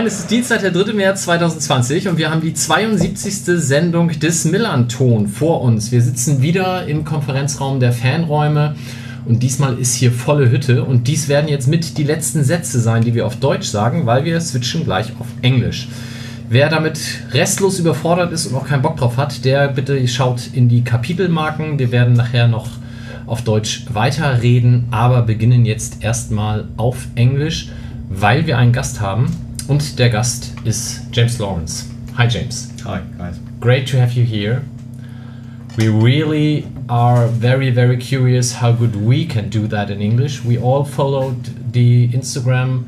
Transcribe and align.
Moin, 0.00 0.06
es 0.06 0.20
ist 0.20 0.30
Dienstag, 0.30 0.60
der 0.60 0.70
3. 0.70 0.94
März 0.94 1.24
2020 1.24 2.08
und 2.08 2.16
wir 2.16 2.30
haben 2.30 2.40
die 2.40 2.54
72. 2.54 3.34
Sendung 3.62 4.08
des 4.08 4.46
Millanton 4.46 5.28
vor 5.28 5.60
uns. 5.60 5.92
Wir 5.92 6.00
sitzen 6.00 6.40
wieder 6.40 6.86
im 6.86 7.04
Konferenzraum 7.04 7.80
der 7.80 7.92
Fanräume 7.92 8.76
und 9.26 9.42
diesmal 9.42 9.78
ist 9.78 9.94
hier 9.94 10.10
volle 10.10 10.50
Hütte 10.50 10.84
und 10.84 11.06
dies 11.06 11.28
werden 11.28 11.48
jetzt 11.48 11.68
mit 11.68 11.98
die 11.98 12.04
letzten 12.04 12.44
Sätze 12.44 12.80
sein, 12.80 13.04
die 13.04 13.12
wir 13.12 13.26
auf 13.26 13.36
Deutsch 13.36 13.66
sagen, 13.66 14.06
weil 14.06 14.24
wir 14.24 14.40
switchen 14.40 14.84
gleich 14.84 15.12
auf 15.20 15.26
Englisch. 15.42 15.88
Wer 16.48 16.70
damit 16.70 16.98
restlos 17.32 17.78
überfordert 17.78 18.32
ist 18.32 18.46
und 18.46 18.54
auch 18.54 18.66
keinen 18.66 18.80
Bock 18.80 18.96
drauf 18.96 19.18
hat, 19.18 19.44
der 19.44 19.68
bitte 19.68 20.08
schaut 20.08 20.48
in 20.54 20.70
die 20.70 20.82
Kapitelmarken. 20.82 21.78
Wir 21.78 21.92
werden 21.92 22.14
nachher 22.14 22.48
noch 22.48 22.70
auf 23.26 23.42
Deutsch 23.42 23.84
weiterreden, 23.92 24.86
aber 24.92 25.20
beginnen 25.20 25.66
jetzt 25.66 26.02
erstmal 26.02 26.68
auf 26.78 27.06
Englisch, 27.16 27.68
weil 28.08 28.46
wir 28.46 28.56
einen 28.56 28.72
Gast 28.72 29.02
haben. 29.02 29.49
Und 29.70 30.00
der 30.00 30.10
Gast 30.10 30.52
ist 30.64 31.02
James 31.12 31.38
Lawrence. 31.38 31.86
Hi, 32.18 32.26
James. 32.26 32.70
Hi, 32.84 33.02
guys. 33.16 33.36
Great 33.60 33.86
to 33.86 33.98
have 33.98 34.16
you 34.16 34.24
here. 34.24 34.62
We 35.78 35.86
really 35.86 36.66
are 36.88 37.28
very, 37.28 37.70
very 37.70 37.96
curious 37.96 38.60
how 38.60 38.72
good 38.72 38.96
we 38.96 39.24
can 39.24 39.48
do 39.48 39.68
that 39.68 39.88
in 39.88 40.00
English. 40.00 40.44
We 40.44 40.58
all 40.58 40.84
followed 40.84 41.72
the 41.72 42.08
Instagram 42.08 42.86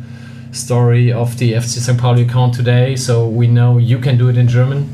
story 0.51 1.13
of 1.13 1.39
the 1.39 1.53
FC 1.53 1.79
St. 1.79 1.97
Pauli 1.97 2.23
account 2.23 2.55
today, 2.55 2.97
so 2.97 3.29
we 3.29 3.47
know 3.47 3.79
you 3.79 4.01
can 4.01 4.19
do 4.19 4.29
it 4.29 4.37
in 4.37 4.49
German, 4.49 4.91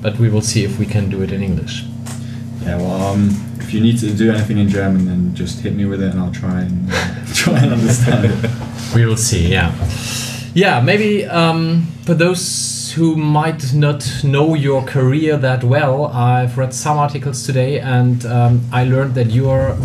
but 0.00 0.20
we 0.20 0.30
will 0.30 0.40
see 0.40 0.62
if 0.62 0.78
we 0.78 0.86
can 0.86 1.10
do 1.10 1.20
it 1.22 1.32
in 1.32 1.42
English. 1.42 1.84
Yeah, 2.62 2.76
well, 2.76 3.02
um, 3.02 3.30
if 3.58 3.74
you 3.74 3.80
need 3.80 3.98
to 3.98 4.14
do 4.14 4.30
anything 4.30 4.58
in 4.58 4.68
German, 4.68 5.06
then 5.06 5.34
just 5.34 5.62
hit 5.62 5.74
me 5.74 5.84
with 5.84 6.00
it, 6.00 6.12
and 6.12 6.20
I'll 6.20 6.30
try 6.30 6.60
and 6.60 6.88
uh, 6.92 7.14
try 7.34 7.58
and 7.58 7.72
understand 7.72 8.26
it. 8.26 8.94
We 8.94 9.04
will 9.04 9.16
see. 9.16 9.48
Yeah, 9.48 9.74
yeah. 10.54 10.80
Maybe 10.80 11.24
um, 11.26 11.86
for 12.04 12.14
those 12.14 12.92
who 12.92 13.16
might 13.16 13.72
not 13.74 14.04
know 14.24 14.54
your 14.54 14.82
career 14.82 15.36
that 15.36 15.62
well, 15.64 16.06
I've 16.06 16.58
read 16.58 16.74
some 16.74 16.98
articles 16.98 17.44
today, 17.44 17.80
and 17.80 18.24
um, 18.26 18.60
I 18.72 18.84
learned 18.84 19.14
that 19.14 19.30
you 19.30 19.48
are, 19.50 19.76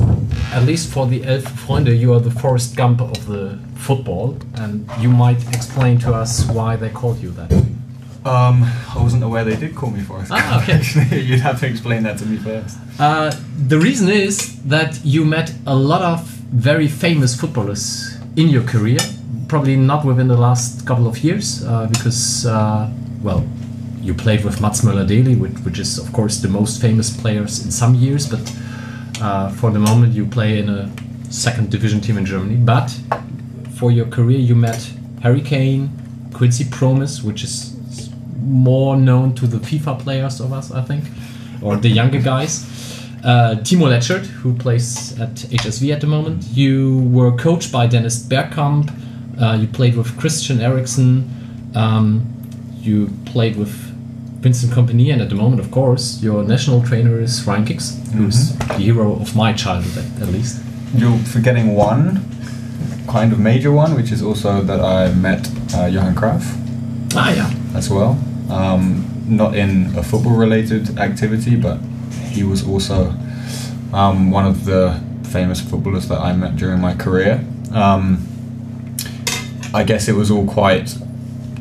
at 0.52 0.64
least 0.64 0.92
for 0.92 1.06
the 1.08 1.24
Elf 1.26 1.44
Freunde, 1.44 1.98
you 1.98 2.14
are 2.14 2.20
the 2.20 2.32
Forrest 2.32 2.76
Gump 2.76 3.02
of 3.02 3.28
the 3.28 3.60
football, 3.76 4.38
and 4.56 4.90
you 5.00 5.10
might 5.10 5.48
explain 5.54 6.00
to 6.00 6.14
us 6.14 6.46
why 6.50 6.76
they 6.76 6.90
called 6.90 7.20
you 7.20 7.32
that. 7.32 7.52
Um, 8.26 8.64
I 8.96 9.04
wasn't 9.04 9.24
aware 9.24 9.44
they 9.44 9.58
did 9.58 9.76
call 9.76 9.92
me 9.92 10.02
Forrest. 10.02 10.32
Ah, 10.34 10.64
okay. 10.64 10.74
Actually, 10.74 11.22
you'd 11.28 11.42
have 11.42 11.60
to 11.60 11.68
explain 11.68 12.04
that 12.04 12.18
to 12.20 12.26
me 12.26 12.38
first. 12.38 12.78
Uh, 12.98 13.36
the 13.68 13.78
reason 13.78 14.10
is 14.10 14.64
that 14.64 15.04
you 15.04 15.26
met 15.26 15.54
a 15.68 15.76
lot 15.76 16.02
of 16.02 16.24
very 16.24 16.88
famous 16.88 17.40
footballers 17.40 18.18
in 18.38 18.48
your 18.48 18.64
career, 18.64 19.00
probably 19.54 19.76
not 19.76 20.04
within 20.04 20.28
the 20.28 20.36
last 20.36 20.84
couple 20.88 21.08
of 21.08 21.24
years, 21.24 21.64
uh, 21.64 21.86
because, 21.86 22.44
uh, 22.48 22.90
well, 23.22 23.46
you 24.02 24.12
played 24.12 24.44
with 24.44 24.60
Mats 24.60 24.82
Møller 24.82 25.06
Dæhli, 25.06 25.40
which, 25.40 25.54
which 25.64 25.78
is, 25.78 26.00
of 26.00 26.12
course, 26.12 26.42
the 26.42 26.48
most 26.48 26.82
famous 26.82 27.16
players 27.16 27.64
in 27.64 27.70
some 27.70 27.94
years, 27.94 28.28
but 28.28 28.42
uh, 29.22 29.50
for 29.50 29.70
the 29.70 29.78
moment 29.78 30.12
you 30.14 30.26
play 30.26 30.58
in 30.58 30.70
a 30.70 30.90
second 31.30 31.70
division 31.70 32.02
team 32.02 32.18
in 32.18 32.26
Germany. 32.26 32.56
But 32.56 32.90
for 33.78 33.92
your 33.92 34.08
career, 34.08 34.40
you 34.40 34.56
met 34.56 34.92
Harry 35.22 35.42
Kane, 35.42 35.92
Quincy 36.34 36.66
Promes, 36.72 37.22
which 37.22 37.44
is 37.44 37.76
more 38.40 38.98
known 38.98 39.36
to 39.36 39.46
the 39.46 39.58
FIFA 39.58 40.00
players 40.00 40.40
of 40.40 40.52
us, 40.52 40.72
I 40.72 40.82
think, 40.82 41.04
or 41.62 41.78
the 41.78 41.90
younger 41.90 42.20
guys. 42.20 42.66
Uh, 43.24 43.58
Timo 43.62 43.86
Letschert, 43.88 44.26
who 44.26 44.56
plays 44.56 45.14
at 45.20 45.36
HSV 45.36 45.94
at 45.94 46.02
the 46.02 46.08
moment. 46.08 46.44
You 46.54 47.08
were 47.14 47.38
coached 47.38 47.72
by 47.72 47.86
Dennis 47.86 48.18
Bergkamp. 48.28 48.90
Uh, 49.40 49.54
you 49.60 49.68
played 49.68 49.96
with 49.96 50.18
Christian 50.20 50.62
Eriksen. 50.62 51.30
Um, 51.76 52.26
you 52.82 53.10
played 53.26 53.56
with 53.56 53.70
Vincent 54.42 54.74
Kompany, 54.74 55.12
and 55.12 55.22
at 55.22 55.30
the 55.30 55.36
moment, 55.36 55.60
of 55.62 55.72
course, 55.72 56.22
your 56.22 56.44
national 56.44 56.84
trainer 56.84 57.20
is 57.20 57.46
Ryan 57.48 57.66
Giggs, 57.66 57.98
who's 58.14 58.56
the 58.58 58.74
hero 58.76 59.14
of 59.14 59.36
my 59.36 59.54
childhood, 59.54 60.04
at, 60.06 60.22
at 60.24 60.28
least. 60.30 60.62
You're 60.96 61.18
forgetting 61.20 61.76
one 61.76 62.26
kind 63.08 63.32
of 63.34 63.40
major 63.40 63.72
one, 63.72 63.96
which 63.96 64.12
is 64.12 64.22
also 64.22 64.62
that 64.62 64.80
I 64.82 65.12
met 65.14 65.50
uh, 65.76 65.86
Johan 65.86 66.14
Cruyff 66.16 66.44
Ah, 67.16 67.34
yeah. 67.34 67.52
as 67.78 67.90
well. 67.90 68.20
Um, 68.50 69.06
not 69.28 69.56
in 69.56 69.96
a 69.98 70.04
football 70.04 70.36
related 70.36 71.00
activity, 71.00 71.56
but 71.56 71.80
he 72.32 72.44
was 72.44 72.68
also 72.68 73.16
um, 73.94 74.30
one 74.30 74.46
of 74.46 74.66
the 74.66 75.02
famous 75.24 75.60
footballers 75.62 76.08
that 76.10 76.20
I 76.20 76.34
met 76.34 76.56
during 76.58 76.80
my 76.82 76.94
career. 76.94 77.44
Um, 77.72 78.28
I 79.74 79.84
guess 79.84 80.08
it 80.08 80.14
was 80.14 80.30
all 80.30 80.46
quite 80.46 80.98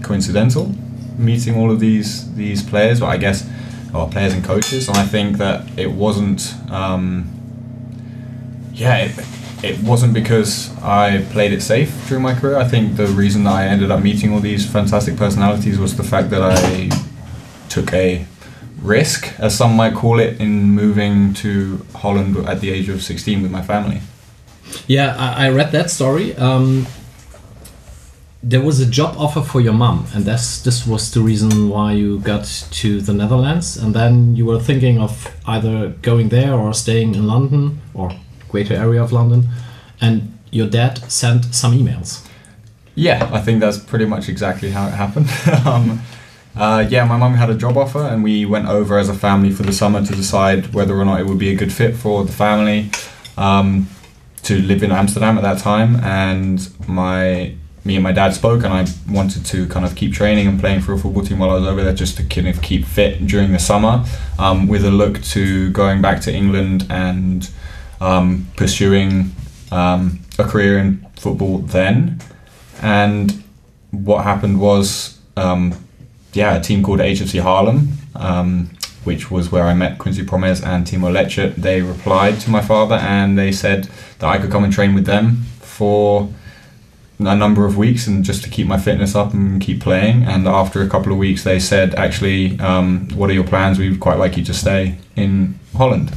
coincidental 0.02 0.74
meeting 1.18 1.56
all 1.56 1.70
of 1.70 1.80
these 1.80 2.32
these 2.34 2.62
players, 2.62 3.00
but 3.00 3.06
I 3.06 3.16
guess 3.16 3.48
or 3.94 4.08
players 4.08 4.32
and 4.32 4.44
coaches, 4.44 4.88
and 4.88 4.96
I 4.96 5.04
think 5.04 5.38
that 5.38 5.66
it 5.78 5.90
wasn't. 5.90 6.54
Um, 6.70 7.28
yeah, 8.72 9.04
it, 9.04 9.26
it 9.62 9.82
wasn't 9.82 10.14
because 10.14 10.74
I 10.82 11.24
played 11.30 11.52
it 11.52 11.60
safe 11.60 12.08
during 12.08 12.22
my 12.22 12.34
career. 12.34 12.56
I 12.56 12.66
think 12.66 12.96
the 12.96 13.06
reason 13.06 13.46
I 13.46 13.66
ended 13.66 13.90
up 13.90 14.02
meeting 14.02 14.32
all 14.32 14.40
these 14.40 14.68
fantastic 14.70 15.16
personalities 15.16 15.78
was 15.78 15.96
the 15.96 16.02
fact 16.02 16.30
that 16.30 16.40
I 16.42 16.90
took 17.68 17.92
a 17.92 18.24
risk, 18.80 19.38
as 19.38 19.56
some 19.56 19.76
might 19.76 19.94
call 19.94 20.18
it, 20.20 20.40
in 20.40 20.70
moving 20.70 21.34
to 21.34 21.84
Holland 21.94 22.36
at 22.48 22.60
the 22.60 22.70
age 22.70 22.88
of 22.88 23.02
16 23.02 23.42
with 23.42 23.50
my 23.50 23.62
family. 23.62 24.00
Yeah, 24.86 25.14
I, 25.16 25.46
I 25.46 25.50
read 25.50 25.70
that 25.72 25.90
story. 25.90 26.34
Um, 26.36 26.86
there 28.42 28.60
was 28.60 28.80
a 28.80 28.86
job 28.86 29.14
offer 29.18 29.40
for 29.40 29.60
your 29.60 29.72
mom, 29.72 30.06
and 30.14 30.24
this 30.24 30.62
this 30.62 30.86
was 30.86 31.12
the 31.12 31.20
reason 31.20 31.68
why 31.68 31.92
you 31.92 32.18
got 32.18 32.44
to 32.72 33.00
the 33.00 33.12
Netherlands. 33.12 33.76
And 33.76 33.94
then 33.94 34.34
you 34.34 34.44
were 34.46 34.58
thinking 34.58 34.98
of 34.98 35.30
either 35.46 35.90
going 36.02 36.28
there 36.30 36.54
or 36.54 36.74
staying 36.74 37.14
in 37.14 37.26
London 37.26 37.80
or 37.94 38.10
greater 38.48 38.74
area 38.74 39.02
of 39.02 39.12
London. 39.12 39.48
And 40.00 40.36
your 40.50 40.68
dad 40.68 40.98
sent 41.10 41.54
some 41.54 41.72
emails. 41.72 42.26
Yeah, 42.94 43.30
I 43.32 43.40
think 43.40 43.60
that's 43.60 43.78
pretty 43.78 44.04
much 44.04 44.28
exactly 44.28 44.70
how 44.70 44.88
it 44.88 44.92
happened. 44.92 45.28
um, 45.66 46.02
uh, 46.54 46.84
yeah, 46.90 47.04
my 47.04 47.16
mum 47.16 47.34
had 47.34 47.48
a 47.48 47.54
job 47.54 47.76
offer, 47.78 48.02
and 48.02 48.24
we 48.24 48.44
went 48.44 48.68
over 48.68 48.98
as 48.98 49.08
a 49.08 49.14
family 49.14 49.50
for 49.50 49.62
the 49.62 49.72
summer 49.72 50.04
to 50.04 50.14
decide 50.14 50.74
whether 50.74 50.94
or 50.96 51.04
not 51.04 51.20
it 51.20 51.26
would 51.26 51.38
be 51.38 51.50
a 51.50 51.54
good 51.54 51.72
fit 51.72 51.94
for 51.94 52.24
the 52.24 52.32
family 52.32 52.90
um, 53.38 53.88
to 54.42 54.60
live 54.60 54.82
in 54.82 54.90
Amsterdam 54.90 55.38
at 55.38 55.42
that 55.42 55.58
time. 55.58 55.96
And 56.04 56.68
my 56.88 57.54
me 57.84 57.96
and 57.96 58.02
my 58.02 58.12
dad 58.12 58.34
spoke, 58.34 58.64
and 58.64 58.72
I 58.72 58.86
wanted 59.10 59.44
to 59.46 59.66
kind 59.66 59.84
of 59.84 59.96
keep 59.96 60.12
training 60.12 60.46
and 60.46 60.60
playing 60.60 60.80
for 60.80 60.92
a 60.92 60.98
football 60.98 61.24
team 61.24 61.38
while 61.38 61.50
I 61.50 61.54
was 61.54 61.66
over 61.66 61.82
there, 61.82 61.92
just 61.92 62.16
to 62.18 62.24
kind 62.24 62.48
of 62.48 62.62
keep 62.62 62.84
fit 62.84 63.26
during 63.26 63.52
the 63.52 63.58
summer, 63.58 64.04
um, 64.38 64.68
with 64.68 64.84
a 64.84 64.90
look 64.90 65.20
to 65.22 65.70
going 65.70 66.00
back 66.00 66.20
to 66.22 66.32
England 66.32 66.86
and 66.88 67.50
um, 68.00 68.46
pursuing 68.56 69.32
um, 69.70 70.20
a 70.38 70.44
career 70.44 70.78
in 70.78 71.06
football 71.16 71.58
then. 71.58 72.20
And 72.80 73.42
what 73.90 74.24
happened 74.24 74.60
was, 74.60 75.18
um, 75.36 75.74
yeah, 76.32 76.56
a 76.56 76.60
team 76.60 76.82
called 76.82 77.00
HFC 77.00 77.42
Haarlem, 77.42 77.88
um, 78.14 78.70
which 79.04 79.30
was 79.30 79.50
where 79.50 79.64
I 79.64 79.74
met 79.74 79.98
Quincy 79.98 80.24
Promes 80.24 80.62
and 80.62 80.86
Timo 80.86 81.12
Letschert. 81.12 81.56
They 81.56 81.82
replied 81.82 82.40
to 82.40 82.50
my 82.50 82.60
father 82.60 82.94
and 82.96 83.38
they 83.38 83.52
said 83.52 83.88
that 84.18 84.28
I 84.28 84.38
could 84.38 84.50
come 84.50 84.64
and 84.64 84.72
train 84.72 84.94
with 84.94 85.06
them 85.06 85.42
for 85.60 86.28
a 87.18 87.36
number 87.36 87.64
of 87.64 87.76
weeks 87.76 88.06
and 88.06 88.24
just 88.24 88.42
to 88.44 88.50
keep 88.50 88.66
my 88.66 88.78
fitness 88.78 89.14
up 89.14 89.32
and 89.32 89.60
keep 89.60 89.80
playing. 89.80 90.24
And 90.24 90.48
after 90.48 90.82
a 90.82 90.88
couple 90.88 91.12
of 91.12 91.18
weeks, 91.18 91.44
they 91.44 91.58
said, 91.58 91.94
actually, 91.94 92.58
um, 92.60 93.08
what 93.14 93.30
are 93.30 93.32
your 93.32 93.44
plans? 93.44 93.78
We 93.78 93.88
would 93.90 94.00
quite 94.00 94.18
like 94.18 94.36
you 94.36 94.44
to 94.44 94.54
stay 94.54 94.98
in 95.16 95.58
Holland. 95.76 96.12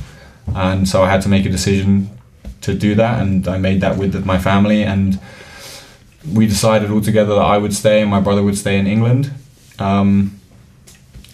And 0.55 0.87
so 0.87 1.03
I 1.03 1.09
had 1.09 1.21
to 1.23 1.29
make 1.29 1.45
a 1.45 1.49
decision 1.49 2.09
to 2.61 2.73
do 2.73 2.95
that, 2.95 3.21
and 3.21 3.47
I 3.47 3.57
made 3.57 3.81
that 3.81 3.97
with 3.97 4.25
my 4.25 4.37
family. 4.37 4.83
And 4.83 5.19
we 6.33 6.47
decided 6.47 6.89
all 6.91 7.01
together 7.01 7.35
that 7.35 7.41
I 7.41 7.57
would 7.57 7.73
stay 7.73 8.01
and 8.01 8.09
my 8.09 8.19
brother 8.19 8.41
would 8.43 8.57
stay 8.57 8.79
in 8.79 8.87
England. 8.87 9.31
Um, 9.77 10.39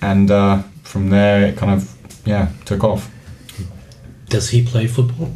and 0.01 0.29
uh, 0.31 0.63
from 0.83 1.09
there, 1.09 1.45
it 1.47 1.57
kind 1.57 1.71
of 1.71 1.95
yeah 2.25 2.49
took 2.65 2.83
off. 2.83 3.09
Does 4.27 4.49
he 4.49 4.65
play 4.65 4.87
football? 4.87 5.31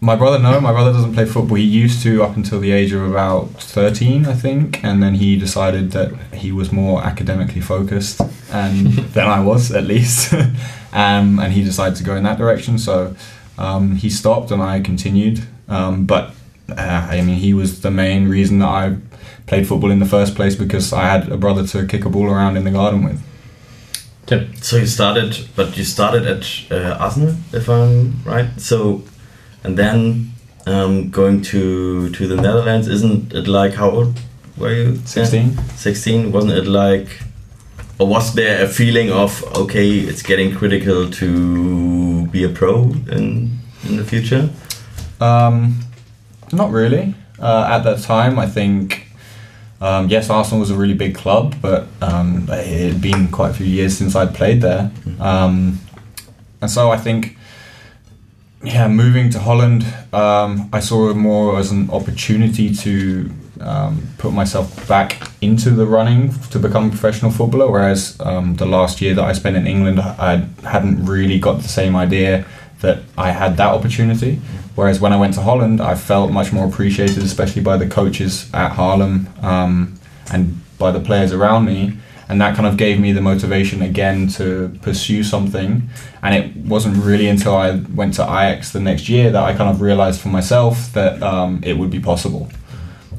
My 0.00 0.14
brother, 0.14 0.38
no, 0.38 0.60
my 0.60 0.72
brother 0.72 0.92
doesn't 0.92 1.14
play 1.14 1.24
football. 1.24 1.56
He 1.56 1.64
used 1.64 2.02
to 2.02 2.22
up 2.22 2.36
until 2.36 2.60
the 2.60 2.70
age 2.70 2.92
of 2.92 3.02
about 3.02 3.50
13, 3.60 4.26
I 4.26 4.34
think, 4.34 4.84
and 4.84 5.02
then 5.02 5.14
he 5.14 5.36
decided 5.38 5.92
that 5.92 6.12
he 6.34 6.52
was 6.52 6.70
more 6.70 7.02
academically 7.02 7.62
focused 7.62 8.20
and 8.50 8.88
than 9.14 9.26
I 9.26 9.40
was, 9.40 9.72
at 9.72 9.84
least. 9.84 10.32
um, 10.92 11.38
and 11.38 11.52
he 11.52 11.64
decided 11.64 11.96
to 11.96 12.04
go 12.04 12.14
in 12.14 12.24
that 12.24 12.36
direction, 12.36 12.78
so 12.78 13.16
um, 13.58 13.96
he 13.96 14.10
stopped 14.10 14.50
and 14.50 14.62
I 14.62 14.80
continued. 14.80 15.46
Um, 15.68 16.04
but 16.04 16.34
uh, 16.68 17.08
I 17.10 17.22
mean, 17.22 17.36
he 17.36 17.54
was 17.54 17.80
the 17.80 17.90
main 17.90 18.28
reason 18.28 18.58
that 18.58 18.68
I 18.68 18.96
played 19.46 19.66
football 19.66 19.90
in 19.90 19.98
the 19.98 20.06
first 20.06 20.34
place 20.34 20.54
because 20.56 20.92
I 20.92 21.04
had 21.04 21.30
a 21.30 21.36
brother 21.36 21.66
to 21.68 21.86
kick 21.86 22.04
a 22.04 22.10
ball 22.10 22.30
around 22.30 22.56
in 22.56 22.64
the 22.64 22.70
garden 22.70 23.04
with. 23.04 23.22
Tim. 24.26 24.54
So 24.56 24.76
you 24.76 24.86
started, 24.86 25.48
but 25.54 25.76
you 25.76 25.84
started 25.84 26.26
at 26.26 26.44
uh, 26.70 26.96
Arsenal, 26.98 27.36
if 27.52 27.68
I'm 27.68 28.22
right. 28.24 28.48
So, 28.60 29.04
and 29.66 29.76
then 29.76 30.32
um, 30.66 31.10
going 31.10 31.42
to 31.42 32.10
to 32.10 32.26
the 32.26 32.36
Netherlands, 32.36 32.88
isn't 32.88 33.34
it 33.34 33.48
like 33.48 33.74
how 33.74 33.90
old 33.90 34.20
were 34.56 34.72
you? 34.72 34.96
16. 35.04 35.58
Sixteen. 35.76 36.32
Wasn't 36.32 36.52
it 36.52 36.66
like, 36.66 37.08
or 37.98 38.06
was 38.06 38.34
there 38.34 38.64
a 38.64 38.68
feeling 38.68 39.10
of 39.10 39.42
okay, 39.56 39.88
it's 39.98 40.22
getting 40.22 40.54
critical 40.54 41.10
to 41.10 42.26
be 42.28 42.44
a 42.44 42.48
pro 42.48 42.84
in 43.10 43.58
in 43.84 43.96
the 43.96 44.04
future? 44.04 44.48
Um, 45.20 45.80
not 46.52 46.70
really. 46.70 47.14
Uh, 47.38 47.68
at 47.68 47.82
that 47.82 48.02
time, 48.02 48.38
I 48.38 48.46
think 48.46 49.08
um, 49.80 50.08
yes, 50.08 50.30
Arsenal 50.30 50.60
was 50.60 50.70
a 50.70 50.76
really 50.76 50.94
big 50.94 51.14
club, 51.16 51.56
but 51.60 51.88
um, 52.00 52.46
it 52.50 52.92
had 52.92 53.02
been 53.02 53.28
quite 53.28 53.50
a 53.50 53.54
few 53.54 53.66
years 53.66 53.98
since 53.98 54.14
I'd 54.14 54.34
played 54.34 54.62
there, 54.62 54.90
um, 55.20 55.80
and 56.62 56.70
so 56.70 56.90
I 56.90 56.96
think 56.96 57.35
yeah, 58.66 58.88
moving 58.88 59.30
to 59.30 59.38
Holland, 59.38 59.86
um, 60.12 60.68
I 60.72 60.80
saw 60.80 61.10
it 61.10 61.14
more 61.14 61.56
as 61.58 61.70
an 61.70 61.88
opportunity 61.90 62.74
to 62.74 63.30
um, 63.60 64.08
put 64.18 64.32
myself 64.32 64.88
back 64.88 65.30
into 65.40 65.70
the 65.70 65.86
running 65.86 66.32
to 66.50 66.58
become 66.58 66.88
a 66.88 66.90
professional 66.90 67.30
footballer. 67.30 67.70
Whereas 67.70 68.16
um, 68.18 68.56
the 68.56 68.66
last 68.66 69.00
year 69.00 69.14
that 69.14 69.24
I 69.24 69.34
spent 69.34 69.56
in 69.56 69.68
England, 69.68 70.00
I 70.00 70.48
hadn't 70.64 71.06
really 71.06 71.38
got 71.38 71.62
the 71.62 71.68
same 71.68 71.94
idea 71.94 72.44
that 72.80 73.02
I 73.16 73.30
had 73.30 73.56
that 73.56 73.68
opportunity. 73.68 74.40
Whereas 74.74 75.00
when 75.00 75.12
I 75.12 75.16
went 75.16 75.34
to 75.34 75.42
Holland, 75.42 75.80
I 75.80 75.94
felt 75.94 76.32
much 76.32 76.52
more 76.52 76.66
appreciated, 76.66 77.22
especially 77.22 77.62
by 77.62 77.76
the 77.76 77.86
coaches 77.86 78.50
at 78.52 78.72
Haarlem 78.72 79.28
um, 79.44 79.94
and 80.32 80.60
by 80.76 80.90
the 80.90 81.00
players 81.00 81.32
around 81.32 81.66
me. 81.66 81.98
And 82.28 82.40
that 82.40 82.56
kind 82.56 82.66
of 82.66 82.76
gave 82.76 82.98
me 82.98 83.12
the 83.12 83.20
motivation 83.20 83.82
again 83.82 84.26
to 84.28 84.76
pursue 84.82 85.22
something. 85.22 85.88
And 86.22 86.34
it 86.34 86.56
wasn't 86.56 86.96
really 86.96 87.28
until 87.28 87.56
I 87.56 87.76
went 87.94 88.14
to 88.14 88.22
Ajax 88.22 88.72
the 88.72 88.80
next 88.80 89.08
year 89.08 89.30
that 89.30 89.42
I 89.42 89.54
kind 89.54 89.70
of 89.70 89.80
realized 89.80 90.20
for 90.20 90.28
myself 90.28 90.92
that 90.92 91.22
um, 91.22 91.60
it 91.62 91.78
would 91.78 91.90
be 91.90 92.00
possible. 92.00 92.50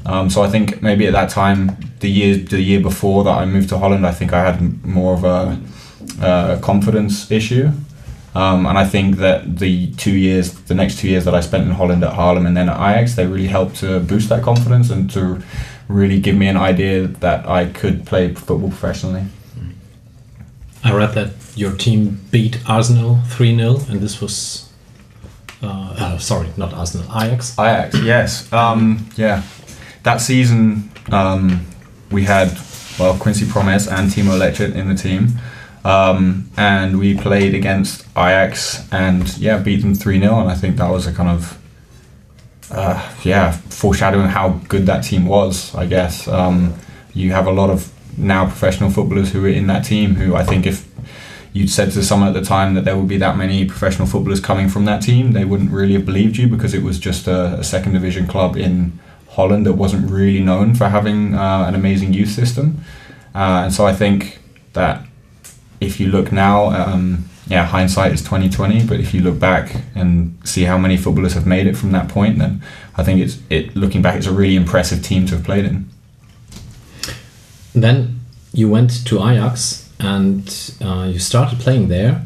Um, 0.04 0.30
so 0.30 0.42
I 0.42 0.48
think 0.48 0.82
maybe 0.82 1.06
at 1.06 1.12
that 1.12 1.30
time, 1.30 1.76
the 2.00 2.10
year 2.10 2.36
the 2.36 2.60
year 2.60 2.80
before 2.80 3.24
that 3.24 3.36
I 3.36 3.44
moved 3.44 3.68
to 3.70 3.78
Holland, 3.78 4.06
I 4.06 4.12
think 4.12 4.32
I 4.32 4.42
had 4.44 4.84
more 4.84 5.14
of 5.14 5.24
a, 5.24 5.58
a 6.22 6.58
confidence 6.60 7.30
issue. 7.30 7.70
Um, 8.34 8.66
and 8.66 8.78
I 8.78 8.84
think 8.84 9.16
that 9.16 9.58
the 9.58 9.90
two 9.94 10.16
years, 10.16 10.52
the 10.52 10.74
next 10.74 10.98
two 10.98 11.08
years 11.08 11.24
that 11.24 11.34
I 11.34 11.40
spent 11.40 11.64
in 11.64 11.72
Holland 11.72 12.04
at 12.04 12.12
Haarlem 12.12 12.46
and 12.46 12.56
then 12.56 12.68
at 12.68 12.76
Ajax, 12.76 13.16
they 13.16 13.26
really 13.26 13.48
helped 13.48 13.76
to 13.76 14.00
boost 14.00 14.28
that 14.28 14.42
confidence 14.42 14.90
and 14.90 15.10
to 15.10 15.42
really 15.88 16.20
give 16.20 16.36
me 16.36 16.46
an 16.46 16.56
idea 16.56 17.06
that 17.06 17.48
I 17.48 17.66
could 17.66 18.06
play 18.06 18.34
football 18.34 18.68
professionally. 18.68 19.24
I 20.84 20.94
read 20.94 21.14
that 21.14 21.32
your 21.56 21.72
team 21.72 22.20
beat 22.30 22.58
Arsenal 22.68 23.18
3 23.26 23.56
0, 23.56 23.76
and 23.88 24.00
this 24.00 24.20
was. 24.20 24.70
Uh, 25.60 25.94
uh, 25.98 26.18
sorry, 26.18 26.48
not 26.56 26.72
Arsenal, 26.72 27.06
Ajax. 27.20 27.58
Ajax, 27.58 27.98
yes. 28.00 28.52
Um, 28.52 29.08
yeah. 29.16 29.42
That 30.04 30.18
season, 30.18 30.90
um, 31.10 31.66
we 32.12 32.22
had, 32.22 32.56
well, 32.98 33.18
Quincy 33.18 33.44
Promes 33.44 33.88
and 33.88 34.08
Timo 34.08 34.38
Letschert 34.38 34.76
in 34.76 34.88
the 34.88 34.94
team. 34.94 35.30
Um, 35.84 36.48
and 36.56 36.98
we 36.98 37.16
played 37.16 37.54
against 37.54 38.06
Ajax 38.16 38.86
and, 38.92 39.36
yeah, 39.38 39.58
beat 39.58 39.82
them 39.82 39.96
3 39.96 40.20
0. 40.20 40.40
And 40.40 40.50
I 40.50 40.54
think 40.54 40.76
that 40.76 40.90
was 40.90 41.08
a 41.08 41.12
kind 41.12 41.28
of 41.28 41.58
uh, 42.70 43.14
yeah, 43.22 43.52
foreshadowing 43.52 44.28
how 44.28 44.60
good 44.68 44.86
that 44.86 45.02
team 45.02 45.26
was. 45.26 45.74
I 45.74 45.86
guess 45.86 46.28
um, 46.28 46.74
you 47.14 47.32
have 47.32 47.46
a 47.46 47.52
lot 47.52 47.70
of 47.70 47.92
now 48.18 48.46
professional 48.46 48.90
footballers 48.90 49.32
who 49.32 49.44
are 49.44 49.48
in 49.48 49.66
that 49.68 49.84
team. 49.84 50.14
Who 50.14 50.34
I 50.34 50.44
think 50.44 50.66
if 50.66 50.86
you'd 51.52 51.70
said 51.70 51.90
to 51.92 52.02
someone 52.02 52.28
at 52.28 52.34
the 52.34 52.42
time 52.42 52.74
that 52.74 52.84
there 52.84 52.96
would 52.96 53.08
be 53.08 53.16
that 53.18 53.36
many 53.36 53.64
professional 53.64 54.06
footballers 54.06 54.40
coming 54.40 54.68
from 54.68 54.84
that 54.84 55.02
team, 55.02 55.32
they 55.32 55.44
wouldn't 55.44 55.70
really 55.70 55.94
have 55.94 56.04
believed 56.04 56.36
you 56.36 56.46
because 56.46 56.74
it 56.74 56.82
was 56.82 56.98
just 56.98 57.26
a, 57.26 57.54
a 57.54 57.64
second 57.64 57.92
division 57.92 58.26
club 58.26 58.56
in 58.56 58.98
Holland 59.30 59.64
that 59.66 59.74
wasn't 59.74 60.10
really 60.10 60.40
known 60.40 60.74
for 60.74 60.88
having 60.88 61.34
uh, 61.34 61.64
an 61.66 61.74
amazing 61.74 62.12
youth 62.12 62.30
system. 62.30 62.84
Uh, 63.34 63.62
and 63.64 63.72
so 63.72 63.86
I 63.86 63.94
think 63.94 64.40
that 64.74 65.06
if 65.80 66.00
you 66.00 66.08
look 66.08 66.32
now. 66.32 66.66
Um, 66.70 67.27
yeah, 67.48 67.64
hindsight 67.64 68.12
is 68.12 68.22
twenty 68.22 68.48
twenty. 68.48 68.86
But 68.86 69.00
if 69.00 69.12
you 69.14 69.20
look 69.22 69.38
back 69.38 69.76
and 69.94 70.38
see 70.44 70.64
how 70.64 70.78
many 70.78 70.96
footballers 70.96 71.34
have 71.34 71.46
made 71.46 71.66
it 71.66 71.76
from 71.76 71.92
that 71.92 72.08
point, 72.08 72.38
then 72.38 72.62
I 72.96 73.04
think 73.04 73.20
it's 73.20 73.38
it. 73.48 73.74
Looking 73.76 74.02
back, 74.02 74.16
it's 74.16 74.26
a 74.26 74.32
really 74.32 74.56
impressive 74.56 75.02
team 75.02 75.26
to 75.26 75.36
have 75.36 75.44
played 75.44 75.64
in. 75.64 75.88
Then 77.74 78.20
you 78.52 78.68
went 78.68 79.06
to 79.06 79.16
Ajax 79.18 79.88
and 80.00 80.48
uh, 80.80 81.08
you 81.12 81.18
started 81.18 81.58
playing 81.58 81.88
there, 81.88 82.22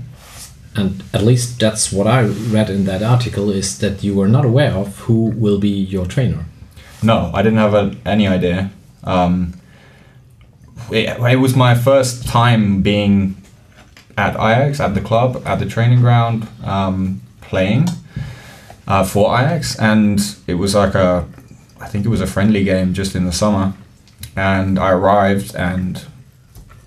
and 0.77 1.03
at 1.13 1.23
least 1.23 1.59
that's 1.61 1.93
what 1.93 2.07
I 2.07 2.23
read 2.23 2.71
in 2.71 2.85
that 2.85 3.03
article 3.03 3.51
is 3.51 3.79
that 3.79 4.03
you 4.03 4.15
were 4.15 4.29
not 4.29 4.45
aware 4.45 4.73
of 4.73 4.99
who 5.01 5.33
will 5.37 5.59
be 5.59 5.69
your 5.69 6.07
trainer. 6.07 6.45
No, 7.03 7.31
I 7.35 7.43
didn't 7.43 7.59
have 7.59 7.75
a, 7.75 7.97
any 8.05 8.29
idea. 8.29 8.71
Um, 9.05 9.55
it, 10.91 11.19
it 11.21 11.41
was 11.41 11.57
my 11.57 11.75
first 11.75 12.27
time 12.29 12.83
being 12.83 13.42
at 14.17 14.35
Ajax, 14.35 14.81
at 14.81 14.95
the 14.95 15.01
club, 15.01 15.43
at 15.47 15.59
the 15.59 15.67
training 15.67 16.01
ground, 16.01 16.47
um, 16.65 17.21
playing 17.41 17.89
uh, 18.87 19.05
for 19.05 19.37
Ajax, 19.39 19.79
and 19.79 20.21
it 20.47 20.55
was 20.55 20.75
like 20.75 20.95
a, 20.95 21.27
I 21.81 21.89
think 21.89 22.05
it 22.05 22.09
was 22.09 22.21
a 22.21 22.27
friendly 22.27 22.65
game 22.65 22.95
just 22.95 23.15
in 23.15 23.25
the 23.25 23.33
summer, 23.33 23.75
and 24.37 24.79
I 24.79 24.91
arrived 24.91 25.55
and 25.57 26.05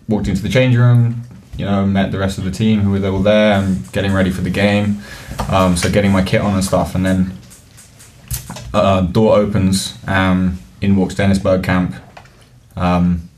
walked 0.07 0.27
into 0.27 0.41
the 0.41 0.49
change 0.49 0.75
room, 0.75 1.23
you 1.57 1.65
know, 1.65 1.85
met 1.85 2.11
the 2.11 2.19
rest 2.19 2.37
of 2.37 2.43
the 2.43 2.51
team 2.51 2.81
who 2.81 2.91
were 2.91 3.07
all 3.07 3.23
there 3.23 3.53
and 3.59 3.91
getting 3.91 4.13
ready 4.13 4.29
for 4.29 4.41
the 4.41 4.49
game, 4.49 5.01
um, 5.49 5.75
so 5.75 5.89
getting 5.89 6.11
my 6.11 6.23
kit 6.23 6.41
on 6.41 6.53
and 6.53 6.63
stuff, 6.63 6.95
and 6.95 7.05
then 7.05 7.37
uh, 8.73 9.01
door 9.01 9.37
opens, 9.37 9.97
um, 10.07 10.59
in 10.81 10.95
walks 10.95 11.15
Dennis 11.15 11.39
Bergkamp. 11.39 11.99
Um, 12.75 13.29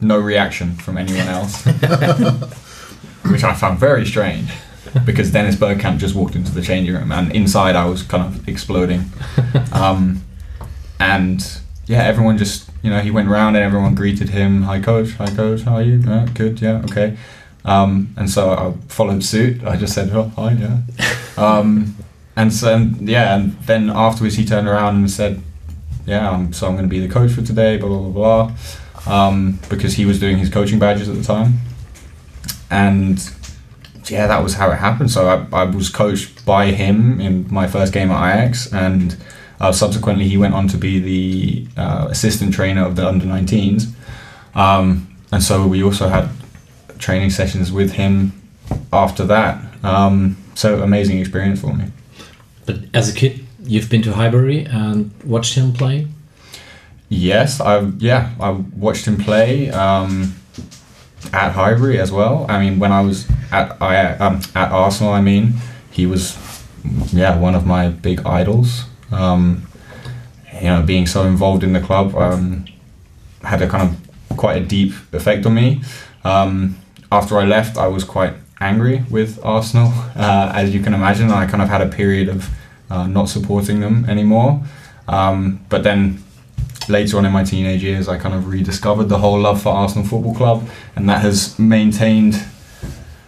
no 0.00 0.18
reaction 0.18 0.74
from 0.74 0.98
anyone 0.98 1.26
else, 1.28 1.64
which 3.26 3.44
I 3.44 3.54
found 3.54 3.78
very 3.78 4.04
strange 4.04 4.50
because 5.04 5.30
Dennis 5.30 5.56
Bergkamp 5.56 5.98
just 5.98 6.14
walked 6.14 6.34
into 6.34 6.52
the 6.52 6.62
changing 6.62 6.94
room 6.94 7.12
and 7.12 7.34
inside 7.34 7.76
I 7.76 7.86
was 7.86 8.02
kind 8.02 8.24
of 8.24 8.48
exploding. 8.48 9.04
Um, 9.72 10.22
and 10.98 11.60
yeah, 11.86 12.02
everyone 12.04 12.38
just, 12.38 12.70
you 12.82 12.88
know, 12.88 13.00
he 13.00 13.10
went 13.10 13.28
round 13.28 13.56
and 13.56 13.64
everyone 13.64 13.94
greeted 13.94 14.30
him. 14.30 14.62
Hi, 14.62 14.80
coach. 14.80 15.12
Hi, 15.12 15.26
coach. 15.26 15.62
How 15.62 15.74
are 15.74 15.82
you? 15.82 15.98
Yeah, 15.98 16.26
good. 16.32 16.60
Yeah, 16.62 16.82
okay. 16.84 17.16
Um, 17.64 18.14
and 18.16 18.30
so 18.30 18.50
I 18.50 18.72
followed 18.88 19.22
suit. 19.22 19.64
I 19.64 19.76
just 19.76 19.94
said, 19.94 20.10
oh, 20.12 20.32
hi, 20.36 20.52
yeah. 20.52 20.78
Um, 21.36 21.96
and 22.34 22.52
so, 22.52 22.74
and, 22.74 23.06
yeah, 23.06 23.36
and 23.36 23.52
then 23.62 23.90
afterwards 23.90 24.36
he 24.36 24.46
turned 24.46 24.66
around 24.66 24.96
and 24.96 25.10
said, 25.10 25.42
yeah, 26.06 26.30
I'm, 26.30 26.54
so 26.54 26.66
I'm 26.66 26.72
going 26.72 26.86
to 26.86 26.90
be 26.90 27.06
the 27.06 27.12
coach 27.12 27.32
for 27.32 27.42
today, 27.42 27.76
blah, 27.76 27.88
blah, 27.88 28.08
blah 28.08 28.56
um, 29.06 29.58
because 29.68 29.94
he 29.94 30.04
was 30.04 30.18
doing 30.18 30.38
his 30.38 30.48
coaching 30.48 30.78
badges 30.78 31.08
at 31.08 31.16
the 31.16 31.22
time. 31.22 31.60
And 32.70 33.18
yeah, 34.10 34.26
that 34.26 34.42
was 34.42 34.54
how 34.54 34.70
it 34.70 34.76
happened. 34.76 35.10
So 35.10 35.28
I, 35.28 35.62
I 35.62 35.64
was 35.64 35.88
coached 35.88 36.44
by 36.44 36.66
him 36.72 37.20
in 37.20 37.52
my 37.52 37.66
first 37.66 37.92
game 37.92 38.10
at 38.10 38.38
Ajax, 38.38 38.72
and 38.72 39.16
uh, 39.60 39.72
subsequently 39.72 40.28
he 40.28 40.36
went 40.36 40.54
on 40.54 40.68
to 40.68 40.76
be 40.76 40.98
the 40.98 41.80
uh, 41.80 42.08
assistant 42.10 42.54
trainer 42.54 42.84
of 42.84 42.96
the 42.96 43.06
under 43.06 43.26
19s. 43.26 43.92
Um, 44.54 45.16
and 45.32 45.42
so 45.42 45.66
we 45.66 45.82
also 45.82 46.08
had 46.08 46.30
training 46.98 47.30
sessions 47.30 47.72
with 47.72 47.92
him 47.92 48.32
after 48.92 49.24
that. 49.24 49.60
Um, 49.84 50.36
so 50.54 50.82
amazing 50.82 51.18
experience 51.18 51.60
for 51.60 51.74
me. 51.74 51.86
But 52.64 52.80
as 52.94 53.08
a 53.08 53.14
kid, 53.14 53.44
you've 53.62 53.90
been 53.90 54.02
to 54.02 54.12
Highbury 54.12 54.64
and 54.64 55.12
watched 55.24 55.54
him 55.54 55.72
play? 55.72 56.08
Yes, 57.08 57.60
I 57.60 57.80
yeah 57.98 58.34
I 58.40 58.50
watched 58.50 59.06
him 59.06 59.16
play 59.16 59.70
um, 59.70 60.34
at 61.32 61.52
Highbury 61.52 61.98
as 61.98 62.10
well. 62.10 62.46
I 62.48 62.60
mean, 62.60 62.78
when 62.78 62.92
I 62.92 63.00
was 63.00 63.28
at 63.52 63.80
I 63.80 64.16
um, 64.16 64.40
at 64.54 64.72
Arsenal, 64.72 65.12
I 65.12 65.20
mean, 65.20 65.54
he 65.90 66.06
was 66.06 66.36
yeah 67.12 67.38
one 67.38 67.54
of 67.54 67.64
my 67.64 67.88
big 67.88 68.26
idols. 68.26 68.84
Um, 69.12 69.66
you 70.54 70.68
know, 70.68 70.82
being 70.82 71.06
so 71.06 71.24
involved 71.24 71.62
in 71.62 71.72
the 71.74 71.80
club 71.80 72.14
um, 72.16 72.64
had 73.42 73.62
a 73.62 73.68
kind 73.68 73.90
of 73.90 74.36
quite 74.36 74.60
a 74.60 74.64
deep 74.64 74.92
effect 75.12 75.46
on 75.46 75.54
me. 75.54 75.82
Um, 76.24 76.76
after 77.12 77.38
I 77.38 77.44
left, 77.44 77.76
I 77.76 77.86
was 77.86 78.02
quite 78.04 78.34
angry 78.60 79.04
with 79.10 79.38
Arsenal, 79.44 79.92
uh, 80.16 80.52
as 80.54 80.74
you 80.74 80.82
can 80.82 80.94
imagine. 80.94 81.30
I 81.30 81.46
kind 81.46 81.62
of 81.62 81.68
had 81.68 81.82
a 81.82 81.88
period 81.88 82.28
of 82.28 82.48
uh, 82.90 83.06
not 83.06 83.28
supporting 83.28 83.80
them 83.80 84.04
anymore. 84.08 84.62
Um, 85.08 85.64
but 85.68 85.84
then 85.84 86.22
later 86.88 87.18
on 87.18 87.24
in 87.24 87.32
my 87.32 87.44
teenage 87.44 87.82
years, 87.82 88.08
I 88.08 88.18
kind 88.18 88.34
of 88.34 88.48
rediscovered 88.48 89.08
the 89.08 89.18
whole 89.18 89.38
love 89.38 89.62
for 89.62 89.70
Arsenal 89.70 90.06
Football 90.06 90.34
Club, 90.34 90.68
and 90.94 91.08
that 91.08 91.22
has 91.22 91.58
maintained 91.58 92.44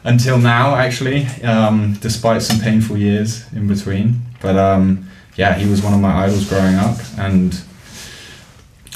until 0.05 0.39
now, 0.39 0.77
actually, 0.77 1.27
um, 1.43 1.95
despite 2.01 2.43
some 2.43 2.61
painful 2.61 2.97
years 2.97 3.45
in 3.53 3.67
between. 3.67 4.23
But 4.41 4.57
um, 4.57 5.09
yeah, 5.37 5.55
he 5.55 5.69
was 5.69 5.83
one 5.83 5.93
of 5.93 6.01
my 6.01 6.25
idols 6.25 6.49
growing 6.49 6.77
up, 6.77 6.97
and 7.19 7.61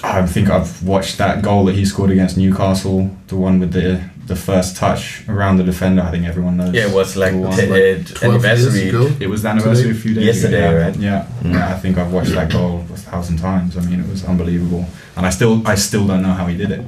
I 0.05 0.27
think 0.27 0.51
I've 0.51 0.83
watched 0.83 1.19
that 1.19 1.43
goal 1.43 1.65
that 1.67 1.75
he 1.75 1.85
scored 1.85 2.11
against 2.11 2.37
Newcastle, 2.37 3.11
the 3.29 3.37
one 3.37 3.61
with 3.61 3.73
the 3.73 4.03
the 4.27 4.37
first 4.37 4.77
touch 4.77 5.29
around 5.29 5.57
the 5.57 5.65
defender. 5.65 6.01
I 6.03 6.11
think 6.11 6.27
everyone 6.27 6.57
knows. 6.57 6.73
Yeah, 6.75 6.89
it 6.89 6.95
was 6.95 7.17
like 7.17 7.35
one. 7.35 7.57
t- 7.57 7.67
12 7.67 7.73
years 7.73 8.15
anniversary. 8.45 8.89
ago. 8.89 9.11
It 9.21 9.27
was 9.29 9.43
the 9.43 9.49
anniversary 9.49 9.91
a 9.91 9.95
few 9.95 10.15
days 10.15 10.27
Yesterday, 10.27 10.65
ago. 10.69 10.79
yeah. 10.79 10.85
right? 10.87 10.97
Yeah, 10.97 11.27
Mm. 11.43 11.53
yeah. 11.55 11.69
I 11.75 11.79
think 11.79 11.99
I've 11.99 12.13
watched 12.13 12.31
that 12.33 12.51
goal 12.53 12.85
a 12.93 12.97
thousand 12.97 13.39
times. 13.39 13.77
I 13.77 13.81
mean, 13.81 14.01
it 14.01 14.09
was 14.09 14.25
unbelievable, 14.25 14.87
and 15.17 15.27
I 15.27 15.31
still, 15.31 15.67
I 15.67 15.75
still 15.75 16.07
don't 16.07 16.23
know 16.23 16.33
how 16.35 16.47
he 16.47 16.57
did 16.57 16.71
it. 16.71 16.85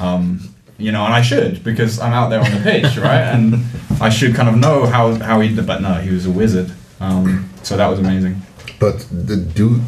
Um, 0.00 0.40
you 0.78 0.92
know, 0.92 1.04
and 1.04 1.14
I 1.14 1.22
should 1.22 1.62
because 1.64 1.98
I'm 1.98 2.12
out 2.12 2.28
there 2.30 2.40
on 2.40 2.50
the 2.50 2.60
pitch, 2.60 2.96
right? 3.08 3.22
And 3.34 3.64
I 4.00 4.08
should 4.10 4.34
kind 4.34 4.48
of 4.48 4.56
know 4.56 4.86
how 4.86 5.14
how 5.14 5.40
he 5.40 5.54
did. 5.54 5.66
But 5.66 5.82
no, 5.82 5.94
he 5.94 6.10
was 6.10 6.26
a 6.26 6.30
wizard. 6.30 6.70
Um, 7.00 7.48
so 7.62 7.76
that 7.76 7.88
was 7.88 7.98
amazing. 7.98 8.42
But 8.78 9.06
the, 9.10 9.36
do 9.36 9.80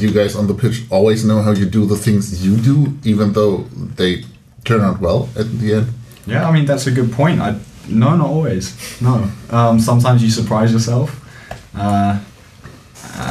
you 0.00 0.10
guys 0.10 0.34
on 0.34 0.46
the 0.46 0.54
pitch 0.54 0.84
always 0.90 1.24
know 1.24 1.42
how 1.42 1.52
you 1.52 1.66
do 1.66 1.84
the 1.86 1.96
things 1.96 2.44
you 2.44 2.56
do, 2.56 2.98
even 3.04 3.32
though 3.32 3.58
they 3.96 4.24
turn 4.64 4.80
out 4.80 5.00
well 5.00 5.28
at 5.36 5.50
the 5.58 5.74
end? 5.74 5.88
Yeah, 6.26 6.48
I 6.48 6.52
mean 6.52 6.64
that's 6.64 6.86
a 6.86 6.90
good 6.90 7.12
point. 7.12 7.40
I 7.40 7.58
no, 7.88 8.16
not 8.16 8.28
always. 8.28 9.00
No, 9.02 9.30
um, 9.50 9.80
sometimes 9.80 10.22
you 10.22 10.30
surprise 10.30 10.72
yourself, 10.72 11.20
uh, 11.76 12.20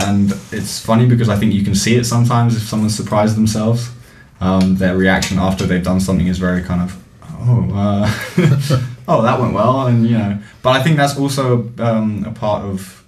and 0.06 0.32
it's 0.52 0.80
funny 0.80 1.06
because 1.06 1.30
I 1.30 1.38
think 1.38 1.54
you 1.54 1.64
can 1.64 1.76
see 1.76 1.96
it 1.96 2.06
sometimes 2.06 2.56
if 2.56 2.64
someone 2.64 2.90
surprised 2.90 3.36
themselves. 3.36 3.90
Um, 4.42 4.76
their 4.76 4.98
reaction 4.98 5.38
after 5.38 5.68
they've 5.68 5.84
done 5.84 6.00
something 6.00 6.26
is 6.26 6.40
very 6.40 6.64
kind 6.64 6.82
of, 6.82 7.04
oh, 7.42 7.70
uh, 7.76 8.12
oh, 9.08 9.22
that 9.22 9.40
went 9.40 9.54
well, 9.54 9.88
and 9.88 10.06
you 10.06 10.18
know. 10.18 10.40
But 10.64 10.72
I 10.72 10.84
think 10.84 10.98
that's 10.98 11.18
also 11.18 11.72
um, 11.78 12.26
a 12.26 12.32
part 12.32 12.64
of 12.66 13.01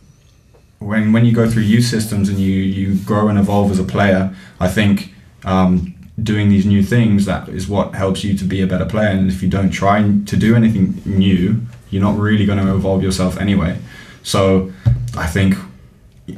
when 0.83 1.13
when 1.13 1.25
you 1.25 1.33
go 1.33 1.49
through 1.49 1.63
youth 1.63 1.85
systems 1.85 2.29
and 2.29 2.39
you 2.39 2.53
you 2.53 2.95
grow 3.03 3.27
and 3.27 3.39
evolve 3.39 3.71
as 3.71 3.79
a 3.79 3.83
player. 3.83 4.35
I 4.59 4.67
think 4.67 5.13
um, 5.45 5.93
doing 6.21 6.49
these 6.49 6.65
new 6.65 6.83
things 6.83 7.25
that 7.25 7.49
is 7.49 7.67
what 7.67 7.95
helps 7.95 8.23
you 8.23 8.37
to 8.37 8.43
be 8.43 8.61
a 8.61 8.67
better 8.67 8.85
player. 8.85 9.09
And 9.09 9.29
if 9.29 9.41
you 9.41 9.49
don't 9.49 9.71
try 9.71 10.01
to 10.01 10.37
do 10.37 10.55
anything 10.55 11.01
new, 11.05 11.61
you're 11.89 12.03
not 12.03 12.17
really 12.17 12.45
going 12.45 12.59
to 12.59 12.75
evolve 12.75 13.01
yourself 13.01 13.37
anyway. 13.37 13.79
So 14.21 14.71
I 15.17 15.27
think 15.27 15.55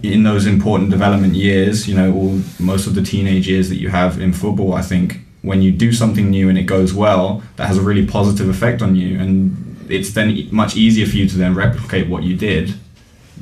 in 0.02 0.24
those 0.24 0.48
important 0.48 0.90
development 0.90 1.36
years, 1.36 1.88
you 1.88 1.96
know, 1.96 2.14
all 2.14 2.42
most 2.60 2.88
of 2.88 2.96
the 2.96 3.04
teenage 3.04 3.48
years 3.48 3.70
that 3.70 3.76
you 3.76 3.90
have 3.90 4.20
in 4.20 4.34
football, 4.34 4.74
I 4.74 4.82
think 4.82 5.20
when 5.42 5.62
you 5.62 5.72
do 5.72 5.92
something 5.92 6.30
new 6.30 6.50
and 6.50 6.58
it 6.58 6.64
goes 6.64 6.94
well, 6.94 7.44
that 7.58 7.68
has 7.68 7.78
a 7.78 7.82
really 7.82 8.06
positive 8.06 8.50
effect 8.50 8.82
on 8.82 8.96
you, 8.96 9.20
and 9.20 9.86
it's 9.90 10.14
then 10.14 10.48
much 10.52 10.76
easier 10.76 11.06
for 11.06 11.16
you 11.18 11.30
to 11.30 11.38
then 11.38 11.54
replicate 11.54 12.08
what 12.08 12.24
you 12.24 12.36
did 12.36 12.74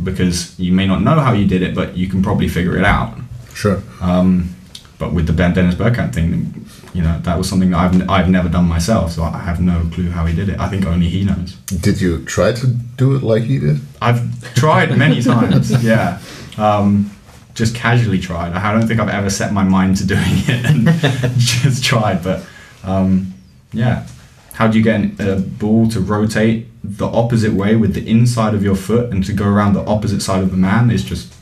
because 0.02 0.58
you 0.60 0.72
may 0.72 0.88
not 0.88 1.02
know 1.02 1.20
how 1.20 1.34
you 1.34 1.48
did 1.48 1.62
it, 1.62 1.76
but 1.76 1.98
you 1.98 2.08
can 2.08 2.24
probably 2.24 2.48
figure 2.48 2.78
it 2.78 2.86
out. 2.86 3.18
Sure. 3.54 3.82
Um, 4.02 4.56
but 4.98 5.14
with 5.14 5.28
the 5.28 5.34
Ben 5.34 5.54
Dennis 5.54 5.76
Bergkamp 5.76 6.14
thing, 6.14 6.66
you 6.94 7.02
know, 7.02 7.20
that 7.24 7.38
was 7.38 7.50
something 7.50 7.72
that 7.72 7.78
I've, 7.78 8.10
I've 8.10 8.30
never 8.30 8.48
done 8.50 8.66
myself, 8.66 9.12
so 9.12 9.24
I 9.24 9.40
have 9.40 9.60
no 9.60 9.90
clue 9.94 10.10
how 10.10 10.26
he 10.26 10.36
did 10.36 10.50
it. 10.50 10.60
I 10.60 10.70
think 10.70 10.86
only 10.86 11.10
he 11.10 11.24
knows. 11.24 11.56
Did 11.82 12.00
you 12.00 12.24
try 12.26 12.54
to 12.54 12.68
do 12.68 13.16
it 13.16 13.24
like 13.24 13.44
he 13.44 13.60
did? 13.60 13.82
I've 14.02 14.54
tried 14.56 14.96
many 14.98 15.22
times, 15.32 15.84
yeah. 15.84 16.22
Um, 16.58 17.12
just 17.56 17.76
casually 17.76 18.20
tried. 18.20 18.54
I 18.54 18.72
don't 18.72 18.88
think 18.88 19.00
I've 19.00 19.10
ever 19.10 19.30
set 19.30 19.54
my 19.54 19.64
mind 19.64 19.98
to 19.98 20.08
doing 20.08 20.22
it 20.26 20.66
and 20.66 20.88
just 21.38 21.84
tried. 21.84 22.24
But 22.24 22.46
um, 22.84 23.34
yeah, 23.72 24.08
how 24.54 24.68
do 24.68 24.78
you 24.78 24.84
get 24.84 24.96
an- 25.00 25.16
a 25.20 25.36
ball 25.36 25.88
to 25.90 26.00
rotate 26.00 26.68
the 26.84 27.08
opposite 27.08 27.54
way 27.54 27.76
with 27.76 27.94
the 27.94 28.08
inside 28.08 28.54
of 28.54 28.64
your 28.64 28.76
foot 28.76 29.12
and 29.12 29.24
to 29.26 29.34
go 29.34 29.46
around 29.46 29.74
the 29.74 29.84
opposite 29.86 30.22
side 30.22 30.44
of 30.44 30.52
the 30.52 30.58
man? 30.58 30.92
Is 30.92 31.04
just 31.04 31.34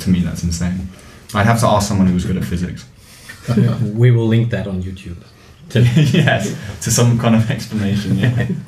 to 0.00 0.10
me 0.10 0.20
that's 0.20 0.42
insane. 0.42 0.88
I'd 1.34 1.46
have 1.46 1.60
to 1.60 1.66
ask 1.66 1.88
someone 1.88 2.06
who 2.06 2.14
was 2.14 2.24
good 2.24 2.36
at 2.36 2.44
physics. 2.44 2.86
we 3.94 4.10
will 4.10 4.26
link 4.26 4.50
that 4.50 4.66
on 4.66 4.82
YouTube. 4.82 5.16
yes, 5.74 6.54
to 6.82 6.90
some 6.90 7.18
kind 7.18 7.34
of 7.34 7.50
explanation. 7.50 8.18
Yeah. 8.18 8.48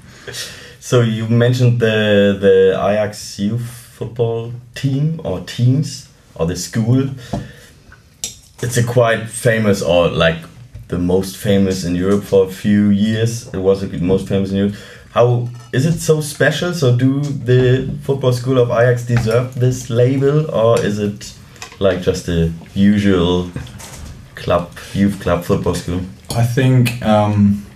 So 0.83 1.03
you 1.03 1.29
mentioned 1.29 1.79
the 1.79 2.39
the 2.41 2.71
Ajax 2.73 3.39
youth 3.39 3.61
football 3.99 4.53
team 4.75 5.21
or 5.25 5.41
teams 5.41 6.09
or 6.35 6.47
the 6.47 6.57
school. 6.57 7.11
It's 8.63 8.79
a 8.79 8.83
quite 8.85 9.29
famous 9.29 9.83
or 9.83 10.09
like 10.09 10.39
the 10.91 10.99
most 10.99 11.37
famous 11.37 11.85
in 11.85 11.95
Europe 11.95 12.25
for 12.25 12.47
a 12.47 12.51
few 12.51 12.91
years. 12.91 13.49
It 13.55 13.59
was 13.59 13.81
the 13.81 13.99
most 13.99 14.29
famous 14.29 14.51
in 14.51 14.57
Europe. 14.57 14.75
How 15.13 15.49
is 15.73 15.87
it 15.87 15.99
so 16.01 16.21
special? 16.21 16.73
So 16.75 16.97
do 16.97 17.21
the 17.21 17.91
football 18.03 18.33
school 18.33 18.59
of 18.59 18.71
Ajax 18.71 19.07
deserve 19.07 19.55
this 19.59 19.91
label 19.91 20.51
or 20.51 20.81
is 20.81 20.99
it 20.99 21.33
like 21.81 22.03
just 22.03 22.27
the 22.27 22.53
usual 22.75 23.51
club 24.37 24.71
youth 24.93 25.21
club 25.21 25.45
football 25.45 25.75
school? 25.75 26.01
I 26.31 26.45
think 26.45 27.03
um, 27.03 27.67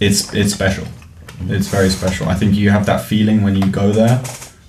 it's 0.00 0.32
it's 0.34 0.54
special. 0.54 0.86
It's 1.48 1.68
very 1.68 1.90
special. 1.90 2.28
I 2.28 2.34
think 2.34 2.54
you 2.54 2.70
have 2.70 2.86
that 2.86 3.02
feeling 3.04 3.42
when 3.42 3.54
you 3.56 3.66
go 3.70 3.92
there. 3.92 4.22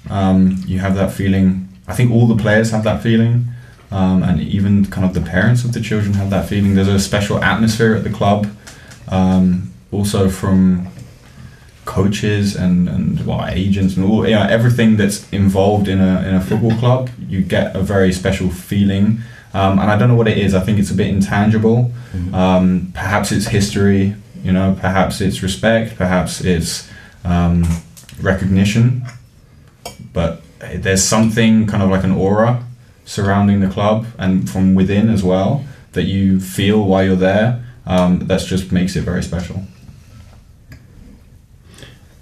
Um, 0.09 0.61
you 0.67 0.79
have 0.79 0.95
that 0.95 1.11
feeling. 1.11 1.69
I 1.87 1.95
think 1.95 2.11
all 2.11 2.27
the 2.27 2.35
players 2.35 2.71
have 2.71 2.83
that 2.83 3.01
feeling, 3.01 3.47
um, 3.91 4.23
and 4.23 4.41
even 4.41 4.85
kind 4.85 5.05
of 5.05 5.13
the 5.13 5.21
parents 5.21 5.63
of 5.63 5.73
the 5.73 5.81
children 5.81 6.13
have 6.13 6.29
that 6.29 6.47
feeling. 6.47 6.75
There's 6.75 6.87
a 6.87 6.99
special 6.99 7.43
atmosphere 7.43 7.95
at 7.95 8.03
the 8.03 8.09
club. 8.09 8.47
Um, 9.07 9.73
also 9.91 10.29
from 10.29 10.87
coaches 11.85 12.55
and 12.55 12.87
and 12.87 13.25
well, 13.25 13.45
agents 13.47 13.97
and 13.97 14.05
all 14.05 14.27
you 14.27 14.35
know, 14.35 14.43
everything 14.43 14.95
that's 14.97 15.27
involved 15.31 15.87
in 15.87 15.99
a 15.99 16.21
in 16.27 16.35
a 16.35 16.41
football 16.41 16.75
club. 16.77 17.09
You 17.27 17.41
get 17.41 17.75
a 17.75 17.81
very 17.81 18.13
special 18.13 18.49
feeling. 18.49 19.19
Um, 19.51 19.79
and 19.79 19.89
I 19.89 19.97
don't 19.97 20.09
know 20.09 20.15
what 20.15 20.27
it 20.27 20.37
is. 20.37 20.53
I 20.53 20.59
think 20.59 20.77
it's 20.77 20.91
a 20.91 20.93
bit 20.93 21.07
intangible. 21.07 21.91
Um, 22.35 22.91
perhaps 22.93 23.31
it's 23.31 23.47
history, 23.47 24.15
you 24.43 24.51
know. 24.51 24.77
Perhaps 24.79 25.21
it's 25.21 25.41
respect. 25.41 25.95
Perhaps 25.95 26.41
it's 26.41 26.87
um, 27.25 27.65
recognition. 28.21 29.03
But 30.13 30.43
there's 30.59 31.03
something 31.03 31.65
kind 31.65 31.81
of 31.81 31.89
like 31.89 32.03
an 32.03 32.11
aura 32.11 32.63
surrounding 33.09 33.59
the 33.59 33.67
club 33.67 34.05
and 34.19 34.47
from 34.47 34.75
within 34.75 35.09
as 35.09 35.23
well 35.23 35.65
that 35.93 36.03
you 36.03 36.39
feel 36.39 36.85
while 36.85 37.03
you're 37.03 37.15
there. 37.15 37.65
Um, 37.87 38.19
that 38.27 38.41
just 38.41 38.71
makes 38.71 38.95
it 38.95 39.01
very 39.01 39.23
special. 39.23 39.63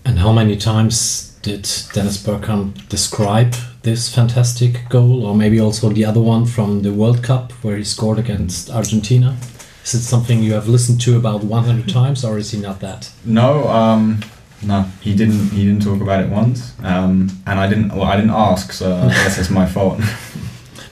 And 0.06 0.20
how 0.20 0.32
many 0.32 0.56
times 0.56 1.38
did 1.42 1.64
Dennis 1.92 2.24
Bergkamp 2.24 2.88
describe 2.88 3.54
this 3.82 4.14
fantastic 4.14 4.88
goal, 4.90 5.26
or 5.26 5.36
maybe 5.36 5.60
also 5.60 5.90
the 5.90 6.06
other 6.06 6.22
one 6.22 6.46
from 6.46 6.84
the 6.84 6.94
World 6.94 7.22
Cup 7.22 7.52
where 7.64 7.76
he 7.76 7.84
scored 7.84 8.18
against 8.18 8.70
Argentina? 8.70 9.36
Is 9.84 9.94
it 9.94 10.02
something 10.04 10.42
you 10.42 10.54
have 10.54 10.70
listened 10.70 11.02
to 11.02 11.18
about 11.18 11.44
100 11.44 11.90
times, 11.90 12.24
or 12.24 12.38
is 12.38 12.52
he 12.52 12.60
not 12.62 12.80
that? 12.80 13.12
No, 13.26 13.68
um, 13.68 14.22
no, 14.62 14.84
he 15.02 15.14
didn't. 15.14 15.50
He 15.50 15.66
didn't 15.66 15.84
talk 15.84 16.02
about 16.02 16.24
it 16.24 16.30
once, 16.30 16.74
um, 16.84 17.30
and 17.46 17.60
I 17.60 17.68
didn't. 17.68 17.90
Well, 17.90 18.04
I 18.04 18.16
didn't 18.16 18.32
ask, 18.32 18.72
so 18.72 18.96
I 18.96 19.10
guess 19.10 19.38
it's 19.38 19.50
my 19.50 19.66
fault. 19.66 20.00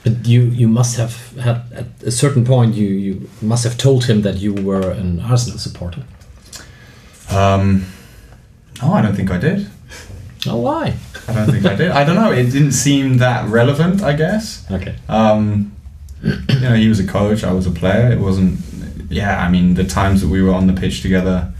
But 0.06 0.24
you, 0.24 0.42
you 0.42 0.68
must 0.68 0.96
have 0.98 1.36
had 1.36 1.62
at 1.74 1.86
a 2.04 2.12
certain 2.12 2.44
point 2.44 2.76
you, 2.76 2.86
you 2.86 3.28
must 3.42 3.64
have 3.64 3.76
told 3.76 4.04
him 4.04 4.22
that 4.22 4.36
you 4.36 4.54
were 4.54 4.92
an 4.92 5.18
Arsenal 5.18 5.58
supporter. 5.58 6.04
um, 7.28 7.86
no, 8.80 8.92
I 8.92 9.02
don't 9.02 9.16
think 9.16 9.32
I 9.32 9.38
did. 9.38 9.66
Oh, 10.46 10.58
why? 10.58 10.94
I 11.26 11.34
don't 11.34 11.50
think 11.50 11.66
I 11.66 11.74
did. 11.74 11.90
I 11.90 12.04
don't 12.04 12.14
know. 12.14 12.30
It 12.30 12.52
didn't 12.52 12.70
seem 12.70 13.18
that 13.18 13.48
relevant. 13.48 14.00
I 14.00 14.12
guess. 14.12 14.64
Okay. 14.70 14.94
Um, 15.08 15.74
you 16.22 16.60
know, 16.60 16.74
he 16.74 16.88
was 16.88 17.00
a 17.00 17.06
coach. 17.06 17.42
I 17.42 17.50
was 17.52 17.66
a 17.66 17.72
player. 17.72 18.12
It 18.12 18.20
wasn't. 18.20 18.60
Yeah, 19.10 19.44
I 19.44 19.50
mean, 19.50 19.74
the 19.74 19.82
times 19.82 20.20
that 20.20 20.28
we 20.28 20.40
were 20.40 20.54
on 20.54 20.68
the 20.68 20.72
pitch 20.72 21.02
together, 21.02 21.52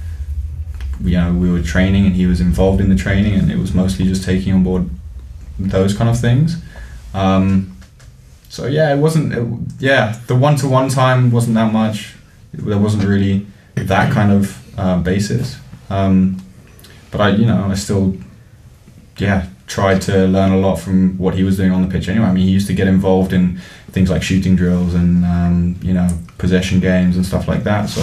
you 1.03 1.17
know, 1.17 1.35
we 1.35 1.51
were 1.51 1.63
training, 1.63 2.07
and 2.07 2.15
he 2.15 2.27
was 2.29 2.41
involved 2.41 2.81
in 2.81 2.91
the 2.91 2.97
training, 2.97 3.35
and 3.35 3.51
it 3.51 3.59
was 3.59 3.75
mostly 3.75 4.05
just 4.05 4.23
taking 4.23 4.53
on 4.53 4.63
board 4.63 4.89
those 5.59 5.97
kind 5.97 6.09
of 6.09 6.21
things. 6.21 6.63
Um, 7.13 7.76
so 8.57 8.67
yeah, 8.67 8.95
it 8.95 8.99
wasn't. 8.99 9.35
It, 9.35 9.47
yeah, 9.79 10.19
the 10.29 10.35
one-to-one 10.35 10.89
time 10.89 11.31
wasn't 11.31 11.57
that 11.57 11.75
much. 11.75 12.15
There 12.55 12.79
wasn't 12.79 13.05
really 13.05 13.47
that 13.75 14.11
kind 14.11 14.33
of 14.33 14.79
uh, 14.79 14.99
basis. 15.01 15.59
Um, 15.91 16.39
but 17.11 17.21
I, 17.21 17.29
you 17.31 17.45
know, 17.45 17.67
I 17.71 17.75
still, 17.75 18.17
yeah, 19.19 19.49
tried 19.67 20.01
to 20.03 20.27
learn 20.27 20.53
a 20.53 20.57
lot 20.57 20.77
from 20.77 21.19
what 21.19 21.35
he 21.35 21.45
was 21.45 21.59
doing 21.59 21.71
on 21.71 21.83
the 21.83 21.89
pitch. 21.89 22.09
Anyway, 22.09 22.25
I 22.25 22.33
mean, 22.33 22.47
he 22.47 22.51
used 22.51 22.67
to 22.69 22.73
get 22.73 22.89
involved 22.89 23.35
in 23.35 23.59
things 23.91 24.09
like 24.09 24.23
shooting 24.23 24.57
drills 24.57 24.95
and 24.95 25.27
um, 25.27 25.79
you 25.83 25.93
know 25.93 26.09
possession 26.39 26.81
games 26.81 27.15
and 27.17 27.27
stuff 27.27 27.47
like 27.49 27.63
that. 27.65 27.91
So 27.91 28.01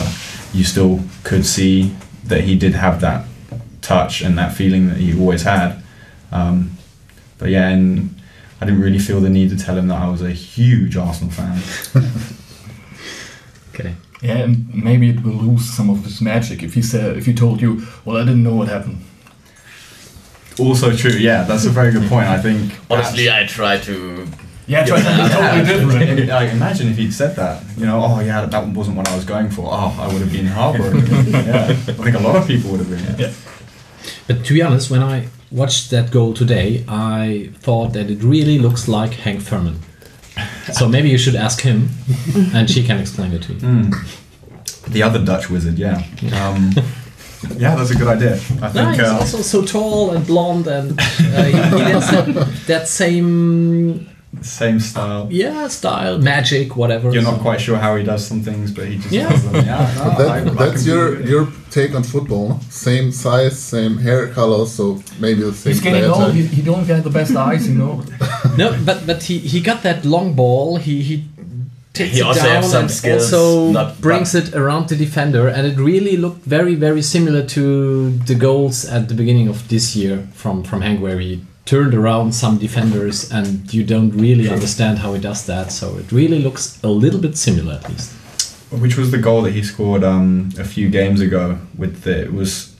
you 0.56 0.64
still 0.64 1.00
could 1.24 1.48
see 1.48 1.96
that 2.26 2.42
he 2.42 2.56
did 2.56 2.76
have 2.76 3.02
that 3.02 3.26
touch 3.82 4.22
and 4.22 4.38
that 4.38 4.54
feeling 4.54 4.90
that 4.90 4.98
he 4.98 5.20
always 5.20 5.42
had. 5.42 5.82
Um, 6.32 6.78
but 7.40 7.50
yeah, 7.50 7.70
and 7.70 8.13
I 8.64 8.66
didn't 8.66 8.82
really 8.82 9.00
feel 9.00 9.20
the 9.20 9.30
need 9.30 9.50
to 9.50 9.58
tell 9.58 9.78
him 9.78 9.88
that 9.90 10.02
I 10.02 10.08
was 10.10 10.22
a 10.22 10.32
huge 10.32 10.96
Arsenal 10.96 11.32
fan. 11.32 11.62
Okay. 13.74 13.96
Yeah, 14.22 14.38
and 14.46 14.72
maybe 14.74 15.10
it 15.10 15.24
will 15.24 15.34
lose 15.34 15.66
some 15.70 15.90
of 15.90 16.06
its 16.06 16.22
magic 16.22 16.62
if 16.64 16.76
he 16.76 16.82
said 16.84 17.18
if 17.18 17.26
he 17.26 17.34
told 17.34 17.60
you, 17.60 17.82
"Well, 18.06 18.18
I 18.18 18.20
didn't 18.24 18.44
know 18.44 18.56
what 18.56 18.68
happened." 18.68 19.00
also 20.60 20.96
true. 20.96 21.12
Yeah, 21.30 21.44
that's 21.44 21.66
a 21.66 21.70
very 21.72 21.92
good 21.92 22.08
point. 22.08 22.28
I 22.28 22.40
think 22.40 22.72
Honestly, 22.90 23.28
I 23.32 23.46
try 23.48 23.78
to 23.80 24.28
Yeah, 24.68 24.86
try 24.86 25.02
something 25.02 25.30
totally 25.36 25.64
different. 25.98 26.30
Like, 26.40 26.52
imagine 26.54 26.88
if 26.90 26.98
he'd 26.98 27.12
said 27.14 27.36
that. 27.36 27.64
You 27.76 27.88
know, 27.88 28.00
oh 28.06 28.20
yeah, 28.20 28.46
that 28.46 28.68
wasn't 28.68 28.98
what 28.98 29.08
I 29.10 29.16
was 29.16 29.26
going 29.26 29.50
for. 29.50 29.66
Oh, 29.72 29.92
I 30.00 30.06
would 30.14 30.22
have 30.22 30.32
been 30.32 30.46
heartbroken. 30.46 31.08
yeah, 31.32 31.66
I 31.70 31.74
think 32.06 32.16
a 32.16 32.20
lot 32.20 32.36
of 32.36 32.46
people 32.48 32.70
would 32.72 32.82
have 32.86 32.90
been. 32.92 33.04
Yeah. 33.04 33.28
Yeah. 33.28 33.34
But 34.28 34.46
to 34.46 34.54
be 34.54 34.62
honest, 34.62 34.92
when 34.92 35.02
I 35.02 35.28
watched 35.54 35.92
that 35.92 36.12
goal 36.12 36.34
today, 36.34 36.84
I 36.88 37.52
thought 37.60 37.94
that 37.94 38.10
it 38.10 38.24
really 38.24 38.58
looks 38.60 38.88
like 38.88 39.12
Henk 39.12 39.42
Veerman. 39.42 39.78
So 40.74 40.90
maybe 40.90 41.10
you 41.10 41.18
should 41.18 41.36
ask 41.36 41.62
him, 41.62 41.90
and 42.54 42.70
she 42.70 42.84
can 42.84 43.00
explain 43.00 43.34
it 43.34 43.44
to 43.44 43.54
you. 43.54 43.92
The 44.90 45.04
other 45.04 45.24
Dutch 45.24 45.50
wizard, 45.50 45.78
yeah. 45.78 46.04
Um, 46.34 46.72
yeah, 47.58 47.76
that's 47.76 47.92
a 47.92 47.96
good 47.96 48.08
idea. 48.08 48.40
I 48.62 48.74
No, 48.74 48.92
he's 48.92 49.00
uh, 49.00 49.18
also 49.20 49.42
so 49.42 49.64
tall 49.66 50.12
and 50.12 50.26
blonde, 50.26 50.68
and 50.68 51.00
uh, 51.00 51.04
he, 51.44 51.52
he 51.52 51.92
has 51.92 52.10
that, 52.12 52.64
that 52.68 52.88
same 52.88 54.10
same 54.42 54.80
style. 54.80 55.28
yeah 55.32 55.68
style, 55.68 56.18
magic, 56.20 56.76
whatever. 56.76 57.12
You're 57.14 57.22
not 57.24 57.36
So- 57.38 57.42
quite 57.42 57.62
sure 57.62 57.78
how 57.78 57.96
he 57.96 58.04
does 58.04 58.26
some 58.28 58.42
things, 58.42 58.72
but 58.72 58.86
he 58.88 58.96
just 58.98 59.12
Yeah. 59.12 59.30
does 59.30 59.44
them. 59.44 59.56
Yeah, 59.56 59.92
no, 59.98 60.18
That, 60.18 60.30
I- 60.30 60.38
I 60.38 60.44
that's 60.62 60.84
can 60.84 60.92
your 60.92 61.12
believe 61.12 61.30
your 61.30 61.48
take 61.72 61.96
on 61.96 62.04
football. 62.04 62.60
Same 62.70 63.12
size, 63.12 63.58
same 63.60 63.98
hair 63.98 64.28
color, 64.28 64.66
so 64.66 65.02
maybe 65.20 65.42
the 65.44 65.54
same 65.54 65.74
He's 65.74 65.82
getting 65.82 66.02
player 66.02 66.12
old. 66.14 66.22
type. 66.26 66.34
He, 66.34 66.44
he 66.58 66.62
don't 66.62 66.86
get 66.88 67.04
the 67.04 67.10
best 67.20 67.36
eyes, 67.36 67.68
you 67.70 67.76
know. 67.76 68.02
No, 68.58 68.68
but 68.86 68.98
but 69.10 69.24
he, 69.24 69.38
he 69.40 69.60
got 69.62 69.82
that 69.84 70.04
long 70.06 70.34
ball. 70.36 70.78
He 70.78 71.02
he 71.10 71.16
takes 71.94 72.14
He 72.16 72.20
it 72.22 72.24
also 72.26 72.42
down 72.44 72.56
have 72.56 72.66
some 72.66 72.82
and 72.84 72.92
skills, 72.92 73.24
also 73.34 73.72
not- 73.72 74.02
brings 74.02 74.34
it 74.36 74.54
around 74.56 74.90
the 74.90 74.96
defender, 74.96 75.48
and 75.48 75.64
it 75.72 75.78
really 75.78 76.16
looked 76.18 76.44
very 76.46 76.76
very 76.76 77.02
similar 77.02 77.44
to 77.56 77.64
the 78.30 78.36
goals 78.36 78.86
at 78.86 79.08
the 79.10 79.14
beginning 79.16 79.48
of 79.48 79.58
this 79.70 79.96
year 79.96 80.16
from 80.34 80.64
from 80.64 80.82
Henk, 80.82 81.00
where 81.00 81.20
he 81.20 81.40
turned 81.66 81.94
around 81.94 82.34
some 82.34 82.58
defenders, 82.58 83.32
and 83.32 83.74
you 83.74 83.84
don't 83.84 84.12
really 84.12 84.50
understand 84.50 85.00
how 85.00 85.14
he 85.14 85.20
does 85.22 85.46
that. 85.46 85.72
So 85.72 85.98
it 85.98 86.12
really 86.12 86.40
looks 86.40 86.80
a 86.84 86.90
little 86.90 87.20
bit 87.20 87.38
similar, 87.38 87.76
at 87.76 87.90
least. 87.90 88.12
Which 88.72 88.98
was 88.98 89.12
the 89.12 89.18
goal 89.20 89.44
that 89.44 89.52
he 89.54 89.64
scored 89.64 90.04
um, 90.04 90.50
a 90.58 90.64
few 90.64 90.90
games 90.90 91.22
ago? 91.22 91.60
With 91.78 92.02
the 92.04 92.24
it 92.24 92.34
was, 92.34 92.76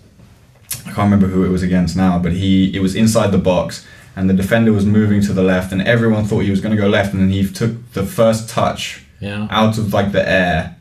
I 0.86 0.92
can't 0.92 0.98
remember 1.12 1.28
who 1.28 1.46
it 1.46 1.50
was 1.50 1.64
against 1.64 1.96
now, 1.96 2.18
but 2.20 2.32
he 2.34 2.76
it 2.76 2.80
was 2.82 2.96
inside 2.96 3.32
the 3.32 3.38
box 3.38 3.86
and 4.16 4.30
the 4.30 4.34
defender 4.34 4.72
was 4.72 4.86
moving 4.86 5.22
to 5.22 5.34
the 5.34 5.42
left, 5.44 5.72
and 5.72 5.82
everyone 5.82 6.24
thought 6.26 6.42
he 6.42 6.52
was 6.52 6.62
going 6.62 6.76
to 6.76 6.80
go 6.82 6.88
left, 6.88 7.14
and 7.14 7.22
then 7.22 7.30
he 7.30 7.48
took 7.50 7.72
the 7.94 8.04
first 8.06 8.48
touch 8.48 9.04
Yeah. 9.20 9.48
out 9.50 9.78
of 9.80 9.92
like 9.94 10.12
the 10.12 10.28
air 10.30 10.76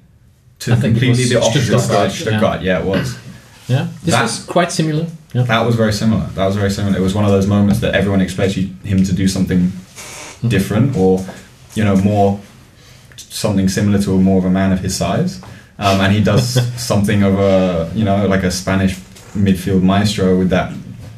to 0.61 0.73
I 0.75 0.81
completely 0.81 1.25
the 1.25 1.41
opposite 1.41 1.63
Stuttgart. 1.81 2.11
side. 2.11 2.13
Stuttgart, 2.13 2.61
yeah, 2.63 2.81
it 2.81 2.85
was. 2.85 3.17
Yeah, 3.69 3.89
this 4.05 4.15
That- 4.15 4.23
was 4.25 4.45
quite 4.45 4.71
similar. 4.73 5.07
That 5.33 5.65
was 5.65 5.77
very 5.77 5.93
similar. 5.93 6.27
That 6.35 6.47
was 6.47 6.57
very 6.57 6.71
similar. 6.71 6.97
It 6.97 7.01
was 7.01 7.15
one 7.15 7.25
of 7.25 7.31
those 7.31 7.47
moments 7.47 7.81
that 7.81 7.95
everyone 7.95 8.21
expects 8.21 8.57
you, 8.57 8.69
him 8.85 9.03
to 9.05 9.13
do 9.13 9.29
something 9.29 9.73
different 10.47 10.97
or, 10.97 11.25
you 11.75 11.85
know, 11.85 11.97
more 11.97 12.41
something 13.17 13.69
similar 13.69 13.99
to 14.03 14.15
a 14.15 14.19
more 14.19 14.39
of 14.39 14.45
a 14.45 14.51
man 14.51 14.73
of 14.73 14.81
his 14.81 14.95
size. 14.95 15.43
Um, 15.79 16.01
and 16.01 16.13
he 16.13 16.23
does 16.23 16.61
something 16.81 17.23
of 17.23 17.39
a, 17.39 17.91
you 17.95 18.05
know, 18.05 18.27
like 18.27 18.43
a 18.43 18.51
Spanish 18.51 18.95
midfield 19.35 19.83
maestro 19.83 20.39
with 20.39 20.51
that 20.51 20.73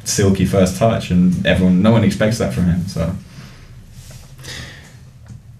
silky 0.05 0.45
first 0.45 0.77
touch, 0.77 1.11
and 1.11 1.45
everyone, 1.45 1.81
no 1.81 1.91
one 1.91 2.03
expects 2.03 2.37
that 2.37 2.53
from 2.53 2.65
him. 2.65 2.87
So 2.87 3.15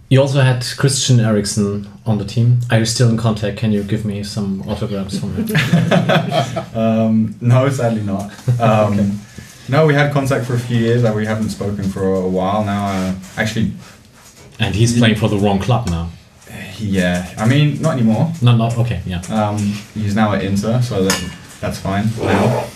You 0.10 0.22
also 0.22 0.42
had 0.42 0.66
Christian 0.78 1.20
Eriksen 1.20 1.88
on 2.06 2.18
the 2.18 2.26
team. 2.26 2.60
Are 2.70 2.80
you 2.80 2.86
still 2.86 3.10
in 3.10 3.18
contact? 3.18 3.58
Can 3.58 3.72
you 3.72 3.84
give 3.84 4.06
me 4.06 4.24
some 4.24 4.62
autographs 4.68 5.18
from 5.20 5.34
him? 5.36 5.48
Um, 6.76 7.36
no, 7.42 7.70
sadly 7.70 8.02
not. 8.02 8.32
Um, 8.60 9.20
No, 9.68 9.88
we 9.88 9.96
had 9.96 10.14
contact 10.14 10.46
for 10.46 10.54
a 10.54 10.60
few 10.60 10.78
years, 10.78 11.04
and 11.04 11.16
we 11.16 11.26
haven't 11.26 11.50
spoken 11.50 11.84
for 11.90 12.04
a 12.04 12.28
while 12.30 12.64
now. 12.64 12.86
Uh, 12.88 13.14
actually, 13.38 13.72
and 14.60 14.76
he's 14.76 14.98
playing 15.00 15.16
for 15.16 15.28
the 15.30 15.38
wrong 15.38 15.60
club 15.60 15.90
now. 15.90 16.10
yeah, 16.80 17.34
I 17.38 17.48
mean, 17.48 17.82
not 17.82 17.94
anymore. 17.94 18.32
No, 18.42 18.56
no, 18.56 18.70
okay, 18.82 19.02
yeah. 19.08 19.22
Um, 19.30 19.58
he's 19.96 20.14
now 20.16 20.34
at 20.34 20.44
Inter, 20.44 20.82
so 20.82 21.04
that, 21.04 21.32
that's 21.62 21.80
fine 21.80 22.06
now. 22.22 22.68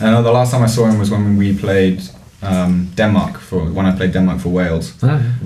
And 0.00 0.14
uh, 0.16 0.22
the 0.22 0.30
last 0.32 0.52
time 0.52 0.62
I 0.62 0.68
saw 0.68 0.86
him 0.86 0.98
was 0.98 1.10
when 1.10 1.36
we 1.36 1.52
played 1.58 2.00
um, 2.42 2.90
Denmark 2.94 3.38
for 3.40 3.64
when 3.72 3.86
I 3.86 3.96
played 3.96 4.12
Denmark 4.12 4.40
for 4.40 4.50
Wales. 4.50 4.92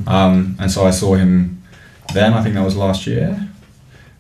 Um, 0.06 0.56
and 0.58 0.70
so 0.70 0.86
I 0.86 0.90
saw 0.92 1.14
him 1.14 1.62
then. 2.12 2.34
I 2.34 2.42
think 2.42 2.54
that 2.54 2.64
was 2.64 2.76
last 2.76 3.06
year. 3.06 3.48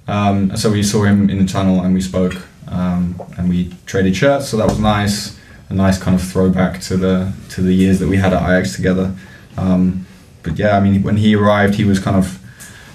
Um, 0.06 0.56
so 0.56 0.70
we 0.70 0.82
saw 0.82 1.04
him 1.04 1.30
in 1.30 1.38
the 1.38 1.50
tunnel 1.50 1.80
and 1.80 1.94
we 1.94 2.00
spoke 2.00 2.34
um, 2.68 3.20
and 3.36 3.48
we 3.48 3.72
traded 3.86 4.16
shirts. 4.16 4.48
So 4.48 4.56
that 4.56 4.68
was 4.68 4.78
nice, 4.78 5.38
a 5.68 5.74
nice 5.74 5.98
kind 5.98 6.14
of 6.14 6.22
throwback 6.22 6.80
to 6.82 6.96
the 6.96 7.32
to 7.50 7.62
the 7.62 7.72
years 7.72 7.98
that 8.00 8.08
we 8.08 8.16
had 8.16 8.32
at 8.32 8.42
Ajax 8.42 8.76
together. 8.76 9.14
Um, 9.56 10.06
but 10.42 10.58
yeah, 10.58 10.76
I 10.76 10.80
mean, 10.80 11.02
when 11.02 11.16
he 11.16 11.34
arrived, 11.34 11.74
he 11.74 11.84
was 11.84 11.98
kind 11.98 12.16
of 12.16 12.38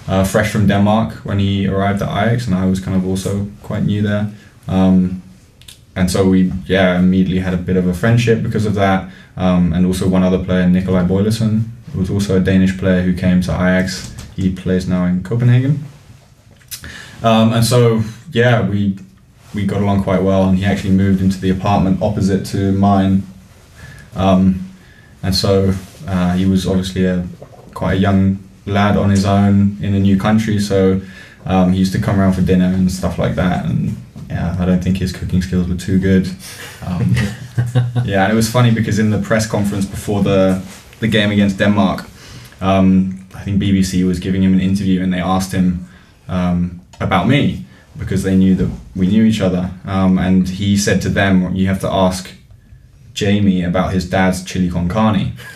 uh, 0.08 0.24
fresh 0.24 0.50
from 0.50 0.66
Denmark 0.66 1.14
when 1.24 1.38
he 1.38 1.66
arrived 1.66 2.02
at 2.02 2.08
Ajax, 2.08 2.46
and 2.46 2.54
I 2.54 2.66
was 2.66 2.80
kind 2.80 2.96
of 2.96 3.06
also 3.06 3.48
quite 3.62 3.84
new 3.84 4.02
there. 4.02 4.32
Um, 4.68 5.22
and 5.96 6.10
so 6.10 6.28
we, 6.28 6.52
yeah, 6.66 6.98
immediately 6.98 7.40
had 7.40 7.52
a 7.52 7.56
bit 7.56 7.76
of 7.76 7.86
a 7.86 7.94
friendship 7.94 8.42
because 8.42 8.64
of 8.64 8.74
that. 8.74 9.10
Um, 9.36 9.72
and 9.72 9.86
also 9.86 10.08
one 10.08 10.22
other 10.22 10.42
player, 10.42 10.66
Nicolai 10.66 11.04
Boilesen, 11.04 11.64
who 11.92 11.98
was 11.98 12.10
also 12.10 12.36
a 12.36 12.40
Danish 12.40 12.78
player 12.78 13.02
who 13.02 13.14
came 13.14 13.40
to 13.42 13.52
Ajax. 13.52 14.14
He 14.36 14.52
plays 14.52 14.88
now 14.88 15.04
in 15.06 15.22
Copenhagen. 15.22 15.84
Um, 17.22 17.52
and 17.52 17.64
so, 17.64 18.02
yeah, 18.32 18.66
we 18.66 18.98
we 19.54 19.66
got 19.66 19.80
along 19.80 20.04
quite 20.04 20.22
well, 20.22 20.48
and 20.48 20.58
he 20.58 20.64
actually 20.64 20.90
moved 20.90 21.20
into 21.20 21.40
the 21.40 21.50
apartment 21.50 22.02
opposite 22.02 22.46
to 22.46 22.72
mine. 22.72 23.22
Um, 24.14 24.70
and 25.22 25.34
so 25.34 25.74
uh, 26.06 26.34
he 26.34 26.46
was 26.46 26.66
obviously 26.66 27.04
a 27.04 27.26
quite 27.74 27.94
a 27.94 27.98
young 27.98 28.38
lad 28.66 28.96
on 28.96 29.10
his 29.10 29.24
own 29.24 29.76
in 29.80 29.94
a 29.94 29.98
new 29.98 30.18
country. 30.18 30.58
So 30.58 31.00
um, 31.44 31.72
he 31.72 31.78
used 31.78 31.92
to 31.92 32.00
come 32.00 32.20
around 32.20 32.34
for 32.34 32.42
dinner 32.42 32.66
and 32.66 32.90
stuff 32.90 33.18
like 33.18 33.34
that. 33.34 33.64
And 33.64 33.96
yeah, 34.28 34.56
I 34.58 34.64
don't 34.64 34.82
think 34.82 34.98
his 34.98 35.12
cooking 35.12 35.42
skills 35.42 35.68
were 35.68 35.76
too 35.76 35.98
good. 35.98 36.28
Um, 36.86 37.14
yeah, 38.04 38.24
and 38.24 38.32
it 38.32 38.36
was 38.36 38.50
funny 38.50 38.70
because 38.70 38.98
in 38.98 39.10
the 39.10 39.18
press 39.18 39.46
conference 39.46 39.86
before 39.86 40.22
the 40.22 40.62
the 41.00 41.08
game 41.08 41.30
against 41.30 41.58
Denmark, 41.58 42.04
um, 42.60 43.19
I 43.40 43.42
think 43.42 43.62
BBC 43.62 44.06
was 44.06 44.18
giving 44.18 44.42
him 44.42 44.52
an 44.52 44.60
interview, 44.60 45.02
and 45.02 45.10
they 45.14 45.18
asked 45.18 45.52
him 45.52 45.88
um, 46.28 46.82
about 47.00 47.26
me 47.26 47.64
because 47.98 48.22
they 48.22 48.36
knew 48.36 48.54
that 48.56 48.70
we 48.94 49.06
knew 49.06 49.24
each 49.24 49.40
other. 49.40 49.70
Um, 49.86 50.18
and 50.18 50.46
he 50.46 50.76
said 50.76 51.00
to 51.02 51.08
them, 51.08 51.56
"You 51.56 51.66
have 51.68 51.80
to 51.80 51.90
ask." 51.90 52.30
Jamie 53.12 53.64
about 53.64 53.92
his 53.92 54.08
dad's 54.08 54.42
chili 54.44 54.70
con 54.70 54.88
carne, 54.88 55.32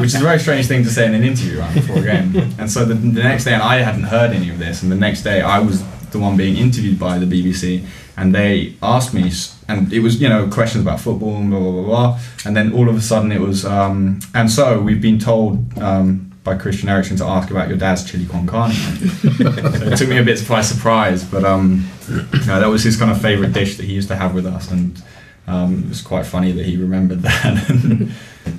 which 0.00 0.14
is 0.14 0.14
a 0.14 0.20
very 0.20 0.38
strange 0.38 0.66
thing 0.66 0.82
to 0.82 0.90
say 0.90 1.04
in 1.04 1.14
an 1.14 1.22
interview 1.22 1.60
right 1.60 1.74
before 1.74 1.98
a 1.98 2.02
game. 2.02 2.34
And 2.58 2.68
so 2.68 2.86
the, 2.86 2.94
the 2.94 3.22
next 3.22 3.44
day, 3.44 3.52
and 3.52 3.62
I 3.62 3.76
hadn't 3.76 4.04
heard 4.04 4.32
any 4.32 4.48
of 4.48 4.58
this, 4.58 4.82
and 4.82 4.90
the 4.90 4.96
next 4.96 5.22
day 5.22 5.42
I 5.42 5.58
was 5.60 5.84
the 6.10 6.18
one 6.18 6.36
being 6.36 6.56
interviewed 6.56 6.98
by 6.98 7.18
the 7.18 7.26
BBC, 7.26 7.84
and 8.16 8.34
they 8.34 8.74
asked 8.82 9.12
me, 9.12 9.30
and 9.68 9.92
it 9.92 10.00
was 10.00 10.20
you 10.20 10.30
know 10.30 10.48
questions 10.48 10.82
about 10.82 10.98
football 10.98 11.36
and 11.36 11.50
blah 11.50 11.60
blah 11.60 11.72
blah, 11.72 11.84
blah. 11.84 12.20
and 12.46 12.56
then 12.56 12.72
all 12.72 12.88
of 12.88 12.96
a 12.96 13.02
sudden 13.02 13.30
it 13.30 13.40
was, 13.40 13.64
um, 13.66 14.18
and 14.34 14.50
so 14.50 14.80
we've 14.80 15.02
been 15.02 15.18
told. 15.18 15.78
Um, 15.78 16.31
by 16.44 16.56
Christian 16.56 16.88
Eriksen 16.88 17.16
to 17.18 17.24
ask 17.24 17.50
about 17.50 17.68
your 17.68 17.78
dad's 17.78 18.04
chili 18.10 18.26
con 18.26 18.46
carne. 18.46 18.72
so 18.72 18.88
it 19.40 19.96
took 19.96 20.08
me 20.08 20.18
a 20.18 20.24
bit 20.24 20.46
by 20.48 20.60
surprise, 20.60 21.24
but 21.24 21.44
um, 21.44 21.88
you 22.08 22.16
know, 22.46 22.60
that 22.60 22.68
was 22.68 22.82
his 22.82 22.96
kind 22.96 23.10
of 23.10 23.20
favourite 23.20 23.52
dish 23.52 23.76
that 23.76 23.84
he 23.84 23.92
used 23.94 24.08
to 24.08 24.16
have 24.16 24.34
with 24.34 24.46
us, 24.46 24.70
and 24.70 25.02
um, 25.46 25.84
it 25.84 25.88
was 25.88 26.02
quite 26.02 26.26
funny 26.26 26.52
that 26.52 26.66
he 26.66 26.76
remembered 26.76 27.20
that. 27.22 28.12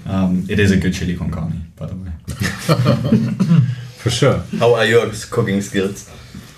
um, 0.05 0.45
it 0.49 0.59
is 0.59 0.71
a 0.71 0.77
good 0.77 0.93
chili 0.93 1.15
con 1.15 1.29
carne, 1.29 1.71
by 1.75 1.87
the 1.87 1.95
way. 1.95 2.11
For 3.97 4.09
sure. 4.09 4.37
How 4.59 4.73
are 4.75 4.85
your 4.85 5.09
cooking 5.31 5.61
skills? 5.61 6.09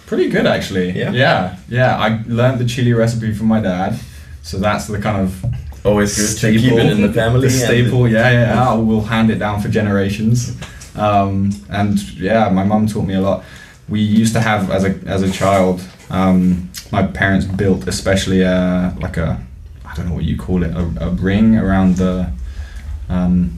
Pretty 0.07 0.29
good, 0.29 0.45
actually. 0.45 0.91
Yeah? 0.91 1.11
yeah, 1.11 1.57
yeah. 1.67 1.97
I 1.97 2.23
learned 2.27 2.59
the 2.59 2.65
chili 2.65 2.93
recipe 2.93 3.33
from 3.33 3.47
my 3.47 3.59
dad, 3.59 3.99
so 4.43 4.57
that's 4.57 4.87
the 4.87 4.99
kind 4.99 5.17
of 5.21 5.45
Always 5.83 6.15
good 6.17 6.27
staple. 6.27 6.61
to 6.61 6.69
keep 6.69 6.79
it 6.79 6.91
in 6.91 7.01
the 7.01 7.13
family. 7.13 7.41
The 7.41 7.49
staple, 7.51 8.07
yeah, 8.07 8.31
yeah, 8.31 8.53
yeah. 8.53 8.73
We'll 8.75 9.01
hand 9.01 9.29
it 9.29 9.35
down 9.37 9.61
for 9.61 9.69
generations. 9.69 10.55
Um, 10.97 11.51
and 11.69 11.99
yeah, 12.13 12.49
my 12.49 12.63
mum 12.63 12.87
taught 12.87 13.05
me 13.05 13.15
a 13.15 13.21
lot. 13.21 13.43
We 13.89 13.99
used 14.01 14.33
to 14.33 14.39
have 14.41 14.71
as 14.71 14.83
a 14.83 14.95
as 15.05 15.21
a 15.21 15.31
child. 15.31 15.81
Um, 16.09 16.69
my 16.91 17.03
parents 17.03 17.45
built 17.45 17.87
especially 17.87 18.41
a 18.41 18.93
like 18.99 19.17
a 19.17 19.39
I 19.85 19.93
don't 19.95 20.09
know 20.09 20.15
what 20.15 20.23
you 20.23 20.37
call 20.37 20.63
it 20.63 20.71
a, 20.71 21.07
a 21.07 21.09
ring 21.09 21.57
around 21.57 21.97
the 21.97 22.31
um, 23.09 23.57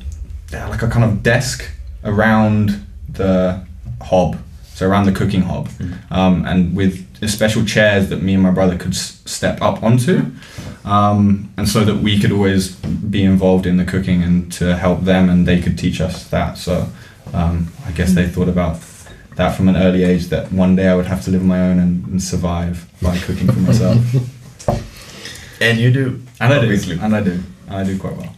yeah, 0.51 0.67
like 0.67 0.81
a 0.81 0.87
kind 0.87 1.05
of 1.05 1.23
desk 1.23 1.69
around 2.03 2.85
the 3.09 3.65
hob, 4.01 4.37
so 4.73 4.87
around 4.87 5.05
the 5.05 5.11
cooking 5.11 5.41
hob, 5.41 5.69
um, 6.11 6.45
and 6.45 6.75
with 6.75 7.05
special 7.29 7.65
chairs 7.65 8.09
that 8.09 8.21
me 8.21 8.33
and 8.33 8.43
my 8.43 8.51
brother 8.51 8.77
could 8.77 8.91
s- 8.93 9.21
step 9.25 9.61
up 9.61 9.81
onto, 9.83 10.25
um, 10.85 11.49
and 11.57 11.67
so 11.67 11.83
that 11.83 11.97
we 11.97 12.19
could 12.19 12.31
always 12.31 12.75
be 12.75 13.23
involved 13.23 13.65
in 13.65 13.77
the 13.77 13.85
cooking 13.85 14.21
and 14.23 14.51
to 14.53 14.75
help 14.77 15.01
them, 15.01 15.29
and 15.29 15.47
they 15.47 15.59
could 15.61 15.77
teach 15.77 15.99
us 15.99 16.27
that. 16.29 16.57
So 16.57 16.87
um, 17.33 17.71
I 17.85 17.91
guess 17.91 18.13
they 18.13 18.27
thought 18.27 18.49
about 18.49 18.79
that 19.35 19.55
from 19.55 19.69
an 19.69 19.77
early 19.77 20.03
age 20.03 20.27
that 20.27 20.51
one 20.51 20.75
day 20.75 20.87
I 20.87 20.95
would 20.95 21.05
have 21.05 21.23
to 21.25 21.31
live 21.31 21.41
on 21.41 21.47
my 21.47 21.61
own 21.61 21.79
and, 21.79 22.05
and 22.07 22.21
survive 22.21 22.89
by 23.01 23.17
cooking 23.19 23.47
for 23.47 23.59
myself. 23.59 23.97
And 25.59 25.79
you 25.79 25.91
do. 25.91 26.21
and 26.39 26.53
I 26.53 26.61
do, 26.61 26.99
and 27.01 27.15
I 27.15 27.23
do, 27.23 27.43
and 27.67 27.75
I 27.75 27.83
do 27.83 27.97
quite 27.97 28.15
well. 28.15 28.35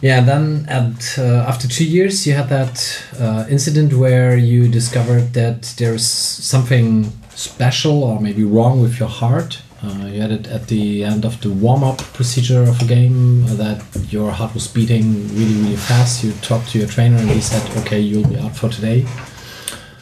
Yeah, 0.00 0.20
then 0.20 0.64
at, 0.68 1.18
uh, 1.18 1.44
after 1.46 1.66
two 1.68 1.84
years, 1.84 2.26
you 2.26 2.32
had 2.32 2.48
that 2.48 3.04
uh, 3.18 3.46
incident 3.50 3.92
where 3.92 4.36
you 4.36 4.68
discovered 4.68 5.34
that 5.34 5.74
there's 5.76 6.06
something 6.06 7.12
special 7.38 8.02
or 8.02 8.20
maybe 8.20 8.44
wrong 8.44 8.80
with 8.80 8.98
your 8.98 9.08
heart. 9.08 9.62
Uh, 9.80 10.06
you 10.06 10.20
had 10.20 10.32
it 10.32 10.48
at 10.48 10.66
the 10.66 11.04
end 11.04 11.24
of 11.24 11.40
the 11.40 11.50
warm 11.50 11.84
up 11.84 11.98
procedure 11.98 12.64
of 12.64 12.82
a 12.82 12.84
game 12.84 13.46
that 13.56 13.84
your 14.10 14.32
heart 14.32 14.52
was 14.52 14.66
beating 14.66 15.28
really, 15.36 15.54
really 15.62 15.76
fast. 15.76 16.24
You 16.24 16.32
talked 16.42 16.70
to 16.70 16.78
your 16.78 16.88
trainer 16.88 17.16
and 17.16 17.30
he 17.30 17.40
said, 17.40 17.62
okay, 17.78 18.00
you'll 18.00 18.28
be 18.28 18.36
out 18.38 18.56
for 18.56 18.68
today. 18.68 19.06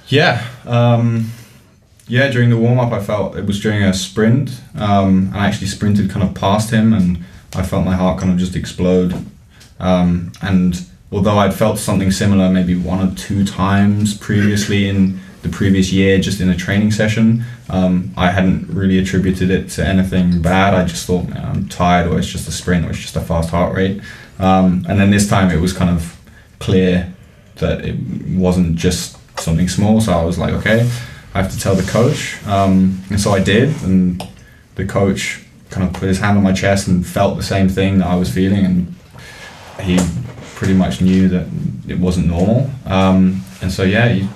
Yeah. 0.08 0.46
Um, 0.64 1.30
yeah, 2.08 2.30
during 2.30 2.48
the 2.48 2.56
warm 2.56 2.78
up, 2.78 2.92
I 2.92 3.02
felt 3.02 3.36
it 3.36 3.44
was 3.44 3.60
during 3.60 3.82
a 3.82 3.92
sprint. 3.92 4.62
Um, 4.74 5.28
and 5.28 5.36
I 5.36 5.46
actually 5.46 5.66
sprinted 5.66 6.08
kind 6.10 6.26
of 6.26 6.34
past 6.34 6.70
him, 6.70 6.92
and 6.92 7.24
I 7.54 7.62
felt 7.62 7.84
my 7.84 7.96
heart 7.96 8.20
kind 8.20 8.32
of 8.32 8.38
just 8.38 8.56
explode. 8.56 9.26
Um, 9.78 10.32
and 10.40 10.86
although 11.12 11.38
I'd 11.38 11.52
felt 11.52 11.78
something 11.78 12.10
similar 12.10 12.48
maybe 12.48 12.74
one 12.74 13.06
or 13.06 13.14
two 13.14 13.44
times 13.44 14.16
previously 14.16 14.88
in 14.88 15.20
the 15.46 15.56
previous 15.56 15.92
year, 15.92 16.18
just 16.18 16.40
in 16.40 16.48
a 16.48 16.56
training 16.56 16.90
session, 16.90 17.44
um, 17.70 18.12
I 18.16 18.30
hadn't 18.30 18.68
really 18.68 18.98
attributed 18.98 19.50
it 19.50 19.68
to 19.70 19.86
anything 19.86 20.42
bad. 20.42 20.74
I 20.74 20.84
just 20.84 21.06
thought, 21.06 21.28
"Man, 21.28 21.44
I'm 21.44 21.68
tired, 21.68 22.06
or 22.10 22.18
it's 22.18 22.28
just 22.28 22.48
a 22.48 22.52
sprint, 22.52 22.84
or 22.86 22.90
it's 22.90 22.98
just 22.98 23.16
a 23.16 23.20
fast 23.20 23.50
heart 23.50 23.74
rate. 23.74 24.00
Um, 24.38 24.84
and 24.88 24.98
then 25.00 25.10
this 25.10 25.28
time 25.28 25.50
it 25.50 25.60
was 25.60 25.72
kind 25.72 25.90
of 25.90 26.18
clear 26.58 27.12
that 27.56 27.84
it 27.84 27.96
wasn't 28.28 28.76
just 28.76 29.16
something 29.40 29.68
small. 29.68 30.00
So 30.00 30.12
I 30.12 30.24
was 30.24 30.38
like, 30.38 30.52
okay, 30.54 30.88
I 31.34 31.42
have 31.42 31.50
to 31.52 31.58
tell 31.58 31.74
the 31.74 31.90
coach. 31.90 32.36
Um, 32.46 33.02
and 33.10 33.20
so 33.20 33.32
I 33.32 33.42
did. 33.42 33.68
And 33.82 34.22
the 34.74 34.84
coach 34.84 35.42
kind 35.70 35.86
of 35.86 35.94
put 35.94 36.08
his 36.08 36.18
hand 36.18 36.36
on 36.38 36.44
my 36.44 36.52
chest 36.52 36.88
and 36.88 37.06
felt 37.06 37.36
the 37.36 37.42
same 37.42 37.68
thing 37.68 37.98
that 37.98 38.08
I 38.08 38.16
was 38.16 38.32
feeling. 38.32 38.64
And 38.64 38.94
he 39.80 39.98
pretty 40.54 40.74
much 40.74 41.00
knew 41.00 41.28
that 41.28 41.46
it 41.88 41.98
wasn't 41.98 42.26
normal. 42.26 42.70
Um, 42.84 43.42
and 43.62 43.72
so, 43.72 43.82
yeah, 43.82 44.08
he 44.08 44.28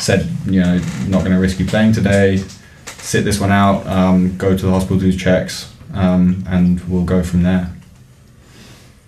said, 0.00 0.28
you 0.46 0.60
know, 0.60 0.78
not 1.08 1.20
going 1.20 1.32
to 1.32 1.38
risk 1.38 1.58
you 1.58 1.66
playing 1.66 1.92
today. 1.92 2.42
Sit 2.86 3.24
this 3.24 3.40
one 3.40 3.50
out, 3.50 3.86
um, 3.86 4.36
go 4.38 4.56
to 4.56 4.66
the 4.66 4.70
hospital, 4.70 4.98
do 4.98 5.12
checks, 5.12 5.74
um, 5.92 6.44
and 6.48 6.80
we'll 6.88 7.04
go 7.04 7.22
from 7.22 7.42
there. 7.42 7.72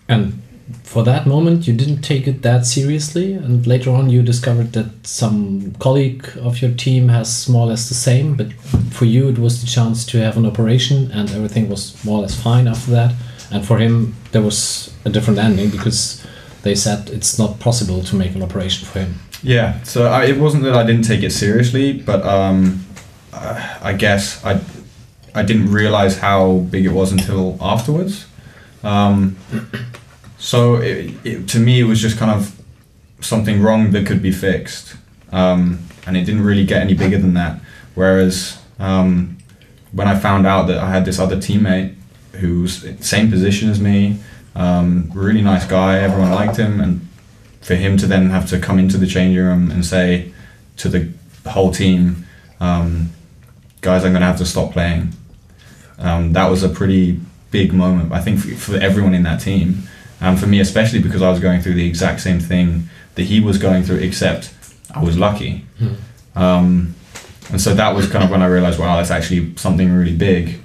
And 0.09 0.43
for 0.83 1.03
that 1.05 1.27
moment, 1.27 1.67
you 1.67 1.75
didn't 1.75 2.03
take 2.03 2.27
it 2.27 2.43
that 2.43 2.67
seriously, 2.67 3.35
and 3.35 3.67
later 3.67 3.91
on, 3.91 4.11
you 4.11 4.23
discovered 4.23 4.73
that 4.73 5.07
some 5.07 5.73
colleague 5.81 6.29
of 6.41 6.63
your 6.63 6.73
team 6.73 7.09
has 7.09 7.49
more 7.49 7.67
or 7.67 7.69
less 7.69 7.89
the 7.89 7.95
same. 7.95 8.37
But 8.37 8.53
for 8.93 9.05
you, 9.05 9.29
it 9.29 9.39
was 9.39 9.61
the 9.61 9.67
chance 9.67 10.05
to 10.07 10.19
have 10.19 10.37
an 10.37 10.47
operation, 10.47 11.11
and 11.11 11.31
everything 11.31 11.69
was 11.69 12.03
more 12.05 12.19
or 12.19 12.23
less 12.23 12.41
fine 12.41 12.67
after 12.69 12.91
that. 12.93 13.15
And 13.51 13.65
for 13.65 13.79
him, 13.79 14.15
there 14.33 14.43
was 14.43 14.95
a 15.05 15.11
different 15.11 15.39
ending 15.39 15.71
because 15.71 16.25
they 16.63 16.75
said 16.75 17.11
it's 17.11 17.39
not 17.39 17.61
possible 17.61 18.03
to 18.03 18.17
make 18.17 18.35
an 18.35 18.43
operation 18.43 18.87
for 18.87 19.01
him. 19.01 19.15
Yeah, 19.45 19.83
so 19.83 20.07
I, 20.07 20.25
it 20.25 20.39
wasn't 20.39 20.63
that 20.65 20.75
I 20.75 20.85
didn't 20.85 21.05
take 21.05 21.23
it 21.23 21.31
seriously, 21.31 21.93
but 21.93 22.25
um, 22.25 22.85
I, 23.33 23.79
I 23.83 23.93
guess 23.93 24.43
I 24.43 24.59
I 25.35 25.43
didn't 25.43 25.71
realize 25.71 26.19
how 26.19 26.59
big 26.71 26.87
it 26.87 26.93
was 26.93 27.13
until 27.13 27.59
afterwards. 27.61 28.27
Um, 28.83 29.37
so 30.39 30.77
it, 30.77 31.15
it, 31.25 31.49
to 31.49 31.59
me, 31.59 31.81
it 31.81 31.85
was 31.85 32.01
just 32.01 32.17
kind 32.17 32.31
of 32.31 32.59
something 33.21 33.61
wrong 33.61 33.91
that 33.91 34.07
could 34.07 34.23
be 34.23 34.33
fixed, 34.33 34.97
um, 35.31 35.81
and 36.07 36.17
it 36.17 36.25
didn't 36.25 36.45
really 36.45 36.65
get 36.65 36.81
any 36.81 36.95
bigger 36.95 37.19
than 37.19 37.35
that. 37.35 37.61
Whereas 37.95 38.59
um, 38.79 39.37
when 39.93 40.09
I 40.09 40.19
found 40.19 40.47
out 40.47 40.69
that 40.69 40.79
I 40.79 40.89
had 40.89 41.05
this 41.05 41.19
other 41.19 41.37
teammate 41.37 41.97
who's 42.33 42.83
same 43.07 43.31
position 43.31 43.69
as 43.69 43.79
me, 43.79 44.21
um, 44.55 45.11
really 45.15 45.43
nice 45.43 45.67
guy, 45.67 45.99
everyone 45.99 46.31
liked 46.31 46.57
him, 46.57 46.81
and 46.81 47.07
for 47.65 47.75
him 47.75 47.97
to 47.97 48.07
then 48.07 48.29
have 48.29 48.49
to 48.51 48.61
come 48.61 48.79
into 48.79 48.99
the 48.99 49.07
changing 49.07 49.43
room 49.43 49.71
and 49.71 49.85
say 49.85 50.33
to 50.77 50.89
the 50.89 51.11
whole 51.49 51.73
team, 51.73 52.27
um, 52.61 53.11
guys, 53.81 54.05
I'm 54.05 54.13
going 54.13 54.21
to 54.21 54.27
have 54.27 54.39
to 54.39 54.47
stop 54.47 54.73
playing. 54.73 55.13
Um, 55.99 56.35
that 56.35 56.51
was 56.51 56.63
a 56.63 56.69
pretty 56.69 57.19
big 57.51 57.73
moment, 57.73 58.13
I 58.13 58.21
think, 58.21 58.39
for, 58.39 58.55
for 58.55 58.77
everyone 58.77 59.15
in 59.15 59.23
that 59.23 59.41
team. 59.41 59.85
And 60.21 60.39
for 60.39 60.47
me, 60.47 60.61
especially 60.61 61.01
because 61.01 61.23
I 61.23 61.31
was 61.31 61.41
going 61.41 61.63
through 61.63 61.75
the 61.75 61.87
exact 61.87 62.21
same 62.21 62.39
thing 62.39 62.89
that 63.15 63.23
he 63.23 63.41
was 63.41 63.57
going 63.57 63.83
through, 63.83 63.99
except 63.99 64.53
I 64.95 65.03
was 65.03 65.17
lucky. 65.17 65.65
Um, 66.37 66.95
and 67.51 67.61
so 67.61 67.75
that 67.75 67.95
was 67.95 68.09
kind 68.11 68.25
of 68.25 68.31
when 68.31 68.43
I 68.43 68.47
realized, 68.47 68.79
wow, 68.79 68.97
that's 68.97 69.11
actually 69.11 69.57
something 69.57 69.91
really 69.91 70.17
big. 70.17 70.61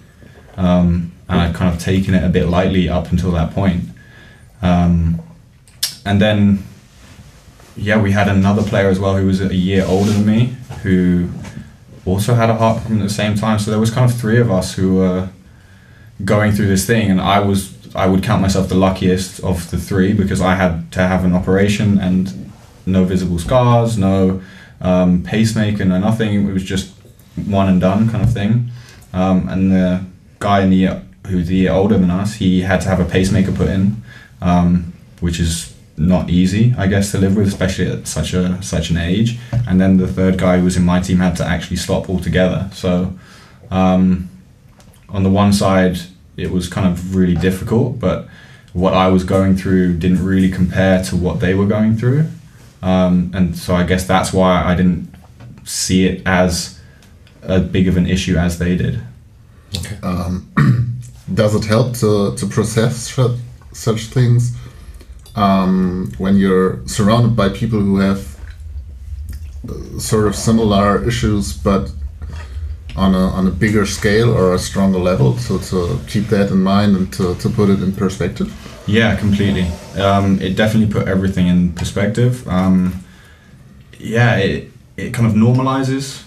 Um, 0.58 1.14
and 1.30 1.40
I'd 1.40 1.56
kind 1.56 1.74
of 1.74 1.80
taken 1.80 2.14
it 2.14 2.24
a 2.26 2.30
bit 2.30 2.48
lightly 2.48 2.90
up 2.90 3.12
until 3.12 3.32
that 3.32 3.54
point. 3.54 3.84
Um, 4.62 5.22
and 6.06 6.20
then 6.20 6.64
yeah, 7.80 8.02
we 8.02 8.12
had 8.12 8.28
another 8.28 8.62
player 8.62 8.89
as 8.89 9.00
well 9.00 9.15
who 9.15 9.26
was 9.26 9.42
a 9.42 9.56
year 9.56 9.86
older 9.88 10.12
than 10.12 10.26
me 10.26 10.56
who 10.84 11.30
also 12.06 12.34
had 12.34 12.50
a 12.50 12.56
heart 12.56 12.82
problem 12.82 13.02
at 13.02 13.08
the 13.08 13.13
same 13.13 13.36
time. 13.36 13.60
So 13.60 13.72
there 13.72 13.80
was 13.80 13.92
kind 13.92 14.10
of 14.10 14.18
three 14.18 14.39
of 14.39 14.52
us 14.52 14.74
who 14.74 14.96
were 14.96 15.30
going 16.26 16.52
through 16.52 16.68
this 16.68 16.86
thing, 16.86 17.10
and 17.10 17.22
I 17.22 17.39
was 17.39 17.76
I 17.96 18.06
would 18.08 18.24
count 18.24 18.42
myself 18.42 18.70
the 18.70 18.76
luckiest 18.76 19.39
of 19.39 19.72
the 19.72 19.78
three 19.78 20.13
because 20.13 20.42
I 20.42 20.56
had 20.56 20.92
to 20.92 21.08
have 21.08 21.24
an 21.24 21.34
operation 21.34 21.98
and 21.98 22.52
no 22.86 23.04
visible 23.06 23.39
scars, 23.39 23.98
no 23.98 24.42
um, 24.82 25.24
pacemaker, 25.24 25.86
no 25.86 26.00
nothing. 26.00 26.48
It 26.48 26.54
was 26.54 26.63
just 26.63 26.94
one 27.36 27.70
and 27.70 27.80
done 27.80 28.10
kind 28.10 28.24
of 28.24 28.34
thing. 28.34 28.72
Um, 29.13 29.48
and 29.50 29.72
the 29.72 30.06
guy 30.39 30.62
in 30.62 30.70
the 30.70 30.76
year, 30.76 31.04
who's 31.28 31.48
the 31.48 31.56
year 31.56 31.72
older 31.72 31.98
than 31.98 32.12
us, 32.12 32.36
he 32.36 32.62
had 32.62 32.82
to 32.82 32.89
have 32.89 33.00
a 33.00 33.06
pacemaker 33.06 33.52
put 33.52 33.68
in, 33.68 34.04
um, 34.42 34.94
which 35.20 35.39
is 35.39 35.76
not 36.00 36.30
easy, 36.30 36.74
I 36.78 36.88
guess, 36.88 37.12
to 37.12 37.18
live 37.18 37.36
with, 37.36 37.48
especially 37.48 37.88
at 37.92 38.08
such 38.08 38.34
a 38.34 38.62
such 38.64 38.90
an 38.90 38.98
age. 38.98 39.38
And 39.68 39.80
then 39.80 39.98
the 39.98 40.08
third 40.08 40.38
guy 40.38 40.58
who 40.58 40.64
was 40.64 40.78
in 40.78 40.84
my 40.84 41.02
team 41.02 41.18
had 41.18 41.36
to 41.38 41.46
actually 41.46 41.76
stop 41.78 42.10
altogether. 42.10 42.70
So 42.74 43.14
um, 43.70 44.30
on 45.10 45.24
the 45.24 45.30
one 45.30 45.52
side, 45.52 46.00
it 46.38 46.52
was 46.52 46.70
kind 46.70 46.88
of 46.88 47.16
really 47.16 47.36
difficult, 47.36 48.00
but 48.00 48.28
what 48.72 48.94
I 48.94 49.08
was 49.10 49.24
going 49.24 49.58
through 49.58 49.98
didn't 49.98 50.24
really 50.24 50.50
compare 50.50 51.04
to 51.04 51.18
what 51.18 51.42
they 51.42 51.54
were 51.54 51.66
going 51.66 51.98
through. 51.98 52.28
Um, 52.82 53.32
and 53.34 53.58
so 53.58 53.76
I 53.76 53.84
guess 53.84 54.08
that's 54.08 54.32
why 54.32 54.64
I 54.64 54.76
didn't 54.76 55.14
see 55.66 56.06
it 56.06 56.22
as 56.26 56.80
a 57.42 57.60
big 57.60 57.88
of 57.90 57.98
an 57.98 58.08
issue 58.08 58.38
as 58.38 58.58
they 58.58 58.78
did. 58.78 59.02
Okay. 59.76 59.98
Does 61.34 61.56
it 61.56 61.66
help 61.66 61.94
to, 61.98 62.36
to 62.36 62.48
process 62.48 63.12
such, 63.14 63.38
such 63.74 64.06
things 64.06 64.56
um, 65.36 66.12
when 66.18 66.38
you're 66.38 66.86
surrounded 66.88 67.36
by 67.36 67.50
people 67.50 67.80
who 67.80 67.98
have 68.00 68.39
uh, 69.68 70.00
sort 70.00 70.28
of 70.28 70.36
similar 70.36 71.08
issues 71.08 71.54
but 71.54 71.92
on 72.96 73.13
a, 73.13 73.28
on 73.30 73.48
a 73.48 73.52
bigger 73.52 73.86
scale 73.86 74.34
or 74.34 74.54
a 74.54 74.60
stronger 74.60 75.00
level? 75.00 75.38
So 75.38 75.58
to 75.58 76.00
keep 76.08 76.28
that 76.28 76.52
in 76.52 76.62
mind 76.62 76.96
and 76.96 77.13
to, 77.13 77.36
to 77.36 77.50
put 77.50 77.70
it 77.70 77.82
in 77.82 77.94
perspective? 77.94 78.54
Yeah, 78.88 79.15
completely. 79.15 79.68
Um, 80.02 80.42
it 80.42 80.56
definitely 80.56 80.92
put 80.92 81.08
everything 81.08 81.48
in 81.48 81.74
perspective. 81.74 82.48
Um, 82.48 83.04
yeah, 84.00 84.38
it, 84.38 84.72
it 84.98 85.13
kind 85.13 85.28
of 85.28 85.34
normalizes 85.34 86.26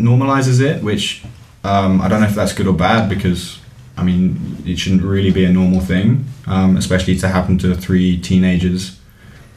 normalizes 0.00 0.60
it, 0.60 0.82
which 0.82 1.22
um, 1.62 2.00
I 2.00 2.08
don't 2.08 2.20
know 2.20 2.26
if 2.26 2.34
that's 2.34 2.52
good 2.52 2.66
or 2.66 2.74
bad 2.74 3.08
because 3.08 3.59
I 3.96 4.02
mean 4.02 4.62
it 4.66 4.78
shouldn't 4.78 5.02
really 5.02 5.30
be 5.30 5.44
a 5.44 5.52
normal 5.52 5.80
thing, 5.80 6.24
um, 6.46 6.76
especially 6.76 7.16
to 7.18 7.28
happen 7.28 7.58
to 7.58 7.74
three 7.74 8.18
teenagers 8.18 8.98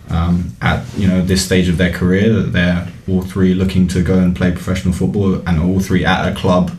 um, 0.10 0.56
at 0.62 0.86
you 0.98 1.08
know 1.08 1.22
this 1.22 1.46
stage 1.46 1.70
of 1.70 1.78
their 1.78 1.92
career 1.92 2.34
that 2.34 2.54
they're 2.54 2.88
all 3.08 3.22
three 3.22 3.54
looking 3.54 3.88
to 3.90 4.04
go 4.04 4.20
and 4.20 4.36
play 4.36 4.52
professional 4.52 4.94
football 4.94 5.36
and 5.48 5.60
all 5.62 5.80
three 5.80 6.06
at 6.06 6.32
a 6.32 6.36
club 6.36 6.72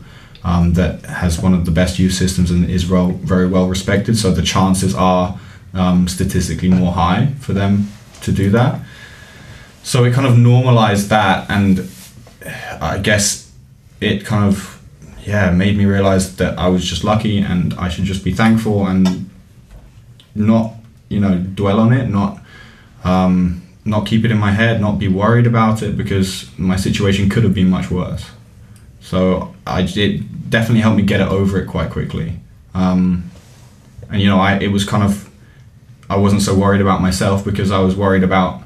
um, 0.45 0.73
that 0.73 1.03
has 1.05 1.41
one 1.41 1.55
of 1.55 1.65
the 1.65 1.71
best 1.71 1.97
youth 1.97 2.13
systems 2.13 2.51
and 2.51 2.69
is 2.69 2.87
well, 2.87 3.09
very 3.09 3.47
well 3.47 3.67
respected. 3.67 4.15
So 4.15 4.31
the 4.31 4.43
chances 4.43 4.93
are 4.93 5.39
um, 5.73 6.07
statistically 6.07 6.69
more 6.69 6.93
high 6.93 7.33
for 7.39 7.53
them 7.53 7.91
to 8.21 8.31
do 8.31 8.51
that. 8.51 8.79
So 9.81 10.03
it 10.03 10.13
kind 10.13 10.27
of 10.27 10.37
normalized 10.37 11.09
that, 11.09 11.49
and 11.49 11.89
I 12.79 12.99
guess 12.99 13.51
it 13.99 14.23
kind 14.23 14.45
of 14.45 14.74
yeah 15.25 15.51
made 15.51 15.77
me 15.77 15.85
realize 15.85 16.35
that 16.37 16.57
I 16.57 16.67
was 16.69 16.85
just 16.85 17.03
lucky 17.03 17.39
and 17.39 17.73
I 17.73 17.89
should 17.89 18.05
just 18.05 18.23
be 18.23 18.31
thankful 18.31 18.87
and 18.87 19.29
not 20.33 20.73
you 21.09 21.19
know 21.19 21.37
dwell 21.37 21.79
on 21.79 21.93
it, 21.93 22.09
not 22.09 22.39
um, 23.03 23.61
not 23.83 24.07
keep 24.07 24.25
it 24.25 24.31
in 24.31 24.37
my 24.37 24.51
head, 24.51 24.81
not 24.81 24.97
be 24.99 25.07
worried 25.07 25.47
about 25.47 25.81
it 25.83 25.95
because 25.95 26.49
my 26.57 26.75
situation 26.75 27.29
could 27.29 27.43
have 27.43 27.53
been 27.53 27.69
much 27.69 27.91
worse. 27.91 28.25
So 28.99 29.53
I 29.65 29.81
it 29.81 30.49
definitely 30.49 30.81
helped 30.81 30.97
me 30.97 31.03
get 31.03 31.21
it 31.21 31.27
over 31.27 31.59
it 31.59 31.67
quite 31.67 31.91
quickly. 31.91 32.39
Um, 32.73 33.29
and 34.09 34.21
you 34.21 34.27
know, 34.27 34.39
I 34.39 34.57
it 34.57 34.69
was 34.69 34.83
kind 34.83 35.03
of 35.03 35.29
I 36.09 36.17
wasn't 36.17 36.41
so 36.41 36.55
worried 36.55 36.81
about 36.81 37.01
myself 37.01 37.43
because 37.43 37.71
I 37.71 37.79
was 37.79 37.95
worried 37.95 38.23
about 38.23 38.61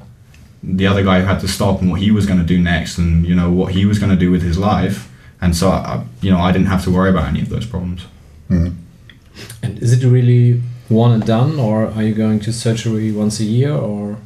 the 0.62 0.88
other 0.88 1.04
guy 1.04 1.22
who 1.22 1.26
had 1.26 1.40
to 1.40 1.48
stop 1.48 1.82
and 1.82 1.90
what 1.90 2.02
he 2.02 2.12
was 2.12 2.26
going 2.26 2.40
to 2.40 2.46
do 2.46 2.60
next, 2.60 2.98
and 2.98 3.26
you 3.26 3.36
know 3.36 3.50
what 3.50 3.74
he 3.74 3.86
was 3.86 4.00
going 4.00 4.12
to 4.12 4.18
do 4.18 4.32
with 4.32 4.42
his 4.42 4.58
life. 4.58 5.09
And 5.42 5.56
so, 5.56 5.70
I, 5.70 6.04
you 6.22 6.32
know, 6.32 6.40
I 6.40 6.52
didn't 6.52 6.68
have 6.68 6.84
to 6.84 6.92
worry 6.92 7.10
about 7.10 7.28
any 7.28 7.42
of 7.42 7.50
those 7.50 7.66
problems. 7.66 8.06
And 8.50 9.80
is 9.80 9.94
it 9.94 10.06
really 10.08 10.62
one 10.90 11.12
and 11.12 11.26
done, 11.26 11.60
or 11.60 11.86
are 11.88 12.04
you 12.04 12.14
going 12.14 12.40
to 12.42 12.52
surgery 12.52 13.12
once 13.12 13.40
a 13.40 13.46
year, 13.46 13.72
or 13.74 14.18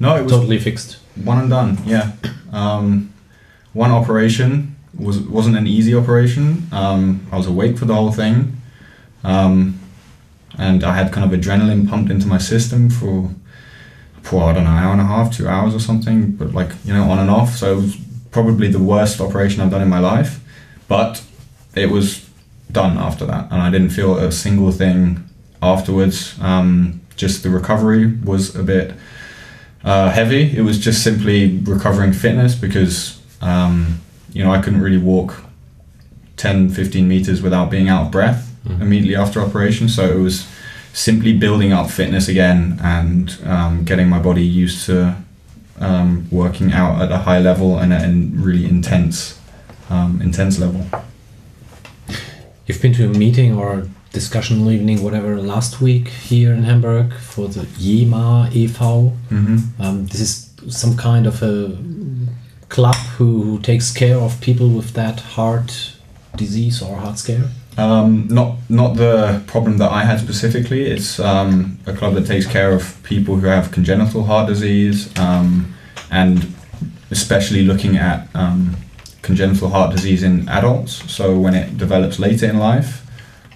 No, 0.00 0.16
it 0.16 0.22
was 0.22 0.32
totally 0.32 0.58
fixed? 0.58 0.98
one 1.24 1.38
and 1.38 1.50
done. 1.50 1.78
Yeah, 1.86 2.12
um, 2.52 3.12
one 3.72 3.90
operation 3.90 4.76
was 4.98 5.18
wasn't 5.18 5.56
an 5.56 5.66
easy 5.66 5.94
operation. 5.94 6.68
Um, 6.72 7.26
I 7.32 7.36
was 7.36 7.46
awake 7.46 7.76
for 7.78 7.86
the 7.86 7.94
whole 7.94 8.12
thing, 8.12 8.56
um, 9.24 9.78
and 10.58 10.84
I 10.84 10.94
had 10.94 11.12
kind 11.12 11.30
of 11.30 11.38
adrenaline 11.38 11.88
pumped 11.88 12.10
into 12.10 12.26
my 12.26 12.38
system 12.38 12.88
for, 12.90 13.30
for 14.22 14.44
I 14.44 14.52
don't 14.52 14.64
know, 14.64 14.70
an 14.70 14.76
hour 14.76 14.92
and 14.92 15.00
a 15.00 15.04
half, 15.06 15.34
two 15.36 15.48
hours 15.48 15.74
or 15.74 15.80
something. 15.80 16.32
But 16.32 16.54
like 16.54 16.70
you 16.84 16.92
know, 16.94 17.10
on 17.10 17.18
and 17.18 17.30
off. 17.30 17.56
So 17.56 17.72
it 17.72 17.76
was 17.76 17.96
probably 18.30 18.68
the 18.70 18.78
worst 18.82 19.20
operation 19.20 19.60
I've 19.62 19.70
done 19.70 19.82
in 19.82 19.88
my 19.88 19.98
life, 20.00 20.40
but 20.88 21.22
it 21.74 21.90
was 21.90 22.28
done 22.70 22.98
after 22.98 23.24
that, 23.26 23.50
and 23.50 23.62
I 23.62 23.70
didn't 23.70 23.90
feel 23.90 24.16
a 24.18 24.32
single 24.32 24.72
thing 24.72 25.24
afterwards. 25.62 26.38
Um, 26.40 27.00
just 27.16 27.42
the 27.42 27.50
recovery 27.50 28.06
was 28.24 28.54
a 28.54 28.62
bit 28.62 28.94
uh, 29.84 30.10
heavy. 30.10 30.56
It 30.56 30.62
was 30.62 30.78
just 30.78 31.02
simply 31.02 31.58
recovering 31.58 32.12
fitness 32.12 32.54
because 32.54 33.20
um, 33.40 34.00
you 34.32 34.44
know 34.44 34.50
I 34.50 34.60
couldn't 34.60 34.80
really 34.80 34.98
walk 34.98 35.34
10, 36.36 36.70
15 36.70 37.08
meters 37.08 37.40
without 37.40 37.70
being 37.70 37.88
out 37.88 38.06
of 38.06 38.12
breath 38.12 38.52
immediately 38.80 39.16
after 39.16 39.40
operation. 39.40 39.88
So 39.88 40.04
it 40.04 40.20
was 40.20 40.46
simply 40.92 41.36
building 41.36 41.72
up 41.72 41.90
fitness 41.90 42.28
again 42.28 42.78
and 42.82 43.38
um, 43.44 43.84
getting 43.84 44.08
my 44.08 44.18
body 44.18 44.44
used 44.44 44.86
to 44.86 45.16
um, 45.78 46.26
working 46.30 46.72
out 46.72 47.02
at 47.02 47.12
a 47.12 47.18
high 47.18 47.38
level 47.38 47.78
and 47.78 47.92
at 47.92 48.02
a 48.02 48.12
really 48.12 48.64
intense, 48.64 49.35
um, 49.90 50.20
intense 50.22 50.58
level. 50.58 50.84
You've 52.66 52.82
been 52.82 52.94
to 52.94 53.06
a 53.06 53.08
meeting 53.08 53.56
or 53.56 53.88
discussion 54.12 54.66
evening, 54.68 55.02
whatever, 55.02 55.40
last 55.40 55.80
week 55.80 56.08
here 56.08 56.52
in 56.52 56.64
Hamburg 56.64 57.12
for 57.14 57.48
the 57.48 57.60
JEMAH 57.60 58.54
e.V. 58.54 58.74
Mm-hmm. 58.74 59.82
Um, 59.82 60.06
this 60.06 60.20
is 60.20 60.30
some 60.68 60.96
kind 60.96 61.26
of 61.26 61.42
a 61.42 61.76
club 62.68 62.96
who, 63.16 63.42
who 63.42 63.58
takes 63.60 63.92
care 63.92 64.18
of 64.18 64.40
people 64.40 64.68
with 64.70 64.94
that 64.94 65.20
heart 65.20 65.92
disease 66.36 66.82
or 66.82 66.96
heart 66.96 67.18
scare. 67.18 67.48
Um, 67.78 68.26
not 68.28 68.56
not 68.70 68.96
the 68.96 69.42
problem 69.46 69.76
that 69.78 69.92
I 69.92 70.02
had 70.04 70.18
specifically. 70.18 70.86
It's 70.86 71.20
um, 71.20 71.78
a 71.86 71.92
club 71.92 72.14
that 72.14 72.26
takes 72.26 72.46
care 72.46 72.72
of 72.72 72.82
people 73.02 73.36
who 73.36 73.46
have 73.46 73.70
congenital 73.70 74.24
heart 74.24 74.48
disease, 74.48 74.98
um, 75.18 75.74
and 76.10 76.54
especially 77.10 77.62
looking 77.64 77.98
at 77.98 78.28
um, 78.34 78.76
congenital 79.26 79.68
heart 79.68 79.90
disease 79.94 80.22
in 80.22 80.48
adults. 80.48 80.92
So 81.12 81.36
when 81.36 81.54
it 81.54 81.76
develops 81.76 82.18
later 82.18 82.46
in 82.46 82.58
life, 82.58 83.04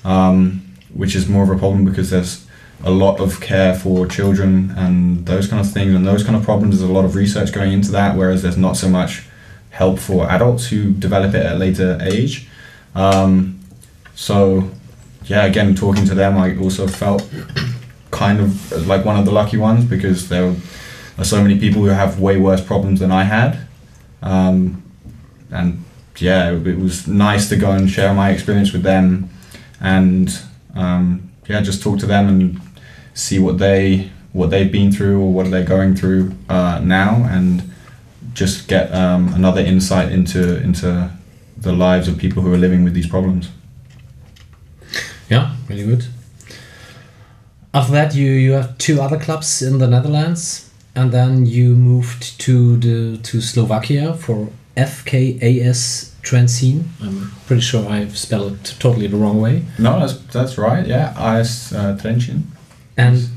um, 0.05 0.67
which 0.93 1.15
is 1.15 1.29
more 1.29 1.45
of 1.45 1.51
a 1.51 1.57
problem 1.57 1.85
because 1.85 2.11
there's 2.11 2.45
a 2.83 2.91
lot 2.91 3.21
of 3.21 3.41
care 3.41 3.75
for 3.75 4.07
children 4.07 4.73
and 4.77 5.27
those 5.27 5.47
kind 5.47 5.61
of 5.65 5.73
things 5.73 5.95
and 5.95 6.05
those 6.05 6.25
kind 6.25 6.37
of 6.37 6.43
problems. 6.43 6.79
There's 6.79 6.91
a 6.91 6.93
lot 6.93 7.05
of 7.05 7.15
research 7.15 7.53
going 7.53 7.73
into 7.73 7.93
that, 7.93 8.17
whereas 8.17 8.43
there's 8.43 8.57
not 8.57 8.77
so 8.77 8.89
much 8.89 9.29
help 9.71 9.99
for 10.01 10.29
adults 10.29 10.69
who 10.69 10.93
develop 10.93 11.35
it 11.35 11.47
at 11.47 11.53
a 11.53 11.59
later 11.59 11.99
age. 12.03 12.49
Um, 12.95 13.61
so, 14.15 14.71
yeah, 15.25 15.45
again, 15.45 15.75
talking 15.77 16.05
to 16.07 16.15
them, 16.15 16.37
I 16.37 16.59
also 16.59 16.89
felt 16.89 17.29
kind 18.11 18.41
of 18.41 18.87
like 18.87 19.05
one 19.05 19.17
of 19.17 19.25
the 19.25 19.31
lucky 19.31 19.57
ones 19.57 19.85
because 19.85 20.29
there 20.29 20.57
are 21.17 21.25
so 21.25 21.41
many 21.41 21.61
people 21.61 21.83
who 21.83 21.89
have 21.89 22.19
way 22.19 22.37
worse 22.39 22.63
problems 22.65 22.99
than 22.99 23.13
I 23.13 23.25
had. 23.25 23.69
Um, 24.23 24.83
and 25.51 25.85
yeah, 26.19 26.53
it, 26.53 26.79
was 26.79 27.07
nice 27.07 27.49
to 27.49 27.57
go 27.57 27.71
and 27.71 27.89
share 27.89 28.13
my 28.13 28.31
experience 28.31 28.73
with 28.73 28.83
them 28.83 29.31
and 29.81 30.39
um, 30.75 31.31
yeah, 31.49 31.61
just 31.61 31.83
talk 31.83 31.99
to 32.01 32.07
them 32.07 32.29
and 32.29 32.61
see 33.15 33.39
what 33.39 33.59
they 33.59 34.11
what 34.33 34.51
they've 34.51 34.71
been 34.71 34.93
through 34.93 35.21
or 35.21 35.33
what 35.33 35.51
they're 35.51 35.65
going 35.65 35.97
through 35.97 36.33
uh, 36.49 36.81
now, 36.83 37.27
and 37.29 37.63
just 38.33 38.69
get 38.69 38.93
um, 38.95 39.33
another 39.35 39.61
insight 39.61 40.13
into 40.13 40.63
into 40.63 41.11
the 41.57 41.73
lives 41.73 42.09
of 42.09 42.19
people 42.19 42.43
who 42.43 42.53
are 42.53 42.59
living 42.59 42.85
with 42.85 42.95
these 42.95 43.09
problems. 43.09 43.51
Yeah, 45.29 45.55
really 45.69 45.85
good. 45.85 46.07
After 47.73 47.93
that, 47.93 48.15
you 48.15 48.31
you 48.31 48.53
have 48.53 48.79
two 48.79 49.01
other 49.01 49.19
clubs 49.19 49.63
in 49.63 49.79
the 49.79 49.89
Netherlands, 49.89 50.71
and 50.95 51.11
then 51.11 51.47
you 51.47 51.75
moved 51.75 52.39
to 52.41 52.77
the 52.77 53.19
to 53.19 53.41
Slovakia 53.41 54.15
for 54.15 54.49
FKAS 54.77 56.11
Transcene. 56.23 56.85
I'm 57.03 57.31
pretty 57.47 57.63
sure 57.63 57.89
I've 57.89 58.17
spelled 58.17 58.53
it 58.53 58.75
totally 58.79 59.07
the 59.07 59.17
wrong 59.17 59.41
way. 59.41 59.65
No, 59.79 59.99
that's 60.01 60.15
that's 60.33 60.59
right. 60.59 60.87
Yeah, 60.87 61.39
IS 61.39 61.73
uh, 61.73 61.97
Trencin. 62.01 62.43
And 62.97 63.29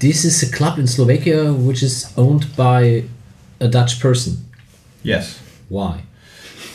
this 0.00 0.24
is 0.24 0.42
a 0.42 0.50
club 0.50 0.78
in 0.78 0.86
Slovakia 0.86 1.52
which 1.52 1.82
is 1.82 2.12
owned 2.16 2.54
by 2.56 3.04
a 3.60 3.68
Dutch 3.68 4.00
person. 4.00 4.38
Yes. 5.02 5.38
Why? 5.68 6.02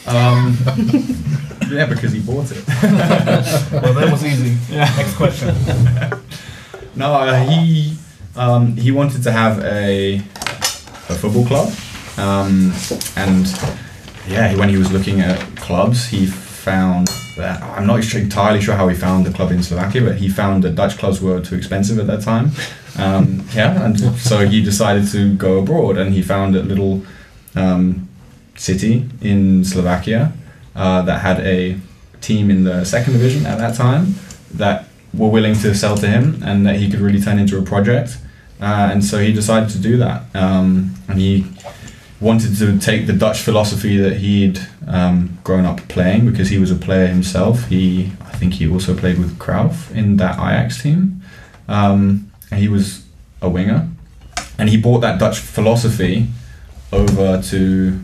Um, 0.08 0.58
yeah, 1.70 1.86
because 1.86 2.12
he 2.14 2.20
bought 2.20 2.52
it. 2.52 2.64
Well, 3.72 3.94
that 3.94 4.10
was 4.12 4.24
easy. 4.26 4.56
Next 4.76 5.16
question. 5.16 5.56
No, 6.96 7.14
uh, 7.14 7.40
he 7.46 7.96
um, 8.36 8.76
he 8.76 8.92
wanted 8.92 9.24
to 9.24 9.32
have 9.32 9.60
a 9.64 10.16
a 11.10 11.16
football 11.16 11.46
club, 11.46 11.72
um, 12.18 12.74
and 13.16 13.48
yeah, 14.28 14.56
when 14.56 14.70
he 14.70 14.78
was 14.78 14.92
looking 14.92 15.22
at 15.22 15.40
clubs, 15.58 16.08
he 16.08 16.26
found 16.26 17.08
that 17.38 17.62
I'm 17.64 17.88
not 17.88 18.14
entirely 18.14 18.62
sure 18.62 18.76
how 18.76 18.88
he 18.88 18.96
found 18.96 19.26
the 19.26 19.32
club 19.32 19.52
in 19.52 19.64
Slovakia, 19.64 20.02
but 20.02 20.18
he 20.18 20.30
found 20.30 20.64
that 20.64 20.76
Dutch 20.76 20.98
clubs 20.98 21.22
were 21.22 21.40
too 21.42 21.56
expensive 21.56 21.98
at 22.00 22.08
that 22.08 22.22
time. 22.22 22.52
Um, 22.98 23.46
yeah, 23.54 23.84
and 23.84 24.00
so 24.18 24.48
he 24.48 24.64
decided 24.64 25.08
to 25.12 25.34
go 25.36 25.60
abroad, 25.60 25.98
and 25.98 26.14
he 26.14 26.22
found 26.22 26.56
a 26.56 26.62
little 26.62 27.02
um, 27.56 28.10
city 28.56 29.10
in 29.22 29.64
Slovakia 29.64 30.34
uh, 30.76 31.02
that 31.04 31.22
had 31.22 31.40
a 31.40 31.78
team 32.22 32.52
in 32.52 32.64
the 32.66 32.84
second 32.84 33.14
division 33.14 33.46
at 33.46 33.58
that 33.58 33.76
time 33.76 34.16
that 34.54 34.86
were 35.14 35.30
willing 35.30 35.56
to 35.56 35.74
sell 35.74 35.96
to 35.98 36.08
him 36.08 36.42
and 36.44 36.66
that 36.66 36.76
he 36.76 36.90
could 36.90 37.00
really 37.00 37.22
turn 37.22 37.40
into 37.40 37.58
a 37.58 37.62
project. 37.62 38.18
Uh, 38.62 38.90
and 38.92 39.04
so 39.04 39.20
he 39.20 39.32
decided 39.32 39.70
to 39.70 39.80
do 39.80 39.98
that. 39.98 40.24
Um, 40.36 40.94
and 41.08 41.20
he 41.20 41.46
wanted 42.22 42.58
to 42.58 42.78
take 42.80 43.08
the 43.08 43.14
Dutch 43.14 43.40
philosophy 43.40 43.98
that 43.98 44.18
he'd 44.18 44.60
um, 44.88 45.38
grown 45.44 45.66
up 45.66 45.88
playing 45.88 46.30
because 46.30 46.50
he 46.50 46.58
was 46.58 46.72
a 46.72 46.76
player 46.76 47.08
himself. 47.08 47.68
He, 47.68 48.12
I 48.22 48.32
think, 48.32 48.56
he 48.56 48.70
also 48.70 48.96
played 48.96 49.18
with 49.18 49.38
Cruyff 49.40 49.94
in 49.96 50.18
that 50.18 50.36
Ajax 50.36 50.82
team. 50.82 51.22
Um, 51.68 52.32
and 52.52 52.60
he 52.60 52.68
was 52.68 53.06
a 53.42 53.50
winger, 53.50 53.88
and 54.58 54.70
he 54.70 54.78
brought 54.78 55.00
that 55.00 55.20
Dutch 55.20 55.40
philosophy 55.40 56.28
over 56.92 57.42
to 57.42 58.00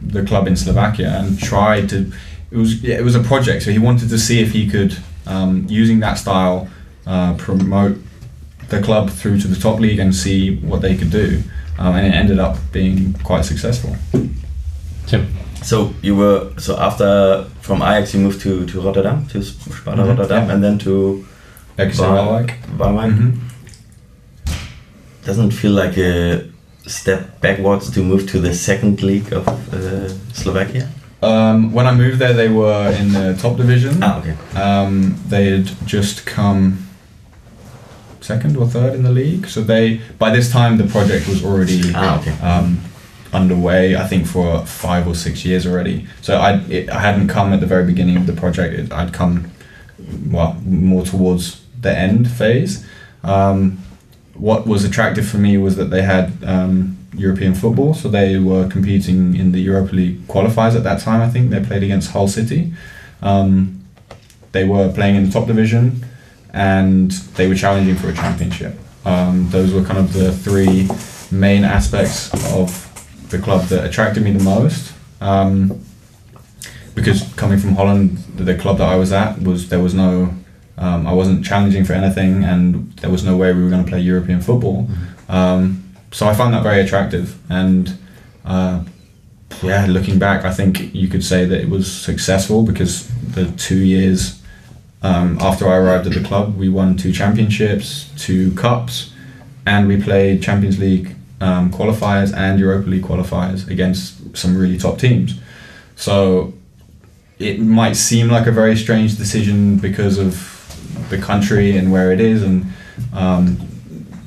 the 0.00 0.24
club 0.24 0.46
in 0.46 0.56
Slovakia 0.56 1.18
and 1.18 1.38
tried 1.38 1.88
to. 1.90 2.12
It 2.50 2.56
was 2.56 2.82
yeah, 2.82 2.96
it 2.96 3.04
was 3.04 3.14
a 3.14 3.22
project, 3.22 3.64
so 3.64 3.70
he 3.70 3.78
wanted 3.78 4.08
to 4.08 4.18
see 4.18 4.40
if 4.40 4.52
he 4.52 4.70
could, 4.70 4.96
um, 5.26 5.66
using 5.68 6.00
that 6.00 6.14
style, 6.14 6.68
uh, 7.06 7.34
promote 7.34 7.98
the 8.68 8.80
club 8.80 9.10
through 9.10 9.40
to 9.40 9.48
the 9.48 9.60
top 9.60 9.80
league 9.80 9.98
and 9.98 10.14
see 10.14 10.56
what 10.56 10.80
they 10.80 10.96
could 10.96 11.10
do. 11.10 11.42
Um, 11.78 11.94
and 11.94 12.06
it 12.06 12.14
ended 12.14 12.38
up 12.38 12.56
being 12.72 13.14
quite 13.22 13.44
successful. 13.44 13.96
Tim. 15.06 15.26
So 15.62 15.92
you 16.02 16.16
were 16.16 16.50
so 16.58 16.76
after 16.78 17.44
from 17.60 17.82
Ajax 17.82 18.14
you 18.14 18.20
moved 18.20 18.40
to, 18.42 18.64
to 18.66 18.80
Rotterdam 18.80 19.26
to 19.26 19.42
Sparta 19.42 20.02
Mhm, 20.02 20.08
Rotterdam 20.08 20.46
yeah. 20.46 20.54
and 20.54 20.62
then 20.64 20.78
to 20.78 21.24
Exeter 21.78 22.08
Bar- 22.08 22.26
Waalwijk. 22.42 22.50
Waalwijk. 22.78 23.12
Mhm. 23.18 23.32
Doesn't 25.24 25.50
feel 25.52 25.72
like 25.72 25.96
a 25.98 26.44
step 26.86 27.40
backwards 27.40 27.90
to 27.90 28.02
move 28.02 28.26
to 28.30 28.40
the 28.40 28.54
second 28.54 29.02
league 29.02 29.32
of 29.32 29.46
uh, 29.48 30.08
Slovakia? 30.32 30.88
Um, 31.22 31.72
when 31.72 31.86
I 31.86 31.92
moved 31.94 32.18
there, 32.18 32.32
they 32.32 32.48
were 32.48 32.90
in 32.98 33.12
the 33.12 33.34
top 33.40 33.56
division. 33.56 33.98
Ah, 34.02 34.18
okay. 34.20 34.34
Um, 34.56 35.16
they 35.28 35.50
had 35.50 35.70
just 35.86 36.24
come 36.24 36.78
second 38.30 38.56
or 38.60 38.66
third 38.76 38.92
in 38.98 39.02
the 39.08 39.14
league. 39.22 39.44
So 39.54 39.58
they, 39.72 39.84
by 40.24 40.30
this 40.36 40.48
time, 40.58 40.72
the 40.82 40.88
project 40.96 41.22
was 41.32 41.40
already 41.48 41.80
Ah, 41.94 42.20
okay. 42.20 42.34
um, 42.50 42.68
underway. 43.40 43.96
I 43.96 44.06
think 44.10 44.26
for 44.34 44.48
five 44.66 45.04
or 45.10 45.14
six 45.26 45.44
years 45.48 45.62
already. 45.66 45.96
So 46.26 46.32
I, 46.48 46.50
it, 46.76 46.84
I 46.98 47.00
hadn't 47.08 47.28
come 47.36 47.48
at 47.54 47.60
the 47.64 47.70
very 47.74 47.84
beginning 47.92 48.16
of 48.20 48.26
the 48.30 48.36
project. 48.42 48.70
It, 48.80 48.92
I'd 48.92 49.12
come, 49.20 49.34
well, 50.36 50.52
more 50.64 51.04
towards 51.04 51.44
the 51.80 51.92
end 52.08 52.30
phase. 52.40 52.72
Um, 53.24 53.60
what 54.48 54.60
was 54.72 54.84
attractive 54.84 55.26
for 55.32 55.38
me 55.38 55.52
was 55.66 55.74
that 55.76 55.88
they 55.94 56.02
had 56.02 56.26
um, 56.54 56.96
European 57.26 57.54
football, 57.54 57.92
so 57.94 58.08
they 58.08 58.38
were 58.38 58.68
competing 58.68 59.34
in 59.36 59.52
the 59.52 59.60
Europa 59.60 59.92
League 60.00 60.18
qualifiers 60.28 60.74
at 60.76 60.84
that 60.84 61.00
time. 61.06 61.20
I 61.28 61.30
think 61.32 61.50
they 61.50 61.60
played 61.70 61.82
against 61.82 62.12
Hull 62.12 62.28
City. 62.28 62.72
Um, 63.22 63.52
they 64.52 64.64
were 64.64 64.88
playing 64.98 65.16
in 65.16 65.22
the 65.26 65.32
top 65.32 65.46
division, 65.46 65.82
and 66.52 67.10
they 67.36 67.48
were 67.48 67.54
challenging 67.54 67.96
for 67.96 68.08
a 68.08 68.14
championship. 68.14 68.74
Um, 69.04 69.48
those 69.50 69.72
were 69.72 69.84
kind 69.84 69.98
of 69.98 70.12
the 70.12 70.32
three 70.32 70.88
main 71.30 71.64
aspects 71.64 72.32
of 72.54 72.84
the 73.30 73.38
club 73.38 73.66
that 73.68 73.84
attracted 73.84 74.22
me 74.22 74.32
the 74.32 74.44
most. 74.44 74.92
Um, 75.20 75.80
because 76.94 77.22
coming 77.34 77.58
from 77.58 77.76
Holland, 77.76 78.18
the 78.36 78.56
club 78.56 78.78
that 78.78 78.88
I 78.88 78.96
was 78.96 79.12
at 79.12 79.40
was 79.42 79.68
there 79.68 79.80
was 79.80 79.94
no 79.94 80.34
Um, 80.80 81.08
I 81.08 81.12
wasn't 81.12 81.44
challenging 81.44 81.84
for 81.84 81.94
anything, 81.94 82.44
and 82.44 82.92
there 83.00 83.10
was 83.10 83.24
no 83.24 83.36
way 83.36 83.52
we 83.52 83.62
were 83.64 83.70
going 83.70 83.84
to 83.84 83.90
play 83.90 84.00
European 84.00 84.40
football. 84.40 84.86
Um, 85.28 85.82
so 86.12 86.28
I 86.30 86.34
found 86.34 86.54
that 86.54 86.62
very 86.62 86.80
attractive, 86.80 87.34
and 87.50 87.98
uh, 88.44 88.84
yeah, 89.60 89.86
looking 89.88 90.18
back, 90.20 90.44
I 90.44 90.52
think 90.54 90.94
you 90.94 91.08
could 91.08 91.24
say 91.24 91.44
that 91.46 91.60
it 91.60 91.68
was 91.68 91.90
successful 91.90 92.62
because 92.62 93.08
the 93.34 93.50
two 93.56 93.82
years 93.82 94.37
um, 95.02 95.38
after 95.40 95.68
I 95.68 95.76
arrived 95.76 96.06
at 96.06 96.14
the 96.14 96.26
club, 96.26 96.56
we 96.56 96.68
won 96.68 96.96
two 96.96 97.12
championships, 97.12 98.10
two 98.16 98.52
cups, 98.54 99.12
and 99.66 99.86
we 99.86 100.00
played 100.00 100.42
Champions 100.42 100.78
League 100.78 101.14
um, 101.40 101.70
qualifiers 101.70 102.34
and 102.34 102.58
Europa 102.58 102.88
League 102.88 103.04
qualifiers 103.04 103.68
against 103.68 104.36
some 104.36 104.56
really 104.56 104.78
top 104.78 104.98
teams. 104.98 105.38
So 105.94 106.54
it 107.38 107.60
might 107.60 107.94
seem 107.94 108.28
like 108.28 108.46
a 108.46 108.52
very 108.52 108.76
strange 108.76 109.16
decision 109.16 109.76
because 109.76 110.18
of 110.18 111.06
the 111.10 111.18
country 111.18 111.76
and 111.76 111.92
where 111.92 112.12
it 112.12 112.20
is 112.20 112.42
and 112.42 112.66
um, 113.12 113.58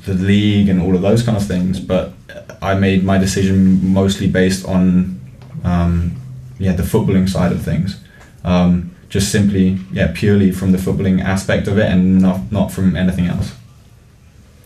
the 0.06 0.14
league 0.14 0.68
and 0.68 0.80
all 0.80 0.94
of 0.94 1.02
those 1.02 1.22
kind 1.22 1.36
of 1.36 1.46
things, 1.46 1.78
but 1.78 2.12
I 2.60 2.74
made 2.74 3.04
my 3.04 3.18
decision 3.18 3.92
mostly 3.92 4.28
based 4.28 4.66
on 4.66 5.20
um, 5.64 6.16
yeah 6.58 6.72
the 6.72 6.82
footballing 6.82 7.28
side 7.28 7.52
of 7.52 7.62
things. 7.62 8.00
Um, 8.44 8.91
just 9.12 9.30
simply 9.30 9.78
yeah 9.92 10.10
purely 10.14 10.50
from 10.50 10.72
the 10.72 10.78
footballing 10.78 11.22
aspect 11.22 11.68
of 11.68 11.76
it 11.78 11.88
and 11.92 12.20
not 12.22 12.40
not 12.50 12.72
from 12.72 12.96
anything 12.96 13.26
else. 13.26 13.52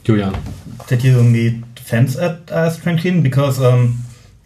Julian. 0.05 0.35
Did 0.87 1.03
you 1.03 1.21
meet 1.23 1.65
fans 1.81 2.17
at 2.17 2.49
AS 2.51 2.79
Trenčín? 2.79 3.23
Because 3.23 3.61
um, 3.61 3.99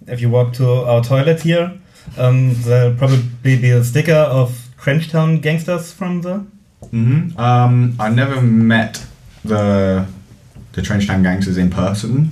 if 0.07 0.21
you 0.23 0.31
walk 0.31 0.55
to 0.55 0.67
our 0.67 1.05
toilet 1.05 1.43
here, 1.43 1.73
um, 2.17 2.55
there'll 2.63 2.97
probably 2.97 3.57
be 3.57 3.71
a 3.71 3.85
sticker 3.85 4.25
of 4.41 4.69
Trenchtown 4.81 5.43
gangsters 5.43 5.93
from 5.93 6.23
the. 6.23 6.47
hmm 6.91 7.39
Um, 7.39 7.95
I 8.01 8.09
never 8.09 8.41
met 8.41 9.05
the 9.45 10.07
the 10.73 10.81
Trenchtown 10.81 11.23
gangsters 11.23 11.59
in 11.59 11.69
person. 11.71 12.31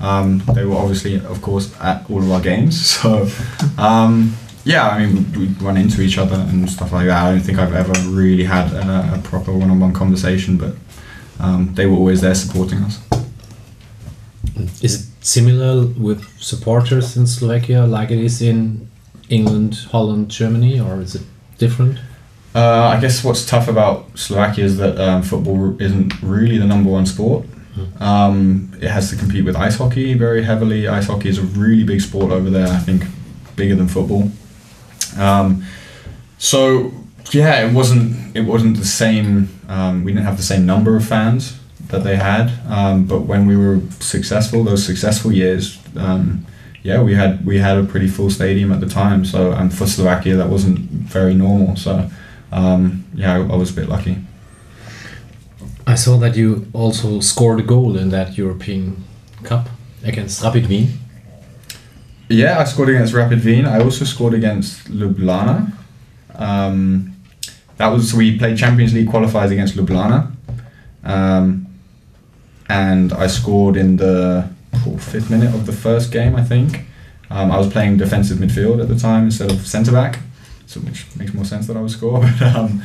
Um, 0.00 0.42
they 0.54 0.64
were 0.64 0.76
obviously, 0.76 1.16
of 1.16 1.42
course, 1.42 1.74
at 1.80 2.08
all 2.08 2.22
of 2.22 2.30
our 2.32 2.40
games. 2.40 2.74
So, 3.02 3.28
um, 3.76 4.36
yeah, 4.70 4.88
I 4.88 5.04
mean, 5.04 5.32
we, 5.32 5.46
we 5.46 5.54
run 5.66 5.76
into 5.76 6.00
each 6.00 6.16
other 6.16 6.36
and 6.36 6.70
stuff 6.70 6.92
like 6.92 7.06
that. 7.06 7.26
I 7.26 7.32
don't 7.32 7.40
think 7.40 7.58
I've 7.58 7.74
ever 7.74 7.92
really 8.08 8.44
had 8.44 8.72
a, 8.72 9.16
a 9.16 9.20
proper 9.22 9.52
one-on-one 9.52 9.92
conversation, 9.92 10.56
but 10.56 10.74
um, 11.40 11.74
they 11.74 11.86
were 11.86 11.96
always 11.96 12.20
there 12.20 12.34
supporting 12.34 12.78
us. 12.78 13.00
Is 14.82 14.92
it 14.94 15.06
similar 15.24 15.86
with 15.86 16.24
supporters 16.38 17.16
in 17.16 17.26
Slovakia 17.26 17.86
like 17.86 18.10
it 18.10 18.18
is 18.18 18.40
in 18.40 18.88
England, 19.28 19.74
Holland, 19.90 20.30
Germany, 20.30 20.80
or 20.80 21.00
is 21.00 21.14
it 21.14 21.22
different? 21.58 21.98
Uh, 22.54 22.94
I 22.94 23.00
guess 23.00 23.24
what's 23.24 23.46
tough 23.46 23.68
about 23.68 24.18
Slovakia 24.18 24.64
is 24.64 24.76
that 24.78 24.98
um, 24.98 25.22
football 25.22 25.80
isn't 25.80 26.20
really 26.22 26.58
the 26.58 26.66
number 26.66 26.90
one 26.90 27.06
sport. 27.06 27.46
Um, 28.00 28.72
it 28.80 28.90
has 28.90 29.10
to 29.10 29.16
compete 29.16 29.44
with 29.44 29.56
ice 29.56 29.76
hockey 29.78 30.14
very 30.14 30.42
heavily. 30.42 30.88
Ice 30.88 31.06
hockey 31.06 31.28
is 31.28 31.38
a 31.38 31.42
really 31.42 31.84
big 31.84 32.00
sport 32.00 32.32
over 32.32 32.50
there. 32.50 32.66
I 32.66 32.78
think 32.78 33.04
bigger 33.56 33.76
than 33.76 33.88
football. 33.88 34.30
Um, 35.18 35.64
so 36.38 36.92
yeah, 37.32 37.66
it 37.66 37.72
wasn't 37.72 38.36
it 38.36 38.42
wasn't 38.42 38.76
the 38.76 38.84
same. 38.84 39.48
Um, 39.68 40.04
we 40.04 40.12
didn't 40.12 40.24
have 40.24 40.36
the 40.36 40.42
same 40.42 40.66
number 40.66 40.96
of 40.96 41.04
fans 41.04 41.58
that 41.88 42.04
they 42.04 42.16
had. 42.16 42.52
Um, 42.68 43.04
but 43.04 43.20
when 43.20 43.46
we 43.46 43.56
were 43.56 43.80
successful, 44.00 44.64
those 44.64 44.84
successful 44.84 45.32
years, 45.32 45.78
um, 45.96 46.46
yeah, 46.82 47.02
we 47.02 47.14
had 47.14 47.44
we 47.44 47.58
had 47.58 47.78
a 47.78 47.84
pretty 47.84 48.08
full 48.08 48.30
stadium 48.30 48.72
at 48.72 48.80
the 48.80 48.88
time. 48.88 49.24
So 49.24 49.52
and 49.52 49.72
for 49.72 49.86
Slovakia, 49.86 50.36
that 50.36 50.48
wasn't 50.48 50.78
very 50.78 51.34
normal. 51.34 51.76
So 51.76 52.10
um, 52.52 53.04
yeah, 53.14 53.36
I, 53.36 53.40
I 53.40 53.56
was 53.56 53.70
a 53.70 53.74
bit 53.74 53.88
lucky. 53.88 54.16
I 55.86 55.96
saw 55.96 56.18
that 56.18 56.36
you 56.36 56.66
also 56.72 57.20
scored 57.20 57.60
a 57.60 57.62
goal 57.62 57.96
in 57.96 58.10
that 58.10 58.38
European 58.38 59.04
Cup 59.42 59.68
against 60.04 60.42
Rapid 60.42 60.68
Wien. 60.68 60.88
Yeah, 62.30 62.60
I 62.60 62.64
scored 62.64 62.88
against 62.90 63.12
Rapid 63.12 63.44
Wien. 63.44 63.66
I 63.66 63.80
also 63.80 64.04
scored 64.04 64.34
against 64.34 64.84
Ljubljana. 64.88 65.72
Um, 66.36 67.16
that 67.76 67.88
was 67.88 68.14
we 68.14 68.38
played 68.38 68.56
Champions 68.56 68.94
League 68.94 69.08
qualifiers 69.08 69.50
against 69.50 69.74
Ljubljana, 69.76 70.30
um, 71.04 71.66
and 72.68 73.12
I 73.12 73.26
scored 73.26 73.76
in 73.76 73.96
the 73.96 74.48
oh, 74.86 74.96
fifth 74.98 75.28
minute 75.28 75.52
of 75.54 75.66
the 75.66 75.72
first 75.72 76.12
game. 76.12 76.36
I 76.36 76.44
think 76.44 76.84
um, 77.30 77.50
I 77.50 77.58
was 77.58 77.68
playing 77.68 77.96
defensive 77.96 78.38
midfield 78.38 78.80
at 78.80 78.88
the 78.88 78.96
time 78.98 79.24
instead 79.24 79.50
of 79.50 79.66
centre 79.66 79.90
back, 79.92 80.20
so 80.66 80.78
which 80.80 81.06
makes 81.16 81.34
more 81.34 81.44
sense 81.44 81.66
that 81.66 81.76
I 81.76 81.80
would 81.80 81.90
score. 81.90 82.20
But 82.38 82.42
um, 82.56 82.82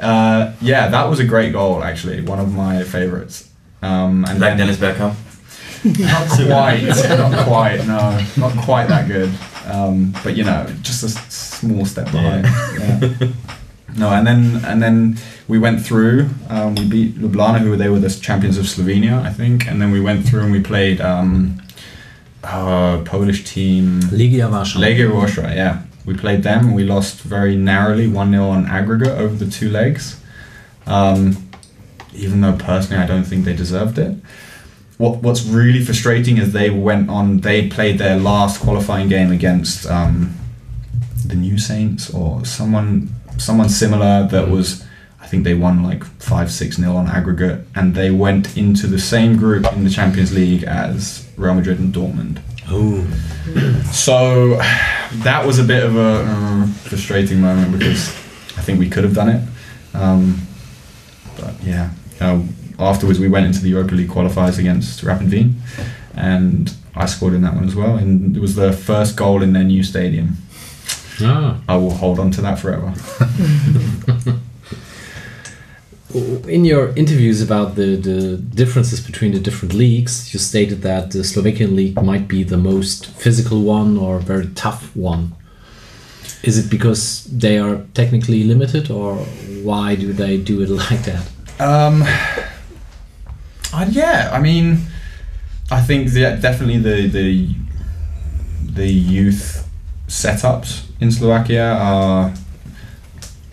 uh, 0.00 0.52
yeah, 0.62 0.88
that 0.88 1.04
was 1.10 1.20
a 1.20 1.24
great 1.24 1.52
goal. 1.52 1.84
Actually, 1.84 2.22
one 2.22 2.40
of 2.40 2.52
my 2.54 2.82
favourites. 2.82 3.48
Um, 3.82 4.24
and 4.24 4.40
Like 4.40 4.56
then- 4.56 4.56
Dennis 4.56 4.76
Bergkamp. 4.78 5.14
Not 5.84 6.28
quite, 6.28 6.82
not 7.08 7.46
quite, 7.46 7.86
no, 7.86 8.26
not 8.36 8.64
quite 8.64 8.88
that 8.88 9.06
good. 9.06 9.30
Um, 9.66 10.14
but 10.22 10.36
you 10.36 10.44
know, 10.44 10.66
just 10.82 11.02
a 11.02 11.08
small 11.08 11.84
step 11.84 12.10
behind. 12.10 12.44
Yeah. 12.78 13.28
No, 13.96 14.10
and 14.10 14.26
then 14.26 14.64
and 14.64 14.82
then 14.82 15.16
we 15.46 15.58
went 15.58 15.84
through. 15.84 16.28
Um, 16.48 16.74
we 16.74 16.88
beat 16.88 17.14
Ljubljana, 17.16 17.58
who 17.60 17.70
were 17.70 17.76
they 17.76 17.88
were 17.88 18.00
the 18.00 18.10
champions 18.10 18.58
of 18.58 18.64
Slovenia, 18.64 19.22
I 19.22 19.32
think. 19.32 19.66
And 19.68 19.80
then 19.80 19.90
we 19.92 20.00
went 20.00 20.26
through 20.26 20.42
and 20.42 20.52
we 20.52 20.60
played 20.60 21.00
um, 21.00 21.62
a 22.42 23.02
Polish 23.04 23.44
team, 23.44 24.00
Legia 24.10 24.50
Warsaw. 24.50 24.80
Legia 24.80 25.12
Warsaw. 25.12 25.52
Yeah, 25.52 25.82
we 26.04 26.14
played 26.14 26.42
them. 26.42 26.66
and 26.66 26.74
We 26.74 26.82
lost 26.84 27.20
very 27.20 27.56
narrowly, 27.56 28.08
one 28.08 28.32
0 28.32 28.48
on 28.48 28.66
aggregate 28.66 29.16
over 29.16 29.36
the 29.36 29.50
two 29.50 29.70
legs. 29.70 30.20
Um, 30.86 31.48
even 32.12 32.40
though 32.40 32.56
personally 32.56 33.02
I 33.02 33.06
don't 33.06 33.24
think 33.24 33.44
they 33.44 33.54
deserved 33.54 33.98
it. 33.98 34.16
What 34.98 35.22
What's 35.22 35.44
really 35.44 35.84
frustrating 35.84 36.38
is 36.38 36.52
they 36.52 36.70
went 36.70 37.10
on. 37.10 37.38
They 37.38 37.68
played 37.68 37.98
their 37.98 38.16
last 38.16 38.60
qualifying 38.60 39.08
game 39.08 39.32
against 39.32 39.86
um, 39.86 40.34
the 41.26 41.34
New 41.34 41.58
Saints 41.58 42.12
or 42.12 42.44
someone 42.44 43.08
someone 43.38 43.68
similar 43.68 44.26
that 44.28 44.48
was. 44.48 44.84
I 45.20 45.26
think 45.26 45.44
they 45.44 45.54
won 45.54 45.82
like 45.82 46.04
five 46.04 46.52
six 46.52 46.78
nil 46.78 46.96
on 46.96 47.08
aggregate, 47.08 47.66
and 47.74 47.94
they 47.94 48.10
went 48.10 48.56
into 48.56 48.86
the 48.86 48.98
same 48.98 49.36
group 49.36 49.70
in 49.72 49.82
the 49.82 49.90
Champions 49.90 50.34
League 50.34 50.64
as 50.64 51.26
Real 51.36 51.54
Madrid 51.54 51.78
and 51.78 51.92
Dortmund. 51.94 52.40
Oh, 52.68 53.04
So 53.92 54.56
that 55.22 55.44
was 55.46 55.58
a 55.58 55.64
bit 55.64 55.82
of 55.82 55.96
a 55.96 56.24
uh, 56.26 56.66
frustrating 56.66 57.40
moment 57.40 57.78
because 57.78 58.08
I 58.56 58.62
think 58.62 58.78
we 58.78 58.88
could 58.88 59.04
have 59.04 59.14
done 59.14 59.28
it. 59.28 59.42
Um, 59.94 60.46
but 61.36 61.54
yeah, 61.62 61.90
uh, 62.20 62.42
afterwards 62.78 63.18
we 63.18 63.28
went 63.28 63.46
into 63.46 63.60
the 63.60 63.68
Europa 63.70 63.94
League 63.94 64.08
qualifiers 64.10 64.58
against 64.58 65.02
Rapid 65.02 65.30
Wien, 65.30 65.54
and 66.14 66.74
I 66.94 67.06
scored 67.06 67.34
in 67.34 67.42
that 67.42 67.54
one 67.54 67.64
as 67.64 67.74
well. 67.74 67.96
And 67.96 68.36
it 68.36 68.40
was 68.40 68.54
the 68.54 68.72
first 68.72 69.16
goal 69.16 69.42
in 69.42 69.52
their 69.52 69.64
new 69.64 69.82
stadium. 69.82 70.36
ah. 71.20 71.60
I 71.68 71.76
will 71.76 71.94
hold 71.94 72.18
on 72.18 72.30
to 72.32 72.40
that 72.42 72.58
forever. 72.58 72.92
In 76.46 76.64
your 76.64 76.94
interviews 76.94 77.42
about 77.42 77.74
the, 77.74 77.96
the 77.96 78.36
differences 78.36 79.00
between 79.00 79.32
the 79.32 79.40
different 79.40 79.74
leagues, 79.74 80.32
you 80.32 80.38
stated 80.38 80.82
that 80.82 81.10
the 81.10 81.24
Slovakian 81.24 81.74
league 81.74 82.00
might 82.00 82.28
be 82.28 82.44
the 82.44 82.56
most 82.56 83.06
physical 83.06 83.62
one 83.62 83.98
or 83.98 84.20
very 84.20 84.46
tough 84.54 84.94
one. 84.94 85.32
Is 86.44 86.56
it 86.56 86.70
because 86.70 87.24
they 87.24 87.58
are 87.58 87.84
technically 87.94 88.44
limited, 88.44 88.92
or 88.92 89.16
why 89.64 89.96
do 89.96 90.12
they 90.12 90.36
do 90.36 90.60
it 90.62 90.68
like 90.88 91.02
that? 91.02 91.26
Um, 91.58 92.04
yeah, 93.90 94.30
I 94.32 94.40
mean, 94.40 94.78
I 95.70 95.80
think 95.80 96.10
that 96.10 96.40
definitely 96.40 96.78
the 96.78 97.08
the 97.08 97.54
the 98.74 98.88
youth 98.88 99.68
setups 100.08 100.84
in 101.00 101.10
Slovakia 101.10 101.76
are 101.80 102.34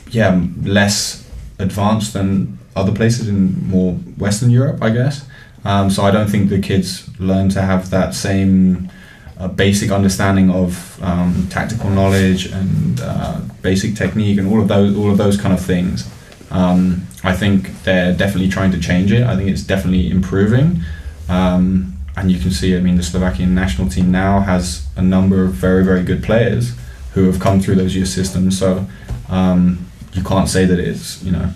yeah 0.09 0.41
less 0.63 1.29
advanced 1.59 2.13
than 2.13 2.57
other 2.75 2.91
places 2.91 3.27
in 3.27 3.67
more 3.69 3.93
Western 4.17 4.49
Europe, 4.49 4.81
I 4.81 4.89
guess. 4.89 5.25
Um, 5.63 5.89
so 5.89 6.03
I 6.03 6.11
don't 6.11 6.29
think 6.29 6.49
the 6.49 6.59
kids 6.59 7.07
learn 7.19 7.49
to 7.49 7.61
have 7.61 7.89
that 7.91 8.15
same 8.15 8.89
uh, 9.37 9.47
basic 9.47 9.91
understanding 9.91 10.49
of 10.49 11.01
um, 11.03 11.47
tactical 11.49 11.89
knowledge 11.89 12.45
and 12.47 12.99
uh, 13.01 13.39
basic 13.61 13.95
technique 13.95 14.37
and 14.37 14.47
all 14.47 14.61
of 14.61 14.67
those 14.67 14.95
all 14.97 15.11
of 15.11 15.17
those 15.17 15.37
kind 15.39 15.53
of 15.53 15.63
things. 15.63 16.09
Um, 16.49 17.07
I 17.23 17.35
think 17.35 17.83
they're 17.83 18.13
definitely 18.13 18.49
trying 18.49 18.71
to 18.71 18.79
change 18.79 19.11
it. 19.11 19.23
I 19.23 19.35
think 19.35 19.49
it's 19.49 19.63
definitely 19.63 20.09
improving. 20.09 20.81
Um, 21.29 21.97
and 22.15 22.31
you 22.31 22.39
can 22.39 22.51
see, 22.51 22.75
I 22.75 22.79
mean, 22.79 22.97
the 22.97 23.03
Slovakian 23.03 23.55
national 23.55 23.89
team 23.89 24.11
now 24.11 24.41
has 24.41 24.87
a 24.95 25.01
number 25.01 25.43
of 25.43 25.53
very, 25.53 25.83
very 25.83 26.03
good 26.03 26.23
players 26.23 26.73
who 27.13 27.25
have 27.25 27.39
come 27.39 27.61
through 27.61 27.75
those 27.75 27.95
youth 27.95 28.07
systems. 28.07 28.57
So 28.57 28.87
um, 29.29 29.85
you 30.13 30.23
can't 30.23 30.49
say 30.49 30.65
that 30.65 30.79
it's, 30.79 31.23
you 31.23 31.31
know, 31.31 31.51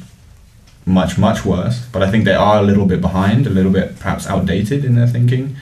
much, 0.85 1.17
much 1.17 1.43
worse. 1.43 1.85
But 1.91 2.03
I 2.03 2.11
think 2.11 2.25
they 2.25 2.35
are 2.35 2.59
a 2.59 2.61
little 2.61 2.85
bit 2.85 3.01
behind, 3.01 3.47
a 3.47 3.49
little 3.49 3.71
bit 3.71 3.99
perhaps 3.99 4.27
outdated 4.27 4.85
in 4.85 4.95
their 4.95 5.07
thinking. 5.07 5.55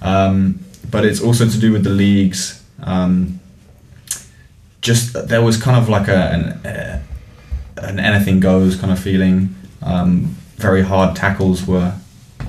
Um, 0.00 0.60
but 0.90 1.04
it's 1.04 1.20
also 1.20 1.46
to 1.48 1.58
do 1.58 1.70
with 1.72 1.84
the 1.84 1.90
leagues. 1.90 2.64
Um, 2.82 3.40
just 4.80 5.28
there 5.28 5.42
was 5.42 5.60
kind 5.60 5.76
of 5.76 5.88
like 5.88 6.08
a, 6.08 6.30
an, 6.32 6.42
uh, 6.66 7.02
an 7.82 7.98
anything 7.98 8.40
goes 8.40 8.76
kind 8.76 8.92
of 8.92 8.98
feeling. 8.98 9.54
Um, 9.82 10.36
very 10.56 10.82
hard 10.82 11.16
tackles 11.16 11.66
were 11.66 11.94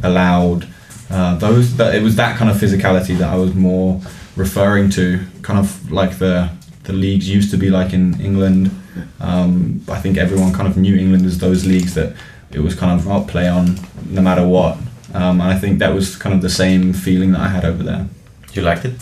allowed. 0.03 0.67
Uh, 1.09 1.35
those 1.35 1.77
that 1.77 1.95
it 1.95 2.03
was 2.03 2.15
that 2.15 2.37
kind 2.37 2.49
of 2.49 2.57
physicality 2.57 3.17
that 3.17 3.29
I 3.29 3.35
was 3.35 3.53
more 3.53 4.01
referring 4.35 4.89
to, 4.91 5.25
kind 5.41 5.59
of 5.59 5.91
like 5.91 6.17
the 6.17 6.49
the 6.83 6.93
leagues 6.93 7.29
used 7.29 7.51
to 7.51 7.57
be 7.57 7.69
like 7.69 7.93
in 7.93 8.19
England. 8.21 8.71
Um, 9.19 9.83
I 9.87 9.99
think 9.99 10.17
everyone 10.17 10.53
kind 10.53 10.67
of 10.67 10.77
knew 10.77 10.95
England 10.97 11.25
as 11.25 11.37
those 11.37 11.65
leagues 11.65 11.93
that 11.93 12.15
it 12.51 12.59
was 12.59 12.75
kind 12.75 12.99
of 12.99 13.07
oh, 13.07 13.23
play 13.23 13.47
on 13.47 13.77
no 14.09 14.21
matter 14.21 14.47
what. 14.47 14.77
Um, 15.13 15.41
and 15.41 15.53
I 15.53 15.57
think 15.57 15.79
that 15.79 15.93
was 15.93 16.15
kind 16.15 16.33
of 16.33 16.41
the 16.41 16.49
same 16.49 16.93
feeling 16.93 17.31
that 17.33 17.41
I 17.41 17.47
had 17.47 17.65
over 17.65 17.83
there. 17.83 18.07
You 18.53 18.61
liked 18.61 18.85
it? 18.85 18.93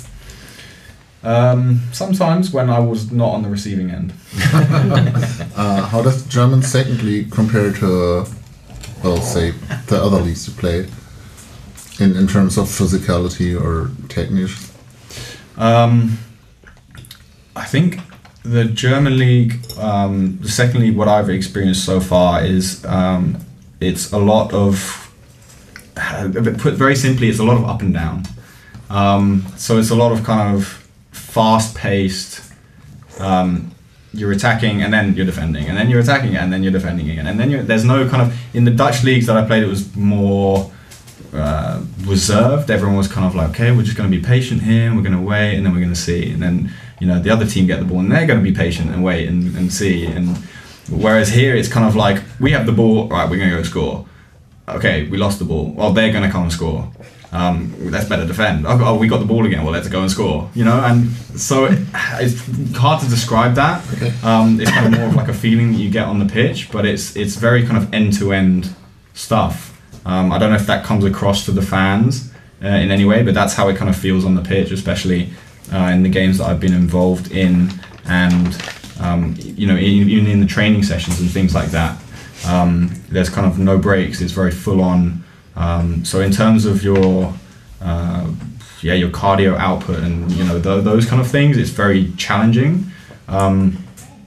Um, 1.23 1.81
sometimes 1.91 2.51
when 2.51 2.69
I 2.69 2.79
was 2.79 3.11
not 3.11 3.33
on 3.33 3.43
the 3.43 3.49
receiving 3.49 3.91
end. 3.91 4.13
Uh, 5.55 5.85
how 5.87 6.01
does 6.01 6.25
German 6.27 6.61
second 6.61 7.03
league 7.03 7.29
compare 7.31 7.73
to, 7.73 8.25
well, 9.03 9.17
say, 9.17 9.51
the 9.87 10.01
other 10.01 10.21
leagues 10.21 10.47
you 10.47 10.53
played 10.53 10.89
in, 11.99 12.15
in 12.15 12.27
terms 12.27 12.57
of 12.57 12.65
physicality 12.65 13.59
or 13.59 13.91
technique? 14.07 14.55
Um, 15.57 16.17
I 17.57 17.65
think 17.65 17.99
the 18.43 18.63
German 18.63 19.17
league, 19.17 19.59
um, 19.77 20.37
the 20.39 20.49
second 20.49 20.79
league, 20.79 20.95
what 20.95 21.09
I've 21.09 21.29
experienced 21.29 21.83
so 21.83 21.99
far 21.99 22.41
is 22.41 22.85
um, 22.85 23.37
it's 23.81 24.13
a 24.13 24.17
lot 24.17 24.53
of, 24.53 25.11
put 25.95 26.75
very 26.75 26.95
simply, 26.95 27.27
it's 27.27 27.39
a 27.39 27.43
lot 27.43 27.57
of 27.57 27.65
up 27.65 27.81
and 27.81 27.93
down. 27.93 28.23
Um, 28.89 29.45
so 29.57 29.77
it's 29.77 29.89
a 29.89 29.95
lot 29.95 30.13
of 30.13 30.23
kind 30.23 30.55
of 30.55 30.78
fast 31.39 31.73
paced. 31.73 32.41
Um, 33.17 33.71
you're 34.13 34.33
attacking 34.33 34.81
and 34.83 34.91
then 34.91 35.13
you're 35.15 35.25
defending, 35.25 35.65
and 35.69 35.77
then 35.77 35.89
you're 35.89 36.01
attacking 36.01 36.35
and 36.35 36.51
then 36.51 36.63
you're 36.63 36.77
defending 36.79 37.09
again, 37.09 37.27
and 37.27 37.39
then 37.39 37.49
you're, 37.49 37.63
there's 37.63 37.85
no 37.85 38.09
kind 38.09 38.21
of 38.23 38.37
in 38.53 38.65
the 38.65 38.71
Dutch 38.71 39.03
leagues 39.05 39.25
that 39.27 39.37
I 39.37 39.45
played, 39.45 39.63
it 39.63 39.67
was 39.67 39.95
more 39.95 40.69
uh, 41.33 41.81
reserved. 42.01 42.69
Everyone 42.69 42.97
was 42.97 43.07
kind 43.07 43.25
of 43.25 43.35
like, 43.35 43.51
okay, 43.51 43.71
we're 43.71 43.83
just 43.83 43.95
going 43.95 44.11
to 44.11 44.17
be 44.17 44.21
patient 44.21 44.63
here, 44.63 44.93
we're 44.93 45.07
going 45.09 45.19
to 45.21 45.21
wait, 45.21 45.55
and 45.55 45.65
then 45.65 45.71
we're 45.73 45.85
going 45.87 45.93
to 45.93 46.05
see, 46.09 46.31
and 46.31 46.41
then 46.41 46.73
you 46.99 47.07
know 47.07 47.19
the 47.21 47.29
other 47.29 47.45
team 47.45 47.67
get 47.67 47.79
the 47.79 47.85
ball, 47.85 47.99
and 47.99 48.11
they're 48.11 48.27
going 48.27 48.43
to 48.43 48.51
be 48.51 48.55
patient 48.65 48.91
and 48.93 49.01
wait 49.01 49.29
and, 49.29 49.55
and 49.55 49.71
see, 49.71 50.05
and 50.05 50.37
whereas 50.89 51.29
here 51.29 51.55
it's 51.55 51.69
kind 51.69 51.87
of 51.87 51.95
like 51.95 52.17
we 52.41 52.51
have 52.51 52.65
the 52.65 52.73
ball, 52.81 53.07
right, 53.07 53.29
we're 53.29 53.37
going 53.37 53.51
to 53.51 53.55
go 53.55 53.63
score. 53.63 54.05
Okay, 54.67 55.07
we 55.07 55.17
lost 55.17 55.39
the 55.39 55.45
ball. 55.45 55.71
Well, 55.71 55.93
they're 55.93 56.11
going 56.11 56.25
to 56.29 56.31
come 56.31 56.43
and 56.43 56.51
score. 56.51 56.91
Um, 57.31 57.91
let's 57.91 58.09
better 58.09 58.25
defend. 58.25 58.65
Oh, 58.65 58.79
oh, 58.81 58.97
we 58.97 59.07
got 59.07 59.19
the 59.19 59.25
ball 59.25 59.45
again. 59.45 59.63
Well, 59.63 59.73
let's 59.73 59.87
go 59.87 60.01
and 60.01 60.09
score. 60.09 60.49
You 60.55 60.65
know, 60.65 60.79
and 60.79 61.11
so 61.39 61.65
it, 61.65 61.79
it's 62.19 62.75
hard 62.75 63.01
to 63.03 63.09
describe 63.09 63.55
that. 63.55 63.83
Um, 64.23 64.59
it's 64.59 64.71
kind 64.71 64.93
of 64.93 64.99
more 64.99 65.09
of 65.09 65.15
like 65.15 65.27
a 65.27 65.33
feeling 65.33 65.71
that 65.73 65.77
you 65.77 65.91
get 65.91 66.05
on 66.07 66.19
the 66.19 66.25
pitch, 66.25 66.71
but 66.71 66.85
it's 66.85 67.15
it's 67.15 67.35
very 67.35 67.65
kind 67.65 67.77
of 67.77 67.93
end 67.93 68.13
to 68.17 68.33
end 68.33 68.73
stuff. 69.13 69.79
Um, 70.05 70.31
I 70.31 70.39
don't 70.39 70.49
know 70.49 70.55
if 70.55 70.67
that 70.67 70.83
comes 70.85 71.05
across 71.05 71.45
to 71.45 71.51
the 71.51 71.61
fans 71.61 72.31
uh, 72.63 72.67
in 72.67 72.89
any 72.89 73.05
way, 73.05 73.21
but 73.21 73.33
that's 73.33 73.53
how 73.53 73.67
it 73.69 73.77
kind 73.77 73.89
of 73.89 73.95
feels 73.95 74.25
on 74.25 74.33
the 74.35 74.41
pitch, 74.41 74.71
especially 74.71 75.29
uh, 75.71 75.91
in 75.93 76.03
the 76.03 76.09
games 76.09 76.39
that 76.39 76.45
I've 76.45 76.59
been 76.59 76.73
involved 76.73 77.31
in, 77.31 77.69
and 78.05 78.59
um, 78.99 79.35
you 79.37 79.67
know, 79.67 79.77
even 79.77 80.27
in 80.27 80.39
the 80.39 80.47
training 80.47 80.83
sessions 80.83 81.19
and 81.19 81.29
things 81.29 81.53
like 81.53 81.69
that. 81.69 82.01
Um, 82.47 82.91
there's 83.09 83.29
kind 83.29 83.45
of 83.45 83.59
no 83.59 83.77
breaks. 83.77 84.21
It's 84.21 84.31
very 84.31 84.51
full 84.51 84.81
on. 84.81 85.23
Um, 85.59 86.03
so 86.05 86.21
in 86.21 86.31
terms 86.31 86.65
of 86.65 86.83
your 86.83 87.33
uh, 87.81 88.31
yeah 88.81 88.93
your 88.93 89.09
cardio 89.09 89.57
output 89.57 89.99
and 89.99 90.31
you 90.31 90.43
know 90.45 90.59
th- 90.59 90.83
those 90.83 91.05
kind 91.05 91.21
of 91.21 91.29
things, 91.29 91.57
it's 91.57 91.69
very 91.69 92.11
challenging. 92.13 92.85
Um, 93.27 93.85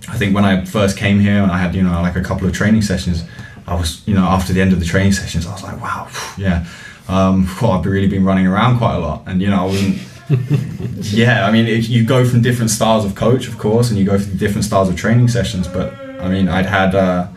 I 0.09 0.17
think 0.17 0.35
when 0.35 0.45
I 0.45 0.65
first 0.65 0.97
came 0.97 1.19
here 1.19 1.43
and 1.43 1.51
I 1.51 1.59
had 1.59 1.75
you 1.75 1.83
know 1.83 2.01
like 2.03 2.17
a 2.17 2.23
couple 2.23 2.47
of 2.47 2.53
training 2.53 2.83
sessions, 2.83 3.25
I 3.67 3.75
was 3.75 4.07
you 4.07 4.15
know 4.15 4.25
after 4.25 4.53
the 4.53 4.61
end 4.61 4.73
of 4.73 4.79
the 4.79 4.87
training 4.87 5.13
sessions, 5.13 5.47
I 5.47 5.53
was 5.53 5.63
like 5.63 5.81
wow 5.81 6.09
yeah, 6.37 6.67
um, 7.09 7.49
well, 7.61 7.73
I've 7.73 7.85
really 7.85 8.09
been 8.09 8.25
running 8.25 8.47
around 8.47 8.79
quite 8.79 8.95
a 8.95 8.99
lot, 8.99 9.23
and 9.27 9.41
you 9.41 9.49
know 9.49 9.63
I 9.63 9.65
wasn't. 9.65 9.99
yeah, 11.13 11.47
I 11.47 11.53
mean, 11.53 11.67
it, 11.67 11.89
you 11.89 12.05
go 12.05 12.25
from 12.25 12.43
different 12.43 12.71
styles 12.71 13.05
of 13.05 13.15
coach, 13.15 13.49
of 13.49 13.59
course, 13.59 13.91
and 13.91 13.99
you 13.99 14.05
go 14.07 14.19
through 14.19 14.35
different 14.35 14.65
styles 14.65 14.89
of 14.89 14.97
training 14.97 15.29
sessions. 15.29 15.69
But 15.69 15.93
I 16.21 16.29
mean, 16.29 16.49
I'd 16.49 16.67
had 16.67 16.95
uh, 16.95 17.29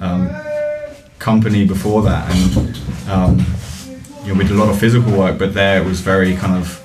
um, 0.00 0.28
Kompany 1.22 1.66
before 1.66 2.02
that, 2.02 2.28
and 2.34 2.76
um, 3.08 3.46
you 4.24 4.32
know, 4.32 4.38
we 4.38 4.44
did 4.44 4.56
a 4.56 4.58
lot 4.58 4.68
of 4.68 4.78
physical 4.78 5.12
work, 5.12 5.38
but 5.38 5.54
there 5.54 5.80
it 5.80 5.86
was 5.86 6.00
very 6.00 6.34
kind 6.34 6.56
of 6.60 6.78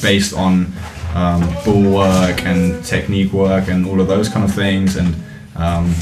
based 0.00 0.34
on 0.34 0.72
um, 1.14 1.40
ball 1.64 1.92
work 1.92 2.42
and 2.44 2.82
technique 2.84 3.32
work 3.32 3.68
and 3.68 3.86
all 3.86 4.00
of 4.00 4.08
those 4.08 4.30
kind 4.30 4.44
of 4.44 4.54
things, 4.54 4.96
and 4.96 5.14
um, 5.54 5.94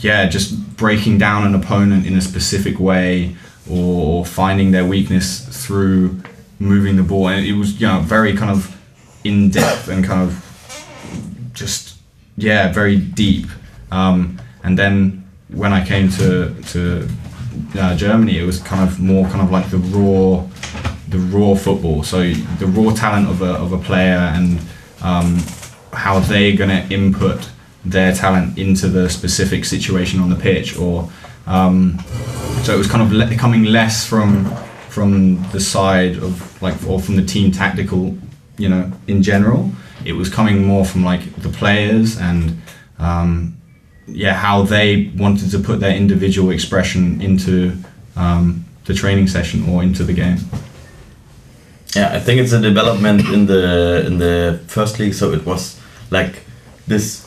yeah, 0.00 0.26
just 0.26 0.76
breaking 0.76 1.16
down 1.16 1.46
an 1.46 1.54
opponent 1.54 2.06
in 2.06 2.14
a 2.14 2.20
specific 2.20 2.78
way 2.78 3.34
or 3.70 4.24
finding 4.26 4.70
their 4.70 4.84
weakness 4.84 5.64
through 5.66 6.20
moving 6.58 6.96
the 6.96 7.02
ball, 7.02 7.28
and 7.28 7.46
it 7.46 7.54
was 7.54 7.80
you 7.80 7.86
know 7.86 8.00
very 8.00 8.36
kind 8.36 8.50
of 8.50 8.76
in 9.24 9.50
depth 9.50 9.88
and 9.88 10.04
kind 10.04 10.22
of 10.22 11.50
just 11.54 11.96
yeah 12.36 12.70
very 12.70 12.96
deep. 12.96 13.46
Um, 13.90 14.38
and 14.62 14.78
then 14.78 15.25
when 15.48 15.72
I 15.72 15.84
came 15.84 16.08
to 16.10 16.54
to 16.72 17.08
uh, 17.78 17.96
Germany, 17.96 18.38
it 18.38 18.44
was 18.44 18.60
kind 18.60 18.88
of 18.88 19.00
more 19.00 19.26
kind 19.28 19.40
of 19.40 19.50
like 19.50 19.70
the 19.70 19.78
raw 19.78 20.44
the 21.08 21.18
raw 21.18 21.54
football. 21.54 22.02
So 22.02 22.32
the 22.32 22.66
raw 22.66 22.92
talent 22.92 23.28
of 23.28 23.42
a 23.42 23.52
of 23.52 23.72
a 23.72 23.78
player 23.78 24.18
and 24.34 24.60
um, 25.02 25.38
how 25.92 26.20
they're 26.20 26.56
going 26.56 26.70
to 26.70 26.94
input 26.94 27.48
their 27.84 28.12
talent 28.12 28.58
into 28.58 28.88
the 28.88 29.08
specific 29.08 29.64
situation 29.64 30.20
on 30.20 30.28
the 30.30 30.36
pitch, 30.36 30.76
or 30.76 31.08
um, 31.46 31.98
so 32.62 32.74
it 32.74 32.78
was 32.78 32.88
kind 32.88 33.02
of 33.02 33.12
le- 33.12 33.36
coming 33.36 33.64
less 33.64 34.04
from 34.06 34.44
from 34.88 35.42
the 35.52 35.60
side 35.60 36.16
of 36.16 36.60
like 36.62 36.74
or 36.88 37.00
from 37.00 37.16
the 37.16 37.24
team 37.24 37.52
tactical, 37.52 38.16
you 38.58 38.68
know, 38.68 38.90
in 39.06 39.22
general. 39.22 39.70
It 40.04 40.12
was 40.12 40.28
coming 40.28 40.64
more 40.64 40.84
from 40.84 41.04
like 41.04 41.34
the 41.36 41.48
players 41.48 42.18
and 42.18 42.60
um, 42.98 43.55
yeah, 44.08 44.34
how 44.34 44.62
they 44.62 45.10
wanted 45.16 45.50
to 45.50 45.58
put 45.58 45.80
their 45.80 45.94
individual 45.96 46.50
expression 46.50 47.20
into 47.20 47.72
um, 48.16 48.64
the 48.84 48.94
training 48.94 49.28
session 49.28 49.68
or 49.68 49.82
into 49.82 50.04
the 50.04 50.12
game. 50.12 50.38
Yeah, 51.94 52.12
I 52.12 52.20
think 52.20 52.40
it's 52.40 52.52
a 52.52 52.60
development 52.60 53.20
in 53.32 53.46
the 53.46 54.04
in 54.06 54.18
the 54.18 54.60
first 54.66 54.98
league. 54.98 55.14
So 55.14 55.32
it 55.32 55.44
was 55.46 55.76
like 56.10 56.42
this 56.86 57.26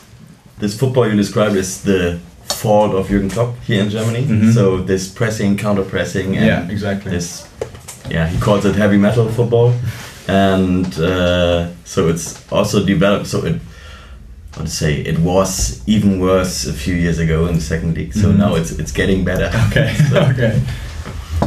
this 0.58 0.78
football 0.78 1.08
you 1.08 1.16
described 1.16 1.56
is 1.56 1.82
the 1.82 2.18
fault 2.44 2.94
of 2.94 3.08
Jürgen 3.08 3.30
Klopp 3.30 3.56
here 3.66 3.82
in 3.82 3.90
Germany. 3.90 4.22
Mhm. 4.24 4.52
So 4.54 4.82
this 4.82 5.08
pressing, 5.08 5.56
counter 5.56 5.82
pressing, 5.84 6.36
and 6.36 6.46
Yeah, 6.46 6.68
exactly. 6.70 7.10
this 7.10 7.46
yeah 8.10 8.28
he 8.28 8.38
calls 8.38 8.64
it 8.64 8.76
heavy 8.76 8.96
metal 8.96 9.28
football, 9.28 9.72
and 10.28 10.86
uh, 10.98 11.68
so 11.84 12.08
it's 12.08 12.34
also 12.52 12.84
developed. 12.84 13.26
So 13.26 13.44
it 13.44 13.60
how 14.56 14.62
to 14.62 14.68
say 14.68 14.94
it 15.00 15.18
was 15.20 15.80
even 15.86 16.18
worse 16.20 16.66
a 16.66 16.72
few 16.72 16.94
years 16.94 17.18
ago 17.18 17.46
in 17.46 17.54
the 17.54 17.60
second 17.60 17.94
league. 17.96 18.12
So 18.14 18.28
Mhm. 18.32 18.36
now 18.38 18.54
it's 18.56 18.72
it's 18.72 18.92
getting 18.92 19.24
better. 19.24 19.50
Okay. 19.70 19.94
So, 20.10 20.20
okay. 20.32 20.60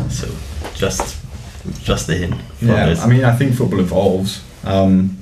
so 0.10 0.28
just 0.76 1.18
just 1.84 2.10
a 2.10 2.14
hint. 2.16 2.36
Yeah, 2.62 2.86
this. 2.90 3.00
I 3.02 3.08
mean, 3.08 3.24
I 3.24 3.36
think 3.38 3.56
football 3.56 3.80
evolves, 3.80 4.42
um, 4.66 5.18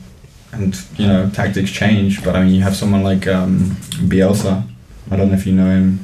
and 0.54 0.76
you 0.98 1.08
know, 1.08 1.30
tactics 1.30 1.72
change. 1.72 2.24
But 2.24 2.36
I 2.36 2.44
mean, 2.44 2.54
you 2.56 2.62
have 2.64 2.76
someone 2.76 3.04
like 3.04 3.28
um, 3.28 3.76
Bielsa. 4.10 4.64
I 5.12 5.16
don't 5.18 5.28
know 5.30 5.36
if 5.38 5.46
you 5.48 5.54
know 5.54 5.70
him. 5.70 6.00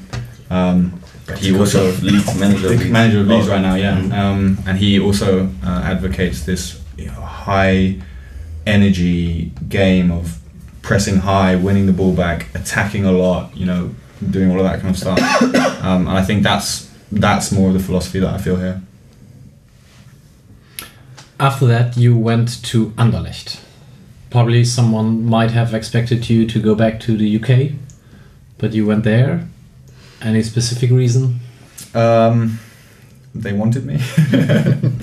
Um, 0.50 0.94
but 1.28 1.40
he 1.40 1.58
also 1.58 1.92
Leeds, 2.02 2.36
manager 2.40 2.68
of 2.68 2.80
Leeds. 2.80 2.92
manager 2.92 3.20
of 3.22 3.28
Leeds 3.28 3.48
Oh. 3.48 3.52
right 3.54 3.62
now. 3.62 3.76
Yeah, 3.76 3.98
Mhm. 4.00 4.14
um, 4.14 4.58
and 4.68 4.78
he 4.78 5.00
also 5.00 5.50
uh, 5.66 5.82
advocates 5.84 6.44
this 6.46 6.76
you 6.98 7.06
know, 7.06 7.22
high 7.22 7.96
energy 8.66 9.52
game 9.70 10.12
of 10.12 10.38
pressing 10.88 11.18
high, 11.18 11.54
winning 11.54 11.86
the 11.86 11.92
ball 11.92 12.14
back, 12.14 12.48
attacking 12.56 13.04
a 13.04 13.12
lot. 13.12 13.56
You 13.56 13.66
know, 13.66 13.96
doing 14.32 14.50
all 14.50 14.58
of 14.58 14.64
that 14.64 14.80
kind 14.80 14.96
of 14.96 14.98
stuff. 14.98 15.20
um, 15.84 16.08
and 16.08 16.18
I 16.18 16.24
think 16.24 16.44
that's 16.44 16.90
that's 17.12 17.52
more 17.52 17.68
of 17.68 17.74
the 17.74 17.80
philosophy 17.80 18.20
that 18.20 18.34
I 18.34 18.38
feel 18.38 18.56
here. 18.56 18.82
After 21.40 21.68
that, 21.68 21.98
you 21.98 22.18
went 22.18 22.64
to 22.64 22.92
Anderlecht. 22.92 23.60
Probably 24.30 24.64
someone 24.64 25.26
might 25.26 25.52
have 25.52 25.74
expected 25.74 26.30
you 26.30 26.48
to 26.48 26.60
go 26.60 26.74
back 26.74 27.00
to 27.02 27.18
the 27.18 27.28
UK, 27.38 27.74
but 28.58 28.74
you 28.74 28.86
went 28.86 29.04
there. 29.04 29.48
Any 30.22 30.42
specific 30.42 30.90
reason? 30.90 31.40
Um, 31.94 32.60
they 33.36 33.54
wanted 33.54 33.86
me. 33.86 33.98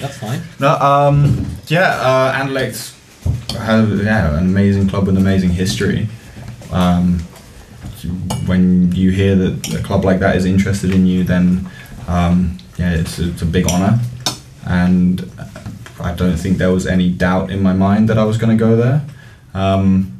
That's 0.01 0.18
fine. 0.18 0.41
no, 0.59 0.76
um, 0.76 1.47
yeah, 1.68 1.91
uh, 2.01 2.32
Anderlecht 2.32 2.95
had 3.59 3.89
yeah, 3.89 4.37
an 4.37 4.47
amazing 4.47 4.89
club 4.89 5.07
with 5.07 5.16
amazing 5.16 5.51
history. 5.51 6.09
Um, 6.72 7.20
when 8.47 8.93
you 8.93 9.11
hear 9.11 9.35
that 9.37 9.75
a 9.75 9.83
club 9.83 10.05
like 10.05 10.20
that 10.20 10.37
is 10.37 10.45
interested 10.45 10.91
in 10.91 11.07
you, 11.07 11.25
then 11.25 11.68
um, 12.09 12.59
yeah, 12.77 12.93
it's, 12.95 13.18
it's 13.18 13.43
a 13.43 13.47
big 13.47 13.66
honour, 13.66 13.99
and 14.66 15.31
I 16.01 16.14
don't 16.14 16.37
think 16.37 16.59
there 16.59 16.72
was 16.72 16.87
any 16.87 17.11
doubt 17.11 17.51
in 17.51 17.62
my 17.62 17.72
mind 17.72 18.09
that 18.09 18.18
I 18.18 18.25
was 18.25 18.37
going 18.37 18.57
to 18.57 18.62
go 18.62 18.77
there. 18.77 19.05
Um, 19.55 20.18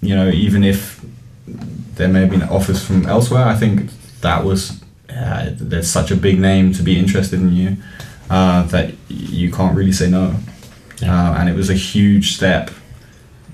you 0.00 0.14
know, 0.14 0.28
even 0.28 0.64
if 0.64 1.04
there 1.94 2.08
may 2.08 2.20
have 2.20 2.30
been 2.30 2.42
offers 2.42 2.84
from 2.84 3.06
elsewhere, 3.06 3.46
I 3.46 3.54
think 3.54 3.90
that 4.20 4.44
was 4.44 4.82
uh, 5.08 5.50
there's 5.52 5.88
such 5.90 6.10
a 6.10 6.16
big 6.16 6.38
name 6.38 6.72
to 6.72 6.82
be 6.82 6.98
interested 6.98 7.40
in 7.40 7.54
you 7.54 7.76
uh, 8.30 8.62
that 8.64 8.94
you 9.08 9.50
can't 9.50 9.76
really 9.76 9.92
say 9.92 10.10
no. 10.10 10.34
Uh, 11.02 11.36
and 11.38 11.48
it 11.48 11.54
was 11.54 11.70
a 11.70 11.74
huge 11.74 12.34
step 12.34 12.70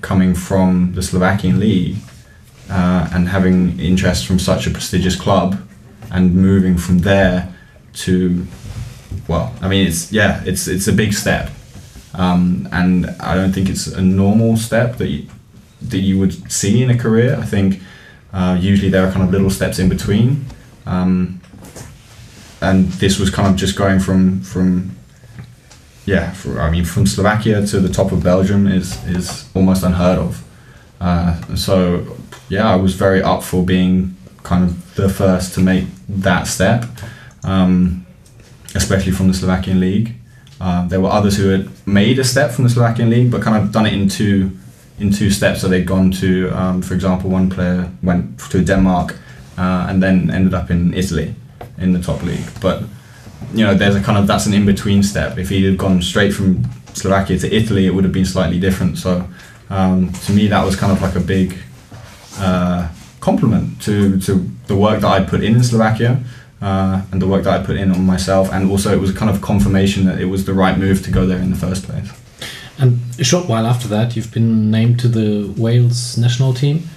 coming 0.01 0.35
from 0.35 0.93
the 0.93 1.01
Slovakian 1.01 1.59
league 1.59 1.97
uh, 2.69 3.09
and 3.13 3.29
having 3.29 3.79
interest 3.79 4.25
from 4.25 4.39
such 4.39 4.67
a 4.67 4.71
prestigious 4.71 5.15
club 5.15 5.59
and 6.11 6.35
moving 6.35 6.77
from 6.77 6.99
there 6.99 7.53
to 7.91 8.45
well 9.27 9.53
i 9.61 9.67
mean 9.67 9.87
it's 9.87 10.11
yeah 10.11 10.41
it's 10.45 10.67
it's 10.67 10.87
a 10.87 10.93
big 10.93 11.13
step. 11.13 11.49
Um, 12.13 12.67
and 12.71 13.07
i 13.19 13.35
don't 13.35 13.53
think 13.53 13.69
it's 13.69 13.87
a 13.87 14.01
normal 14.01 14.57
step 14.57 14.97
that 14.97 15.07
you, 15.07 15.27
that 15.81 15.99
you 15.99 16.17
would 16.19 16.51
see 16.51 16.83
in 16.83 16.89
a 16.89 16.97
career. 16.97 17.37
I 17.39 17.45
think 17.45 17.81
uh, 18.33 18.57
usually 18.59 18.89
there 18.89 19.07
are 19.07 19.11
kind 19.11 19.23
of 19.23 19.31
little 19.31 19.49
steps 19.49 19.79
in 19.79 19.89
between. 19.89 20.45
Um, 20.85 21.41
and 22.61 22.87
this 22.93 23.17
was 23.19 23.29
kind 23.29 23.47
of 23.47 23.55
just 23.55 23.77
going 23.77 23.99
from 23.99 24.41
from 24.41 24.95
yeah 26.09 26.31
for, 26.39 26.49
i 26.65 26.69
mean 26.71 26.85
from 26.85 27.05
slovakia 27.05 27.65
to 27.71 27.79
the 27.79 27.93
top 27.99 28.11
of 28.11 28.19
belgium 28.23 28.67
is 28.67 28.87
is 29.07 29.45
almost 29.53 29.83
unheard 29.83 30.19
of 30.19 30.31
uh, 31.01 31.31
so 31.55 31.73
yeah 32.49 32.73
i 32.73 32.75
was 32.75 32.93
very 32.95 33.21
up 33.21 33.41
for 33.43 33.61
being 33.63 34.15
kind 34.43 34.63
of 34.63 34.71
the 34.95 35.09
first 35.09 35.53
to 35.53 35.59
make 35.61 35.85
that 36.07 36.47
step 36.47 36.85
um, 37.43 38.05
especially 38.75 39.11
from 39.11 39.27
the 39.27 39.33
Slovakian 39.33 39.79
league. 39.79 40.15
Uh, 40.61 40.87
there 40.87 40.99
were 40.99 41.09
others 41.09 41.37
who 41.37 41.49
had 41.49 41.69
made 41.87 42.19
a 42.19 42.23
step 42.23 42.51
from 42.51 42.65
the 42.65 42.69
Slovakian 42.69 43.09
league, 43.09 43.31
but 43.31 43.41
kind 43.41 43.57
of 43.57 43.71
done 43.71 43.85
it 43.85 43.93
in 43.93 44.09
two 44.09 44.51
in 44.99 45.11
two 45.11 45.31
steps. 45.31 45.61
So 45.61 45.69
they'd 45.69 45.85
gone 45.85 46.11
to, 46.11 46.49
um, 46.49 46.81
for 46.81 46.93
example, 46.93 47.29
one 47.29 47.49
player 47.49 47.89
went 48.03 48.37
to 48.51 48.61
Denmark 48.61 49.15
uh, 49.57 49.87
and 49.89 50.03
then 50.03 50.29
ended 50.29 50.53
up 50.53 50.69
in 50.69 50.93
Italy 50.93 51.33
in 51.77 51.93
the 51.93 52.01
top 52.01 52.21
league. 52.21 52.45
But 52.61 52.83
you 53.53 53.65
know, 53.65 53.73
there's 53.73 53.95
a 53.95 54.01
kind 54.01 54.17
of 54.17 54.27
that's 54.27 54.45
an 54.45 54.53
in 54.53 54.65
between 54.65 55.03
step. 55.03 55.37
If 55.37 55.49
he 55.49 55.63
had 55.65 55.77
gone 55.77 56.01
straight 56.01 56.33
from 56.33 56.63
Slovakia 56.93 57.37
to 57.39 57.55
Italy, 57.55 57.85
it 57.87 57.91
would 57.91 58.03
have 58.03 58.13
been 58.13 58.25
slightly 58.25 58.59
different. 58.59 58.97
So 58.97 59.27
um, 59.69 60.11
to 60.25 60.31
me, 60.31 60.47
that 60.47 60.65
was 60.65 60.75
kind 60.75 60.91
of 60.91 61.01
like 61.01 61.15
a 61.15 61.19
big 61.19 61.57
uh, 62.37 62.89
compliment 63.19 63.81
to 63.83 64.19
to 64.21 64.49
the 64.67 64.75
work 64.75 65.01
that 65.01 65.07
I'd 65.07 65.27
put 65.27 65.43
in 65.43 65.55
in 65.55 65.63
Slovakia 65.63 66.23
uh, 66.61 67.01
and 67.11 67.21
the 67.21 67.27
work 67.27 67.43
that 67.43 67.61
I 67.61 67.65
put 67.65 67.77
in 67.77 67.91
on 67.91 68.05
myself, 68.05 68.51
and 68.51 68.69
also 68.69 68.91
it 68.91 68.99
was 68.99 69.09
a 69.09 69.13
kind 69.13 69.31
of 69.31 69.41
confirmation 69.41 70.05
that 70.05 70.19
it 70.19 70.25
was 70.25 70.45
the 70.45 70.53
right 70.53 70.77
move 70.77 71.03
to 71.03 71.11
go 71.11 71.25
there 71.25 71.39
in 71.39 71.49
the 71.49 71.55
first 71.55 71.83
place. 71.83 72.09
And 72.77 72.99
a 73.19 73.23
short 73.23 73.49
while 73.49 73.67
after 73.67 73.87
that, 73.89 74.15
you've 74.15 74.31
been 74.31 74.71
named 74.71 74.99
to 75.01 75.09
the 75.09 75.53
Wales 75.57 76.17
national 76.17 76.53
team. 76.53 76.87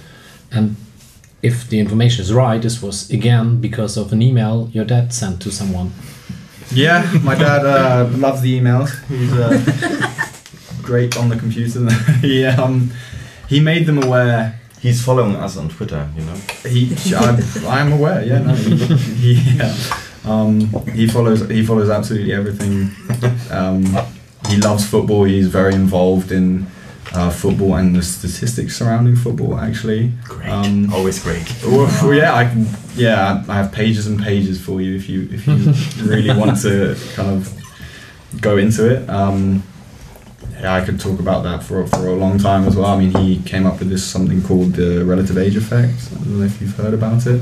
And 0.49 0.77
if 1.41 1.67
the 1.67 1.79
information 1.79 2.21
is 2.21 2.31
right, 2.31 2.61
this 2.61 2.81
was 2.81 3.09
again 3.09 3.59
because 3.59 3.97
of 3.97 4.13
an 4.13 4.21
email 4.21 4.69
your 4.71 4.85
dad 4.85 5.13
sent 5.13 5.41
to 5.41 5.51
someone. 5.51 5.91
Yeah, 6.73 7.19
my 7.23 7.35
dad 7.35 7.65
uh, 7.65 8.09
loves 8.17 8.41
the 8.41 8.59
emails. 8.59 8.89
He's 9.07 9.31
uh, 9.31 10.81
great 10.81 11.17
on 11.17 11.29
the 11.29 11.35
computer. 11.35 11.87
he 12.21 12.45
um, 12.45 12.91
he 13.47 13.59
made 13.59 13.85
them 13.85 14.01
aware. 14.01 14.59
He's 14.81 15.03
following 15.03 15.35
us 15.35 15.55
on 15.55 15.69
Twitter, 15.69 16.09
you 16.17 16.25
know. 16.25 16.35
He, 16.67 16.93
I'm, 17.15 17.37
I'm 17.67 17.93
aware. 17.93 18.23
Yeah, 18.25 18.39
no, 18.39 18.53
he, 18.53 18.75
he, 18.75 19.57
yeah. 19.57 19.73
Um, 20.25 20.59
he 20.93 21.07
follows. 21.07 21.47
He 21.49 21.65
follows 21.65 21.89
absolutely 21.89 22.33
everything. 22.33 22.91
Um, 23.51 23.85
he 24.49 24.57
loves 24.57 24.89
football. 24.89 25.25
He's 25.25 25.47
very 25.47 25.75
involved 25.75 26.31
in 26.31 26.65
uh, 27.13 27.29
football 27.29 27.75
and 27.75 27.95
the 27.95 28.01
statistics 28.01 28.75
surrounding 28.77 29.15
football. 29.15 29.57
Actually, 29.59 30.11
Great. 30.23 30.49
Um, 30.49 30.91
Always 30.93 31.21
great. 31.21 31.45
Well, 31.63 32.13
yeah, 32.13 32.33
I 32.33 32.45
can, 32.45 32.65
yeah, 32.95 33.43
I 33.47 33.55
have 33.55 33.71
pages 33.71 34.07
and 34.07 34.19
pages 34.21 34.59
for 34.61 34.81
you 34.81 34.95
if 34.95 35.09
you 35.09 35.27
if 35.31 35.45
you 35.47 35.73
really 36.09 36.35
want 36.37 36.57
to 36.61 36.95
kind 37.15 37.29
of 37.29 37.53
go 38.41 38.57
into 38.57 38.89
it. 38.89 39.09
Um, 39.09 39.63
yeah, 40.59 40.73
I 40.73 40.85
could 40.85 40.99
talk 40.99 41.19
about 41.19 41.43
that 41.43 41.61
for 41.63 41.85
for 41.87 42.07
a 42.07 42.13
long 42.15 42.37
time 42.39 42.65
as 42.67 42.75
well. 42.75 42.87
I 42.87 42.97
mean, 42.99 43.13
he 43.15 43.39
came 43.43 43.65
up 43.65 43.79
with 43.79 43.89
this 43.89 44.03
something 44.03 44.41
called 44.41 44.73
the 44.73 45.03
relative 45.05 45.37
age 45.37 45.55
effect. 45.57 45.93
I 46.11 46.15
don't 46.23 46.39
know 46.39 46.45
if 46.45 46.61
you've 46.61 46.75
heard 46.75 46.93
about 46.93 47.25
it. 47.27 47.41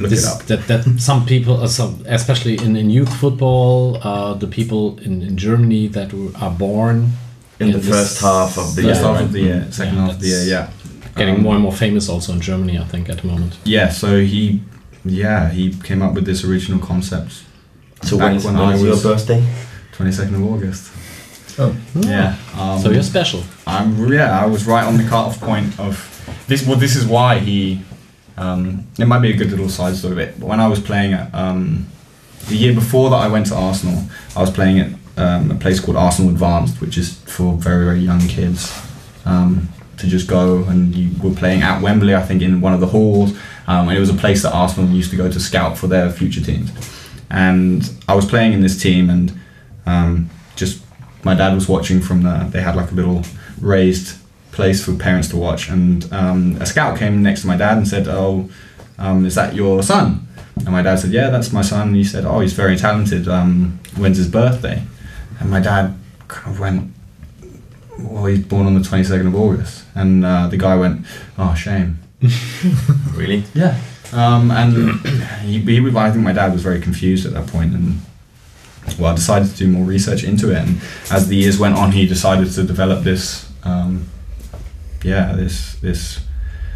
Look 0.00 0.10
This- 0.10 0.24
it 0.26 0.30
up. 0.32 0.42
That, 0.46 0.66
that 0.66 1.00
some 1.00 1.24
people, 1.24 1.60
uh, 1.62 1.68
some, 1.68 2.02
especially 2.06 2.56
in, 2.58 2.76
in 2.76 2.90
youth 2.90 3.14
football, 3.20 3.98
uh, 4.02 4.34
the 4.34 4.48
people 4.48 4.98
in, 5.00 5.22
in 5.22 5.36
Germany 5.36 5.86
that 5.88 6.12
were- 6.12 6.32
are 6.40 6.50
born 6.50 7.12
In 7.60 7.70
the 7.72 7.78
this- 7.78 7.88
first 7.88 8.20
half 8.20 8.58
of 8.58 8.74
the 8.74 8.82
First 8.82 9.00
year. 9.00 9.12
half 9.12 9.20
of 9.22 9.32
the 9.32 9.40
year, 9.40 9.66
second 9.70 9.94
Yeah, 9.94 10.00
half 10.02 10.10
of 10.12 10.20
the 10.20 10.26
year, 10.28 10.42
yeah. 10.44 10.66
getting 11.16 11.36
Um, 11.36 11.42
more 11.42 11.54
and 11.54 11.62
more 11.62 11.72
famous 11.72 12.08
also 12.08 12.32
in 12.32 12.40
Germany, 12.40 12.78
I 12.78 12.84
think, 12.84 13.08
at 13.08 13.18
the 13.22 13.26
moment. 13.28 13.54
Yeah, 13.64 13.90
so 13.90 14.20
he, 14.20 14.60
yeah, 15.04 15.50
he 15.50 15.72
came 15.84 16.02
up 16.02 16.14
with 16.14 16.24
this 16.26 16.42
original 16.44 16.80
concept. 16.80 17.32
So 18.02 18.18
back 18.18 18.26
when 18.28 18.36
is, 18.36 18.44
when 18.44 18.56
when 18.56 18.78
your 18.80 18.96
birthday? 19.00 19.42
twenty 19.92 20.12
second 20.12 20.34
of 20.34 20.44
August. 20.44 20.90
Oh. 21.58 21.74
Yeah. 21.94 22.34
Um, 22.58 22.80
So 22.82 22.90
you're 22.90 23.04
special. 23.04 23.44
I'm 23.66 24.12
yeah, 24.12 24.42
I 24.42 24.46
was 24.46 24.66
right 24.66 24.84
on 24.84 24.96
the 24.96 25.04
cut-off 25.04 25.40
point 25.40 25.78
of 25.78 25.94
this. 26.48 26.66
Well, 26.66 26.76
this 26.76 26.96
is 26.96 27.06
why 27.06 27.38
he. 27.38 27.80
Um, 28.36 28.88
it 28.98 29.06
might 29.06 29.20
be 29.20 29.30
a 29.30 29.36
good 29.36 29.50
little 29.52 29.68
side 29.68 29.94
story, 29.96 30.16
but 30.16 30.38
when 30.40 30.58
I 30.58 30.66
was 30.66 30.80
playing 30.80 31.12
at 31.12 31.32
um, 31.32 31.86
the 32.48 32.56
year 32.56 32.74
before 32.74 33.08
that, 33.10 33.16
I 33.16 33.28
went 33.28 33.46
to 33.46 33.54
Arsenal. 33.54 34.02
I 34.36 34.40
was 34.40 34.50
playing 34.50 34.80
at 34.80 34.90
um, 35.16 35.50
a 35.50 35.54
place 35.54 35.80
called 35.80 35.96
Arsenal 35.96 36.30
Advanced, 36.30 36.80
which 36.80 36.98
is 36.98 37.14
for 37.20 37.54
very 37.54 37.84
very 37.84 38.00
young 38.00 38.20
kids 38.28 38.72
um, 39.24 39.68
to 39.98 40.06
just 40.06 40.26
go 40.26 40.64
and 40.64 40.94
you 40.94 41.10
were 41.22 41.34
playing 41.34 41.62
at 41.62 41.80
Wembley, 41.80 42.14
I 42.14 42.22
think, 42.22 42.42
in 42.42 42.60
one 42.60 42.74
of 42.74 42.80
the 42.80 42.86
halls. 42.86 43.30
Um, 43.66 43.88
and 43.88 43.96
it 43.96 44.00
was 44.00 44.10
a 44.10 44.14
place 44.14 44.42
that 44.42 44.52
Arsenal 44.52 44.90
used 44.90 45.10
to 45.10 45.16
go 45.16 45.30
to 45.30 45.40
scout 45.40 45.78
for 45.78 45.86
their 45.86 46.10
future 46.10 46.40
teams. 46.40 46.70
And 47.30 47.90
I 48.08 48.14
was 48.14 48.26
playing 48.26 48.52
in 48.52 48.60
this 48.60 48.80
team, 48.80 49.08
and 49.08 49.40
um, 49.86 50.30
just 50.56 50.82
my 51.24 51.34
dad 51.34 51.54
was 51.54 51.68
watching 51.68 52.00
from 52.00 52.22
the. 52.22 52.48
They 52.50 52.60
had 52.60 52.76
like 52.76 52.90
a 52.90 52.94
little 52.94 53.22
raised 53.60 54.18
place 54.52 54.84
for 54.84 54.94
parents 54.94 55.28
to 55.28 55.36
watch, 55.36 55.68
and 55.68 56.10
um, 56.12 56.56
a 56.60 56.66
scout 56.66 56.98
came 56.98 57.22
next 57.22 57.40
to 57.40 57.46
my 57.46 57.56
dad 57.56 57.78
and 57.78 57.88
said, 57.88 58.06
"Oh, 58.06 58.50
um, 58.98 59.24
is 59.24 59.34
that 59.34 59.54
your 59.54 59.82
son?" 59.82 60.28
And 60.56 60.68
my 60.68 60.82
dad 60.82 60.96
said, 60.96 61.10
"Yeah, 61.10 61.30
that's 61.30 61.52
my 61.52 61.62
son." 61.62 61.88
And 61.88 61.96
he 61.96 62.04
said, 62.04 62.24
"Oh, 62.24 62.40
he's 62.40 62.52
very 62.52 62.76
talented. 62.76 63.26
Um, 63.26 63.80
when's 63.96 64.18
his 64.18 64.28
birthday?" 64.28 64.82
And 65.40 65.50
my 65.50 65.60
dad 65.60 65.96
kind 66.28 66.54
of 66.54 66.60
went, 66.60 66.92
"Well, 67.98 68.26
he's 68.26 68.44
born 68.44 68.66
on 68.66 68.74
the 68.74 68.82
twenty 68.82 69.04
second 69.04 69.26
of 69.26 69.34
August." 69.34 69.84
And 69.94 70.24
uh, 70.24 70.48
the 70.48 70.56
guy 70.56 70.76
went, 70.76 71.06
"Oh, 71.38 71.54
shame." 71.54 71.98
Really? 73.14 73.44
Yeah. 73.54 73.78
Um, 74.12 74.50
and 74.50 75.00
he, 75.42 75.58
he, 75.60 75.96
I 75.96 76.10
think 76.10 76.24
my 76.24 76.32
dad 76.32 76.52
was 76.52 76.62
very 76.62 76.80
confused 76.80 77.26
at 77.26 77.32
that 77.32 77.46
point, 77.48 77.74
and 77.74 78.00
well, 78.98 79.12
I 79.12 79.14
decided 79.14 79.48
to 79.50 79.56
do 79.56 79.68
more 79.68 79.84
research 79.84 80.24
into 80.24 80.50
it. 80.52 80.58
And 80.58 80.80
as 81.10 81.28
the 81.28 81.36
years 81.36 81.58
went 81.58 81.76
on, 81.76 81.92
he 81.92 82.06
decided 82.06 82.50
to 82.52 82.62
develop 82.62 83.02
this, 83.02 83.50
um, 83.64 84.08
yeah, 85.02 85.32
this 85.34 85.74
this 85.76 86.20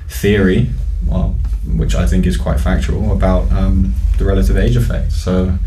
theory, 0.09 0.71
well, 1.07 1.37
which 1.77 1.95
I 1.95 2.07
think 2.07 2.27
is 2.27 2.37
quite 2.37 2.61
factual 2.61 3.13
about 3.13 3.51
um, 3.53 3.95
the 4.19 4.25
relative 4.25 4.57
age 4.57 4.77
effect. 4.77 5.13
So 5.13 5.59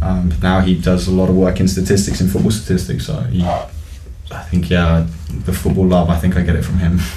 um, 0.00 0.32
now 0.42 0.60
he 0.60 0.74
does 0.74 1.08
a 1.08 1.12
lot 1.12 1.28
of 1.28 1.36
work 1.36 1.60
in 1.60 1.68
statistics, 1.68 2.20
in 2.20 2.28
football 2.28 2.50
statistics. 2.50 3.06
So 3.06 3.20
he, 3.22 3.42
I 3.42 4.42
think, 4.50 4.70
yeah, 4.70 5.06
the 5.44 5.52
football 5.52 5.86
love. 5.86 6.08
I 6.10 6.18
think 6.18 6.36
I 6.36 6.42
get 6.42 6.56
it 6.56 6.64
from 6.64 6.78
him. 6.78 6.98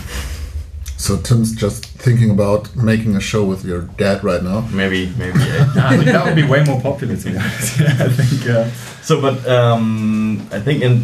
So 0.98 1.18
Tim's 1.18 1.56
just 1.56 1.84
thinking 1.98 2.30
about 2.30 2.76
making 2.76 3.16
a 3.16 3.20
show 3.20 3.44
with 3.44 3.66
your 3.66 3.82
dad 3.98 4.24
right 4.24 4.44
now. 4.44 4.62
Maybe, 4.72 5.12
maybe. 5.18 5.40
yeah. 5.40 5.74
I 5.76 5.98
think 5.98 6.12
that 6.12 6.24
would 6.24 6.36
be 6.36 6.44
way 6.44 6.64
more 6.64 6.80
popular 6.80 7.18
to 7.18 7.32
be 7.32 7.38
honest. 7.38 7.80
Yeah, 7.80 7.98
I 8.00 8.10
think. 8.10 8.48
Uh, 8.48 8.70
So, 9.02 9.20
but 9.20 9.44
um, 9.50 10.48
I 10.52 10.60
think 10.60 10.84
in 10.84 11.04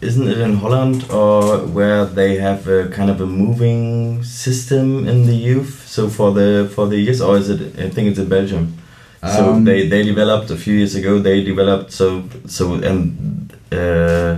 isn't 0.00 0.26
it 0.26 0.38
in 0.38 0.54
Holland 0.56 1.08
or 1.10 1.58
where 1.58 2.04
they 2.04 2.38
have 2.38 2.66
a 2.66 2.88
kind 2.88 3.08
of 3.08 3.20
a 3.20 3.26
moving 3.26 4.24
system 4.24 5.06
in 5.06 5.26
the 5.26 5.36
youth? 5.36 5.86
So 5.86 6.08
for 6.08 6.32
the 6.32 6.68
for 6.74 6.88
the 6.88 6.98
years, 6.98 7.20
or 7.20 7.36
is 7.36 7.48
it? 7.48 7.60
I 7.78 7.88
think 7.88 8.08
it's 8.10 8.18
in 8.18 8.28
Belgium. 8.28 8.74
So 9.34 9.52
Um, 9.52 9.64
they 9.64 9.88
they 9.88 10.02
developed 10.02 10.50
a 10.50 10.56
few 10.56 10.74
years 10.74 10.94
ago. 10.94 11.18
They 11.18 11.42
developed 11.44 11.92
so 11.92 12.22
so 12.46 12.74
and 12.74 13.52
uh, 13.72 14.36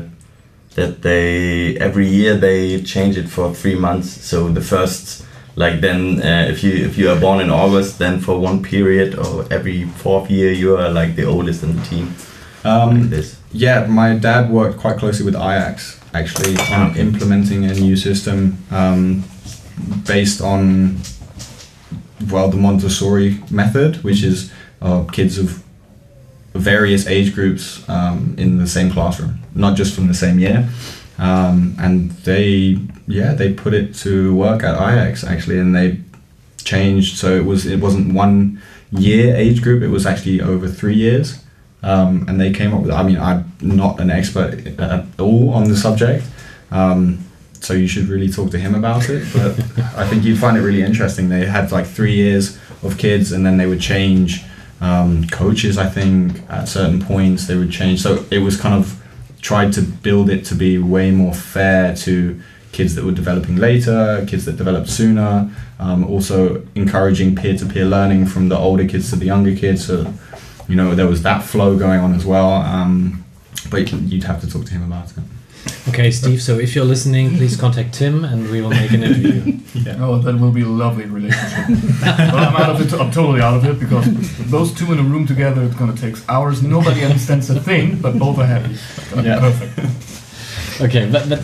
that 0.75 1.03
they 1.03 1.77
every 1.81 2.07
year 2.09 2.37
they 2.37 2.83
change 2.83 3.17
it 3.19 3.29
for 3.29 3.55
three 3.55 3.77
months. 3.77 4.09
So 4.27 4.49
the 4.49 4.61
first. 4.63 5.25
Like 5.57 5.81
then, 5.81 6.21
uh, 6.23 6.47
if 6.53 6.63
you 6.63 6.71
if 6.87 6.97
you 6.97 7.11
are 7.11 7.19
born 7.21 7.41
in 7.41 7.51
August, 7.51 7.99
then 7.99 8.21
for 8.21 8.39
one 8.39 8.63
period 8.63 9.19
or 9.19 9.45
every 9.51 9.87
fourth 9.97 10.31
year 10.31 10.53
you 10.53 10.77
are 10.77 10.89
like 10.89 11.17
the 11.17 11.25
oldest 11.27 11.63
in 11.65 11.75
the 11.77 11.83
team. 11.83 12.15
um, 12.65 13.11
like. 13.11 13.35
Yeah, 13.53 13.87
my 13.89 14.15
dad 14.15 14.51
worked 14.51 14.79
quite 14.79 14.99
closely 14.99 15.25
with 15.25 15.35
Ajax 15.35 15.99
actually 16.15 16.55
on 16.73 16.91
Okay. 16.91 17.01
implementing 17.01 17.65
a 17.65 17.75
new 17.75 17.97
system 17.97 18.57
um, 18.71 19.25
based 20.07 20.41
on 20.41 20.97
well 22.31 22.49
the 22.51 22.57
Montessori 22.57 23.41
method, 23.51 23.97
which 24.05 24.23
is 24.23 24.51
uh, 24.81 25.05
kids 25.05 25.39
of 25.39 25.63
various 26.55 27.07
age 27.07 27.35
groups 27.35 27.89
um, 27.89 28.35
in 28.39 28.59
the 28.59 28.67
same 28.67 28.91
classroom, 28.91 29.39
not 29.55 29.77
just 29.77 29.95
from 29.95 30.09
the 30.09 30.15
same 30.15 30.39
year. 30.39 30.69
Um, 31.19 31.75
and 31.81 32.11
they 32.23 32.79
yeah 33.09 33.33
they 33.35 33.53
put 33.53 33.75
it 33.75 33.95
to 33.97 34.35
work 34.35 34.63
at 34.63 34.75
Ajax 34.75 35.25
actually, 35.25 35.59
and 35.59 35.75
they 35.75 36.01
changed 36.63 37.17
so 37.17 37.35
it 37.35 37.45
was 37.45 37.67
it 37.67 37.81
wasn't 37.81 38.15
one 38.15 38.61
year 38.93 39.35
age 39.35 39.63
group, 39.63 39.83
it 39.83 39.89
was 39.89 40.07
actually 40.07 40.41
over 40.41 40.69
three 40.69 40.95
years. 40.95 41.43
Um, 41.83 42.27
and 42.29 42.41
they 42.41 42.53
came 42.53 42.75
up 42.75 42.83
with. 42.83 42.91
I 42.91 43.05
mean, 43.05 43.19
I'm 43.19 43.53
not 43.61 44.01
an 44.01 44.11
expert 44.11 44.67
at 44.81 45.07
all 45.21 45.51
on 45.51 45.69
the 45.69 45.77
subject, 45.77 46.25
um, 46.73 47.25
so 47.61 47.73
you 47.73 47.87
should 47.87 48.09
really 48.09 48.29
talk 48.29 48.51
to 48.51 48.59
him 48.59 48.75
about 48.75 49.09
it. 49.09 49.25
But 49.33 49.53
I 49.97 50.05
think 50.09 50.25
you'd 50.25 50.39
find 50.39 50.57
it 50.57 50.63
really 50.63 50.83
interesting. 50.83 51.29
They 51.29 51.47
had 51.47 51.71
like 51.71 51.87
three 51.87 52.17
years 52.17 52.59
of 52.83 52.99
kids, 52.99 53.31
and 53.31 53.47
then 53.47 53.59
they 53.59 53.67
would 53.67 53.81
change 53.81 54.43
um, 54.81 55.27
coaches. 55.29 55.79
I 55.79 55.89
think 55.89 56.43
at 56.51 56.69
certain 56.69 57.01
points 57.01 57.47
they 57.47 57.57
would 57.57 57.71
change. 57.71 58.01
So 58.01 58.25
it 58.31 58.39
was 58.39 58.57
kind 58.57 58.75
of 58.75 59.03
tried 59.41 59.73
to 59.75 59.83
build 59.83 60.31
it 60.31 60.45
to 60.47 60.55
be 60.55 60.79
way 60.79 61.11
more 61.11 61.35
fair 61.35 61.95
to 61.97 62.41
kids 62.73 62.95
that 62.95 63.05
were 63.05 63.13
developing 63.13 63.57
later, 63.57 64.25
kids 64.29 64.45
that 64.45 64.57
developed 64.57 64.89
sooner. 64.89 65.51
Um, 65.79 66.05
also 66.05 66.67
encouraging 66.75 67.37
peer-to-peer 67.37 67.85
learning 67.85 68.27
from 68.27 68.49
the 68.49 68.59
older 68.59 68.87
kids 68.87 69.11
to 69.11 69.17
the 69.17 69.27
younger 69.27 69.55
kids. 69.55 69.87
So 69.87 70.13
you 70.69 70.77
know 70.77 70.95
there 70.95 71.07
was 71.07 71.23
that 71.23 71.43
flow 71.43 71.79
going 71.79 72.01
on 72.01 72.15
as 72.15 72.25
well. 72.27 72.51
Um, 72.51 73.25
but 73.71 73.93
you'd 73.93 74.25
have 74.25 74.41
to 74.41 74.51
talk 74.51 74.65
to 74.67 74.73
him 74.73 74.83
about 74.83 75.11
it. 75.11 75.25
Okay, 75.89 76.11
Steve. 76.11 76.43
So 76.43 76.59
if 76.59 76.75
you're 76.75 76.85
listening, 76.85 77.37
please 77.37 77.57
contact 77.57 77.95
Tim, 77.95 78.25
and 78.25 78.51
we 78.51 78.61
will 78.61 78.71
make 78.71 78.93
an 78.93 79.03
interview. 79.03 79.55
Oh, 80.01 80.19
that 80.19 80.35
will 80.39 80.51
be 80.51 80.63
a 80.63 80.67
lovely 80.69 81.05
relationship. 81.07 81.67
but 82.01 82.35
I'm 82.35 82.57
out 82.57 82.71
of 82.71 82.81
it. 82.81 82.93
I'm 83.01 83.11
totally 83.11 83.41
out 83.41 83.55
of 83.55 83.65
it 83.65 83.79
because 83.79 84.07
those 84.51 84.73
two 84.75 84.93
in 84.93 84.99
a 84.99 85.03
room 85.03 85.25
together, 85.27 85.63
it's 85.63 85.75
gonna 85.77 85.97
take 85.97 86.17
hours. 86.29 86.63
Nobody 86.63 87.05
understands 87.05 87.49
a 87.51 87.61
thing, 87.61 87.99
but 88.01 88.19
both 88.19 88.39
are 88.39 88.47
happy. 88.47 88.73
It's 88.75 89.09
gonna 89.11 89.23
be 89.23 89.29
Yeah. 89.29 89.41
perfect. 89.41 90.81
Okay, 90.83 91.09
but, 91.11 91.29
but 91.29 91.39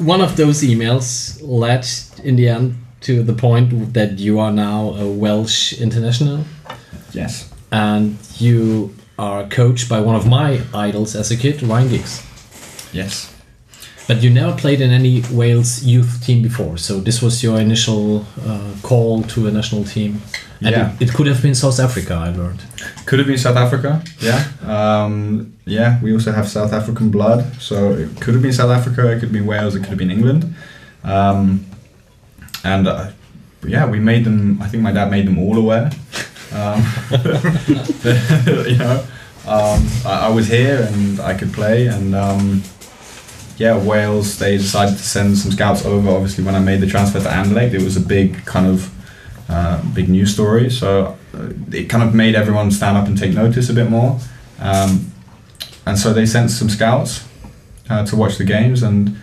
one 0.00 0.20
of 0.20 0.36
those 0.36 0.62
emails 0.62 1.40
led 1.42 1.86
in 2.26 2.36
the 2.36 2.48
end 2.48 2.74
to 3.02 3.22
the 3.22 3.32
point 3.32 3.94
that 3.94 4.18
you 4.18 4.38
are 4.40 4.52
now 4.52 4.94
a 4.94 5.06
Welsh 5.08 5.72
international 5.80 6.44
Yes. 7.12 7.48
and 7.70 8.18
you 8.38 8.92
are 9.18 9.44
coached 9.48 9.88
by 9.88 10.00
one 10.00 10.16
of 10.16 10.26
my 10.26 10.60
idols 10.74 11.14
as 11.16 11.30
a 11.30 11.36
kid, 11.36 11.62
Ryan 11.62 11.88
Giggs. 11.88 12.22
Yes. 12.92 13.32
But 14.08 14.22
you 14.22 14.30
never 14.30 14.56
played 14.56 14.80
in 14.80 14.90
any 14.90 15.22
Wales 15.30 15.84
youth 15.84 16.24
team 16.24 16.42
before, 16.42 16.78
so 16.78 16.98
this 16.98 17.20
was 17.20 17.42
your 17.42 17.60
initial 17.60 18.24
uh, 18.46 18.72
call 18.82 19.22
to 19.24 19.46
a 19.48 19.50
national 19.50 19.84
team. 19.84 20.22
And 20.62 20.70
Yeah. 20.70 20.94
it, 20.98 21.02
it 21.10 21.14
could 21.14 21.26
have 21.26 21.42
been 21.42 21.54
South 21.54 21.78
Africa, 21.78 22.14
I 22.14 22.30
learned. 22.30 22.62
Could 23.04 23.18
have 23.18 23.28
been 23.28 23.36
South 23.38 23.56
Africa. 23.56 24.02
Yeah. 24.20 24.42
Um, 24.66 25.52
yeah. 25.66 26.00
We 26.02 26.12
also 26.14 26.32
have 26.32 26.48
South 26.48 26.72
African 26.72 27.10
blood, 27.10 27.44
so 27.60 27.92
it 27.92 28.18
could 28.20 28.32
have 28.32 28.42
been 28.42 28.54
South 28.54 28.70
Africa. 28.70 29.12
It 29.12 29.20
could 29.20 29.30
be 29.32 29.42
Wales. 29.42 29.74
It 29.74 29.80
could 29.80 29.90
have 29.90 29.98
been 29.98 30.10
England. 30.10 30.54
Um, 31.04 31.66
and 32.64 32.88
uh, 32.88 33.10
yeah, 33.66 33.84
we 33.86 34.00
made 34.00 34.24
them. 34.24 34.58
I 34.62 34.68
think 34.68 34.82
my 34.82 34.92
dad 34.92 35.10
made 35.10 35.26
them 35.26 35.38
all 35.38 35.56
aware. 35.58 35.90
Um, 36.52 36.80
you 38.72 38.78
know, 38.78 39.04
um, 39.46 39.86
I, 40.06 40.26
I 40.26 40.28
was 40.30 40.48
here 40.48 40.88
and 40.90 41.20
I 41.20 41.34
could 41.34 41.52
play, 41.52 41.86
and 41.86 42.14
um, 42.14 42.62
yeah, 43.58 43.76
Wales. 43.76 44.38
They 44.38 44.56
decided 44.56 44.96
to 44.96 45.02
send 45.02 45.36
some 45.36 45.50
scouts 45.50 45.84
over. 45.84 46.10
Obviously, 46.10 46.44
when 46.44 46.54
I 46.54 46.60
made 46.60 46.80
the 46.80 46.86
transfer 46.86 47.20
to 47.20 47.28
Anderlecht, 47.28 47.74
it 47.74 47.82
was 47.82 47.96
a 47.96 48.00
big 48.00 48.44
kind 48.46 48.66
of 48.66 48.90
uh, 49.50 49.82
big 49.92 50.08
news 50.08 50.32
story. 50.32 50.70
So 50.70 51.18
uh, 51.34 51.50
it 51.72 51.90
kind 51.90 52.02
of 52.02 52.14
made 52.14 52.34
everyone 52.34 52.70
stand 52.70 52.96
up 52.96 53.06
and 53.06 53.18
take 53.18 53.34
notice 53.34 53.68
a 53.68 53.74
bit 53.74 53.90
more. 53.90 54.18
Um, 54.60 55.12
and 55.86 55.98
so 55.98 56.12
they 56.12 56.26
sent 56.26 56.50
some 56.50 56.68
scouts 56.68 57.26
uh, 57.90 58.04
to 58.06 58.16
watch 58.16 58.38
the 58.38 58.44
games, 58.44 58.82
and 58.82 59.16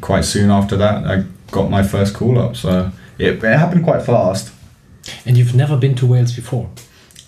quite 0.00 0.24
soon 0.24 0.50
after 0.50 0.76
that, 0.76 1.06
I 1.06 1.24
got 1.52 1.70
my 1.70 1.82
first 1.82 2.14
call 2.14 2.38
up. 2.38 2.56
So 2.56 2.90
it, 3.18 3.42
it 3.44 3.58
happened 3.58 3.84
quite 3.84 4.02
fast. 4.02 4.52
And 5.24 5.36
you've 5.36 5.54
never 5.54 5.76
been 5.76 5.94
to 5.96 6.06
Wales 6.06 6.34
before. 6.34 6.68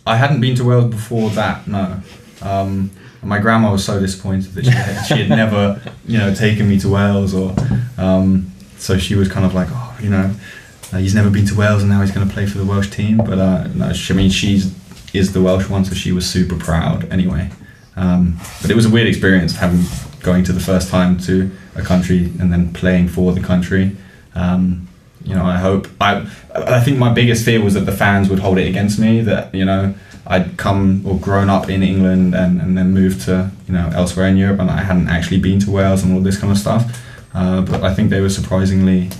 I 0.04 0.16
hadn't 0.16 0.40
been 0.40 0.56
to 0.56 0.64
Wales 0.64 0.90
before 0.90 1.30
that, 1.30 1.68
no. 1.68 2.00
Um, 2.42 2.90
my 3.22 3.38
grandma 3.38 3.72
was 3.72 3.84
so 3.84 4.00
disappointed 4.00 4.52
that 4.54 4.64
she 4.64 4.70
had, 4.70 5.04
she 5.04 5.14
had 5.14 5.28
never, 5.28 5.80
you 6.06 6.18
know, 6.18 6.34
taken 6.34 6.68
me 6.68 6.78
to 6.80 6.88
Wales, 6.88 7.34
or 7.34 7.54
um, 7.96 8.52
so 8.76 8.98
she 8.98 9.14
was 9.14 9.28
kind 9.28 9.44
of 9.44 9.54
like, 9.54 9.68
oh, 9.70 9.98
you 10.00 10.10
know, 10.10 10.34
uh, 10.92 10.98
he's 10.98 11.14
never 11.14 11.30
been 11.30 11.46
to 11.46 11.54
Wales 11.54 11.82
and 11.82 11.90
now 11.90 12.00
he's 12.00 12.12
going 12.12 12.26
to 12.26 12.32
play 12.32 12.46
for 12.46 12.58
the 12.58 12.64
Welsh 12.64 12.90
team. 12.90 13.18
But 13.18 13.38
uh, 13.38 13.66
no, 13.74 13.92
she, 13.92 14.12
I 14.12 14.16
mean, 14.16 14.30
she's 14.30 14.74
is 15.14 15.32
the 15.32 15.40
Welsh 15.40 15.68
one, 15.68 15.84
so 15.84 15.94
she 15.94 16.12
was 16.12 16.28
super 16.28 16.56
proud 16.56 17.10
anyway. 17.10 17.50
Um, 17.96 18.38
but 18.62 18.70
it 18.70 18.76
was 18.76 18.86
a 18.86 18.90
weird 18.90 19.08
experience 19.08 19.56
having 19.56 19.84
going 20.20 20.44
to 20.44 20.52
the 20.52 20.60
first 20.60 20.90
time 20.90 21.18
to 21.18 21.50
a 21.74 21.82
country 21.82 22.24
and 22.38 22.52
then 22.52 22.72
playing 22.72 23.08
for 23.08 23.32
the 23.32 23.40
country. 23.40 23.96
Um, 24.34 24.88
you 25.24 25.34
know, 25.34 25.44
I 25.44 25.56
hope 25.56 25.88
I 26.00 26.28
I 26.54 26.80
think 26.80 26.98
my 26.98 27.12
biggest 27.12 27.44
fear 27.44 27.62
was 27.62 27.74
that 27.74 27.86
the 27.86 27.92
fans 27.92 28.28
would 28.28 28.38
hold 28.38 28.58
it 28.58 28.68
against 28.68 28.98
me 28.98 29.20
that 29.22 29.54
you 29.54 29.64
know 29.64 29.94
I'd 30.30 30.58
come 30.58 31.04
or 31.06 31.18
grown 31.18 31.48
up 31.48 31.70
in 31.70 31.82
England 31.82 32.34
and, 32.34 32.60
and 32.60 32.76
then 32.76 32.92
moved 32.92 33.22
to 33.22 33.50
you 33.66 33.72
know 33.72 33.90
elsewhere 33.94 34.28
in 34.28 34.36
Europe 34.36 34.60
and 34.60 34.70
I 34.70 34.82
hadn't 34.82 35.08
actually 35.08 35.40
been 35.40 35.58
to 35.60 35.70
Wales 35.70 36.04
and 36.04 36.14
all 36.14 36.20
this 36.20 36.38
kind 36.38 36.52
of 36.52 36.58
stuff. 36.58 37.02
Uh, 37.34 37.62
but 37.62 37.82
I 37.82 37.94
think 37.94 38.10
they 38.10 38.20
were 38.20 38.30
surprisingly 38.30 39.10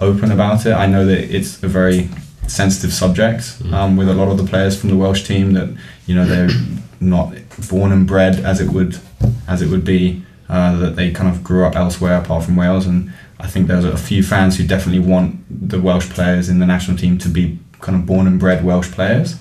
open 0.00 0.32
about 0.32 0.66
it. 0.66 0.72
I 0.72 0.86
know 0.86 1.06
that 1.06 1.34
it's 1.34 1.62
a 1.62 1.68
very 1.68 2.08
sensitive 2.46 2.92
subject 2.92 3.58
um, 3.72 3.96
with 3.96 4.08
a 4.08 4.14
lot 4.14 4.28
of 4.28 4.38
the 4.38 4.44
players 4.44 4.78
from 4.78 4.90
the 4.90 4.96
Welsh 4.96 5.22
team 5.22 5.52
that 5.52 5.68
you 6.06 6.14
know 6.14 6.26
they're 6.26 6.50
not 7.00 7.34
born 7.70 7.92
and 7.92 8.06
bred 8.06 8.40
as 8.40 8.60
it 8.60 8.70
would 8.72 8.98
as 9.46 9.62
it 9.62 9.68
would 9.68 9.84
be 9.84 10.22
uh, 10.48 10.76
that 10.76 10.96
they 10.96 11.12
kind 11.12 11.28
of 11.28 11.44
grew 11.44 11.64
up 11.64 11.76
elsewhere 11.76 12.16
apart 12.16 12.44
from 12.44 12.56
Wales 12.56 12.86
and 12.86 13.12
I 13.38 13.46
think 13.46 13.68
there's 13.68 13.84
a 13.84 13.96
few 13.96 14.24
fans 14.24 14.56
who 14.56 14.66
definitely 14.66 15.00
want 15.00 15.68
the 15.68 15.80
Welsh 15.80 16.08
players 16.10 16.48
in 16.48 16.58
the 16.58 16.66
national 16.66 16.96
team 16.96 17.18
to 17.18 17.28
be 17.28 17.58
kind 17.80 17.96
of 17.96 18.06
born 18.06 18.26
and 18.26 18.40
bred 18.40 18.64
Welsh 18.64 18.90
players. 18.90 19.36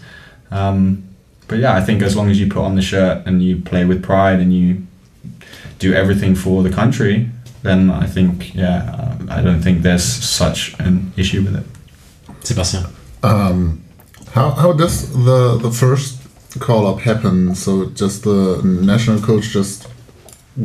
Um, 0.52 1.07
but 1.48 1.60
yeah, 1.60 1.76
I 1.76 1.82
think 1.82 2.02
as 2.02 2.16
long 2.16 2.30
as 2.30 2.40
you 2.40 2.48
put 2.48 2.64
on 2.64 2.76
the 2.76 2.82
shirt 2.82 3.26
and 3.26 3.42
you 3.42 3.58
play 3.58 3.86
with 3.86 4.04
pride 4.04 4.40
and 4.40 4.54
you 4.54 4.86
do 5.80 5.94
everything 5.94 6.36
for 6.36 6.64
the 6.64 6.70
country, 6.70 7.30
then 7.64 7.90
I 7.90 8.06
think 8.06 8.54
yeah, 8.54 8.78
uh, 8.94 9.38
I 9.38 9.42
don't 9.42 9.62
think 9.62 9.82
there's 9.82 10.04
such 10.04 10.76
an 10.80 11.14
issue 11.18 11.44
with 11.44 11.56
it. 11.56 11.66
Sebastian. 12.46 12.86
Um, 13.24 13.84
how, 14.32 14.52
how 14.52 14.74
does 14.74 15.12
the 15.26 15.58
the 15.58 15.72
first 15.72 16.20
call 16.60 16.88
up 16.88 17.00
happen? 17.00 17.56
So 17.56 17.88
just 17.88 18.24
the 18.24 18.62
national 18.64 19.20
coach 19.22 19.50
just 19.50 19.88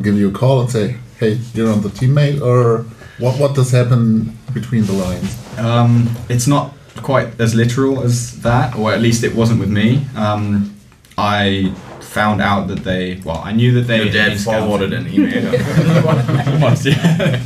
give 0.00 0.16
you 0.16 0.28
a 0.28 0.32
call 0.32 0.60
and 0.60 0.70
say, 0.70 0.96
"Hey, 1.18 1.38
you're 1.54 1.72
on 1.72 1.82
the 1.82 1.88
teammate," 1.90 2.40
or 2.40 2.84
what? 3.18 3.38
What 3.38 3.54
does 3.54 3.70
happen 3.70 4.36
between 4.52 4.84
the 4.84 4.92
lines? 4.92 5.30
Um, 5.58 6.10
it's 6.28 6.46
not 6.46 6.74
quite 6.96 7.40
as 7.40 7.54
literal 7.54 8.02
as 8.02 8.40
that, 8.42 8.76
or 8.76 8.92
at 8.92 9.00
least 9.00 9.24
it 9.24 9.34
wasn't 9.34 9.60
with 9.60 9.70
me. 9.70 10.04
Um, 10.16 10.76
I 11.16 11.72
found 12.00 12.40
out 12.40 12.68
that 12.68 12.84
they, 12.84 13.20
well, 13.24 13.38
I 13.38 13.52
knew 13.52 13.72
that 13.74 13.82
they. 13.82 13.96
Your 13.96 14.06
had 14.06 14.12
dad 14.12 14.28
been 14.30 14.38
forwarded 14.38 14.92
an 14.92 15.08
email. 15.08 15.48
Almost, 16.52 16.86
yeah. 16.86 17.42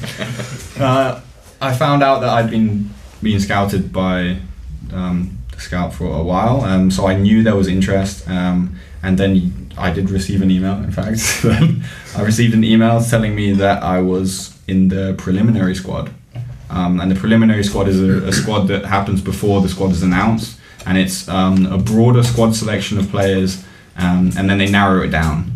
uh, 0.78 1.20
I 1.60 1.74
found 1.74 2.02
out 2.02 2.20
that 2.20 2.28
I'd 2.30 2.50
been 2.50 2.90
being 3.22 3.38
scouted 3.40 3.92
by 3.92 4.38
um, 4.92 5.38
the 5.52 5.60
scout 5.60 5.94
for 5.94 6.06
a 6.06 6.22
while, 6.22 6.62
um, 6.62 6.90
so 6.90 7.06
I 7.06 7.16
knew 7.16 7.42
there 7.42 7.56
was 7.56 7.68
interest. 7.68 8.28
Um, 8.28 8.78
and 9.02 9.18
then 9.18 9.70
I 9.78 9.92
did 9.92 10.10
receive 10.10 10.42
an 10.42 10.50
email. 10.50 10.74
In 10.82 10.90
fact, 10.90 11.20
I 12.16 12.22
received 12.22 12.54
an 12.54 12.64
email 12.64 13.00
telling 13.02 13.34
me 13.36 13.52
that 13.52 13.82
I 13.82 14.00
was 14.00 14.58
in 14.66 14.88
the 14.88 15.14
preliminary 15.16 15.74
squad. 15.74 16.12
Um, 16.68 17.00
and 17.00 17.10
the 17.10 17.14
preliminary 17.14 17.62
squad 17.62 17.88
is 17.88 18.00
a, 18.00 18.28
a 18.28 18.32
squad 18.32 18.66
that 18.68 18.84
happens 18.84 19.20
before 19.20 19.60
the 19.60 19.68
squad 19.68 19.92
is 19.92 20.02
announced, 20.02 20.58
and 20.84 20.98
it's 20.98 21.28
um, 21.28 21.66
a 21.66 21.78
broader 21.78 22.22
squad 22.22 22.54
selection 22.54 22.98
of 22.98 23.08
players, 23.08 23.64
um, 23.96 24.32
and 24.36 24.50
then 24.50 24.58
they 24.58 24.70
narrow 24.70 25.02
it 25.02 25.08
down 25.08 25.52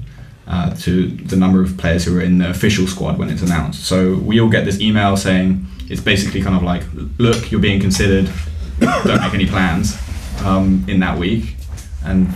uh, 0.46 0.74
to 0.76 1.08
the 1.08 1.36
number 1.36 1.62
of 1.62 1.76
players 1.76 2.04
who 2.04 2.16
are 2.16 2.22
in 2.22 2.38
the 2.38 2.48
official 2.48 2.86
squad 2.86 3.18
when 3.18 3.28
it's 3.28 3.42
announced. 3.42 3.84
So 3.84 4.16
we 4.16 4.40
all 4.40 4.48
get 4.48 4.64
this 4.64 4.80
email 4.80 5.16
saying 5.16 5.66
it's 5.88 6.00
basically 6.00 6.42
kind 6.42 6.56
of 6.56 6.62
like, 6.62 6.82
look, 7.18 7.50
you're 7.50 7.60
being 7.60 7.80
considered, 7.80 8.30
don't 8.78 9.20
make 9.20 9.34
any 9.34 9.46
plans 9.46 9.98
um, 10.44 10.84
in 10.88 11.00
that 11.00 11.18
week, 11.18 11.56
and 12.04 12.32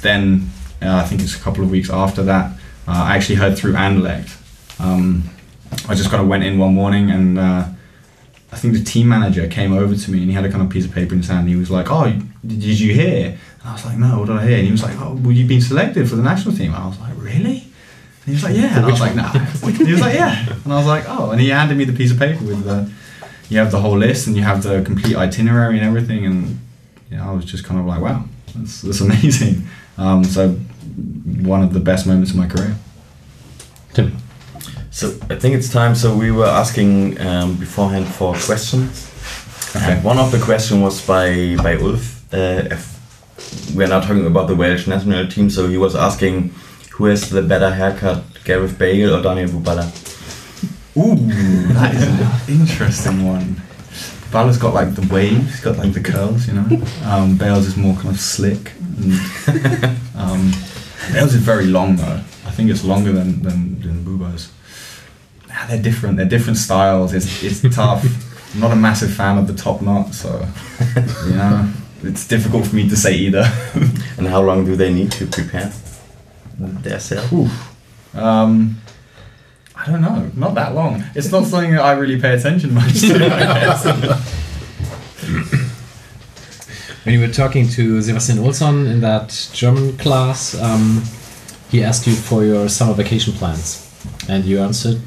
then 0.00 0.50
uh, 0.82 0.96
I 0.96 1.04
think 1.04 1.22
it's 1.22 1.36
a 1.36 1.40
couple 1.40 1.64
of 1.64 1.70
weeks 1.70 1.90
after 1.90 2.22
that, 2.24 2.52
uh, 2.86 3.04
I 3.04 3.16
actually 3.16 3.36
heard 3.36 3.56
through 3.56 3.74
Anderlecht. 3.74 4.36
Um, 4.78 5.24
I 5.88 5.94
just 5.94 6.10
kind 6.10 6.22
of 6.22 6.28
went 6.28 6.44
in 6.44 6.58
one 6.58 6.74
morning 6.74 7.10
and. 7.10 7.38
I 8.52 8.56
think 8.56 8.74
the 8.74 8.82
team 8.82 9.08
manager 9.08 9.46
came 9.46 9.72
over 9.72 9.94
to 9.94 10.10
me 10.10 10.18
and 10.18 10.28
he 10.28 10.32
had 10.32 10.44
a 10.44 10.50
kind 10.50 10.62
of 10.62 10.70
piece 10.70 10.84
of 10.84 10.92
paper 10.92 11.12
in 11.12 11.20
his 11.20 11.28
hand. 11.28 11.40
And 11.40 11.48
he 11.48 11.56
was 11.56 11.70
like, 11.70 11.90
"Oh, 11.90 12.04
did 12.46 12.80
you 12.80 12.92
hear?" 12.92 13.38
And 13.60 13.68
I 13.68 13.72
was 13.72 13.84
like, 13.84 13.96
"No, 13.98 14.18
what 14.18 14.26
did 14.26 14.36
I 14.36 14.46
hear?" 14.46 14.56
And 14.58 14.66
he 14.66 14.72
was 14.72 14.82
like, 14.82 14.96
"Oh, 15.00 15.14
well, 15.22 15.32
you've 15.32 15.48
been 15.48 15.60
selected 15.60 16.08
for 16.08 16.16
the 16.16 16.22
national 16.22 16.56
team." 16.56 16.74
And 16.74 16.82
I 16.82 16.86
was 16.86 16.98
like, 16.98 17.14
"Really?" 17.16 17.58
And 17.62 18.26
he 18.26 18.32
was 18.32 18.42
like, 18.42 18.56
"Yeah." 18.56 18.76
And 18.76 18.86
I 18.86 18.90
was 18.90 19.00
like, 19.00 19.14
"Nah." 19.14 19.32
He 19.88 19.92
was 19.92 20.00
like, 20.00 20.14
"Yeah." 20.14 20.52
And 20.64 20.72
I 20.72 20.76
was 20.76 20.86
like, 20.86 21.04
"Oh." 21.06 21.30
And 21.30 21.40
he 21.40 21.48
handed 21.50 21.76
me 21.78 21.84
the 21.84 21.92
piece 21.92 22.10
of 22.10 22.18
paper 22.18 22.44
with 22.44 22.64
the, 22.64 22.90
you 23.48 23.58
have 23.58 23.70
the 23.70 23.80
whole 23.80 23.96
list 23.96 24.26
and 24.26 24.36
you 24.36 24.42
have 24.42 24.62
the 24.62 24.82
complete 24.82 25.16
itinerary 25.16 25.78
and 25.78 25.86
everything. 25.86 26.26
And 26.26 26.58
yeah, 27.10 27.28
I 27.28 27.32
was 27.32 27.44
just 27.44 27.64
kind 27.64 27.78
of 27.78 27.86
like, 27.86 28.00
"Wow, 28.00 28.24
that's 28.56 28.82
that's 28.82 29.00
amazing." 29.08 29.64
Um, 29.96 30.24
so 30.24 30.56
one 31.42 31.62
of 31.62 31.72
the 31.72 31.80
best 31.80 32.06
moments 32.06 32.30
of 32.30 32.36
my 32.36 32.48
career. 32.48 32.74
Tim. 33.92 34.16
So 35.00 35.08
I 35.30 35.36
think 35.36 35.54
it's 35.54 35.72
time. 35.72 35.94
So 35.94 36.14
we 36.14 36.30
were 36.30 36.44
asking 36.44 37.18
um, 37.22 37.56
beforehand 37.56 38.06
for 38.06 38.34
questions. 38.34 39.08
Okay. 39.74 39.92
And 39.94 40.04
one 40.04 40.18
of 40.18 40.30
the 40.30 40.38
questions 40.38 40.82
was 40.82 41.00
by 41.06 41.56
by 41.62 41.76
Ulf. 41.76 42.04
Uh, 42.34 42.68
if 42.70 42.84
we're 43.74 43.88
now 43.88 44.00
talking 44.00 44.26
about 44.26 44.46
the 44.48 44.54
Welsh 44.54 44.86
national 44.86 45.26
team. 45.26 45.48
So 45.48 45.68
he 45.68 45.78
was 45.78 45.96
asking 45.96 46.52
who 46.92 47.06
has 47.06 47.30
the 47.30 47.40
better 47.40 47.70
haircut, 47.70 48.24
Gareth 48.44 48.78
Bale 48.78 49.14
or 49.14 49.22
Daniel 49.22 49.48
Bubala? 49.48 49.86
Ooh, 50.98 51.16
that 51.72 51.94
is 51.94 52.02
an 52.04 52.60
interesting 52.60 53.24
one. 53.26 53.56
Bala's 54.30 54.58
got 54.58 54.74
like 54.74 54.94
the 54.96 55.06
waves, 55.10 55.48
he's 55.48 55.60
got 55.60 55.78
like 55.78 55.94
the 55.94 56.02
curls, 56.02 56.46
you 56.46 56.52
know. 56.52 56.68
Um, 57.04 57.38
Bale's 57.38 57.66
is 57.68 57.76
more 57.78 57.94
kind 57.94 58.10
of 58.10 58.20
slick. 58.20 58.72
And, 58.98 59.14
um, 60.14 60.52
Bale's 61.10 61.32
is 61.32 61.40
very 61.40 61.68
long 61.68 61.96
though. 61.96 62.20
I 62.44 62.50
think 62.50 62.68
it's 62.68 62.84
longer 62.84 63.12
than 63.12 63.40
than, 63.40 63.80
than 63.80 64.04
Buba's. 64.04 64.52
Ah, 65.60 65.66
they're 65.68 65.82
different. 65.82 66.16
They're 66.16 66.24
different 66.28 66.56
styles. 66.56 67.12
It's 67.12 67.42
it's 67.42 67.60
tough. 67.76 68.04
I'm 68.54 68.60
not 68.60 68.72
a 68.72 68.76
massive 68.76 69.12
fan 69.12 69.36
of 69.38 69.46
the 69.46 69.52
top 69.54 69.82
knot, 69.82 70.14
so 70.14 70.46
you 71.26 71.34
know 71.34 71.70
it's 72.02 72.26
difficult 72.26 72.66
for 72.66 72.76
me 72.76 72.88
to 72.88 72.96
say 72.96 73.14
either. 73.14 73.44
And 74.18 74.28
how 74.28 74.42
long 74.42 74.66
do 74.66 74.76
they 74.76 74.92
need 74.92 75.12
to 75.12 75.26
prepare 75.26 75.72
their 76.58 77.00
self? 77.00 77.32
Um, 78.14 78.76
I 79.74 79.86
don't 79.86 80.02
know. 80.02 80.30
Not 80.34 80.54
that 80.56 80.74
long. 80.74 81.02
It's 81.14 81.30
not 81.32 81.46
something 81.46 81.72
that 81.72 81.80
I 81.82 81.92
really 81.92 82.20
pay 82.20 82.34
attention 82.34 82.74
much 82.74 83.00
to. 83.00 84.20
When 87.04 87.14
you 87.14 87.20
were 87.20 87.32
talking 87.32 87.66
to 87.68 88.02
Sebastian 88.02 88.38
Ohlsson 88.38 88.90
in 88.90 89.00
that 89.00 89.48
German 89.54 89.96
class, 89.96 90.54
um, 90.60 91.02
he 91.70 91.82
asked 91.82 92.06
you 92.06 92.14
for 92.14 92.44
your 92.44 92.68
summer 92.68 92.92
vacation 92.92 93.32
plans, 93.32 93.88
and 94.28 94.44
you 94.44 94.60
answered, 94.60 95.00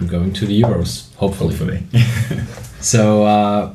"I'm 0.00 0.06
going 0.06 0.32
to 0.34 0.46
the 0.46 0.60
Euros, 0.62 1.14
hopefully." 1.16 1.54
Hopefully. 1.56 1.82
So 2.80 3.24
uh, 3.24 3.72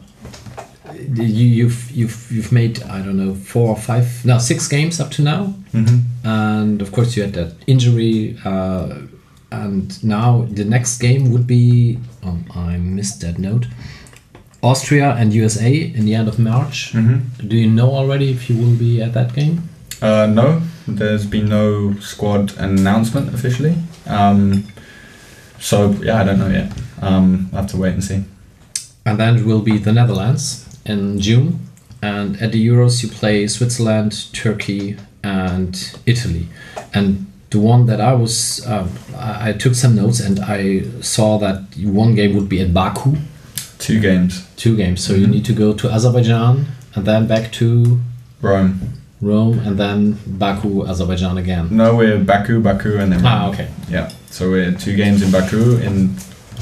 you, 0.93 1.24
you've 1.24 1.89
you've 1.91 2.32
you've 2.32 2.51
made 2.51 2.84
I 2.84 3.01
don't 3.01 3.17
know 3.17 3.34
four 3.34 3.70
or 3.70 3.76
five 3.76 4.05
no 4.26 4.38
six 4.38 4.67
games 4.67 4.99
up 4.99 5.09
to 5.11 5.22
now, 5.24 5.45
hmm 5.72 5.99
and 6.24 6.82
of 6.82 6.91
course 6.91 7.15
you 7.17 7.24
had 7.24 7.34
that 7.34 7.53
injury, 7.65 8.38
uh, 8.45 8.97
and 9.51 10.03
now 10.03 10.45
the 10.51 10.63
next 10.65 10.99
game 10.99 11.32
would 11.32 11.47
be 11.47 11.97
oh, 12.24 12.38
I 12.55 12.78
missed 12.78 13.22
that 13.22 13.39
note. 13.39 13.65
Austria 14.61 15.15
and 15.17 15.34
USA 15.34 15.74
in 15.74 16.05
the 16.05 16.13
end 16.15 16.28
of 16.28 16.38
March. 16.38 16.91
hmm 16.91 17.20
Do 17.47 17.55
you 17.55 17.70
know 17.70 17.89
already 17.91 18.30
if 18.32 18.49
you 18.49 18.57
will 18.57 18.76
be 18.78 19.01
at 19.01 19.13
that 19.13 19.34
game? 19.34 19.70
Uh, 20.01 20.28
no, 20.28 20.61
there's 20.88 21.26
been 21.26 21.49
no 21.49 21.93
squad 21.99 22.57
announcement 22.57 23.34
officially. 23.34 23.76
Um, 24.05 24.63
so 25.60 25.91
yeah, 26.01 26.22
I 26.22 26.24
don't 26.24 26.39
know 26.39 26.47
yet. 26.49 26.72
Um, 27.01 27.49
I 27.53 27.57
have 27.57 27.68
to 27.72 27.78
wait 27.78 27.93
and 27.93 28.03
see. 28.03 28.24
And 29.05 29.20
then 29.20 29.38
it 29.38 29.45
will 29.45 29.62
be 29.62 29.78
the 29.78 29.91
Netherlands 29.93 30.66
in 30.86 31.20
June. 31.20 31.60
And 32.01 32.41
at 32.41 32.51
the 32.51 32.66
Euros, 32.68 33.01
you 33.03 33.10
play 33.10 33.47
Switzerland, 33.47 34.32
Turkey, 34.34 34.97
and 35.24 35.99
Italy. 36.05 36.47
And 36.93 37.26
the 37.49 37.60
one 37.60 37.88
that 37.88 37.99
I 37.99 38.14
was, 38.14 38.66
um, 38.68 38.89
I, 39.18 39.49
I 39.49 39.53
took 39.53 39.74
some 39.76 39.95
notes 39.95 40.20
and 40.20 40.39
I 40.39 40.84
saw 41.01 41.38
that 41.39 41.64
one 41.84 42.16
game 42.16 42.36
would 42.36 42.47
be 42.49 42.62
at 42.62 42.74
Baku, 42.74 43.16
Two 43.80 43.99
games. 43.99 44.45
two 44.57 44.76
games. 44.76 45.03
So 45.03 45.14
you 45.14 45.26
need 45.28 45.45
to 45.45 45.53
go 45.53 45.74
to 45.74 45.89
Azerbaijan 45.89 46.66
and 46.95 47.05
then 47.05 47.28
back 47.28 47.51
to 47.53 47.99
Rome. 48.41 48.93
Rome 49.22 49.60
and 49.60 49.78
then 49.78 50.18
Baku, 50.28 50.86
Azerbaijan 50.88 51.38
again. 51.38 51.68
No, 51.72 51.95
we're 51.95 52.20
Baku, 52.24 52.62
Baku, 52.62 52.97
and 52.97 53.12
then 53.12 53.26
Ah, 53.26 53.49
okay. 53.49 53.70
Yeah. 53.89 54.12
So 54.32 54.50
we're 54.50 54.72
two 54.72 54.96
games 54.96 55.22
in 55.22 55.32
Baku 55.32 55.78
in 55.78 56.10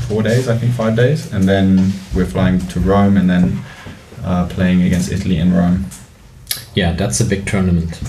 four 0.07 0.23
days, 0.23 0.47
I 0.47 0.57
think 0.57 0.73
five 0.73 0.95
days, 0.95 1.31
and 1.33 1.43
then 1.43 1.91
we're 2.15 2.25
flying 2.25 2.59
to 2.59 2.79
Rome 2.79 3.17
and 3.17 3.29
then 3.29 3.59
uh, 4.23 4.47
playing 4.47 4.83
against 4.83 5.11
Italy 5.11 5.37
in 5.37 5.53
Rome. 5.53 5.85
Yeah, 6.75 6.93
that's 6.93 7.19
a 7.19 7.25
big 7.25 7.45
tournament. 7.45 7.99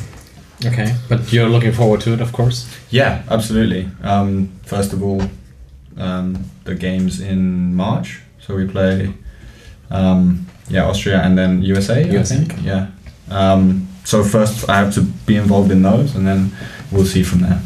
Okay, 0.65 0.95
but 1.09 1.33
you're 1.33 1.49
looking 1.49 1.73
forward 1.73 2.01
to 2.03 2.13
it, 2.13 2.21
of 2.21 2.33
course. 2.33 2.69
Yeah, 2.91 3.23
absolutely. 3.31 3.89
Um, 4.03 4.53
first 4.65 4.93
of 4.93 5.03
all, 5.03 5.23
um, 5.97 6.45
the 6.65 6.75
games 6.75 7.21
in 7.21 7.75
March. 7.75 8.21
So 8.41 8.55
we 8.57 8.67
play, 8.67 9.15
um, 9.91 10.47
yeah, 10.69 10.87
Austria 10.87 11.21
and 11.21 11.37
then 11.37 11.63
USA. 11.63 12.05
USA. 12.11 12.35
I 12.35 12.39
think. 12.39 12.63
Yeah. 12.63 12.89
Um, 13.31 13.89
so 14.05 14.25
first, 14.25 14.69
I 14.69 14.79
have 14.79 14.95
to 14.95 15.03
be 15.03 15.37
involved 15.37 15.71
in 15.71 15.83
those, 15.83 16.17
and 16.17 16.27
then 16.27 16.51
we'll 16.91 17.05
see 17.05 17.23
from 17.23 17.41
there. 17.41 17.61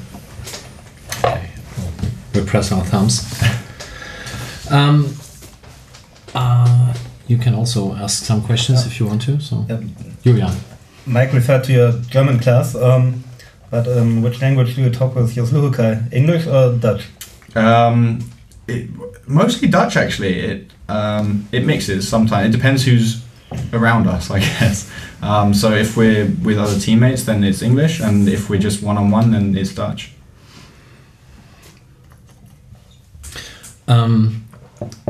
Okay. 2.33 2.41
We're 2.41 2.47
pressing 2.47 2.79
our 2.79 2.85
thumbs. 2.85 3.43
um, 4.71 5.15
uh, 6.35 6.95
you 7.29 7.37
can 7.37 7.55
also 7.55 7.95
ask 7.95 8.25
some 8.25 8.43
questions 8.43 8.87
if 8.87 8.99
you 8.99 9.07
want 9.07 9.23
to. 9.23 9.39
So, 9.41 9.67
Yeah. 9.69 9.81
Julian. 10.25 10.53
Mike 11.05 11.33
referred 11.33 11.65
to 11.65 11.73
your 11.73 11.93
German 12.09 12.39
class, 12.39 12.75
um, 12.75 13.25
but 13.71 13.87
um, 13.89 14.23
which 14.23 14.41
language 14.41 14.77
do 14.77 14.83
you 14.83 14.91
talk 14.91 15.15
with 15.17 15.35
Jos 15.35 15.51
Luhukay? 15.51 16.13
English 16.13 16.47
or 16.47 16.77
Dutch? 16.79 17.05
Um, 17.57 18.21
it, 18.69 18.89
mostly 19.27 19.69
Dutch, 19.69 19.97
actually. 19.97 20.39
It 20.39 20.71
um, 20.89 21.49
it 21.53 21.67
mixes 21.67 22.09
sometimes. 22.09 22.49
It 22.49 22.57
depends 22.57 22.85
who's 22.85 23.23
around 23.73 24.07
us, 24.07 24.31
I 24.31 24.39
guess. 24.49 24.91
Um, 25.23 25.53
so 25.55 25.73
if 25.73 25.97
we're 25.97 26.27
with 26.45 26.59
other 26.59 26.79
teammates, 26.79 27.25
then 27.25 27.43
it's 27.45 27.63
English, 27.63 28.01
and 28.01 28.29
if 28.29 28.49
we're 28.49 28.61
just 28.61 28.81
one 28.83 28.97
on 28.97 29.11
one, 29.11 29.33
then 29.33 29.57
it's 29.57 29.75
Dutch. 29.75 30.13
Um, 33.89 34.45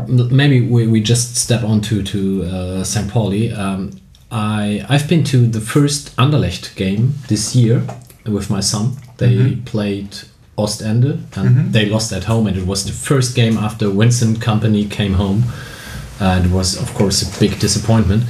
maybe 0.09 0.61
we, 0.61 0.87
we 0.87 1.01
just 1.01 1.37
step 1.37 1.63
on 1.65 1.81
to, 1.83 2.03
to 2.03 2.43
uh, 2.45 2.85
St. 2.85 3.09
Pauli. 3.11 3.53
Um, 3.53 3.91
I, 4.31 4.85
I've 4.89 5.09
been 5.09 5.25
to 5.25 5.47
the 5.47 5.61
first 5.61 6.15
Anderlecht 6.17 6.75
game 6.77 7.15
this 7.29 7.55
year 7.55 7.83
with 8.27 8.51
my 8.51 8.61
son. 8.61 8.97
They 9.19 9.35
Mhm. 9.37 9.65
played 9.65 10.09
Ostende 10.57 11.19
and 11.37 11.49
Mhm. 11.57 11.73
they 11.73 11.87
lost 11.87 12.13
at 12.13 12.25
home, 12.25 12.47
and 12.47 12.57
it 12.57 12.67
was 12.67 12.85
the 12.85 12.93
first 12.93 13.35
game 13.35 13.57
after 13.59 13.89
Vincent 13.91 14.39
Kompany 14.41 14.89
came 14.91 15.15
home. 15.15 15.45
And 16.21 16.47
it 16.47 16.53
was, 16.53 16.77
of 16.77 16.93
course, 16.95 17.23
a 17.23 17.41
big 17.41 17.59
disappointment. 17.59 18.25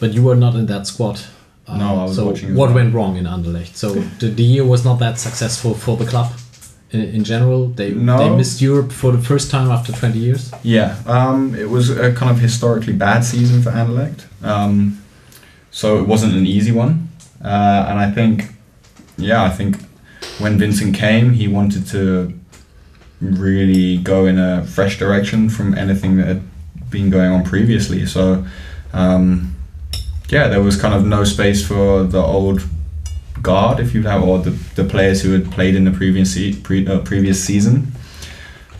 But 0.00 0.14
you 0.14 0.22
were 0.22 0.36
not 0.36 0.54
in 0.54 0.66
that 0.66 0.86
squad. 0.86 1.20
Uh, 1.66 1.76
No, 1.76 2.00
I 2.00 2.04
was 2.04 2.16
so 2.16 2.26
watching 2.26 2.54
what 2.54 2.72
went 2.74 2.94
wrong 2.94 3.16
in 3.16 3.26
Anderlecht? 3.26 3.76
So 3.76 3.94
the, 4.20 4.28
the 4.28 4.42
year 4.42 4.64
was 4.64 4.84
not 4.84 4.98
that 4.98 5.18
successful 5.18 5.74
for 5.74 5.96
the 5.96 6.04
club 6.04 6.28
in, 6.92 7.00
in 7.00 7.24
general. 7.24 7.68
They 7.68 7.90
No. 7.92 8.18
they 8.18 8.36
missed 8.36 8.60
Europe 8.60 8.92
for 8.92 9.12
the 9.12 9.22
first 9.22 9.50
time 9.50 9.70
after 9.70 9.92
20 9.92 10.18
years. 10.18 10.50
Yeah, 10.62 10.96
um, 11.06 11.54
it 11.54 11.68
was 11.70 11.90
a 11.90 12.12
kind 12.12 12.30
of 12.30 12.38
historically 12.40 12.92
bad 12.92 13.24
season 13.24 13.62
for 13.62 13.70
Anderlecht. 13.70 14.24
Um, 14.42 14.98
so 15.70 15.98
it 15.98 16.06
wasn't 16.06 16.34
an 16.34 16.46
easy 16.46 16.72
one. 16.72 17.08
Uh, 17.42 17.86
and 17.88 17.98
I 17.98 18.10
think, 18.10 18.44
yeah, 19.16 19.42
I 19.42 19.50
think 19.50 19.76
when 20.38 20.58
Vincent 20.58 20.94
came, 20.94 21.32
he 21.32 21.48
wanted 21.48 21.86
to 21.88 22.32
really 23.20 23.98
go 23.98 24.26
in 24.26 24.38
a 24.38 24.64
fresh 24.64 24.98
direction 24.98 25.48
from 25.48 25.74
anything 25.74 26.16
that 26.16 26.26
had 26.26 26.42
been 26.90 27.10
going 27.10 27.32
on 27.32 27.44
previously. 27.44 28.04
So, 28.06 28.44
um, 28.92 29.54
yeah, 30.28 30.48
there 30.48 30.62
was 30.62 30.80
kind 30.80 30.94
of 30.94 31.04
no 31.06 31.24
space 31.24 31.66
for 31.66 32.04
the 32.04 32.22
old 32.22 32.62
guard, 33.42 33.80
if 33.80 33.94
you 33.94 34.02
have, 34.02 34.22
or 34.22 34.38
the, 34.38 34.50
the 34.50 34.84
players 34.84 35.22
who 35.22 35.32
had 35.32 35.50
played 35.50 35.74
in 35.74 35.84
the 35.84 35.90
previous 35.90 36.34
se- 36.34 36.60
pre, 36.62 36.86
uh, 36.86 37.00
previous 37.00 37.42
season. 37.42 37.92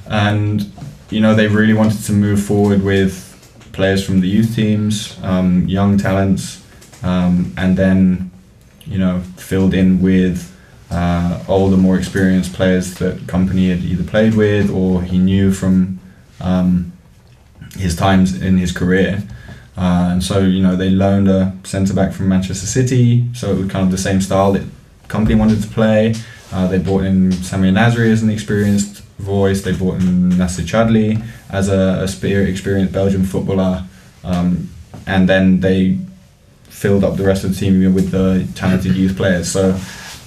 And 0.07 0.73
you 1.11 1.21
know 1.21 1.35
they 1.35 1.47
really 1.47 1.75
wanted 1.75 2.03
to 2.05 2.13
move 2.13 2.43
forward 2.43 2.83
with 2.83 3.29
players 3.73 4.05
from 4.05 4.21
the 4.21 4.29
youth 4.29 4.55
teams, 4.55 5.19
um, 5.23 5.69
young 5.69 5.99
talents, 5.99 6.65
um, 7.03 7.53
and 7.57 7.77
then 7.77 8.31
you 8.85 8.99
know 8.99 9.21
filled 9.37 9.75
in 9.75 10.01
with 10.01 10.49
uh, 10.91 11.43
older, 11.49 11.77
more 11.77 11.97
experienced 11.97 12.53
players 12.53 12.95
that 12.95 13.17
Kompany 13.27 13.71
had 13.71 13.81
either 13.81 14.05
played 14.05 14.35
with 14.35 14.71
or 14.71 15.03
he 15.03 15.19
knew 15.19 15.53
from 15.53 15.99
um, 16.41 16.93
his 17.77 17.97
times 17.97 18.41
in 18.41 18.59
his 18.59 18.73
career. 18.73 19.23
Uh, 19.77 20.11
and 20.13 20.23
so 20.23 20.41
you 20.41 20.63
know 20.63 20.77
they 20.77 20.91
loaned 20.91 21.29
a 21.29 21.57
centre 21.65 21.95
back 21.95 22.13
from 22.13 22.29
Manchester 22.29 22.67
City, 22.67 23.25
so 23.35 23.53
it 23.53 23.59
was 23.59 23.71
kind 23.71 23.85
of 23.85 23.91
the 23.91 23.99
same 23.99 24.21
style 24.21 24.53
that 24.53 24.67
Kompany 25.09 25.39
wanted 25.39 25.63
to 25.63 25.69
play. 25.69 26.15
Uh, 26.53 26.67
they 26.67 26.79
brought 26.79 27.05
in 27.05 27.31
Samir 27.31 27.73
Nasri 27.73 28.11
as 28.11 28.23
an 28.23 28.29
experienced 28.29 29.03
voice. 29.19 29.63
They 29.63 29.73
brought 29.73 30.01
in 30.03 30.31
Nacer 30.33 30.63
Chadli 30.63 31.25
as 31.49 31.71
a, 31.71 32.03
a 32.03 32.49
experienced 32.49 32.93
Belgian 32.93 33.25
footballer, 33.25 33.85
um, 34.25 34.69
and 35.07 35.29
then 35.29 35.61
they 35.61 35.99
filled 36.65 37.05
up 37.05 37.17
the 37.17 37.25
rest 37.25 37.45
of 37.45 37.55
the 37.55 37.57
team 37.57 37.95
with 37.95 38.11
the 38.11 38.47
talented 38.55 38.95
youth 38.95 39.17
players. 39.17 39.51
So 39.51 39.79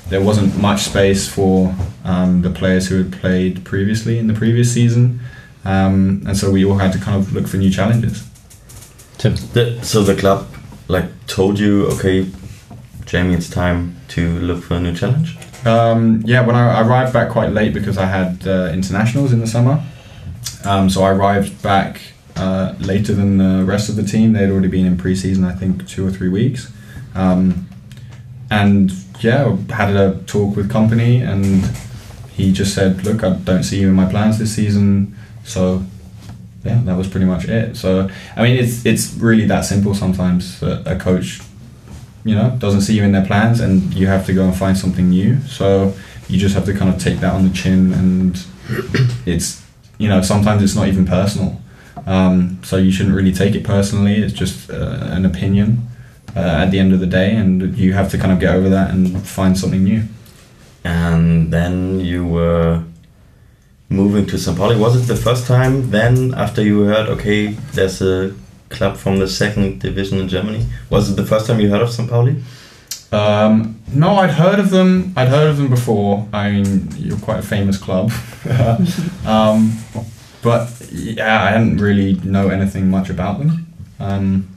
there 0.10 0.22
wasn't 0.22 0.58
much 0.58 0.82
space 0.82 1.28
for 1.28 1.76
um, 2.04 2.42
the 2.42 2.50
players 2.50 2.88
who 2.88 3.04
had 3.04 3.12
played 3.14 3.64
previously 3.64 4.18
in 4.18 4.26
the 4.28 4.34
previous 4.34 4.74
season, 4.74 5.20
um, 5.66 6.24
and 6.26 6.36
so 6.36 6.50
we 6.50 6.66
all 6.66 6.78
had 6.78 6.94
to 6.94 7.00
kind 7.00 7.18
of 7.18 7.32
look 7.34 7.48
for 7.48 7.58
new 7.58 7.70
challenges. 7.70 8.24
Tim. 9.26 9.36
The, 9.54 9.84
so 9.84 10.04
the 10.04 10.16
club 10.16 10.48
like 10.88 11.06
told 11.26 11.58
you, 11.58 11.88
okay, 11.94 12.30
Jamie, 13.06 13.34
it's 13.34 13.50
time 13.50 13.96
to 14.10 14.40
look 14.40 14.64
for 14.64 14.76
a 14.76 14.80
new 14.80 14.94
challenge. 14.94 15.36
Um, 15.66 16.22
yeah, 16.26 16.46
when 16.46 16.56
I 16.56 16.82
arrived 16.82 17.12
back 17.12 17.32
quite 17.32 17.52
late 17.52 17.74
because 17.74 17.98
I 17.98 18.06
had 18.06 18.48
uh, 18.48 18.70
internationals 18.72 19.34
in 19.34 19.40
the 19.40 19.48
summer. 19.48 19.84
Um, 20.64 20.92
so 20.92 21.02
I 21.02 21.10
arrived 21.12 21.64
back 21.64 22.02
uh, 22.36 22.76
later 22.80 23.16
than 23.16 23.38
the 23.38 23.66
rest 23.66 23.90
of 23.90 23.96
the 23.96 24.04
team. 24.04 24.34
They'd 24.34 24.52
already 24.52 24.68
been 24.68 24.86
in 24.86 24.96
pre-season, 24.96 25.44
I 25.44 25.54
think, 25.54 25.88
two 25.88 26.06
or 26.06 26.12
three 26.12 26.30
weeks. 26.30 26.72
Um, 27.16 27.68
and 28.52 28.92
yeah, 29.22 29.56
had 29.72 29.96
a 29.96 30.22
talk 30.28 30.56
with 30.56 30.70
Kompany, 30.70 31.28
and 31.28 31.66
he 32.30 32.52
just 32.52 32.76
said, 32.76 33.04
"Look, 33.04 33.24
I 33.24 33.34
don't 33.34 33.64
see 33.64 33.80
you 33.80 33.90
in 33.90 33.96
my 33.96 34.08
plans 34.08 34.38
this 34.38 34.54
season." 34.54 35.16
So 35.44 35.84
yeah, 36.66 36.82
that 36.86 36.98
was 36.98 37.08
pretty 37.08 37.28
much 37.28 37.46
it. 37.46 37.78
So 37.78 38.10
I 38.36 38.44
mean, 38.44 38.58
it's 38.58 38.86
it's 38.86 39.14
really 39.14 39.46
that 39.46 39.66
simple 39.66 39.94
sometimes. 39.94 40.62
A 40.64 40.98
coach, 41.00 41.42
you 42.24 42.36
know, 42.36 42.56
doesn't 42.58 42.82
see 42.82 42.96
you 42.96 43.04
in 43.04 43.12
their 43.12 43.26
plans, 43.26 43.60
and 43.60 43.94
you 43.94 44.08
have 44.08 44.26
to 44.26 44.34
go 44.34 44.46
and 44.46 44.56
find 44.56 44.78
something 44.78 45.10
new. 45.10 45.40
So 45.42 45.94
you 46.28 46.40
just 46.40 46.56
have 46.56 46.66
to 46.66 46.74
kind 46.74 46.94
of 46.94 47.00
take 47.00 47.20
that 47.20 47.34
on 47.34 47.48
the 47.48 47.54
chin, 47.54 47.94
and 47.94 48.46
it's 49.26 49.64
you 50.00 50.10
know 50.10 50.22
sometimes 50.22 50.64
it's 50.64 50.76
not 50.76 50.88
even 50.88 51.06
personal. 51.06 51.62
Um, 52.08 52.60
so 52.64 52.78
you 52.78 52.92
shouldn't 52.92 53.16
really 53.16 53.32
take 53.32 53.56
it 53.56 53.64
personally. 53.64 54.16
It's 54.16 54.34
just 54.34 54.70
uh, 54.70 54.98
an 55.02 55.26
opinion 55.26 55.88
uh, 56.36 56.64
at 56.64 56.72
the 56.72 56.80
end 56.80 56.94
of 56.94 57.00
the 57.00 57.08
day, 57.08 57.36
and 57.36 57.78
you 57.78 57.94
have 57.94 58.10
to 58.12 58.18
kind 58.18 58.32
of 58.32 58.40
get 58.40 58.56
over 58.56 58.70
that 58.70 58.90
and 58.90 59.26
find 59.26 59.58
something 59.58 59.84
new. 59.84 60.04
And 60.84 61.52
then 61.52 62.00
you 62.00 62.26
were 62.26 62.84
moving 63.90 64.26
to. 64.28 64.54
Pauli. 64.54 64.78
Was 64.78 64.96
it 64.96 65.08
the 65.08 65.16
first 65.16 65.48
time 65.48 65.92
then 65.92 66.34
after 66.34 66.62
you 66.62 66.82
heard, 66.82 67.08
okay, 67.10 67.48
there's 67.74 68.02
a 68.02 68.34
club 68.70 68.98
from 68.98 69.20
the 69.20 69.28
second 69.28 69.82
division 69.82 70.20
in 70.20 70.28
Germany? 70.28 70.66
Was 70.90 71.12
it 71.12 71.16
the 71.16 71.26
first 71.26 71.48
time 71.48 71.60
you 71.60 71.70
heard 71.70 71.82
of. 71.82 72.10
Pauli? 72.10 72.44
Um, 73.12 73.80
no, 73.94 74.16
I'd 74.16 74.32
heard 74.32 74.60
of 74.60 74.72
them. 74.72 75.14
I'd 75.16 75.30
heard 75.30 75.50
of 75.50 75.58
them 75.58 75.70
before. 75.70 76.28
I 76.34 76.52
mean, 76.52 76.90
you're 76.98 77.18
quite 77.20 77.40
a 77.40 77.44
famous 77.44 77.78
club, 77.78 78.12
um, 79.26 79.78
but 80.42 80.70
yeah, 80.92 81.44
I 81.44 81.52
hadn't 81.52 81.78
really 81.78 82.16
know 82.24 82.50
anything 82.50 82.90
much 82.90 83.10
about 83.10 83.40
them. 83.40 83.68
Um, 84.00 84.50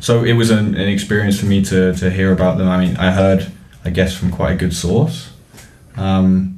so 0.00 0.22
it 0.22 0.34
was 0.34 0.50
an, 0.50 0.74
an 0.74 0.88
experience 0.88 1.38
for 1.40 1.46
me 1.46 1.62
to, 1.64 1.94
to 1.94 2.10
hear 2.10 2.32
about 2.32 2.58
them. 2.58 2.68
I 2.68 2.78
mean, 2.78 2.96
I 2.96 3.10
heard, 3.10 3.50
I 3.84 3.90
guess, 3.90 4.16
from 4.16 4.30
quite 4.30 4.52
a 4.52 4.56
good 4.56 4.74
source. 4.74 5.30
Um, 5.96 6.53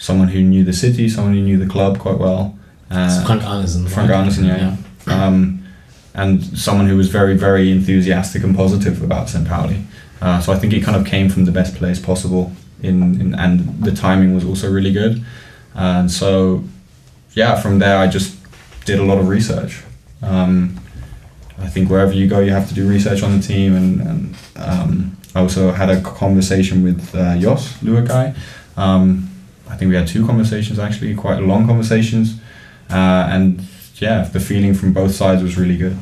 someone 0.00 0.28
who 0.28 0.42
knew 0.42 0.64
the 0.64 0.72
city, 0.72 1.08
someone 1.08 1.34
who 1.34 1.42
knew 1.42 1.58
the 1.58 1.66
club 1.66 1.98
quite 1.98 2.18
well. 2.18 2.58
Uh, 2.90 3.24
Frank 3.24 3.42
Arnesen. 3.42 3.88
Frank 3.88 4.10
right? 4.10 4.26
Arnesen, 4.26 4.46
yeah. 4.46 4.76
Um, 5.06 5.62
and 6.14 6.42
someone 6.58 6.88
who 6.88 6.96
was 6.96 7.08
very, 7.08 7.36
very 7.36 7.70
enthusiastic 7.70 8.42
and 8.42 8.56
positive 8.56 9.02
about 9.02 9.28
St. 9.28 9.46
Pauli. 9.46 9.84
Uh, 10.20 10.40
so 10.40 10.52
I 10.52 10.58
think 10.58 10.72
it 10.72 10.82
kind 10.82 10.96
of 10.96 11.06
came 11.06 11.28
from 11.28 11.44
the 11.44 11.52
best 11.52 11.76
place 11.76 12.00
possible, 12.00 12.50
in, 12.82 13.20
in 13.20 13.34
and 13.34 13.84
the 13.84 13.92
timing 13.92 14.34
was 14.34 14.44
also 14.44 14.72
really 14.72 14.92
good. 14.92 15.22
And 15.74 16.10
so, 16.10 16.64
yeah, 17.34 17.60
from 17.60 17.78
there 17.78 17.98
I 17.98 18.06
just 18.08 18.36
did 18.86 18.98
a 18.98 19.04
lot 19.04 19.18
of 19.18 19.28
research. 19.28 19.82
Um, 20.22 20.80
I 21.58 21.68
think 21.68 21.90
wherever 21.90 22.12
you 22.12 22.26
go, 22.26 22.40
you 22.40 22.52
have 22.52 22.68
to 22.68 22.74
do 22.74 22.88
research 22.88 23.22
on 23.22 23.38
the 23.38 23.46
team, 23.46 23.76
and, 23.76 24.00
and 24.00 24.34
um, 24.56 25.16
I 25.34 25.40
also 25.40 25.72
had 25.72 25.90
a 25.90 26.00
conversation 26.00 26.82
with 26.82 27.14
uh, 27.14 27.36
Jos 27.38 27.74
Luhukay. 27.82 28.34
Um, 28.76 29.29
I 29.70 29.76
think 29.76 29.90
we 29.90 29.96
had 29.96 30.08
two 30.08 30.26
conversations 30.26 30.78
actually, 30.78 31.14
quite 31.14 31.42
long 31.42 31.66
conversations, 31.66 32.40
uh, 32.90 33.28
and 33.30 33.62
yeah, 33.96 34.24
the 34.24 34.40
feeling 34.40 34.74
from 34.74 34.92
both 34.92 35.14
sides 35.14 35.42
was 35.42 35.56
really 35.56 35.76
good. 35.76 35.96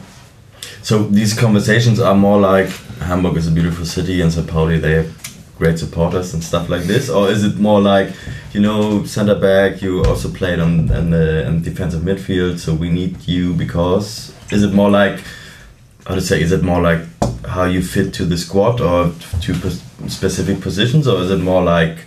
So 0.82 1.04
these 1.04 1.34
conversations 1.34 2.00
are 2.00 2.14
more 2.14 2.40
like 2.40 2.68
Hamburg 3.00 3.36
is 3.36 3.46
a 3.46 3.50
beautiful 3.50 3.84
city 3.84 4.20
and 4.20 4.32
St. 4.32 4.46
Pauli 4.46 4.78
they 4.78 4.92
have 4.92 5.54
great 5.58 5.78
supporters 5.78 6.34
and 6.34 6.42
stuff 6.42 6.68
like 6.68 6.84
this, 6.84 7.10
or 7.10 7.28
is 7.30 7.44
it 7.44 7.56
more 7.56 7.80
like 7.80 8.12
you 8.52 8.60
know 8.60 9.04
center 9.04 9.34
back 9.34 9.82
you 9.82 10.04
also 10.04 10.30
played 10.30 10.58
on 10.60 10.90
in 10.90 11.62
defensive 11.62 12.02
midfield 12.02 12.58
so 12.58 12.72
we 12.72 12.88
need 12.88 13.26
you 13.28 13.52
because 13.54 14.34
is 14.50 14.62
it 14.62 14.72
more 14.72 14.90
like 14.90 15.20
how 16.06 16.14
to 16.14 16.20
say 16.20 16.40
is 16.40 16.52
it 16.52 16.62
more 16.62 16.80
like 16.80 17.00
how 17.46 17.64
you 17.64 17.82
fit 17.82 18.14
to 18.14 18.24
the 18.24 18.38
squad 18.38 18.80
or 18.80 19.12
to 19.40 19.54
specific 20.08 20.60
positions 20.60 21.06
or 21.06 21.20
is 21.20 21.30
it 21.30 21.38
more 21.38 21.62
like 21.62 21.98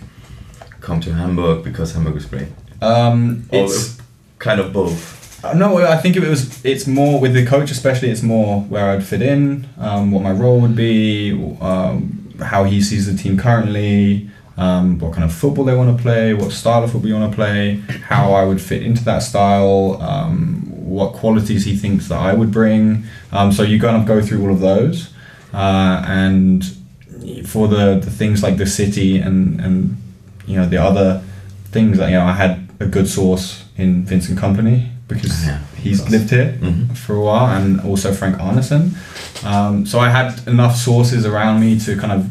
come 0.82 1.00
to 1.00 1.10
Hamburg 1.14 1.64
because 1.64 1.94
Hamburg 1.94 2.16
is 2.16 2.26
great 2.26 2.48
Um, 2.80 3.46
or 3.50 3.64
it's 3.64 3.98
kind 4.38 4.60
of 4.60 4.72
both 4.72 5.20
Uh, 5.44 5.54
No, 5.54 5.78
I 5.78 5.96
think 6.02 6.14
it 6.16 6.22
was. 6.22 6.40
It's 6.64 6.86
more 6.86 7.18
with 7.20 7.34
the 7.34 7.44
coach, 7.44 7.70
especially. 7.72 8.10
It's 8.10 8.22
more 8.22 8.60
where 8.72 8.86
I'd 8.92 9.04
fit 9.04 9.22
in, 9.22 9.66
um, 9.86 10.12
what 10.12 10.22
my 10.22 10.30
role 10.42 10.60
would 10.60 10.76
be, 10.76 11.32
um, 11.60 11.98
how 12.52 12.62
he 12.64 12.80
sees 12.80 13.04
the 13.10 13.16
team 13.22 13.36
currently, 13.36 14.28
um, 14.56 14.98
what 15.00 15.12
kind 15.14 15.24
of 15.24 15.32
football 15.32 15.64
they 15.64 15.74
want 15.74 15.96
to 15.96 16.00
play, 16.02 16.32
what 16.34 16.52
style 16.52 16.84
of 16.84 16.90
football 16.92 17.08
you 17.08 17.16
want 17.20 17.32
to 17.32 17.36
play, 17.36 17.60
how 18.08 18.32
I 18.34 18.44
would 18.44 18.60
fit 18.60 18.82
into 18.88 19.02
that 19.04 19.20
style, 19.30 20.00
um, 20.00 20.62
what 20.68 21.14
qualities 21.14 21.64
he 21.64 21.74
thinks 21.76 22.06
that 22.08 22.20
I 22.20 22.32
would 22.34 22.52
bring. 22.52 23.04
Um, 23.32 23.50
so 23.52 23.62
you 23.64 23.80
kind 23.80 23.96
of 23.96 24.04
go 24.06 24.20
through 24.22 24.42
all 24.44 24.52
of 24.52 24.60
those, 24.60 25.10
uh, 25.52 26.04
and 26.06 26.64
for 27.46 27.66
the, 27.68 27.98
the 27.98 28.10
things 28.10 28.42
like 28.42 28.56
the 28.58 28.66
city 28.66 29.18
and 29.18 29.60
and 29.60 29.96
you 30.46 30.56
know 30.56 30.66
the 30.68 30.78
other 30.78 31.22
things 31.70 31.98
that 31.98 32.08
you 32.10 32.16
know 32.16 32.24
I 32.24 32.32
had 32.32 32.68
a 32.80 32.86
good 32.86 33.08
source 33.08 33.64
in 33.76 34.04
Vincent 34.04 34.38
Kompany 34.38 34.88
because 35.08 35.44
Yeah, 35.46 35.58
he's 35.82 36.08
lived 36.10 36.30
here 36.30 36.56
Mhm. 36.60 36.96
for 36.96 37.14
a 37.16 37.20
while, 37.20 37.48
and 37.56 37.80
also 37.80 38.12
Frank 38.12 38.36
Arnesen. 38.38 38.92
Um, 39.44 39.84
so 39.86 39.98
I 40.00 40.08
had 40.10 40.32
enough 40.46 40.76
sources 40.76 41.24
around 41.26 41.60
me 41.60 41.78
to 41.80 41.96
kind 41.96 42.12
of 42.12 42.24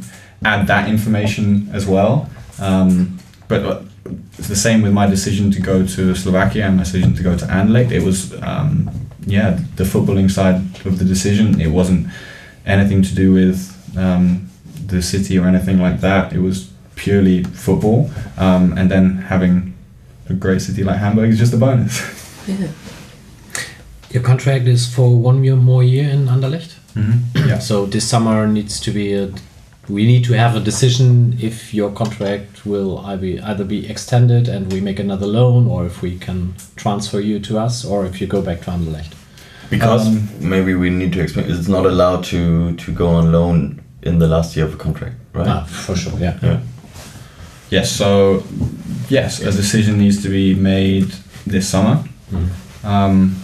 add 0.44 0.68
that 0.68 0.90
information 0.90 1.70
as 1.74 1.86
well. 1.86 2.30
Um, 2.60 3.18
but 3.48 3.62
uh, 3.66 3.80
it's 4.40 4.48
the 4.48 4.56
same 4.56 4.82
with 4.82 4.94
my 4.94 5.06
decision 5.08 5.52
to 5.52 5.60
go 5.62 5.86
to 5.86 6.16
Slovakia 6.16 6.66
and 6.66 6.78
my 6.78 6.84
decision 6.84 7.14
to 7.16 7.24
go 7.24 7.36
to 7.38 7.46
Anderlecht. 7.46 7.92
It 7.92 8.04
was, 8.04 8.34
um, 8.42 8.90
yeah, 9.28 9.60
the 9.76 9.84
footballing 9.84 10.30
side 10.32 10.56
of 10.86 10.98
the 10.98 11.06
decision. 11.06 11.62
It 11.62 11.70
wasn't 11.72 12.08
anything 12.66 13.04
to 13.04 13.14
do 13.14 13.32
with 13.34 13.60
um, 13.98 14.50
the 14.88 15.02
city 15.02 15.38
or 15.38 15.46
anything 15.48 15.80
like 15.80 16.02
that. 16.02 16.34
It 16.34 16.40
was 16.42 16.71
purely 17.04 17.44
football, 17.44 18.10
um, 18.38 18.78
and 18.78 18.90
then 18.92 19.18
having 19.30 19.74
a 20.30 20.34
great 20.34 20.62
city 20.62 20.84
like 20.84 20.98
Hamburg 21.00 21.30
is 21.32 21.40
just 21.40 21.54
a 21.54 21.58
bonus. 21.58 22.02
Yeah. 22.48 22.68
Your 24.14 24.24
contract 24.24 24.66
is 24.68 24.94
for 24.96 25.08
one 25.30 25.44
year 25.44 25.56
more 25.56 25.84
year 25.84 26.10
in 26.10 26.28
Anderlecht. 26.28 26.74
mm-hmm. 26.96 27.48
Yeah. 27.50 27.60
So 27.60 27.86
this 27.86 28.08
summer 28.10 28.48
needs 28.48 28.80
to 28.82 28.92
be 28.92 29.14
a. 29.14 29.30
We 29.90 30.06
need 30.06 30.24
to 30.26 30.34
have 30.34 30.56
a 30.56 30.60
decision 30.60 31.38
if 31.42 31.74
your 31.74 31.92
contract 31.92 32.66
will 32.66 32.98
either 33.12 33.40
either 33.52 33.64
be 33.66 33.90
extended 33.90 34.48
and 34.50 34.72
we 34.74 34.82
make 34.82 35.00
another 35.00 35.28
loan, 35.28 35.68
or 35.68 35.86
if 35.86 36.02
we 36.02 36.18
can 36.18 36.54
transfer 36.76 37.20
you 37.20 37.40
to 37.40 37.60
us, 37.66 37.86
or 37.86 38.06
if 38.06 38.20
you 38.22 38.28
go 38.28 38.42
back 38.42 38.62
to 38.62 38.72
Anderlecht. 38.72 39.14
Because 39.70 40.08
Um, 40.08 40.28
maybe 40.40 40.74
we 40.76 40.90
need 40.90 41.14
to 41.14 41.22
explain. 41.22 41.46
It's 41.52 41.68
not 41.68 41.86
allowed 41.86 42.24
to 42.32 42.74
to 42.86 42.92
go 42.92 43.08
on 43.08 43.32
loan 43.32 43.82
in 44.04 44.20
the 44.20 44.28
last 44.28 44.56
year 44.58 44.66
of 44.68 44.74
a 44.74 44.78
contract, 44.78 45.16
right? 45.36 45.48
Ah, 45.48 45.64
for 45.86 45.96
sure, 45.96 46.20
yeah. 46.20 46.36
Yeah. 46.44 46.60
Yes, 47.72 47.90
so 47.92 48.44
yes, 49.10 49.40
a 49.40 49.52
decision 49.52 49.98
needs 49.98 50.22
to 50.24 50.30
be 50.30 50.54
made 50.56 51.08
this 51.48 51.68
summer. 51.70 52.04
Um, 52.84 53.36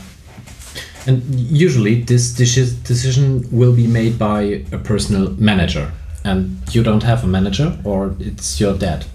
And 1.07 1.23
usually, 1.63 2.03
this 2.03 2.34
decision 2.34 3.47
will 3.51 3.71
be 3.73 3.88
made 3.88 4.17
by 4.19 4.63
a 4.73 4.78
personal 4.78 5.32
manager, 5.38 5.91
and 6.25 6.57
you 6.75 6.84
don't 6.84 7.03
have 7.03 7.23
a 7.23 7.28
manager, 7.28 7.71
or 7.86 8.11
it's 8.19 8.59
your 8.59 8.78
dad, 8.78 9.05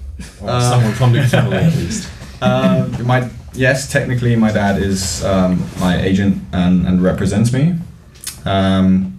or 0.40 0.48
Uh, 0.50 0.60
someone 0.70 0.94
from 0.94 1.12
the 1.12 1.22
family 1.36 1.56
at 1.58 1.74
least. 1.76 2.08
uh, 2.40 2.86
my 3.04 3.28
yes, 3.54 3.90
technically, 3.92 4.36
my 4.36 4.50
dad 4.52 4.80
is 4.82 5.22
um, 5.24 5.58
my 5.80 6.00
agent 6.08 6.36
and, 6.52 6.86
and 6.86 7.02
represents 7.02 7.52
me. 7.52 7.74
Um, 8.46 9.12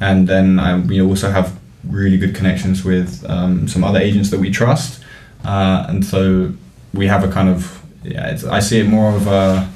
and 0.00 0.26
then 0.28 0.58
I, 0.58 0.78
we 0.78 1.02
also 1.02 1.30
have 1.30 1.52
really 1.90 2.16
good 2.16 2.34
connections 2.34 2.84
with 2.84 3.22
um, 3.28 3.68
some 3.68 3.84
other 3.84 4.00
agents 4.00 4.30
that 4.30 4.40
we 4.40 4.50
trust, 4.50 5.02
uh, 5.44 5.86
and 5.88 6.04
so 6.04 6.52
we 6.94 7.06
have 7.06 7.24
a 7.24 7.28
kind 7.28 7.48
of 7.48 7.82
yeah. 8.02 8.30
It's, 8.30 8.44
I 8.44 8.60
see 8.60 8.80
it 8.80 8.88
more 8.88 9.14
of 9.14 9.26
a 9.26 9.68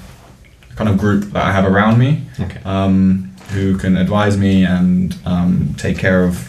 kind 0.77 0.89
of 0.89 0.99
group 0.99 1.25
that 1.33 1.45
I 1.45 1.53
have 1.53 1.65
around 1.65 1.99
me. 1.99 2.23
Okay. 2.41 2.61
um, 2.65 3.33
who 3.53 3.77
can 3.77 3.97
advise 3.97 4.37
me 4.37 4.65
and 4.65 5.17
um, 5.27 5.75
take 5.77 5.99
care 5.99 6.25
of 6.25 6.49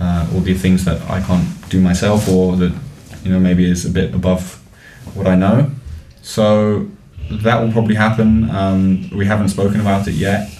uh, 0.00 0.28
all 0.32 0.40
the 0.40 0.54
things 0.54 0.84
that 0.84 1.00
I 1.10 1.20
can't 1.22 1.46
do 1.70 1.80
myself 1.80 2.28
or 2.28 2.56
that 2.56 2.74
you 3.24 3.30
know 3.30 3.40
maybe 3.40 3.64
is 3.64 3.84
a 3.84 3.90
bit 3.90 4.14
above 4.14 4.60
what 5.14 5.26
I 5.26 5.34
know. 5.34 5.70
So 6.22 6.88
that 7.30 7.60
will 7.60 7.72
probably 7.72 7.94
happen. 7.94 8.50
Um, 8.50 9.10
we 9.10 9.26
haven't 9.26 9.48
spoken 9.48 9.80
about 9.80 10.06
it 10.08 10.14
yet. 10.14 10.50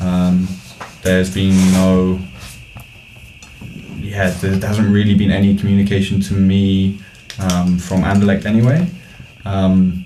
Um, 0.00 0.48
there's 1.02 1.32
been 1.32 1.72
no 1.72 2.20
yeah 4.00 4.30
there 4.30 4.58
hasn't 4.58 4.88
really 4.92 5.14
been 5.14 5.30
any 5.30 5.56
communication 5.56 6.20
to 6.20 6.34
me 6.34 7.00
um, 7.38 7.78
from 7.78 8.02
Anderlecht 8.02 8.46
anyway. 8.46 8.88
Um, 9.44 10.04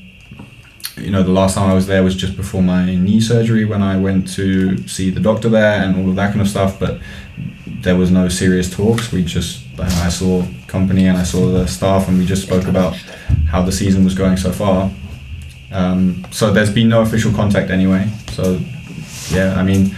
you 0.97 1.11
know, 1.11 1.23
the 1.23 1.33
last 1.33 1.55
time 1.55 1.71
I 1.71 1.75
was 1.75 1.87
there 1.87 2.03
was 2.03 2.15
just 2.15 2.37
before 2.37 2.63
my 2.63 2.95
knee 2.95 3.21
surgery 3.21 3.65
when 3.65 3.83
I 3.83 3.99
went 3.99 4.33
to 4.35 4.87
see 4.87 5.11
the 5.11 5.21
doctor 5.21 5.49
there 5.49 5.83
and 5.83 5.97
all 5.97 6.11
of 6.11 6.17
that 6.17 6.29
kind 6.29 6.41
of 6.41 6.49
stuff. 6.49 6.79
But 6.79 7.01
there 7.67 7.97
was 7.97 8.11
no 8.11 8.29
serious 8.29 8.71
talks. 8.71 9.11
We 9.11 9.25
just, 9.25 9.65
I 9.79 10.09
saw 10.09 10.43
Kompany 10.67 11.03
and 11.09 11.17
I 11.17 11.25
saw 11.25 11.51
the 11.51 11.67
staff 11.67 12.09
and 12.09 12.19
we 12.19 12.27
just 12.27 12.43
spoke 12.43 12.67
about 12.67 12.95
how 13.49 13.63
the 13.63 13.73
season 13.73 14.05
was 14.05 14.15
going 14.15 14.37
so 14.37 14.53
far. 14.53 14.91
Um, 15.73 16.27
so 16.31 16.53
there's 16.53 16.73
been 16.73 16.89
no 16.89 17.01
official 17.01 17.33
contact 17.33 17.71
anyway. 17.71 18.09
So 18.33 18.61
yeah, 19.31 19.55
I 19.59 19.63
mean, 19.63 19.97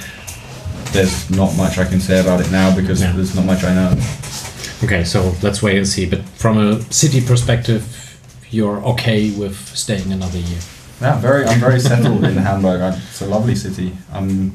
there's 0.92 1.28
not 1.30 1.56
much 1.56 1.78
I 1.78 1.84
can 1.84 1.98
say 1.98 2.20
about 2.20 2.40
it 2.40 2.50
now 2.52 2.74
because 2.74 3.00
there's 3.00 3.34
not 3.34 3.44
much 3.44 3.64
I 3.64 3.74
know. 3.74 3.94
Okay, 4.84 5.02
so 5.02 5.34
let's 5.42 5.62
wait 5.62 5.78
and 5.78 5.88
see. 5.88 6.04
But 6.04 6.20
from 6.36 6.58
a 6.58 6.82
city 6.92 7.24
perspective, 7.24 7.82
you're 8.50 8.84
okay 8.84 9.30
with 9.30 9.56
staying 9.74 10.12
another 10.12 10.38
year. 10.38 10.58
Yeah, 11.00 11.18
very. 11.18 11.46
I'm 11.46 11.58
very 11.58 11.80
settled 11.80 12.22
in 12.24 12.36
Hamburg. 12.36 12.82
I, 12.82 12.94
it's 12.96 13.22
a 13.22 13.26
lovely 13.26 13.54
city. 13.54 13.96
I'm 14.12 14.50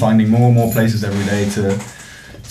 finding 0.00 0.30
more 0.30 0.46
and 0.46 0.54
more 0.54 0.72
places 0.72 1.04
every 1.04 1.24
day 1.26 1.50
to 1.50 1.78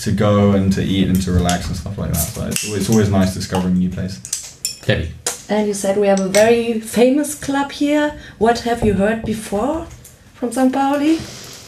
to 0.02 0.12
go 0.12 0.52
and 0.52 0.72
to 0.74 0.82
eat 0.82 1.08
and 1.08 1.20
to 1.22 1.32
relax 1.32 1.66
and 1.66 1.76
stuff 1.76 1.98
like 1.98 2.12
that. 2.12 2.28
So 2.34 2.46
it's, 2.46 2.64
it's 2.68 2.90
always 2.90 3.10
nice 3.10 3.34
discovering 3.34 3.74
new 3.74 3.90
places. 3.90 4.80
Debbie. 4.86 5.10
And 5.48 5.66
you 5.66 5.74
said 5.74 5.96
we 5.96 6.06
have 6.06 6.20
a 6.20 6.28
very 6.28 6.80
famous 6.80 7.34
club 7.34 7.72
here. 7.72 8.18
What 8.38 8.60
have 8.60 8.84
you 8.84 8.94
heard 8.94 9.24
before 9.24 9.86
from 10.34 10.52
St. 10.52 10.72
Pauli? 10.72 11.18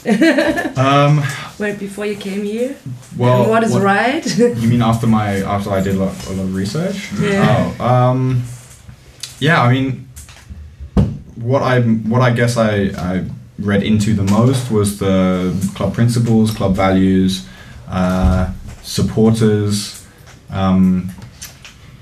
Um, 0.76 1.22
Well, 1.59 1.76
before 1.76 2.06
you 2.06 2.16
came 2.16 2.44
here? 2.44 2.76
well, 3.16 3.42
and 3.42 3.50
what 3.50 3.62
is 3.64 3.72
what- 3.72 3.82
right? 3.82 4.24
You 4.62 4.68
mean 4.68 4.82
after 4.82 5.06
my 5.06 5.42
after 5.42 5.70
I 5.70 5.80
did 5.80 5.96
a 5.96 5.98
lot, 5.98 6.14
a 6.28 6.32
lot 6.32 6.44
of 6.44 6.54
research? 6.54 7.12
Yeah. 7.20 7.74
Oh, 7.80 7.84
um, 7.84 8.42
yeah. 9.40 9.62
I 9.62 9.72
mean, 9.72 10.09
what 11.36 11.62
I 11.62 11.80
what 11.82 12.22
I 12.22 12.30
guess 12.30 12.56
I, 12.56 12.90
I 13.11 13.24
read 13.59 13.82
into 13.82 14.14
the 14.14 14.22
most 14.22 14.70
was 14.70 14.98
the 14.98 15.52
club 15.74 15.94
principles, 15.94 16.50
club 16.52 16.74
values, 16.76 17.46
uh, 17.88 18.52
supporters, 18.82 20.06
um, 20.50 21.11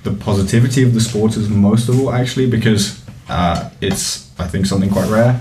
the 0.04 0.12
positivity 0.12 0.82
of 0.82 0.92
the 0.94 1.00
supporters 1.00 1.48
most 1.48 1.88
of 1.88 1.98
all 1.98 2.12
actually 2.12 2.48
because 2.48 3.02
uh, 3.28 3.70
it's 3.80 4.30
I 4.38 4.46
think 4.46 4.66
something 4.66 4.90
quite 4.90 5.08
rare 5.10 5.40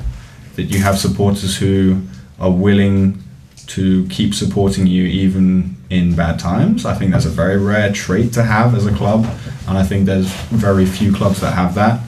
that 0.55 0.63
you 0.63 0.79
have 0.79 0.97
supporters 0.97 1.57
who 1.57 2.01
are 2.39 2.51
willing 2.51 3.21
to 3.67 4.07
keep 4.09 4.33
supporting 4.33 4.85
you 4.87 5.03
even 5.03 5.75
in 5.89 6.15
bad 6.15 6.39
times. 6.39 6.85
I 6.85 6.93
think 6.93 7.11
that's 7.11 7.25
a 7.25 7.29
very 7.29 7.57
rare 7.57 7.91
trait 7.91 8.33
to 8.33 8.43
have 8.43 8.75
as 8.75 8.85
a 8.85 8.93
club, 8.93 9.25
and 9.67 9.77
I 9.77 9.83
think 9.83 10.05
there's 10.05 10.31
very 10.49 10.85
few 10.85 11.13
clubs 11.13 11.41
that 11.41 11.53
have 11.53 11.75
that. 11.75 12.01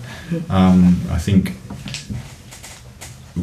Um, 0.49 1.01
I 1.09 1.17
think 1.17 1.53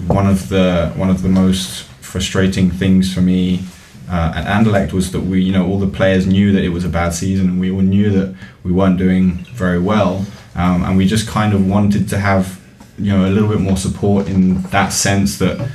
one 0.06 0.26
of 0.26 0.48
the 0.48 0.92
one 0.96 1.10
of 1.10 1.22
the 1.22 1.28
most 1.28 1.84
frustrating 2.00 2.70
things 2.70 3.12
for 3.12 3.20
me 3.20 3.60
uh, 4.08 4.32
at 4.36 4.46
Anderlecht 4.46 4.92
was 4.92 5.10
that 5.12 5.20
we, 5.20 5.42
you 5.42 5.52
know, 5.52 5.66
all 5.66 5.78
the 5.78 5.86
players 5.88 6.26
knew 6.26 6.52
that 6.52 6.62
it 6.62 6.68
was 6.68 6.84
a 6.84 6.88
bad 6.88 7.14
season, 7.14 7.48
and 7.48 7.60
we 7.60 7.70
all 7.70 7.80
knew 7.80 8.10
that 8.10 8.34
we 8.62 8.72
weren't 8.72 8.98
doing 8.98 9.32
very 9.54 9.78
well, 9.78 10.26
um, 10.54 10.84
and 10.84 10.96
we 10.96 11.06
just 11.06 11.26
kind 11.26 11.54
of 11.54 11.66
wanted 11.66 12.08
to 12.08 12.18
have, 12.18 12.60
you 12.98 13.10
know, 13.12 13.26
a 13.26 13.30
little 13.30 13.48
bit 13.48 13.60
more 13.60 13.76
support 13.76 14.28
in 14.28 14.62
that 14.64 14.92
sense 14.92 15.38
that, 15.38 15.70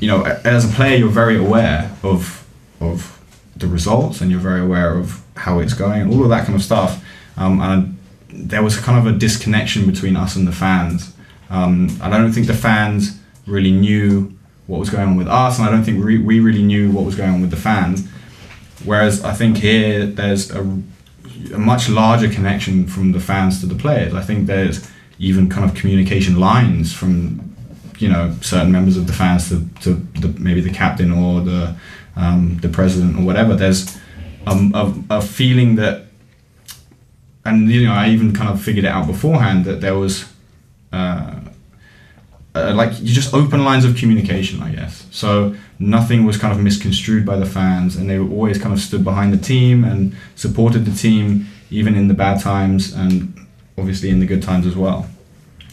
you 0.00 0.08
know, 0.08 0.24
as 0.44 0.70
a 0.70 0.74
player, 0.74 0.96
you're 0.96 1.08
very 1.08 1.36
aware 1.36 1.90
of 2.02 2.46
of 2.80 3.20
the 3.56 3.66
results, 3.66 4.20
and 4.20 4.30
you're 4.30 4.40
very 4.40 4.60
aware 4.60 4.96
of 4.96 5.22
how 5.36 5.60
it's 5.60 5.74
going, 5.74 6.12
all 6.12 6.22
of 6.22 6.28
that 6.30 6.44
kind 6.44 6.56
of 6.56 6.62
stuff, 6.62 7.04
um, 7.36 7.60
and 7.60 7.96
there 8.28 8.62
was 8.62 8.78
kind 8.78 8.98
of 8.98 9.14
a 9.14 9.16
disconnection 9.16 9.86
between 9.86 10.16
us 10.16 10.36
and 10.36 10.46
the 10.46 10.52
fans. 10.52 11.14
Um, 11.50 11.96
I 12.02 12.10
don't 12.10 12.32
think 12.32 12.46
the 12.46 12.54
fans 12.54 13.20
really 13.46 13.70
knew 13.70 14.36
what 14.66 14.80
was 14.80 14.90
going 14.90 15.08
on 15.08 15.16
with 15.16 15.28
us, 15.28 15.58
and 15.58 15.68
I 15.68 15.70
don't 15.70 15.84
think 15.84 16.04
we, 16.04 16.18
we 16.18 16.40
really 16.40 16.62
knew 16.62 16.90
what 16.90 17.04
was 17.04 17.14
going 17.14 17.30
on 17.30 17.40
with 17.40 17.50
the 17.50 17.56
fans. 17.56 18.08
Whereas 18.84 19.22
I 19.22 19.32
think 19.32 19.58
here 19.58 20.06
there's 20.06 20.50
a, 20.50 20.60
a 20.60 21.58
much 21.58 21.88
larger 21.88 22.28
connection 22.28 22.86
from 22.86 23.12
the 23.12 23.20
fans 23.20 23.60
to 23.60 23.66
the 23.66 23.74
players. 23.74 24.14
I 24.14 24.22
think 24.22 24.46
there's 24.46 24.90
even 25.18 25.48
kind 25.48 25.68
of 25.68 25.76
communication 25.76 26.40
lines 26.40 26.92
from 26.92 27.53
you 28.00 28.08
know 28.08 28.34
certain 28.40 28.72
members 28.72 28.96
of 28.96 29.06
the 29.06 29.12
fans 29.12 29.48
to, 29.48 29.68
to 29.80 29.94
the, 30.20 30.28
maybe 30.40 30.60
the 30.60 30.72
captain 30.72 31.10
or 31.12 31.40
the 31.40 31.76
um, 32.16 32.58
the 32.58 32.68
president 32.68 33.18
or 33.18 33.22
whatever. 33.22 33.54
There's 33.54 33.98
um, 34.46 34.72
a, 34.74 35.16
a 35.16 35.22
feeling 35.22 35.76
that 35.76 36.06
and 37.44 37.70
you 37.70 37.86
know 37.86 37.94
I 37.94 38.08
even 38.08 38.32
kind 38.32 38.50
of 38.50 38.60
figured 38.62 38.84
it 38.84 38.88
out 38.88 39.06
beforehand 39.06 39.64
that 39.64 39.80
there 39.80 39.94
was 39.94 40.24
uh, 40.92 41.40
uh, 42.54 42.72
like 42.74 42.98
you 43.00 43.12
just 43.12 43.34
open 43.34 43.64
lines 43.64 43.84
of 43.84 43.96
communication, 43.96 44.62
I 44.62 44.70
guess. 44.70 45.06
So 45.10 45.54
nothing 45.78 46.24
was 46.24 46.36
kind 46.36 46.52
of 46.52 46.62
misconstrued 46.62 47.26
by 47.26 47.36
the 47.36 47.46
fans, 47.46 47.96
and 47.96 48.08
they 48.08 48.18
were 48.18 48.30
always 48.30 48.58
kind 48.58 48.72
of 48.72 48.80
stood 48.80 49.04
behind 49.04 49.32
the 49.32 49.38
team 49.38 49.84
and 49.84 50.16
supported 50.36 50.84
the 50.84 50.96
team 50.96 51.48
even 51.70 51.96
in 51.96 52.08
the 52.08 52.14
bad 52.14 52.40
times 52.40 52.92
and 52.92 53.34
obviously 53.76 54.08
in 54.08 54.20
the 54.20 54.26
good 54.26 54.42
times 54.42 54.66
as 54.66 54.76
well. 54.76 55.08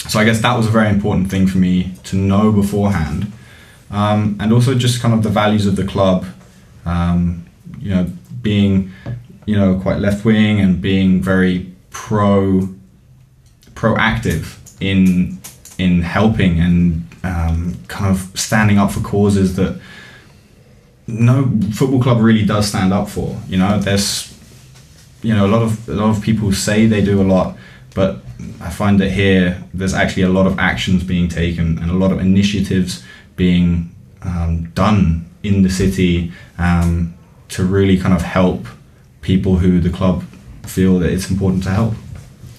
So 0.10 0.20
I 0.20 0.24
guess 0.24 0.41
that 0.41 0.58
was 0.58 0.68
a 0.68 0.72
very 0.72 0.89
important 0.89 1.30
thing 1.30 1.47
for 1.47 1.58
me 1.58 1.93
to 2.06 2.16
know 2.16 2.52
beforehand, 2.52 3.32
um, 3.91 4.38
and 4.39 4.52
also 4.52 4.74
just 4.76 5.02
kind 5.02 5.14
of 5.14 5.24
the 5.24 5.30
values 5.30 5.66
of 5.66 5.76
the 5.76 5.86
club. 5.86 6.26
Um, 6.86 7.45
you 7.80 7.91
know, 7.91 8.12
being 8.41 8.91
you 9.45 9.56
know 9.56 9.80
quite 9.80 9.99
left 9.99 10.26
wing 10.26 10.60
and 10.60 10.82
being 10.82 11.22
very 11.22 11.72
pro 11.91 12.68
proactive 13.74 14.58
in 14.80 15.39
in 15.78 16.02
helping 16.02 16.60
and 16.60 17.08
um, 17.24 17.78
kind 17.88 18.12
of 18.12 18.38
standing 18.39 18.78
up 18.78 18.91
for 18.91 19.02
causes 19.02 19.56
that 19.56 19.80
no 21.08 21.52
football 21.74 22.02
club 22.02 22.20
really 22.22 22.45
does 22.45 22.68
stand 22.68 22.93
up 22.93 23.10
for. 23.10 23.39
You 23.47 23.58
know, 23.58 23.80
there's 23.80 24.32
you 25.22 25.34
know 25.36 25.45
a 25.45 25.52
lot 25.52 25.62
of 25.62 25.89
a 25.89 25.93
lot 25.93 26.16
of 26.16 26.24
people 26.24 26.52
say 26.52 26.88
they 26.88 27.04
do 27.04 27.22
a 27.22 27.24
lot, 27.24 27.58
but 27.93 28.20
I 28.61 28.69
find 28.69 28.99
that 28.99 29.11
here 29.11 29.63
there's 29.73 29.93
actually 29.93 30.23
a 30.23 30.29
lot 30.29 30.47
of 30.47 30.59
actions 30.59 31.03
being 31.03 31.27
taken 31.27 31.77
and 31.79 31.89
a 31.89 31.93
lot 31.95 32.11
of 32.11 32.19
initiatives 32.19 33.03
being 33.35 33.93
um, 34.21 34.69
done 34.71 35.29
in 35.43 35.63
the 35.63 35.69
city 35.69 36.31
um, 36.57 37.13
to 37.49 37.63
really 37.63 37.97
kind 37.97 38.13
of 38.13 38.21
help 38.21 38.65
people 39.21 39.57
who 39.57 39.79
the 39.79 39.89
club 39.89 40.23
feel 40.63 40.99
that 40.99 41.11
it's 41.11 41.29
important 41.29 41.63
to 41.63 41.69
help. 41.69 41.93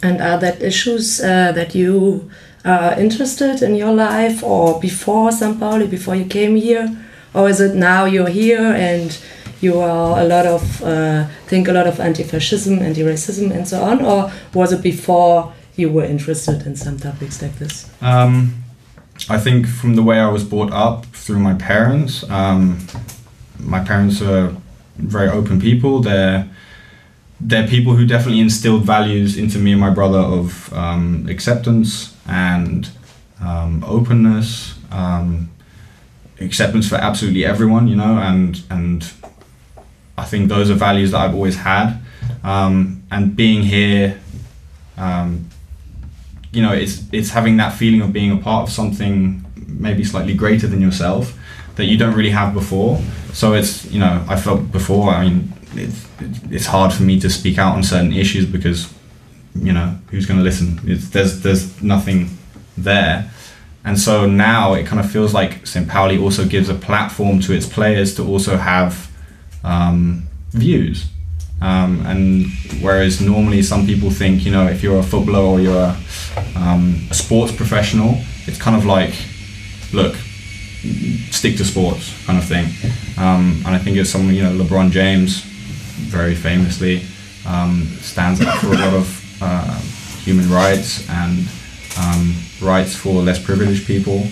And 0.02 0.20
are 0.20 0.38
that 0.38 0.60
issues 0.60 1.20
uh, 1.20 1.52
that 1.52 1.74
you 1.74 2.30
are 2.64 2.98
interested 2.98 3.62
in 3.62 3.74
your 3.76 3.92
life 3.92 4.42
or 4.42 4.80
before 4.80 5.32
St. 5.32 5.58
Pauli, 5.58 5.86
before 5.86 6.16
you 6.16 6.24
came 6.24 6.56
here? 6.56 6.96
Or 7.34 7.48
is 7.48 7.60
it 7.60 7.74
now 7.74 8.04
you're 8.04 8.28
here 8.28 8.60
and 8.60 9.16
you 9.60 9.80
are 9.80 10.20
a 10.20 10.24
lot 10.24 10.44
of, 10.44 10.82
uh, 10.82 11.26
think 11.46 11.68
a 11.68 11.72
lot 11.72 11.86
of 11.86 12.00
anti-fascism, 12.00 12.80
anti-racism 12.80 13.50
and 13.52 13.66
so 13.66 13.82
on? 13.82 14.04
Or 14.04 14.30
was 14.52 14.72
it 14.72 14.82
before 14.82 15.52
you 15.76 15.90
were 15.90 16.04
interested 16.04 16.66
in 16.66 16.76
some 16.76 16.98
topics 16.98 17.40
like 17.42 17.58
this? 17.58 17.90
Um, 18.00 18.62
I 19.28 19.38
think 19.38 19.66
from 19.66 19.94
the 19.94 20.02
way 20.02 20.18
I 20.18 20.28
was 20.28 20.44
brought 20.44 20.72
up 20.72 21.06
through 21.06 21.38
my 21.38 21.54
parents, 21.54 22.28
um, 22.30 22.86
my 23.58 23.80
parents 23.80 24.20
are 24.22 24.54
very 24.96 25.28
open 25.28 25.60
people. 25.60 26.00
They're 26.00 26.48
they're 27.40 27.66
people 27.66 27.96
who 27.96 28.06
definitely 28.06 28.40
instilled 28.40 28.84
values 28.84 29.36
into 29.36 29.58
me 29.58 29.72
and 29.72 29.80
my 29.80 29.90
brother 29.90 30.18
of 30.18 30.72
um, 30.72 31.26
acceptance 31.28 32.16
and 32.26 32.88
um, 33.40 33.82
openness, 33.84 34.78
um, 34.92 35.50
acceptance 36.40 36.88
for 36.88 36.94
absolutely 36.96 37.44
everyone, 37.44 37.88
you 37.88 37.96
know, 37.96 38.18
and 38.18 38.62
and 38.70 39.12
I 40.16 40.24
think 40.24 40.48
those 40.48 40.70
are 40.70 40.74
values 40.74 41.10
that 41.12 41.20
I've 41.20 41.34
always 41.34 41.56
had. 41.56 42.00
Um, 42.44 43.02
and 43.10 43.34
being 43.34 43.62
here, 43.62 44.20
um, 44.96 45.48
you 46.52 46.62
know, 46.62 46.72
it's 46.72 47.02
it's 47.12 47.30
having 47.30 47.56
that 47.56 47.72
feeling 47.72 48.02
of 48.02 48.12
being 48.12 48.30
a 48.30 48.36
part 48.36 48.68
of 48.68 48.74
something 48.74 49.44
maybe 49.66 50.04
slightly 50.04 50.34
greater 50.34 50.66
than 50.66 50.80
yourself 50.80 51.38
that 51.76 51.86
you 51.86 51.96
don't 51.96 52.14
really 52.14 52.30
have 52.30 52.52
before. 52.52 53.00
So 53.32 53.54
it's 53.54 53.90
you 53.90 54.00
know, 54.00 54.24
I 54.28 54.36
felt 54.36 54.70
before. 54.70 55.10
I 55.10 55.24
mean, 55.24 55.52
it's 55.74 56.06
it's 56.50 56.66
hard 56.66 56.92
for 56.92 57.02
me 57.02 57.18
to 57.20 57.30
speak 57.30 57.58
out 57.58 57.74
on 57.74 57.82
certain 57.82 58.12
issues 58.12 58.46
because 58.46 58.92
you 59.54 59.72
know 59.72 59.98
who's 60.10 60.26
going 60.26 60.38
to 60.38 60.44
listen? 60.44 60.80
It's, 60.84 61.08
there's 61.08 61.40
there's 61.40 61.82
nothing 61.82 62.36
there. 62.76 63.30
And 63.84 63.98
so 63.98 64.26
now 64.26 64.74
it 64.74 64.86
kind 64.86 65.00
of 65.00 65.10
feels 65.10 65.34
like 65.34 65.66
St. 65.66 65.88
Pauli 65.88 66.16
also 66.16 66.46
gives 66.46 66.68
a 66.68 66.74
platform 66.74 67.40
to 67.40 67.52
its 67.52 67.66
players 67.66 68.14
to 68.14 68.24
also 68.24 68.56
have 68.56 69.10
um, 69.64 70.28
views. 70.50 71.06
Um, 71.62 72.04
and 72.06 72.46
whereas 72.80 73.20
normally 73.20 73.62
some 73.62 73.86
people 73.86 74.10
think, 74.10 74.44
you 74.44 74.50
know, 74.50 74.66
if 74.66 74.82
you're 74.82 74.98
a 74.98 75.02
footballer 75.02 75.38
or 75.38 75.60
you're 75.60 75.74
a, 75.76 75.96
um, 76.56 76.96
a 77.08 77.14
sports 77.14 77.52
professional, 77.52 78.20
it's 78.46 78.58
kind 78.58 78.76
of 78.76 78.84
like, 78.84 79.14
look, 79.92 80.16
stick 81.30 81.56
to 81.58 81.64
sports 81.64 82.12
kind 82.26 82.36
of 82.38 82.44
thing. 82.44 82.66
Um, 83.16 83.62
and 83.64 83.76
I 83.76 83.78
think 83.78 83.96
it's 83.96 84.10
someone, 84.10 84.34
you 84.34 84.42
know, 84.42 84.52
LeBron 84.52 84.90
James, 84.90 85.42
very 86.10 86.34
famously, 86.34 87.02
um, 87.46 87.84
stands 88.00 88.40
up 88.40 88.58
for 88.58 88.72
a 88.74 88.78
lot 88.78 88.94
of 88.94 89.38
uh, 89.40 89.78
human 90.24 90.50
rights 90.50 91.08
and 91.08 91.46
um, 91.96 92.34
rights 92.60 92.96
for 92.96 93.22
less 93.22 93.42
privileged 93.42 93.86
people. 93.86 94.26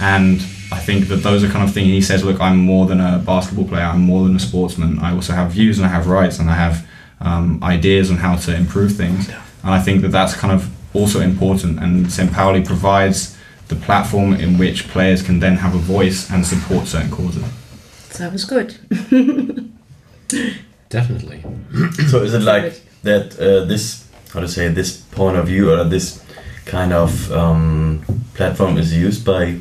And 0.00 0.40
I 0.72 0.78
think 0.78 1.08
that 1.08 1.16
those 1.16 1.44
are 1.44 1.48
kind 1.48 1.64
of 1.68 1.74
things. 1.74 1.88
He 1.88 2.00
says, 2.00 2.24
"Look, 2.24 2.40
I'm 2.40 2.56
more 2.56 2.86
than 2.86 3.00
a 3.00 3.18
basketball 3.18 3.68
player. 3.68 3.84
I'm 3.84 4.00
more 4.12 4.24
than 4.24 4.34
a 4.36 4.40
sportsman. 4.40 4.98
I 4.98 5.12
also 5.12 5.32
have 5.34 5.50
views 5.52 5.78
and 5.78 5.86
I 5.86 5.90
have 5.90 6.06
rights 6.06 6.38
and 6.38 6.50
I 6.50 6.54
have 6.54 6.86
um, 7.20 7.62
ideas 7.62 8.10
on 8.10 8.16
how 8.16 8.36
to 8.36 8.54
improve 8.54 8.96
things." 8.96 9.28
And 9.62 9.70
I 9.78 9.80
think 9.80 10.02
that 10.02 10.08
that's 10.08 10.34
kind 10.34 10.52
of 10.52 10.68
also 10.94 11.20
important. 11.20 11.78
And 11.78 12.10
St. 12.10 12.32
Pauli 12.32 12.62
provides 12.62 13.36
the 13.68 13.76
platform 13.76 14.34
in 14.34 14.58
which 14.58 14.88
players 14.88 15.22
can 15.22 15.40
then 15.40 15.56
have 15.56 15.74
a 15.74 15.78
voice 15.78 16.30
and 16.30 16.46
support 16.46 16.86
certain 16.86 17.10
causes. 17.10 17.44
That 18.18 18.32
was 18.32 18.44
good. 18.44 18.68
Definitely. 20.88 21.44
So 22.08 22.22
is 22.22 22.34
it 22.34 22.42
like 22.42 22.80
that 23.02 23.38
uh, 23.38 23.64
this 23.64 24.08
how 24.32 24.40
to 24.40 24.48
say 24.48 24.68
this 24.68 24.96
point 24.96 25.36
of 25.36 25.46
view 25.46 25.70
or 25.72 25.84
this 25.84 26.22
kind 26.64 26.92
of 26.92 27.30
um, 27.32 28.02
platform 28.34 28.78
is 28.78 28.94
used 28.94 29.24
by 29.24 29.58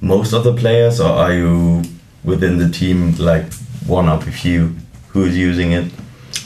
most 0.00 0.32
of 0.32 0.44
the 0.44 0.52
players, 0.54 1.00
or 1.00 1.10
are 1.10 1.32
you 1.32 1.82
within 2.24 2.58
the 2.58 2.68
team 2.68 3.14
like 3.18 3.52
one 3.86 4.08
of 4.08 4.26
a 4.26 4.30
few 4.32 4.74
who 5.08 5.24
is 5.24 5.36
using 5.36 5.72
it? 5.72 5.92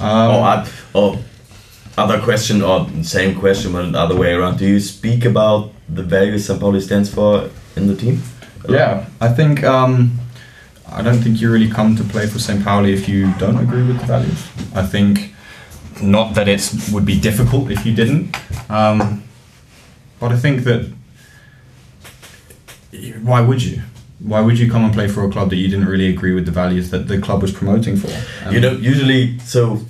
Um, 0.00 0.34
or, 0.34 0.48
up- 0.48 0.68
or 0.92 1.18
other 1.96 2.20
question 2.20 2.62
or 2.62 2.88
same 3.02 3.38
question 3.38 3.72
but 3.72 3.92
the 3.92 3.98
other 3.98 4.16
way 4.16 4.32
around. 4.32 4.58
Do 4.58 4.66
you 4.66 4.80
speak 4.80 5.24
about 5.24 5.70
the 5.88 6.02
values 6.02 6.46
St. 6.46 6.58
Pauli 6.58 6.80
stands 6.80 7.12
for 7.12 7.50
in 7.76 7.86
the 7.86 7.94
team? 7.94 8.20
Yeah, 8.68 9.06
I 9.20 9.28
think 9.28 9.62
um, 9.62 10.18
I 10.90 11.02
don't 11.02 11.18
think 11.22 11.40
you 11.40 11.52
really 11.52 11.70
come 11.70 11.94
to 11.96 12.04
play 12.04 12.26
for 12.26 12.38
St. 12.38 12.64
Pauli 12.64 12.92
if 12.92 13.08
you 13.08 13.32
don't 13.38 13.58
agree 13.58 13.86
with 13.86 14.00
the 14.00 14.06
values. 14.06 14.48
I 14.74 14.82
think 14.82 15.34
not 16.02 16.34
that 16.34 16.48
it 16.48 16.72
would 16.92 17.04
be 17.04 17.20
difficult 17.20 17.70
if 17.70 17.86
you 17.86 17.94
didn't, 17.94 18.34
um, 18.70 19.22
but 20.18 20.32
I 20.32 20.36
think 20.36 20.64
that 20.64 20.90
why 23.22 23.40
would 23.40 23.62
you? 23.62 23.82
Why 24.20 24.40
would 24.40 24.58
you 24.58 24.70
come 24.70 24.84
and 24.84 24.94
play 24.94 25.08
for 25.08 25.24
a 25.24 25.30
club 25.30 25.50
that 25.50 25.56
you 25.56 25.68
didn't 25.68 25.86
really 25.86 26.08
agree 26.08 26.32
with 26.32 26.46
the 26.46 26.52
values 26.52 26.90
that 26.90 27.08
the 27.08 27.20
club 27.20 27.42
was 27.42 27.52
promoting 27.52 27.96
for? 27.96 28.08
You 28.50 28.60
know, 28.60 28.72
usually, 28.72 29.38
so 29.40 29.80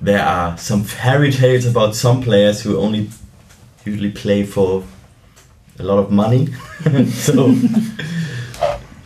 there 0.00 0.24
are 0.24 0.56
some 0.56 0.84
fairy 0.84 1.32
tales 1.32 1.66
about 1.66 1.96
some 1.96 2.22
players 2.22 2.62
who 2.62 2.78
only 2.78 3.10
usually 3.84 4.10
play 4.10 4.44
for 4.44 4.84
a 5.78 5.82
lot 5.82 5.98
of 5.98 6.10
money. 6.10 6.48
so 7.08 7.54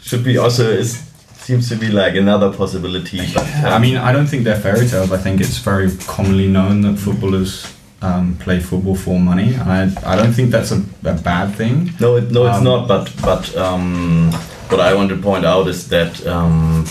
should 0.02 0.24
be 0.24 0.36
also 0.36 0.68
is 0.68 0.98
seems 1.44 1.68
to 1.68 1.76
be 1.76 1.88
like 1.88 2.14
another 2.14 2.52
possibility. 2.52 3.20
But 3.32 3.46
I 3.46 3.74
um, 3.74 3.82
mean, 3.82 3.96
I 3.96 4.12
don't 4.12 4.26
think 4.26 4.44
they're 4.44 4.60
fairy 4.60 4.86
tales. 4.86 5.12
I 5.12 5.18
think 5.18 5.40
it's 5.40 5.58
very 5.58 5.90
commonly 6.06 6.48
known 6.48 6.80
that 6.82 6.96
footballers 6.98 7.70
um, 8.04 8.36
play 8.44 8.60
football 8.60 8.96
for 8.96 9.18
money, 9.20 9.56
I, 9.56 9.82
I 10.12 10.16
don't 10.16 10.32
think 10.34 10.50
that's 10.50 10.72
a, 10.72 10.82
a 11.04 11.14
bad 11.14 11.54
thing. 11.56 11.90
no, 12.00 12.16
it, 12.16 12.30
no, 12.30 12.46
it's 12.46 12.58
Um, 12.58 12.64
not. 12.64 12.88
But 12.88 13.04
but 13.22 13.56
um, 13.56 14.32
what 14.70 14.80
I 14.80 14.94
want 14.94 15.08
to 15.10 15.16
point 15.16 15.44
out 15.44 15.68
is 15.68 15.88
that. 15.88 16.26
Um, 16.26 16.84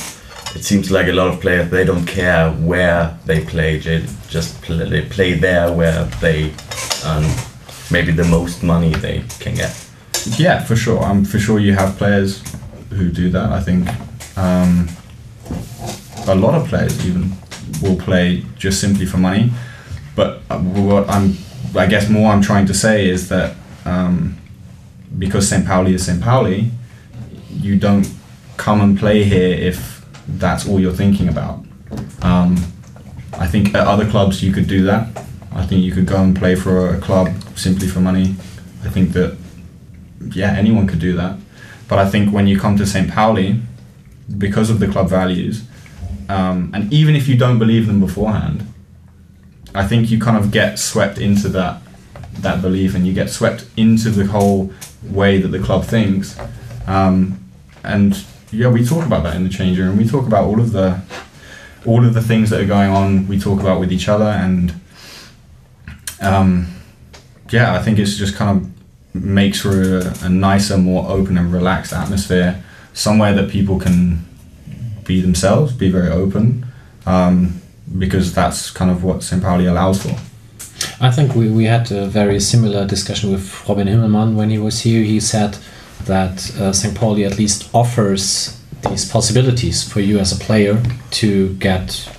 it 0.55 0.63
seems 0.63 0.91
like 0.91 1.07
a 1.09 1.13
lot 1.13 1.27
of 1.33 1.41
players 1.41 1.71
they 1.71 1.83
don't 1.83 2.05
care 2.05 2.51
where 2.51 3.17
they 3.25 3.43
play. 3.43 3.79
They 3.79 4.05
just 4.29 4.61
play, 4.61 4.87
they 4.87 5.01
play 5.01 5.33
there 5.39 5.71
where 5.73 6.05
they 6.21 6.53
maybe 7.89 8.11
the 8.11 8.23
most 8.25 8.63
money 8.63 8.93
they 8.93 9.23
can 9.39 9.55
get. 9.55 9.73
Yeah, 10.37 10.63
for 10.63 10.75
sure. 10.75 10.99
I'm 10.99 11.25
for 11.25 11.39
sure 11.39 11.59
you 11.59 11.73
have 11.73 11.97
players 11.97 12.41
who 12.91 13.09
do 13.09 13.29
that. 13.31 13.51
I 13.51 13.61
think 13.61 13.87
um, 14.37 14.87
a 16.27 16.35
lot 16.35 16.53
of 16.55 16.67
players 16.67 17.05
even 17.05 17.31
will 17.81 17.97
play 17.97 18.43
just 18.57 18.79
simply 18.79 19.05
for 19.05 19.17
money. 19.17 19.51
But 20.15 20.41
uh, 20.49 20.59
what 20.59 21.09
I'm, 21.09 21.37
I 21.75 21.87
guess, 21.87 22.09
more 22.09 22.31
I'm 22.31 22.41
trying 22.41 22.65
to 22.67 22.73
say 22.73 23.09
is 23.09 23.29
that 23.29 23.55
um, 23.85 24.37
because 25.17 25.47
St. 25.47 25.65
Pauli 25.65 25.93
is 25.93 26.05
St. 26.05 26.21
Pauli, 26.21 26.71
you 27.49 27.77
don't 27.77 28.07
come 28.57 28.81
and 28.81 28.97
play 28.97 29.23
here 29.23 29.57
if 29.57 30.05
that's 30.27 30.67
all 30.67 30.79
you're 30.79 30.93
thinking 30.93 31.27
about. 31.27 31.63
Um, 32.21 32.57
I 33.33 33.47
think 33.47 33.73
at 33.73 33.87
other 33.87 34.09
clubs 34.09 34.43
you 34.43 34.51
could 34.51 34.67
do 34.67 34.83
that. 34.83 35.07
I 35.51 35.65
think 35.65 35.83
you 35.83 35.91
could 35.91 36.05
go 36.05 36.17
and 36.17 36.35
play 36.35 36.55
for 36.55 36.95
a 36.95 36.99
club 36.99 37.29
simply 37.55 37.87
for 37.87 37.99
money. 37.99 38.35
I 38.83 38.89
think 38.89 39.13
that 39.13 39.37
yeah, 40.31 40.53
anyone 40.53 40.87
could 40.87 40.99
do 40.99 41.13
that. 41.13 41.37
But 41.87 41.99
I 41.99 42.09
think 42.09 42.33
when 42.33 42.47
you 42.47 42.59
come 42.59 42.77
to 42.77 42.85
St. 42.85 43.11
Pauli, 43.11 43.59
because 44.37 44.69
of 44.69 44.79
the 44.79 44.87
club 44.87 45.09
values, 45.09 45.63
um, 46.29 46.71
and 46.73 46.91
even 46.91 47.15
if 47.15 47.27
you 47.27 47.37
don't 47.37 47.59
believe 47.59 47.87
them 47.87 47.99
beforehand, 47.99 48.65
I 49.75 49.87
think 49.87 50.11
you 50.11 50.19
kind 50.19 50.37
of 50.37 50.51
get 50.51 50.79
swept 50.79 51.17
into 51.17 51.49
that 51.49 51.81
that 52.39 52.61
belief, 52.61 52.95
and 52.95 53.05
you 53.05 53.13
get 53.13 53.29
swept 53.29 53.65
into 53.77 54.09
the 54.09 54.25
whole 54.25 54.71
way 55.03 55.39
that 55.39 55.49
the 55.49 55.59
club 55.59 55.85
thinks. 55.85 56.37
Um, 56.87 57.39
and 57.83 58.23
yeah, 58.51 58.69
we 58.69 58.85
talk 58.85 59.05
about 59.05 59.23
that 59.23 59.35
in 59.35 59.43
the 59.43 59.49
change 59.49 59.79
room. 59.79 59.97
We 59.97 60.07
talk 60.07 60.27
about 60.27 60.45
all 60.45 60.59
of 60.59 60.71
the 60.71 61.01
all 61.85 62.05
of 62.05 62.13
the 62.13 62.21
things 62.21 62.49
that 62.49 62.61
are 62.61 62.65
going 62.65 62.89
on. 62.89 63.27
We 63.27 63.39
talk 63.39 63.59
about 63.59 63.79
with 63.79 63.91
each 63.91 64.07
other, 64.07 64.25
and 64.25 64.73
um, 66.21 66.73
yeah, 67.49 67.75
I 67.75 67.81
think 67.81 67.99
it's 67.99 68.15
just 68.15 68.35
kind 68.35 68.57
of 68.57 69.15
makes 69.15 69.61
for 69.61 69.99
a, 69.99 70.25
a 70.25 70.29
nicer, 70.29 70.77
more 70.77 71.09
open 71.09 71.37
and 71.37 71.53
relaxed 71.53 71.93
atmosphere. 71.93 72.63
Somewhere 72.93 73.33
that 73.33 73.49
people 73.49 73.79
can 73.79 74.23
be 75.03 75.19
themselves, 75.19 75.73
be 75.73 75.89
very 75.89 76.09
open, 76.09 76.65
um, 77.05 77.61
because 77.97 78.33
that's 78.33 78.71
kind 78.71 78.89
of 78.89 79.03
what 79.03 79.23
St. 79.23 79.41
Pauli 79.41 79.65
allows 79.65 80.01
for. 80.03 80.17
I 80.99 81.11
think 81.11 81.35
we, 81.35 81.49
we 81.49 81.65
had 81.65 81.91
a 81.91 82.07
very 82.07 82.39
similar 82.39 82.85
discussion 82.85 83.31
with 83.31 83.67
Robin 83.67 83.87
Himmelmann 83.87 84.35
when 84.35 84.49
he 84.49 84.57
was 84.57 84.81
here. 84.81 85.03
He 85.03 85.19
said 85.19 85.57
that 86.05 86.55
uh, 86.59 86.73
St. 86.73 86.95
Pauli 86.95 87.25
at 87.25 87.37
least 87.37 87.69
offers 87.73 88.59
these 88.89 89.09
possibilities 89.09 89.87
for 89.87 90.01
you 90.01 90.19
as 90.19 90.31
a 90.31 90.43
player 90.43 90.81
to 91.11 91.53
get 91.55 92.09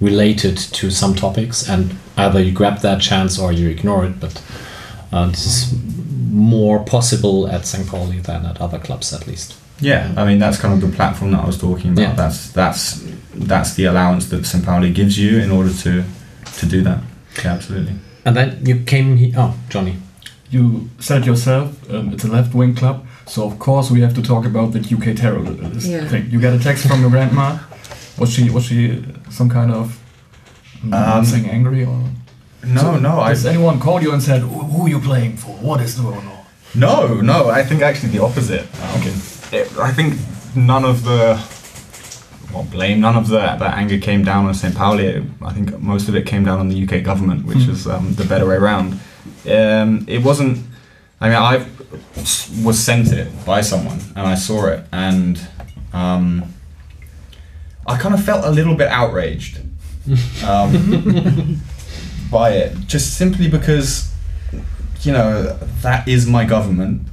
related 0.00 0.56
to 0.56 0.90
some 0.90 1.14
topics, 1.14 1.68
and 1.68 1.96
either 2.16 2.40
you 2.40 2.52
grab 2.52 2.78
that 2.80 3.00
chance 3.00 3.38
or 3.38 3.52
you 3.52 3.68
ignore 3.68 4.04
it. 4.06 4.18
But 4.18 4.42
uh, 5.12 5.26
this 5.26 5.46
is 5.46 5.80
more 6.30 6.82
possible 6.84 7.48
at 7.48 7.66
St. 7.66 7.86
Pauli 7.86 8.18
than 8.18 8.46
at 8.46 8.60
other 8.60 8.78
clubs, 8.78 9.12
at 9.12 9.26
least. 9.26 9.56
Yeah, 9.80 10.12
I 10.16 10.24
mean 10.26 10.38
that's 10.38 10.58
kind 10.58 10.74
of 10.74 10.88
the 10.88 10.94
platform 10.94 11.32
that 11.32 11.42
I 11.42 11.46
was 11.46 11.58
talking 11.58 11.92
about. 11.92 12.02
Yeah. 12.02 12.12
That's 12.12 12.50
that's 12.52 13.04
that's 13.34 13.74
the 13.74 13.84
allowance 13.86 14.28
that 14.30 14.44
St. 14.46 14.64
Pauli 14.64 14.90
gives 14.92 15.18
you 15.18 15.38
in 15.38 15.50
order 15.50 15.72
to 15.72 16.04
to 16.58 16.66
do 16.66 16.82
that. 16.82 16.98
Yeah, 17.44 17.52
absolutely. 17.54 17.94
And 18.24 18.36
then 18.36 18.66
you 18.66 18.80
came 18.84 19.16
here. 19.16 19.34
Oh, 19.36 19.54
Johnny. 19.68 19.96
You 20.50 20.88
said 20.98 21.26
yourself, 21.26 21.68
um, 21.90 22.12
it's 22.12 22.24
a 22.24 22.28
left 22.28 22.54
wing 22.54 22.74
club, 22.74 23.06
so 23.26 23.44
of 23.46 23.58
course 23.58 23.88
we 23.90 24.00
have 24.00 24.14
to 24.14 24.22
talk 24.22 24.44
about 24.46 24.72
the 24.72 24.80
UK 24.80 25.14
terrorist 25.16 25.86
Yeah. 25.86 26.08
thing. 26.08 26.28
You 26.30 26.40
get 26.40 26.52
a 26.52 26.58
text 26.58 26.86
from 26.88 27.00
your 27.00 27.10
grandma. 27.10 27.56
Was 28.18 28.30
she 28.32 28.50
was 28.50 28.64
she 28.64 29.02
some 29.30 29.48
kind 29.48 29.70
of 29.72 29.96
Um, 30.92 31.24
saying 31.24 31.48
angry 31.50 31.84
or? 31.84 31.98
No, 32.66 32.80
So, 32.80 32.96
no, 32.98 33.20
I 33.20 33.28
Has 33.30 33.46
anyone 33.46 33.78
called 33.78 34.02
you 34.02 34.12
and 34.12 34.22
said, 34.22 34.40
"Who 34.42 34.58
who 34.72 34.86
are 34.86 34.88
you 34.90 35.00
playing 35.00 35.36
for? 35.36 35.52
What 35.62 35.80
is 35.80 35.94
going 35.94 36.16
on?" 36.32 36.38
No, 36.74 37.20
no, 37.20 37.48
I 37.50 37.62
think 37.64 37.82
actually 37.82 38.12
the 38.18 38.22
opposite. 38.24 38.64
Okay. 38.96 39.14
It- 39.52 39.70
I 39.88 39.92
think 39.92 40.14
none 40.54 40.84
of 40.84 41.02
the 41.04 41.38
well, 42.52 42.64
blame, 42.64 43.00
none 43.00 43.16
of 43.16 43.28
the 43.28 43.38
that 43.38 43.62
anger 43.78 43.98
came 43.98 44.24
down 44.24 44.46
on 44.46 44.54
St. 44.54 44.74
Pauli. 44.74 45.24
I 45.42 45.52
think 45.52 45.78
most 45.80 46.08
of 46.08 46.16
it 46.16 46.26
came 46.26 46.44
down 46.44 46.58
on 46.58 46.68
the 46.68 46.82
UK 46.84 47.02
government, 47.04 47.46
which 47.46 47.68
is 47.68 47.86
um, 47.86 48.14
the 48.14 48.24
better 48.24 48.46
way 48.46 48.56
around. 48.56 48.98
Um, 49.48 50.04
it 50.08 50.22
wasn't. 50.22 50.66
I 51.20 51.28
mean, 51.28 51.36
I 51.36 51.66
was 52.64 52.78
sent 52.78 53.12
it 53.12 53.28
by 53.44 53.60
someone, 53.60 54.00
and 54.16 54.26
I 54.26 54.34
saw 54.34 54.66
it, 54.66 54.84
and 54.92 55.40
um, 55.92 56.52
I 57.86 57.96
kind 57.98 58.14
of 58.14 58.24
felt 58.24 58.44
a 58.44 58.50
little 58.50 58.74
bit 58.74 58.88
outraged 58.88 59.60
um, 60.46 61.60
by 62.30 62.52
it, 62.52 62.76
just 62.86 63.16
simply 63.16 63.48
because 63.48 64.12
you 65.02 65.12
know 65.12 65.56
that 65.82 66.08
is 66.08 66.26
my 66.26 66.44
government, 66.44 67.06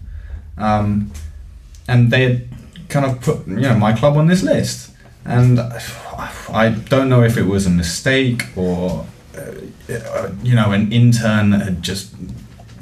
um, 0.57 1.11
and 1.87 2.11
they 2.11 2.23
had 2.23 2.47
kind 2.89 3.05
of 3.05 3.21
put 3.21 3.47
you 3.47 3.55
know 3.55 3.75
my 3.75 3.93
club 3.93 4.17
on 4.17 4.27
this 4.27 4.43
list, 4.43 4.91
and 5.27 5.59
I 5.59 6.69
don't 6.89 7.09
know 7.09 7.21
if 7.23 7.37
it 7.37 7.43
was 7.43 7.65
a 7.65 7.69
mistake 7.69 8.43
or 8.55 9.05
uh, 9.37 10.31
you 10.41 10.55
know 10.55 10.71
an 10.71 10.91
intern 10.91 11.51
had 11.51 11.83
just 11.83 12.13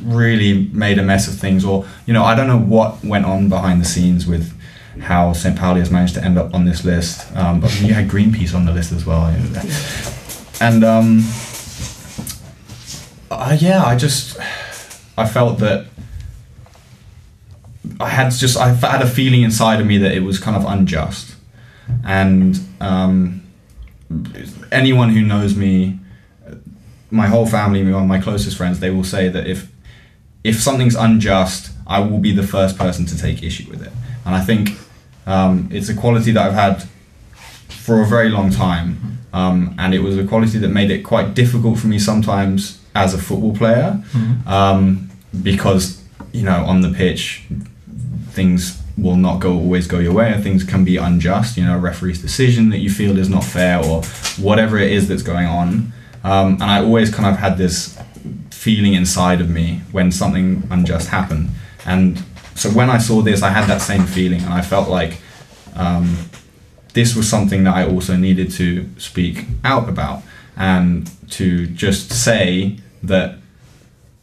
really 0.04 0.70
made 0.72 1.00
a 1.00 1.04
mess 1.04 1.28
of 1.28 1.36
things, 1.40 1.66
or 1.66 1.86
you 2.06 2.14
know 2.14 2.24
I 2.24 2.36
don't 2.36 2.48
know 2.48 2.60
what 2.60 3.04
went 3.04 3.26
on 3.26 3.50
behind 3.50 3.82
the 3.82 3.86
scenes 3.86 4.28
with 4.28 4.54
how 5.02 5.34
St. 5.34 5.58
Pauli 5.58 5.80
has 5.80 5.92
managed 5.92 6.14
to 6.14 6.24
end 6.24 6.38
up 6.38 6.54
on 6.54 6.66
this 6.66 6.86
list, 6.86 7.36
um, 7.36 7.60
but 7.60 7.82
you 7.82 7.94
had 7.94 8.08
Greenpeace 8.08 8.56
on 8.56 8.66
the 8.66 8.72
list 8.72 8.92
as 8.92 9.06
well, 9.06 9.26
and 10.62 10.84
um, 10.84 11.24
uh, 13.32 13.58
yeah, 13.60 13.84
I 13.84 13.96
just 13.96 14.40
I 15.18 15.28
felt 15.28 15.60
that 15.60 15.88
I 18.00 18.10
had 18.10 18.32
just 18.32 18.58
I 18.58 18.70
had 18.70 19.02
a 19.02 19.08
feeling 19.08 19.42
inside 19.42 19.82
of 19.82 19.88
me 19.88 19.98
that 19.98 20.14
it 20.14 20.22
was 20.22 20.40
kind 20.40 20.56
of 20.56 20.64
unjust, 20.66 21.35
and 22.06 22.60
um, 22.82 23.42
anyone 24.72 25.10
who 25.10 25.22
knows 25.22 25.56
me, 25.56 26.00
my 27.12 27.28
whole 27.28 27.46
family, 27.46 27.84
my 27.84 28.04
my 28.04 28.20
closest 28.20 28.58
friends, 28.58 28.80
they 28.80 28.90
will 28.90 29.04
say 29.04 29.30
that 29.30 29.48
if 29.48 29.72
if 30.44 30.62
something's 30.62 30.96
unjust, 30.96 31.72
I 31.88 32.00
will 32.00 32.20
be 32.20 32.32
the 32.32 32.44
first 32.44 32.78
person 32.78 33.06
to 33.08 33.18
take 33.18 33.44
issue 33.44 33.70
with 33.70 33.82
it, 33.82 33.92
and 34.26 34.36
I 34.36 34.42
think 34.42 34.78
um, 35.26 35.70
it's 35.72 35.90
a 35.90 35.96
quality 35.96 36.32
that 36.32 36.46
I've 36.46 36.54
had 36.54 36.88
for 37.70 38.02
a 38.02 38.06
very 38.06 38.30
long 38.30 38.52
time, 38.52 39.20
um, 39.34 39.76
and 39.78 39.94
it 39.94 40.00
was 40.00 40.18
a 40.18 40.26
quality 40.26 40.58
that 40.60 40.70
made 40.70 40.92
it 40.92 41.04
quite 41.04 41.34
difficult 41.34 41.80
for 41.80 41.88
me 41.88 42.00
sometimes 42.00 42.80
as 42.96 43.14
a 43.14 43.18
football 43.18 43.56
player, 43.56 44.04
um, 44.48 45.10
because 45.44 46.02
you 46.32 46.44
know 46.44 46.64
on 46.66 46.82
the 46.82 46.92
pitch 46.92 47.44
things 48.32 48.82
will 48.98 49.18
not 49.18 49.40
go 49.40 49.54
always 49.54 49.88
go 49.88 50.00
your 50.00 50.14
way, 50.14 50.32
and 50.32 50.44
things 50.44 50.64
can 50.64 50.86
be 50.86 50.98
unjust. 50.98 51.58
You 51.58 51.66
know, 51.66 51.76
a 51.76 51.80
referee's 51.80 52.22
decision 52.22 52.70
that 52.70 52.80
you 52.80 52.90
feel 52.90 53.18
is 53.18 53.30
not 53.30 53.44
fair, 53.44 53.84
or 53.84 54.04
whatever 54.38 54.78
it 54.78 54.92
is 54.92 55.08
that's 55.08 55.24
going 55.24 55.48
on. 55.48 55.94
Um, 56.24 56.54
and 56.54 56.64
I 56.64 56.80
always 56.80 57.14
kind 57.14 57.28
of 57.28 57.40
had 57.40 57.58
this 57.58 58.00
feeling 58.50 58.94
inside 58.94 59.42
of 59.42 59.50
me 59.50 59.82
when 59.92 60.12
something 60.12 60.64
unjust 60.72 61.10
happened. 61.10 61.50
And 61.86 62.24
so 62.56 62.70
when 62.70 62.90
I 62.90 62.98
saw 62.98 63.22
this, 63.22 63.44
I 63.44 63.50
had 63.50 63.68
that 63.68 63.82
same 63.82 64.06
feeling, 64.06 64.42
and 64.42 64.54
I 64.54 64.62
felt 64.62 64.90
like 64.90 65.20
um, 65.76 66.18
this 66.94 67.16
was 67.16 67.30
something 67.30 67.66
that 67.66 67.76
I 67.76 67.88
also 67.88 68.16
needed 68.16 68.52
to 68.52 68.90
speak 68.98 69.46
out 69.64 69.90
about 69.90 70.24
and 70.56 71.12
to 71.32 71.68
just 71.68 72.12
say 72.12 72.80
that. 73.04 73.40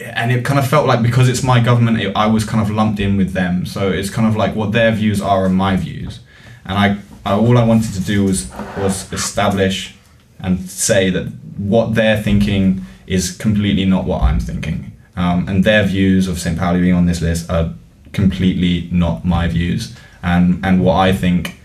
And 0.05 0.33
it 0.33 0.45
kind 0.45 0.59
of 0.59 0.67
felt 0.67 0.87
like 0.87 1.03
because 1.03 1.29
it's 1.29 1.43
my 1.43 1.61
government, 1.61 2.01
it, 2.01 2.17
I 2.17 2.27
was 2.27 2.45
kind 2.45 2.63
of 2.63 2.71
lumped 2.71 3.01
in 3.01 3.17
with 3.17 3.33
them. 3.33 3.67
So 3.67 3.91
it's 3.91 4.11
kind 4.11 4.27
of 4.29 4.37
like 4.37 4.55
what 4.55 4.73
their 4.73 4.93
views 4.93 5.21
are 5.21 5.47
and 5.47 5.55
my 5.55 5.77
views. 5.77 6.21
And 6.65 6.79
I, 6.79 6.99
I 7.25 7.35
all 7.35 7.59
I 7.59 7.65
wanted 7.65 7.93
to 7.95 8.01
do 8.01 8.25
was 8.25 8.51
was 8.77 9.13
establish 9.13 9.95
and 10.39 10.69
say 10.69 11.11
that 11.11 11.27
what 11.57 11.95
they're 11.95 12.21
thinking 12.21 12.85
is 13.07 13.37
completely 13.37 13.85
not 13.85 14.05
what 14.05 14.23
I'm 14.23 14.41
thinking. 14.41 14.93
Um, 15.17 15.47
and 15.49 15.65
their 15.65 15.85
views 15.85 16.29
of 16.29 16.39
St. 16.39 16.59
Pauli 16.59 16.81
being 16.81 16.95
on 16.95 17.07
this 17.07 17.21
list 17.21 17.51
are 17.51 17.75
completely 18.13 18.89
not 18.91 19.25
my 19.25 19.49
views. 19.49 19.95
And, 20.23 20.65
and 20.65 20.85
what 20.85 20.95
I 20.95 21.13
think, 21.13 21.61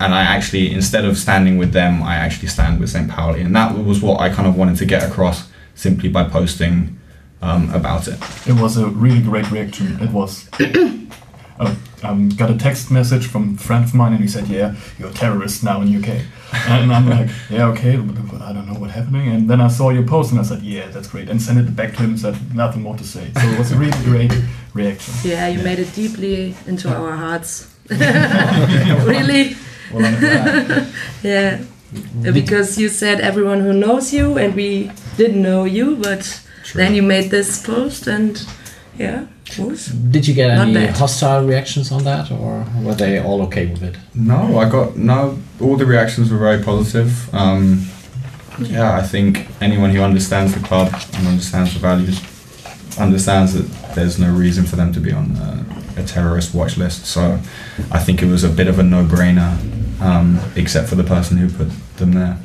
and 0.00 0.14
I 0.14 0.22
actually, 0.22 0.72
instead 0.72 1.04
of 1.04 1.16
standing 1.16 1.58
with 1.58 1.72
them, 1.72 2.02
I 2.02 2.16
actually 2.16 2.48
stand 2.48 2.80
with 2.80 2.90
St. 2.90 3.08
Pauli. 3.08 3.42
And 3.42 3.54
that 3.54 3.76
was 3.76 4.02
what 4.02 4.20
I 4.20 4.30
kind 4.30 4.48
of 4.48 4.56
wanted 4.56 4.76
to 4.78 4.86
get 4.86 5.08
across 5.08 5.48
simply 5.74 6.08
by 6.08 6.24
posting 6.24 6.98
um, 7.42 7.72
about 7.74 8.08
it. 8.08 8.18
It 8.46 8.60
was 8.60 8.76
a 8.76 8.86
really 8.86 9.20
great 9.20 9.50
reaction. 9.50 9.98
It 10.00 10.10
was. 10.10 10.48
I 10.58 11.76
um, 12.04 12.28
got 12.30 12.50
a 12.50 12.56
text 12.56 12.90
message 12.90 13.26
from 13.26 13.54
a 13.54 13.58
friend 13.58 13.84
of 13.84 13.94
mine, 13.94 14.12
and 14.12 14.22
he 14.22 14.28
said, 14.28 14.48
"Yeah, 14.48 14.74
you're 14.98 15.10
a 15.10 15.12
terrorist 15.12 15.62
now 15.64 15.82
in 15.82 15.94
UK." 15.94 16.22
And 16.68 16.92
I'm 16.92 17.08
like, 17.08 17.28
"Yeah, 17.50 17.66
okay, 17.68 17.96
but 17.96 18.40
I 18.40 18.52
don't 18.52 18.66
know 18.66 18.78
what's 18.78 18.94
happening." 18.94 19.28
And 19.28 19.50
then 19.50 19.60
I 19.60 19.68
saw 19.68 19.90
your 19.90 20.04
post, 20.04 20.30
and 20.30 20.40
I 20.40 20.44
said, 20.44 20.62
"Yeah, 20.62 20.88
that's 20.88 21.08
great," 21.08 21.28
and 21.28 21.42
sent 21.42 21.58
it 21.58 21.76
back 21.76 21.94
to 21.96 22.02
him 22.02 22.10
and 22.10 22.20
said, 22.20 22.54
"Nothing 22.54 22.82
more 22.82 22.96
to 22.96 23.04
say." 23.04 23.30
So 23.34 23.40
it 23.48 23.58
was 23.58 23.72
a 23.72 23.76
really 23.76 24.04
great 24.04 24.32
reaction. 24.72 25.14
Yeah, 25.24 25.48
you 25.48 25.62
made 25.62 25.78
it 25.80 25.92
deeply 25.94 26.54
into 26.66 26.88
our 26.88 27.12
hearts. 27.16 27.68
really? 27.90 29.56
Well, 29.92 30.88
Yeah. 31.22 31.64
Because 32.22 32.78
you 32.78 32.88
said 32.88 33.20
everyone 33.20 33.60
who 33.60 33.74
knows 33.74 34.14
you, 34.14 34.38
and 34.38 34.54
we 34.54 34.90
didn't 35.18 35.42
know 35.42 35.64
you, 35.64 35.96
but 35.96 36.40
then 36.74 36.94
you 36.94 37.02
made 37.02 37.30
this 37.30 37.62
post, 37.62 38.06
and 38.06 38.44
yeah, 38.98 39.26
it 39.46 39.58
was. 39.58 39.86
Did 39.86 40.26
you 40.26 40.34
get 40.34 40.54
Not 40.56 40.68
any 40.68 40.86
bad. 40.86 40.96
hostile 40.96 41.44
reactions 41.46 41.92
on 41.92 42.04
that, 42.04 42.30
or 42.30 42.64
were 42.82 42.94
they 42.94 43.20
all 43.20 43.42
okay 43.42 43.66
with 43.66 43.82
it? 43.82 43.96
No, 44.14 44.58
I 44.58 44.68
got 44.68 44.96
no. 44.96 45.38
All 45.60 45.76
the 45.76 45.86
reactions 45.86 46.30
were 46.30 46.38
very 46.38 46.62
positive. 46.62 47.32
Um, 47.34 47.86
yeah, 48.58 48.96
I 48.96 49.02
think 49.02 49.46
anyone 49.60 49.90
who 49.90 50.02
understands 50.02 50.54
the 50.54 50.60
club 50.60 50.88
and 51.14 51.26
understands 51.26 51.72
the 51.74 51.80
values 51.80 52.20
understands 52.98 53.54
that 53.54 53.94
there's 53.94 54.18
no 54.18 54.30
reason 54.30 54.64
for 54.64 54.76
them 54.76 54.92
to 54.92 55.00
be 55.00 55.12
on 55.12 55.36
uh, 55.36 55.64
a 55.96 56.02
terrorist 56.02 56.54
watch 56.54 56.76
list. 56.76 57.06
So 57.06 57.40
I 57.90 57.98
think 57.98 58.22
it 58.22 58.26
was 58.26 58.44
a 58.44 58.48
bit 58.48 58.68
of 58.68 58.78
a 58.78 58.82
no-brainer, 58.82 60.00
um, 60.00 60.38
except 60.56 60.88
for 60.88 60.94
the 60.94 61.04
person 61.04 61.38
who 61.38 61.48
put 61.48 61.70
them 61.96 62.12
there. 62.12 62.38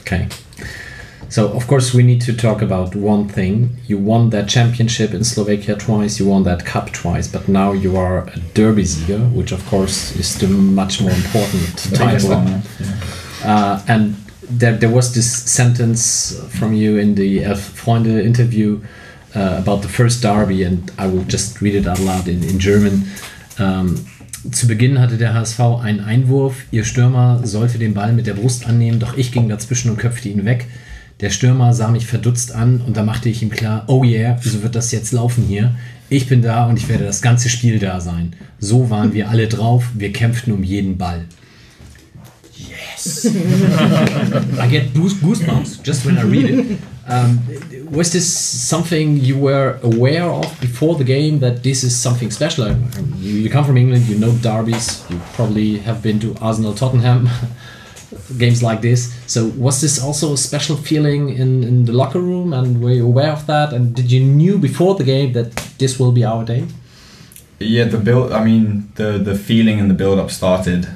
Okay. 0.00 0.28
So 1.30 1.48
of 1.48 1.66
course 1.66 1.92
we 1.92 2.02
need 2.02 2.20
to 2.22 2.32
talk 2.32 2.62
about 2.62 2.94
one 2.94 3.28
thing. 3.28 3.76
You 3.86 3.98
won 3.98 4.30
that 4.30 4.48
championship 4.48 5.12
in 5.12 5.24
Slovakia 5.24 5.76
twice. 5.76 6.18
You 6.18 6.26
won 6.26 6.44
that 6.44 6.64
cup 6.64 6.90
twice, 6.92 7.28
but 7.28 7.48
now 7.48 7.72
you 7.72 7.96
are 7.96 8.26
a 8.28 8.38
Derby 8.54 8.84
Sieger, 8.84 9.30
which 9.32 9.52
of 9.52 9.64
course 9.66 10.16
is 10.16 10.38
the 10.38 10.48
much 10.48 11.00
more 11.00 11.10
important 11.10 11.78
title. 11.94 12.30
yeah. 12.30 12.60
Uh, 13.44 13.82
and 13.88 14.16
there, 14.50 14.76
there 14.76 14.90
was 14.90 15.14
this 15.14 15.30
sentence 15.30 16.34
from 16.58 16.72
you 16.72 16.96
in 16.96 17.14
the 17.14 17.44
Elf 17.44 17.60
Freunde 17.60 18.24
interview 18.24 18.80
uh, 19.36 19.56
about 19.58 19.82
the 19.82 19.88
first 19.88 20.22
Derby, 20.22 20.64
and 20.64 20.90
I 20.98 21.06
will 21.06 21.24
just 21.24 21.60
read 21.60 21.74
it 21.74 21.86
out 21.86 22.00
loud 22.00 22.26
in, 22.28 22.42
in 22.42 22.58
German. 22.58 23.10
Ähm, 23.58 24.06
zu 24.50 24.66
Beginn 24.66 24.98
hatte 24.98 25.18
der 25.18 25.34
HSV 25.34 25.60
einen 25.82 26.00
Einwurf. 26.00 26.64
Ihr 26.70 26.84
Stürmer 26.84 27.40
sollte 27.44 27.78
den 27.78 27.92
Ball 27.92 28.12
mit 28.12 28.26
der 28.26 28.34
Brust 28.34 28.66
annehmen, 28.66 28.98
doch 28.98 29.16
ich 29.16 29.32
ging 29.32 29.48
dazwischen 29.48 29.90
und 29.90 29.98
köpfte 29.98 30.28
ihn 30.28 30.44
weg. 30.44 30.66
Der 31.20 31.30
Stürmer 31.30 31.72
sah 31.74 31.88
mich 31.88 32.06
verdutzt 32.06 32.52
an 32.54 32.80
und 32.86 32.96
da 32.96 33.02
machte 33.02 33.28
ich 33.28 33.42
ihm 33.42 33.50
klar, 33.50 33.84
oh 33.88 34.04
yeah, 34.04 34.38
wieso 34.42 34.62
wird 34.62 34.74
das 34.76 34.92
jetzt 34.92 35.12
laufen 35.12 35.44
hier? 35.44 35.74
Ich 36.08 36.28
bin 36.28 36.42
da 36.42 36.66
und 36.66 36.78
ich 36.78 36.88
werde 36.88 37.04
das 37.04 37.20
ganze 37.22 37.48
Spiel 37.48 37.78
da 37.78 38.00
sein. 38.00 38.34
So 38.60 38.88
waren 38.88 39.12
wir 39.12 39.28
alle 39.28 39.48
drauf, 39.48 39.84
wir 39.94 40.12
kämpften 40.12 40.52
um 40.52 40.62
jeden 40.62 40.96
Ball. 40.96 41.24
I 44.58 44.68
get 44.68 44.92
goose- 44.94 45.14
goosebumps 45.20 45.80
just 45.84 46.04
when 46.04 46.18
I 46.18 46.22
read 46.22 46.50
it. 46.50 46.78
Um, 47.08 47.40
was 47.90 48.10
this 48.10 48.26
something 48.28 49.16
you 49.16 49.36
were 49.38 49.78
aware 49.82 50.24
of 50.24 50.46
before 50.60 50.96
the 50.96 51.04
game 51.04 51.38
that 51.40 51.62
this 51.62 51.82
is 51.84 51.96
something 51.96 52.30
special? 52.30 52.74
You 53.20 53.48
come 53.48 53.64
from 53.64 53.76
England, 53.76 54.08
you 54.08 54.18
know 54.18 54.32
derbies, 54.42 55.04
you 55.08 55.18
probably 55.34 55.78
have 55.78 56.02
been 56.02 56.18
to 56.20 56.34
Arsenal 56.40 56.74
Tottenham 56.74 57.28
games 58.36 58.62
like 58.62 58.80
this. 58.82 59.14
So 59.26 59.46
was 59.56 59.80
this 59.80 60.02
also 60.02 60.32
a 60.32 60.36
special 60.36 60.76
feeling 60.76 61.30
in, 61.30 61.64
in 61.64 61.84
the 61.86 61.92
locker 61.92 62.20
room 62.20 62.52
and 62.52 62.82
were 62.82 62.90
you 62.90 63.06
aware 63.06 63.32
of 63.32 63.46
that? 63.46 63.72
And 63.72 63.94
did 63.94 64.10
you 64.10 64.20
knew 64.22 64.58
before 64.58 64.94
the 64.96 65.04
game 65.04 65.32
that 65.32 65.52
this 65.78 65.98
will 65.98 66.12
be 66.12 66.24
our 66.24 66.44
day? 66.44 66.66
Yeah, 67.60 67.84
the 67.84 67.98
build. 67.98 68.32
I 68.32 68.44
mean, 68.44 68.92
the 68.94 69.18
the 69.18 69.34
feeling 69.34 69.80
and 69.80 69.90
the 69.90 69.94
build 69.94 70.18
up 70.18 70.30
started 70.30 70.88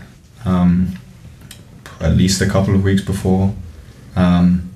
um, 0.45 0.95
at 2.01 2.13
least 2.17 2.41
a 2.41 2.47
couple 2.47 2.75
of 2.75 2.85
weeks 2.85 3.03
before, 3.03 3.53
um, 4.15 4.71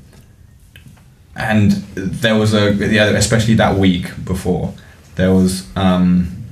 and 1.36 1.70
there 1.94 2.34
was 2.34 2.54
a 2.54 2.72
yeah, 2.72 3.04
especially 3.10 3.54
that 3.54 3.76
week 3.78 4.06
before, 4.24 4.74
there 5.14 5.32
was 5.32 5.68
um, 5.76 6.44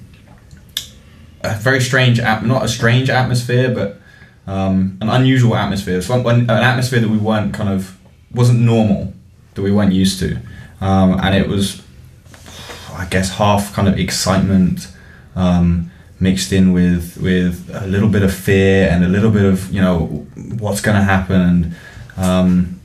a 1.42 1.54
very 1.56 1.80
strange, 1.80 2.20
at- 2.20 2.44
not 2.44 2.64
a 2.64 2.68
strange 2.68 3.10
atmosphere, 3.10 3.74
but 3.74 4.00
um, 4.46 4.98
an 5.00 5.08
unusual 5.08 5.56
atmosphere. 5.56 6.00
An 6.10 6.50
atmosphere 6.50 7.00
that 7.00 7.08
we 7.08 7.18
weren't 7.18 7.54
kind 7.54 7.68
of 7.68 7.98
wasn't 8.32 8.60
normal, 8.60 9.12
that 9.54 9.62
we 9.62 9.72
weren't 9.72 9.92
used 9.92 10.18
to, 10.20 10.38
um, 10.80 11.18
and 11.22 11.34
it 11.34 11.48
was, 11.48 11.82
I 12.92 13.06
guess, 13.06 13.30
half 13.30 13.72
kind 13.72 13.88
of 13.88 13.98
excitement 13.98 14.88
um, 15.36 15.90
mixed 16.20 16.52
in 16.52 16.72
with 16.72 17.16
with 17.18 17.70
a 17.72 17.86
little 17.86 18.08
bit 18.08 18.22
of 18.22 18.34
fear 18.34 18.88
and 18.90 19.04
a 19.04 19.08
little 19.08 19.30
bit 19.30 19.44
of 19.44 19.72
you 19.72 19.80
know 19.80 20.06
what's 20.58 20.80
going 20.80 20.96
to 20.96 21.02
happen. 21.02 21.40
And 21.40 21.76
um, 22.16 22.80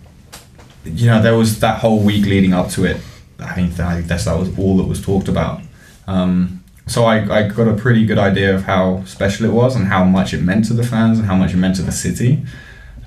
you 0.86 1.08
know 1.08 1.22
there 1.22 1.36
was 1.36 1.60
that 1.60 1.80
whole 1.80 2.00
week 2.00 2.26
leading 2.26 2.54
up 2.54 2.70
to 2.72 2.86
it. 2.86 2.98
I 3.40 3.54
think 3.54 3.80
I 3.80 4.02
guess 4.02 4.26
that 4.26 4.38
was 4.38 4.58
all 4.58 4.78
that 4.78 4.88
was 4.88 5.02
talked 5.02 5.28
about. 5.28 5.62
Um, 6.08 6.59
so 6.90 7.06
I, 7.06 7.18
I 7.40 7.48
got 7.48 7.68
a 7.68 7.76
pretty 7.76 8.06
good 8.06 8.18
idea 8.18 8.54
of 8.54 8.64
how 8.64 9.04
special 9.06 9.46
it 9.46 9.54
was 9.54 9.76
and 9.76 9.88
how 9.88 10.04
much 10.04 10.34
it 10.34 10.42
meant 10.42 10.66
to 10.66 10.74
the 10.74 10.84
fans 10.84 11.20
and 11.20 11.28
how 11.28 11.36
much 11.36 11.54
it 11.54 11.58
meant 11.58 11.76
to 11.76 11.82
the 11.84 11.92
city 11.92 12.44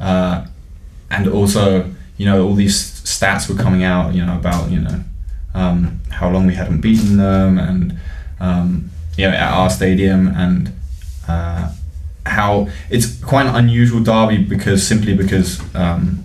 uh, 0.00 0.46
and 1.10 1.28
also 1.28 1.90
you 2.16 2.26
know 2.26 2.46
all 2.46 2.54
these 2.54 2.76
stats 3.02 3.48
were 3.48 3.60
coming 3.60 3.82
out 3.82 4.14
you 4.14 4.24
know 4.24 4.36
about 4.36 4.70
you 4.70 4.80
know 4.80 5.02
um, 5.54 6.00
how 6.10 6.30
long 6.30 6.46
we 6.46 6.54
hadn't 6.54 6.80
beaten 6.80 7.16
them 7.16 7.58
and 7.58 7.98
um, 8.40 8.90
you 9.16 9.26
know 9.26 9.34
at 9.34 9.52
our 9.52 9.68
stadium 9.68 10.28
and 10.28 10.72
uh, 11.28 11.72
how 12.24 12.68
it's 12.88 13.22
quite 13.22 13.46
an 13.46 13.54
unusual 13.54 14.02
derby 14.02 14.38
because 14.38 14.86
simply 14.86 15.14
because 15.14 15.60
um, 15.74 16.24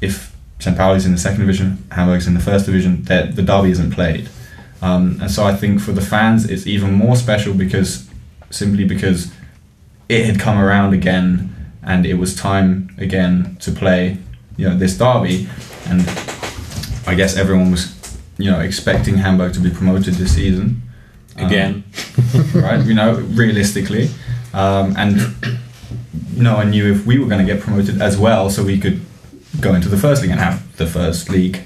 if 0.00 0.32
St. 0.58 0.76
Pauli's 0.76 1.04
in 1.04 1.10
the 1.12 1.18
second 1.18 1.40
division, 1.40 1.84
Hamburg's 1.90 2.28
in 2.28 2.34
the 2.34 2.40
first 2.40 2.66
division, 2.66 3.02
that 3.04 3.34
the 3.34 3.42
derby 3.42 3.72
isn't 3.72 3.90
played. 3.90 4.28
Um, 4.82 5.18
and 5.20 5.30
so 5.30 5.44
I 5.44 5.54
think 5.54 5.80
for 5.80 5.92
the 5.92 6.00
fans 6.00 6.44
it's 6.50 6.66
even 6.66 6.92
more 6.92 7.14
special 7.14 7.54
because 7.54 8.08
simply 8.50 8.84
because 8.84 9.32
it 10.08 10.26
had 10.26 10.40
come 10.40 10.58
around 10.58 10.92
again 10.92 11.72
and 11.82 12.04
it 12.04 12.14
was 12.14 12.34
time 12.34 12.94
again 12.98 13.56
to 13.60 13.70
play 13.70 14.18
you 14.56 14.68
know 14.68 14.76
this 14.76 14.98
derby. 14.98 15.48
And 15.86 16.02
I 17.06 17.14
guess 17.14 17.36
everyone 17.36 17.70
was 17.70 18.18
you 18.38 18.50
know 18.50 18.60
expecting 18.60 19.16
Hamburg 19.16 19.54
to 19.54 19.60
be 19.60 19.70
promoted 19.70 20.14
this 20.14 20.34
season. 20.34 20.82
Um, 21.38 21.46
Again. 21.46 21.84
right 22.54 22.84
you 22.84 22.94
know 22.94 23.14
realistically. 23.14 24.10
Um, 24.52 24.94
and 24.98 25.16
no 26.36 26.56
one 26.56 26.70
knew 26.70 26.92
if 26.92 27.06
we 27.06 27.18
were 27.18 27.26
going 27.26 27.44
to 27.44 27.50
get 27.50 27.62
promoted 27.62 28.02
as 28.02 28.18
well 28.18 28.50
so 28.50 28.62
we 28.62 28.78
could 28.78 29.00
go 29.60 29.74
into 29.74 29.88
the 29.88 29.96
first 29.96 30.22
league 30.22 30.30
and 30.30 30.40
have 30.40 30.76
the 30.76 30.86
first 30.86 31.28
league 31.28 31.60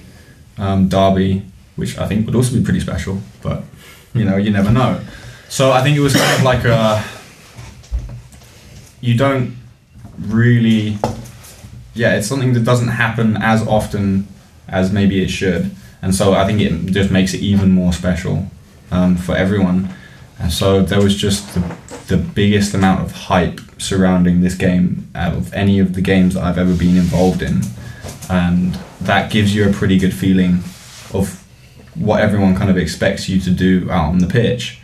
um, 0.58 0.88
derby 0.88 1.44
which 1.76 1.98
I 1.98 2.06
think 2.06 2.26
would 2.26 2.34
also 2.34 2.56
be 2.56 2.62
pretty 2.62 2.80
special 2.80 3.20
but 3.42 3.62
you 4.14 4.24
know 4.24 4.36
you 4.36 4.50
never 4.50 4.72
know. 4.72 5.00
So 5.48 5.72
I 5.72 5.82
think 5.82 5.96
it 5.96 6.00
was 6.00 6.14
kind 6.14 6.36
of 6.36 6.42
like 6.42 6.64
a 6.64 7.04
you 9.00 9.16
don't 9.16 9.56
really 10.18 10.98
yeah 11.94 12.16
it's 12.16 12.26
something 12.26 12.52
that 12.54 12.64
doesn't 12.64 12.88
happen 12.88 13.36
as 13.36 13.66
often 13.66 14.26
as 14.68 14.92
maybe 14.92 15.22
it 15.22 15.28
should. 15.28 15.70
And 16.02 16.14
so 16.14 16.34
I 16.34 16.46
think 16.46 16.60
it 16.60 16.92
just 16.92 17.10
makes 17.10 17.34
it 17.34 17.40
even 17.40 17.70
more 17.72 17.92
special 17.92 18.46
um, 18.90 19.16
for 19.16 19.36
everyone. 19.36 19.88
And 20.38 20.52
so 20.52 20.82
there 20.82 21.00
was 21.00 21.16
just 21.16 21.54
the, 21.54 21.76
the 22.08 22.16
biggest 22.16 22.74
amount 22.74 23.00
of 23.00 23.12
hype 23.12 23.60
surrounding 23.78 24.40
this 24.40 24.54
game 24.54 25.08
out 25.14 25.34
of 25.34 25.52
any 25.54 25.78
of 25.78 25.94
the 25.94 26.00
games 26.00 26.34
that 26.34 26.44
I've 26.44 26.58
ever 26.58 26.74
been 26.74 26.96
involved 26.96 27.42
in. 27.42 27.62
And 28.28 28.74
that 29.02 29.30
gives 29.30 29.54
you 29.54 29.68
a 29.68 29.72
pretty 29.72 29.98
good 29.98 30.14
feeling 30.14 30.62
of 31.14 31.42
what 31.98 32.20
everyone 32.20 32.54
kind 32.54 32.70
of 32.70 32.76
expects 32.76 33.28
you 33.28 33.40
to 33.40 33.50
do 33.50 33.90
out 33.90 34.08
on 34.08 34.18
the 34.18 34.26
pitch. 34.26 34.80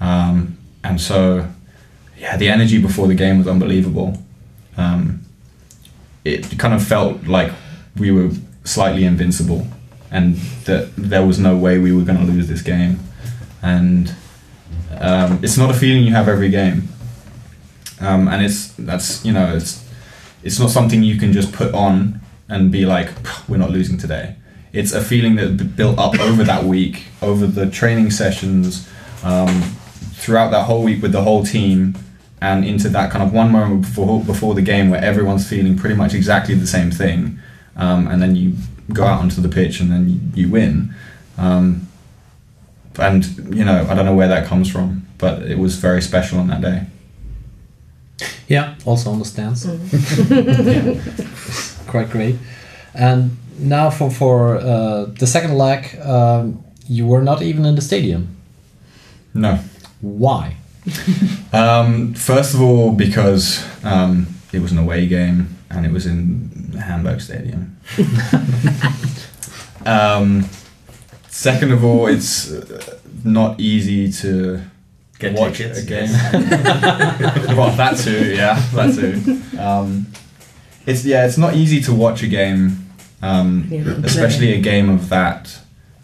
Um, 0.00 0.58
and 0.84 1.00
so, 1.00 1.48
yeah, 2.18 2.36
the 2.36 2.48
energy 2.48 2.80
before 2.80 3.06
the 3.06 3.14
game 3.14 3.38
was 3.38 3.48
unbelievable. 3.48 4.22
Um, 4.76 5.24
it 6.24 6.58
kind 6.58 6.74
of 6.74 6.86
felt 6.86 7.24
like 7.26 7.52
we 7.96 8.10
were 8.10 8.30
slightly 8.64 9.04
invincible 9.04 9.66
and 10.10 10.36
that 10.66 10.94
there 10.96 11.26
was 11.26 11.38
no 11.38 11.56
way 11.56 11.78
we 11.78 11.92
were 11.92 12.02
going 12.02 12.18
to 12.18 12.24
lose 12.24 12.48
this 12.48 12.62
game. 12.62 13.00
And 13.62 14.14
um, 15.00 15.40
it's 15.42 15.56
not 15.56 15.70
a 15.70 15.74
feeling 15.74 16.04
you 16.04 16.12
have 16.12 16.28
every 16.28 16.50
game. 16.50 16.88
Um, 18.00 18.28
and 18.28 18.44
it's 18.44 18.72
that's 18.72 19.24
you 19.24 19.32
know 19.32 19.54
it's 19.54 19.88
it's 20.42 20.58
not 20.58 20.70
something 20.70 21.04
you 21.04 21.18
can 21.18 21.32
just 21.32 21.52
put 21.52 21.72
on 21.72 22.20
and 22.48 22.70
be 22.70 22.84
like 22.84 23.08
we're 23.48 23.58
not 23.58 23.70
losing 23.70 23.96
today. 23.96 24.36
It's 24.72 24.92
a 24.92 25.02
feeling 25.02 25.36
that 25.36 25.76
built 25.76 25.98
up 25.98 26.18
over 26.18 26.44
that 26.44 26.64
week, 26.64 27.04
over 27.20 27.46
the 27.46 27.68
training 27.68 28.10
sessions, 28.10 28.88
um, 29.22 29.62
throughout 30.14 30.50
that 30.50 30.64
whole 30.64 30.82
week 30.82 31.02
with 31.02 31.12
the 31.12 31.22
whole 31.22 31.44
team, 31.44 31.96
and 32.40 32.64
into 32.64 32.88
that 32.88 33.10
kind 33.10 33.22
of 33.22 33.32
one 33.32 33.52
moment 33.52 33.82
before 33.82 34.22
before 34.22 34.54
the 34.54 34.62
game 34.62 34.90
where 34.90 35.02
everyone's 35.02 35.48
feeling 35.48 35.76
pretty 35.76 35.94
much 35.94 36.14
exactly 36.14 36.54
the 36.54 36.66
same 36.66 36.90
thing, 36.90 37.38
um, 37.76 38.06
and 38.08 38.22
then 38.22 38.34
you 38.34 38.54
go 38.92 39.04
out 39.04 39.20
onto 39.20 39.40
the 39.40 39.48
pitch 39.48 39.80
and 39.80 39.90
then 39.90 40.08
you, 40.08 40.20
you 40.34 40.50
win. 40.50 40.94
Um, 41.38 41.88
and 42.98 43.24
you 43.54 43.64
know 43.64 43.86
I 43.88 43.94
don't 43.94 44.04
know 44.04 44.14
where 44.14 44.28
that 44.28 44.46
comes 44.46 44.70
from, 44.70 45.06
but 45.18 45.42
it 45.42 45.58
was 45.58 45.76
very 45.76 46.02
special 46.02 46.38
on 46.38 46.48
that 46.48 46.60
day. 46.60 46.86
Yeah, 48.48 48.74
also 48.84 49.12
understands. 49.12 49.64
yeah, 50.30 51.00
quite 51.86 52.10
great. 52.10 52.36
And 52.94 53.36
now 53.58 53.90
for 53.90 54.10
for 54.10 54.56
uh, 54.56 55.04
the 55.18 55.26
second 55.26 55.56
leg, 55.56 55.98
um, 56.00 56.64
you 56.88 57.06
were 57.06 57.22
not 57.22 57.42
even 57.42 57.64
in 57.64 57.74
the 57.74 57.82
stadium. 57.82 58.36
No. 59.34 59.58
Why? 60.00 60.56
Um, 61.54 62.14
first 62.14 62.54
of 62.54 62.62
all, 62.62 62.92
because 62.92 63.62
um, 63.84 64.26
it 64.54 64.60
was 64.62 64.72
an 64.72 64.78
away 64.78 65.06
game 65.06 65.54
and 65.68 65.84
it 65.84 65.92
was 65.92 66.06
in 66.06 66.72
Hamburg 66.80 67.20
Stadium. 67.20 67.76
um, 69.86 70.48
second 71.28 71.72
of 71.72 71.84
all, 71.84 72.06
it's 72.06 72.50
uh, 72.50 72.98
not 73.22 73.60
easy 73.60 74.10
to 74.12 74.62
Get 75.18 75.34
watch 75.34 75.58
tickets, 75.58 75.82
a 75.82 75.86
game. 75.86 76.08
well, 77.56 77.76
that 77.76 77.98
too, 77.98 78.34
yeah, 78.34 78.58
that 78.72 78.94
too. 78.94 79.58
Um, 79.58 80.06
it's 80.86 81.04
yeah, 81.04 81.26
it's 81.26 81.38
not 81.38 81.54
easy 81.54 81.80
to 81.82 81.94
watch 81.94 82.22
a 82.22 82.28
game, 82.28 82.91
um, 83.22 83.66
Yeah, 83.70 83.82
especially 84.04 84.52
a 84.52 84.60
game 84.60 84.90
of 84.90 85.08
that 85.08 85.58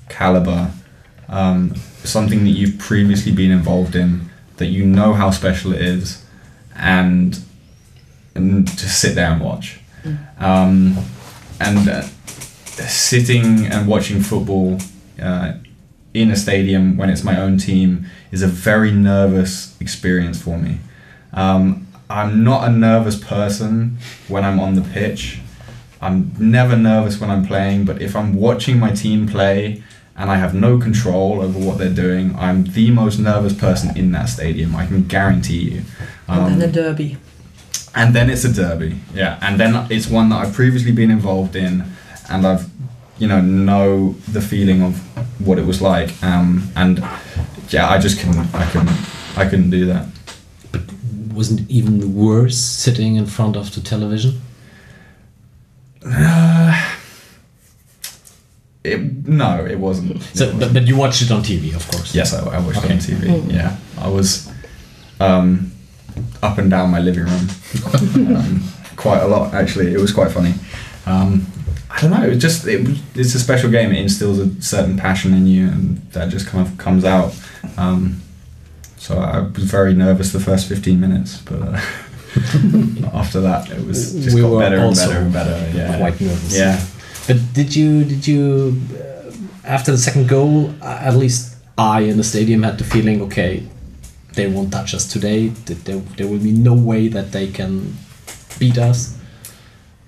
caliber. 0.08 0.70
Um, 1.28 1.74
something 2.04 2.44
that 2.44 2.50
you've 2.50 2.78
previously 2.78 3.32
been 3.32 3.50
involved 3.50 3.94
in, 3.94 4.30
that 4.56 4.66
you 4.66 4.86
know 4.86 5.12
how 5.12 5.30
special 5.30 5.72
it 5.72 5.82
is, 5.82 6.24
and 6.76 7.38
and 8.34 8.66
just 8.66 9.00
sit 9.00 9.14
there 9.14 9.30
and 9.32 9.40
watch. 9.40 9.80
Um, 10.38 10.96
and 11.60 11.88
uh, 11.88 12.02
sitting 12.86 13.66
and 13.66 13.88
watching 13.88 14.22
football 14.22 14.78
uh, 15.20 15.54
in 16.14 16.30
a 16.30 16.36
stadium 16.36 16.96
when 16.96 17.10
it's 17.10 17.24
my 17.24 17.38
own 17.38 17.58
team 17.58 18.06
is 18.30 18.42
a 18.42 18.46
very 18.46 18.92
nervous 18.92 19.78
experience 19.80 20.40
for 20.40 20.56
me. 20.58 20.78
Um, 21.32 21.86
I'm 22.08 22.42
not 22.42 22.68
a 22.68 22.72
nervous 22.72 23.22
person 23.22 23.98
when 24.28 24.44
I'm 24.44 24.58
on 24.60 24.74
the 24.74 24.82
pitch. 24.82 25.40
I'm 26.00 26.32
never 26.38 26.76
nervous 26.76 27.20
when 27.20 27.30
I'm 27.30 27.44
playing, 27.46 27.84
but 27.84 28.00
if 28.00 28.14
I'm 28.14 28.34
watching 28.34 28.78
my 28.78 28.90
team 28.92 29.26
play 29.28 29.82
and 30.16 30.30
I 30.30 30.36
have 30.36 30.54
no 30.54 30.78
control 30.78 31.40
over 31.40 31.58
what 31.58 31.78
they're 31.78 31.92
doing, 32.06 32.34
I'm 32.36 32.64
the 32.64 32.90
most 32.90 33.18
nervous 33.18 33.52
person 33.52 33.96
in 33.96 34.12
that 34.12 34.28
stadium. 34.28 34.74
I 34.76 34.86
can 34.86 35.04
guarantee 35.04 35.70
you. 35.70 35.82
Um, 36.28 36.52
and 36.52 36.60
then 36.62 36.68
a 36.68 36.72
derby. 36.72 37.16
and 37.94 38.14
then 38.14 38.30
it's 38.30 38.44
a 38.44 38.52
derby, 38.52 39.00
yeah. 39.14 39.38
And 39.42 39.58
then 39.58 39.86
it's 39.90 40.08
one 40.08 40.28
that 40.30 40.36
I've 40.46 40.54
previously 40.54 40.92
been 40.92 41.10
involved 41.10 41.56
in, 41.56 41.84
and 42.30 42.46
I've, 42.46 42.68
you 43.18 43.26
know, 43.26 43.40
know 43.40 44.14
the 44.32 44.40
feeling 44.40 44.82
of 44.82 44.94
what 45.44 45.58
it 45.58 45.66
was 45.66 45.80
like. 45.80 46.10
Um, 46.22 46.70
and 46.76 46.98
yeah, 47.70 47.88
I 47.88 47.98
just 47.98 48.20
couldn't, 48.20 48.54
I 48.54 48.64
couldn't, 48.70 48.90
I 49.36 49.44
couldn't 49.48 49.70
do 49.70 49.86
that. 49.86 50.06
But 50.72 50.82
Wasn't 51.32 51.68
even 51.70 52.14
worse 52.14 52.56
sitting 52.58 53.16
in 53.16 53.26
front 53.26 53.56
of 53.56 53.74
the 53.74 53.80
television? 53.80 54.40
It 58.84 59.26
no, 59.28 59.64
it 59.66 59.78
wasn't. 59.78 60.22
So, 60.34 60.48
It 60.48 60.58
but, 60.58 60.72
but 60.72 60.86
you 60.86 60.96
watched 60.96 61.20
it 61.22 61.30
on 61.30 61.42
TV, 61.42 61.74
of 61.74 61.86
course. 61.90 62.14
Yes, 62.14 62.32
I, 62.32 62.38
I 62.56 62.60
watched 62.60 62.78
Okay. 62.78 62.88
it 62.88 62.92
on 62.92 62.98
TV. 62.98 63.52
Yeah, 63.52 63.76
I 63.98 64.08
was 64.08 64.50
um, 65.20 65.72
up 66.42 66.58
and 66.58 66.70
down 66.70 66.90
my 66.90 67.00
living 67.00 67.24
room 67.24 67.48
um, 68.36 68.62
quite 68.96 69.20
a 69.22 69.26
lot. 69.26 69.52
Actually, 69.52 69.92
it 69.92 70.00
was 70.00 70.12
quite 70.12 70.30
funny. 70.30 70.54
Um, 71.06 71.46
I 71.90 72.00
don't 72.00 72.10
know. 72.12 72.22
It 72.22 72.28
was 72.30 72.38
just 72.42 72.66
it, 72.66 72.86
it's 73.14 73.34
a 73.34 73.40
special 73.40 73.70
game. 73.70 73.90
It 73.92 73.98
instills 74.00 74.38
a 74.38 74.62
certain 74.62 74.96
passion 74.96 75.34
in 75.34 75.46
you, 75.46 75.66
and 75.66 75.98
that 76.12 76.28
just 76.28 76.46
kind 76.46 76.66
of 76.66 76.78
comes 76.78 77.04
out. 77.04 77.34
Um, 77.76 78.22
so 78.96 79.18
I 79.18 79.40
was 79.40 79.64
very 79.64 79.94
nervous 79.94 80.32
the 80.32 80.40
first 80.40 80.68
fifteen 80.68 81.00
minutes, 81.00 81.40
but 81.42 81.60
uh, 81.62 81.80
after 83.14 83.40
that, 83.40 83.70
it 83.70 83.84
was 83.86 84.14
just 84.14 84.34
We 84.34 84.42
got 84.42 84.50
were 84.50 84.60
better 84.60 84.78
and 84.78 84.94
better 84.96 85.18
and 85.18 85.32
better. 85.32 85.70
Yeah, 85.76 85.98
quite 85.98 86.20
nervous. 86.20 86.56
Yeah. 86.56 86.80
But 87.26 87.36
did 87.52 87.74
you 87.76 88.04
did 88.04 88.26
you 88.26 88.80
uh, 88.94 89.32
after 89.64 89.92
the 89.92 89.98
second 89.98 90.28
goal? 90.28 90.70
uh, 90.82 91.00
At 91.08 91.16
least 91.16 91.56
I 91.76 92.00
in 92.00 92.16
the 92.16 92.24
stadium 92.24 92.62
had 92.62 92.78
the 92.78 92.84
feeling, 92.84 93.22
okay, 93.22 93.62
they 94.34 94.46
won't 94.46 94.72
touch 94.72 94.94
us 94.94 95.06
today. 95.06 95.48
That 95.66 95.84
there, 95.84 96.00
there 96.16 96.26
will 96.26 96.38
be 96.42 96.52
no 96.52 96.74
way 96.74 97.08
that 97.08 97.32
they 97.32 97.48
can 97.48 97.96
beat 98.58 98.78
us. 98.78 99.16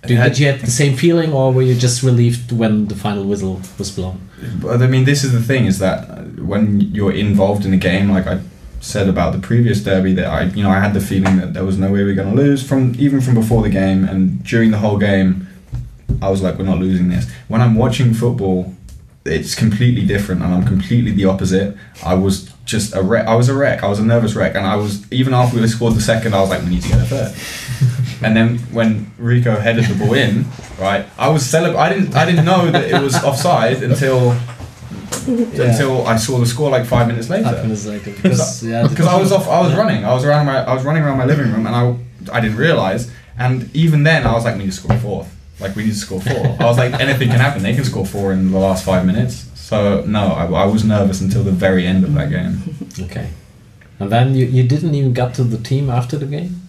Did, 0.07 0.17
had- 0.17 0.33
did 0.33 0.39
you 0.41 0.47
have 0.47 0.61
the 0.65 0.71
same 0.71 0.97
feeling, 0.97 1.33
or 1.33 1.53
were 1.53 1.63
you 1.63 1.75
just 1.75 2.03
relieved 2.03 2.53
when 2.53 2.87
the 2.89 2.95
final 2.95 3.25
whistle 3.25 3.61
was 3.79 3.91
blown? 3.91 4.19
But 4.63 4.81
I 4.83 4.87
mean, 4.87 5.05
this 5.05 5.23
is 5.25 5.33
the 5.33 5.43
thing: 5.43 5.67
is 5.67 5.79
that 5.79 5.99
when 6.39 6.81
you're 6.81 7.13
involved 7.13 7.65
in 7.67 7.75
a 7.75 7.77
game, 7.77 8.11
like 8.11 8.27
I 8.27 8.41
said 8.81 9.09
about 9.09 9.33
the 9.33 9.39
previous 9.39 9.83
derby, 9.83 10.15
that 10.15 10.27
I, 10.27 10.43
you 10.45 10.63
know, 10.63 10.71
I 10.71 10.81
had 10.81 10.95
the 10.95 11.01
feeling 11.01 11.37
that 11.37 11.55
there 11.55 11.65
was 11.65 11.79
no 11.79 11.93
way 11.93 12.03
we 12.03 12.13
are 12.13 12.15
going 12.15 12.35
to 12.35 12.43
lose 12.43 12.67
from 12.67 12.95
even 12.99 13.21
from 13.21 13.35
before 13.35 13.63
the 13.63 13.69
game 13.69 14.05
and 14.05 14.43
during 14.43 14.71
the 14.71 14.79
whole 14.79 14.99
game. 14.99 15.47
I 16.23 16.29
was 16.29 16.43
like, 16.43 16.59
we're 16.59 16.65
not 16.65 16.79
losing 16.79 17.09
this. 17.09 17.31
When 17.49 17.61
I'm 17.61 17.77
watching 17.77 18.13
football, 18.13 18.75
it's 19.25 19.55
completely 19.55 20.07
different, 20.07 20.43
and 20.43 20.53
I'm 20.53 20.65
completely 20.65 21.13
the 21.13 21.27
opposite. 21.27 21.77
I 22.05 22.15
was 22.15 22.53
just 22.65 22.95
a 22.95 23.03
wreck. 23.03 23.27
I 23.27 23.35
was 23.35 23.49
a 23.49 23.55
wreck. 23.55 23.83
I 23.83 23.89
was 23.89 23.99
a 23.99 24.05
nervous 24.05 24.35
wreck, 24.35 24.55
and 24.55 24.67
I 24.67 24.77
was 24.77 25.11
even 25.13 25.35
after 25.35 25.61
we 25.61 25.67
scored 25.69 25.95
the 25.95 26.01
second, 26.01 26.35
I 26.35 26.41
was 26.41 26.51
like, 26.51 26.63
we 26.63 26.71
need 26.71 26.83
to 26.83 26.89
get 26.89 27.01
a 27.01 27.05
third. 27.05 28.23
and 28.25 28.37
then 28.37 28.59
when 28.73 29.13
Rico 29.19 29.57
headed 29.57 29.85
the 29.85 29.95
ball 29.95 30.15
in, 30.15 30.47
right, 30.79 31.07
I 31.19 31.29
was 31.29 31.43
celeb- 31.45 31.77
I 31.77 31.91
didn't. 31.91 32.15
I 32.17 32.25
didn't 32.25 32.45
know 32.45 32.71
that 32.71 32.91
it 32.91 33.03
was 33.03 33.15
offside 33.25 33.83
until 33.83 34.37
until 35.31 36.07
I 36.07 36.17
saw 36.17 36.39
the 36.39 36.47
score 36.47 36.71
like 36.71 36.85
five 36.87 37.07
minutes 37.07 37.29
later. 37.31 37.45
Five 37.51 37.63
minutes 37.63 37.87
later, 37.87 38.11
because 38.13 38.63
yeah, 38.63 38.87
Because 38.89 39.07
I 39.07 39.17
was 39.19 39.33
off. 39.33 39.49
I 39.49 39.61
was 39.61 39.73
Yeah. 39.73 39.79
running. 39.79 40.05
I 40.05 40.13
was 40.15 40.25
around 40.25 40.47
my. 40.47 40.59
I 40.65 40.75
was 40.75 40.85
running 40.85 41.03
around 41.03 41.19
my 41.19 41.25
living 41.27 41.51
room, 41.53 41.67
and 41.67 41.75
I 41.75 41.95
I 42.37 42.41
didn't 42.41 42.57
realize. 42.59 43.11
And 43.39 43.75
even 43.75 44.03
then, 44.03 44.27
I 44.27 44.33
was 44.33 44.45
like, 44.45 44.55
we 44.57 44.65
need 44.65 44.73
to 44.73 44.77
score 44.77 44.97
fourth. 44.99 45.29
Like 45.61 45.75
we 45.77 45.85
need 45.85 45.93
to 45.93 45.97
score 45.97 46.21
four. 46.21 46.57
I 46.61 46.65
was 46.65 46.79
like, 46.79 46.93
anything 47.01 47.29
can 47.29 47.39
happen. 47.41 47.63
They 47.63 47.75
can 47.75 47.85
score 47.85 48.05
four 48.07 48.33
in 48.33 48.51
the 48.51 48.59
last 48.59 48.85
five 48.85 49.05
minutes. 49.07 49.47
So 49.55 50.05
no, 50.07 50.29
I, 50.33 50.45
I 50.47 50.65
was 50.67 50.85
nervous 50.85 51.21
until 51.21 51.43
the 51.45 51.53
very 51.53 51.87
end 51.87 52.05
of 52.05 52.13
that 52.15 52.29
game. 52.31 52.59
Okay, 53.01 53.29
and 53.99 54.11
then 54.11 54.35
you, 54.35 54.47
you 54.47 54.65
didn't 54.67 54.95
even 54.95 55.13
get 55.13 55.35
to 55.35 55.45
the 55.45 55.59
team 55.59 55.89
after 55.91 56.17
the 56.19 56.27
game. 56.27 56.63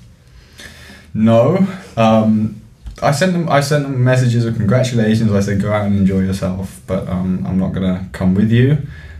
No, 1.13 1.67
um, 1.97 2.60
I 3.01 3.11
sent 3.11 3.33
them. 3.33 3.49
I 3.49 3.61
sent 3.61 3.83
them 3.83 4.03
messages 4.03 4.45
of 4.45 4.55
congratulations. 4.55 5.31
I 5.31 5.39
said, 5.39 5.61
go 5.61 5.71
out 5.71 5.85
and 5.85 5.97
enjoy 5.97 6.19
yourself, 6.19 6.81
but 6.87 7.07
um, 7.07 7.45
I'm 7.47 7.57
not 7.57 7.73
gonna 7.73 8.09
come 8.11 8.35
with 8.35 8.51
you. 8.51 8.77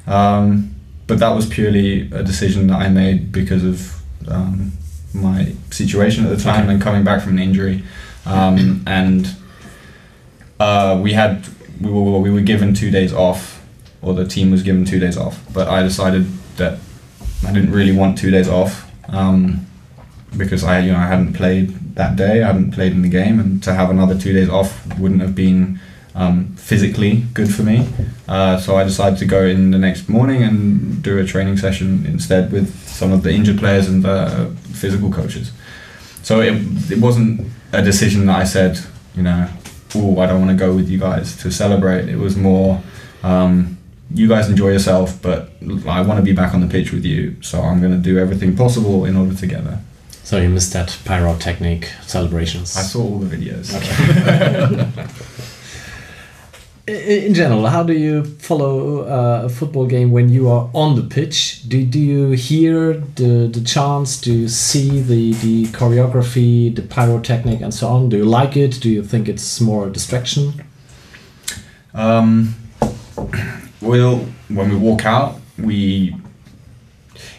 Um, 0.07 0.75
but 1.07 1.19
that 1.19 1.29
was 1.29 1.45
purely 1.45 2.09
a 2.11 2.23
decision 2.23 2.67
that 2.67 2.79
I 2.79 2.89
made 2.89 3.31
because 3.31 3.63
of 3.63 4.01
um, 4.27 4.71
my 5.13 5.53
situation 5.71 6.25
at 6.25 6.29
the 6.29 6.41
time 6.41 6.69
and 6.69 6.81
coming 6.81 7.03
back 7.03 7.21
from 7.21 7.33
an 7.33 7.39
injury. 7.39 7.83
Um, 8.25 8.83
and 8.87 9.35
uh, 10.59 10.99
we 11.01 11.13
had 11.13 11.47
we 11.79 11.91
were 11.91 12.19
we 12.19 12.29
were 12.29 12.41
given 12.41 12.73
two 12.73 12.91
days 12.91 13.13
off, 13.13 13.63
or 14.01 14.13
the 14.13 14.27
team 14.27 14.51
was 14.51 14.63
given 14.63 14.85
two 14.85 14.99
days 14.99 15.17
off. 15.17 15.43
But 15.53 15.67
I 15.67 15.81
decided 15.81 16.27
that 16.57 16.79
I 17.45 17.51
didn't 17.51 17.71
really 17.71 17.95
want 17.95 18.17
two 18.17 18.31
days 18.31 18.47
off. 18.47 18.89
Um, 19.09 19.65
because 20.37 20.63
I 20.63 20.79
you 20.79 20.91
know 20.91 20.99
I 20.99 21.07
hadn't 21.07 21.33
played 21.33 21.95
that 21.95 22.15
day, 22.15 22.43
I 22.43 22.47
hadn't 22.47 22.71
played 22.71 22.93
in 22.93 23.01
the 23.01 23.09
game, 23.09 23.39
and 23.39 23.61
to 23.63 23.73
have 23.73 23.89
another 23.89 24.17
two 24.17 24.33
days 24.33 24.49
off 24.49 24.87
wouldn't 24.97 25.21
have 25.21 25.35
been 25.35 25.79
um, 26.15 26.55
physically 26.55 27.23
good 27.33 27.53
for 27.53 27.63
me. 27.63 27.87
Uh, 28.27 28.57
so 28.57 28.75
I 28.75 28.83
decided 28.83 29.19
to 29.19 29.25
go 29.25 29.43
in 29.45 29.71
the 29.71 29.77
next 29.77 30.09
morning 30.09 30.43
and 30.43 31.01
do 31.01 31.17
a 31.19 31.25
training 31.25 31.57
session 31.57 32.05
instead 32.05 32.51
with 32.51 32.87
some 32.87 33.11
of 33.11 33.23
the 33.23 33.31
injured 33.31 33.59
players 33.59 33.87
and 33.87 34.03
the 34.03 34.55
physical 34.73 35.11
coaches. 35.11 35.51
So 36.23 36.41
it, 36.41 36.53
it 36.91 36.99
wasn't 36.99 37.47
a 37.73 37.81
decision 37.81 38.25
that 38.27 38.39
I 38.39 38.43
said, 38.43 38.79
you 39.15 39.23
know, 39.23 39.47
oh, 39.95 40.19
I 40.19 40.25
don't 40.27 40.39
want 40.45 40.51
to 40.51 40.65
go 40.65 40.73
with 40.75 40.89
you 40.89 40.99
guys 40.99 41.35
to 41.37 41.51
celebrate. 41.51 42.09
It 42.09 42.17
was 42.17 42.35
more, 42.37 42.81
um, 43.23 43.77
you 44.13 44.27
guys 44.27 44.49
enjoy 44.49 44.71
yourself, 44.71 45.21
but 45.21 45.49
I 45.87 46.01
want 46.01 46.19
to 46.19 46.23
be 46.23 46.33
back 46.33 46.53
on 46.53 46.61
the 46.61 46.67
pitch 46.67 46.91
with 46.91 47.05
you, 47.05 47.41
so 47.41 47.61
I'm 47.61 47.79
going 47.79 47.93
to 47.93 47.97
do 47.97 48.19
everything 48.19 48.55
possible 48.55 49.05
in 49.05 49.15
order 49.15 49.33
to 49.33 49.47
get 49.47 49.63
there. 49.63 49.81
So 50.31 50.39
you 50.39 50.47
missed 50.47 50.71
that 50.71 50.97
pyrotechnic 51.03 51.91
celebrations. 52.07 52.77
I 52.77 52.83
saw 52.83 53.01
all 53.03 53.19
the 53.19 53.35
videos. 53.35 53.73
I- 56.87 56.91
In 57.27 57.33
general, 57.33 57.67
how 57.67 57.83
do 57.83 57.91
you 57.91 58.23
follow 58.23 59.01
uh, 59.01 59.41
a 59.43 59.49
football 59.49 59.85
game 59.87 60.09
when 60.11 60.29
you 60.29 60.47
are 60.47 60.69
on 60.73 60.95
the 60.95 61.01
pitch? 61.03 61.67
Do, 61.67 61.83
do 61.83 61.99
you 61.99 62.31
hear 62.31 62.93
the, 63.15 63.49
the 63.51 63.59
chants? 63.59 64.21
Do 64.21 64.31
you 64.31 64.47
see 64.47 65.01
the, 65.01 65.33
the 65.33 65.65
choreography, 65.77 66.73
the 66.73 66.83
pyrotechnic, 66.83 67.59
and 67.59 67.73
so 67.73 67.89
on? 67.89 68.07
Do 68.07 68.15
you 68.15 68.23
like 68.23 68.55
it? 68.55 68.79
Do 68.79 68.89
you 68.89 69.03
think 69.03 69.27
it's 69.27 69.59
more 69.59 69.89
a 69.89 69.91
distraction? 69.91 70.63
Um, 71.93 72.55
well, 73.81 74.25
when 74.47 74.69
we 74.69 74.77
walk 74.77 75.05
out, 75.05 75.41
we. 75.59 76.15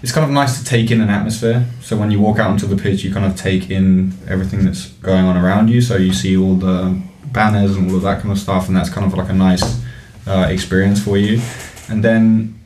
It's 0.03 0.11
kind 0.11 0.25
of 0.25 0.31
nice 0.31 0.59
to 0.59 0.65
take 0.65 0.91
in 0.91 1.01
an 1.01 1.11
atmosphere. 1.11 1.65
So 1.81 1.97
when 1.97 2.11
you 2.11 2.21
walk 2.21 2.41
out 2.41 2.51
onto 2.51 2.67
the 2.67 2.77
pitch, 2.77 3.05
you 3.05 3.13
kind 3.13 3.25
of 3.25 3.37
take 3.37 3.71
in 3.71 4.13
everything 4.29 4.65
that's 4.65 4.89
going 4.89 5.25
on 5.25 5.37
around 5.37 5.69
you. 5.69 5.81
So 5.81 5.97
you 5.97 6.13
see 6.13 6.37
all 6.37 6.57
the 6.57 7.01
banners 7.27 7.77
and 7.77 7.89
all 7.89 7.97
of 7.97 8.03
that 8.03 8.21
kind 8.21 8.33
of 8.33 8.39
stuff, 8.39 8.67
and 8.67 8.77
that's 8.77 8.91
kind 8.91 9.07
of 9.07 9.17
like 9.17 9.29
a 9.29 9.35
nice 9.35 9.81
uh, 10.27 10.49
experience 10.51 11.03
for 11.03 11.17
you. 11.17 11.41
And 11.89 12.03
then 12.03 12.59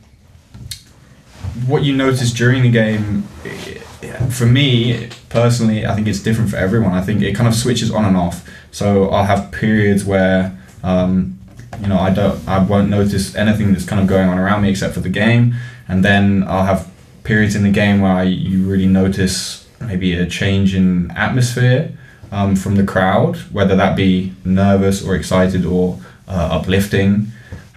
what 1.67 1.83
you 1.83 1.95
notice 1.95 2.31
during 2.31 2.63
the 2.63 2.71
game, 2.71 3.27
eh, 3.45 4.29
for 4.29 4.45
me 4.45 5.09
personally, 5.29 5.85
I 5.85 5.93
think 5.93 6.07
it's 6.07 6.19
different 6.19 6.49
for 6.49 6.57
everyone. 6.57 6.93
I 6.93 7.01
think 7.01 7.21
it 7.21 7.35
kind 7.35 7.47
of 7.47 7.55
switches 7.55 7.91
on 7.91 8.05
and 8.05 8.17
off. 8.17 8.47
So 8.71 9.09
I'll 9.09 9.25
have 9.25 9.51
periods 9.51 10.05
where 10.05 10.57
um, 10.83 11.39
you 11.81 11.87
know 11.87 11.99
I 11.99 12.11
don't, 12.11 12.47
I 12.47 12.59
won't 12.63 12.89
notice 12.89 13.35
anything 13.35 13.73
that's 13.73 13.85
kind 13.85 14.01
of 14.01 14.07
going 14.07 14.27
on 14.27 14.37
around 14.37 14.63
me 14.63 14.69
except 14.69 14.93
for 14.93 15.01
the 15.01 15.09
game, 15.09 15.55
and 15.87 16.03
then 16.03 16.43
I'll 16.47 16.65
have 16.65 16.91
periods 17.27 17.55
in 17.55 17.63
the 17.63 17.71
game 17.71 17.99
where 17.99 18.23
you 18.23 18.63
really 18.63 18.87
notice 18.87 19.67
maybe 19.81 20.13
a 20.13 20.25
change 20.25 20.73
in 20.73 21.11
atmosphere 21.11 21.91
um, 22.31 22.55
from 22.55 22.75
the 22.75 22.83
crowd, 22.83 23.35
whether 23.51 23.75
that 23.75 23.95
be 23.97 24.33
nervous 24.45 25.05
or 25.05 25.13
excited 25.13 25.65
or 25.65 25.99
uh, 26.27 26.49
uplifting. 26.51 27.27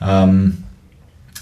Um, 0.00 0.64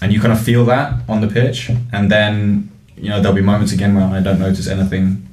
and 0.01 0.13
you 0.13 0.21
kind 0.21 0.33
of 0.33 0.43
feel 0.43 0.65
that 0.65 0.95
on 1.09 1.21
the 1.21 1.29
pitch 1.29 1.71
and 1.93 2.11
then 2.11 2.71
you 2.97 3.09
know 3.09 3.21
there'll 3.21 3.37
be 3.37 3.43
moments 3.43 3.73
again 3.73 3.95
where 3.95 4.05
I 4.05 4.21
don't 4.21 4.39
notice 4.39 4.67
anything 4.69 5.29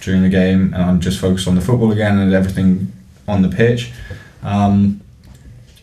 during 0.00 0.22
the 0.22 0.28
game 0.28 0.72
and 0.74 0.82
I'm 0.82 1.00
just 1.00 1.20
focused 1.20 1.48
on 1.48 1.54
the 1.54 1.60
football 1.60 1.92
again 1.92 2.18
and 2.18 2.32
everything 2.32 2.92
on 3.26 3.42
the 3.42 3.48
pitch 3.48 3.92
um, 4.42 5.00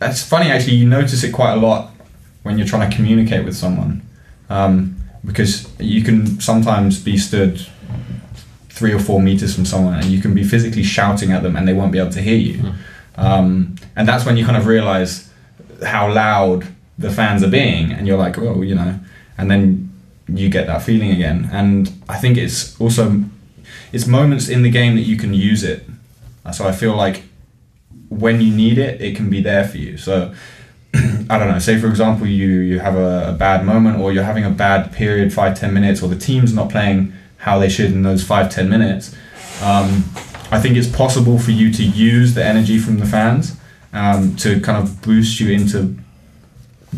it's 0.02 0.24
funny 0.24 0.50
actually 0.50 0.76
you 0.76 0.88
notice 0.88 1.24
it 1.24 1.32
quite 1.32 1.54
a 1.54 1.58
lot 1.58 1.92
when 2.44 2.58
you're 2.58 2.68
trying 2.68 2.90
to 2.90 2.96
communicate 2.96 3.46
with 3.46 3.56
someone 3.56 4.02
um, 4.50 5.01
because 5.26 5.70
you 5.80 6.04
can 6.04 6.40
sometimes 6.40 7.00
be 7.00 7.18
stood 7.18 7.66
three 8.70 8.94
or 8.94 9.00
four 9.00 9.22
meters 9.22 9.54
from 9.54 9.66
someone 9.66 9.96
and 9.96 10.06
you 10.06 10.20
can 10.20 10.34
be 10.34 10.44
physically 10.44 10.84
shouting 10.84 11.32
at 11.32 11.44
them 11.44 11.56
and 11.56 11.68
they 11.68 11.74
won't 11.74 11.92
be 11.92 12.00
able 12.00 12.12
to 12.12 12.22
hear 12.22 12.38
you. 12.38 12.74
Um, 13.16 13.76
and 13.96 14.08
that's 14.08 14.26
when 14.26 14.38
you 14.38 14.46
kind 14.46 14.58
of 14.58 14.66
realize 14.66 15.32
how 15.86 16.12
loud 16.12 16.68
the 16.98 17.12
fans 17.12 17.44
are 17.44 17.50
being 17.50 17.92
and 17.92 18.08
you're 18.08 18.18
like 18.18 18.38
oh 18.38 18.62
you 18.62 18.76
know 18.76 19.00
and 19.38 19.50
then 19.50 19.92
you 20.28 20.50
get 20.50 20.68
that 20.68 20.82
feeling 20.82 21.12
again. 21.12 21.50
And 21.52 21.92
i 22.10 22.18
think 22.18 22.38
it's 22.38 22.80
also 22.80 23.24
it's 23.92 24.08
moments 24.08 24.50
in 24.50 24.64
the 24.64 24.70
game 24.70 24.96
that 24.96 25.04
you 25.04 25.18
can 25.18 25.34
use 25.34 25.64
it. 25.64 25.86
So 26.52 26.68
i 26.68 26.72
feel 26.72 26.96
like 26.96 27.24
when 28.10 28.42
you 28.42 28.54
need 28.54 28.78
it 28.78 29.00
it 29.02 29.16
can 29.16 29.30
be 29.30 29.42
there 29.42 29.68
for 29.68 29.78
you. 29.78 29.98
So 29.98 30.34
i 31.30 31.38
don't 31.38 31.48
know 31.48 31.60
say 31.60 31.80
for 31.80 31.88
example 31.88 32.28
you 32.28 32.60
you 32.60 32.80
have 32.80 32.96
a, 32.96 33.30
a 33.30 33.34
bad 33.34 33.66
moment 33.66 34.00
or 34.00 34.12
you're 34.12 34.24
having 34.24 34.46
a 34.46 34.50
bad 34.50 34.92
period 34.92 35.34
five 35.34 35.58
ten 35.58 35.74
minutes 35.74 36.02
or 36.02 36.10
the 36.10 36.18
team's 36.18 36.54
not 36.54 36.70
playing 36.70 37.14
how 37.38 37.58
they 37.58 37.70
should 37.70 37.92
in 37.92 38.04
those 38.04 38.24
five 38.24 38.50
ten 38.50 38.70
minutes 38.70 39.16
um, 39.62 40.04
i 40.52 40.60
think 40.60 40.76
it's 40.76 40.90
possible 40.90 41.40
for 41.40 41.52
you 41.52 41.72
to 41.72 41.84
use 41.84 42.34
the 42.34 42.44
energy 42.44 42.78
from 42.78 42.98
the 43.00 43.06
fans 43.06 43.58
um, 43.94 44.36
to 44.38 44.60
kind 44.62 44.82
of 44.82 45.02
boost 45.02 45.40
you 45.40 45.52
into 45.52 45.98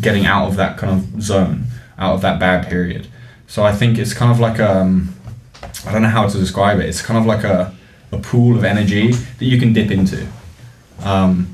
getting 0.00 0.26
out 0.26 0.48
of 0.48 0.56
that 0.56 0.76
kind 0.76 0.92
of 0.92 1.22
zone, 1.22 1.64
out 1.98 2.14
of 2.14 2.20
that 2.22 2.40
bad 2.40 2.68
period. 2.68 3.08
So 3.46 3.64
I 3.64 3.72
think 3.72 3.98
it's 3.98 4.14
kind 4.14 4.30
of 4.30 4.40
like 4.40 4.60
um, 4.60 5.14
I 5.86 5.92
don't 5.92 6.02
know 6.02 6.08
how 6.08 6.28
to 6.28 6.38
describe 6.38 6.80
it. 6.80 6.88
It's 6.88 7.02
kind 7.02 7.18
of 7.18 7.26
like 7.26 7.44
a, 7.44 7.74
a 8.12 8.18
pool 8.18 8.56
of 8.56 8.64
energy 8.64 9.12
that 9.12 9.44
you 9.44 9.58
can 9.58 9.72
dip 9.72 9.90
into, 9.90 10.26
um, 11.02 11.53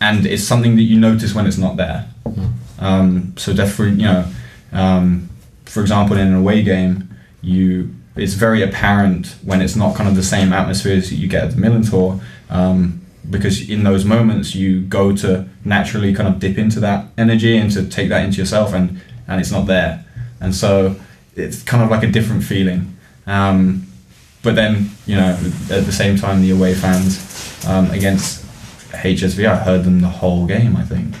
and 0.00 0.26
it's 0.26 0.44
something 0.44 0.76
that 0.76 0.82
you 0.82 0.98
notice 0.98 1.34
when 1.34 1.46
it's 1.46 1.58
not 1.58 1.76
there. 1.76 2.08
Um, 2.78 3.34
so 3.36 3.52
definitely, 3.52 4.02
you 4.02 4.08
know, 4.08 4.24
um, 4.72 5.28
for 5.66 5.80
example, 5.80 6.16
in 6.16 6.28
an 6.28 6.34
away 6.34 6.62
game, 6.62 7.08
you 7.42 7.94
it's 8.16 8.34
very 8.34 8.62
apparent 8.62 9.36
when 9.42 9.62
it's 9.62 9.76
not 9.76 9.94
kind 9.96 10.08
of 10.08 10.16
the 10.16 10.22
same 10.22 10.52
atmosphere 10.52 10.96
as 10.96 11.12
you 11.12 11.28
get 11.28 11.44
at 11.44 11.50
the 11.52 11.56
Millerntor. 11.56 12.20
Um, 12.50 13.00
because 13.28 13.68
in 13.68 13.84
those 13.84 14.04
moments 14.04 14.54
you 14.54 14.82
go 14.82 15.14
to 15.14 15.48
naturally 15.64 16.14
kind 16.14 16.28
of 16.28 16.38
dip 16.40 16.58
into 16.58 16.80
that 16.80 17.06
energy 17.18 17.56
and 17.56 17.70
to 17.70 17.86
take 17.86 18.08
that 18.08 18.24
into 18.24 18.38
yourself 18.38 18.72
and 18.72 19.00
and 19.28 19.40
it's 19.40 19.50
not 19.50 19.66
there 19.66 20.04
and 20.40 20.54
so 20.54 20.96
it's 21.36 21.62
kind 21.62 21.82
of 21.82 21.90
like 21.90 22.02
a 22.02 22.10
different 22.10 22.42
feeling 22.42 22.96
um, 23.26 23.86
but 24.42 24.54
then 24.54 24.90
you 25.06 25.14
know 25.14 25.38
at 25.70 25.84
the 25.84 25.92
same 25.92 26.16
time 26.16 26.40
the 26.40 26.50
away 26.50 26.74
fans 26.74 27.64
um, 27.66 27.90
against 27.90 28.39
HSV 28.92 29.46
I 29.46 29.56
heard 29.56 29.84
them 29.84 30.00
the 30.00 30.08
whole 30.08 30.46
game 30.46 30.76
I 30.76 30.84
think 30.84 31.14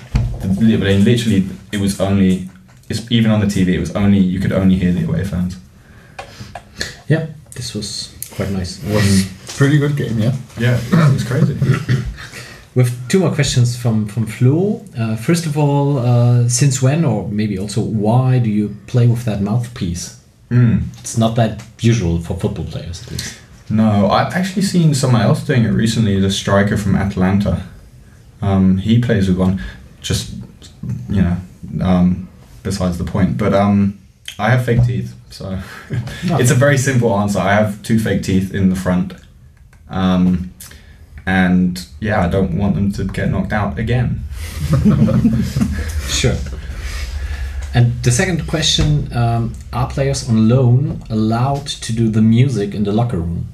literally, 0.60 0.98
literally 0.98 1.46
it 1.72 1.80
was 1.80 2.00
only 2.00 2.48
it's 2.88 3.10
even 3.10 3.30
on 3.30 3.40
the 3.40 3.46
TV 3.46 3.68
it 3.74 3.80
was 3.80 3.94
only 3.94 4.18
you 4.18 4.40
could 4.40 4.52
only 4.52 4.76
hear 4.76 4.92
the 4.92 5.04
away 5.04 5.24
fans 5.24 5.56
Yeah, 7.08 7.26
this 7.56 7.74
was 7.74 8.14
quite 8.36 8.50
nice. 8.50 8.82
was 8.84 9.28
pretty 9.56 9.78
good 9.78 9.96
game, 9.96 10.18
yeah. 10.18 10.34
yeah 10.58 10.78
it 10.82 11.12
was 11.12 11.24
crazy 11.24 11.54
We 12.74 12.84
have 12.84 12.92
two 13.08 13.18
more 13.18 13.34
questions 13.34 13.76
from 13.76 14.06
from 14.06 14.26
Flo. 14.26 14.84
Uh, 14.96 15.16
first 15.16 15.44
of 15.46 15.58
all, 15.58 15.98
uh, 15.98 16.48
since 16.48 16.80
when, 16.80 17.04
or 17.04 17.28
maybe 17.28 17.58
also 17.58 17.80
why, 17.80 18.38
do 18.38 18.48
you 18.48 18.76
play 18.86 19.08
with 19.08 19.24
that 19.24 19.40
mouthpiece? 19.40 20.20
mm. 20.50 20.82
It's 21.00 21.18
not 21.18 21.34
that 21.34 21.64
usual 21.80 22.20
for 22.20 22.38
football 22.38 22.64
players, 22.64 23.02
at 23.02 23.10
least. 23.10 23.39
No, 23.70 24.10
I've 24.10 24.34
actually 24.34 24.62
seen 24.62 24.94
someone 24.94 25.22
else 25.22 25.44
doing 25.44 25.64
it 25.64 25.70
recently. 25.70 26.18
The 26.18 26.30
striker 26.30 26.76
from 26.76 26.96
Atlanta, 26.96 27.64
um, 28.42 28.78
he 28.78 29.00
plays 29.00 29.28
with 29.28 29.38
one. 29.38 29.62
Just 30.00 30.34
you 31.08 31.22
know, 31.22 31.36
um, 31.80 32.28
besides 32.62 32.98
the 32.98 33.04
point. 33.04 33.38
But 33.38 33.54
um, 33.54 34.00
I 34.38 34.50
have 34.50 34.64
fake 34.64 34.84
teeth, 34.84 35.14
so 35.30 35.60
it's 36.22 36.50
a 36.50 36.54
very 36.54 36.78
simple 36.78 37.16
answer. 37.16 37.38
I 37.38 37.54
have 37.54 37.82
two 37.82 37.98
fake 37.98 38.22
teeth 38.22 38.52
in 38.52 38.70
the 38.70 38.76
front, 38.76 39.14
um, 39.88 40.52
and 41.24 41.86
yeah, 42.00 42.24
I 42.24 42.28
don't 42.28 42.56
want 42.58 42.74
them 42.74 42.90
to 42.92 43.04
get 43.04 43.30
knocked 43.30 43.52
out 43.52 43.78
again. 43.78 44.24
Sure. 46.10 46.36
And 47.72 48.02
the 48.02 48.10
second 48.10 48.46
question: 48.48 49.10
um, 49.16 49.54
Are 49.72 49.88
players 49.88 50.28
on 50.28 50.48
loan 50.48 51.02
allowed 51.08 51.66
to 51.66 51.92
do 51.92 52.10
the 52.10 52.20
music 52.20 52.74
in 52.74 52.82
the 52.84 52.92
locker 52.92 53.18
room? 53.18 53.46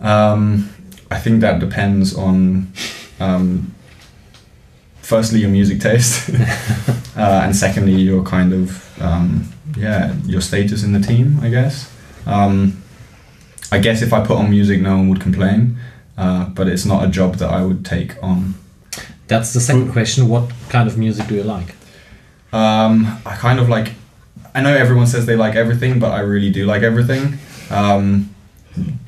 Um, 0.00 0.70
I 1.10 1.18
think 1.18 1.40
that 1.40 1.58
depends 1.60 2.14
on, 2.14 2.72
um, 3.18 3.74
firstly, 5.02 5.40
your 5.40 5.50
music 5.50 5.80
taste, 5.80 6.30
uh, 7.16 7.42
and 7.44 7.54
secondly, 7.54 7.94
your 7.94 8.22
kind 8.22 8.52
of 8.52 9.02
um, 9.02 9.52
yeah, 9.76 10.14
your 10.24 10.40
status 10.40 10.82
in 10.82 10.92
the 10.92 11.00
team. 11.00 11.38
I 11.42 11.48
guess. 11.48 11.92
Um, 12.26 12.82
I 13.72 13.78
guess 13.78 14.02
if 14.02 14.12
I 14.12 14.24
put 14.24 14.36
on 14.36 14.50
music, 14.50 14.80
no 14.80 14.96
one 14.96 15.08
would 15.10 15.20
complain, 15.20 15.78
uh, 16.18 16.46
but 16.46 16.66
it's 16.66 16.84
not 16.84 17.04
a 17.04 17.08
job 17.08 17.36
that 17.36 17.50
I 17.50 17.64
would 17.64 17.84
take 17.84 18.20
on. 18.22 18.54
That's 19.28 19.52
the 19.52 19.60
second 19.60 19.92
question. 19.92 20.28
What 20.28 20.50
kind 20.68 20.88
of 20.88 20.98
music 20.98 21.28
do 21.28 21.36
you 21.36 21.44
like? 21.44 21.76
Um, 22.52 23.20
I 23.24 23.36
kind 23.36 23.60
of 23.60 23.68
like. 23.68 23.94
I 24.52 24.60
know 24.60 24.74
everyone 24.74 25.06
says 25.06 25.26
they 25.26 25.36
like 25.36 25.54
everything, 25.54 26.00
but 26.00 26.10
I 26.10 26.20
really 26.20 26.50
do 26.50 26.66
like 26.66 26.82
everything. 26.82 27.38
Um, 27.70 28.34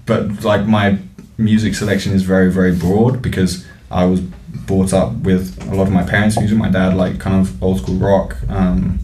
but 0.07 0.45
like 0.45 0.67
my 0.67 0.99
music 1.39 1.75
selection 1.75 2.13
is 2.13 2.23
very 2.23 2.53
very 2.53 2.75
broad 2.75 3.23
because 3.23 3.67
I 3.91 4.05
was 4.05 4.21
brought 4.67 4.93
up 4.93 5.13
with 5.15 5.61
a 5.71 5.75
lot 5.75 5.87
of 5.87 5.93
my 5.93 6.03
parents' 6.03 6.39
music. 6.39 6.57
My 6.57 6.71
dad 6.71 6.97
liked 6.97 7.19
kind 7.21 7.41
of 7.41 7.63
old 7.63 7.79
school 7.79 7.97
rock. 7.97 8.37
Um, 8.49 9.01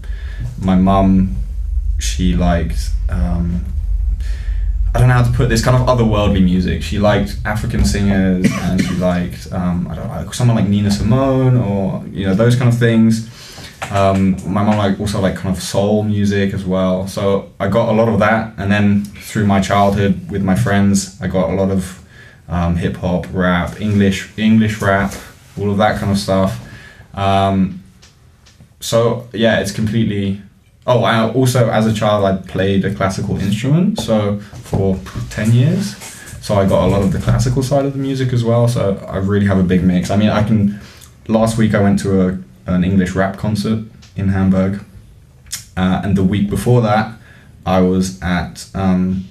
my 0.61 0.77
mum, 0.77 1.37
she 1.99 2.35
liked. 2.35 2.91
Um, 3.09 3.65
I 4.95 5.01
don't 5.01 5.09
know 5.09 5.15
how 5.15 5.23
to 5.23 5.37
put 5.37 5.49
this 5.49 5.63
kind 5.63 5.77
of 5.77 5.87
otherworldly 5.87 6.43
music. 6.43 6.83
She 6.83 6.99
liked 6.99 7.37
African 7.45 7.85
singers 7.85 8.47
and 8.51 8.83
she 8.83 8.95
liked 8.95 9.53
um, 9.53 9.87
I 9.89 9.95
don't 9.95 10.09
know 10.09 10.31
someone 10.33 10.57
like 10.57 10.69
Nina 10.69 10.91
Simone 10.91 11.57
or 11.57 12.05
you 12.09 12.27
know 12.27 12.35
those 12.35 12.57
kind 12.57 12.69
of 12.73 12.79
things. 12.79 13.29
Um, 13.91 14.37
my 14.53 14.63
mom 14.63 14.77
like 14.77 15.01
also 15.01 15.21
like 15.21 15.37
kind 15.37 15.57
of 15.57 15.63
soul 15.63 16.03
music 16.03 16.53
as 16.53 16.65
well. 16.65 17.07
So 17.07 17.51
I 17.59 17.69
got 17.69 17.89
a 17.89 17.93
lot 17.93 18.09
of 18.09 18.19
that, 18.21 18.55
and 18.59 18.71
then 18.71 19.05
through 19.05 19.47
my 19.47 19.61
childhood 19.61 20.31
with 20.31 20.43
my 20.43 20.55
friends, 20.55 21.21
I 21.23 21.27
got 21.27 21.51
a 21.51 21.55
lot 21.55 21.71
of 21.71 22.05
um, 22.49 22.77
hip 22.77 22.97
hop, 22.97 23.27
rap, 23.33 23.81
English 23.81 24.31
English 24.37 24.81
rap, 24.83 25.15
all 25.59 25.71
of 25.71 25.79
that 25.79 25.99
kind 25.99 26.13
of 26.13 26.19
stuff. 26.19 26.61
Um, 27.15 27.83
so 28.81 29.29
yeah, 29.33 29.61
it's 29.61 29.73
completely. 29.73 30.43
Oh, 30.87 31.03
I 31.03 31.31
also 31.31 31.71
as 31.71 31.87
a 31.87 31.93
child 31.93 32.25
I 32.25 32.37
played 32.37 32.85
a 32.85 32.95
classical 32.95 33.39
instrument, 33.39 34.01
so 34.01 34.39
for 34.41 34.99
ten 35.31 35.53
years. 35.53 35.97
So 36.41 36.55
I 36.55 36.67
got 36.67 36.87
a 36.87 36.89
lot 36.89 37.03
of 37.03 37.13
the 37.13 37.19
classical 37.19 37.63
side 37.63 37.85
of 37.85 37.93
the 37.93 37.99
music 37.99 38.33
as 38.33 38.43
well. 38.43 38.69
So 38.69 38.97
I 39.09 39.19
really 39.19 39.47
have 39.47 39.59
a 39.59 39.63
big 39.63 39.83
mix. 39.83 40.11
I 40.11 40.17
mean, 40.17 40.31
I 40.31 40.43
can. 40.43 40.81
Last 41.27 41.59
week 41.59 41.75
I 41.75 41.83
went 41.83 41.99
to 42.01 42.29
a, 42.29 42.39
an 42.69 42.85
English 42.85 43.13
rap 43.13 43.37
concert 43.37 43.85
in 44.17 44.29
Hamburg, 44.29 44.85
uh, 45.77 46.01
and 46.05 46.17
the 46.17 46.25
week 46.25 46.51
before 46.51 46.83
that 46.83 47.19
I 47.65 47.81
was 47.81 48.21
at 48.23 48.69
um, 48.75 49.27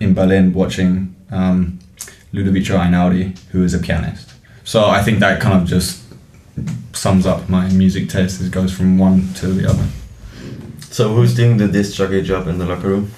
in 0.00 0.14
Berlin 0.14 0.52
watching 0.52 1.14
um, 1.30 1.78
Ludovico 2.32 2.78
Einaudi, 2.78 3.38
who 3.50 3.62
is 3.64 3.74
a 3.74 3.78
pianist. 3.78 4.32
So 4.64 4.86
I 4.86 5.02
think 5.02 5.20
that 5.20 5.40
kind 5.40 5.60
of 5.60 5.68
just 5.68 6.02
sums 6.92 7.26
up 7.26 7.48
my 7.48 7.68
music 7.70 8.08
taste. 8.08 8.40
It 8.40 8.50
goes 8.50 8.72
from 8.72 8.98
one 8.98 9.32
to 9.34 9.48
the 9.48 9.68
other. 9.68 9.86
So 10.90 11.14
who's 11.14 11.34
doing 11.34 11.56
the 11.56 11.68
disc 11.68 11.96
jockey 11.96 12.22
job 12.22 12.48
in 12.48 12.58
the 12.58 12.64
locker 12.64 12.88
room? 12.88 13.10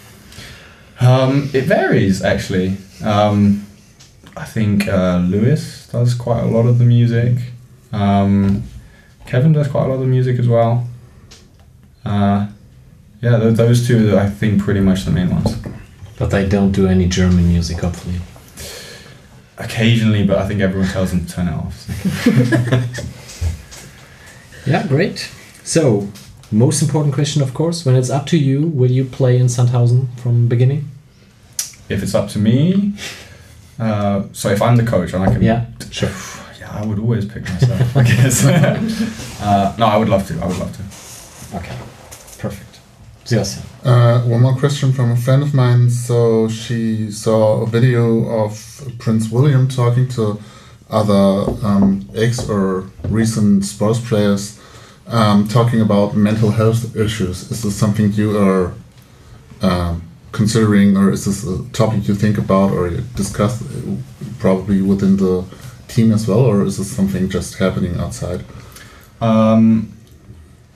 Um, 1.00 1.50
it 1.52 1.64
varies 1.64 2.22
actually. 2.22 2.76
Um, 3.04 3.66
I 4.36 4.44
think 4.44 4.88
uh, 4.88 5.18
Lewis 5.18 5.88
does 5.88 6.14
quite 6.14 6.42
a 6.42 6.46
lot 6.46 6.66
of 6.66 6.78
the 6.78 6.84
music. 6.84 7.38
Um, 7.92 8.64
Kevin 9.28 9.52
does 9.52 9.68
quite 9.68 9.84
a 9.84 9.88
lot 9.88 9.94
of 9.94 10.00
the 10.00 10.06
music 10.06 10.38
as 10.38 10.48
well. 10.48 10.86
Uh, 12.04 12.46
yeah, 13.20 13.38
th- 13.38 13.56
those 13.56 13.86
two 13.86 14.14
are 14.14 14.20
I 14.20 14.28
think 14.30 14.62
pretty 14.62 14.80
much 14.80 15.04
the 15.04 15.10
main 15.10 15.28
ones. 15.30 15.54
But 16.18 16.30
they 16.30 16.48
don't 16.48 16.72
do 16.72 16.86
any 16.88 17.06
German 17.06 17.46
music, 17.46 17.78
hopefully. 17.78 18.16
Occasionally, 19.58 20.24
but 20.24 20.38
I 20.38 20.48
think 20.48 20.60
everyone 20.60 20.88
tells 20.88 21.10
them 21.10 21.26
to 21.26 21.32
turn 21.32 21.48
it 21.48 21.54
off. 21.54 21.76
Yeah, 24.66 24.86
great. 24.86 25.30
So, 25.64 26.08
most 26.50 26.82
important 26.82 27.14
question, 27.14 27.40
of 27.42 27.54
course, 27.54 27.86
when 27.86 27.94
it's 27.96 28.10
up 28.10 28.26
to 28.26 28.36
you, 28.36 28.66
will 28.66 28.90
you 28.90 29.04
play 29.04 29.38
in 29.38 29.46
Sandhausen 29.46 30.08
from 30.20 30.46
beginning? 30.48 30.90
if 31.88 32.02
it's 32.02 32.14
up 32.14 32.28
to 32.28 32.38
me, 32.38 32.92
uh, 33.78 34.24
so 34.32 34.50
if 34.50 34.60
I'm 34.60 34.76
the 34.76 34.84
coach 34.84 35.14
and 35.14 35.22
I 35.24 35.32
can, 35.32 35.40
Yeah, 35.42 35.64
sure. 35.90 36.10
Yeah, 36.72 36.80
I 36.80 36.86
would 36.86 36.98
always 36.98 37.24
pick 37.24 37.44
myself. 37.44 37.96
I 37.96 38.02
guess. 38.02 38.44
uh, 39.42 39.74
no, 39.78 39.86
I 39.86 39.96
would 39.96 40.08
love 40.08 40.26
to. 40.28 40.40
I 40.40 40.46
would 40.46 40.58
love 40.58 40.76
to. 40.76 41.56
Okay, 41.56 41.76
perfect. 42.38 42.80
Sebastian. 43.24 43.62
Uh, 43.84 44.22
one 44.22 44.40
more 44.40 44.56
question 44.56 44.92
from 44.92 45.10
a 45.12 45.16
friend 45.16 45.42
of 45.42 45.54
mine. 45.54 45.90
So 45.90 46.48
she 46.48 47.10
saw 47.10 47.62
a 47.62 47.66
video 47.66 48.26
of 48.44 48.82
Prince 48.98 49.30
William 49.30 49.68
talking 49.68 50.08
to 50.10 50.40
other 50.90 51.52
um, 51.62 52.08
ex 52.14 52.48
or 52.48 52.90
recent 53.04 53.64
sports 53.64 54.00
players, 54.00 54.58
um, 55.06 55.46
talking 55.46 55.80
about 55.80 56.16
mental 56.16 56.50
health 56.50 56.96
issues. 56.96 57.50
Is 57.50 57.62
this 57.62 57.76
something 57.76 58.12
you 58.12 58.38
are 58.38 58.72
um, 59.60 60.02
considering, 60.32 60.96
or 60.96 61.10
is 61.10 61.26
this 61.26 61.44
a 61.44 61.62
topic 61.72 62.08
you 62.08 62.14
think 62.14 62.38
about 62.38 62.72
or 62.72 62.88
you 62.88 63.02
discuss 63.14 63.62
uh, 63.62 63.96
probably 64.38 64.80
within 64.80 65.16
the 65.18 65.44
team 65.88 66.12
as 66.12 66.28
well, 66.28 66.40
or 66.40 66.64
is 66.64 66.78
this 66.78 66.90
something 66.90 67.28
just 67.28 67.58
happening 67.58 67.98
outside? 67.98 68.44
Um, 69.20 69.92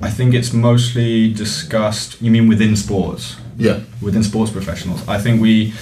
I 0.00 0.10
think 0.10 0.34
it's 0.34 0.52
mostly 0.52 1.32
discussed. 1.32 2.20
You 2.20 2.30
mean 2.30 2.48
within 2.48 2.76
sports? 2.76 3.36
Yeah. 3.58 3.80
within 4.00 4.24
sports 4.24 4.50
professionals. 4.50 5.06
I 5.06 5.18
think 5.18 5.40
we 5.40 5.74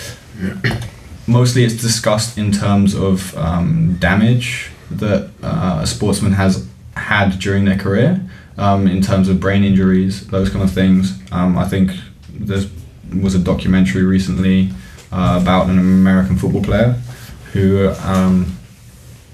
mostly 1.27 1.65
it's 1.65 1.74
discussed 1.74 2.36
in 2.36 2.52
terms 2.52 2.94
of 2.94 3.35
um, 3.36 3.97
damage 3.98 4.70
that 4.90 5.31
uh, 5.43 5.81
a 5.82 5.86
sportsman 5.86 6.32
has 6.32 6.66
had 6.97 7.39
during 7.39 7.65
their 7.65 7.78
career, 7.78 8.20
um, 8.59 8.86
in 8.86 9.01
terms 9.01 9.28
of 9.28 9.40
brain 9.40 9.65
injuries, 9.65 10.27
those 10.28 10.51
kind 10.51 10.65
of 10.65 10.73
things. 10.73 11.19
Um, 11.32 11.57
I 11.57 11.66
think 11.66 11.93
there 12.28 12.62
was 13.23 13.35
a 13.35 13.39
documentary 13.39 14.02
recently 14.02 14.70
uh, 15.12 15.39
about 15.40 15.69
an 15.69 15.78
American 15.78 16.36
football 16.36 16.62
player 16.62 17.01
who, 17.52 17.89
um, 18.02 18.57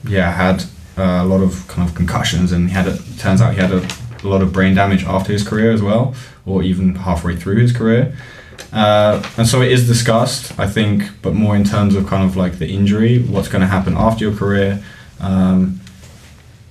yeah, 0.08 0.30
had 0.32 0.62
uh, 0.98 1.22
a 1.22 1.26
lot 1.26 1.42
of 1.42 1.66
kind 1.68 1.88
of 1.88 1.94
concussions, 1.94 2.52
and 2.52 2.68
he 2.68 2.74
had 2.74 2.86
a, 2.86 2.96
turns 3.18 3.40
out 3.40 3.54
he 3.54 3.60
had 3.60 3.72
a, 3.72 3.86
a 4.24 4.28
lot 4.28 4.42
of 4.42 4.52
brain 4.52 4.74
damage 4.74 5.04
after 5.04 5.32
his 5.32 5.46
career 5.46 5.72
as 5.72 5.82
well, 5.82 6.14
or 6.44 6.62
even 6.62 6.94
halfway 6.94 7.36
through 7.36 7.56
his 7.56 7.72
career. 7.72 8.16
Uh, 8.72 9.22
and 9.36 9.46
so 9.46 9.62
it 9.62 9.70
is 9.70 9.86
discussed, 9.86 10.58
I 10.58 10.66
think, 10.66 11.04
but 11.22 11.34
more 11.34 11.54
in 11.56 11.64
terms 11.64 11.94
of 11.94 12.06
kind 12.06 12.24
of 12.24 12.36
like 12.36 12.58
the 12.58 12.68
injury, 12.68 13.22
what's 13.22 13.48
going 13.48 13.60
to 13.60 13.66
happen 13.66 13.94
after 13.96 14.24
your 14.24 14.34
career, 14.34 14.82
um, 15.20 15.80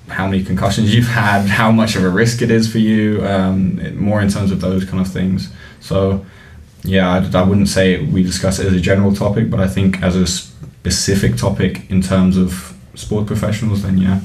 how 0.09 0.27
many 0.27 0.43
concussions 0.43 0.93
you've 0.93 1.07
had, 1.07 1.45
how 1.47 1.71
much 1.71 1.95
of 1.95 2.03
a 2.03 2.09
risk 2.09 2.41
it 2.41 2.51
is 2.51 2.71
for 2.71 2.79
you, 2.79 3.25
um, 3.25 3.79
it- 3.79 3.95
more 3.95 4.21
in 4.21 4.29
terms 4.29 4.51
of 4.51 4.61
those 4.61 4.85
kind 4.85 4.99
of 4.99 5.11
things. 5.11 5.51
So, 5.79 6.25
yeah, 6.83 7.09
I, 7.09 7.39
I 7.39 7.43
wouldn't 7.43 7.69
say 7.69 8.03
we 8.03 8.21
discuss 8.23 8.59
it 8.59 8.67
as 8.67 8.73
a 8.73 8.79
general 8.81 9.13
topic, 9.15 9.49
but 9.49 9.59
I 9.59 9.67
think 9.67 10.01
as 10.03 10.15
a 10.15 10.27
specific 10.27 11.37
topic 11.37 11.89
in 11.89 12.01
terms 12.01 12.37
of 12.37 12.74
sport 12.95 13.27
professionals, 13.27 13.83
then 13.83 13.97
yeah. 13.97 14.19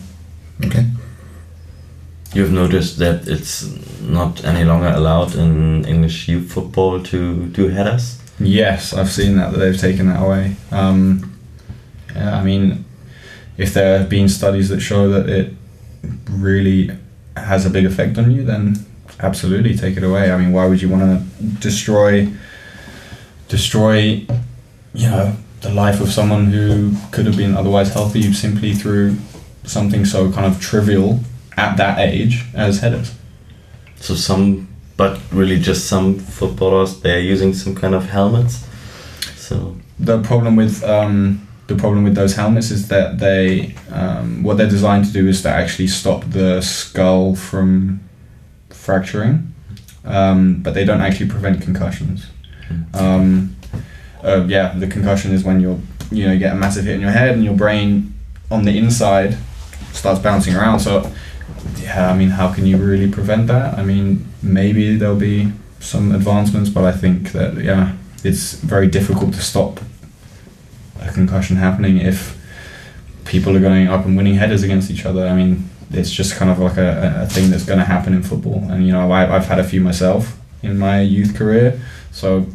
Okay. 0.65 0.87
You've 2.33 2.53
noticed 2.53 2.99
that 2.99 3.27
it's 3.27 3.65
not 4.01 4.45
any 4.45 4.65
longer 4.65 4.89
allowed 4.89 5.35
in 5.35 5.85
English 5.85 6.29
youth 6.29 6.53
football 6.53 7.03
to 7.03 7.47
do 7.47 7.69
headers. 7.69 8.21
Yes, 8.39 8.95
I've 8.95 9.11
seen 9.11 9.37
that, 9.37 9.53
that 9.53 9.59
they've 9.59 9.79
taken 9.79 10.09
that 10.09 10.23
away. 10.23 10.57
Um, 10.71 11.37
yeah, 12.15 12.39
I 12.39 12.43
mean, 12.43 12.85
if 13.57 13.75
there 13.75 13.99
have 13.99 14.09
been 14.09 14.29
studies 14.29 14.69
that 14.69 14.81
show 14.81 15.09
that 15.11 15.29
it 15.29 15.55
really 16.31 16.91
has 17.37 17.67
a 17.67 17.71
big 17.71 17.85
effect 17.85 18.17
on 18.17 18.31
you, 18.31 18.45
then 18.45 18.87
absolutely 19.19 19.77
take 19.77 19.97
it 19.97 20.05
away. 20.05 20.31
I 20.31 20.39
mean, 20.39 20.53
why 20.53 20.67
would 20.67 20.81
you 20.81 20.89
want 20.89 21.03
to 21.03 21.45
destroy, 21.61 22.29
destroy, 23.49 24.25
you 24.95 25.11
know, 25.11 25.37
the 25.61 25.71
life 25.71 26.01
of 26.01 26.11
someone 26.11 26.47
who 26.47 26.95
could 27.11 27.27
have 27.27 27.37
been 27.37 27.57
otherwise 27.57 27.93
healthy 27.93 28.33
simply 28.33 28.75
through 28.75 29.17
something 29.65 30.05
so 30.05 30.31
kind 30.33 30.47
of 30.47 30.61
trivial 30.61 31.21
at 31.57 31.77
that 31.77 31.99
age 31.99 32.45
as 32.55 32.81
headers? 32.81 33.15
So 33.97 34.15
some, 34.15 34.69
but 34.97 35.21
really 35.31 35.59
just 35.59 35.87
some 35.87 36.19
footballers 36.19 37.01
they're 37.01 37.21
using 37.21 37.53
some 37.55 37.75
kind 37.75 37.95
of 37.95 38.09
helmets. 38.09 38.67
So 39.37 39.77
the 39.99 40.23
problem 40.23 40.57
with 40.57 40.83
um, 40.85 41.47
the 41.67 41.77
problem 41.77 42.05
with 42.05 42.15
those 42.15 42.35
helmets 42.35 42.71
is 42.71 42.89
that 42.89 43.19
they 43.19 43.75
um, 43.91 44.43
what 44.43 44.57
they're 44.57 44.69
designed 44.69 45.05
to 45.07 45.13
do 45.13 45.29
is 45.29 45.43
to 45.43 45.49
actually 45.49 45.89
stop 45.89 46.25
the 46.31 46.61
skull 46.61 47.37
from 47.37 48.01
fracturing, 48.71 49.55
um, 50.05 50.63
but 50.63 50.75
they 50.75 50.85
don't 50.85 51.01
actually 51.01 51.29
prevent 51.29 51.63
concussions. 51.63 52.27
Um, 52.95 53.57
uh, 54.25 54.45
yeah, 54.47 54.75
the 54.77 54.87
concussion 54.87 55.33
is 55.33 55.45
when 55.45 55.61
you're 55.61 55.79
you 56.11 56.27
know 56.27 56.33
you 56.33 56.39
get 56.39 56.53
a 56.53 56.57
massive 56.57 56.85
hit 56.85 56.97
in 56.97 57.01
your 57.01 57.11
head 57.11 57.35
and 57.35 57.45
your 57.45 57.55
brain 57.55 58.15
on 58.51 58.65
the 58.65 58.77
inside 58.77 59.37
starts 59.93 60.21
bouncing 60.21 60.57
around. 60.57 60.81
So 60.81 61.11
yeah, 61.79 62.11
I 62.11 62.17
mean, 62.17 62.31
how 62.31 62.53
can 62.53 62.67
you 62.67 62.77
really 62.77 63.11
prevent 63.11 63.47
that? 63.49 63.79
I 63.79 63.83
mean, 63.83 64.27
maybe 64.43 64.97
there'll 64.97 65.17
be 65.17 65.53
some 65.79 66.13
advancements, 66.13 66.71
but 66.71 66.85
I 66.85 66.93
think 66.93 67.33
that 67.33 67.63
yeah, 67.63 67.97
it's 68.25 68.55
very 68.55 68.87
difficult 68.87 69.35
to 69.35 69.41
stop 69.41 69.81
a 71.01 71.11
concussion 71.13 71.57
happening 71.57 71.99
if 71.99 72.39
people 73.25 73.57
are 73.57 73.61
going 73.61 73.89
up 73.89 74.05
and 74.05 74.17
winning 74.17 74.35
headers 74.35 74.63
against 74.63 74.91
each 74.91 75.07
other. 75.07 75.27
I 75.27 75.35
mean, 75.35 75.69
it's 75.91 76.11
just 76.11 76.37
kind 76.37 76.51
of 76.51 76.59
like 76.59 76.77
a, 76.77 77.23
a 77.23 77.27
thing 77.27 77.51
that's 77.51 77.65
going 77.65 77.79
to 77.79 77.85
happen 77.85 78.13
in 78.15 78.23
football. 78.23 78.65
And 78.71 78.87
you 78.87 78.93
know, 78.93 79.11
I, 79.11 79.35
I've 79.35 79.47
had 79.47 79.59
a 79.59 79.65
few 79.65 79.81
myself 79.81 80.39
in 80.63 80.79
my 80.79 81.01
youth 81.01 81.35
career, 81.35 81.81
so 82.13 82.47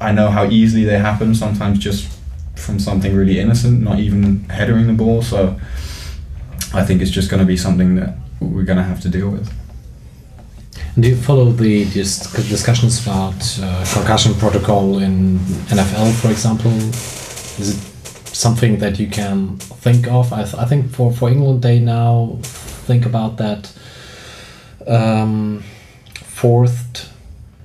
I 0.00 0.12
know 0.12 0.28
how 0.28 0.48
easily 0.48 0.84
they 0.84 0.98
happen. 0.98 1.34
Sometimes 1.34 1.78
just 1.78 2.18
from 2.56 2.78
something 2.78 3.14
really 3.14 3.38
innocent, 3.38 3.82
not 3.82 3.98
even 3.98 4.44
headering 4.48 4.86
the 4.86 4.92
ball. 4.92 5.22
So 5.22 5.58
I 6.74 6.84
think 6.84 7.00
it's 7.02 7.10
just 7.10 7.30
going 7.30 7.40
to 7.40 7.46
be 7.46 7.56
something 7.56 7.96
that 7.96 8.16
we're 8.40 8.64
going 8.64 8.78
to 8.78 8.84
have 8.84 9.00
to 9.02 9.08
deal 9.08 9.30
with. 9.30 9.52
Do 10.98 11.08
you 11.08 11.16
follow 11.16 11.50
the 11.50 11.84
dis- 11.84 12.32
discussions 12.48 13.02
about 13.02 13.58
uh, 13.62 13.84
concussion 13.92 14.34
protocol 14.34 14.98
in 14.98 15.38
NFL, 15.68 16.12
for 16.20 16.30
example? 16.30 16.72
Is 16.72 17.70
it 17.70 18.34
something 18.34 18.78
that 18.78 18.98
you 18.98 19.06
can 19.06 19.56
think 19.58 20.08
of? 20.08 20.32
I, 20.32 20.42
th- 20.42 20.54
I 20.54 20.64
think 20.64 20.90
for, 20.90 21.12
for 21.12 21.28
England, 21.28 21.62
they 21.62 21.78
now 21.78 22.38
think 22.42 23.06
about 23.06 23.36
that 23.36 23.72
um, 24.86 25.62
fourth, 26.14 27.12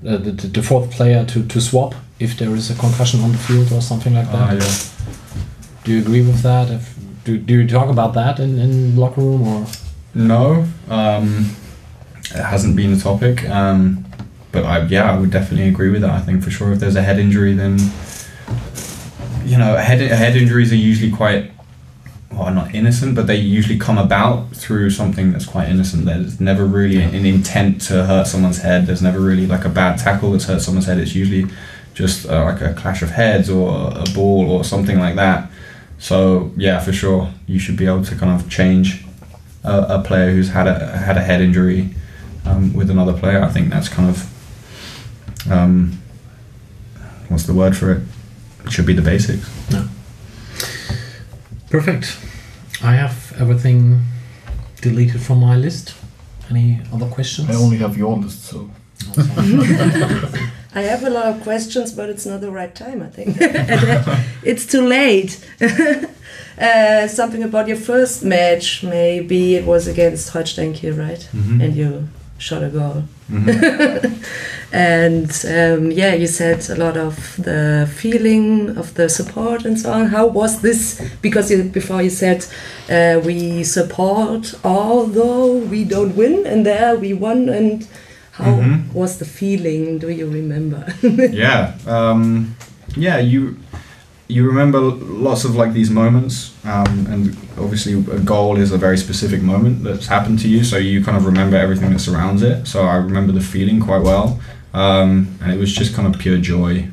uh, 0.06 0.18
the, 0.18 0.32
the 0.32 0.62
fourth 0.62 0.92
player 0.92 1.26
to, 1.26 1.46
to 1.48 1.62
swap 1.62 1.96
if 2.24 2.38
there 2.38 2.56
is 2.56 2.72
a 2.72 2.76
concussion 2.76 3.22
on 3.22 3.32
the 3.32 3.38
field 3.38 3.72
or 3.72 3.82
something 3.82 4.14
like 4.14 4.32
that. 4.32 4.36
Ah, 4.36 4.54
yeah. 4.54 5.84
Do 5.84 5.94
you 5.94 6.02
agree 6.02 6.22
with 6.22 6.42
that? 6.42 6.70
If, 6.72 6.96
do, 7.26 7.38
do 7.38 7.54
you 7.62 7.68
talk 7.68 7.90
about 7.90 8.14
that 8.14 8.40
in, 8.40 8.58
in 8.58 8.96
locker 8.96 9.22
room 9.22 9.48
or? 9.48 9.68
No, 10.16 10.66
um, 10.90 11.56
it 12.26 12.44
hasn't 12.44 12.76
been 12.76 12.94
a 12.94 13.00
topic. 13.00 13.48
Um, 13.50 14.06
but 14.52 14.64
I, 14.64 14.86
yeah, 14.86 15.12
I 15.12 15.20
would 15.20 15.32
definitely 15.32 15.68
agree 15.68 15.90
with 15.90 16.02
that. 16.02 16.12
I 16.12 16.20
think 16.20 16.44
for 16.44 16.52
sure, 16.52 16.72
if 16.72 16.80
there's 16.80 16.96
a 16.96 17.02
head 17.02 17.20
injury, 17.20 17.54
then 17.54 17.80
you 19.44 19.58
know, 19.58 19.76
head 19.76 20.00
head 20.00 20.38
injuries 20.38 20.72
are 20.72 20.78
usually 20.78 21.12
quite 21.12 21.52
well, 22.32 22.52
not 22.54 22.74
innocent, 22.74 23.16
but 23.16 23.28
they 23.28 23.36
usually 23.36 23.78
come 23.78 23.98
about 23.98 24.52
through 24.56 24.90
something 24.90 25.32
that's 25.32 25.46
quite 25.46 25.70
innocent. 25.70 26.06
There's 26.06 26.40
never 26.40 26.66
really 26.66 27.02
an 27.02 27.26
intent 27.26 27.82
to 27.82 28.06
hurt 28.06 28.28
someone's 28.28 28.60
head. 28.60 28.88
There's 28.88 29.02
never 29.02 29.20
really 29.20 29.46
like 29.46 29.66
a 29.66 29.70
bad 29.70 30.00
tackle 30.00 30.32
that's 30.32 30.46
hurt 30.46 30.62
someone's 30.62 30.88
head. 30.88 30.98
It's 30.98 31.14
usually 31.14 31.52
just 31.94 32.28
uh, 32.28 32.44
like 32.44 32.62
a 32.62 32.74
clash 32.74 33.02
of 33.02 33.12
heads 33.12 33.50
or 33.50 33.92
a 33.96 34.06
ball 34.14 34.50
or 34.50 34.64
something 34.64 35.00
like 35.00 35.16
that. 35.16 35.50
So 36.00 36.52
yeah, 36.58 36.80
for 36.80 36.92
sure, 36.92 37.32
you 37.48 37.60
should 37.60 37.78
be 37.78 37.86
able 37.86 38.04
to 38.04 38.16
kind 38.16 38.40
of 38.40 38.50
change 38.50 39.06
a, 39.64 40.00
a 40.00 40.04
player 40.04 40.32
who's 40.32 40.50
had 40.50 40.68
a 40.68 40.98
had 40.98 41.18
a 41.18 41.22
head 41.22 41.42
injury 41.42 41.96
um, 42.46 42.74
with 42.74 42.90
another 42.90 43.14
player. 43.14 43.42
I 43.42 43.50
think 43.50 43.70
that's 43.70 43.90
kind 43.90 44.10
of 44.10 45.52
um, 45.52 46.02
what's 47.30 47.46
the 47.46 47.54
word 47.54 47.78
for 47.78 47.92
it? 47.94 48.02
It 48.66 48.72
should 48.72 48.86
be 48.86 48.94
the 48.94 49.02
basics. 49.02 49.50
Perfect. 51.70 52.18
I 52.84 52.96
have 52.96 53.34
everything 53.40 54.02
deleted 54.82 55.22
from 55.22 55.40
my 55.40 55.56
list. 55.56 55.96
Any 56.50 56.82
other 56.94 57.08
questions? 57.08 57.50
I 57.50 57.56
only 57.56 57.78
have 57.78 57.98
your 57.98 58.18
list, 58.18 58.44
so 58.44 58.70
I 60.76 60.82
have 60.82 61.04
a 61.04 61.10
lot 61.10 61.26
of 61.28 61.44
questions, 61.44 61.92
but 61.92 62.10
it's 62.10 62.26
not 62.26 62.42
the 62.42 62.52
right 62.52 62.74
time, 62.74 63.02
I 63.02 63.08
think. 63.08 63.38
it's 64.44 64.66
too 64.66 64.82
late. 64.86 65.40
uh, 66.60 67.08
something 67.08 67.44
about 67.44 67.68
your 67.68 67.78
first 67.78 68.24
match, 68.24 68.84
maybe 68.84 69.56
it 69.56 69.66
was 69.66 69.88
against 69.88 70.30
Holstein 70.30 70.74
Kiel, 70.74 70.96
right? 70.96 71.30
Mhm. 71.34 71.64
And 71.64 71.76
you 71.76 72.08
shot 72.40 72.64
a 72.64 72.70
goal. 72.70 73.04
Mhm. 73.32 74.12
and 74.72 75.32
um, 75.48 75.92
yeah, 75.92 76.14
you 76.16 76.28
said 76.28 76.68
a 76.70 76.76
lot 76.76 76.98
of 76.98 77.36
the 77.38 77.88
feeling 77.96 78.76
of 78.78 78.94
the 78.96 79.08
support 79.10 79.66
and 79.66 79.80
so 79.80 79.92
on. 79.92 80.08
How 80.08 80.26
was 80.28 80.62
this? 80.62 81.00
Because 81.22 81.52
you, 81.52 81.64
before 81.64 82.02
you 82.02 82.10
said 82.10 82.46
uh, 82.90 83.20
we 83.24 83.64
support, 83.64 84.54
although 84.64 85.54
we 85.58 85.84
don't 85.84 86.16
win, 86.16 86.46
and 86.48 86.66
there 86.66 86.96
we 86.96 87.14
won. 87.14 87.48
And 87.50 87.88
how 88.34 88.46
Mhm. 88.46 88.94
was 88.94 89.18
the 89.18 89.26
feeling? 89.26 90.00
Do 90.00 90.10
you 90.10 90.28
remember? 90.30 90.82
yeah 91.32 91.74
um, 91.88 92.56
yeah 92.96 93.18
you 93.20 93.56
you 94.28 94.46
remember 94.48 94.80
lots 94.80 95.44
of 95.46 95.56
like 95.56 95.74
these 95.74 95.92
moments 95.92 96.52
um, 96.66 97.06
and 97.12 97.36
obviously 97.58 97.94
a 97.94 98.20
goal 98.20 98.58
is 98.58 98.72
a 98.72 98.78
very 98.78 98.98
specific 98.98 99.42
moment 99.42 99.84
that's 99.84 100.08
happened 100.08 100.40
to 100.40 100.48
you 100.48 100.64
so 100.64 100.78
you 100.78 101.04
kind 101.04 101.18
of 101.18 101.26
remember 101.26 101.58
everything 101.58 101.92
that 101.94 102.00
surrounds 102.00 102.42
it 102.42 102.66
so 102.66 102.78
i 102.86 102.96
remember 102.96 103.32
the 103.34 103.42
feeling 103.42 103.80
quite 103.82 104.02
well 104.02 104.40
um, 104.74 105.28
and 105.42 105.52
it 105.52 105.60
was 105.60 105.72
just 105.80 105.94
kind 105.94 106.08
of 106.08 106.20
pure 106.20 106.38
joy 106.38 106.88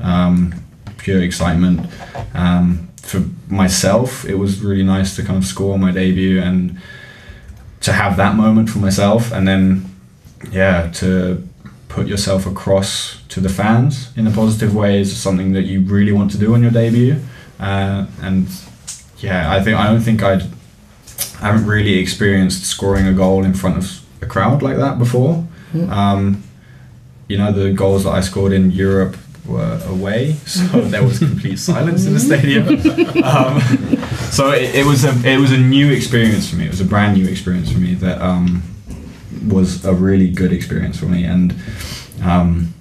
um, 0.00 0.52
pure 0.98 1.22
excitement 1.22 1.78
um, 2.34 2.88
for 2.96 3.20
myself 3.48 4.24
it 4.26 4.34
was 4.34 4.60
really 4.60 4.82
nice 4.84 5.16
to 5.16 5.22
kind 5.22 5.38
of 5.38 5.44
score 5.44 5.78
my 5.78 5.92
debut 5.92 6.40
and 6.42 6.76
to 7.80 7.92
have 7.92 8.16
that 8.16 8.34
moment 8.36 8.68
for 8.68 8.78
myself 8.80 9.32
and 9.32 9.46
then 9.46 9.84
yeah 10.50 10.90
to 10.94 11.46
put 11.92 12.06
yourself 12.06 12.46
across 12.46 13.22
to 13.28 13.40
the 13.40 13.50
fans 13.50 14.16
in 14.16 14.26
a 14.26 14.30
positive 14.30 14.74
way 14.74 15.00
is 15.00 15.14
something 15.14 15.52
that 15.52 15.64
you 15.64 15.80
really 15.82 16.12
want 16.12 16.30
to 16.30 16.38
do 16.38 16.54
on 16.54 16.62
your 16.62 16.70
debut. 16.70 17.16
Uh, 17.60 18.06
and 18.22 18.48
yeah, 19.18 19.52
I 19.52 19.62
think 19.62 19.78
I 19.78 19.86
don't 19.86 20.00
think 20.00 20.22
I'd 20.22 20.42
I 21.42 21.46
haven't 21.46 21.66
really 21.66 21.98
experienced 21.98 22.64
scoring 22.64 23.06
a 23.06 23.12
goal 23.12 23.44
in 23.44 23.52
front 23.52 23.76
of 23.76 24.00
a 24.22 24.26
crowd 24.26 24.62
like 24.62 24.76
that 24.76 24.98
before. 24.98 25.46
Um, 25.90 26.42
you 27.28 27.38
know, 27.38 27.52
the 27.52 27.72
goals 27.72 28.04
that 28.04 28.10
I 28.10 28.20
scored 28.20 28.52
in 28.52 28.70
Europe 28.70 29.16
were 29.46 29.80
away, 29.86 30.32
so 30.46 30.80
there 30.82 31.02
was 31.02 31.18
complete 31.18 31.58
silence 31.58 32.06
in 32.06 32.14
the 32.14 32.20
stadium. 32.20 32.68
Um, 33.24 33.60
so 34.30 34.50
it, 34.50 34.74
it 34.74 34.86
was 34.86 35.04
a 35.04 35.12
it 35.28 35.38
was 35.38 35.52
a 35.52 35.58
new 35.58 35.90
experience 35.90 36.48
for 36.48 36.56
me. 36.56 36.66
It 36.66 36.70
was 36.70 36.80
a 36.80 36.84
brand 36.84 37.18
new 37.18 37.28
experience 37.28 37.70
for 37.70 37.78
me 37.78 37.94
that 37.94 38.20
um, 38.20 38.62
was 39.46 39.84
a 39.84 39.92
really 39.94 40.30
good 40.30 40.52
experience 40.52 40.98
for 40.98 41.06
me. 41.06 41.24
And 41.24 41.54
um, 42.22 42.74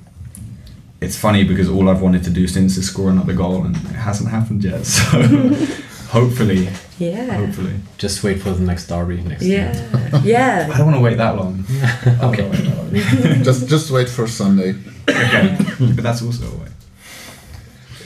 it's 1.01 1.17
funny 1.17 1.43
because 1.43 1.67
all 1.69 1.89
I've 1.89 2.01
wanted 2.01 2.23
to 2.25 2.29
do 2.29 2.47
since 2.47 2.77
is 2.77 2.87
score 2.87 3.09
another 3.09 3.33
goal, 3.33 3.63
and 3.65 3.75
it 3.75 3.95
hasn't 3.95 4.29
happened 4.29 4.63
yet. 4.63 4.85
So 6.11 6.19
hopefully, 6.19 6.67
yeah. 6.99 7.37
hopefully, 7.37 7.73
Just 7.97 8.21
wait 8.21 8.41
for 8.41 8.51
the 8.51 8.61
next 8.61 8.87
derby 8.87 9.21
next 9.21 9.43
year. 9.43 9.71
Yeah, 9.73 10.21
year. 10.23 10.67
I 10.73 10.77
don't 10.77 10.87
want 10.87 10.97
to 10.97 11.01
wait 11.01 11.17
that 11.17 11.37
long. 11.37 11.63
Okay. 12.27 12.43
okay, 12.43 13.41
just 13.43 13.69
just 13.69 13.91
wait 13.91 14.09
for 14.09 14.27
Sunday. 14.27 14.75
Okay, 15.09 15.55
but 15.79 16.03
that's 16.03 16.21
also 16.21 16.45
a 16.51 16.55
way. 16.57 16.67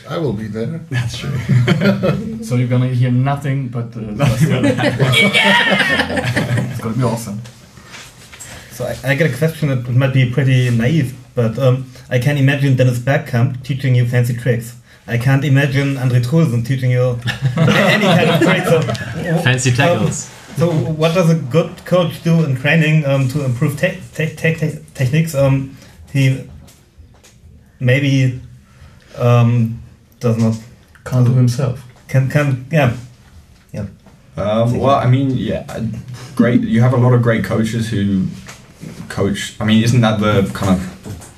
I 0.07 0.19
will 0.19 0.33
be 0.33 0.47
there. 0.47 0.81
That's 0.91 1.17
true. 1.17 1.35
so 2.43 2.55
you're 2.57 2.67
gonna 2.67 2.89
hear 2.93 3.09
nothing 3.11 3.69
but 3.69 3.85
uh, 3.97 4.13
it's 6.69 6.79
gonna 6.79 6.95
be 6.95 7.03
awesome. 7.03 7.41
So 8.75 8.85
I, 8.85 9.11
I 9.11 9.15
get 9.15 9.33
a 9.33 9.37
question 9.37 9.69
that 9.69 9.89
might 9.89 10.13
be 10.13 10.29
pretty 10.29 10.69
naive, 10.69 11.15
but 11.33 11.57
um, 11.57 11.89
I 12.09 12.19
can 12.19 12.35
imagine 12.37 12.75
Dennis 12.75 12.99
Bergkamp 12.99 13.63
teaching 13.63 13.95
you 13.95 14.05
fancy 14.05 14.35
tricks. 14.35 14.75
I 15.07 15.17
can't 15.17 15.45
imagine 15.45 15.97
Andre 15.97 16.19
Trulsen 16.19 16.65
teaching 16.65 16.91
you 16.91 17.17
any 17.57 18.03
kind 18.03 18.29
of 18.31 18.41
trick. 18.41 18.65
So, 18.65 18.81
Fancy 19.43 19.69
um, 19.69 19.75
tackles. 19.77 20.29
so 20.57 20.69
what 20.71 21.13
does 21.13 21.29
a 21.29 21.35
good 21.35 21.85
coach 21.85 22.21
do 22.21 22.43
in 22.43 22.57
training 22.57 23.05
um, 23.05 23.29
to 23.29 23.45
improve 23.45 23.79
te 23.79 24.01
te 24.13 24.35
te 24.35 24.55
te 24.55 24.79
techniques? 24.93 25.33
Um, 25.33 25.77
he 26.11 26.49
maybe 27.79 28.41
um, 29.17 29.81
does 30.19 30.37
not 30.37 30.59
Can't 31.05 31.25
do 31.25 31.33
himself. 31.33 31.81
can 32.09 32.29
can 32.29 32.65
yeah 32.71 32.93
Um, 34.37 34.77
well, 34.79 34.95
I 34.95 35.07
mean, 35.07 35.29
yeah, 35.29 35.63
great. 36.35 36.59
You 36.59 36.81
have 36.81 36.91
a 36.91 36.97
lot 36.97 37.13
of 37.13 37.21
great 37.21 37.45
coaches 37.45 37.89
who 37.89 38.27
coach. 39.09 39.55
I 39.59 39.65
mean, 39.65 39.83
isn't 39.83 40.01
that 40.01 40.19
the 40.19 40.49
kind 40.53 40.79
of 40.79 41.31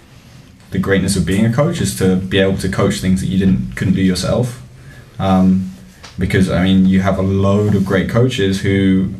the 0.71 0.79
greatness 0.79 1.15
of 1.15 1.25
being 1.25 1.45
a 1.45 1.53
coach 1.53 1.79
is 1.81 1.97
to 1.97 2.15
be 2.15 2.39
able 2.39 2.57
to 2.57 2.69
coach 2.69 2.95
things 2.95 3.21
that 3.21 3.27
you 3.27 3.37
didn't 3.37 3.75
couldn't 3.75 3.95
do 3.95 4.01
yourself? 4.01 4.63
Um, 5.19 5.71
because 6.19 6.49
I 6.49 6.63
mean, 6.63 6.85
you 6.85 7.01
have 7.01 7.19
a 7.19 7.21
load 7.21 7.75
of 7.75 7.85
great 7.85 8.09
coaches 8.09 8.61
who, 8.61 9.13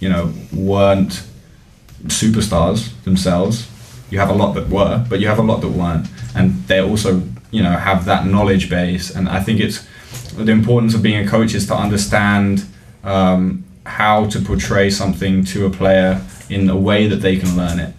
you 0.00 0.08
know, 0.08 0.32
weren't 0.52 1.24
superstars 2.04 2.90
themselves. 3.04 3.68
You 4.10 4.18
have 4.18 4.30
a 4.30 4.34
lot 4.34 4.52
that 4.54 4.68
were, 4.68 5.04
but 5.08 5.20
you 5.20 5.26
have 5.26 5.38
a 5.38 5.42
lot 5.42 5.60
that 5.60 5.68
weren't, 5.68 6.08
and 6.34 6.66
they 6.66 6.80
also, 6.80 7.22
you 7.50 7.62
know, 7.62 7.72
have 7.72 8.04
that 8.06 8.26
knowledge 8.26 8.70
base. 8.70 9.10
And 9.14 9.28
I 9.28 9.40
think 9.40 9.60
it's 9.60 9.86
the 10.34 10.52
importance 10.52 10.94
of 10.94 11.02
being 11.02 11.26
a 11.26 11.28
coach 11.28 11.54
is 11.54 11.66
to 11.66 11.74
understand 11.74 12.64
um, 13.04 13.64
how 13.84 14.26
to 14.26 14.40
portray 14.40 14.90
something 14.90 15.44
to 15.46 15.66
a 15.66 15.70
player 15.70 16.22
in 16.50 16.68
a 16.68 16.76
way 16.76 17.06
that 17.06 17.16
they 17.16 17.36
can 17.36 17.56
learn 17.56 17.78
it. 17.78 17.94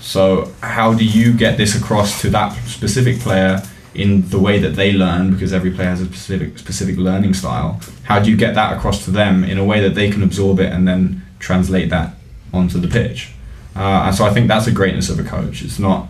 So 0.00 0.52
how 0.60 0.94
do 0.94 1.04
you 1.04 1.32
get 1.32 1.56
this 1.56 1.76
across 1.76 2.20
to 2.22 2.30
that 2.30 2.52
specific 2.66 3.20
player 3.20 3.62
in 3.94 4.28
the 4.28 4.38
way 4.38 4.58
that 4.58 4.70
they 4.70 4.92
learn? 4.92 5.32
Because 5.32 5.52
every 5.52 5.70
player 5.70 5.90
has 5.90 6.00
a 6.00 6.06
specific 6.06 6.58
specific 6.58 6.96
learning 6.96 7.34
style. 7.34 7.80
How 8.04 8.20
do 8.20 8.30
you 8.30 8.36
get 8.36 8.54
that 8.54 8.76
across 8.76 9.04
to 9.04 9.10
them 9.10 9.44
in 9.44 9.58
a 9.58 9.64
way 9.64 9.80
that 9.80 9.94
they 9.94 10.10
can 10.10 10.22
absorb 10.22 10.60
it 10.60 10.72
and 10.72 10.86
then 10.86 11.22
translate 11.38 11.90
that 11.90 12.14
onto 12.52 12.78
the 12.78 12.88
pitch? 12.88 13.32
Uh, 13.76 14.06
and 14.06 14.14
so 14.14 14.24
I 14.24 14.30
think 14.30 14.48
that's 14.48 14.66
a 14.66 14.72
greatness 14.72 15.08
of 15.08 15.18
a 15.20 15.24
coach. 15.24 15.62
It's 15.62 15.78
not 15.78 16.08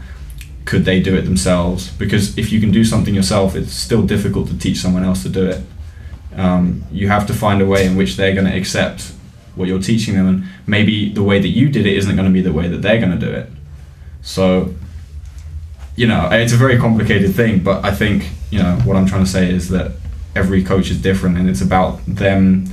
could 0.65 0.85
they 0.85 1.01
do 1.01 1.16
it 1.16 1.23
themselves 1.23 1.90
because 1.93 2.36
if 2.36 2.53
you 2.53 2.61
can 2.61 2.70
do 2.70 2.85
something 2.85 3.15
yourself, 3.15 3.57
it's 3.57 3.73
still 3.73 4.03
difficult 4.03 4.49
to 4.49 4.59
teach 4.59 4.77
someone 4.77 5.03
else 5.03 5.23
to 5.23 5.28
do 5.31 5.47
it. 5.47 5.62
Um, 6.36 6.85
you 6.93 7.09
have 7.09 7.27
to 7.27 7.32
find 7.32 7.62
a 7.62 7.66
way 7.66 7.86
in 7.86 7.97
which 7.97 8.16
they're 8.16 8.35
going 8.35 8.47
to 8.47 8.55
accept 8.55 9.12
what 9.59 9.68
you're 9.68 9.80
teaching 9.80 10.14
them, 10.14 10.26
and 10.28 10.44
maybe 10.66 11.12
the 11.12 11.22
way 11.22 11.40
that 11.40 11.48
you 11.48 11.68
did 11.68 11.86
it 11.86 11.97
isn't 11.97 12.14
going 12.14 12.26
to 12.26 12.32
be 12.32 12.40
the 12.40 12.52
way 12.52 12.68
that 12.68 12.78
they're 12.78 13.01
going 13.01 13.18
to 13.18 13.26
do 13.26 13.30
it. 13.30 13.51
So, 14.22 14.74
you 15.97 16.06
know, 16.06 16.28
it's 16.30 16.52
a 16.52 16.56
very 16.56 16.78
complicated 16.78 17.35
thing, 17.35 17.62
but 17.62 17.85
I 17.85 17.94
think, 17.94 18.30
you 18.51 18.62
know, 18.62 18.76
what 18.85 18.97
I'm 18.97 19.06
trying 19.06 19.24
to 19.24 19.30
say 19.30 19.51
is 19.51 19.68
that 19.70 19.93
every 20.35 20.62
coach 20.62 20.90
is 20.90 21.01
different 21.01 21.36
and 21.36 21.48
it's 21.51 21.60
about 21.60 22.01
them 22.06 22.66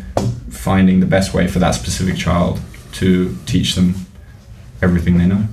finding 0.49 0.99
the 0.99 1.05
best 1.05 1.33
way 1.33 1.47
for 1.47 1.59
that 1.59 1.71
specific 1.71 2.15
child 2.15 2.61
to 2.93 3.35
teach 3.45 3.75
them 3.75 3.95
everything 4.81 5.17
they 5.17 5.25
know. 5.25 5.45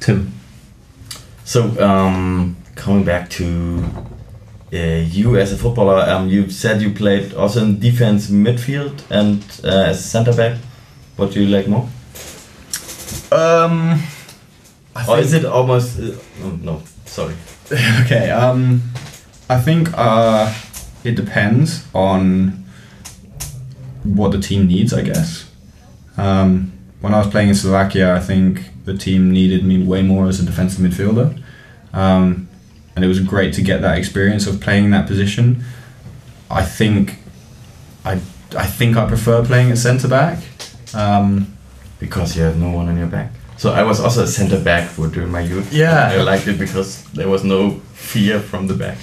Tim. 0.00 0.32
So, 1.44 1.78
um, 1.84 2.56
coming 2.74 3.04
back 3.04 3.28
to 3.30 3.84
uh, 4.72 4.76
you 4.76 5.36
as 5.38 5.52
a 5.52 5.56
footballer, 5.56 6.00
um, 6.10 6.28
you 6.28 6.50
said 6.50 6.82
you 6.82 6.90
played 6.90 7.34
also 7.34 7.62
in 7.62 7.80
defense, 7.80 8.30
midfield, 8.30 9.02
and 9.10 9.42
uh, 9.64 9.90
as 9.90 10.00
a 10.00 10.02
center 10.02 10.32
back. 10.34 10.58
What 11.16 11.32
do 11.32 11.42
you 11.42 11.48
like 11.48 11.68
more? 11.68 11.88
Um, 13.32 14.02
Or 15.08 15.18
is 15.18 15.32
it 15.32 15.44
almost? 15.44 15.98
Uh, 15.98 16.12
oh, 16.42 16.58
no, 16.62 16.82
sorry. 17.04 17.34
okay. 18.02 18.30
Um, 18.30 18.82
I 19.48 19.60
think 19.60 19.90
uh, 19.96 20.52
it 21.04 21.14
depends 21.14 21.86
on 21.94 22.64
what 24.02 24.32
the 24.32 24.40
team 24.40 24.66
needs. 24.66 24.92
I 24.92 25.02
guess. 25.02 25.50
Um, 26.16 26.72
when 27.00 27.14
I 27.14 27.18
was 27.18 27.28
playing 27.28 27.48
in 27.50 27.54
Slovakia, 27.54 28.14
I 28.14 28.20
think 28.20 28.62
the 28.84 28.96
team 28.96 29.30
needed 29.30 29.64
me 29.64 29.82
way 29.82 30.02
more 30.02 30.26
as 30.26 30.40
a 30.40 30.44
defensive 30.44 30.80
midfielder, 30.80 31.40
um, 31.92 32.47
and 32.98 33.04
it 33.04 33.08
was 33.08 33.20
great 33.20 33.54
to 33.54 33.62
get 33.62 33.80
that 33.80 33.96
experience 33.96 34.48
of 34.48 34.60
playing 34.60 34.90
that 34.90 35.06
position. 35.06 35.62
I 36.50 36.64
think 36.64 37.18
I 38.04 38.14
I 38.56 38.66
think 38.66 38.96
I 38.96 39.06
prefer 39.06 39.44
playing 39.44 39.70
at 39.70 39.78
centre 39.78 40.08
back. 40.08 40.42
Um, 40.94 41.56
because 42.00 42.36
you 42.36 42.42
have 42.42 42.58
no 42.58 42.70
one 42.70 42.88
on 42.88 42.98
your 42.98 43.06
back. 43.06 43.30
So 43.56 43.72
I 43.72 43.84
was 43.84 44.00
also 44.00 44.24
a 44.24 44.26
center 44.26 44.60
back 44.60 44.88
for 44.88 45.06
during 45.06 45.30
my 45.30 45.42
youth. 45.42 45.72
Yeah. 45.72 46.10
I 46.12 46.22
liked 46.22 46.48
it 46.48 46.58
because 46.58 47.04
there 47.12 47.28
was 47.28 47.44
no 47.44 47.70
fear 47.94 48.40
from 48.40 48.66
the 48.66 48.74
back. 48.74 48.98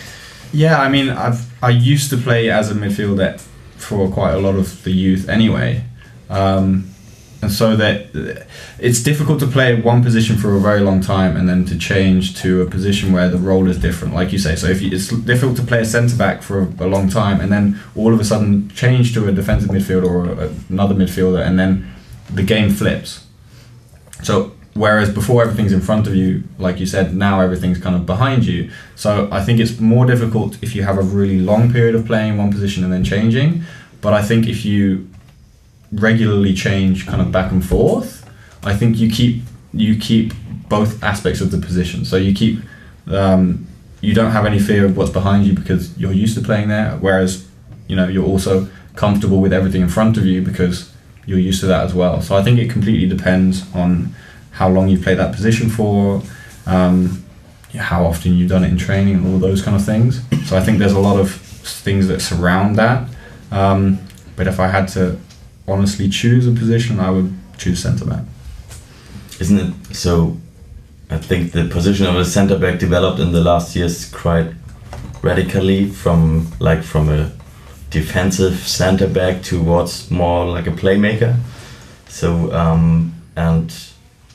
Yeah, 0.52 0.82
I 0.82 0.90
mean, 0.90 1.10
I've 1.10 1.42
I 1.64 1.70
used 1.70 2.10
to 2.10 2.18
play 2.18 2.50
as 2.50 2.70
a 2.70 2.74
midfielder 2.74 3.40
for 3.78 4.10
quite 4.10 4.34
a 4.34 4.40
lot 4.40 4.56
of 4.56 4.84
the 4.84 4.92
youth 4.92 5.30
anyway, 5.30 5.84
um, 6.30 6.90
and 7.46 7.54
so 7.54 7.76
that 7.76 8.08
it's 8.80 9.04
difficult 9.04 9.40
to 9.40 9.46
play 9.46 9.80
one 9.80 10.02
position 10.02 10.36
for 10.36 10.56
a 10.56 10.60
very 10.60 10.80
long 10.80 11.00
time 11.00 11.38
and 11.38 11.48
then 11.48 11.64
to 11.66 11.78
change 11.78 12.36
to 12.42 12.64
a 12.64 12.66
position 12.66 13.14
where 13.14 13.30
the 13.30 13.38
role 13.38 13.68
is 13.68 13.78
different, 13.78 14.16
like 14.16 14.34
you 14.34 14.40
say. 14.40 14.56
So 14.56 14.66
if 14.66 14.82
you, 14.82 14.90
it's 14.92 15.10
difficult 15.10 15.56
to 15.58 15.64
play 15.64 15.82
a 15.82 15.86
centre 15.86 16.16
back 16.16 16.42
for 16.42 16.62
a, 16.62 16.66
a 16.86 16.88
long 16.88 17.08
time 17.08 17.40
and 17.40 17.52
then 17.52 17.80
all 17.96 18.12
of 18.16 18.20
a 18.20 18.24
sudden 18.26 18.70
change 18.70 19.14
to 19.14 19.28
a 19.28 19.32
defensive 19.32 19.70
midfielder 19.70 20.10
or 20.10 20.26
a, 20.46 20.50
another 20.70 20.96
midfielder, 20.96 21.46
and 21.46 21.60
then 21.60 21.94
the 22.34 22.42
game 22.42 22.72
flips. 22.72 23.28
So 24.24 24.54
whereas 24.74 25.14
before 25.14 25.44
everything's 25.44 25.72
in 25.72 25.82
front 25.82 26.08
of 26.08 26.16
you, 26.16 26.44
like 26.58 26.80
you 26.80 26.88
said, 26.88 27.16
now 27.16 27.42
everything's 27.42 27.78
kind 27.78 27.96
of 27.96 28.08
behind 28.08 28.44
you. 28.48 28.72
So 28.96 29.30
I 29.32 29.44
think 29.46 29.60
it's 29.60 29.80
more 29.80 30.08
difficult 30.08 30.58
if 30.64 30.76
you 30.76 30.82
have 30.82 30.98
a 30.98 31.04
really 31.04 31.40
long 31.40 31.72
period 31.72 31.94
of 31.94 32.08
playing 32.08 32.40
one 32.40 32.52
position 32.52 32.84
and 32.84 32.92
then 32.92 33.04
changing. 33.04 33.62
But 34.02 34.14
I 34.14 34.24
think 34.24 34.48
if 34.48 34.66
you 34.66 35.08
regularly 35.96 36.54
change 36.54 37.08
kind 37.08 37.22
of 37.22 37.32
back 37.32 37.52
and 37.52 37.66
forth, 37.66 38.30
I 38.64 38.76
think 38.76 38.98
you 38.98 39.10
keep 39.10 39.44
you 39.74 39.98
keep 39.98 40.34
both 40.70 41.04
aspects 41.04 41.42
of 41.42 41.52
the 41.52 41.58
position. 41.58 42.06
So 42.06 42.16
you 42.18 42.34
keep 42.34 42.60
um, 43.08 43.68
you 44.02 44.14
don't 44.14 44.32
have 44.32 44.46
any 44.46 44.60
fear 44.60 44.86
of 44.86 44.98
what's 44.98 45.12
behind 45.12 45.46
you 45.46 45.54
because 45.54 45.98
you're 45.98 46.12
used 46.12 46.38
to 46.38 46.44
playing 46.44 46.70
there. 46.70 46.98
Whereas 46.98 47.48
you 47.88 47.96
know 47.96 48.08
you're 48.08 48.26
also 48.26 48.68
comfortable 48.96 49.42
with 49.42 49.54
everything 49.54 49.82
in 49.82 49.90
front 49.90 50.18
of 50.18 50.26
you 50.26 50.42
because 50.42 50.92
you're 51.26 51.40
used 51.40 51.60
to 51.62 51.68
that 51.68 51.84
as 51.84 51.94
well. 51.94 52.22
So 52.22 52.36
I 52.36 52.44
think 52.44 52.60
it 52.60 52.70
completely 52.70 53.08
depends 53.08 53.64
on 53.74 54.14
how 54.52 54.70
long 54.70 54.88
you 54.88 54.98
play 54.98 55.16
that 55.16 55.34
position 55.34 55.70
for, 55.70 56.22
um, 56.66 57.26
how 57.76 58.06
often 58.06 58.34
you've 58.34 58.50
done 58.50 58.64
it 58.64 58.70
in 58.70 58.78
training, 58.78 59.16
and 59.16 59.34
all 59.34 59.40
those 59.40 59.62
kind 59.62 59.76
of 59.76 59.84
things. 59.84 60.22
So 60.48 60.56
I 60.56 60.62
think 60.62 60.80
there's 60.80 60.94
a 60.94 61.00
lot 61.00 61.20
of 61.20 61.32
things 61.32 62.08
that 62.08 62.22
surround 62.22 62.76
that. 62.78 63.10
Um, 63.52 64.00
but 64.36 64.48
if 64.48 64.60
I 64.60 64.68
had 64.68 64.88
to 64.90 65.20
honestly 65.68 66.10
choose 66.10 66.48
a 66.48 66.52
position, 66.52 67.00
I 67.00 67.10
would 67.10 67.34
choose 67.58 67.82
centre 67.82 68.06
back. 68.06 68.24
Isn't 69.40 69.60
it 69.60 69.96
so? 69.96 70.38
I 71.10 71.18
think 71.18 71.52
the 71.52 71.66
position 71.66 72.08
of 72.08 72.16
a 72.16 72.26
center 72.26 72.58
back 72.58 72.80
developed 72.80 73.20
in 73.20 73.32
the 73.32 73.42
last 73.42 73.76
years 73.76 74.10
quite 74.10 74.52
radically 75.22 75.90
from 75.90 76.52
like 76.60 76.84
from 76.84 77.10
a 77.10 77.32
defensive 77.90 78.56
center 78.56 79.08
back 79.08 79.42
towards 79.42 80.10
more 80.10 80.46
like 80.46 80.68
a 80.68 80.72
playmaker. 80.72 81.38
So 82.08 82.52
um, 82.54 83.14
and 83.36 83.74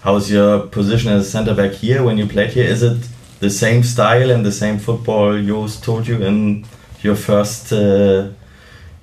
how's 0.00 0.30
your 0.30 0.66
position 0.66 1.12
as 1.12 1.26
a 1.26 1.30
center 1.30 1.54
back 1.54 1.72
here 1.72 2.04
when 2.04 2.18
you 2.18 2.26
played 2.26 2.50
here? 2.50 2.64
Is 2.64 2.82
it 2.82 3.08
the 3.40 3.50
same 3.50 3.82
style 3.82 4.30
and 4.30 4.44
the 4.44 4.52
same 4.52 4.78
football 4.78 5.42
Jos 5.42 5.80
told 5.80 6.06
you 6.06 6.22
in 6.22 6.64
your 7.02 7.16
first 7.16 7.72
uh, 7.72 8.28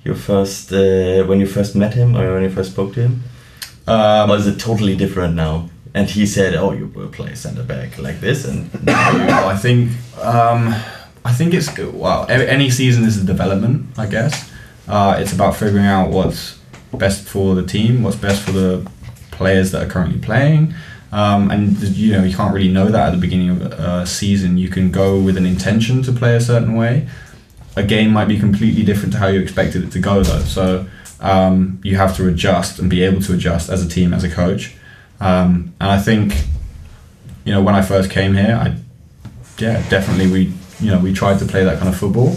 your 0.04 0.14
first 0.14 0.72
uh, 0.72 1.24
when 1.24 1.40
you 1.40 1.46
first 1.46 1.74
met 1.74 1.94
him 1.94 2.16
or 2.16 2.34
when 2.34 2.42
you 2.42 2.50
first 2.50 2.72
spoke 2.72 2.94
to 2.94 3.00
him? 3.02 3.22
Um, 3.86 4.30
Or 4.30 4.36
is 4.36 4.46
it 4.46 4.58
totally 4.60 4.96
different 4.96 5.34
now? 5.34 5.70
And 5.94 6.08
he 6.08 6.26
said, 6.26 6.54
"Oh, 6.54 6.72
you 6.72 6.86
will 6.94 7.08
play 7.08 7.34
center 7.34 7.62
back 7.62 7.98
like 7.98 8.20
this," 8.20 8.44
and 8.44 8.70
I 8.88 9.56
think 9.56 9.90
um, 10.22 10.74
I 11.24 11.32
think 11.32 11.54
it's 11.54 11.68
well. 11.78 12.26
Any 12.28 12.70
season 12.70 13.04
is 13.04 13.16
a 13.16 13.24
development, 13.24 13.86
I 13.96 14.06
guess. 14.06 14.50
Uh, 14.86 15.16
it's 15.18 15.32
about 15.32 15.56
figuring 15.56 15.86
out 15.86 16.10
what's 16.10 16.58
best 16.92 17.28
for 17.28 17.54
the 17.54 17.62
team, 17.62 18.02
what's 18.02 18.16
best 18.16 18.42
for 18.42 18.52
the 18.52 18.90
players 19.30 19.70
that 19.72 19.82
are 19.82 19.90
currently 19.90 20.18
playing, 20.18 20.74
um, 21.12 21.50
and 21.50 21.78
you 21.80 22.12
know 22.12 22.24
you 22.24 22.36
can't 22.36 22.54
really 22.54 22.72
know 22.72 22.88
that 22.90 23.08
at 23.08 23.10
the 23.10 23.20
beginning 23.26 23.50
of 23.50 23.62
a 23.62 24.06
season. 24.06 24.58
You 24.58 24.68
can 24.68 24.90
go 24.90 25.18
with 25.18 25.36
an 25.36 25.46
intention 25.46 26.02
to 26.02 26.12
play 26.12 26.36
a 26.36 26.40
certain 26.40 26.74
way. 26.74 27.08
A 27.78 27.82
game 27.82 28.12
might 28.12 28.28
be 28.28 28.38
completely 28.38 28.82
different 28.82 29.12
to 29.12 29.18
how 29.18 29.28
you 29.28 29.40
expected 29.40 29.84
it 29.84 29.92
to 29.92 30.00
go, 30.00 30.22
though. 30.22 30.40
So 30.40 30.86
um, 31.20 31.80
you 31.84 31.96
have 31.96 32.16
to 32.16 32.28
adjust 32.28 32.78
and 32.78 32.90
be 32.90 33.02
able 33.02 33.20
to 33.22 33.34
adjust 33.34 33.70
as 33.70 33.84
a 33.84 33.88
team, 33.88 34.12
as 34.12 34.24
a 34.24 34.30
coach. 34.30 34.74
Um, 35.20 35.74
and 35.80 35.90
I 35.90 35.98
think, 35.98 36.34
you 37.44 37.52
know, 37.52 37.62
when 37.62 37.74
I 37.74 37.82
first 37.82 38.10
came 38.10 38.34
here, 38.34 38.58
I 38.60 38.76
yeah, 39.58 39.88
definitely 39.88 40.30
we 40.30 40.52
you 40.80 40.90
know 40.90 40.98
we 40.98 41.12
tried 41.12 41.38
to 41.40 41.44
play 41.44 41.64
that 41.64 41.78
kind 41.78 41.88
of 41.88 41.96
football. 41.96 42.36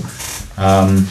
Um, 0.58 1.08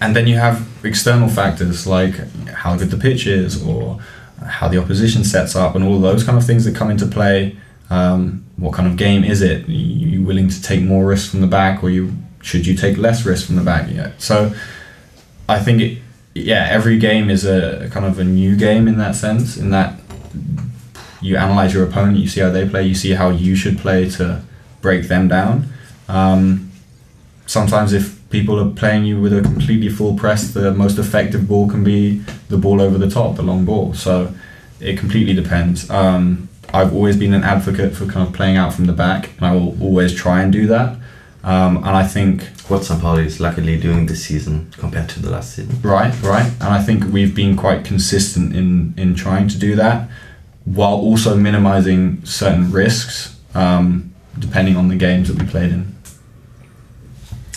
and 0.00 0.14
then 0.14 0.26
you 0.26 0.36
have 0.36 0.66
external 0.84 1.28
factors 1.28 1.86
like 1.86 2.14
how 2.48 2.76
good 2.76 2.90
the 2.90 2.96
pitch 2.96 3.26
is 3.26 3.62
or 3.62 4.00
how 4.44 4.68
the 4.68 4.78
opposition 4.78 5.24
sets 5.24 5.56
up 5.56 5.74
and 5.74 5.84
all 5.84 5.98
those 5.98 6.22
kind 6.22 6.36
of 6.36 6.46
things 6.46 6.64
that 6.64 6.74
come 6.76 6.90
into 6.90 7.06
play. 7.06 7.56
Um, 7.88 8.44
what 8.56 8.74
kind 8.74 8.88
of 8.88 8.96
game 8.96 9.24
is 9.24 9.42
it? 9.42 9.68
Are 9.68 9.72
you 9.72 10.22
willing 10.22 10.48
to 10.48 10.62
take 10.62 10.82
more 10.82 11.06
risk 11.06 11.30
from 11.30 11.40
the 11.40 11.46
back 11.46 11.82
or 11.82 11.90
you 11.90 12.12
should 12.46 12.64
you 12.64 12.76
take 12.76 12.96
less 12.96 13.26
risk 13.26 13.46
from 13.46 13.56
the 13.56 13.62
back? 13.62 13.90
Yeah. 13.90 14.12
So 14.18 14.54
I 15.48 15.58
think 15.58 15.82
it, 15.82 15.98
yeah, 16.32 16.68
every 16.70 16.96
game 16.96 17.28
is 17.28 17.44
a 17.44 17.90
kind 17.90 18.06
of 18.06 18.20
a 18.20 18.24
new 18.24 18.54
game 18.56 18.86
in 18.86 18.98
that 18.98 19.16
sense, 19.16 19.56
in 19.56 19.70
that 19.70 19.98
you 21.20 21.36
analyze 21.36 21.74
your 21.74 21.84
opponent, 21.84 22.18
you 22.18 22.28
see 22.28 22.40
how 22.40 22.50
they 22.50 22.68
play, 22.68 22.86
you 22.86 22.94
see 22.94 23.12
how 23.12 23.30
you 23.30 23.56
should 23.56 23.78
play 23.78 24.08
to 24.10 24.42
break 24.80 25.08
them 25.08 25.26
down. 25.26 25.68
Um, 26.08 26.70
sometimes 27.46 27.92
if 27.92 28.16
people 28.30 28.60
are 28.60 28.70
playing 28.70 29.06
you 29.06 29.20
with 29.20 29.32
a 29.32 29.42
completely 29.42 29.88
full 29.88 30.14
press, 30.16 30.52
the 30.52 30.72
most 30.72 30.98
effective 30.98 31.48
ball 31.48 31.68
can 31.68 31.82
be 31.82 32.18
the 32.48 32.58
ball 32.58 32.80
over 32.80 32.96
the 32.96 33.10
top, 33.10 33.34
the 33.34 33.42
long 33.42 33.64
ball. 33.64 33.92
So 33.92 34.32
it 34.78 34.96
completely 34.98 35.34
depends. 35.34 35.90
Um, 35.90 36.48
I've 36.72 36.92
always 36.92 37.16
been 37.16 37.34
an 37.34 37.42
advocate 37.42 37.96
for 37.96 38.06
kind 38.06 38.26
of 38.28 38.32
playing 38.34 38.56
out 38.56 38.72
from 38.72 38.84
the 38.84 38.92
back, 38.92 39.30
and 39.36 39.46
I 39.46 39.52
will 39.52 39.80
always 39.82 40.14
try 40.14 40.42
and 40.42 40.52
do 40.52 40.68
that. 40.68 40.98
Um, 41.46 41.76
and 41.76 41.90
I 41.90 42.04
think 42.04 42.42
what 42.68 42.84
St. 42.84 43.00
Pauli 43.00 43.24
is 43.24 43.38
luckily 43.38 43.80
doing 43.80 44.06
this 44.06 44.26
season 44.26 44.72
compared 44.78 45.08
to 45.10 45.22
the 45.22 45.30
last 45.30 45.54
season. 45.54 45.80
Right, 45.80 46.12
right. 46.20 46.50
And 46.60 46.64
I 46.64 46.82
think 46.82 47.04
we've 47.04 47.36
been 47.36 47.56
quite 47.56 47.84
consistent 47.84 48.56
in, 48.56 48.94
in 48.96 49.14
trying 49.14 49.46
to 49.48 49.58
do 49.58 49.76
that 49.76 50.10
while 50.64 50.94
also 50.94 51.36
minimizing 51.36 52.24
certain 52.26 52.72
risks 52.72 53.38
um, 53.54 54.12
depending 54.40 54.76
on 54.76 54.88
the 54.88 54.96
games 54.96 55.28
that 55.28 55.40
we 55.40 55.48
played 55.48 55.70
in. 55.70 55.94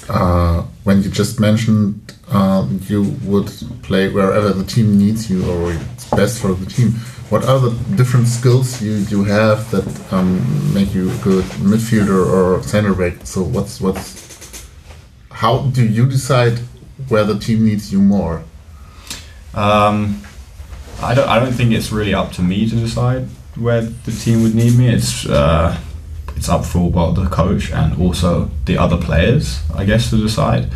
Uh, 0.07 0.61
when 0.83 1.01
you 1.01 1.09
just 1.09 1.39
mentioned 1.39 2.13
um, 2.29 2.79
you 2.87 3.03
would 3.23 3.51
play 3.81 4.07
wherever 4.09 4.53
the 4.53 4.63
team 4.63 4.99
needs 4.99 5.31
you 5.31 5.49
or 5.49 5.73
it's 5.73 6.09
best 6.11 6.39
for 6.39 6.53
the 6.53 6.65
team, 6.67 6.93
what 7.29 7.45
are 7.45 7.59
the 7.59 7.69
different 7.95 8.27
skills 8.27 8.81
you, 8.81 8.93
you 8.93 9.23
have 9.23 9.69
that 9.71 10.13
um, 10.13 10.73
make 10.73 10.93
you 10.95 11.11
a 11.11 11.15
good 11.17 11.45
midfielder 11.61 12.25
or 12.25 12.63
center 12.63 12.93
back? 12.93 13.25
So 13.25 13.43
what's 13.43 13.79
what's 13.79 14.67
how 15.31 15.67
do 15.67 15.85
you 15.85 16.05
decide 16.05 16.59
where 17.07 17.23
the 17.23 17.37
team 17.37 17.65
needs 17.65 17.93
you 17.93 17.99
more? 17.99 18.43
Um, 19.53 20.21
I 21.01 21.13
don't. 21.13 21.29
I 21.29 21.39
don't 21.39 21.53
think 21.53 21.71
it's 21.71 21.91
really 21.91 22.13
up 22.13 22.31
to 22.33 22.41
me 22.41 22.67
to 22.69 22.75
decide 22.75 23.27
where 23.55 23.81
the 23.81 24.11
team 24.11 24.43
would 24.43 24.55
need 24.55 24.77
me. 24.77 24.89
It's 24.89 25.25
uh, 25.27 25.77
it's 26.35 26.49
up 26.49 26.65
for 26.65 26.89
well 26.89 27.13
the 27.13 27.27
coach 27.27 27.71
and 27.71 28.01
also 28.01 28.49
the 28.65 28.77
other 28.77 28.97
players, 28.97 29.61
I 29.75 29.85
guess, 29.85 30.09
to 30.09 30.17
decide. 30.17 30.69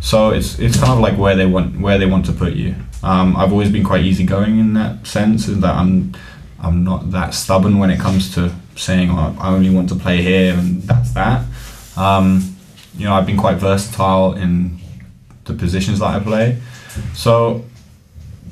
So 0.00 0.30
it's 0.30 0.58
it's 0.58 0.76
kind 0.76 0.92
of 0.92 1.00
like 1.00 1.16
where 1.16 1.36
they 1.36 1.46
want 1.46 1.80
where 1.80 1.98
they 1.98 2.06
want 2.06 2.26
to 2.26 2.32
put 2.32 2.54
you. 2.54 2.74
Um, 3.02 3.36
I've 3.36 3.52
always 3.52 3.70
been 3.70 3.84
quite 3.84 4.04
easygoing 4.04 4.58
in 4.58 4.74
that 4.74 5.06
sense, 5.06 5.48
in 5.48 5.60
that 5.60 5.74
I'm 5.74 6.14
I'm 6.62 6.84
not 6.84 7.10
that 7.12 7.34
stubborn 7.34 7.78
when 7.78 7.90
it 7.90 7.98
comes 7.98 8.34
to 8.34 8.52
saying 8.76 9.10
oh, 9.10 9.36
I 9.40 9.54
only 9.54 9.70
want 9.70 9.88
to 9.90 9.94
play 9.94 10.22
here 10.22 10.54
and 10.54 10.82
that's 10.82 11.12
that. 11.12 11.44
Um, 11.96 12.56
you 12.96 13.04
know, 13.04 13.14
I've 13.14 13.26
been 13.26 13.36
quite 13.36 13.56
versatile 13.56 14.34
in 14.34 14.78
the 15.44 15.54
positions 15.54 16.00
that 16.00 16.06
I 16.06 16.20
play. 16.20 16.58
So, 17.14 17.64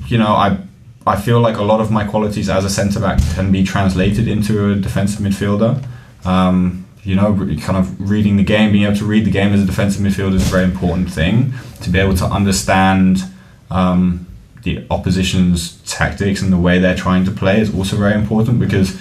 you 0.07 0.17
know, 0.17 0.33
I 0.33 0.57
I 1.05 1.19
feel 1.19 1.39
like 1.39 1.57
a 1.57 1.63
lot 1.63 1.81
of 1.81 1.91
my 1.91 2.05
qualities 2.05 2.49
as 2.49 2.65
a 2.65 2.69
centre 2.69 2.99
back 2.99 3.19
can 3.35 3.51
be 3.51 3.63
translated 3.63 4.27
into 4.27 4.71
a 4.71 4.75
defensive 4.75 5.21
midfielder. 5.21 5.83
Um, 6.25 6.85
you 7.03 7.15
know, 7.15 7.33
kind 7.61 7.77
of 7.77 8.09
reading 8.09 8.37
the 8.37 8.43
game, 8.43 8.71
being 8.71 8.83
able 8.83 8.97
to 8.97 9.05
read 9.05 9.25
the 9.25 9.31
game 9.31 9.53
as 9.53 9.61
a 9.63 9.65
defensive 9.65 10.01
midfielder 10.01 10.35
is 10.35 10.47
a 10.47 10.51
very 10.51 10.65
important 10.65 11.09
thing. 11.11 11.53
To 11.81 11.89
be 11.89 11.97
able 11.97 12.15
to 12.17 12.25
understand 12.25 13.23
um, 13.71 14.27
the 14.63 14.85
opposition's 14.89 15.81
tactics 15.89 16.41
and 16.41 16.51
the 16.51 16.57
way 16.57 16.79
they're 16.79 16.95
trying 16.95 17.25
to 17.25 17.31
play 17.31 17.61
is 17.61 17.73
also 17.73 17.95
very 17.95 18.13
important 18.13 18.59
because 18.59 18.99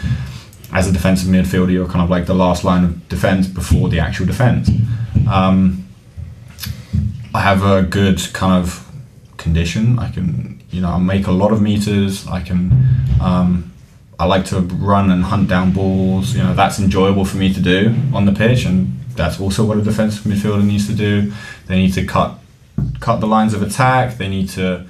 as 0.73 0.89
a 0.89 0.93
defensive 0.93 1.29
midfielder, 1.29 1.73
you're 1.73 1.87
kind 1.87 2.03
of 2.03 2.11
like 2.11 2.27
the 2.27 2.35
last 2.35 2.65
line 2.65 2.85
of 2.85 3.09
defense 3.09 3.47
before 3.47 3.89
the 3.89 3.99
actual 3.99 4.27
defense. 4.27 4.71
Um, 5.29 5.89
I 7.35 7.41
have 7.41 7.65
a 7.65 7.83
good 7.83 8.21
kind 8.33 8.63
of 8.63 8.87
condition. 9.37 9.99
I 9.99 10.11
can, 10.11 10.63
you 10.71 10.81
know, 10.81 10.91
I 10.91 10.99
make 10.99 11.27
a 11.27 11.33
lot 11.33 11.53
of 11.53 11.63
meters. 11.63 12.27
I 12.27 12.43
can, 12.43 12.73
um, 13.21 13.73
I 14.19 14.27
like 14.27 14.45
to 14.47 14.61
run 14.61 15.11
and 15.11 15.25
hunt 15.25 15.49
down 15.49 15.73
balls. 15.73 16.35
You 16.35 16.43
know, 16.43 16.55
that's 16.55 16.79
enjoyable 16.79 17.25
for 17.25 17.37
me 17.37 17.53
to 17.55 17.61
do 17.61 17.95
on 18.13 18.27
the 18.27 18.33
pitch, 18.33 18.65
and 18.65 19.01
that's 19.15 19.41
also 19.41 19.65
what 19.65 19.79
a 19.79 19.83
defensive 19.83 20.25
midfielder 20.25 20.65
needs 20.65 20.87
to 20.89 20.95
do. 20.95 21.33
They 21.67 21.77
need 21.77 21.95
to 21.95 22.05
cut 22.05 22.39
cut 23.01 23.21
the 23.21 23.27
lines 23.27 23.55
of 23.55 23.63
attack. 23.63 24.19
They 24.19 24.29
need 24.29 24.49
to 24.51 24.87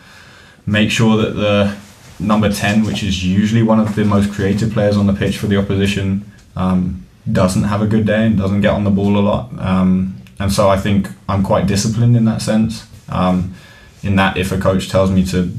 make 0.69 0.90
sure 0.90 1.16
that 1.16 1.35
the 1.35 1.77
number 2.20 2.53
10, 2.53 2.85
which 2.85 3.03
is 3.03 3.24
usually 3.24 3.62
one 3.62 3.81
of 3.81 3.95
the 3.95 4.05
most 4.05 4.31
creative 4.32 4.70
players 4.73 4.97
on 4.97 5.07
the 5.07 5.12
pitch 5.12 5.39
for 5.39 5.47
the 5.47 5.57
opposition, 5.57 6.31
um, 6.57 7.07
doesn't 7.31 7.65
have 7.65 7.81
a 7.81 7.86
good 7.86 8.07
day 8.07 8.27
and 8.27 8.36
doesn't 8.36 8.61
get 8.61 8.73
on 8.73 8.85
the 8.85 8.90
ball 8.90 9.16
a 9.16 9.20
lot. 9.20 9.51
Um, 9.59 10.16
and 10.39 10.53
so 10.53 10.69
I 10.69 10.77
think 10.77 11.09
I'm 11.28 11.43
quite 11.43 11.66
disciplined 11.66 12.16
in 12.16 12.24
that 12.27 12.43
sense. 12.43 12.86
Um, 13.09 13.55
in 14.03 14.16
that, 14.16 14.36
if 14.36 14.53
a 14.53 14.59
coach 14.59 14.89
tells 14.89 15.11
me 15.11 15.24
to 15.27 15.53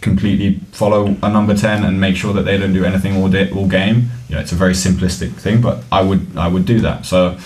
completely 0.00 0.60
follow 0.72 1.16
a 1.22 1.28
number 1.28 1.54
10 1.54 1.84
and 1.84 2.00
make 2.00 2.16
sure 2.16 2.32
that 2.34 2.42
they 2.42 2.58
don't 2.58 2.72
do 2.72 2.84
anything 2.84 3.16
all, 3.16 3.28
day, 3.28 3.50
all 3.50 3.68
game, 3.68 4.10
you 4.28 4.34
know, 4.34 4.40
it's 4.40 4.52
a 4.52 4.56
very 4.56 4.74
simplistic 4.74 5.32
thing, 5.32 5.60
but 5.60 5.84
I 5.90 6.02
would 6.02 6.36
I 6.36 6.48
would 6.48 6.66
do 6.66 6.80
that. 6.80 7.06
So 7.06 7.38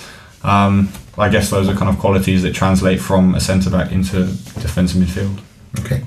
um, 0.42 0.90
I 1.18 1.28
guess 1.28 1.50
those 1.50 1.68
are 1.68 1.74
kind 1.74 1.90
of 1.90 1.98
qualities 1.98 2.42
that 2.42 2.54
translate 2.54 3.00
from 3.00 3.34
a 3.34 3.40
centre 3.40 3.70
back 3.70 3.92
into 3.92 4.24
defensive 4.64 5.02
midfield. 5.02 5.38
Okay. 5.80 6.02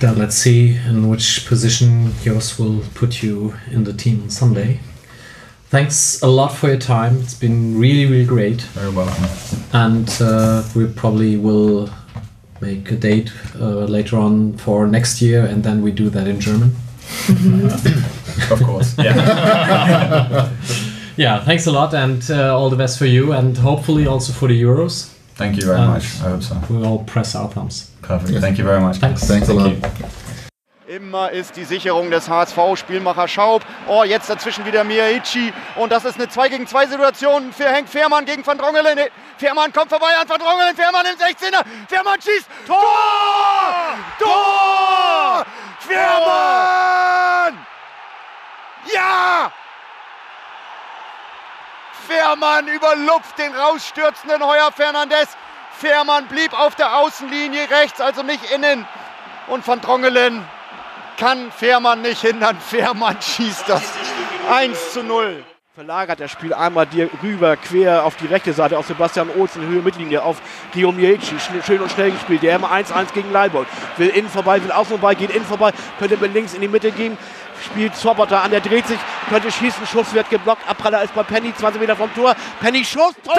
Then 0.00 0.18
let's 0.18 0.34
see 0.36 0.76
in 0.88 1.08
which 1.10 1.44
position 1.46 2.12
Jos 2.22 2.58
will 2.58 2.82
put 2.94 3.22
you 3.22 3.54
in 3.70 3.84
the 3.84 3.92
team 3.92 4.22
on 4.22 4.30
Sunday. 4.30 4.80
Thanks 5.68 6.20
a 6.22 6.26
lot 6.26 6.48
for 6.48 6.68
your 6.68 6.78
time. 6.78 7.18
It's 7.20 7.34
been 7.34 7.78
really, 7.78 8.06
really 8.06 8.24
great. 8.24 8.62
Very 8.74 8.90
well. 8.90 9.14
And 9.72 10.08
uh, 10.20 10.62
we 10.74 10.86
probably 10.86 11.36
will 11.36 11.90
make 12.60 12.90
a 12.90 12.96
date 12.96 13.30
uh, 13.60 13.84
later 13.84 14.16
on 14.16 14.56
for 14.56 14.86
next 14.86 15.20
year, 15.22 15.44
and 15.44 15.62
then 15.62 15.82
we 15.82 15.92
do 15.92 16.08
that 16.10 16.26
in 16.26 16.40
German. 16.40 16.72
Of 18.50 18.62
course. 18.62 18.96
Yeah. 18.98 20.50
Yeah, 21.16 21.44
thanks 21.44 21.66
a 21.66 21.70
lot, 21.70 21.92
and 21.92 22.22
uh, 22.30 22.56
all 22.56 22.70
the 22.70 22.76
best 22.76 22.98
for 22.98 23.04
you, 23.04 23.32
and 23.32 23.54
hopefully 23.58 24.06
also 24.06 24.32
for 24.32 24.48
the 24.48 24.62
Euros. 24.62 25.08
Thank 25.34 25.56
you 25.58 25.66
very 25.66 25.78
Um, 25.78 25.88
much. 25.88 26.04
I 26.22 26.30
hope 26.30 26.42
so. 26.42 26.56
We'll 26.70 26.86
all 26.86 27.04
press 27.04 27.34
our 27.34 27.46
thumbs. 27.50 27.89
Perfect. 28.10 28.40
Thank 28.40 28.58
you 28.58 28.64
very 28.64 28.80
much. 28.80 28.98
Thanks. 28.98 29.26
Thanks 29.26 29.48
a 29.48 29.52
lot. 29.52 29.76
Immer 30.88 31.30
ist 31.30 31.54
die 31.54 31.64
Sicherung 31.64 32.10
des 32.10 32.28
HSV, 32.28 32.58
Spielmacher 32.74 33.28
Schaub. 33.28 33.62
Oh, 33.86 34.02
jetzt 34.02 34.28
dazwischen 34.28 34.66
wieder 34.66 34.82
Miyaichi. 34.82 35.52
Und 35.76 35.92
das 35.92 36.04
ist 36.04 36.16
eine 36.16 36.28
2 36.28 36.48
gegen 36.48 36.66
2 36.66 36.86
Situation 36.86 37.52
für 37.52 37.68
Henk 37.68 37.88
Fährmann 37.88 38.24
gegen 38.24 38.44
Van 38.44 38.58
Drongelen. 38.58 38.96
Nee, 38.96 39.10
Fährmann 39.38 39.72
kommt 39.72 39.90
vorbei 39.90 40.08
an 40.20 40.28
Van 40.28 40.40
Drongelen. 40.40 40.74
Fährmann 40.74 41.06
im 41.06 41.16
16er. 41.16 41.62
Fährmann 41.86 42.20
schießt. 42.20 42.48
Tor! 42.66 42.76
Tor! 44.18 45.46
Fährmann! 45.78 47.64
Ja! 48.92 49.52
Fährmann 52.08 52.66
überlupft 52.66 53.38
den 53.38 53.54
rausstürzenden 53.54 54.44
Heuer 54.44 54.72
Fernandes. 54.72 55.28
Fährmann 55.80 56.26
blieb 56.26 56.52
auf 56.52 56.74
der 56.74 56.98
Außenlinie 56.98 57.70
rechts, 57.70 58.02
also 58.02 58.22
nicht 58.22 58.52
innen. 58.54 58.86
Und 59.46 59.66
Van 59.66 59.80
Drongelen 59.80 60.44
kann 61.18 61.50
Fährmann 61.50 62.02
nicht 62.02 62.20
hindern. 62.20 62.58
Fährmann 62.68 63.16
schießt 63.20 63.66
das 63.66 63.82
1 64.50 64.92
zu 64.92 65.02
0. 65.02 65.42
Verlagert 65.74 66.20
das 66.20 66.30
Spiel 66.30 66.52
einmal 66.52 66.84
dir 66.84 67.08
rüber, 67.22 67.56
quer 67.56 68.04
auf 68.04 68.16
die 68.16 68.26
rechte 68.26 68.52
Seite 68.52 68.76
auf 68.76 68.86
Sebastian 68.86 69.30
Olsen, 69.30 69.66
Höhe 69.66 69.80
Mittellinie 69.80 70.22
auf 70.22 70.42
Rio 70.74 70.92
Mieci. 70.92 71.36
Schön 71.64 71.80
und 71.80 71.90
schnell 71.90 72.10
gespielt. 72.10 72.42
Der 72.42 72.56
immer 72.56 72.70
1-1 72.70 73.14
gegen 73.14 73.32
Leibold. 73.32 73.66
Will 73.96 74.10
innen 74.10 74.28
vorbei, 74.28 74.62
will 74.62 74.72
außen 74.72 74.98
vorbei, 74.98 75.14
geht 75.14 75.30
innen 75.30 75.46
vorbei, 75.46 75.72
könnte 75.98 76.18
mit 76.18 76.34
links 76.34 76.52
in 76.52 76.60
die 76.60 76.68
Mitte 76.68 76.92
gehen. 76.92 77.16
Spielt 77.64 77.94
Swoboda 77.96 78.42
an, 78.42 78.50
der 78.50 78.60
dreht 78.60 78.86
sich, 78.86 78.98
könnte 79.28 79.50
schießen. 79.50 79.86
Schuss 79.86 80.12
wird 80.12 80.30
geblockt. 80.30 80.68
Abpraller 80.68 81.02
ist 81.02 81.14
bei 81.14 81.22
Penny, 81.22 81.54
20 81.54 81.80
Meter 81.80 81.96
vom 81.96 82.12
Tor. 82.14 82.34
Penny 82.60 82.84
Schuss, 82.84 83.14
Tor! 83.24 83.34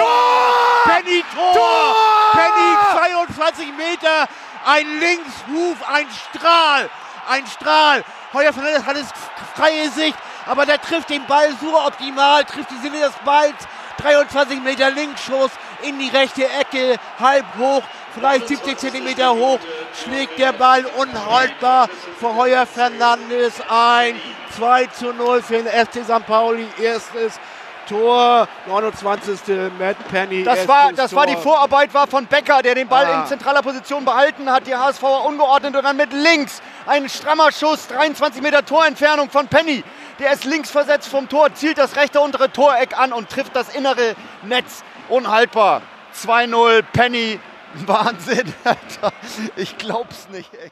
Penny 0.84 1.24
Tor! 1.34 1.96
Penny 2.32 3.26
22 3.26 3.66
Meter, 3.76 4.28
ein 4.64 4.86
Linkshuf, 5.00 5.76
ein 5.88 6.06
Strahl, 6.10 6.88
ein 7.28 7.46
Strahl. 7.46 8.04
Heuer 8.32 8.52
Fernandes 8.52 8.86
hat 8.86 8.96
es 8.96 9.08
freie 9.54 9.90
Sicht, 9.90 10.16
aber 10.46 10.64
der 10.66 10.80
trifft 10.80 11.10
den 11.10 11.26
Ball 11.26 11.52
so 11.60 11.78
optimal, 11.78 12.44
trifft 12.44 12.70
die 12.70 12.78
Sinne 12.78 13.00
des 13.00 13.12
Balls. 13.24 13.54
23 13.98 14.62
Meter 14.62 14.90
Linksschuss 14.90 15.50
in 15.82 15.98
die 15.98 16.08
rechte 16.08 16.44
Ecke, 16.44 16.96
halb 17.20 17.44
hoch, 17.58 17.82
vielleicht 18.14 18.48
70 18.48 18.78
Zentimeter 18.78 19.34
hoch, 19.34 19.58
schlägt 20.02 20.38
der 20.38 20.52
Ball 20.52 20.84
unhaltbar 20.96 21.88
vor 22.20 22.36
Heuer 22.36 22.66
Fernandes 22.66 23.54
ein. 23.68 24.20
2 24.56 24.86
zu 24.86 25.12
0 25.14 25.42
für 25.42 25.62
den 25.62 25.66
FC 25.66 26.04
St. 26.04 26.26
Pauli, 26.26 26.66
erstes 26.80 27.40
Tor, 27.88 28.46
29. 28.66 29.40
Matt 29.78 29.96
Penny. 30.10 30.44
Das 30.44 30.68
war, 30.68 30.92
das 30.92 31.14
war 31.14 31.26
die 31.26 31.32
Tor. 31.34 31.42
Vorarbeit 31.42 31.92
war 31.92 32.06
von 32.06 32.26
Becker, 32.26 32.62
der 32.62 32.74
den 32.74 32.86
Ball 32.86 33.06
Ah. 33.06 33.20
in 33.22 33.26
zentraler 33.26 33.62
Position 33.62 34.04
behalten 34.04 34.50
hat. 34.50 34.66
Die 34.66 34.74
HSVer 34.74 35.24
ungeordnet 35.24 35.74
und 35.74 35.82
dann 35.82 35.96
mit 35.96 36.12
links 36.12 36.62
ein 36.86 37.08
strammer 37.08 37.50
Schuss, 37.50 37.88
23 37.88 38.40
Meter 38.42 38.64
Torentfernung 38.64 39.30
von 39.30 39.48
Penny. 39.48 39.82
Der 40.18 40.32
ist 40.32 40.44
links 40.44 40.70
versetzt 40.70 41.08
vom 41.08 41.28
Tor, 41.28 41.52
zielt 41.54 41.78
das 41.78 41.96
rechte 41.96 42.20
untere 42.20 42.52
Toreck 42.52 42.96
an 42.96 43.12
und 43.12 43.28
trifft 43.30 43.56
das 43.56 43.74
innere 43.74 44.14
Netz. 44.42 44.84
Unhaltbar. 45.12 45.82
2-0, 46.16 46.82
Penny. 46.90 47.38
Wahnsinn, 47.86 48.50
Alter. 48.64 49.12
Ich 49.56 49.76
glaub's 49.76 50.26
nicht, 50.32 50.48
ey. 50.54 50.70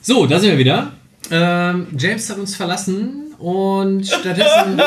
So, 0.00 0.26
da 0.26 0.38
sind 0.38 0.50
wir 0.50 0.58
wieder. 0.58 0.92
Ähm, 1.28 1.88
James 1.96 2.30
hat 2.30 2.38
uns 2.38 2.54
verlassen 2.54 3.34
und 3.38 4.06
stattdessen. 4.06 4.76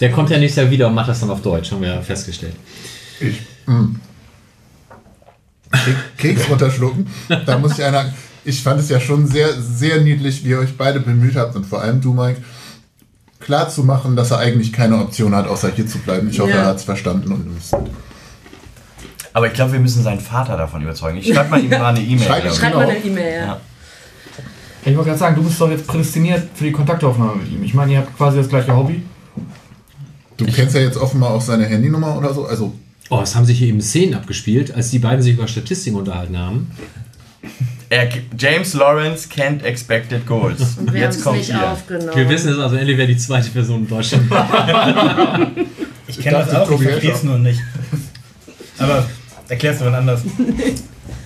Der 0.00 0.10
kommt 0.10 0.30
ja 0.30 0.38
nächstes 0.38 0.64
Jahr 0.64 0.70
wieder 0.70 0.88
und 0.88 0.94
macht 0.94 1.08
das 1.08 1.20
dann 1.20 1.30
auf 1.30 1.40
Deutsch, 1.40 1.70
haben 1.70 1.82
wir 1.82 1.88
ja 1.88 2.02
festgestellt. 2.02 2.56
Keks 6.18 6.50
runterschlucken. 6.50 7.06
Da 7.46 7.58
muss 7.58 7.78
ich 7.78 7.84
einer. 7.84 8.12
Ich 8.44 8.60
fand 8.60 8.80
es 8.80 8.88
ja 8.88 8.98
schon 9.00 9.28
sehr, 9.28 9.52
sehr 9.60 10.00
niedlich, 10.00 10.44
wie 10.44 10.50
ihr 10.50 10.58
euch 10.58 10.76
beide 10.76 10.98
bemüht 10.98 11.36
habt 11.36 11.54
und 11.54 11.64
vor 11.64 11.80
allem 11.80 12.00
du, 12.00 12.12
Mike, 12.12 12.42
klar 13.40 13.68
zu 13.68 13.82
machen, 13.84 14.16
dass 14.16 14.30
er 14.30 14.38
eigentlich 14.38 14.72
keine 14.72 14.98
Option 14.98 15.34
hat, 15.34 15.46
außer 15.46 15.70
hier 15.74 15.86
zu 15.86 15.98
bleiben. 15.98 16.28
Ich 16.30 16.38
hoffe, 16.40 16.50
Ja. 16.50 16.56
er 16.58 16.66
hat 16.66 16.76
es 16.76 16.84
verstanden 16.84 17.32
und 17.32 17.56
ist. 17.56 17.74
Aber 19.32 19.46
ich 19.48 19.52
glaube, 19.52 19.72
wir 19.72 19.80
müssen 19.80 20.02
seinen 20.02 20.20
Vater 20.20 20.56
davon 20.56 20.82
überzeugen. 20.82 21.18
Ich 21.18 21.28
schreibe 21.32 21.50
mal 21.50 21.62
ihm 21.62 21.70
mal 21.70 21.84
eine 21.86 22.00
E-Mail. 22.00 22.26
Schreib- 22.26 22.44
ich. 22.46 22.52
Schreib 22.54 22.74
mal 22.74 22.88
eine 22.88 22.98
E-Mail, 22.98 23.32
ja. 23.34 23.46
Ja. 23.46 23.60
Ich 24.84 24.94
wollte 24.96 25.08
gerade 25.10 25.18
sagen, 25.18 25.34
du 25.36 25.42
bist 25.42 25.60
doch 25.60 25.68
jetzt 25.70 25.86
prädestiniert 25.86 26.48
für 26.54 26.64
die 26.64 26.72
Kontaktaufnahme 26.72 27.36
mit 27.42 27.50
ihm. 27.50 27.62
Ich 27.64 27.74
meine, 27.74 27.92
ihr 27.92 27.98
habt 27.98 28.16
quasi 28.16 28.38
das 28.38 28.48
gleiche 28.48 28.74
Hobby. 28.74 29.02
Du 30.36 30.44
kennst 30.46 30.74
ja 30.74 30.80
jetzt 30.80 30.96
offenbar 30.96 31.30
auch 31.30 31.40
seine 31.40 31.66
Handynummer 31.66 32.16
oder 32.16 32.32
so. 32.32 32.46
Also, 32.46 32.72
Oh, 33.08 33.20
es 33.22 33.36
haben 33.36 33.44
sich 33.46 33.58
hier 33.58 33.68
eben 33.68 33.80
Szenen 33.80 34.14
abgespielt, 34.14 34.74
als 34.74 34.90
die 34.90 34.98
beiden 34.98 35.22
sich 35.22 35.34
über 35.34 35.46
Statistiken 35.46 35.96
unterhalten 35.96 36.36
haben. 36.38 36.70
Er, 37.88 38.08
James 38.36 38.74
Lawrence 38.74 39.28
can't 39.28 39.62
expected 39.62 40.26
goals. 40.26 40.60
Und 40.78 40.92
wir 40.92 40.92
haben 40.92 40.96
Jetzt 40.96 41.18
es 41.18 41.24
kommt 41.24 41.38
nicht 41.38 41.50
ihr. 41.50 41.70
aufgenommen. 41.72 42.10
Wir 42.16 42.28
wissen 42.28 42.52
es 42.52 42.58
also, 42.58 42.76
endlich 42.76 42.98
wer 42.98 43.06
die 43.06 43.16
zweite 43.16 43.50
Person 43.50 43.80
in 43.80 43.88
Deutschland 43.88 44.24
Ich 46.08 46.18
kenne 46.20 46.38
das 46.38 46.50
dachte, 46.50 46.62
auch, 46.62 46.80
ich 46.80 46.88
verstehe 46.88 47.12
es 47.12 47.22
nur 47.22 47.38
nicht. 47.38 47.60
Aber 48.78 49.06
erklärst 49.48 49.80
du 49.80 49.84
wann 49.86 49.94
anders. 49.94 50.22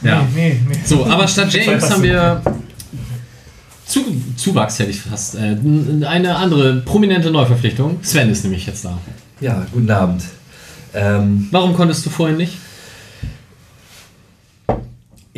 Ja. 0.02 0.26
Nee, 0.34 0.59
nee. 0.66 0.78
So, 0.84 1.05
aber 1.05 1.28
statt 1.28 1.52
James 1.52 1.90
haben 1.90 2.02
wir 2.02 2.40
Zu 3.84 4.02
Zuwachs, 4.36 4.78
hätte 4.78 4.90
ich 4.90 5.01
fast. 5.02 5.34
Äh, 5.34 5.56
eine 6.06 6.36
andere 6.36 6.76
prominente 6.76 7.30
Neuverpflichtung. 7.30 7.98
Sven 8.02 8.30
ist 8.30 8.42
nämlich 8.44 8.66
jetzt 8.66 8.82
da. 8.84 8.98
Ja, 9.40 9.66
guten 9.72 9.90
Abend. 9.90 10.22
Ähm, 10.94 11.48
Warum 11.51 11.74
konntest 11.74 12.06
du 12.06 12.10
vorhin 12.10 12.38
nicht? 12.38 12.55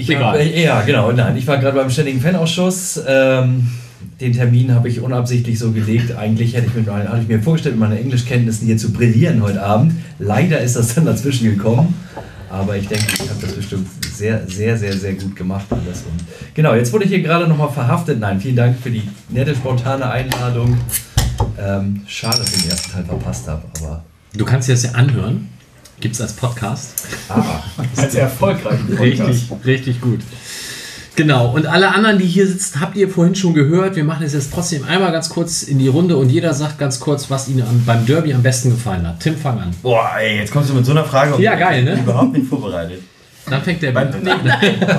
Ich 0.02 0.10
Egal. 0.10 0.38
Hab, 0.38 0.40
äh, 0.40 0.64
ja, 0.64 0.82
genau, 0.82 1.12
nein. 1.12 1.36
Ich 1.36 1.46
war 1.46 1.58
gerade 1.58 1.76
beim 1.76 1.90
Ständigen 1.90 2.20
Fanausschuss. 2.20 3.00
Ähm, 3.06 3.68
den 4.20 4.32
Termin 4.32 4.74
habe 4.74 4.88
ich 4.88 5.00
unabsichtlich 5.00 5.58
so 5.58 5.72
gelegt. 5.72 6.16
Eigentlich 6.16 6.54
hätte 6.54 6.66
ich, 6.66 6.74
mir, 6.74 6.92
hatte 6.92 7.22
ich 7.22 7.28
mir 7.28 7.40
vorgestellt, 7.40 7.76
mit 7.76 7.88
meinen 7.88 7.98
Englischkenntnissen 7.98 8.66
hier 8.66 8.76
zu 8.76 8.92
brillieren 8.92 9.42
heute 9.42 9.62
Abend. 9.62 9.94
Leider 10.18 10.60
ist 10.60 10.76
das 10.76 10.94
dann 10.94 11.04
dazwischen 11.04 11.44
gekommen. 11.48 11.94
Aber 12.50 12.76
ich 12.76 12.86
denke, 12.86 13.06
ich 13.14 13.30
habe 13.30 13.40
das 13.40 13.52
bestimmt 13.52 13.88
sehr, 14.12 14.46
sehr, 14.46 14.76
sehr, 14.76 14.92
sehr 14.92 15.14
gut 15.14 15.34
gemacht 15.34 15.66
alles. 15.70 16.02
Und 16.02 16.22
genau, 16.54 16.74
jetzt 16.74 16.92
wurde 16.92 17.04
ich 17.04 17.10
hier 17.10 17.22
gerade 17.22 17.48
nochmal 17.48 17.70
verhaftet. 17.70 18.20
Nein, 18.20 18.40
vielen 18.40 18.56
Dank 18.56 18.78
für 18.78 18.90
die 18.90 19.02
nette, 19.30 19.54
spontane 19.54 20.10
Einladung. 20.10 20.76
Ähm, 21.58 22.02
schade, 22.06 22.38
dass 22.38 22.54
ich 22.54 22.62
den 22.62 22.70
ersten 22.70 22.92
Teil 22.92 23.04
verpasst 23.04 23.48
habe, 23.48 23.62
aber 23.80 24.04
Du 24.34 24.46
kannst 24.46 24.68
dir 24.68 24.72
das 24.72 24.82
ja 24.84 24.92
anhören. 24.92 25.48
Gibt 26.02 26.16
es 26.16 26.20
als 26.20 26.32
Podcast. 26.32 26.94
ah, 27.28 27.62
Als 27.96 28.16
erfolgreichen 28.16 28.88
Podcast. 28.88 29.00
Richtig, 29.00 29.52
richtig 29.64 30.00
gut. 30.00 30.18
Genau, 31.14 31.52
und 31.52 31.64
alle 31.66 31.94
anderen, 31.94 32.18
die 32.18 32.24
hier 32.26 32.44
sitzen, 32.44 32.80
habt 32.80 32.96
ihr 32.96 33.08
vorhin 33.08 33.36
schon 33.36 33.54
gehört. 33.54 33.94
Wir 33.94 34.02
machen 34.02 34.26
es 34.26 34.32
jetzt 34.32 34.52
trotzdem 34.52 34.82
einmal 34.84 35.12
ganz 35.12 35.28
kurz 35.28 35.62
in 35.62 35.78
die 35.78 35.86
Runde 35.86 36.16
und 36.16 36.28
jeder 36.28 36.54
sagt 36.54 36.78
ganz 36.80 36.98
kurz, 36.98 37.30
was 37.30 37.46
Ihnen 37.48 37.62
am, 37.62 37.84
beim 37.86 38.04
Derby 38.04 38.34
am 38.34 38.42
besten 38.42 38.70
gefallen 38.70 39.06
hat. 39.06 39.20
Tim, 39.20 39.36
fang 39.36 39.60
an. 39.60 39.70
Boah, 39.80 40.10
ey, 40.18 40.38
jetzt 40.38 40.50
kommst 40.52 40.70
du 40.70 40.74
mit 40.74 40.84
so 40.84 40.90
einer 40.90 41.04
Frage 41.04 41.36
und 41.36 41.40
Ja, 41.40 41.54
geil, 41.54 41.84
ne? 41.84 41.90
ich 41.90 41.96
bin 41.98 42.04
überhaupt 42.04 42.32
nicht 42.32 42.48
vorbereitet. 42.48 43.00
Dann 43.48 43.62
fängt 43.62 43.80
der 43.82 43.92
Beim, 43.92 44.08
nee, 44.22 44.30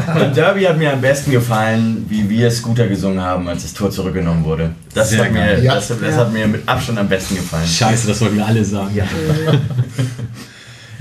beim 0.07 0.33
Derby 0.33 0.63
hat 0.63 0.77
mir 0.77 0.93
am 0.93 1.01
besten 1.01 1.31
gefallen, 1.31 2.05
wie 2.07 2.29
wir 2.29 2.49
Scooter 2.49 2.87
gesungen 2.87 3.19
haben, 3.21 3.45
als 3.49 3.63
das 3.63 3.73
Tor 3.73 3.91
zurückgenommen 3.91 4.45
wurde. 4.45 4.71
Das, 4.93 5.09
Sehr 5.09 5.25
hat 5.25 5.33
mir. 5.33 5.59
Ja. 5.61 5.75
das, 5.75 5.89
das 5.89 6.15
hat 6.15 6.31
mir 6.31 6.47
mit 6.47 6.61
Abstand 6.65 6.97
am 6.99 7.09
besten 7.09 7.35
gefallen. 7.35 7.67
Scheiße, 7.67 8.07
das 8.07 8.21
wollten 8.21 8.37
wir 8.37 8.45
alle 8.45 8.63
sagen. 8.63 8.95
Ja, 8.95 9.03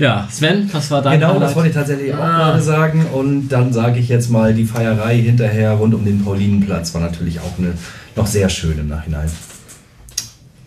ja 0.03 0.27
Sven, 0.31 0.69
was 0.71 0.91
war 0.91 1.01
dein 1.01 1.19
Genau, 1.19 1.33
das 1.33 1.41
Highlight? 1.41 1.55
wollte 1.55 1.69
ich 1.69 1.75
tatsächlich 1.75 2.13
auch 2.13 2.19
Ah. 2.19 2.37
gerade 2.51 2.61
sagen. 2.61 3.05
Und 3.13 3.49
dann 3.49 3.73
sage 3.73 3.99
ich 3.99 4.09
jetzt 4.09 4.29
mal, 4.29 4.53
die 4.53 4.65
Feierei 4.65 5.17
hinterher 5.17 5.71
rund 5.71 5.93
um 5.95 6.05
den 6.05 6.23
Paulinenplatz 6.23 6.93
war 6.93 7.01
natürlich 7.01 7.39
auch 7.39 7.57
eine, 7.57 7.73
noch 8.15 8.27
sehr 8.27 8.49
schön 8.49 8.77
im 8.79 8.87
Nachhinein. 8.89 9.29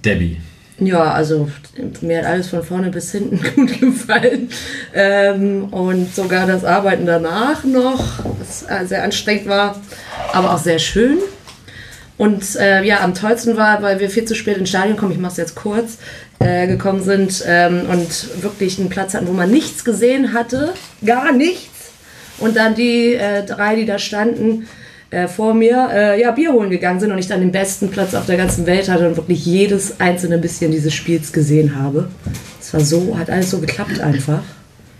Debbie. 0.04 0.40
Ja, 0.78 1.12
also 1.12 1.48
mir 2.02 2.18
hat 2.18 2.26
alles 2.26 2.48
von 2.48 2.62
vorne 2.62 2.90
bis 2.90 3.10
hinten 3.12 3.40
gut 3.56 3.80
gefallen. 3.80 4.50
Ähm, 4.94 5.64
und 5.72 6.14
sogar 6.14 6.46
das 6.46 6.64
Arbeiten 6.64 7.06
danach 7.06 7.64
noch, 7.64 8.04
was 8.38 8.62
äh, 8.68 8.86
sehr 8.86 9.02
anstrengend 9.02 9.48
war, 9.48 9.76
aber 10.34 10.52
auch 10.52 10.58
sehr 10.58 10.78
schön. 10.78 11.16
Und 12.18 12.56
äh, 12.56 12.82
ja, 12.82 13.00
am 13.02 13.12
tollsten 13.14 13.56
war, 13.58 13.82
weil 13.82 14.00
wir 14.00 14.08
viel 14.08 14.24
zu 14.24 14.34
spät 14.34 14.56
ins 14.56 14.70
Stadion 14.70 14.96
kommen, 14.96 15.12
ich 15.12 15.18
mache 15.18 15.32
es 15.32 15.36
jetzt 15.38 15.54
kurz, 15.54 15.98
äh, 16.38 16.66
gekommen 16.66 17.02
sind 17.02 17.42
ähm, 17.46 17.82
und 17.90 18.42
wirklich 18.42 18.78
einen 18.78 18.88
Platz 18.88 19.14
hatten, 19.14 19.26
wo 19.26 19.32
man 19.32 19.50
nichts 19.50 19.84
gesehen 19.84 20.32
hatte, 20.32 20.72
gar 21.04 21.32
nichts. 21.32 21.70
Und 22.38 22.56
dann 22.56 22.74
die 22.74 23.14
äh, 23.14 23.44
drei, 23.44 23.76
die 23.76 23.86
da 23.86 23.98
standen, 23.98 24.66
äh, 25.10 25.28
vor 25.28 25.54
mir 25.54 25.88
äh, 25.92 26.20
ja, 26.20 26.32
Bier 26.32 26.52
holen 26.52 26.70
gegangen 26.70 27.00
sind 27.00 27.12
und 27.12 27.18
ich 27.18 27.28
dann 27.28 27.40
den 27.40 27.52
besten 27.52 27.90
Platz 27.90 28.14
auf 28.14 28.26
der 28.26 28.36
ganzen 28.36 28.66
Welt 28.66 28.88
hatte 28.88 29.08
und 29.08 29.16
wirklich 29.16 29.46
jedes 29.46 30.00
einzelne 30.00 30.38
bisschen 30.38 30.70
dieses 30.72 30.92
Spiels 30.94 31.32
gesehen 31.32 31.80
habe. 31.80 32.08
Es 32.60 32.74
war 32.74 32.80
so, 32.80 33.16
hat 33.16 33.30
alles 33.30 33.50
so 33.50 33.58
geklappt 33.60 34.00
einfach. 34.00 34.42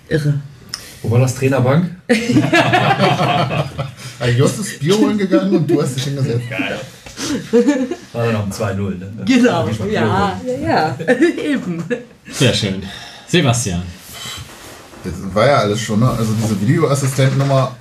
Irre. 0.09 0.35
Wo 1.03 1.11
war 1.11 1.21
das 1.21 1.35
Trainerbank? 1.35 1.91
Also 4.19 4.39
Just 4.39 4.61
ist 4.61 4.81
Bier 4.81 4.97
holen 4.99 5.19
gegangen 5.19 5.55
und 5.55 5.71
du 5.71 5.83
hast 5.83 5.97
dich 5.97 6.05
hingesetzt. 6.05 6.45
War 8.13 8.25
dann 8.25 8.33
noch 8.33 8.47
ein 8.47 8.53
2-0. 8.53 8.99
Ne? 8.99 9.13
Genau, 9.25 9.69
ja, 9.91 10.41
ja, 10.45 10.59
ja, 10.67 10.97
eben. 11.45 11.83
Sehr 12.31 12.55
schön. 12.55 12.83
Sebastian. 13.27 13.83
Das 15.05 15.15
war 15.35 15.47
ja 15.47 15.57
alles 15.59 15.81
schon, 15.81 16.01
ne? 16.01 16.11
Also 16.11 16.33
diese 16.43 16.61
Videoassistentennummer 16.61 17.77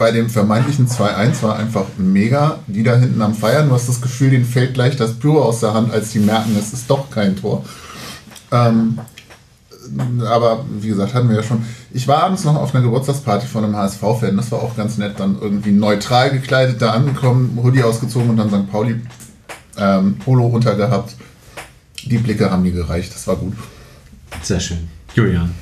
bei 0.00 0.10
dem 0.12 0.30
vermeintlichen 0.30 0.88
2-1 0.88 1.42
war 1.42 1.58
einfach 1.58 1.84
mega. 1.98 2.60
Die 2.66 2.82
da 2.82 2.96
hinten 2.96 3.20
am 3.20 3.34
Feiern, 3.34 3.68
du 3.68 3.74
hast 3.74 3.88
das 3.88 4.00
Gefühl, 4.00 4.30
denen 4.30 4.46
fällt 4.46 4.72
gleich 4.74 4.96
das 4.96 5.12
Pyro 5.12 5.42
aus 5.42 5.60
der 5.60 5.74
Hand, 5.74 5.92
als 5.92 6.12
die 6.12 6.20
merken, 6.20 6.56
es 6.58 6.72
ist 6.72 6.88
doch 6.88 7.10
kein 7.10 7.36
Tor. 7.36 7.64
Ähm, 8.50 8.98
aber 10.26 10.64
wie 10.80 10.88
gesagt, 10.88 11.14
hatten 11.14 11.28
wir 11.28 11.36
ja 11.36 11.42
schon. 11.42 11.64
Ich 11.92 12.06
war 12.06 12.22
abends 12.24 12.44
noch 12.44 12.56
auf 12.56 12.74
einer 12.74 12.84
Geburtstagsparty 12.84 13.46
von 13.46 13.64
einem 13.64 13.76
HSV-Fan, 13.76 14.36
das 14.36 14.50
war 14.52 14.60
auch 14.62 14.76
ganz 14.76 14.98
nett. 14.98 15.18
Dann 15.18 15.38
irgendwie 15.40 15.72
neutral 15.72 16.30
gekleidet 16.30 16.80
da 16.80 16.92
angekommen, 16.92 17.58
Hoodie 17.62 17.82
ausgezogen 17.82 18.30
und 18.30 18.36
dann 18.36 18.48
St. 18.50 18.70
Pauli 18.70 19.00
ähm, 19.76 20.16
Polo 20.18 20.46
untergehabt. 20.46 21.14
Die 22.04 22.18
Blicke 22.18 22.50
haben 22.50 22.62
mir 22.62 22.72
gereicht, 22.72 23.14
das 23.14 23.26
war 23.26 23.36
gut. 23.36 23.54
Sehr 24.42 24.60
schön. 24.60 24.88
Julian. 25.14 25.54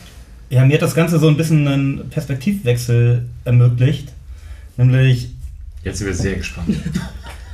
Ja, 0.50 0.64
mir 0.64 0.74
hat 0.74 0.82
das 0.82 0.94
Ganze 0.94 1.18
so 1.18 1.28
ein 1.28 1.36
bisschen 1.36 1.66
einen 1.66 2.08
Perspektivwechsel 2.10 3.28
ermöglicht. 3.44 4.12
Nämlich, 4.76 5.34
Jetzt 5.82 5.98
sind 5.98 6.06
wir 6.06 6.14
sehr 6.14 6.36
gespannt. 6.36 6.76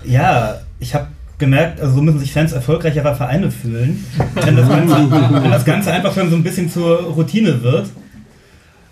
ja, 0.05 0.61
ich 0.79 0.95
habe 0.95 1.09
gemerkt, 1.45 1.81
also 1.81 1.95
so 1.97 2.03
müssen 2.03 2.19
sich 2.19 2.33
Fans 2.33 2.53
erfolgreicherer 2.53 3.15
Vereine 3.15 3.51
fühlen, 3.51 4.05
wenn 4.35 4.57
das, 4.57 4.69
Ganze, 4.69 4.95
wenn 5.11 5.51
das 5.51 5.65
Ganze 5.65 5.93
einfach 5.93 6.15
schon 6.15 6.31
so 6.31 6.37
ein 6.37 6.43
bisschen 6.43 6.71
zur 6.71 7.01
Routine 7.03 7.63
wird. 7.63 7.89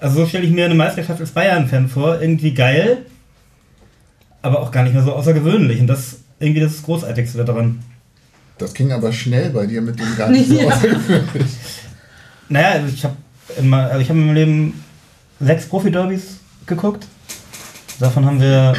Also 0.01 0.21
so 0.21 0.27
stelle 0.27 0.45
ich 0.45 0.53
mir 0.53 0.65
eine 0.65 0.75
Meisterschaft 0.75 1.21
als 1.21 1.31
Bayern-Fan 1.31 1.89
vor, 1.89 2.21
irgendwie 2.21 2.53
geil, 2.55 2.99
aber 4.43 4.61
auch 4.61 4.71
gar 4.71 4.83
nicht 4.83 4.95
mehr 4.95 5.03
so 5.03 5.13
außergewöhnlich. 5.13 5.81
Und 5.81 5.87
das 5.87 6.17
irgendwie 6.41 6.61
das 6.61 6.83
Großartigste 6.83 7.45
daran. 7.45 7.81
Das 8.59 8.75
ging 8.75 8.93
aber 8.93 9.13
schnell 9.13 9.51
bei 9.51 9.67
dir 9.67 9.81
mit 9.81 9.99
dem 9.99 10.17
gar 10.17 10.29
nicht 10.31 10.49
so 10.49 10.61
Ja. 10.61 10.67
außergewöhnlich. 10.69 11.53
Naja, 12.49 12.69
also 12.73 12.89
ich 12.93 13.05
habe 13.05 13.15
also 13.89 14.01
ich 14.01 14.09
hab 14.09 14.17
in 14.17 14.27
meinem 14.27 14.35
Leben 14.35 14.85
sechs 15.41 15.67
Profi-Derbys 15.67 16.39
geguckt. 16.67 17.07
Davon 18.01 18.25
haben 18.27 18.41
wir 18.41 18.75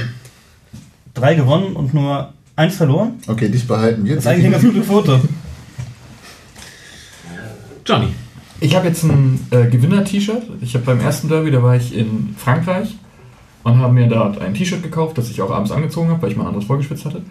drei 1.14 1.36
gewonnen 1.36 1.76
und 1.76 1.94
nur 1.94 2.34
eins 2.56 2.76
verloren. 2.76 3.14
Okay, 3.28 3.50
dich 3.50 3.68
behalten 3.68 4.06
wir. 4.06 4.16
Das 4.16 4.26
ist 4.26 4.32
eigentlich 4.32 4.46
eine 4.46 4.54
ganz 4.54 4.66
gute 4.66 4.82
Quote. 4.82 5.22
Johnny. 7.86 8.08
Ich 8.60 8.76
habe 8.76 8.88
jetzt 8.88 9.04
ein 9.04 9.46
äh, 9.52 9.66
Gewinner-T-Shirt. 9.66 10.44
Ich 10.62 10.74
habe 10.76 10.86
beim 10.86 11.02
ersten 11.02 11.28
Derby, 11.28 11.52
da 11.52 11.62
war 11.62 11.76
ich 11.76 11.94
in 11.94 12.34
Frankreich 12.38 12.96
und 13.64 13.78
habe 13.78 13.94
mir 13.94 14.08
dort 14.08 14.40
ein 14.40 14.54
T-Shirt 14.54 14.82
gekauft, 14.82 15.18
das 15.18 15.30
ich 15.30 15.42
auch 15.42 15.52
abends 15.52 15.72
angezogen 15.72 16.10
habe, 16.10 16.22
weil 16.22 16.32
ich 16.32 16.38
mal 16.38 16.44
ein 16.44 16.48
anderes 16.50 16.66
vorgespitzt 16.66 17.04
hatte. 17.04 17.22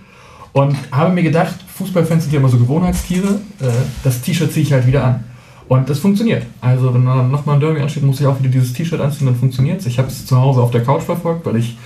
Und 0.53 0.77
habe 0.91 1.15
mir 1.15 1.23
gedacht, 1.23 1.55
Fußballfans 1.75 2.25
sind 2.25 2.35
ja 2.35 2.41
immer 2.41 2.51
so 2.51 2.59
Gewohnheitstiere. 2.59 3.41
Äh, 3.61 3.69
das 4.05 4.21
T-Shirt 4.21 4.53
ziehe 4.53 4.67
ich 4.67 4.73
halt 4.73 4.87
wieder 4.87 5.05
an. 5.05 5.25
Und 5.69 5.89
das 5.89 6.01
funktioniert. 6.01 6.45
Also 6.61 6.93
wenn 6.93 7.07
dann 7.07 7.31
nochmal 7.31 7.57
ein 7.57 7.61
Derby 7.61 7.81
ansteht, 7.81 8.03
muss 8.03 8.21
ich 8.21 8.27
auch 8.27 8.39
wieder 8.39 8.51
dieses 8.51 8.75
T-Shirt 8.75 9.01
anziehen, 9.01 9.27
dann 9.27 9.37
funktioniert 9.37 9.81
es. 9.81 9.87
Ich 9.87 9.99
habe 9.99 10.09
es 10.09 10.27
zu 10.27 10.37
Hause 10.39 10.61
auf 10.61 10.71
der 10.71 10.85
Couch 10.85 11.03
verfolgt, 11.03 11.47
weil 11.47 11.57
ich 11.57 11.79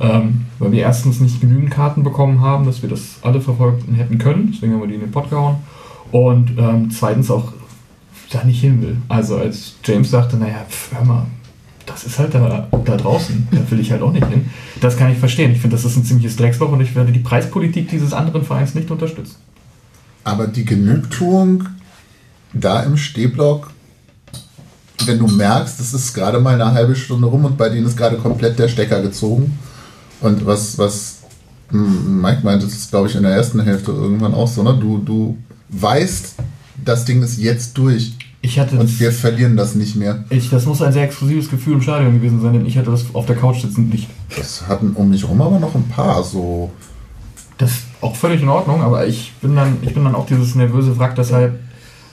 ähm, 0.00 0.46
weil 0.58 0.72
wir 0.72 0.80
erstens 0.80 1.20
nicht 1.20 1.40
genügend 1.40 1.70
Karten 1.70 2.02
bekommen 2.02 2.40
haben, 2.40 2.66
dass 2.66 2.82
wir 2.82 2.88
das 2.88 3.16
alle 3.22 3.40
verfolgen 3.40 3.94
hätten 3.94 4.18
können. 4.18 4.50
Deswegen 4.52 4.74
haben 4.74 4.80
wir 4.80 4.88
die 4.88 4.94
in 4.94 5.00
den 5.00 5.10
Pott 5.10 5.30
gehauen. 5.30 5.56
Und 6.12 6.56
ähm, 6.58 6.90
zweitens 6.90 7.30
auch 7.30 7.52
da 8.30 8.44
nicht 8.44 8.60
hin 8.60 8.82
will. 8.82 8.96
Also 9.08 9.36
als 9.36 9.74
James 9.84 10.10
sagte, 10.10 10.36
naja, 10.36 10.64
pf, 10.68 10.92
hör 10.92 11.04
mal, 11.04 11.26
das 11.86 12.04
ist 12.04 12.18
halt 12.18 12.34
da, 12.34 12.68
da 12.84 12.96
draußen, 12.96 13.48
da 13.50 13.70
will 13.70 13.80
ich 13.80 13.90
halt 13.90 14.02
auch 14.02 14.12
nicht 14.12 14.26
hin. 14.26 14.50
Das 14.80 14.96
kann 14.96 15.10
ich 15.10 15.18
verstehen. 15.18 15.52
Ich 15.52 15.60
finde, 15.60 15.76
das 15.76 15.84
ist 15.84 15.96
ein 15.96 16.04
ziemliches 16.04 16.36
Drecksloch 16.36 16.70
und 16.70 16.80
ich 16.80 16.94
werde 16.94 17.12
die 17.12 17.18
Preispolitik 17.18 17.88
dieses 17.88 18.12
anderen 18.12 18.44
Vereins 18.44 18.74
nicht 18.74 18.90
unterstützen. 18.90 19.36
Aber 20.24 20.46
die 20.46 20.64
Genugtuung 20.64 21.64
da 22.52 22.82
im 22.82 22.96
Stehblock, 22.96 23.70
wenn 25.06 25.18
du 25.18 25.26
merkst, 25.26 25.80
es 25.80 25.94
ist 25.94 26.12
gerade 26.12 26.40
mal 26.40 26.60
eine 26.60 26.72
halbe 26.72 26.96
Stunde 26.96 27.26
rum 27.26 27.44
und 27.44 27.56
bei 27.56 27.68
denen 27.68 27.86
ist 27.86 27.96
gerade 27.96 28.16
komplett 28.16 28.58
der 28.58 28.68
Stecker 28.68 29.00
gezogen. 29.00 29.58
Und 30.20 30.44
was, 30.46 30.78
was 30.78 31.18
Mike 31.70 32.40
meinte, 32.42 32.66
das 32.66 32.74
ist, 32.74 32.90
glaube 32.90 33.08
ich, 33.08 33.16
in 33.16 33.22
der 33.22 33.32
ersten 33.32 33.60
Hälfte 33.60 33.92
irgendwann 33.92 34.34
auch 34.34 34.48
so, 34.48 34.62
ne? 34.62 34.76
Du, 34.80 34.98
du 34.98 35.36
weißt, 35.68 36.34
das 36.84 37.04
Ding 37.04 37.22
ist 37.22 37.38
jetzt 37.38 37.76
durch. 37.76 38.14
Ich 38.40 38.58
hatte 38.58 38.78
Und 38.78 39.00
wir 39.00 39.10
verlieren 39.12 39.56
das 39.56 39.74
nicht 39.74 39.96
mehr. 39.96 40.24
ich, 40.30 40.48
das 40.48 40.64
muss 40.64 40.80
ein 40.80 40.92
sehr 40.92 41.02
exklusives 41.02 41.50
Gefühl 41.50 41.74
im 41.74 41.82
Stadion 41.82 42.14
gewesen 42.14 42.40
sein, 42.40 42.52
denn 42.52 42.66
ich 42.66 42.78
hatte 42.78 42.90
das 42.90 43.04
auf 43.12 43.26
der 43.26 43.36
Couch 43.36 43.62
sitzen 43.62 43.88
nicht. 43.88 44.08
Das 44.36 44.66
hatten 44.68 44.92
um 44.94 45.10
mich 45.10 45.28
rum 45.28 45.42
aber 45.42 45.58
noch 45.58 45.74
ein 45.74 45.88
paar 45.88 46.22
so. 46.22 46.70
Das 47.58 47.72
ist 47.72 47.82
auch 48.00 48.14
völlig 48.14 48.40
in 48.40 48.48
Ordnung, 48.48 48.80
aber 48.80 49.06
ich 49.06 49.32
bin 49.40 49.56
dann, 49.56 49.78
ich 49.82 49.92
bin 49.92 50.04
dann 50.04 50.14
auch 50.14 50.26
dieses 50.26 50.54
nervöse 50.54 50.96
Wrack, 50.98 51.16
deshalb. 51.16 51.58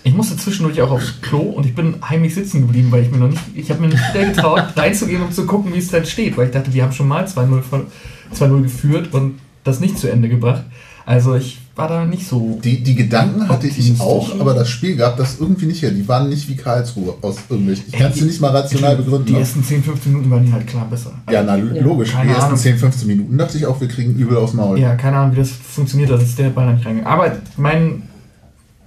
Ich 0.05 0.13
musste 0.13 0.37
zwischendurch 0.37 0.79
auch 0.81 0.91
aufs 0.91 1.19
Klo 1.21 1.39
und 1.39 1.65
ich 1.65 1.73
bin 1.73 1.95
heimlich 2.07 2.35
sitzen 2.35 2.61
geblieben, 2.61 2.91
weil 2.91 3.01
ich 3.01 3.11
mir 3.11 3.17
noch 3.17 3.29
nicht, 3.29 3.41
ich 3.55 3.71
habe 3.71 3.81
mir 3.81 3.87
nicht 3.87 4.13
wieder 4.13 4.25
getraut, 4.25 4.63
reinzugehen, 4.75 5.23
um 5.23 5.31
zu 5.31 5.47
gucken, 5.47 5.73
wie 5.73 5.79
es 5.79 5.89
dann 5.89 6.05
steht, 6.05 6.37
weil 6.37 6.45
ich 6.45 6.51
dachte, 6.53 6.71
wir 6.73 6.83
haben 6.83 6.91
schon 6.91 7.07
mal 7.07 7.25
2-0 7.25 7.61
von- 7.61 7.87
2-0 8.33 8.61
geführt 8.61 9.13
und 9.13 9.39
das 9.63 9.79
nicht 9.79 9.97
zu 9.97 10.07
Ende 10.07 10.29
gebracht. 10.29 10.63
Also 11.07 11.35
ich 11.35 11.59
war 11.75 11.87
da 11.87 12.05
nicht 12.05 12.27
so. 12.27 12.59
Die, 12.63 12.83
die 12.83 12.93
Gedanken 12.95 13.49
hatte 13.49 13.67
ich 13.67 13.99
auch, 13.99 14.39
aber 14.39 14.53
das 14.53 14.69
Spiel 14.69 14.95
gab 14.95 15.17
das 15.17 15.39
irgendwie 15.39 15.65
nicht 15.65 15.81
her. 15.81 15.91
Die 15.91 16.07
waren 16.07 16.29
nicht 16.29 16.47
wie 16.49 16.55
Karlsruhe 16.55 17.15
aus 17.21 17.37
irgendwelchen. 17.49 17.85
Ich 17.87 17.93
kann 17.93 18.11
es 18.11 18.19
dir 18.19 18.25
nicht 18.25 18.41
mal 18.41 18.51
rational 18.51 18.95
begründen. 18.95 19.25
Die 19.25 19.33
ne? 19.33 19.39
ersten 19.39 19.63
10, 19.63 19.83
15 19.83 20.11
Minuten 20.11 20.31
waren 20.31 20.45
die 20.45 20.53
halt 20.53 20.67
klar 20.67 20.87
besser. 20.89 21.13
Ja, 21.31 21.43
na 21.43 21.55
logisch. 21.55 22.11
Keine 22.11 22.29
die 22.29 22.35
ersten 22.35 22.45
Ahnung. 22.45 22.59
10, 22.59 22.77
15 22.77 23.07
Minuten 23.07 23.37
dachte 23.37 23.57
ich 23.57 23.65
auch, 23.65 23.81
wir 23.81 23.87
kriegen 23.87 24.13
übel 24.15 24.37
aufs 24.37 24.53
Maul. 24.53 24.79
Ja, 24.79 24.95
keine 24.95 25.17
Ahnung, 25.17 25.35
wie 25.35 25.39
das 25.39 25.49
funktioniert, 25.49 26.09
dass 26.11 26.23
ist 26.23 26.39
der 26.39 26.49
Ball 26.49 26.73
nicht 26.73 26.85
reingegangen. 26.85 27.11
Aber 27.11 27.35
mein, 27.57 28.03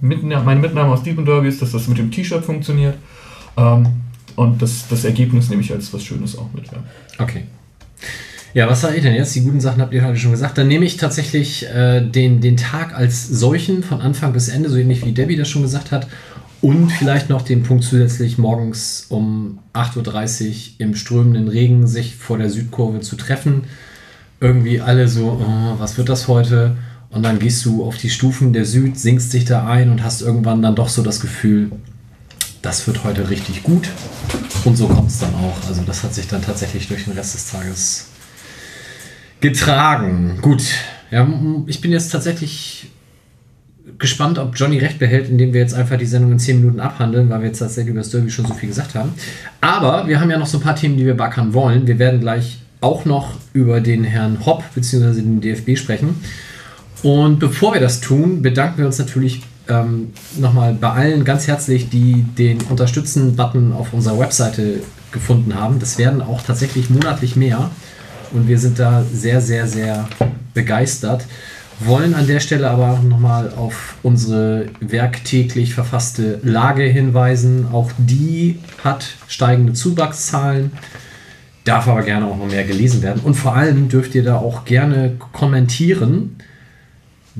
Mitna 0.01 0.41
meine 0.41 0.59
Mitnahme 0.59 0.93
aus 0.93 1.03
diesem 1.03 1.25
Derby 1.25 1.47
ist, 1.47 1.61
dass 1.61 1.71
das 1.71 1.87
mit 1.87 1.97
dem 1.97 2.11
T-Shirt 2.11 2.43
funktioniert. 2.43 2.95
Ähm, 3.57 3.87
und 4.35 4.61
das, 4.61 4.87
das 4.89 5.03
Ergebnis 5.03 5.49
nehme 5.49 5.61
ich 5.61 5.71
als 5.71 5.93
was 5.93 6.03
Schönes 6.03 6.37
auch 6.37 6.49
mit. 6.53 6.65
Ja. 6.67 6.83
Okay. 7.17 7.43
Ja, 8.53 8.67
was 8.67 8.81
sage 8.81 8.95
ich 8.95 9.03
denn 9.03 9.13
jetzt? 9.13 9.35
Die 9.35 9.41
guten 9.41 9.61
Sachen 9.61 9.81
habt 9.81 9.93
ihr 9.93 10.01
gerade 10.01 10.17
schon 10.17 10.31
gesagt. 10.31 10.57
Dann 10.57 10.67
nehme 10.67 10.85
ich 10.85 10.97
tatsächlich 10.97 11.67
äh, 11.67 12.01
den, 12.01 12.41
den 12.41 12.57
Tag 12.57 12.95
als 12.95 13.27
solchen 13.27 13.83
von 13.83 14.01
Anfang 14.01 14.33
bis 14.33 14.49
Ende, 14.49 14.69
so 14.69 14.77
ähnlich 14.77 15.05
wie 15.05 15.11
Debbie 15.11 15.35
das 15.35 15.49
schon 15.49 15.61
gesagt 15.61 15.91
hat. 15.91 16.07
Und 16.61 16.91
vielleicht 16.91 17.29
noch 17.29 17.43
den 17.43 17.63
Punkt 17.63 17.83
zusätzlich 17.83 18.37
morgens 18.37 19.05
um 19.09 19.59
8.30 19.73 20.47
Uhr 20.47 20.55
im 20.79 20.95
strömenden 20.95 21.47
Regen 21.47 21.87
sich 21.87 22.15
vor 22.15 22.37
der 22.37 22.49
Südkurve 22.49 23.01
zu 23.01 23.15
treffen. 23.15 23.65
Irgendwie 24.41 24.81
alle 24.81 25.07
so, 25.07 25.39
oh, 25.41 25.79
was 25.79 25.97
wird 25.97 26.09
das 26.09 26.27
heute? 26.27 26.75
Und 27.11 27.23
dann 27.23 27.39
gehst 27.39 27.65
du 27.65 27.83
auf 27.83 27.97
die 27.97 28.09
Stufen 28.09 28.53
der 28.53 28.65
Süd, 28.65 28.97
sinkst 28.97 29.33
dich 29.33 29.45
da 29.45 29.67
ein 29.67 29.89
und 29.89 30.03
hast 30.03 30.21
irgendwann 30.21 30.61
dann 30.61 30.75
doch 30.75 30.89
so 30.89 31.01
das 31.01 31.19
Gefühl, 31.19 31.71
das 32.61 32.85
wird 32.87 33.03
heute 33.03 33.29
richtig 33.29 33.63
gut. 33.63 33.89
Und 34.65 34.75
so 34.75 34.87
kommt 34.87 35.09
es 35.09 35.19
dann 35.19 35.33
auch. 35.33 35.67
Also 35.67 35.81
das 35.85 36.03
hat 36.03 36.13
sich 36.13 36.27
dann 36.27 36.41
tatsächlich 36.41 36.87
durch 36.87 37.05
den 37.05 37.13
Rest 37.13 37.33
des 37.33 37.49
Tages 37.49 38.07
getragen. 39.39 40.39
Gut. 40.41 40.63
Ja, 41.11 41.27
ich 41.65 41.81
bin 41.81 41.91
jetzt 41.91 42.11
tatsächlich 42.11 42.91
gespannt, 43.97 44.37
ob 44.37 44.55
Johnny 44.55 44.77
recht 44.77 44.99
behält, 44.99 45.29
indem 45.29 45.53
wir 45.53 45.61
jetzt 45.61 45.73
einfach 45.73 45.97
die 45.97 46.05
Sendung 46.05 46.33
in 46.33 46.39
10 46.39 46.59
Minuten 46.59 46.79
abhandeln, 46.79 47.29
weil 47.29 47.41
wir 47.41 47.47
jetzt 47.47 47.59
tatsächlich 47.59 47.91
über 47.91 48.01
das 48.01 48.11
Derby 48.11 48.29
schon 48.29 48.45
so 48.45 48.53
viel 48.53 48.69
gesagt 48.69 48.93
haben. 48.93 49.13
Aber 49.61 50.07
wir 50.07 50.19
haben 50.19 50.29
ja 50.29 50.37
noch 50.37 50.47
so 50.47 50.59
ein 50.59 50.61
paar 50.61 50.75
Themen, 50.75 50.97
die 50.97 51.05
wir 51.05 51.17
backern 51.17 51.53
wollen. 51.53 51.87
Wir 51.87 51.97
werden 51.97 52.19
gleich 52.19 52.59
auch 52.81 53.05
noch 53.05 53.33
über 53.53 53.81
den 53.81 54.03
Herrn 54.03 54.45
Hopp 54.45 54.63
bzw. 54.75 55.13
den 55.13 55.41
DFB 55.41 55.77
sprechen. 55.77 56.21
Und 57.01 57.39
bevor 57.39 57.73
wir 57.73 57.81
das 57.81 58.01
tun, 58.01 58.41
bedanken 58.41 58.79
wir 58.79 58.85
uns 58.85 58.99
natürlich 58.99 59.41
ähm, 59.69 60.11
nochmal 60.37 60.73
bei 60.73 60.89
allen 60.89 61.23
ganz 61.23 61.47
herzlich, 61.47 61.89
die 61.89 62.23
den 62.37 62.61
Unterstützen-Button 62.63 63.71
auf 63.71 63.93
unserer 63.93 64.19
Webseite 64.19 64.81
gefunden 65.11 65.55
haben. 65.55 65.79
Das 65.79 65.97
werden 65.97 66.21
auch 66.21 66.41
tatsächlich 66.41 66.89
monatlich 66.89 67.35
mehr. 67.35 67.71
Und 68.31 68.47
wir 68.47 68.59
sind 68.59 68.79
da 68.79 69.03
sehr, 69.11 69.41
sehr, 69.41 69.67
sehr 69.67 70.07
begeistert. 70.53 71.25
Wollen 71.79 72.13
an 72.13 72.27
der 72.27 72.41
Stelle 72.41 72.69
aber 72.69 72.99
nochmal 72.99 73.53
auf 73.55 73.95
unsere 74.03 74.65
werktäglich 74.81 75.73
verfasste 75.73 76.39
Lage 76.43 76.83
hinweisen. 76.83 77.67
Auch 77.71 77.91
die 77.97 78.59
hat 78.83 79.07
steigende 79.27 79.71
Zuwachszahlen, 79.73 80.71
darf 81.63 81.87
aber 81.87 82.03
gerne 82.03 82.27
auch 82.27 82.37
noch 82.37 82.47
mehr 82.47 82.65
gelesen 82.65 83.01
werden. 83.01 83.21
Und 83.23 83.35
vor 83.35 83.55
allem 83.55 83.87
dürft 83.87 84.13
ihr 84.13 84.23
da 84.23 84.35
auch 84.35 84.65
gerne 84.65 85.13
kommentieren. 85.31 86.35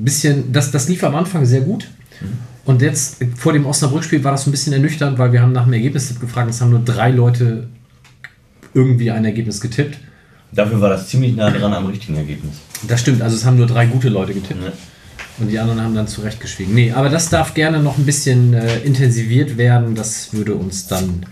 Bisschen, 0.04 0.52
das, 0.52 0.70
das 0.70 0.88
lief 0.88 1.04
am 1.04 1.14
Anfang 1.14 1.44
sehr 1.44 1.60
gut. 1.62 1.88
Und 2.64 2.82
jetzt 2.82 3.16
vor 3.36 3.52
dem 3.52 3.66
Osnabrück-Spiel 3.66 4.22
war 4.22 4.32
das 4.32 4.46
ein 4.46 4.50
bisschen 4.50 4.72
ernüchternd, 4.72 5.18
weil 5.18 5.32
wir 5.32 5.42
haben 5.42 5.52
nach 5.52 5.64
dem 5.64 5.72
Ergebnis 5.72 6.18
gefragt. 6.20 6.50
Es 6.50 6.60
haben 6.60 6.70
nur 6.70 6.84
drei 6.84 7.10
Leute 7.10 7.68
irgendwie 8.74 9.10
ein 9.10 9.24
Ergebnis 9.24 9.60
getippt. 9.60 9.98
Dafür 10.52 10.80
war 10.80 10.90
das 10.90 11.08
ziemlich 11.08 11.34
nah 11.36 11.50
dran 11.50 11.72
am 11.72 11.86
richtigen 11.86 12.16
Ergebnis. 12.16 12.56
Das 12.86 13.00
stimmt, 13.00 13.22
also 13.22 13.36
es 13.36 13.44
haben 13.44 13.56
nur 13.56 13.66
drei 13.66 13.86
gute 13.86 14.08
Leute 14.08 14.34
getippt. 14.34 14.62
Ja. 14.62 14.72
Und 15.38 15.48
die 15.48 15.58
anderen 15.58 15.80
haben 15.80 15.94
dann 15.94 16.06
zurechtgeschwiegen. 16.06 16.74
Nee, 16.74 16.92
aber 16.92 17.08
das 17.08 17.30
darf 17.30 17.54
gerne 17.54 17.80
noch 17.80 17.96
ein 17.96 18.04
bisschen 18.04 18.52
äh, 18.52 18.80
intensiviert 18.80 19.56
werden. 19.56 19.94
Das 19.94 20.32
würde 20.32 20.54
uns 20.54 20.86
dann 20.86 21.24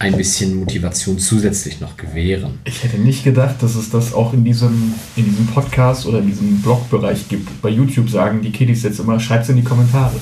ein 0.00 0.16
bisschen 0.16 0.56
Motivation 0.56 1.18
zusätzlich 1.18 1.80
noch 1.80 1.96
gewähren. 1.98 2.58
Ich 2.64 2.82
hätte 2.82 2.96
nicht 2.96 3.22
gedacht, 3.22 3.56
dass 3.60 3.74
es 3.74 3.90
das 3.90 4.14
auch 4.14 4.32
in 4.32 4.44
diesem, 4.44 4.94
in 5.14 5.26
diesem 5.26 5.46
Podcast 5.46 6.06
oder 6.06 6.20
in 6.20 6.26
diesem 6.26 6.62
Blogbereich 6.62 7.28
gibt. 7.28 7.60
Bei 7.60 7.68
YouTube 7.68 8.08
sagen 8.08 8.40
die 8.40 8.50
Kiddies 8.50 8.82
jetzt 8.82 8.98
immer, 8.98 9.20
schreibt's 9.20 9.50
in 9.50 9.56
die 9.56 9.62
Kommentare. 9.62 10.14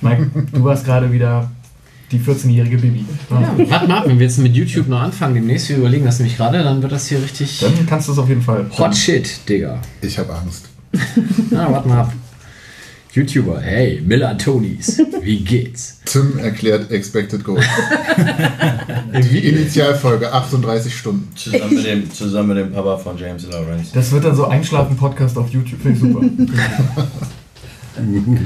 Mike, 0.00 0.30
du 0.52 0.64
warst 0.64 0.86
gerade 0.86 1.12
wieder 1.12 1.50
die 2.10 2.18
14-jährige 2.18 2.78
Bibi. 2.78 3.04
Ja. 3.30 3.54
Warte 3.68 3.86
mal 3.86 3.98
ab, 3.98 4.04
wenn 4.06 4.18
wir 4.18 4.26
jetzt 4.26 4.38
mit 4.38 4.56
YouTube 4.56 4.88
noch 4.88 5.02
anfangen, 5.02 5.34
demnächst, 5.34 5.68
wir 5.68 5.76
überlegen 5.76 6.06
das 6.06 6.18
nämlich 6.18 6.38
gerade, 6.38 6.62
dann 6.62 6.80
wird 6.80 6.92
das 6.92 7.06
hier 7.06 7.22
richtig 7.22 7.60
Dann 7.60 7.86
kannst 7.86 8.08
du 8.08 8.12
es 8.12 8.18
auf 8.18 8.30
jeden 8.30 8.42
Fall. 8.42 8.66
Hot 8.78 8.96
Shit, 8.96 9.46
Digga. 9.46 9.78
Ich 10.00 10.18
habe 10.18 10.34
Angst. 10.34 10.70
Na, 11.50 11.70
warte 11.70 11.88
mal 11.88 12.00
ab. 12.00 12.12
YouTuber, 13.14 13.60
hey, 13.60 14.00
Miller 14.06 14.38
Tonys, 14.38 14.98
wie 15.22 15.40
geht's? 15.40 16.00
Tim 16.06 16.38
erklärt 16.38 16.90
Expected 16.90 17.44
Goal. 17.44 17.60
Die 19.30 19.48
Initialfolge 19.48 20.32
38 20.32 20.96
Stunden. 20.96 21.28
Zusammen 21.36 21.74
mit, 21.74 21.84
dem, 21.84 22.10
zusammen 22.10 22.48
mit 22.48 22.56
dem 22.56 22.72
Papa 22.72 22.96
von 22.96 23.18
James 23.18 23.46
Lawrence. 23.50 23.90
Das 23.92 24.10
wird 24.12 24.24
dann 24.24 24.34
so 24.34 24.46
Einschlafen-Podcast 24.46 25.36
auf 25.36 25.50
YouTube. 25.50 25.82
Finde 25.82 25.98
ich 25.98 26.00
super. 26.00 26.20
Meine. 27.98 28.38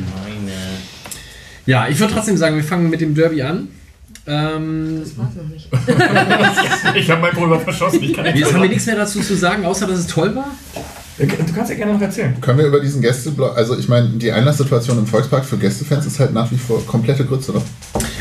Ja, 1.65 1.87
ich 1.89 2.01
würde 2.01 2.15
trotzdem 2.15 2.37
sagen, 2.37 2.57
wir 2.57 2.65
fangen 2.65 2.91
mit 2.91 3.01
dem 3.01 3.15
Derby 3.15 3.43
an. 3.43 3.69
Ähm, 4.27 4.99
Das 5.01 5.17
war's 5.17 5.35
noch 5.37 5.49
nicht. 5.49 5.69
Ich 6.97 7.09
habe 7.11 7.21
meinen 7.21 7.37
Pulver 7.37 7.61
verschossen. 7.61 8.03
Ich 8.03 8.13
kann 8.15 8.25
nicht 8.25 8.39
jetzt 8.39 8.53
haben 8.53 8.63
wir 8.63 8.69
nichts 8.69 8.87
mehr 8.87 8.97
dazu 8.97 9.21
zu 9.21 9.37
sagen, 9.37 9.65
außer 9.65 9.87
dass 9.87 10.01
es 10.01 10.09
toll 10.09 10.35
war. 10.35 10.51
Du 11.19 11.27
kannst 11.55 11.71
ja 11.71 11.77
gerne 11.77 11.95
noch 11.95 12.01
erzählen. 12.01 12.35
Können 12.43 12.59
wir 12.59 12.67
über 12.67 12.81
diesen 12.81 13.01
Gästeblock, 13.01 13.57
also 13.57 13.79
ich 13.79 13.89
meine, 13.89 14.09
die 14.11 14.31
Einlasssituation 14.33 14.99
im 14.99 15.07
Volkspark 15.07 15.45
für 15.47 15.57
Gästefans 15.57 16.05
ist 16.07 16.21
halt 16.21 16.35
nach 16.35 16.51
wie 16.53 16.59
vor 16.59 16.85
komplette 16.87 17.25
Grütze, 17.25 17.53
oder? 17.53 17.63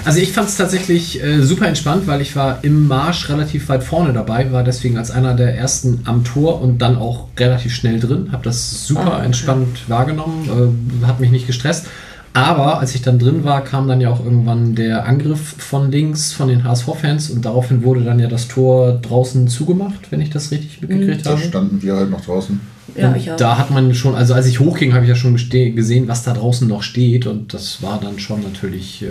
Also 0.06 0.20
ich 0.20 0.32
fand 0.32 0.48
es 0.48 0.56
tatsächlich 0.56 1.22
äh, 1.22 1.42
super 1.42 1.68
entspannt, 1.68 2.08
weil 2.08 2.22
ich 2.22 2.36
war 2.36 2.60
im 2.64 2.88
Marsch 2.88 3.28
relativ 3.30 3.68
weit 3.70 3.84
vorne 3.84 4.14
dabei, 4.14 4.52
war 4.54 4.64
deswegen 4.64 4.98
als 4.98 5.12
einer 5.12 5.34
der 5.34 5.58
ersten 5.58 6.02
am 6.06 6.24
Tor 6.24 6.62
und 6.62 6.78
dann 6.82 6.96
auch 6.96 7.28
relativ 7.38 7.74
schnell 7.74 8.00
drin. 8.00 8.30
Habe 8.32 8.44
das 8.44 8.86
super 8.88 9.14
Ah, 9.14 9.18
okay. 9.18 9.26
entspannt 9.26 9.90
wahrgenommen, 9.90 10.80
äh, 11.02 11.06
hat 11.06 11.20
mich 11.20 11.32
nicht 11.32 11.48
gestresst. 11.48 11.88
Aber 12.34 12.80
als 12.80 12.94
ich 12.96 13.02
dann 13.02 13.18
drin 13.18 13.44
war, 13.46 13.64
kam 13.64 13.88
dann 13.88 14.00
ja 14.02 14.10
auch 14.10 14.24
irgendwann 14.24 14.76
der 14.76 15.06
Angriff 15.06 15.56
von 15.58 15.90
links 15.92 16.34
von 16.34 16.50
den 16.50 16.64
HSV-Fans 16.66 17.30
und 17.30 17.44
daraufhin 17.46 17.84
wurde 17.84 18.02
dann 18.04 18.20
ja 18.20 18.28
das 18.28 18.48
Tor 18.50 19.00
draußen 19.02 19.48
zugemacht, 19.48 20.12
wenn 20.12 20.20
ich 20.22 20.30
das 20.32 20.52
richtig 20.52 20.82
mitgekriegt 20.82 21.26
Da 21.26 21.32
habe. 21.32 21.42
standen 21.42 21.82
wir 21.82 21.96
halt 21.96 22.10
noch 22.12 22.22
draußen. 22.24 22.60
Ja, 22.95 23.10
Und 23.10 23.18
ich 23.18 23.32
auch. 23.32 23.38
Da 23.38 23.57
hat 23.57 23.72
man 23.72 23.94
schon, 23.95 24.16
also 24.16 24.34
als 24.34 24.45
ich 24.45 24.60
hochging, 24.60 24.94
habe 24.94 25.06
ich 25.06 25.10
ja 25.10 25.16
schon 25.16 25.36
gesehen, 25.36 26.07
was 26.07 26.24
da 26.24 26.34
draußen 26.34 26.68
noch 26.68 26.84
steht. 26.84 27.26
Und 27.26 27.53
das 27.53 27.82
war 27.82 27.99
dann 27.99 28.20
schon 28.20 28.41
natürlich, 28.44 29.03
äh, 29.03 29.07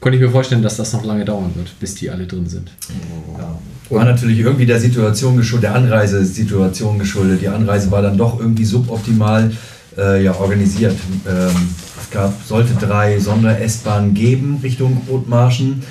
konnte 0.00 0.16
ich 0.16 0.22
mir 0.22 0.30
vorstellen, 0.30 0.62
dass 0.62 0.76
das 0.76 0.92
noch 0.92 1.04
lange 1.04 1.24
dauern 1.24 1.52
wird, 1.54 1.78
bis 1.78 1.94
die 1.94 2.10
alle 2.10 2.26
drin 2.26 2.48
sind. 2.48 2.70
War 3.88 4.04
natürlich 4.04 4.40
irgendwie 4.40 4.66
der 4.66 4.80
Situation 4.80 5.36
geschuldet, 5.36 5.70
der 5.70 5.74
Anreisesituation 5.76 6.98
geschuldet. 6.98 7.40
Die 7.42 7.48
Anreise 7.48 7.90
war 7.90 8.02
dann 8.02 8.18
doch 8.18 8.40
irgendwie 8.40 8.64
suboptimal 8.64 9.52
äh, 9.96 10.24
ja, 10.24 10.34
organisiert. 10.34 10.96
Ähm, 11.26 11.68
es 12.00 12.10
gab, 12.10 12.34
sollte 12.44 12.74
drei 12.74 13.18
Sonder-S-Bahnen 13.18 14.14
geben 14.14 14.58
Richtung 14.62 15.02
Rotmarschen. 15.08 15.82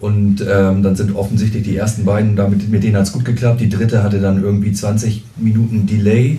Und 0.00 0.40
ähm, 0.48 0.82
dann 0.82 0.94
sind 0.94 1.14
offensichtlich 1.16 1.64
die 1.64 1.76
ersten 1.76 2.04
beiden, 2.04 2.36
damit, 2.36 2.68
mit 2.68 2.84
denen 2.84 2.96
hat 2.96 3.04
es 3.04 3.12
gut 3.12 3.24
geklappt. 3.24 3.60
Die 3.60 3.68
dritte 3.68 4.02
hatte 4.02 4.20
dann 4.20 4.42
irgendwie 4.42 4.72
20 4.72 5.24
Minuten 5.36 5.86
Delay. 5.86 6.38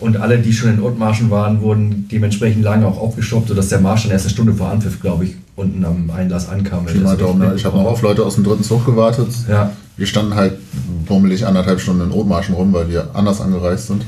Und 0.00 0.16
alle, 0.16 0.38
die 0.38 0.52
schon 0.52 0.70
in 0.70 0.82
Ottmarschen 0.82 1.30
waren, 1.30 1.60
wurden 1.60 2.08
dementsprechend 2.10 2.64
lange 2.64 2.86
auch 2.86 2.98
aufgestoppt, 2.98 3.48
sodass 3.48 3.68
der 3.68 3.80
Marsch 3.80 4.04
dann 4.04 4.12
erst 4.12 4.24
eine 4.26 4.32
Stunde 4.32 4.54
vor 4.54 4.70
Anpfiff, 4.70 5.00
glaube 5.00 5.24
ich, 5.24 5.36
unten 5.56 5.84
am 5.84 6.10
Einlass 6.10 6.48
ankam. 6.48 6.86
Daumen, 7.16 7.42
ja. 7.42 7.54
Ich 7.54 7.64
habe 7.66 7.76
noch 7.76 7.84
auf 7.84 8.00
Leute 8.00 8.24
aus 8.24 8.36
dem 8.36 8.44
dritten 8.44 8.64
Zug 8.64 8.86
gewartet. 8.86 9.28
Ja, 9.48 9.72
Wir 9.98 10.06
standen 10.06 10.34
halt 10.34 10.54
bummelig 11.06 11.46
anderthalb 11.46 11.80
Stunden 11.80 12.02
in 12.02 12.10
Rotmarschen 12.10 12.54
rum, 12.54 12.72
weil 12.72 12.88
wir 12.88 13.10
anders 13.14 13.42
angereist 13.42 13.88
sind. 13.88 14.06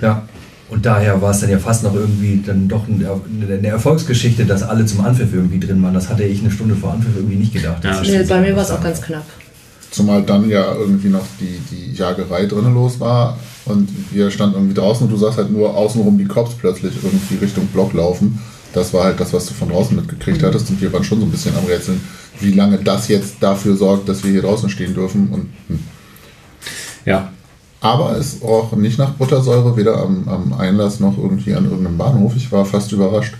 Ja, 0.00 0.22
und 0.70 0.86
daher 0.86 1.20
war 1.20 1.30
es 1.32 1.40
dann 1.40 1.50
ja 1.50 1.58
fast 1.58 1.82
noch 1.82 1.94
irgendwie 1.94 2.42
dann 2.44 2.68
doch 2.68 2.86
ein- 2.88 3.04
eine 3.48 3.66
Erfolgsgeschichte, 3.68 4.44
dass 4.44 4.62
alle 4.62 4.86
zum 4.86 5.00
Anpfiff 5.00 5.32
irgendwie 5.34 5.60
drin 5.60 5.82
waren. 5.82 5.94
Das 5.94 6.08
hatte 6.08 6.22
ich 6.24 6.40
eine 6.40 6.50
Stunde 6.50 6.74
vor 6.76 6.92
Anpfiff 6.92 7.16
irgendwie 7.16 7.36
nicht 7.36 7.52
gedacht. 7.52 7.84
Ja, 7.84 8.00
Nee, 8.00 8.22
bei 8.24 8.40
mir 8.40 8.54
war 8.56 8.62
es 8.62 8.70
auch 8.70 8.82
ganz 8.82 9.00
knapp. 9.02 9.24
Zumal 9.90 10.22
dann 10.22 10.48
ja 10.48 10.72
irgendwie 10.74 11.08
noch 11.08 11.24
die, 11.40 11.58
die 11.70 11.92
Jagerei 11.96 12.46
drinnen 12.46 12.74
los 12.74 13.00
war 13.00 13.36
und 13.64 13.88
wir 14.12 14.30
standen 14.30 14.54
irgendwie 14.54 14.74
draußen 14.74 15.04
und 15.06 15.12
du 15.12 15.16
sahst 15.16 15.36
halt 15.38 15.50
nur 15.50 15.76
außenrum 15.76 16.16
die 16.16 16.26
Cops 16.26 16.54
plötzlich 16.54 16.92
irgendwie 17.02 17.34
Richtung 17.44 17.66
Block 17.66 17.92
laufen. 17.92 18.38
Das 18.72 18.94
war 18.94 19.02
halt 19.04 19.18
das, 19.18 19.32
was 19.32 19.46
du 19.46 19.54
von 19.54 19.68
draußen 19.68 19.96
mitgekriegt 19.96 20.44
hattest 20.44 20.70
und 20.70 20.80
wir 20.80 20.92
waren 20.92 21.02
schon 21.02 21.18
so 21.18 21.26
ein 21.26 21.30
bisschen 21.32 21.56
am 21.56 21.64
Rätseln, 21.64 22.00
wie 22.38 22.52
lange 22.52 22.78
das 22.78 23.08
jetzt 23.08 23.34
dafür 23.40 23.74
sorgt, 23.76 24.08
dass 24.08 24.22
wir 24.22 24.30
hier 24.30 24.42
draußen 24.42 24.70
stehen 24.70 24.94
dürfen. 24.94 25.28
Und, 25.30 25.48
hm. 25.66 25.80
Ja. 27.04 27.32
Aber 27.80 28.16
es 28.16 28.42
roch 28.42 28.72
nicht 28.72 28.98
nach 28.98 29.10
Buttersäure, 29.12 29.76
weder 29.76 29.96
am, 30.02 30.28
am 30.28 30.52
Einlass 30.52 31.00
noch 31.00 31.16
irgendwie 31.16 31.54
an 31.54 31.64
irgendeinem 31.64 31.96
Bahnhof. 31.98 32.34
Ich 32.36 32.50
war 32.52 32.64
fast 32.64 32.92
überrascht. 32.92 33.34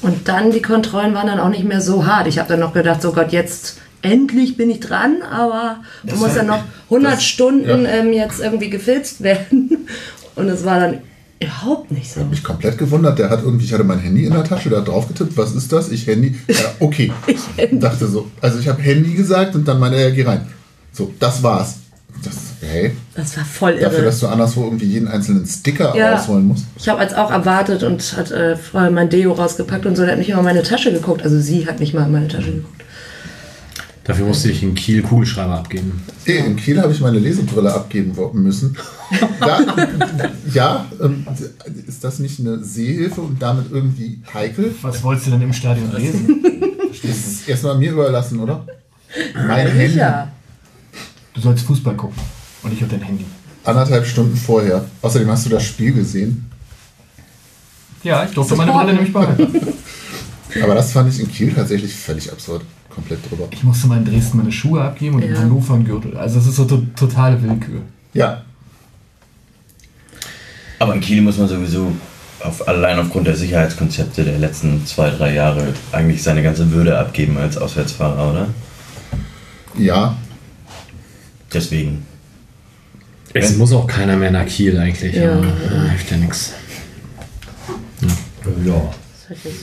Und 0.00 0.28
dann, 0.28 0.52
die 0.52 0.62
Kontrollen 0.62 1.12
waren 1.14 1.26
dann 1.26 1.40
auch 1.40 1.48
nicht 1.48 1.64
mehr 1.64 1.80
so 1.80 2.06
hart. 2.06 2.26
Ich 2.28 2.38
habe 2.38 2.48
dann 2.48 2.60
noch 2.60 2.72
gedacht, 2.72 3.02
so 3.02 3.12
Gott, 3.12 3.32
jetzt 3.32 3.78
endlich 4.00 4.56
bin 4.56 4.70
ich 4.70 4.78
dran, 4.80 5.16
aber 5.28 5.78
Das 6.04 6.18
musst 6.18 6.30
war- 6.30 6.36
dann 6.38 6.46
noch 6.46 6.62
100 6.88 7.14
das- 7.14 7.24
Stunden 7.24 7.84
ja. 7.84 7.90
ähm, 7.90 8.12
jetzt 8.12 8.40
irgendwie 8.40 8.70
gefilzt 8.70 9.22
werden. 9.22 9.88
Und 10.36 10.48
es 10.48 10.64
war 10.64 10.78
dann 10.78 10.98
überhaupt 11.40 11.90
nicht 11.90 12.12
so. 12.12 12.20
mich 12.24 12.44
komplett 12.44 12.78
gewundert. 12.78 13.18
Der 13.18 13.28
hat 13.28 13.42
irgendwie, 13.42 13.64
ich 13.64 13.72
hatte 13.72 13.82
mein 13.84 13.98
Handy 13.98 14.24
in 14.24 14.32
der 14.32 14.44
Tasche, 14.44 14.70
der 14.70 14.78
hat 14.80 14.88
drauf 14.88 15.08
getippt, 15.08 15.36
was 15.36 15.52
ist 15.54 15.72
das? 15.72 15.90
Ich 15.90 16.06
Handy. 16.06 16.36
Ja, 16.46 16.54
okay. 16.80 17.12
Ich 17.26 17.40
Dachte 17.80 18.06
so, 18.06 18.28
also 18.40 18.58
ich 18.60 18.68
habe 18.68 18.80
Handy 18.80 19.14
gesagt 19.14 19.54
und 19.56 19.66
dann 19.66 19.80
meinte 19.80 19.98
er, 19.98 20.12
geh 20.12 20.22
rein. 20.22 20.46
So, 20.92 21.12
das 21.18 21.42
war's. 21.42 21.80
Das, 22.24 22.34
hey, 22.60 22.92
Das 23.14 23.36
war 23.36 23.44
voll 23.44 23.78
dafür, 23.78 23.98
irre. 23.98 24.06
dass 24.06 24.20
du 24.20 24.26
anderswo 24.26 24.64
irgendwie 24.64 24.86
jeden 24.86 25.08
einzelnen 25.08 25.46
Sticker 25.46 25.94
Ja. 25.96 26.16
rausholen 26.16 26.46
musst. 26.46 26.64
Ich 26.76 26.88
habe 26.88 27.00
als 27.00 27.14
auch 27.14 27.30
erwartet 27.30 27.82
und 27.84 28.16
hat 28.16 28.30
äh, 28.30 28.56
vorher 28.56 28.90
mein 28.90 29.08
Deo 29.08 29.32
rausgepackt 29.32 29.86
und 29.86 29.96
so. 29.96 30.02
Der 30.02 30.12
hat 30.12 30.18
nicht 30.18 30.30
mal 30.32 30.38
in 30.38 30.44
meine 30.44 30.62
Tasche 30.62 30.92
geguckt. 30.92 31.22
Also 31.22 31.38
sie 31.40 31.66
hat 31.66 31.78
nicht 31.80 31.94
mal 31.94 32.04
in 32.06 32.12
meine 32.12 32.28
Tasche 32.28 32.52
geguckt. 32.52 32.74
Dafür 34.04 34.24
musste 34.26 34.50
ich 34.50 34.62
in 34.62 34.74
Kiel 34.74 35.02
Kugelschreiber 35.02 35.54
abgeben. 35.58 36.02
Hey, 36.24 36.38
in 36.38 36.56
Kiel 36.56 36.80
habe 36.80 36.92
ich 36.92 37.00
meine 37.00 37.18
Lesebrille 37.18 37.72
abgeben 37.72 38.14
müssen. 38.32 38.76
Da, 39.40 39.60
ja, 40.52 40.84
ähm, 41.02 41.26
ist 41.86 42.04
das 42.04 42.18
nicht 42.18 42.40
eine 42.40 42.62
Sehhilfe 42.62 43.22
und 43.22 43.40
damit 43.40 43.66
irgendwie 43.70 44.20
heikel? 44.34 44.74
Was 44.82 45.02
wolltest 45.02 45.28
du 45.28 45.30
denn 45.30 45.40
im 45.42 45.52
Stadion 45.54 45.90
lesen? 45.96 46.42
Das 47.02 47.16
ist 47.16 47.48
erstmal 47.48 47.78
mir 47.78 47.92
überlassen, 47.92 48.40
oder? 48.40 48.66
Mein 49.34 49.68
Handy. 49.68 49.92
Sicher. 49.94 50.28
Du 51.38 51.44
sollst 51.44 51.64
Fußball 51.66 51.94
gucken 51.94 52.20
und 52.64 52.72
ich 52.72 52.82
auf 52.82 52.90
dein 52.90 53.00
Handy. 53.00 53.24
Anderthalb 53.62 54.04
Stunden 54.04 54.36
vorher. 54.36 54.84
Außerdem 55.02 55.30
hast 55.30 55.46
du 55.46 55.50
das 55.50 55.64
Spiel 55.64 55.92
gesehen. 55.92 56.50
Ja, 58.02 58.24
ich 58.24 58.32
durfte 58.32 58.56
meine 58.56 58.72
Brille 58.72 58.92
nämlich 58.94 59.12
behalten. 59.12 59.46
Aber 60.62 60.74
das 60.74 60.90
fand 60.90 61.12
ich 61.14 61.20
in 61.20 61.30
Kiel 61.30 61.52
tatsächlich 61.52 61.94
völlig 61.94 62.32
absurd. 62.32 62.62
Komplett 62.92 63.20
drüber. 63.30 63.46
Ich 63.52 63.62
musste 63.62 63.86
mal 63.86 63.98
in 63.98 64.04
Dresden 64.04 64.38
meine 64.38 64.50
Schuhe 64.50 64.82
abgeben 64.82 65.14
und 65.16 65.22
in 65.22 65.32
Ja. 65.32 65.38
Hannover 65.38 65.74
einen 65.74 65.84
Gürtel. 65.84 66.16
Also 66.16 66.40
es 66.40 66.48
ist 66.48 66.56
so 66.56 66.64
to 66.64 66.82
totale 66.96 67.40
Willkür. 67.40 67.82
Ja, 68.14 68.42
Aber 70.80 70.94
in 70.94 71.00
Kiel 71.00 71.22
muss 71.22 71.38
man 71.38 71.46
sowieso 71.46 71.92
auf, 72.40 72.66
allein 72.66 72.98
aufgrund 72.98 73.28
der 73.28 73.36
Sicherheitskonzepte 73.36 74.24
der 74.24 74.38
letzten 74.38 74.84
zwei, 74.86 75.10
drei 75.10 75.34
Jahre 75.34 75.72
eigentlich 75.92 76.20
seine 76.20 76.42
ganze 76.42 76.68
Würde 76.72 76.98
abgeben 76.98 77.36
als 77.38 77.56
Auswärtsfahrer, 77.56 78.30
oder? 78.32 78.48
Ja, 79.76 80.16
Deswegen. 81.52 82.06
Es 83.34 83.56
muss 83.56 83.72
auch 83.72 83.86
keiner 83.86 84.16
mehr 84.16 84.30
nach 84.30 84.46
Kiel 84.46 84.78
eigentlich. 84.78 85.14
Ja. 85.14 85.32
aber, 85.32 85.46
äh, 85.46 85.90
hilft 85.90 86.10
ja 86.10 86.16
nichts. 86.16 86.52
Ja. 88.64 88.92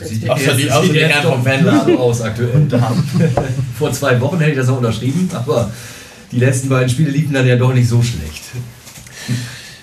Sieht 0.03 0.29
Außer 0.29 0.53
die, 0.53 0.69
außer 0.69 0.93
die 0.93 0.99
Herren 0.99 1.23
vom 1.23 1.43
Fanladen 1.43 1.97
aus 1.97 2.21
aktuell. 2.21 2.67
Vor 3.79 3.91
zwei 3.91 4.19
Wochen 4.21 4.37
hätte 4.37 4.51
ich 4.51 4.57
das 4.57 4.67
noch 4.67 4.77
unterschrieben, 4.77 5.27
aber 5.33 5.71
die 6.31 6.37
letzten 6.37 6.69
beiden 6.69 6.87
Spiele 6.89 7.09
liefen 7.09 7.33
dann 7.33 7.47
ja 7.47 7.55
doch 7.55 7.73
nicht 7.73 7.89
so 7.89 8.03
schlecht. 8.03 8.43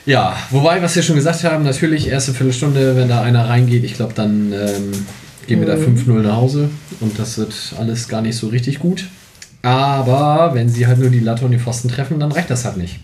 Ja, 0.06 0.36
wobei, 0.50 0.80
was 0.82 0.94
wir 0.94 1.02
schon 1.02 1.16
gesagt 1.16 1.42
haben, 1.44 1.64
natürlich 1.64 2.08
erste 2.08 2.32
Viertelstunde, 2.32 2.96
wenn 2.96 3.08
da 3.08 3.22
einer 3.22 3.48
reingeht, 3.48 3.84
ich 3.84 3.94
glaube, 3.94 4.14
dann 4.14 4.52
ähm, 4.52 4.92
gehen 5.46 5.60
wir 5.60 5.66
da 5.66 5.74
5-0 5.74 6.10
nach 6.22 6.36
Hause 6.36 6.70
und 7.00 7.18
das 7.18 7.38
wird 7.38 7.54
alles 7.78 8.08
gar 8.08 8.22
nicht 8.22 8.36
so 8.36 8.48
richtig 8.48 8.78
gut. 8.78 9.06
Aber 9.62 10.54
wenn 10.54 10.68
sie 10.68 10.86
halt 10.86 10.98
nur 10.98 11.10
die 11.10 11.20
Latte 11.20 11.44
und 11.44 11.52
die 11.52 11.58
Pfosten 11.58 11.88
treffen, 11.88 12.18
dann 12.18 12.32
reicht 12.32 12.50
das 12.50 12.64
halt 12.64 12.76
nicht. 12.76 12.98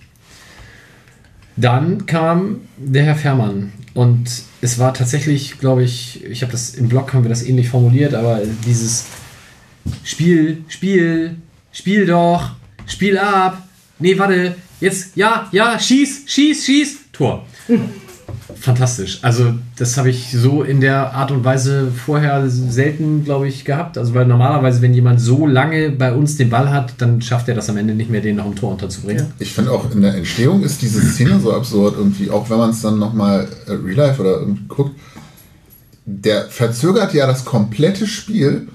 Dann 1.56 2.06
kam 2.06 2.60
der 2.76 3.05
Herr 3.05 3.16
Fährmann 3.16 3.72
und 3.94 4.28
es 4.60 4.78
war 4.78 4.94
tatsächlich, 4.94 5.59
glaube 5.59 5.82
ich, 5.82 6.24
ich 6.24 6.43
habe 6.43 6.52
das 6.52 6.74
im 6.74 6.89
Blog 6.89 7.12
haben 7.12 7.24
wir 7.24 7.28
das 7.28 7.43
ähnlich 7.43 7.68
formuliert, 7.68 8.14
aber 8.14 8.40
dieses 8.66 9.06
Spiel, 10.05 10.62
Spiel, 10.68 11.36
Spiel 11.72 12.06
doch, 12.06 12.51
Spiel 12.86 13.18
ab. 13.18 13.62
Nee, 13.98 14.18
warte, 14.18 14.56
jetzt, 14.80 15.16
ja, 15.16 15.48
ja, 15.52 15.78
schieß, 15.78 16.24
schieß, 16.26 16.64
schieß, 16.64 16.98
Tor. 17.12 17.47
Fantastisch. 18.60 19.20
Also, 19.22 19.55
das 19.76 19.97
habe 19.97 20.10
ich 20.10 20.32
so 20.32 20.62
in 20.62 20.80
der 20.80 21.14
Art 21.14 21.30
und 21.30 21.44
Weise 21.44 21.93
vorher 21.93 22.48
selten, 22.48 23.24
glaube 23.24 23.47
ich, 23.47 23.64
gehabt. 23.64 23.97
Also, 23.97 24.14
weil 24.14 24.26
normalerweise, 24.26 24.82
wenn 24.82 24.94
jemand 24.94 25.20
so 25.20 25.47
lange 25.47 25.90
bei 25.90 26.12
uns 26.12 26.36
den 26.36 26.51
Ball 26.51 26.70
hat, 26.70 26.94
dann 26.98 27.22
schafft 27.22 27.48
er 27.48 27.55
das 27.55 27.70
am 27.70 27.76
Ende 27.76 27.94
nicht 27.94 28.10
mehr, 28.10 28.20
den 28.20 28.36
noch 28.36 28.47
im 28.47 28.56
Tor 28.56 28.72
unterzubringen. 28.72 29.26
ich 29.39 29.52
finde 29.52 29.70
auch 29.70 29.90
in 29.93 30.02
der 30.02 30.14
Entstehung 30.14 30.62
ist 30.62 30.82
diese 30.82 31.01
Szene 31.01 31.39
so 31.40 31.52
absurd 31.52 31.94
irgendwie, 31.97 32.30
auch 32.30 32.51
wenn 32.51 32.59
man 32.59 32.70
es 32.70 32.82
dann 32.82 32.98
nochmal 32.98 33.48
äh, 33.66 33.72
Real 33.72 34.09
Life 34.09 34.20
oder 34.20 34.40
irgendwie 34.40 34.64
guckt, 34.68 34.98
der 36.05 36.47
verzögert 36.47 37.14
ja 37.14 37.26
das 37.26 37.44
komplette 37.44 38.06
Spiel 38.06 38.68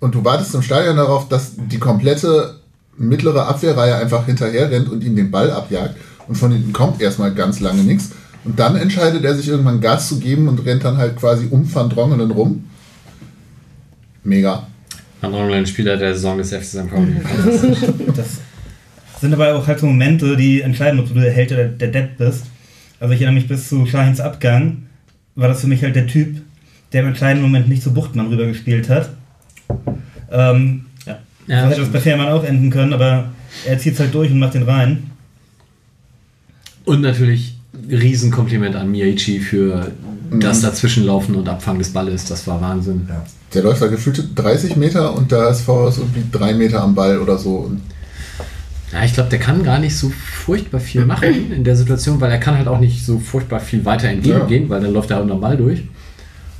und 0.00 0.14
du 0.14 0.24
wartest 0.24 0.54
im 0.54 0.62
Stadion 0.62 0.96
darauf, 0.96 1.28
dass 1.28 1.52
die 1.56 1.78
komplette 1.78 2.56
mittlere 2.96 3.46
Abwehrreihe 3.46 3.96
einfach 3.96 4.26
hinterher 4.26 4.70
rennt 4.70 4.88
und 4.88 5.02
ihm 5.04 5.16
den 5.16 5.30
Ball 5.30 5.50
abjagt 5.50 5.94
und 6.28 6.34
von 6.34 6.52
hinten 6.52 6.72
kommt 6.72 7.00
erstmal 7.00 7.32
ganz 7.32 7.60
lange 7.60 7.82
nichts 7.82 8.10
und 8.44 8.58
dann 8.58 8.76
entscheidet 8.76 9.24
er 9.24 9.34
sich 9.34 9.48
irgendwann 9.48 9.80
Gas 9.80 10.08
zu 10.08 10.18
geben 10.18 10.48
und 10.48 10.64
rennt 10.64 10.84
dann 10.84 10.96
halt 10.96 11.16
quasi 11.16 11.46
um 11.50 11.72
Van 11.72 11.90
Drongelen 11.90 12.30
rum. 12.30 12.64
Mega. 14.24 14.66
Ein 15.22 15.66
Spieler 15.66 15.98
der 15.98 16.14
Saison 16.14 16.38
des 16.38 16.50
FC 16.50 16.64
St. 16.64 16.90
Pauli. 16.90 17.16
Das 18.16 19.20
sind 19.20 19.34
aber 19.34 19.54
auch 19.54 19.66
halt 19.66 19.78
so 19.78 19.86
Momente, 19.86 20.34
die 20.34 20.62
entscheiden, 20.62 20.98
ob 20.98 21.08
du 21.08 21.12
der 21.12 21.30
Held 21.30 21.52
oder 21.52 21.64
der 21.64 21.88
Dead 21.88 22.16
bist. 22.16 22.46
Also 22.98 23.12
ich 23.12 23.20
erinnere 23.20 23.40
mich 23.40 23.48
bis 23.48 23.68
zu 23.68 23.84
Shahins 23.84 24.18
Abgang, 24.18 24.84
war 25.34 25.48
das 25.48 25.60
für 25.60 25.66
mich 25.66 25.82
halt 25.82 25.94
der 25.94 26.06
Typ, 26.06 26.40
der 26.92 27.02
im 27.02 27.08
entscheidenden 27.08 27.42
Moment 27.42 27.68
nicht 27.68 27.82
zu 27.82 27.92
Buchtmann 27.92 28.28
rübergespielt 28.28 28.88
hat. 28.88 29.10
Ähm, 30.30 30.86
ja. 31.06 31.18
Ja, 31.46 31.64
so 31.64 31.68
hätte 31.68 31.80
das 31.80 31.90
bei 31.90 32.00
Fährmann 32.00 32.28
auch 32.28 32.44
enden 32.44 32.70
können, 32.70 32.94
aber 32.94 33.28
er 33.66 33.78
zieht 33.78 33.92
es 33.94 34.00
halt 34.00 34.14
durch 34.14 34.30
und 34.30 34.38
macht 34.38 34.54
den 34.54 34.62
rein. 34.62 35.10
Und 36.86 37.02
natürlich 37.02 37.59
Riesenkompliment 37.88 38.76
an 38.76 38.90
Miyachi 38.90 39.40
für 39.40 39.90
das 40.38 40.60
Dazwischenlaufen 40.60 41.34
und 41.34 41.48
Abfangen 41.48 41.78
des 41.78 41.92
Balles. 41.92 42.24
Das 42.24 42.46
war 42.46 42.60
Wahnsinn. 42.60 43.08
Der 43.52 43.62
läuft 43.62 43.82
da 43.82 43.88
gefühlte 43.88 44.22
30 44.22 44.76
Meter 44.76 45.14
und 45.14 45.32
SV 45.32 45.88
ist 45.88 45.98
irgendwie 45.98 46.22
drei 46.30 46.54
Meter 46.54 46.82
am 46.82 46.94
Ball 46.94 47.18
oder 47.18 47.36
so. 47.36 47.70
Ja, 48.92 49.04
ich 49.04 49.14
glaube, 49.14 49.30
der 49.30 49.38
kann 49.38 49.62
gar 49.62 49.78
nicht 49.78 49.96
so 49.96 50.10
furchtbar 50.10 50.80
viel 50.80 51.04
machen 51.04 51.52
in 51.52 51.64
der 51.64 51.76
Situation, 51.76 52.20
weil 52.20 52.30
er 52.30 52.38
kann 52.38 52.56
halt 52.56 52.68
auch 52.68 52.80
nicht 52.80 53.04
so 53.04 53.18
furchtbar 53.18 53.60
viel 53.60 53.84
weiter 53.84 54.08
entgegengehen, 54.08 54.68
weil 54.68 54.80
dann 54.80 54.92
läuft 54.92 55.10
er 55.10 55.22
unter 55.22 55.34
dem 55.34 55.40
Ball 55.40 55.56
durch. 55.56 55.84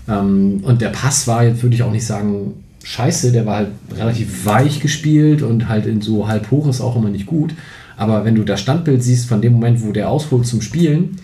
Ähm, 0.08 0.60
und 0.62 0.80
der 0.80 0.90
Pass 0.90 1.26
war 1.26 1.44
jetzt, 1.44 1.62
würde 1.62 1.74
ich 1.74 1.82
auch 1.82 1.92
nicht 1.92 2.06
sagen, 2.06 2.54
scheiße, 2.82 3.32
der 3.32 3.46
war 3.46 3.56
halt 3.56 3.68
relativ 3.96 4.46
weich 4.46 4.80
gespielt 4.80 5.42
und 5.42 5.68
halt 5.68 5.86
in 5.86 6.00
so 6.00 6.28
halb 6.28 6.50
hoch 6.50 6.68
ist 6.68 6.80
auch 6.80 6.96
immer 6.96 7.10
nicht 7.10 7.26
gut. 7.26 7.52
Aber 8.00 8.24
wenn 8.24 8.34
du 8.34 8.44
das 8.44 8.62
Standbild 8.62 9.02
siehst 9.02 9.28
von 9.28 9.42
dem 9.42 9.52
Moment, 9.52 9.82
wo 9.82 9.92
der 9.92 10.08
ausholt 10.08 10.46
zum 10.46 10.62
Spielen, 10.62 11.18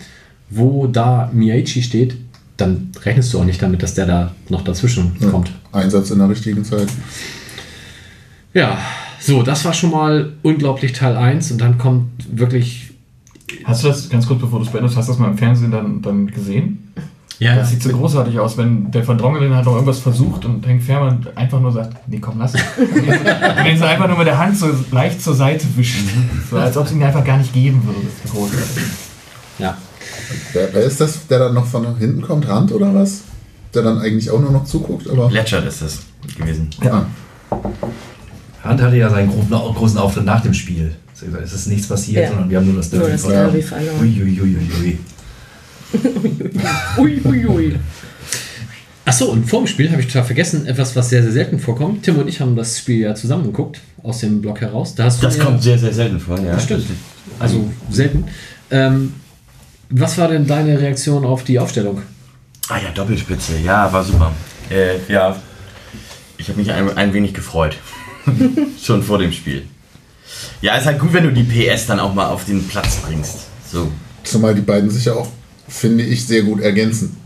wo 0.51 0.85
da 0.85 1.27
Miyachi 1.33 1.81
steht, 1.81 2.15
dann 2.55 2.91
rechnest 3.03 3.33
du 3.33 3.39
auch 3.39 3.45
nicht 3.45 3.59
damit, 3.59 3.81
dass 3.81 3.95
der 3.95 4.05
da 4.05 4.31
noch 4.49 4.63
dazwischen 4.63 5.15
ja, 5.19 5.27
kommt. 5.31 5.51
Einsatz 5.71 6.11
in 6.11 6.19
der 6.19 6.29
richtigen 6.29 6.63
Zeit. 6.63 6.87
Ja, 8.53 8.77
so, 9.19 9.41
das 9.41 9.65
war 9.65 9.73
schon 9.73 9.89
mal 9.89 10.33
unglaublich 10.43 10.93
Teil 10.93 11.17
1 11.17 11.49
und 11.51 11.61
dann 11.61 11.79
kommt 11.79 12.09
wirklich. 12.31 12.91
Hast 13.63 13.83
du 13.83 13.87
das, 13.87 14.07
ganz 14.07 14.27
kurz 14.27 14.39
bevor 14.39 14.59
du 14.59 14.65
es 14.65 14.71
beendest, 14.71 14.97
hast 14.97 15.07
du 15.07 15.13
das 15.13 15.19
mal 15.19 15.31
im 15.31 15.37
Fernsehen 15.37 15.71
dann, 15.71 16.03
dann 16.03 16.27
gesehen? 16.27 16.93
Ja, 17.39 17.55
Das 17.55 17.69
sieht 17.69 17.83
so 17.83 17.89
großartig 17.89 18.39
aus, 18.39 18.57
wenn 18.57 18.89
der 18.89 19.07
Van 19.07 19.17
Drongelen 19.17 19.53
hat 19.55 19.65
noch 19.65 19.73
irgendwas 19.73 19.99
versucht 19.99 20.43
und 20.45 20.65
Henk 20.65 20.81
Fährmann 20.81 21.27
einfach 21.35 21.59
nur 21.59 21.71
sagt, 21.71 21.95
nee, 22.07 22.17
komm, 22.19 22.39
lass 22.39 22.55
es. 22.55 22.61
Und 22.77 23.65
den 23.65 23.77
so 23.77 23.85
einfach 23.85 24.07
nur 24.07 24.17
mit 24.17 24.25
der 24.25 24.39
Hand 24.39 24.57
so 24.57 24.67
leicht 24.91 25.21
zur 25.21 25.35
Seite 25.35 25.65
wischt. 25.75 25.99
So, 26.49 26.57
als 26.57 26.75
ob 26.77 26.87
es 26.87 26.93
ihn 26.93 27.03
einfach 27.03 27.23
gar 27.23 27.37
nicht 27.37 27.53
geben 27.53 27.83
würde. 27.85 27.99
Das 28.01 28.25
ist 28.25 28.33
großartig. 28.33 28.83
ja. 29.59 29.77
Wer, 30.53 30.73
wer 30.73 30.81
ist 30.83 30.99
das, 30.99 31.27
der 31.27 31.39
dann 31.39 31.53
noch 31.53 31.65
von 31.67 31.95
hinten 31.97 32.21
kommt? 32.23 32.47
Rand 32.47 32.71
oder 32.71 32.93
was? 32.93 33.21
Der 33.73 33.83
dann 33.83 33.99
eigentlich 33.99 34.31
auch 34.31 34.39
nur 34.39 34.51
noch 34.51 34.65
zuguckt, 34.65 35.07
aber. 35.09 35.29
Letschert 35.29 35.65
ist 35.67 35.81
das 35.83 35.99
gewesen. 36.37 36.69
Ah, 36.89 37.03
Hand 38.63 38.81
hatte 38.81 38.95
ja 38.97 39.09
seinen 39.09 39.29
großen, 39.29 39.49
großen 39.51 39.97
Auftritt 39.99 40.25
nach 40.25 40.41
dem 40.41 40.53
Spiel. 40.53 40.95
Es 41.43 41.53
ist 41.53 41.67
nichts 41.67 41.87
passiert, 41.87 42.23
Ja. 42.23 42.29
sondern 42.29 42.49
wir 42.49 42.57
haben 42.57 42.65
nur 42.67 42.75
das 42.77 42.89
Derby 42.89 43.11
das 43.11 43.21
verloren. 43.21 43.43
Derby 43.51 43.61
verloren. 43.61 43.99
Uiuiuiui. 44.01 44.57
Ui, 44.81 44.97
ui, 46.97 47.21
ui. 47.47 47.79
Achso, 49.05 49.25
und 49.27 49.49
vor 49.49 49.61
dem 49.61 49.67
Spiel 49.67 49.89
habe 49.89 50.01
ich 50.01 50.07
total 50.07 50.25
vergessen, 50.25 50.67
etwas, 50.67 50.95
was 50.95 51.09
sehr, 51.09 51.23
sehr 51.23 51.31
selten 51.31 51.59
vorkommt. 51.59 52.03
Tim 52.03 52.17
und 52.17 52.27
ich 52.27 52.41
haben 52.41 52.55
das 52.57 52.79
Spiel 52.79 52.99
ja 52.99 53.15
zusammen 53.15 53.45
geguckt, 53.45 53.79
aus 54.03 54.19
dem 54.19 54.41
Blog 54.41 54.59
heraus. 54.59 54.95
Da 54.95 55.05
hast 55.05 55.21
du 55.21 55.27
Das 55.27 55.39
kommt 55.39 55.63
sehr, 55.63 55.79
sehr 55.79 55.93
selten 55.93 56.19
vor, 56.19 56.37
ja. 56.39 56.51
Das 56.51 56.63
stimmt. 56.63 56.87
Also 57.39 57.69
selten. 57.89 58.25
Ähm, 58.69 59.13
was 59.89 60.17
war 60.17 60.27
denn 60.27 60.45
deine 60.45 60.79
Reaktion 60.79 61.23
auf 61.23 61.45
die 61.45 61.57
Aufstellung? 61.57 62.01
Ah 62.67 62.79
ja, 62.83 62.89
Doppelspitze, 62.91 63.53
ja, 63.63 63.91
war 63.93 64.03
super. 64.03 64.33
Äh, 64.69 64.97
ja, 65.07 65.37
ich 66.37 66.49
habe 66.49 66.59
mich 66.59 66.71
ein, 66.71 66.97
ein 66.97 67.13
wenig 67.13 67.33
gefreut. 67.33 67.77
Schon 68.81 69.03
vor 69.03 69.19
dem 69.19 69.31
Spiel. 69.31 69.63
Ja, 70.61 70.75
ist 70.75 70.85
halt 70.85 70.99
gut, 70.99 71.13
wenn 71.13 71.23
du 71.23 71.31
die 71.31 71.43
PS 71.43 71.85
dann 71.85 72.01
auch 72.01 72.13
mal 72.13 72.27
auf 72.27 72.43
den 72.43 72.67
Platz 72.67 72.97
bringst. 72.97 73.47
So, 73.71 73.89
zumal 74.23 74.53
die 74.53 74.61
beiden 74.61 74.89
sich 74.89 75.05
ja 75.05 75.13
auch, 75.13 75.29
finde 75.67 76.03
ich, 76.03 76.25
sehr 76.25 76.43
gut 76.43 76.61
ergänzen. 76.61 77.17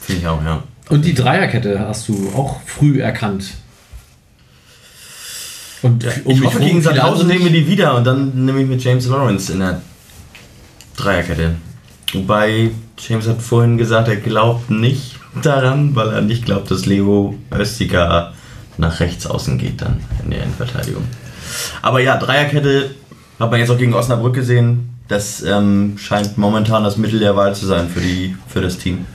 finde 0.00 0.20
ich 0.20 0.26
auch, 0.26 0.42
ja. 0.42 0.62
Und 0.88 1.04
die 1.04 1.14
Dreierkette 1.14 1.80
hast 1.80 2.08
du 2.08 2.32
auch 2.34 2.60
früh 2.66 3.00
erkannt. 3.00 3.54
Und 5.82 6.04
um 6.24 6.32
ich 6.32 6.40
mich 6.40 6.46
hoffe, 6.46 6.60
gegen 6.60 6.82
Sandhausen 6.82 7.26
nehmen 7.26 7.44
wir 7.44 7.52
die 7.52 7.66
wieder 7.66 7.96
und 7.96 8.04
dann 8.04 8.44
nehme 8.44 8.62
ich 8.62 8.68
mit 8.68 8.84
James 8.84 9.06
Lawrence 9.06 9.52
in 9.52 9.60
der 9.60 9.80
Dreierkette. 10.96 11.56
Wobei 12.12 12.70
James 12.98 13.26
hat 13.26 13.42
vorhin 13.42 13.78
gesagt, 13.78 14.08
er 14.08 14.16
glaubt 14.16 14.70
nicht 14.70 15.18
daran, 15.42 15.96
weil 15.96 16.10
er 16.10 16.20
nicht 16.20 16.44
glaubt, 16.44 16.70
dass 16.70 16.86
Leo 16.86 17.36
Östiger 17.50 18.32
nach 18.78 19.00
rechts 19.00 19.26
außen 19.26 19.58
geht 19.58 19.80
dann 19.82 20.00
in 20.22 20.30
der 20.30 20.42
Innenverteidigung. 20.42 21.04
Aber 21.80 22.00
ja, 22.00 22.16
Dreierkette 22.16 22.90
hat 23.38 23.50
man 23.50 23.58
jetzt 23.58 23.70
auch 23.70 23.78
gegen 23.78 23.94
Osnabrück 23.94 24.34
gesehen. 24.34 24.91
Das 25.08 25.42
ähm, 25.42 25.96
scheint 25.98 26.38
momentan 26.38 26.84
das 26.84 26.96
Mittel 26.96 27.18
der 27.18 27.36
Wahl 27.36 27.54
zu 27.54 27.66
sein 27.66 27.88
für, 27.88 28.00
die, 28.00 28.36
für 28.46 28.60
das 28.60 28.78
Team. 28.78 29.06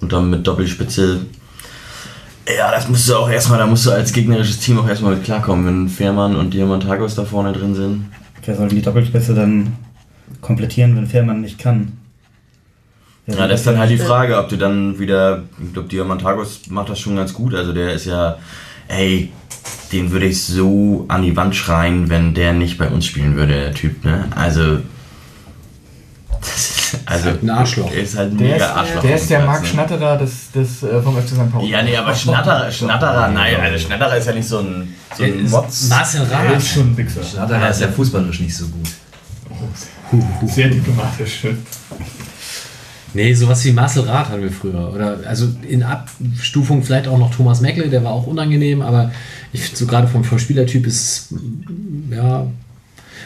Und 0.00 0.12
dann 0.12 0.30
mit 0.30 0.46
Doppelspitze 0.46 1.26
ja, 2.54 2.70
das 2.70 2.88
musst 2.88 3.08
du 3.08 3.16
auch 3.16 3.28
erstmal, 3.28 3.58
da 3.58 3.66
musst 3.66 3.86
du 3.86 3.90
als 3.90 4.12
gegnerisches 4.12 4.60
Team 4.60 4.78
auch 4.78 4.88
erstmal 4.88 5.16
mit 5.16 5.24
klarkommen, 5.24 5.66
wenn 5.66 5.88
Fährmann 5.88 6.36
und 6.36 6.54
Diamantagos 6.54 7.16
da 7.16 7.24
vorne 7.24 7.52
drin 7.52 7.74
sind. 7.74 8.06
Wer 8.44 8.54
soll 8.54 8.68
die 8.68 8.82
Doppelspitze 8.82 9.34
dann 9.34 9.72
komplettieren, 10.40 10.94
wenn 10.96 11.08
Fährmann 11.08 11.40
nicht 11.40 11.58
kann? 11.58 11.98
Ja, 13.26 13.34
soll 13.34 13.48
das 13.48 13.60
ist 13.60 13.66
dann 13.66 13.78
halt 13.78 13.90
die 13.90 13.98
Frage, 13.98 14.38
ob 14.38 14.48
du 14.48 14.56
dann 14.56 15.00
wieder, 15.00 15.42
ich 15.60 15.72
glaube, 15.72 15.88
Diamantagos 15.88 16.68
macht 16.68 16.88
das 16.88 17.00
schon 17.00 17.16
ganz 17.16 17.34
gut. 17.34 17.52
Also 17.54 17.72
der 17.72 17.92
ist 17.92 18.04
ja, 18.04 18.38
ey, 18.86 19.32
den 19.90 20.12
würde 20.12 20.26
ich 20.26 20.44
so 20.44 21.04
an 21.08 21.22
die 21.22 21.34
Wand 21.34 21.56
schreien, 21.56 22.08
wenn 22.08 22.34
der 22.34 22.52
nicht 22.52 22.78
bei 22.78 22.88
uns 22.88 23.06
spielen 23.06 23.34
würde, 23.34 23.54
der 23.54 23.74
Typ, 23.74 24.04
ne? 24.04 24.26
Also, 24.36 24.78
also 27.06 27.24
halt 27.26 27.42
ein 27.42 27.50
Arschloch. 27.50 27.92
Ist 27.92 28.16
halt 28.16 28.32
ein 28.32 28.38
Der 28.38 28.46
mega 28.52 28.56
ist, 28.66 28.76
Arschloch. 28.76 29.02
der, 29.02 29.14
ist 29.14 29.30
der 29.30 29.36
Platz, 29.38 29.46
Marc 29.48 29.62
ne? 29.62 29.68
Schnatterer 29.68 30.18
des, 30.18 30.50
des, 30.52 30.82
äh, 30.82 31.00
vom 31.02 31.16
FC 31.16 31.28
St. 31.28 31.52
Pauli. 31.52 31.70
Ja, 31.70 31.82
nee, 31.82 31.96
aber 31.96 32.14
Schnatterer, 32.14 32.70
Schnatterer, 32.70 33.28
nein, 33.28 33.56
also 33.60 33.78
Schnatterer 33.86 34.16
ist 34.16 34.26
ja 34.26 34.32
nicht 34.32 34.48
so 34.48 34.58
ein, 34.58 34.94
so 35.16 35.22
ein 35.22 35.44
ist 35.44 35.50
Motz. 35.50 35.88
Marcel 35.88 36.26
Der 36.26 36.38
Rath. 36.38 36.56
ist 36.58 36.68
schon 36.68 36.92
ein 36.92 36.96
Wichser. 36.96 37.22
Schnatterer 37.22 37.70
ist 37.70 37.80
ja 37.80 37.88
fußballerisch 37.88 38.40
nicht 38.40 38.56
so 38.56 38.66
gut. 38.66 38.88
Sehr 40.46 40.68
diplomatisch. 40.68 41.46
Nee, 43.14 43.32
sowas 43.34 43.64
wie 43.64 43.72
Marcel 43.72 44.02
Rath 44.02 44.28
hatten 44.28 44.42
wir 44.42 44.52
früher. 44.52 44.92
Oder 44.92 45.18
also 45.26 45.48
in 45.66 45.82
Abstufung 45.82 46.82
vielleicht 46.82 47.08
auch 47.08 47.18
noch 47.18 47.34
Thomas 47.34 47.60
Meckle, 47.60 47.88
der 47.88 48.04
war 48.04 48.12
auch 48.12 48.26
unangenehm, 48.26 48.82
aber 48.82 49.10
ich 49.52 49.62
finde 49.62 49.76
so 49.78 49.86
gerade 49.86 50.06
vom, 50.06 50.22
vom 50.22 50.38
Spielertyp 50.38 50.86
ist 50.86 51.28
ja. 52.10 52.46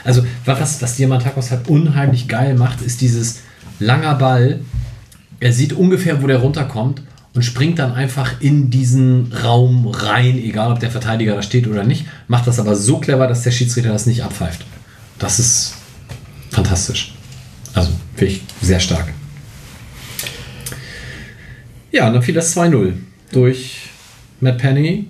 Also 0.05 0.25
was, 0.47 0.81
was 0.81 0.97
Diamantakos 0.97 1.51
halt 1.51 1.69
unheimlich 1.69 2.29
geil 2.29 2.55
macht, 2.55 2.81
ist 2.81 3.01
dieses 3.01 3.41
langer 3.81 4.15
Ball. 4.15 4.61
Er 5.41 5.53
sieht 5.53 5.73
ungefähr, 5.73 6.23
wo 6.23 6.27
der 6.27 6.39
runterkommt 6.39 7.03
und 7.35 7.43
springt 7.43 7.79
dann 7.79 7.93
einfach 7.93 8.41
in 8.41 8.71
diesen 8.71 9.33
Raum 9.33 9.87
rein, 9.87 10.39
egal 10.39 10.73
ob 10.73 10.81
der 10.81 10.91
Verteidiger 10.91 11.35
da 11.35 11.43
steht 11.43 11.67
oder 11.67 11.85
nicht. 11.85 12.07
Macht 12.29 12.47
das 12.47 12.59
aber 12.59 12.77
so 12.77 12.99
clever, 12.99 13.27
dass 13.27 13.43
der 13.43 13.51
Schiedsrichter 13.51 13.93
das 13.93 14.07
nicht 14.07 14.23
abpfeift. 14.23 14.65
Das 15.19 15.39
ist 15.39 15.75
fantastisch. 16.51 17.15
Also 17.75 17.91
finde 18.15 18.35
ich 18.35 18.43
sehr 18.61 18.81
stark. 18.81 19.13
Ja, 21.93 22.07
und 22.07 22.15
dann 22.15 22.23
fiel 22.23 22.35
das 22.35 22.57
2-0 22.57 22.95
durch 23.33 23.89
Matt 24.41 24.59
Penny, 24.59 25.07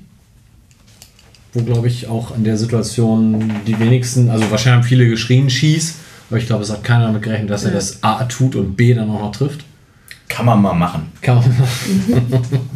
wo 1.53 1.63
glaube 1.63 1.89
ich 1.89 2.07
auch 2.07 2.35
in 2.37 2.45
der 2.45 2.57
Situation 2.57 3.53
die 3.67 3.79
wenigsten, 3.79 4.31
also 4.31 4.51
wahrscheinlich 4.51 4.83
haben 4.83 4.89
viele 4.89 5.09
geschrien, 5.09 5.51
schieß, 5.51 5.97
aber 6.31 6.39
ich 6.39 6.47
glaube, 6.47 6.63
es 6.63 6.71
hat 6.71 6.85
keiner 6.85 7.07
damit 7.07 7.23
gerechnet, 7.23 7.51
dass 7.51 7.65
er 7.65 7.73
das 7.73 8.03
A 8.05 8.25
tut 8.25 8.55
und 8.55 8.77
B 8.77 8.95
dann 8.95 9.11
auch 9.11 9.21
noch 9.21 9.33
trifft. 9.33 9.65
Kann 10.29 10.47
man 10.47 10.63
mal 10.63 10.75
machen. 10.75 11.11
Kann 11.21 11.37
man 11.37 11.49
machen. 11.59 12.61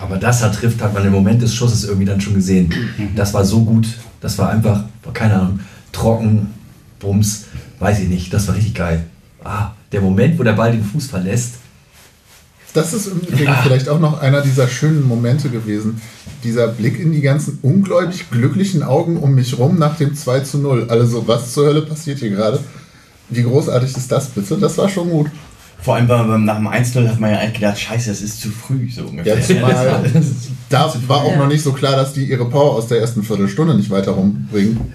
Aber 0.00 0.16
das 0.16 0.42
er 0.42 0.52
trifft, 0.52 0.80
hat 0.80 0.94
man 0.94 1.04
im 1.04 1.12
Moment 1.12 1.42
des 1.42 1.52
Schusses 1.52 1.82
irgendwie 1.82 2.06
dann 2.06 2.20
schon 2.20 2.34
gesehen. 2.34 2.72
Das 3.16 3.34
war 3.34 3.44
so 3.44 3.64
gut. 3.64 3.88
Das 4.20 4.38
war 4.38 4.50
einfach, 4.50 4.84
keine 5.12 5.34
Ahnung, 5.34 5.60
trocken, 5.90 6.54
Bums, 7.00 7.46
weiß 7.80 7.98
ich 8.00 8.08
nicht. 8.08 8.32
Das 8.32 8.46
war 8.46 8.54
richtig 8.54 8.74
geil. 8.74 9.04
Ah, 9.42 9.72
der 9.90 10.00
Moment, 10.00 10.38
wo 10.38 10.44
der 10.44 10.52
Ball 10.52 10.70
den 10.70 10.84
Fuß 10.84 11.08
verlässt. 11.08 11.54
Das 12.74 12.92
ist 12.92 13.06
im 13.06 13.20
Übrigen 13.20 13.54
vielleicht 13.62 13.88
auch 13.88 13.98
noch 13.98 14.20
einer 14.20 14.42
dieser 14.42 14.68
schönen 14.68 15.06
Momente 15.06 15.48
gewesen. 15.48 16.00
Dieser 16.44 16.68
Blick 16.68 17.00
in 17.00 17.12
die 17.12 17.22
ganzen 17.22 17.58
ungläubig 17.62 18.30
glücklichen 18.30 18.82
Augen 18.82 19.16
um 19.16 19.34
mich 19.34 19.58
rum 19.58 19.78
nach 19.78 19.96
dem 19.96 20.14
2 20.14 20.40
zu 20.40 20.58
0. 20.58 20.86
Also, 20.88 21.26
was 21.26 21.52
zur 21.52 21.66
Hölle 21.66 21.82
passiert 21.82 22.18
hier 22.18 22.30
gerade? 22.30 22.60
Wie 23.30 23.42
großartig 23.42 23.96
ist 23.96 24.12
das 24.12 24.28
bitte? 24.28 24.56
Das 24.58 24.78
war 24.78 24.88
schon 24.88 25.10
gut. 25.10 25.30
Vor 25.80 25.94
allem 25.94 26.08
beim, 26.08 26.28
beim, 26.28 26.44
nach 26.44 26.56
dem 26.56 26.68
1-0 26.68 27.08
hat 27.08 27.20
man 27.20 27.30
ja 27.30 27.38
eigentlich 27.38 27.54
gedacht, 27.54 27.78
scheiße, 27.78 28.10
es 28.10 28.20
ist 28.20 28.40
zu 28.40 28.50
früh, 28.50 28.90
so 28.90 29.04
ungefähr. 29.04 29.38
Ja, 29.38 29.42
zumal 29.42 30.02
da 30.68 30.92
war 31.06 31.22
auch 31.22 31.36
noch 31.36 31.46
nicht 31.46 31.62
so 31.62 31.72
klar, 31.72 31.96
dass 31.96 32.12
die 32.12 32.24
ihre 32.24 32.48
Power 32.48 32.72
aus 32.72 32.88
der 32.88 33.00
ersten 33.00 33.22
Viertelstunde 33.22 33.74
nicht 33.74 33.90
weiter 33.90 34.12
rumbringen. 34.12 34.92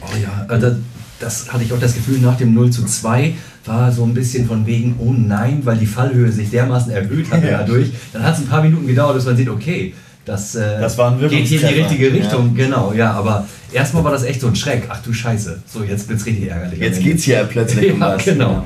Oh 0.00 0.16
ja, 0.22 0.46
also 0.48 0.76
das 1.18 1.52
hatte 1.52 1.64
ich 1.64 1.72
auch 1.72 1.80
das 1.80 1.94
Gefühl, 1.94 2.20
nach 2.20 2.36
dem 2.36 2.54
0 2.54 2.70
zu 2.70 2.84
2 2.84 3.34
war 3.66 3.90
so 3.92 4.04
ein 4.04 4.12
bisschen 4.14 4.46
von 4.46 4.66
wegen, 4.66 4.96
oh 4.98 5.12
nein, 5.12 5.60
weil 5.64 5.78
die 5.78 5.86
Fallhöhe 5.86 6.30
sich 6.30 6.50
dermaßen 6.50 6.92
erhöht 6.92 7.30
hat 7.30 7.42
Ja. 7.42 7.58
dadurch. 7.58 7.88
Dann 8.12 8.22
hat 8.22 8.34
es 8.34 8.40
ein 8.40 8.46
paar 8.46 8.62
Minuten 8.62 8.86
gedauert, 8.86 9.14
bis 9.16 9.24
man 9.24 9.36
sieht, 9.36 9.48
okay, 9.48 9.94
das, 10.26 10.54
äh, 10.54 10.80
Das 10.80 10.96
geht 10.96 11.46
hier 11.46 11.60
in 11.60 11.68
die 11.74 11.80
richtige 11.80 12.12
Richtung. 12.12 12.54
Genau, 12.54 12.92
ja, 12.92 13.12
aber 13.12 13.46
erstmal 13.72 14.04
war 14.04 14.12
das 14.12 14.22
echt 14.24 14.40
so 14.40 14.46
ein 14.48 14.56
Schreck. 14.56 14.84
Ach 14.88 15.02
du 15.02 15.12
Scheiße, 15.12 15.62
so 15.66 15.82
jetzt 15.84 16.08
wird's 16.08 16.24
richtig 16.26 16.48
ärgerlich. 16.50 16.78
Jetzt 16.80 16.98
Ende. 16.98 17.10
geht's 17.10 17.24
hier 17.24 17.44
plötzlich 17.44 17.92
um 17.92 18.00
Ja, 18.00 18.14
was. 18.16 18.24
genau. 18.24 18.64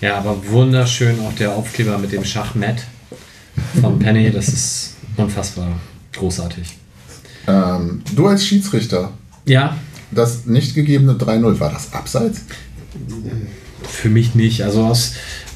Ja, 0.00 0.18
aber 0.18 0.36
wunderschön 0.50 1.18
auch 1.20 1.32
der 1.34 1.52
Aufkleber 1.52 1.98
mit 1.98 2.12
dem 2.12 2.24
Schachmatt 2.24 2.84
von 3.80 3.98
Penny. 3.98 4.30
Das 4.30 4.48
ist 4.48 4.94
unfassbar 5.16 5.68
großartig. 6.14 6.76
Ähm, 7.48 8.02
du 8.14 8.26
als 8.26 8.44
Schiedsrichter, 8.44 9.12
Ja, 9.46 9.76
das 10.10 10.46
nicht 10.46 10.74
gegebene 10.74 11.12
3-0, 11.14 11.58
war 11.60 11.72
das 11.72 11.92
abseits? 11.92 12.42
Für 13.82 14.08
mich 14.08 14.34
nicht. 14.34 14.62
Also 14.62 14.84
aus, 14.84 15.14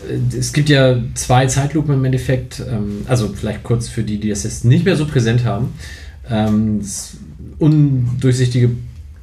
äh, 0.08 0.36
es 0.36 0.52
gibt 0.52 0.68
ja 0.68 0.96
zwei 1.14 1.46
Zeitlupen 1.46 1.94
im 1.94 2.04
Endeffekt. 2.04 2.60
Ähm, 2.60 3.02
also 3.06 3.28
vielleicht 3.28 3.62
kurz 3.62 3.88
für 3.88 4.02
die, 4.02 4.18
die 4.18 4.28
das 4.28 4.44
jetzt 4.44 4.64
nicht 4.64 4.84
mehr 4.84 4.96
so 4.96 5.06
präsent 5.06 5.44
haben. 5.44 5.74
Ähm, 6.28 6.80
undurchsichtige 7.58 8.70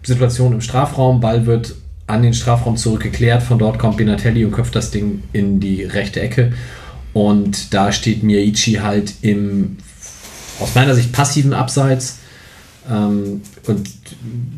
Situation 0.03 0.53
im 0.53 0.61
Strafraum. 0.61 1.19
Ball 1.19 1.45
wird 1.45 1.75
an 2.07 2.21
den 2.21 2.33
Strafraum 2.33 2.77
zurückgeklärt. 2.77 3.43
Von 3.43 3.59
dort 3.59 3.79
kommt 3.79 3.97
Benatelli 3.97 4.45
und 4.45 4.51
köpft 4.51 4.75
das 4.75 4.91
Ding 4.91 5.23
in 5.33 5.59
die 5.59 5.83
rechte 5.83 6.21
Ecke. 6.21 6.53
Und 7.13 7.73
da 7.73 7.91
steht 7.91 8.23
Miyaichi 8.23 8.75
halt 8.75 9.13
im 9.21 9.77
aus 10.59 10.75
meiner 10.75 10.95
Sicht 10.95 11.11
passiven 11.11 11.53
Abseits. 11.53 12.19
Ähm, 12.89 13.41
und 13.65 13.89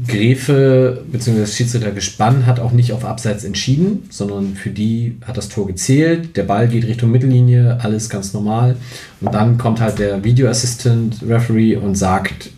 Gräfe 0.08 1.04
bzw. 1.12 1.40
das 1.42 1.56
Schiedsrichtergespann 1.56 2.46
hat 2.46 2.60
auch 2.60 2.72
nicht 2.72 2.94
auf 2.94 3.06
Abseits 3.06 3.44
entschieden, 3.44 4.04
sondern 4.10 4.56
für 4.56 4.70
die 4.70 5.18
hat 5.26 5.38
das 5.38 5.50
Tor 5.50 5.68
gezählt. 5.68 6.38
Der 6.38 6.44
Ball 6.44 6.68
geht 6.68 6.86
Richtung 6.86 7.12
Mittellinie, 7.12 7.80
alles 7.82 8.10
ganz 8.10 8.34
normal. 8.34 8.76
Und 9.22 9.34
dann 9.34 9.58
kommt 9.58 9.82
halt 9.82 10.00
der 10.00 10.24
Video 10.24 10.48
Assistant 10.48 11.18
Referee 11.28 11.76
und 11.76 11.96
sagt, 11.96 12.52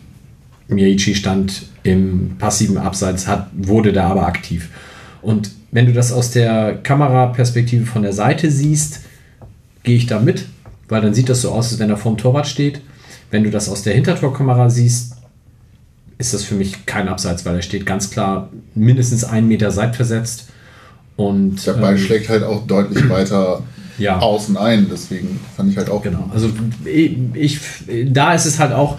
Miyaichi 0.68 1.14
stand 1.14 1.64
im 1.82 2.36
passiven 2.38 2.78
Abseits, 2.78 3.26
hat, 3.26 3.48
wurde 3.52 3.92
da 3.92 4.08
aber 4.08 4.26
aktiv. 4.26 4.68
Und 5.20 5.50
wenn 5.70 5.86
du 5.86 5.92
das 5.92 6.12
aus 6.12 6.30
der 6.30 6.78
Kameraperspektive 6.82 7.86
von 7.86 8.02
der 8.02 8.12
Seite 8.12 8.50
siehst, 8.50 9.00
gehe 9.82 9.96
ich 9.96 10.06
da 10.06 10.20
mit, 10.20 10.46
weil 10.88 11.00
dann 11.00 11.14
sieht 11.14 11.28
das 11.28 11.42
so 11.42 11.50
aus, 11.50 11.70
als 11.70 11.80
wenn 11.80 11.90
er 11.90 11.96
vorm 11.96 12.18
Torwart 12.18 12.46
steht. 12.46 12.80
Wenn 13.30 13.44
du 13.44 13.50
das 13.50 13.68
aus 13.68 13.82
der 13.82 13.94
Hintertorkamera 13.94 14.68
siehst, 14.68 15.11
ist 16.22 16.32
das 16.32 16.44
für 16.44 16.54
mich 16.54 16.86
kein 16.86 17.08
Abseits, 17.08 17.44
weil 17.44 17.56
er 17.56 17.62
steht 17.62 17.84
ganz 17.84 18.10
klar 18.10 18.48
mindestens 18.74 19.24
einen 19.24 19.48
Meter 19.48 19.72
seitversetzt. 19.72 20.46
Und 21.16 21.66
Der 21.66 21.72
Ball 21.74 21.96
ähm, 21.96 21.98
schlägt 21.98 22.28
halt 22.28 22.44
auch 22.44 22.66
deutlich 22.66 23.08
weiter 23.08 23.62
ja. 23.98 24.18
außen 24.18 24.56
ein, 24.56 24.86
deswegen 24.90 25.40
fand 25.56 25.72
ich 25.72 25.76
halt 25.76 25.90
auch. 25.90 26.02
Genau. 26.02 26.30
Also 26.32 26.48
ich, 26.84 27.60
da 28.06 28.34
ist 28.34 28.46
es 28.46 28.60
halt 28.60 28.72
auch, 28.72 28.98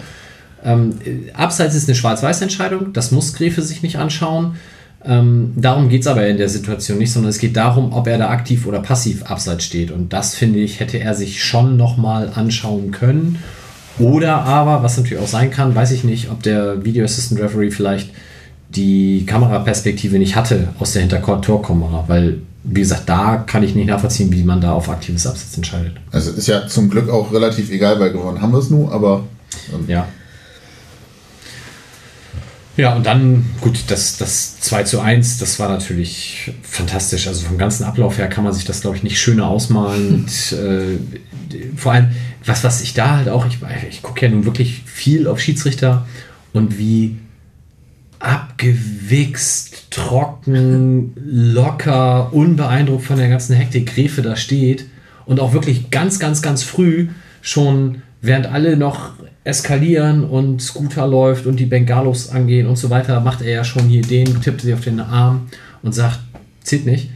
ähm, 0.62 0.98
Abseits 1.32 1.74
ist 1.74 1.88
eine 1.88 1.94
Schwarz-Weiß-Entscheidung, 1.94 2.92
das 2.92 3.10
muss 3.10 3.32
Gräfe 3.32 3.62
sich 3.62 3.82
nicht 3.82 3.96
anschauen. 3.96 4.56
Ähm, 5.06 5.52
darum 5.56 5.88
geht 5.88 6.02
es 6.02 6.06
aber 6.06 6.26
in 6.26 6.36
der 6.36 6.48
Situation 6.50 6.98
nicht, 6.98 7.12
sondern 7.12 7.30
es 7.30 7.38
geht 7.38 7.56
darum, 7.56 7.92
ob 7.94 8.06
er 8.06 8.18
da 8.18 8.28
aktiv 8.28 8.66
oder 8.66 8.80
passiv 8.80 9.24
abseits 9.24 9.64
steht. 9.64 9.90
Und 9.90 10.12
das 10.12 10.34
finde 10.34 10.58
ich, 10.60 10.78
hätte 10.78 10.98
er 10.98 11.14
sich 11.14 11.42
schon 11.42 11.78
nochmal 11.78 12.30
anschauen 12.34 12.90
können. 12.90 13.38
Oder 13.98 14.42
aber, 14.42 14.82
was 14.82 14.96
natürlich 14.96 15.22
auch 15.22 15.28
sein 15.28 15.50
kann, 15.50 15.74
weiß 15.74 15.92
ich 15.92 16.04
nicht, 16.04 16.30
ob 16.30 16.42
der 16.42 16.84
Video 16.84 17.04
Assistant 17.04 17.40
Referee 17.40 17.70
vielleicht 17.70 18.10
die 18.70 19.24
Kameraperspektive 19.26 20.18
nicht 20.18 20.34
hatte 20.34 20.68
aus 20.80 20.92
der 20.92 21.02
Hintertorkamera, 21.02 22.04
weil, 22.08 22.38
wie 22.64 22.80
gesagt, 22.80 23.08
da 23.08 23.36
kann 23.36 23.62
ich 23.62 23.74
nicht 23.74 23.86
nachvollziehen, 23.86 24.32
wie 24.32 24.42
man 24.42 24.60
da 24.60 24.72
auf 24.72 24.88
aktives 24.88 25.26
Abseits 25.26 25.56
entscheidet. 25.56 25.94
Also 26.10 26.32
ist 26.32 26.48
ja 26.48 26.66
zum 26.66 26.90
Glück 26.90 27.08
auch 27.08 27.32
relativ 27.32 27.70
egal, 27.70 28.00
weil 28.00 28.12
gewonnen 28.12 28.40
haben 28.40 28.52
wir 28.52 28.58
es 28.58 28.70
nur, 28.70 28.90
aber 28.92 29.24
ähm, 29.72 29.84
Ja. 29.86 30.08
Ja, 32.76 32.96
und 32.96 33.06
dann, 33.06 33.44
gut, 33.60 33.84
das, 33.86 34.16
das 34.16 34.58
2 34.58 34.82
zu 34.82 35.00
1, 35.00 35.38
das 35.38 35.60
war 35.60 35.68
natürlich 35.68 36.52
fantastisch. 36.62 37.28
Also 37.28 37.46
vom 37.46 37.56
ganzen 37.56 37.84
Ablauf 37.84 38.18
her 38.18 38.26
kann 38.26 38.42
man 38.42 38.52
sich 38.52 38.64
das, 38.64 38.80
glaube 38.80 38.96
ich, 38.96 39.04
nicht 39.04 39.20
schöner 39.20 39.46
ausmalen. 39.46 40.14
Und, 40.24 40.58
äh, 40.58 40.98
vor 41.76 41.92
allem, 41.92 42.08
was, 42.46 42.64
was 42.64 42.82
ich 42.82 42.94
da 42.94 43.16
halt 43.16 43.28
auch, 43.28 43.46
ich, 43.46 43.58
ich 43.88 44.02
gucke 44.02 44.26
ja 44.26 44.30
nun 44.30 44.44
wirklich 44.44 44.82
viel 44.84 45.26
auf 45.26 45.40
Schiedsrichter 45.40 46.06
und 46.52 46.78
wie 46.78 47.16
abgewichst, 48.18 49.90
trocken, 49.90 51.12
locker, 51.24 52.32
unbeeindruckt 52.32 53.04
von 53.04 53.18
der 53.18 53.28
ganzen 53.28 53.54
Hektik 53.54 53.94
Gräfe 53.94 54.22
da 54.22 54.36
steht 54.36 54.86
und 55.26 55.40
auch 55.40 55.52
wirklich 55.52 55.90
ganz, 55.90 56.18
ganz, 56.18 56.42
ganz 56.42 56.62
früh 56.62 57.08
schon, 57.42 58.02
während 58.20 58.46
alle 58.46 58.76
noch 58.76 59.12
eskalieren 59.44 60.24
und 60.24 60.62
Scooter 60.62 61.06
läuft 61.06 61.46
und 61.46 61.60
die 61.60 61.66
Bengalos 61.66 62.30
angehen 62.30 62.66
und 62.66 62.76
so 62.76 62.88
weiter, 62.88 63.20
macht 63.20 63.42
er 63.42 63.52
ja 63.52 63.64
schon 63.64 63.84
hier 63.84 64.02
den, 64.02 64.40
tippt 64.40 64.62
sie 64.62 64.72
auf 64.72 64.80
den 64.80 65.00
Arm 65.00 65.48
und 65.82 65.94
sagt, 65.94 66.20
zählt 66.62 66.86
nicht. 66.86 67.10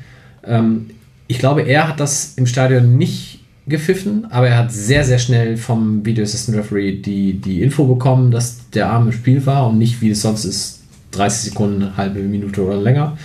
Ähm, 0.44 0.90
ich 1.26 1.38
glaube, 1.38 1.62
er 1.62 1.88
hat 1.88 2.00
das 2.00 2.34
im 2.36 2.46
Stadion 2.46 2.98
nicht 2.98 3.37
gepfiffen, 3.68 4.26
aber 4.30 4.48
er 4.48 4.58
hat 4.58 4.72
sehr, 4.72 5.04
sehr 5.04 5.18
schnell 5.18 5.56
vom 5.56 6.04
Video 6.04 6.24
Assistant 6.24 6.58
Referee 6.58 6.92
die, 6.92 7.34
die 7.34 7.62
Info 7.62 7.84
bekommen, 7.84 8.30
dass 8.30 8.68
der 8.70 8.90
Arm 8.90 9.06
im 9.06 9.12
Spiel 9.12 9.44
war 9.46 9.68
und 9.68 9.78
nicht, 9.78 10.00
wie 10.00 10.10
es 10.10 10.22
sonst 10.22 10.44
ist, 10.44 10.80
30 11.12 11.50
Sekunden, 11.50 11.82
eine 11.82 11.96
halbe 11.96 12.20
Minute 12.20 12.64
oder 12.64 12.76
länger, 12.76 13.16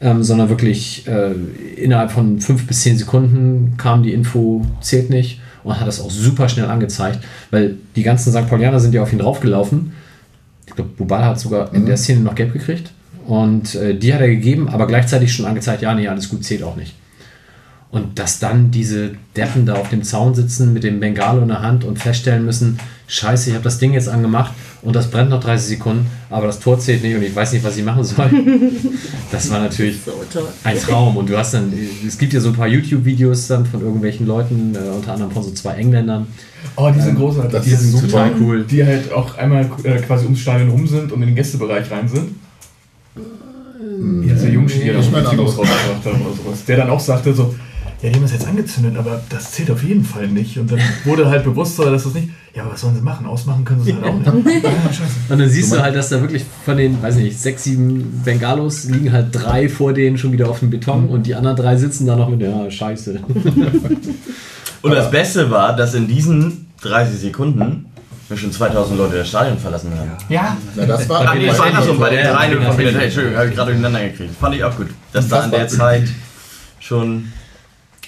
ähm, 0.00 0.22
sondern 0.22 0.48
wirklich 0.48 1.06
äh, 1.06 1.32
innerhalb 1.76 2.10
von 2.10 2.40
fünf 2.40 2.66
bis 2.66 2.82
zehn 2.82 2.96
Sekunden 2.98 3.74
kam 3.76 4.02
die 4.02 4.12
Info, 4.12 4.64
zählt 4.80 5.10
nicht 5.10 5.40
und 5.64 5.78
hat 5.78 5.86
das 5.86 6.00
auch 6.00 6.10
super 6.10 6.48
schnell 6.48 6.66
angezeigt, 6.66 7.20
weil 7.50 7.76
die 7.96 8.02
ganzen 8.02 8.32
St. 8.32 8.48
Paulianer 8.48 8.80
sind 8.80 8.94
ja 8.94 9.02
auf 9.02 9.12
ihn 9.12 9.18
draufgelaufen. 9.18 9.92
Ich 10.66 10.74
glaube, 10.74 10.90
Bubal 10.96 11.24
hat 11.24 11.40
sogar 11.40 11.72
in 11.74 11.86
der 11.86 11.96
Szene 11.96 12.20
noch 12.20 12.34
gelb 12.34 12.52
gekriegt 12.52 12.90
und 13.26 13.74
äh, 13.74 13.94
die 13.94 14.12
hat 14.14 14.20
er 14.20 14.28
gegeben, 14.28 14.68
aber 14.68 14.86
gleichzeitig 14.86 15.32
schon 15.32 15.46
angezeigt, 15.46 15.82
ja, 15.82 15.94
nee, 15.94 16.08
alles 16.08 16.28
gut, 16.28 16.44
zählt 16.44 16.62
auch 16.62 16.76
nicht. 16.76 16.94
Und 17.90 18.18
dass 18.18 18.40
dann 18.40 18.70
diese 18.70 19.12
Deppen 19.36 19.64
da 19.64 19.74
auf 19.74 19.88
dem 19.88 20.02
Zaun 20.02 20.34
sitzen 20.34 20.72
mit 20.72 20.82
dem 20.84 21.00
Bengalo 21.00 21.42
in 21.42 21.48
der 21.48 21.62
Hand 21.62 21.84
und 21.84 21.98
feststellen 21.98 22.44
müssen, 22.44 22.78
scheiße, 23.06 23.50
ich 23.50 23.54
habe 23.54 23.64
das 23.64 23.78
Ding 23.78 23.92
jetzt 23.92 24.08
angemacht 24.08 24.52
und 24.82 24.94
das 24.96 25.10
brennt 25.10 25.30
noch 25.30 25.40
30 25.40 25.68
Sekunden, 25.68 26.06
aber 26.28 26.48
das 26.48 26.58
Tor 26.58 26.78
zählt 26.78 27.02
nicht 27.02 27.14
und 27.16 27.22
ich 27.22 27.34
weiß 27.34 27.52
nicht, 27.52 27.64
was 27.64 27.76
ich 27.76 27.84
machen 27.84 28.04
soll. 28.04 28.30
Das 29.32 29.50
war 29.50 29.60
natürlich 29.60 29.98
So 30.04 30.12
ein 30.64 30.78
Traum. 30.80 31.16
Und 31.16 31.28
du 31.28 31.36
hast 31.36 31.54
dann, 31.54 31.72
es 32.06 32.16
gibt 32.18 32.32
ja 32.32 32.40
so 32.40 32.50
ein 32.50 32.54
paar 32.54 32.68
YouTube-Videos 32.68 33.48
dann 33.48 33.66
von 33.66 33.80
irgendwelchen 33.80 34.26
Leuten, 34.26 34.74
äh, 34.74 34.78
unter 34.94 35.12
anderem 35.12 35.32
von 35.32 35.42
so 35.42 35.50
zwei 35.52 35.74
Engländern. 35.74 36.26
Oh, 36.76 36.90
die 36.94 37.00
sind 37.00 37.16
großartig. 37.16 37.52
das 37.52 37.64
die 37.64 37.70
ist 37.70 37.92
sind 37.92 38.00
total 38.00 38.32
cool. 38.40 38.64
Die 38.64 38.84
halt 38.84 39.12
auch 39.12 39.36
einmal 39.36 39.68
äh, 39.82 39.98
quasi 39.98 40.24
ums 40.24 40.40
Stadion 40.40 40.70
rum 40.70 40.86
sind 40.86 41.12
und 41.12 41.22
in 41.22 41.28
den 41.28 41.34
Gästebereich 41.36 41.90
rein 41.90 42.08
sind. 42.08 42.36
Heißt 44.30 44.44
der 44.44 44.50
Jungstier, 44.50 44.98
ich 44.98 45.08
der 45.10 45.10
meine 45.10 45.32
Videos 45.32 45.58
andere. 45.58 45.68
rausgebracht 45.68 46.04
haben 46.04 46.26
oder 46.26 46.36
sowas. 46.36 46.64
Der 46.66 46.76
dann 46.76 46.90
auch 46.90 47.00
sagte 47.00 47.34
so, 47.34 47.54
ja, 48.06 48.12
die 48.12 48.16
haben 48.16 48.22
das 48.22 48.32
jetzt 48.32 48.46
angezündet, 48.46 48.96
aber 48.96 49.20
das 49.30 49.50
zählt 49.50 49.68
auf 49.70 49.82
jeden 49.82 50.04
Fall 50.04 50.28
nicht. 50.28 50.58
Und 50.58 50.70
dann 50.70 50.78
wurde 51.04 51.28
halt 51.28 51.42
bewusst, 51.42 51.76
dass 51.78 52.04
das 52.04 52.14
nicht. 52.14 52.28
Ja, 52.54 52.62
aber 52.62 52.72
was 52.72 52.80
sollen 52.80 52.94
sie 52.94 53.02
machen? 53.02 53.26
Ausmachen 53.26 53.64
können 53.64 53.82
sie 53.82 53.90
es 53.90 53.96
halt 53.96 54.06
auch 54.06 54.32
nicht. 54.32 54.64
Ja. 54.64 54.70
Und 55.28 55.38
dann 55.40 55.48
siehst 55.48 55.74
du 55.74 55.82
halt, 55.82 55.96
dass 55.96 56.08
da 56.08 56.20
wirklich 56.20 56.44
von 56.64 56.76
den, 56.76 57.02
weiß 57.02 57.16
nicht, 57.16 57.38
sechs, 57.38 57.64
sieben 57.64 58.22
Bengalos 58.24 58.84
liegen 58.84 59.12
halt 59.12 59.28
drei 59.32 59.68
vor 59.68 59.92
denen 59.92 60.16
schon 60.18 60.30
wieder 60.32 60.48
auf 60.48 60.60
dem 60.60 60.70
Beton 60.70 61.08
und 61.08 61.26
die 61.26 61.34
anderen 61.34 61.56
drei 61.56 61.76
sitzen 61.76 62.06
da 62.06 62.14
noch 62.16 62.28
mit, 62.28 62.40
ja, 62.40 62.70
scheiße. 62.70 63.20
Und 64.82 64.92
das 64.92 65.10
Beste 65.10 65.50
war, 65.50 65.74
dass 65.74 65.94
in 65.94 66.06
diesen 66.06 66.68
30 66.82 67.18
Sekunden 67.18 67.86
wir 68.28 68.36
schon 68.36 68.52
2000 68.52 68.98
Leute 68.98 69.16
das 69.18 69.28
Stadion 69.28 69.58
verlassen 69.58 69.90
haben. 69.98 70.12
Ja, 70.28 70.56
Na, 70.76 70.86
das 70.86 71.08
war 71.08 71.28
Ah, 71.28 71.34
nee, 71.34 71.46
das 71.46 71.58
war 71.58 71.66
andersrum, 71.66 71.98
bei 71.98 72.10
den 72.10 72.20
Ja, 72.20 72.34
3 72.34 72.52
ja, 72.52 72.72
von 72.72 72.84
ja. 72.84 72.90
Hey, 72.90 73.04
Entschuldigung, 73.04 73.36
habe 73.36 73.48
ich 73.48 73.54
gerade 73.56 73.70
durcheinander 73.72 74.00
gekriegt. 74.00 74.34
Fand 74.38 74.54
ich 74.54 74.62
auch 74.62 74.76
gut. 74.76 74.88
Dass 75.12 75.28
da 75.28 75.40
an 75.40 75.50
der 75.50 75.66
Zeit 75.66 76.08
schon. 76.78 77.32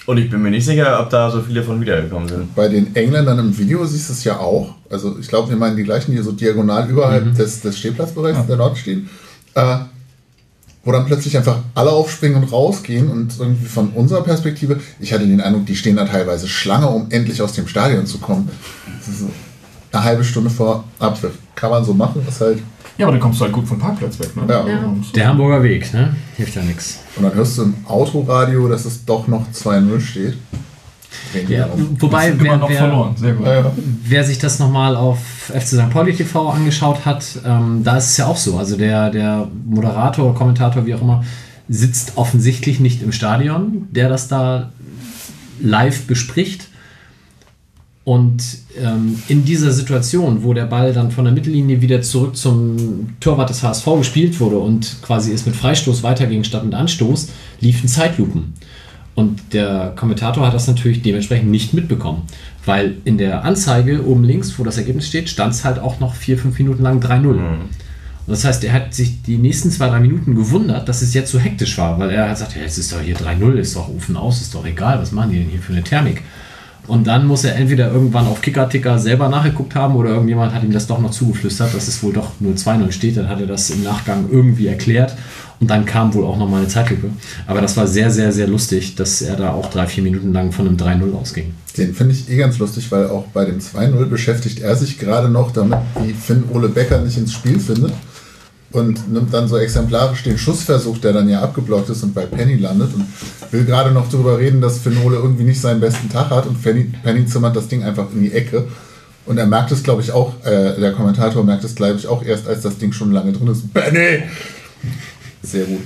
Und 0.09 0.17
ich 0.17 0.27
bin 0.27 0.41
mir 0.41 0.49
nicht 0.49 0.65
sicher, 0.65 0.99
ob 0.99 1.11
da 1.11 1.29
so 1.29 1.39
viele 1.39 1.61
von 1.61 1.79
wiedergekommen 1.79 2.27
sind. 2.27 2.55
Bei 2.55 2.67
den 2.67 2.95
Engländern 2.95 3.37
im 3.37 3.55
Video 3.55 3.85
siehst 3.85 4.09
du 4.09 4.13
es 4.13 4.23
ja 4.23 4.39
auch. 4.39 4.73
Also 4.89 5.15
ich 5.19 5.27
glaube, 5.27 5.51
wir 5.51 5.55
meinen 5.55 5.77
die 5.77 5.83
gleichen, 5.83 6.13
die 6.13 6.17
so 6.17 6.31
diagonal 6.31 6.89
überhalb 6.89 7.35
des, 7.35 7.61
des 7.61 7.77
Stehplatzbereichs 7.77 8.47
der 8.47 8.57
Nord 8.57 8.75
stehen. 8.79 9.07
Äh, 9.53 9.77
wo 10.83 10.91
dann 10.91 11.05
plötzlich 11.05 11.37
einfach 11.37 11.59
alle 11.75 11.91
aufspringen 11.91 12.41
und 12.41 12.51
rausgehen 12.51 13.07
und 13.11 13.39
irgendwie 13.39 13.67
von 13.67 13.89
unserer 13.89 14.23
Perspektive, 14.23 14.79
ich 14.99 15.13
hatte 15.13 15.27
den 15.27 15.41
Eindruck, 15.41 15.67
die 15.67 15.75
stehen 15.75 15.97
da 15.97 16.05
teilweise 16.05 16.47
Schlange, 16.47 16.87
um 16.87 17.05
endlich 17.11 17.39
aus 17.43 17.53
dem 17.53 17.67
Stadion 17.67 18.07
zu 18.07 18.17
kommen. 18.17 18.49
Das 18.97 19.09
ist 19.09 19.25
eine 19.91 20.03
halbe 20.03 20.23
Stunde 20.23 20.49
vor 20.49 20.85
Abpfiff. 20.97 21.33
Kann 21.53 21.69
man 21.69 21.85
so 21.85 21.93
machen, 21.93 22.25
ist 22.27 22.41
halt. 22.41 22.57
Ja, 22.99 23.05
aber 23.05 23.13
dann 23.13 23.21
kommst 23.21 23.39
du 23.39 23.45
halt 23.45 23.53
gut 23.53 23.67
vom 23.67 23.79
Parkplatz 23.79 24.19
weg. 24.19 24.35
Ne? 24.35 24.43
Ja. 24.47 24.67
Ja. 24.67 24.85
Und 24.85 25.15
Der 25.15 25.27
Hamburger 25.27 25.63
Weg, 25.63 25.91
ne? 25.93 26.15
Hilft 26.35 26.55
ja 26.55 26.61
nichts. 26.61 26.99
Und 27.15 27.23
dann 27.23 27.33
hörst 27.33 27.57
du 27.57 27.63
im 27.63 27.75
Autoradio, 27.85 28.67
dass 28.67 28.85
es 28.85 29.05
doch 29.05 29.27
noch 29.27 29.45
2-0 29.53 29.99
steht. 30.01 30.37
Ja, 31.47 31.69
wobei, 31.99 32.29
immer 32.29 32.43
wer, 32.43 32.57
noch 32.57 32.69
wer, 32.69 32.77
verloren. 32.77 33.15
Sehr 33.15 33.33
gut. 33.33 33.45
Ja, 33.45 33.53
ja. 33.53 33.71
wer 34.03 34.23
sich 34.23 34.37
das 34.37 34.59
nochmal 34.59 34.95
auf 34.95 35.19
FC 35.47 35.67
St. 35.67 35.89
Pauli 35.89 36.13
TV 36.13 36.49
angeschaut 36.49 37.05
hat, 37.05 37.25
ähm, 37.45 37.81
da 37.83 37.97
ist 37.97 38.11
es 38.11 38.17
ja 38.17 38.27
auch 38.27 38.37
so. 38.37 38.57
Also 38.57 38.77
der, 38.77 39.09
der 39.09 39.47
Moderator, 39.65 40.35
Kommentator, 40.35 40.85
wie 40.85 40.93
auch 40.93 41.01
immer, 41.01 41.23
sitzt 41.69 42.13
offensichtlich 42.15 42.79
nicht 42.79 43.01
im 43.01 43.11
Stadion, 43.11 43.87
der 43.91 44.09
das 44.09 44.27
da 44.27 44.71
live 45.61 46.05
bespricht. 46.05 46.67
Und 48.09 48.41
ähm, 48.83 49.21
in 49.27 49.45
dieser 49.45 49.71
Situation, 49.71 50.41
wo 50.41 50.55
der 50.55 50.65
Ball 50.65 50.93
dann 50.93 51.11
von 51.11 51.25
der 51.25 51.31
Mittellinie 51.31 51.79
wieder 51.79 52.01
zurück 52.01 52.35
zum 52.35 53.09
Torwart 53.19 53.51
des 53.51 53.61
HSV 53.61 53.85
gespielt 53.99 54.39
wurde 54.39 54.57
und 54.57 54.95
quasi 55.03 55.31
es 55.31 55.45
mit 55.45 55.55
Freistoß 55.55 56.01
weiterging 56.01 56.43
statt 56.43 56.65
mit 56.65 56.73
Anstoß, 56.73 57.29
liefen 57.59 57.87
Zeitlupen. 57.87 58.55
Und 59.13 59.53
der 59.53 59.93
Kommentator 59.95 60.43
hat 60.43 60.55
das 60.55 60.65
natürlich 60.65 61.03
dementsprechend 61.03 61.51
nicht 61.51 61.75
mitbekommen, 61.75 62.23
weil 62.65 62.95
in 63.05 63.19
der 63.19 63.45
Anzeige 63.45 64.03
oben 64.03 64.23
links, 64.23 64.57
wo 64.57 64.63
das 64.63 64.79
Ergebnis 64.79 65.07
steht, 65.07 65.29
stand 65.29 65.53
es 65.53 65.63
halt 65.63 65.77
auch 65.77 65.99
noch 65.99 66.15
vier, 66.15 66.39
fünf 66.39 66.57
Minuten 66.57 66.81
lang 66.81 66.99
3-0. 67.03 67.27
Und 67.27 67.69
das 68.25 68.43
heißt, 68.43 68.63
er 68.63 68.73
hat 68.73 68.95
sich 68.95 69.21
die 69.21 69.37
nächsten 69.37 69.69
zwei, 69.69 69.87
drei 69.87 69.99
Minuten 69.99 70.33
gewundert, 70.33 70.89
dass 70.89 71.03
es 71.03 71.13
jetzt 71.13 71.31
so 71.31 71.37
hektisch 71.37 71.77
war, 71.77 71.99
weil 71.99 72.09
er 72.09 72.23
hat 72.23 72.31
gesagt, 72.31 72.55
ja, 72.55 72.63
jetzt 72.63 72.79
ist 72.79 72.91
doch 72.91 73.01
hier 73.01 73.15
3-0, 73.15 73.53
ist 73.57 73.75
doch 73.75 73.87
Ofen 73.87 74.17
aus, 74.17 74.41
ist 74.41 74.55
doch 74.55 74.65
egal, 74.65 74.99
was 74.99 75.11
machen 75.11 75.29
die 75.29 75.37
denn 75.37 75.49
hier 75.49 75.61
für 75.61 75.73
eine 75.73 75.83
Thermik? 75.83 76.23
Und 76.89 77.05
dann 77.05 77.27
muss 77.27 77.43
er 77.43 77.55
entweder 77.55 77.91
irgendwann 77.91 78.25
auf 78.25 78.41
Kicker-Ticker 78.41 78.97
selber 78.97 79.29
nachgeguckt 79.29 79.75
haben 79.75 79.95
oder 79.95 80.09
irgendjemand 80.09 80.55
hat 80.55 80.63
ihm 80.63 80.71
das 80.71 80.87
doch 80.87 80.99
noch 80.99 81.11
zugeflüstert, 81.11 81.75
dass 81.75 81.87
es 81.87 82.01
wohl 82.01 82.13
doch 82.13 82.31
nur 82.39 82.55
2-0 82.55 82.91
steht. 82.91 83.15
Dann 83.15 83.29
hat 83.29 83.39
er 83.39 83.45
das 83.45 83.69
im 83.69 83.83
Nachgang 83.83 84.25
irgendwie 84.31 84.65
erklärt 84.65 85.15
und 85.59 85.69
dann 85.69 85.85
kam 85.85 86.13
wohl 86.15 86.23
auch 86.25 86.37
noch 86.37 86.49
mal 86.49 86.57
eine 86.57 86.67
Zeitlupe. 86.67 87.11
Aber 87.45 87.61
das 87.61 87.77
war 87.77 87.85
sehr, 87.85 88.09
sehr, 88.09 88.31
sehr 88.31 88.47
lustig, 88.47 88.95
dass 88.95 89.21
er 89.21 89.35
da 89.35 89.51
auch 89.51 89.69
drei, 89.69 89.85
vier 89.85 90.03
Minuten 90.03 90.33
lang 90.33 90.51
von 90.51 90.67
einem 90.67 90.77
3-0 90.77 91.13
ausging. 91.13 91.53
Den 91.77 91.93
finde 91.93 92.15
ich 92.15 92.27
eh 92.27 92.37
ganz 92.37 92.57
lustig, 92.57 92.91
weil 92.91 93.07
auch 93.07 93.25
bei 93.27 93.45
dem 93.45 93.59
2-0 93.59 94.05
beschäftigt 94.05 94.59
er 94.59 94.75
sich 94.75 94.97
gerade 94.97 95.29
noch 95.29 95.51
damit, 95.51 95.77
wie 96.03 96.13
Finn 96.13 96.45
Ole 96.51 96.69
Becker 96.69 97.01
nicht 97.01 97.19
ins 97.19 97.33
Spiel 97.33 97.59
findet. 97.59 97.93
Und 98.71 99.11
nimmt 99.11 99.33
dann 99.33 99.47
so 99.47 99.57
exemplarisch 99.57 100.23
den 100.23 100.37
Schussversuch, 100.37 100.99
der 100.99 101.11
dann 101.13 101.27
ja 101.27 101.41
abgeblockt 101.41 101.89
ist 101.89 102.03
und 102.03 102.13
bei 102.13 102.27
Penny 102.27 102.55
landet 102.55 102.93
und 102.93 103.05
will 103.51 103.65
gerade 103.65 103.91
noch 103.91 104.09
darüber 104.11 104.37
reden, 104.37 104.61
dass 104.61 104.77
Finn 104.77 104.97
Ole 105.03 105.17
irgendwie 105.17 105.43
nicht 105.43 105.59
seinen 105.59 105.79
besten 105.79 106.07
Tag 106.09 106.29
hat 106.29 106.45
und 106.45 106.61
Penny, 106.61 106.91
Penny 107.01 107.25
zimmert 107.25 107.55
das 107.55 107.67
Ding 107.67 107.83
einfach 107.83 108.11
in 108.13 108.21
die 108.21 108.31
Ecke. 108.31 108.67
Und 109.25 109.37
er 109.37 109.47
merkt 109.47 109.71
es, 109.71 109.81
glaube 109.83 110.01
ich, 110.01 110.11
auch, 110.11 110.33
äh, 110.45 110.79
der 110.79 110.91
Kommentator 110.93 111.43
merkt 111.43 111.63
es, 111.63 111.75
glaube 111.75 111.97
ich, 111.97 112.07
auch 112.07 112.23
erst, 112.23 112.47
als 112.47 112.61
das 112.61 112.77
Ding 112.77 112.91
schon 112.91 113.11
lange 113.11 113.31
drin 113.33 113.47
ist. 113.47 113.73
Penny! 113.73 114.23
Sehr 115.41 115.65
gut. 115.65 115.81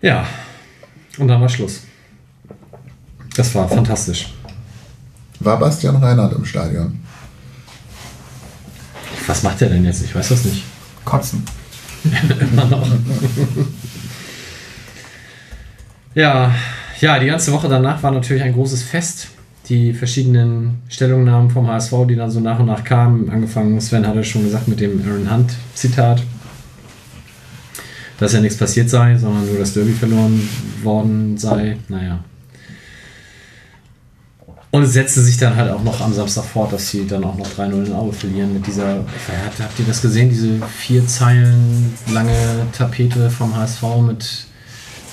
Ja, 0.00 0.26
und 1.18 1.28
dann 1.28 1.40
war 1.40 1.48
Schluss. 1.48 1.80
Das 3.36 3.54
war 3.54 3.68
fantastisch. 3.68 4.34
War 5.40 5.58
Bastian 5.58 5.96
Reinhardt 5.96 6.34
im 6.34 6.44
Stadion? 6.44 7.03
Was 9.26 9.42
macht 9.42 9.62
er 9.62 9.68
denn 9.68 9.84
jetzt? 9.84 10.04
Ich 10.04 10.14
weiß 10.14 10.28
das 10.28 10.44
nicht. 10.44 10.64
Kotzen. 11.04 11.44
Immer 12.52 12.64
noch. 12.66 12.86
ja, 16.14 16.54
ja, 17.00 17.18
die 17.18 17.26
ganze 17.26 17.52
Woche 17.52 17.68
danach 17.68 18.02
war 18.02 18.10
natürlich 18.10 18.42
ein 18.42 18.52
großes 18.52 18.82
Fest. 18.82 19.28
Die 19.68 19.94
verschiedenen 19.94 20.82
Stellungnahmen 20.88 21.50
vom 21.50 21.66
HSV, 21.66 21.92
die 22.06 22.16
dann 22.16 22.30
so 22.30 22.40
nach 22.40 22.58
und 22.58 22.66
nach 22.66 22.84
kamen, 22.84 23.30
angefangen, 23.30 23.80
Sven 23.80 24.06
hatte 24.06 24.22
schon 24.22 24.44
gesagt, 24.44 24.68
mit 24.68 24.78
dem 24.78 25.02
Aaron 25.06 25.30
Hunt-Zitat, 25.30 26.22
dass 28.20 28.34
ja 28.34 28.40
nichts 28.40 28.58
passiert 28.58 28.90
sei, 28.90 29.16
sondern 29.16 29.46
nur 29.46 29.58
das 29.58 29.72
Derby 29.72 29.92
verloren 29.92 30.46
worden 30.82 31.38
sei. 31.38 31.78
Naja. 31.88 32.22
Und 34.74 34.86
setzte 34.86 35.22
sich 35.22 35.36
dann 35.36 35.54
halt 35.54 35.70
auch 35.70 35.84
noch 35.84 36.00
am 36.00 36.12
Samstag 36.12 36.46
fort, 36.46 36.72
dass 36.72 36.90
sie 36.90 37.06
dann 37.06 37.22
auch 37.22 37.36
noch 37.36 37.46
3-0 37.46 37.86
in 37.86 37.92
Aue 37.92 38.12
verlieren 38.12 38.54
mit 38.54 38.66
dieser, 38.66 39.04
habt, 39.44 39.60
habt 39.60 39.78
ihr 39.78 39.84
das 39.86 40.02
gesehen, 40.02 40.30
diese 40.30 40.58
vier 40.66 41.06
Zeilen 41.06 41.94
lange 42.12 42.34
Tapete 42.72 43.30
vom 43.30 43.54
HSV 43.54 43.82
mit 44.04 44.46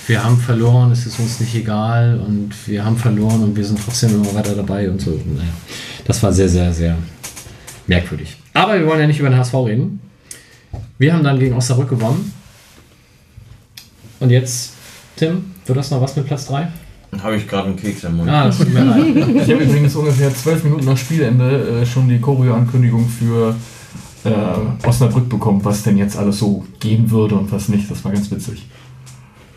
wir 0.08 0.24
haben 0.24 0.36
verloren, 0.36 0.90
es 0.90 1.06
ist 1.06 1.20
uns 1.20 1.38
nicht 1.38 1.54
egal 1.54 2.18
und 2.26 2.50
wir 2.66 2.84
haben 2.84 2.96
verloren 2.96 3.44
und 3.44 3.54
wir 3.54 3.64
sind 3.64 3.78
trotzdem 3.84 4.16
immer 4.16 4.34
weiter 4.34 4.56
dabei 4.56 4.90
und 4.90 5.00
so. 5.00 5.12
Naja, 5.12 5.52
das 6.06 6.20
war 6.24 6.32
sehr, 6.32 6.48
sehr, 6.48 6.74
sehr 6.74 6.98
merkwürdig. 7.86 8.36
Aber 8.54 8.76
wir 8.76 8.84
wollen 8.88 8.98
ja 8.98 9.06
nicht 9.06 9.20
über 9.20 9.28
den 9.28 9.38
HSV 9.38 9.54
reden. 9.54 10.00
Wir 10.98 11.14
haben 11.14 11.22
dann 11.22 11.38
gegen 11.38 11.54
Osnabrück 11.54 11.90
gewonnen. 11.90 12.34
Und 14.18 14.30
jetzt, 14.30 14.72
Tim, 15.14 15.52
wird 15.66 15.78
das 15.78 15.92
noch 15.92 16.00
was 16.00 16.16
mit 16.16 16.26
Platz 16.26 16.46
3? 16.46 16.66
Habe 17.20 17.36
ich 17.36 17.46
gerade 17.46 17.68
einen 17.68 17.76
Keks 17.76 18.04
im 18.04 18.16
Mund. 18.16 18.30
Ah, 18.30 18.46
das 18.46 18.58
tut 18.58 18.72
mir 18.72 18.84
leid. 18.84 19.16
Ich 19.16 19.50
habe 19.52 19.64
übrigens 19.64 19.94
ungefähr 19.94 20.34
zwölf 20.34 20.64
Minuten 20.64 20.86
nach 20.86 20.96
Spielende 20.96 21.80
äh, 21.82 21.86
schon 21.86 22.08
die 22.08 22.20
Choreo-Ankündigung 22.20 23.08
für 23.08 23.54
äh, 24.24 24.86
Osnabrück 24.86 25.28
bekommen, 25.28 25.64
was 25.64 25.82
denn 25.82 25.98
jetzt 25.98 26.16
alles 26.16 26.38
so 26.38 26.64
gehen 26.80 27.10
würde 27.10 27.34
und 27.34 27.52
was 27.52 27.68
nicht. 27.68 27.90
Das 27.90 28.04
war 28.04 28.12
ganz 28.12 28.30
witzig. 28.30 28.66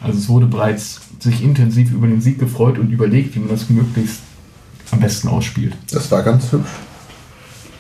Also 0.02 0.20
es 0.20 0.28
wurde 0.28 0.48
bereits 0.48 1.02
sich 1.20 1.44
intensiv 1.44 1.92
über 1.92 2.08
den 2.08 2.22
Sieg 2.22 2.40
gefreut 2.40 2.78
und 2.78 2.92
überlegt, 2.92 3.36
wie 3.36 3.40
man 3.40 3.50
das 3.50 3.70
möglichst 3.70 4.20
am 4.92 5.00
besten 5.00 5.30
ausspielt. 5.30 5.74
Das 5.92 6.12
war 6.12 6.24
ganz 6.24 6.52
hübsch. 6.52 6.70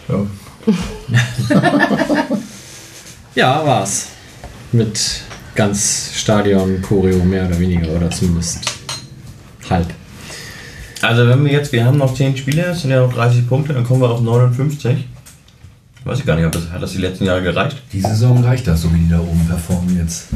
Ja. 0.07 0.25
Ja, 3.35 3.65
war's. 3.65 4.07
Mit 4.71 5.23
ganz 5.55 6.11
Stadion, 6.13 6.81
Choreo 6.81 7.21
mehr 7.25 7.45
oder 7.45 7.59
weniger 7.59 7.89
oder 7.89 8.09
zumindest 8.09 8.74
halb. 9.69 9.87
Also 11.01 11.27
wenn 11.27 11.43
wir 11.45 11.51
jetzt, 11.51 11.71
wir 11.71 11.85
haben 11.85 11.97
noch 11.97 12.13
10 12.13 12.37
Spiele, 12.37 12.63
das 12.63 12.81
sind 12.81 12.91
ja 12.91 13.05
noch 13.05 13.13
30 13.13 13.47
Punkte, 13.47 13.73
dann 13.73 13.83
kommen 13.83 14.01
wir 14.01 14.09
auf 14.09 14.21
59. 14.21 15.05
Weiß 16.03 16.19
ich 16.19 16.25
gar 16.25 16.35
nicht, 16.35 16.45
ob 16.45 16.51
das, 16.51 16.69
hat 16.71 16.81
das 16.81 16.91
die 16.93 16.99
letzten 16.99 17.25
Jahre 17.25 17.43
gereicht? 17.43 17.81
Die 17.91 18.01
Saison 18.01 18.43
reicht 18.43 18.67
das, 18.67 18.81
so 18.83 18.93
wie 18.93 18.99
die 18.99 19.09
da 19.09 19.19
oben 19.19 19.45
performen 19.47 19.97
jetzt. 19.97 20.27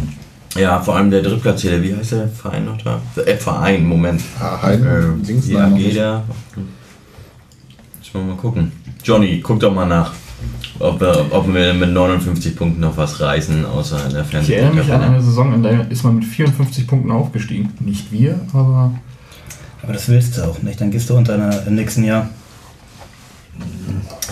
Ja, 0.57 0.79
vor 0.79 0.95
allem 0.95 1.11
der 1.11 1.21
Drittplatzierte, 1.21 1.81
wie 1.83 1.95
heißt 1.95 2.13
der 2.13 2.27
Verein 2.27 2.65
noch 2.65 2.77
da? 2.81 2.99
Äh, 3.23 3.35
Verein, 3.35 3.85
Moment. 3.85 4.21
Ah, 4.39 4.59
Heiden, 4.61 5.21
Äh, 5.21 5.25
Dings 5.25 5.47
ja, 5.47 5.69
da. 5.69 5.71
Müssen 5.75 5.93
wir 8.13 8.21
mal 8.21 8.35
gucken. 8.35 8.71
Johnny, 9.03 9.39
guck 9.41 9.59
doch 9.59 9.73
mal 9.73 9.85
nach. 9.85 10.11
ob 10.79 10.99
wir, 10.99 11.25
ob 11.29 11.53
wir 11.53 11.73
mit 11.73 11.91
59 11.91 12.55
Punkten 12.55 12.81
noch 12.81 12.97
was 12.97 13.19
reißen, 13.19 13.65
außer 13.65 14.07
in 14.07 14.13
der 14.13 14.25
Ich 14.41 14.49
erinnere 14.51 14.73
mich 14.73 14.91
an 14.91 15.03
eine 15.03 15.21
Saison, 15.21 15.53
in 15.53 15.61
der 15.61 15.89
ist 15.91 16.03
man 16.03 16.15
mit 16.15 16.25
54 16.25 16.87
Punkten 16.87 17.11
aufgestiegen. 17.11 17.71
Nicht 17.79 18.11
wir, 18.11 18.39
aber 18.53 18.91
Aber 19.89 19.95
das 19.95 20.07
willst 20.07 20.37
du 20.37 20.43
auch 20.43 20.61
nicht. 20.61 20.79
Dann 20.79 20.91
gehst 20.91 21.09
du 21.09 21.17
unter 21.17 21.33
einer, 21.33 21.65
im 21.65 21.73
nächsten 21.73 22.03
Jahr. 22.03 22.29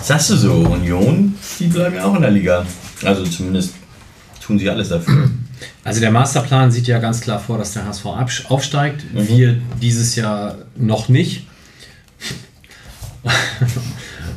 Sagst 0.00 0.30
du 0.30 0.36
so, 0.36 0.52
Union, 0.52 1.34
die 1.58 1.66
bleiben 1.66 1.96
ja 1.96 2.04
auch 2.04 2.14
in 2.14 2.22
der 2.22 2.30
Liga. 2.30 2.64
Also 3.04 3.24
zumindest 3.24 3.74
tun 4.40 4.56
sie 4.56 4.70
alles 4.70 4.90
dafür. 4.90 5.28
Also 5.82 5.98
der 5.98 6.12
Masterplan 6.12 6.70
sieht 6.70 6.86
ja 6.86 7.00
ganz 7.00 7.20
klar 7.20 7.40
vor, 7.40 7.58
dass 7.58 7.72
der 7.72 7.86
HSV 7.86 8.06
aufsteigt. 8.48 9.02
Mhm. 9.12 9.28
Wir 9.28 9.60
dieses 9.82 10.14
Jahr 10.14 10.58
noch 10.76 11.08
nicht. 11.08 11.48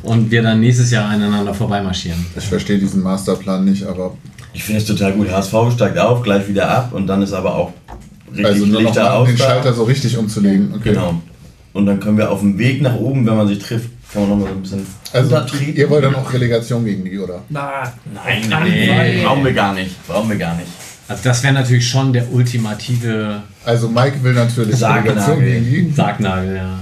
Und 0.02 0.32
wir 0.32 0.42
dann 0.42 0.58
nächstes 0.58 0.90
Jahr 0.90 1.08
aneinander 1.08 1.54
vorbeimarschieren. 1.54 2.26
Ich 2.36 2.46
verstehe 2.46 2.80
diesen 2.80 3.00
Masterplan 3.00 3.64
nicht, 3.64 3.84
aber 3.84 4.16
Ich 4.54 4.64
finde 4.64 4.80
es 4.80 4.88
total 4.88 5.12
gut. 5.12 5.30
HSV 5.30 5.54
steigt 5.72 5.98
auf, 5.98 6.24
gleich 6.24 6.48
wieder 6.48 6.68
ab 6.68 6.92
und 6.92 7.06
dann 7.06 7.22
ist 7.22 7.32
aber 7.32 7.54
auch 7.54 7.72
richtig 8.32 8.46
also 8.46 8.66
nur 8.66 8.80
noch 8.82 8.88
Lichter 8.88 9.02
mal 9.04 9.10
aus. 9.10 9.28
den. 9.28 9.38
Schalter 9.38 9.72
so 9.72 9.84
richtig 9.84 10.16
umzulegen. 10.18 10.72
Okay. 10.74 10.90
Genau. 10.90 11.20
Und 11.72 11.86
dann 11.86 12.00
können 12.00 12.18
wir 12.18 12.30
auf 12.30 12.40
dem 12.40 12.58
Weg 12.58 12.82
nach 12.82 12.94
oben, 12.96 13.26
wenn 13.26 13.36
man 13.36 13.48
sich 13.48 13.58
trifft, 13.58 13.88
kann 14.12 14.22
man 14.22 14.30
nochmal 14.30 14.48
so 14.48 14.54
ein 14.56 14.62
bisschen 14.62 14.86
Also 15.12 15.34
runtertreten. 15.36 15.76
ihr 15.76 15.88
wollt 15.90 16.04
dann 16.04 16.14
auch 16.14 16.32
Relegation 16.32 16.84
gegen 16.84 17.04
die, 17.04 17.18
oder? 17.18 17.42
Na, 17.48 17.84
nein, 18.14 18.42
nein, 18.48 19.20
brauchen 19.24 19.44
wir 19.44 19.52
gar 19.54 19.72
nicht. 19.74 20.06
Brauchen 20.06 20.28
wir 20.28 20.36
gar 20.36 20.54
nicht. 20.56 20.68
Also 21.08 21.22
das 21.24 21.42
wäre 21.42 21.54
natürlich 21.54 21.88
schon 21.88 22.12
der 22.12 22.30
ultimative 22.32 23.42
Also 23.64 23.88
Mike 23.88 24.22
will 24.22 24.34
natürlich 24.34 24.76
Sargnagel. 24.76 25.12
Relegation 25.12 25.40
gegen 25.44 25.64
die. 25.88 25.92
Sargnagel, 25.94 26.56
ja. 26.56 26.78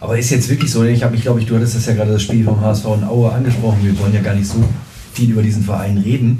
Aber 0.00 0.18
ist 0.18 0.30
jetzt 0.30 0.48
wirklich 0.48 0.70
so, 0.70 0.82
ich 0.84 1.02
habe 1.02 1.12
mich, 1.14 1.22
glaube 1.22 1.40
ich, 1.40 1.46
du 1.46 1.56
hattest 1.56 1.76
das 1.76 1.86
ja 1.86 1.94
gerade 1.94 2.12
das 2.12 2.22
Spiel 2.22 2.44
vom 2.44 2.60
HSV 2.60 2.84
in 2.86 3.04
Aue 3.04 3.30
angesprochen. 3.32 3.78
Wir 3.82 3.98
wollen 3.98 4.14
ja 4.14 4.20
gar 4.22 4.34
nicht 4.34 4.46
so 4.48 4.64
viel 5.12 5.30
über 5.30 5.42
diesen 5.42 5.62
Verein 5.62 5.98
reden. 5.98 6.38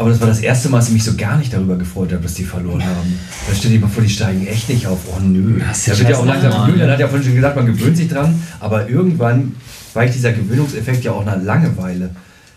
Aber 0.00 0.08
das 0.08 0.18
war 0.18 0.28
das 0.28 0.40
erste 0.40 0.70
Mal, 0.70 0.78
dass 0.78 0.88
ich 0.88 0.94
mich 0.94 1.04
so 1.04 1.14
gar 1.14 1.36
nicht 1.36 1.52
darüber 1.52 1.76
gefreut 1.76 2.10
habe, 2.10 2.22
dass 2.22 2.32
die 2.32 2.44
verloren 2.44 2.82
haben. 2.82 3.18
Da 3.46 3.54
stell 3.54 3.70
dir 3.70 3.80
mal 3.80 3.88
vor, 3.88 4.02
die 4.02 4.08
steigen 4.08 4.46
echt 4.46 4.70
nicht 4.70 4.86
auf. 4.86 5.00
Oh 5.14 5.20
nö. 5.20 5.60
Das 5.60 5.76
ist 5.76 5.86
ja 5.88 5.92
da 5.92 5.98
wird 5.98 6.08
ja 6.08 6.16
auch 6.16 6.24
langsam 6.24 6.70
Julian 6.70 6.90
hat 6.90 7.00
ja 7.00 7.06
vorhin 7.06 7.26
schon 7.26 7.34
gesagt, 7.34 7.54
man 7.54 7.66
gewöhnt 7.66 7.98
sich 7.98 8.08
dran. 8.08 8.42
Aber 8.60 8.88
irgendwann 8.88 9.56
weicht 9.92 10.14
dieser 10.14 10.32
Gewöhnungseffekt 10.32 11.04
ja 11.04 11.12
auch 11.12 11.22
nach 11.26 11.36
Langeweile. 11.42 12.16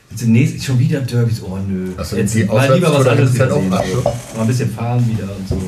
Jetzt 0.09 0.25
nächsten, 0.25 0.61
schon 0.61 0.79
wieder 0.79 1.01
Derbys. 1.01 1.43
Oh 1.43 1.57
nö. 1.57 1.89
Also 1.97 2.15
Jetzt 2.15 2.33
die 2.33 2.45
mal 2.45 2.73
lieber 2.73 2.93
was 2.93 3.07
anderes 3.07 3.37
halt 3.37 3.51
auch. 3.51 3.61
Mal 3.61 3.83
ein 4.39 4.47
bisschen 4.47 4.71
fahren 4.71 5.05
wieder 5.05 5.25
und 5.35 5.49
so. 5.49 5.61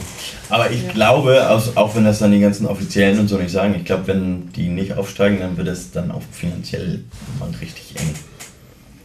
Aber 0.47 0.71
ich 0.71 0.87
glaube, 0.93 1.49
aus, 1.49 1.75
auch 1.75 1.93
wenn 1.93 2.05
das 2.05 2.19
dann 2.19 2.31
die 2.31 2.39
ganzen 2.39 2.67
Offiziellen 2.67 3.19
und 3.19 3.27
so 3.27 3.37
nicht 3.37 3.51
sagen, 3.51 3.75
ich 3.75 3.83
glaube, 3.83 4.07
wenn 4.07 4.49
die 4.53 4.69
nicht 4.69 4.93
aufsteigen, 4.93 5.39
dann 5.41 5.57
wird 5.57 5.67
es 5.67 5.91
dann 5.91 6.09
auch 6.11 6.21
finanziell 6.31 7.03
mal 7.37 7.49
richtig 7.59 7.95
eng. 7.97 8.11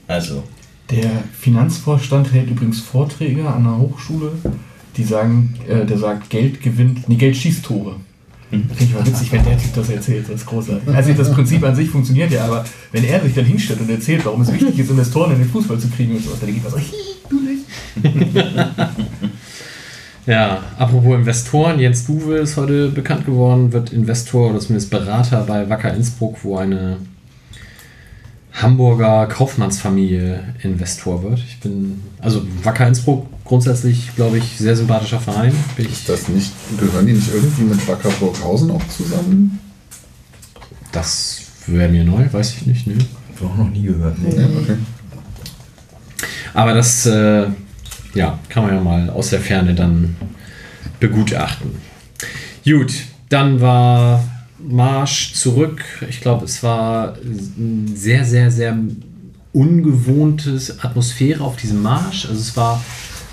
Also, 0.07 0.45
Der 0.91 1.11
Finanzvorstand 1.39 2.33
hält 2.33 2.51
übrigens 2.51 2.81
Vorträge 2.81 3.47
an 3.49 3.65
der 3.65 3.79
Hochschule, 3.79 4.33
die 4.97 5.05
sagen, 5.05 5.55
äh, 5.69 5.87
der 5.87 5.99
sagt, 5.99 6.31
Geld 6.31 6.61
gewinnt, 6.63 7.09
nee, 7.09 7.17
Geld 7.17 7.37
schießt 7.37 7.65
Tore. 7.65 7.97
Finde 8.51 8.75
ich 8.81 8.93
mal 8.93 9.07
witzig, 9.07 9.31
wenn 9.31 9.45
der 9.45 9.57
Typ 9.57 9.73
das 9.75 9.89
erzählt, 9.91 10.25
das 10.25 10.41
ist 10.41 10.47
großartig. 10.47 10.89
Also 10.93 11.13
das 11.13 11.33
Prinzip 11.33 11.63
an 11.63 11.77
sich 11.77 11.89
funktioniert 11.89 12.33
ja, 12.33 12.47
aber 12.47 12.65
wenn 12.91 13.05
er 13.05 13.21
sich 13.21 13.33
dann 13.33 13.45
hinstellt 13.45 13.81
und 13.81 13.89
erzählt, 13.89 14.27
warum 14.27 14.41
es 14.41 14.53
wichtig 14.53 14.77
ist, 14.77 14.91
Investoren 14.91 15.33
in 15.33 15.39
den 15.39 15.49
Fußball 15.49 15.79
zu 15.79 15.89
kriegen 15.89 16.17
und 16.17 16.25
sowas, 16.25 16.41
dann 16.41 16.53
geht 16.53 16.63
man 16.65 16.73
so, 16.73 16.79
hi, 16.79 16.85
du 17.29 17.41
nicht. 17.41 17.65
Ja, 20.27 20.63
apropos 20.79 21.15
Investoren, 21.15 21.81
Jens 21.81 22.07
Duwe 22.07 22.37
ist 22.39 22.57
heute 22.57 22.91
bekannt 22.91 23.25
geworden, 23.25 23.73
wird 23.73 23.93
Investor 23.93 24.51
oder 24.51 24.61
zumindest 24.61 24.91
Berater 24.91 25.43
bei 25.43 25.69
Wacker 25.69 25.95
Innsbruck, 25.95 26.37
wo 26.45 26.57
eine 26.57 26.99
Hamburger 28.53 29.27
Kaufmannsfamilie 29.27 30.43
Investor 30.63 31.23
wird. 31.23 31.39
Ich 31.39 31.61
bin, 31.61 32.03
also 32.21 32.43
Wacker 32.63 32.87
Innsbruck 32.87 33.27
grundsätzlich, 33.45 34.15
glaube 34.17 34.39
ich, 34.39 34.59
sehr 34.59 34.77
sympathischer 34.77 35.21
Verein. 35.21 35.53
Bin 35.77 35.87
ich, 35.87 35.93
Ist 35.93 36.09
das 36.09 36.29
nicht, 36.29 36.53
gehören 36.79 37.07
die 37.07 37.13
nicht 37.13 37.33
irgendwie 37.33 37.63
mit 37.63 37.89
Wacker 37.89 38.11
Burghausen 38.19 38.71
auch 38.71 38.87
zusammen? 38.89 39.61
das 40.93 41.43
wäre 41.67 41.89
mir 41.89 42.05
neu, 42.05 42.27
weiß 42.31 42.55
ich 42.55 42.67
nicht. 42.67 42.87
Hab 42.87 42.97
ich 43.37 43.43
auch 43.43 43.57
noch 43.57 43.71
nie 43.71 43.83
gehört. 43.83 44.19
Nee. 44.19 44.35
Ja, 44.35 44.47
okay. 44.47 44.77
Aber 46.53 46.75
das 46.75 47.07
äh, 47.07 47.47
ja, 48.15 48.39
kann 48.49 48.65
man 48.65 48.75
ja 48.75 48.81
mal 48.81 49.11
aus 49.11 49.31
der 49.31 49.41
Ferne 49.41 49.75
dann 49.75 50.17
begutachten. 50.99 51.71
Gut, 52.65 52.93
dann 53.29 53.61
war 53.61 54.23
Marsch 54.69 55.35
zurück. 55.35 55.83
Ich 56.09 56.21
glaube, 56.21 56.45
es 56.45 56.63
war 56.63 57.15
ein 57.25 57.93
sehr, 57.95 58.25
sehr, 58.25 58.51
sehr 58.51 58.77
ungewohntes 59.53 60.83
Atmosphäre 60.83 61.43
auf 61.43 61.57
diesem 61.57 61.83
Marsch. 61.83 62.27
Also 62.27 62.41
es 62.41 62.57
war 62.57 62.83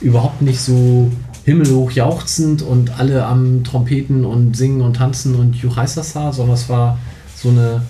überhaupt 0.01 0.41
nicht 0.41 0.59
so 0.59 1.11
himmelhoch 1.45 1.91
jauchzend 1.91 2.61
und 2.61 2.99
alle 2.99 3.25
am 3.25 3.63
Trompeten 3.63 4.25
und 4.25 4.57
Singen 4.57 4.81
und 4.81 4.97
Tanzen 4.97 5.35
und 5.35 5.55
Juchaisasa, 5.55 6.33
sondern 6.33 6.55
es 6.55 6.67
war 6.67 6.97
so 7.35 7.49
eine 7.49 7.81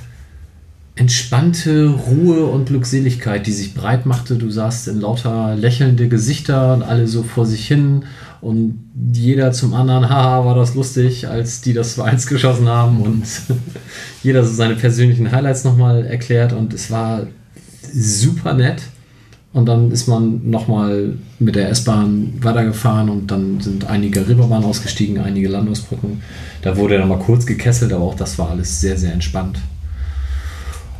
entspannte 0.95 1.87
Ruhe 1.87 2.45
und 2.45 2.65
Glückseligkeit, 2.65 3.45
die 3.47 3.51
sich 3.51 3.73
breit 3.73 4.05
machte. 4.05 4.35
Du 4.35 4.49
sahst 4.49 4.87
in 4.87 4.99
lauter 4.99 5.55
lächelnde 5.55 6.07
Gesichter 6.07 6.73
und 6.73 6.83
alle 6.83 7.07
so 7.07 7.23
vor 7.23 7.45
sich 7.45 7.67
hin 7.67 8.05
und 8.41 8.79
jeder 9.13 9.51
zum 9.51 9.73
anderen, 9.73 10.09
haha, 10.09 10.45
war 10.45 10.55
das 10.55 10.75
lustig, 10.75 11.27
als 11.27 11.61
die 11.61 11.73
das 11.73 11.97
2-1 11.97 12.29
geschossen 12.29 12.67
haben 12.67 13.01
und 13.01 13.23
jeder 14.23 14.43
so 14.43 14.53
seine 14.53 14.75
persönlichen 14.75 15.31
Highlights 15.31 15.63
nochmal 15.63 16.05
erklärt 16.05 16.53
und 16.53 16.73
es 16.73 16.91
war 16.91 17.27
super 17.93 18.53
nett. 18.53 18.81
Und 19.53 19.65
dann 19.65 19.91
ist 19.91 20.07
man 20.07 20.47
nochmal 20.49 21.15
mit 21.39 21.55
der 21.55 21.69
S-Bahn 21.69 22.33
weitergefahren 22.41 23.09
und 23.09 23.31
dann 23.31 23.59
sind 23.59 23.89
einige 23.89 24.27
Reeperbahn 24.27 24.63
ausgestiegen, 24.63 25.19
einige 25.19 25.47
Landungsbrücken. 25.47 26.21
Da 26.61 26.77
wurde 26.77 26.97
dann 26.99 27.07
mal 27.07 27.17
kurz 27.17 27.45
gekesselt, 27.45 27.91
aber 27.91 28.03
auch 28.03 28.13
das 28.13 28.37
war 28.37 28.51
alles 28.51 28.81
sehr, 28.81 28.97
sehr 28.97 29.13
entspannt. 29.13 29.57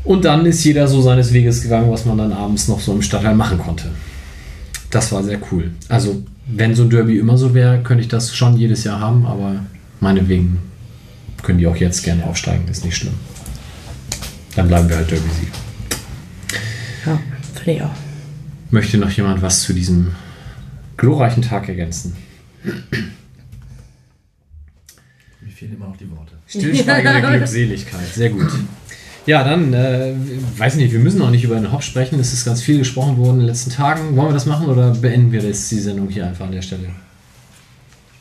Und 0.04 0.26
dann 0.26 0.46
ist 0.46 0.64
jeder 0.64 0.88
so 0.88 1.02
seines 1.02 1.34
Weges 1.34 1.62
gegangen, 1.62 1.92
was 1.92 2.06
man 2.06 2.18
dann 2.18 2.32
abends 2.32 2.68
noch 2.68 2.80
so 2.80 2.94
im 2.94 3.02
Stadtteil 3.02 3.36
machen 3.36 3.60
konnte. 3.60 3.90
Das 4.90 5.12
war 5.12 5.22
sehr 5.22 5.40
cool. 5.52 5.72
Also, 5.90 6.24
wenn 6.48 6.76
so 6.76 6.84
ein 6.84 6.90
Derby 6.90 7.20
immer 7.20 7.38
so 7.38 7.54
wäre, 7.54 7.82
könnte 7.84 8.02
ich 8.02 8.08
das 8.08 8.36
schon 8.36 8.58
jedes 8.58 8.84
Jahr 8.84 9.00
haben, 9.00 9.26
aber 9.26 9.66
meinetwegen 10.00 10.60
können 11.44 11.60
die 11.60 11.68
auch 11.68 11.76
jetzt 11.76 12.04
gerne 12.04 12.26
aufsteigen, 12.26 12.68
ist 12.70 12.86
nicht 12.86 12.96
schlimm. 12.96 13.14
Dann 14.56 14.68
bleiben 14.68 14.90
wir 14.90 14.96
halt 14.98 15.12
Derby-Sieg. 15.12 15.50
Ja, 17.06 17.20
finde 17.54 17.72
ich 17.72 17.82
auch. 17.82 17.96
Möchte 18.72 18.98
noch 18.98 19.12
jemand 19.12 19.42
was 19.42 19.62
zu 19.62 19.74
diesem 19.74 20.16
glorreichen 20.98 21.44
Tag 21.44 21.70
ergänzen? 21.70 22.16
Mir 25.42 25.52
fehlen 25.54 25.74
immer 25.76 25.88
noch 25.88 25.98
die 25.98 26.10
Worte. 26.10 26.34
Stillschweigende 26.48 27.22
Glückseligkeit, 27.38 28.14
sehr 28.14 28.30
gut. 28.30 28.52
Ja, 29.28 29.44
dann, 29.44 29.74
äh, 29.74 30.14
weiß 30.58 30.76
nicht, 30.76 30.94
wir 30.94 31.00
müssen 31.00 31.22
auch 31.22 31.30
nicht 31.30 31.44
über 31.44 31.56
den 31.56 31.74
Hop 31.74 31.84
sprechen. 31.84 32.18
Es 32.20 32.32
ist 32.32 32.46
ganz 32.46 32.62
viel 32.62 32.78
gesprochen 32.80 33.18
worden 33.18 33.36
in 33.36 33.40
den 33.42 33.48
letzten 33.48 33.72
Tagen. 33.72 34.16
Wollen 34.16 34.30
wir 34.30 34.34
das 34.34 34.46
machen 34.46 34.68
oder 34.68 34.92
beenden 34.92 35.34
wir 35.34 35.42
das, 35.42 35.68
die 35.68 35.80
Sendung 35.80 36.08
hier 36.08 36.26
einfach 36.26 36.46
an 36.46 36.54
der 36.54 36.62
Stelle? 36.62 36.90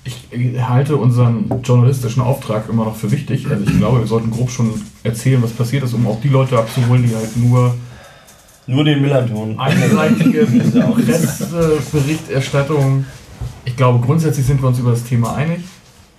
Ich 0.05 0.27
halte 0.61 0.97
unseren 0.97 1.49
journalistischen 1.63 2.23
Auftrag 2.23 2.69
immer 2.69 2.85
noch 2.85 2.97
für 2.97 3.13
wichtig. 3.13 3.47
Also 3.49 3.65
ich 3.65 3.79
glaube, 3.79 4.01
wir 4.01 4.07
sollten 4.07 4.33
grob 4.33 4.51
schon 4.51 4.83
erzählen, 5.05 5.41
was 5.43 5.53
passiert 5.53 5.85
ist, 5.85 5.95
um 5.95 6.07
auch 6.09 6.21
die 6.21 6.29
Leute 6.29 6.59
abzuholen, 6.59 7.05
die 7.09 7.15
halt 7.15 7.37
nur 7.37 7.75
nur 8.69 8.83
den 8.83 9.01
Millanton. 9.01 9.61
einseitige 9.61 10.45
Presseberichterstattung. 10.47 13.05
Ich 13.65 13.77
glaube, 13.77 14.05
grundsätzlich 14.05 14.45
sind 14.45 14.61
wir 14.61 14.67
uns 14.69 14.81
über 14.81 14.91
das 14.91 15.05
Thema 15.05 15.37
einig. 15.37 15.61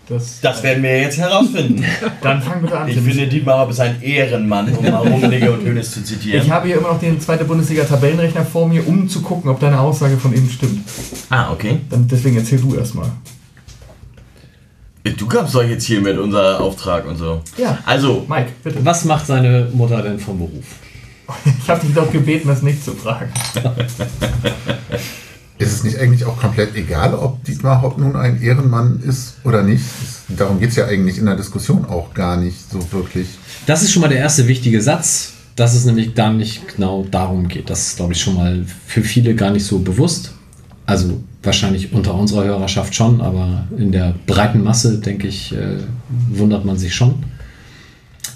Das, 0.09 0.39
Das 0.39 0.63
werden 0.63 0.83
wir 0.83 1.01
jetzt 1.01 1.17
herausfinden. 1.17 1.83
dann 2.21 2.41
fang 2.41 2.61
bitte 2.61 2.77
an. 2.77 2.87
Ich 2.87 2.97
finde, 2.97 3.27
Dietmar 3.27 3.59
Hopp 3.59 3.71
ist 3.71 3.79
ein 3.81 4.01
Ehrenmann, 4.01 4.73
um 4.73 4.83
mal 4.83 4.95
Rummenigge 4.97 5.51
und 5.51 5.65
Hönes 5.65 5.91
zu 5.91 6.03
zitieren. 6.03 6.41
ich 6.45 6.49
habe 6.49 6.67
hier 6.67 6.77
immer 6.77 6.89
noch 6.93 6.99
den 6.99 7.19
zweite 7.19 7.43
Bundesliga-Tabellenrechner 7.43 8.45
vor 8.45 8.67
mir, 8.69 8.87
um 8.87 9.09
zu 9.09 9.21
gucken, 9.21 9.51
ob 9.51 9.59
deine 9.59 9.79
Aussage 9.79 10.17
von 10.17 10.33
eben 10.33 10.49
stimmt. 10.49 10.87
ah, 11.29 11.51
okay. 11.51 11.79
Dann, 11.89 12.07
deswegen 12.07 12.37
erzähl 12.37 12.59
du 12.59 12.75
erstmal. 12.75 13.11
Du 15.17 15.25
kamst 15.25 15.55
doch 15.55 15.63
jetzt 15.63 15.85
hier 15.85 16.01
mit 16.01 16.17
unser 16.17 16.59
Auftrag 16.59 17.05
und 17.05 17.17
so. 17.17 17.41
Ja. 17.57 17.77
Also, 17.85 18.25
Mike, 18.27 18.51
bitte. 18.63 18.83
Was 18.83 19.05
macht 19.05 19.25
seine 19.25 19.69
Mutter 19.73 20.01
denn 20.01 20.19
vom 20.19 20.37
Beruf? 20.37 20.65
Ich 21.61 21.69
habe 21.69 21.85
dich 21.85 21.93
doch 21.93 22.09
gebeten, 22.09 22.47
das 22.47 22.61
nicht 22.61 22.83
zu 22.83 22.93
fragen. 22.93 23.29
Ist 25.59 25.71
es 25.73 25.83
nicht 25.83 25.97
eigentlich 25.99 26.25
auch 26.25 26.37
komplett 26.39 26.75
egal, 26.75 27.15
ob 27.15 27.43
Dietmar 27.43 27.81
Hopp 27.81 27.97
nun 27.97 28.15
ein 28.15 28.41
Ehrenmann 28.41 29.01
ist 29.03 29.37
oder 29.43 29.63
nicht? 29.63 29.83
Darum 30.29 30.59
geht 30.59 30.69
es 30.69 30.75
ja 30.75 30.85
eigentlich 30.85 31.17
in 31.17 31.25
der 31.25 31.35
Diskussion 31.35 31.85
auch 31.85 32.13
gar 32.13 32.37
nicht 32.37 32.69
so 32.69 32.79
wirklich. 32.91 33.27
Das 33.65 33.81
ist 33.81 33.91
schon 33.91 34.01
mal 34.03 34.09
der 34.09 34.19
erste 34.19 34.47
wichtige 34.47 34.81
Satz, 34.81 35.33
dass 35.55 35.73
es 35.73 35.85
nämlich 35.85 36.13
gar 36.13 36.31
nicht 36.31 36.75
genau 36.75 37.07
darum 37.09 37.47
geht. 37.47 37.71
Das 37.71 37.87
ist, 37.87 37.95
glaube 37.97 38.13
ich, 38.13 38.21
schon 38.21 38.35
mal 38.35 38.65
für 38.85 39.01
viele 39.01 39.33
gar 39.33 39.49
nicht 39.49 39.65
so 39.65 39.79
bewusst. 39.79 40.31
Also 40.85 41.21
wahrscheinlich 41.41 41.91
unter 41.91 42.13
unserer 42.13 42.43
Hörerschaft 42.43 42.93
schon, 42.93 43.19
aber 43.21 43.67
in 43.77 43.91
der 43.91 44.13
breiten 44.27 44.63
Masse, 44.63 44.99
denke 44.99 45.27
ich, 45.27 45.53
äh, 45.55 45.79
wundert 46.29 46.65
man 46.65 46.77
sich 46.77 46.93
schon. 46.93 47.23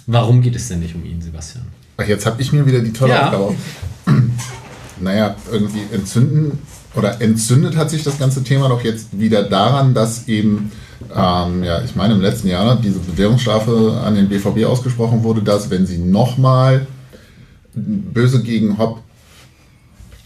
Warum 0.07 0.41
geht 0.41 0.55
es 0.55 0.69
denn 0.69 0.79
nicht 0.79 0.95
um 0.95 1.05
ihn, 1.05 1.21
Sebastian? 1.21 1.65
Ach, 1.97 2.07
jetzt 2.07 2.25
habe 2.25 2.41
ich 2.41 2.51
mir 2.51 2.65
wieder 2.65 2.79
die 2.79 2.91
tolle 2.91 3.13
Ja. 3.13 3.29
Aufgabe. 3.31 3.55
naja, 4.99 5.35
irgendwie 5.51 5.81
entzünden 5.93 6.57
oder 6.95 7.21
entzündet 7.21 7.77
hat 7.77 7.89
sich 7.89 8.03
das 8.03 8.19
ganze 8.19 8.43
Thema 8.43 8.69
doch 8.69 8.83
jetzt 8.83 9.17
wieder 9.17 9.43
daran, 9.43 9.93
dass 9.93 10.27
eben, 10.27 10.71
ähm, 11.15 11.63
ja, 11.63 11.81
ich 11.83 11.95
meine 11.95 12.13
im 12.13 12.21
letzten 12.21 12.47
Jahr 12.47 12.75
diese 12.75 12.99
Bewährungsstrafe 12.99 14.01
an 14.03 14.15
den 14.15 14.27
BVB 14.27 14.65
ausgesprochen 14.65 15.23
wurde, 15.23 15.41
dass 15.41 15.69
wenn 15.69 15.85
sie 15.85 15.97
nochmal 15.97 16.87
böse 17.73 18.43
gegen 18.43 18.77
Hopp 18.77 18.99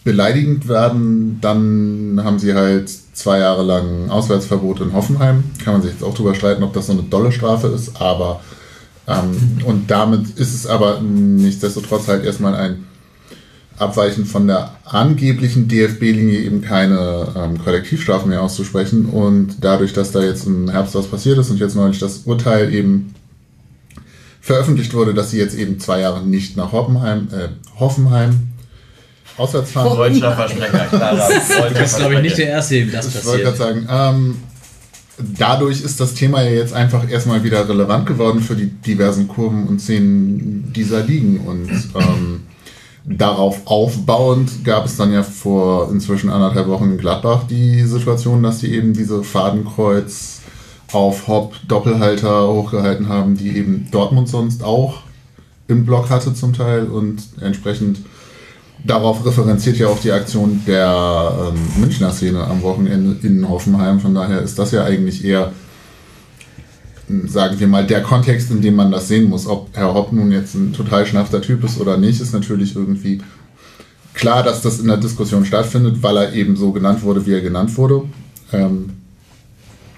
beleidigend 0.03 0.67
werden, 0.67 1.39
dann 1.41 2.21
haben 2.23 2.39
sie 2.39 2.53
halt 2.53 2.89
zwei 2.89 3.39
Jahre 3.39 3.63
lang 3.63 4.09
Auswärtsverbot 4.09 4.81
in 4.81 4.93
Hoffenheim. 4.93 5.43
Kann 5.63 5.73
man 5.73 5.81
sich 5.81 5.91
jetzt 5.91 6.03
auch 6.03 6.13
drüber 6.13 6.35
streiten, 6.35 6.63
ob 6.63 6.73
das 6.73 6.87
so 6.87 6.93
eine 6.93 7.03
dolle 7.03 7.31
Strafe 7.31 7.67
ist, 7.67 7.99
aber 8.01 8.41
ähm, 9.07 9.59
und 9.65 9.89
damit 9.89 10.29
ist 10.37 10.53
es 10.55 10.67
aber 10.67 10.99
nichtsdestotrotz 11.01 12.07
halt 12.07 12.25
erstmal 12.25 12.55
ein 12.55 12.85
Abweichen 13.77 14.25
von 14.25 14.47
der 14.47 14.71
angeblichen 14.85 15.67
DFB-Linie 15.67 16.39
eben 16.39 16.61
keine 16.61 17.27
ähm, 17.35 17.61
Kollektivstrafen 17.63 18.29
mehr 18.29 18.41
auszusprechen. 18.41 19.05
Und 19.05 19.57
dadurch, 19.61 19.93
dass 19.93 20.11
da 20.11 20.21
jetzt 20.21 20.45
im 20.47 20.69
Herbst 20.69 20.95
was 20.95 21.07
passiert 21.07 21.37
ist 21.37 21.49
und 21.49 21.59
jetzt 21.59 21.75
neulich 21.75 21.99
das 21.99 22.19
Urteil 22.19 22.73
eben 22.73 23.13
veröffentlicht 24.39 24.93
wurde, 24.93 25.13
dass 25.13 25.31
sie 25.31 25.39
jetzt 25.39 25.55
eben 25.55 25.79
zwei 25.79 26.01
Jahre 26.01 26.25
nicht 26.25 26.55
nach 26.55 26.71
Hoppenheim, 26.71 27.27
äh, 27.31 27.49
Hoffenheim 27.79 28.49
auswärts 29.37 29.71
fahren. 29.71 29.97
Deutscher 29.97 30.33
Versprecher, 30.33 30.85
klarer 30.85 31.29
Du 31.69 31.79
bist, 31.79 31.97
glaube 31.97 32.13
ich, 32.15 32.21
nicht 32.21 32.37
der 32.37 32.49
Erste, 32.49 32.75
dem 32.75 32.91
das 32.91 33.07
Ich 33.07 33.25
wollte 33.25 33.43
gerade 33.43 33.57
passiert. 33.57 33.87
sagen, 33.87 34.13
ähm, 34.17 34.35
dadurch 35.37 35.81
ist 35.81 35.99
das 35.99 36.13
Thema 36.13 36.43
ja 36.43 36.51
jetzt 36.51 36.73
einfach 36.73 37.09
erstmal 37.09 37.43
wieder 37.43 37.67
relevant 37.67 38.05
geworden 38.05 38.41
für 38.41 38.55
die 38.55 38.67
diversen 38.67 39.27
Kurven 39.27 39.67
und 39.67 39.81
Szenen 39.81 40.71
dieser 40.73 41.01
Ligen. 41.03 41.39
Und 41.41 41.69
ähm, 41.95 42.43
darauf 43.05 43.61
aufbauend 43.65 44.65
gab 44.65 44.85
es 44.85 44.97
dann 44.97 45.13
ja 45.13 45.23
vor 45.23 45.91
inzwischen 45.91 46.29
anderthalb 46.29 46.67
Wochen 46.67 46.91
in 46.91 46.97
Gladbach 46.97 47.43
die 47.47 47.83
Situation, 47.83 48.41
dass 48.41 48.59
die 48.59 48.73
eben 48.73 48.93
diese 48.93 49.23
Fadenkreuz 49.23 50.41
auf 50.91 51.27
Hop 51.27 51.55
Doppelhalter 51.67 52.47
hochgehalten 52.47 53.07
haben, 53.07 53.37
die 53.37 53.57
eben 53.57 53.87
Dortmund 53.91 54.27
sonst 54.29 54.63
auch 54.63 55.01
im 55.67 55.85
Block 55.85 56.09
hatte 56.09 56.33
zum 56.33 56.53
Teil 56.53 56.87
und 56.87 57.21
entsprechend 57.41 57.99
darauf 58.83 59.25
referenziert 59.25 59.77
ja 59.77 59.87
auch 59.87 59.99
die 59.99 60.11
Aktion 60.11 60.61
der 60.67 61.53
ähm, 61.53 61.81
Münchner 61.81 62.11
Szene 62.11 62.43
am 62.43 62.61
Wochenende 62.61 63.27
in 63.27 63.47
Hoffenheim. 63.47 63.99
Von 63.99 64.13
daher 64.13 64.41
ist 64.41 64.59
das 64.59 64.71
ja 64.71 64.83
eigentlich 64.83 65.23
eher, 65.23 65.53
sagen 67.27 67.59
wir 67.59 67.67
mal, 67.67 67.85
der 67.85 68.01
Kontext, 68.01 68.49
in 68.51 68.61
dem 68.61 68.75
man 68.75 68.91
das 68.91 69.07
sehen 69.07 69.29
muss. 69.29 69.45
Ob 69.47 69.69
Herr 69.73 69.93
Hopp 69.93 70.11
nun 70.11 70.31
jetzt 70.31 70.55
ein 70.55 70.73
total 70.73 71.05
schnafter 71.05 71.41
Typ 71.41 71.63
ist 71.63 71.79
oder 71.79 71.97
nicht, 71.97 72.19
ist 72.19 72.33
natürlich 72.33 72.75
irgendwie 72.75 73.21
klar, 74.13 74.43
dass 74.43 74.61
das 74.61 74.79
in 74.79 74.87
der 74.87 74.97
Diskussion 74.97 75.45
stattfindet, 75.45 76.01
weil 76.01 76.17
er 76.17 76.33
eben 76.33 76.55
so 76.55 76.71
genannt 76.71 77.03
wurde, 77.03 77.25
wie 77.25 77.33
er 77.33 77.41
genannt 77.41 77.75
wurde. 77.77 78.03
Ähm, 78.53 78.91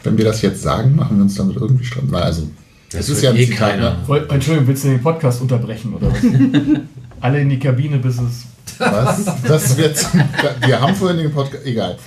wenn 0.03 0.17
wir 0.17 0.25
das 0.25 0.41
jetzt 0.41 0.61
sagen, 0.61 0.95
machen 0.95 1.17
wir 1.17 1.23
uns 1.23 1.35
damit 1.35 1.55
irgendwie 1.57 1.85
streiten. 1.85 2.09
Na, 2.11 2.19
Also, 2.19 2.47
es 2.93 3.09
ist 3.09 3.21
ja 3.21 3.29
ein 3.31 3.35
eh 3.37 3.45
Zitat, 3.45 3.71
keiner. 3.71 3.89
ne? 3.91 3.97
Woll- 4.07 4.27
Entschuldigung, 4.29 4.67
willst 4.67 4.83
du 4.85 4.89
den 4.89 5.01
Podcast 5.01 5.41
unterbrechen 5.41 5.93
oder 5.93 6.11
was? 6.11 6.17
Alle 7.21 7.41
in 7.41 7.49
die 7.49 7.59
Kabine, 7.59 7.97
bis 7.97 8.15
es. 8.15 8.43
Was? 8.79 9.25
Das 9.47 9.75
wird. 9.77 10.05
Wir 10.65 10.79
haben 10.79 10.93
vorhin 10.95 11.17
den 11.17 11.31
Podcast. 11.31 11.65
Egal. 11.65 11.97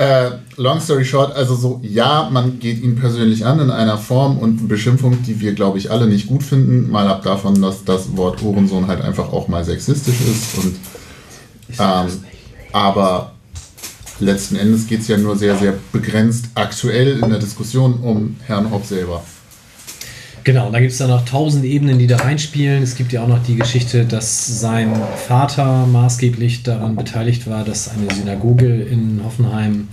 Äh, 0.00 0.38
long 0.56 0.80
story 0.80 1.04
short, 1.04 1.36
also 1.36 1.54
so, 1.54 1.78
ja, 1.82 2.30
man 2.32 2.58
geht 2.58 2.82
ihn 2.82 2.96
persönlich 2.96 3.44
an 3.44 3.60
in 3.60 3.70
einer 3.70 3.98
Form 3.98 4.38
und 4.38 4.66
Beschimpfung, 4.66 5.22
die 5.24 5.40
wir, 5.40 5.52
glaube 5.52 5.76
ich, 5.76 5.90
alle 5.90 6.06
nicht 6.06 6.26
gut 6.26 6.42
finden. 6.42 6.90
Mal 6.90 7.06
ab 7.06 7.22
davon, 7.22 7.60
dass 7.60 7.84
das 7.84 8.16
Wort 8.16 8.42
Ohrensohn 8.42 8.86
halt 8.86 9.02
einfach 9.02 9.30
auch 9.30 9.48
mal 9.48 9.62
sexistisch 9.62 10.22
ist. 10.22 10.56
Und, 10.56 10.76
ähm, 11.78 12.24
aber 12.72 13.32
letzten 14.20 14.56
Endes 14.56 14.86
geht 14.86 15.00
es 15.00 15.08
ja 15.08 15.18
nur 15.18 15.36
sehr, 15.36 15.58
sehr 15.58 15.74
begrenzt 15.92 16.46
aktuell 16.54 17.22
in 17.22 17.28
der 17.28 17.38
Diskussion 17.38 18.00
um 18.02 18.36
Herrn 18.46 18.70
Hopp 18.70 18.86
selber. 18.86 19.22
Genau, 20.42 20.66
und 20.66 20.72
da 20.72 20.80
gibt 20.80 20.92
es 20.92 20.98
dann 20.98 21.10
noch 21.10 21.24
tausend 21.24 21.64
Ebenen, 21.64 21.98
die 21.98 22.06
da 22.06 22.16
reinspielen. 22.16 22.82
Es 22.82 22.94
gibt 22.94 23.12
ja 23.12 23.22
auch 23.22 23.28
noch 23.28 23.42
die 23.42 23.56
Geschichte, 23.56 24.06
dass 24.06 24.60
sein 24.60 24.94
Vater 25.28 25.86
maßgeblich 25.86 26.62
daran 26.62 26.96
beteiligt 26.96 27.46
war, 27.48 27.64
dass 27.64 27.90
eine 27.90 28.12
Synagoge 28.14 28.82
in 28.82 29.20
Hoffenheim, 29.22 29.88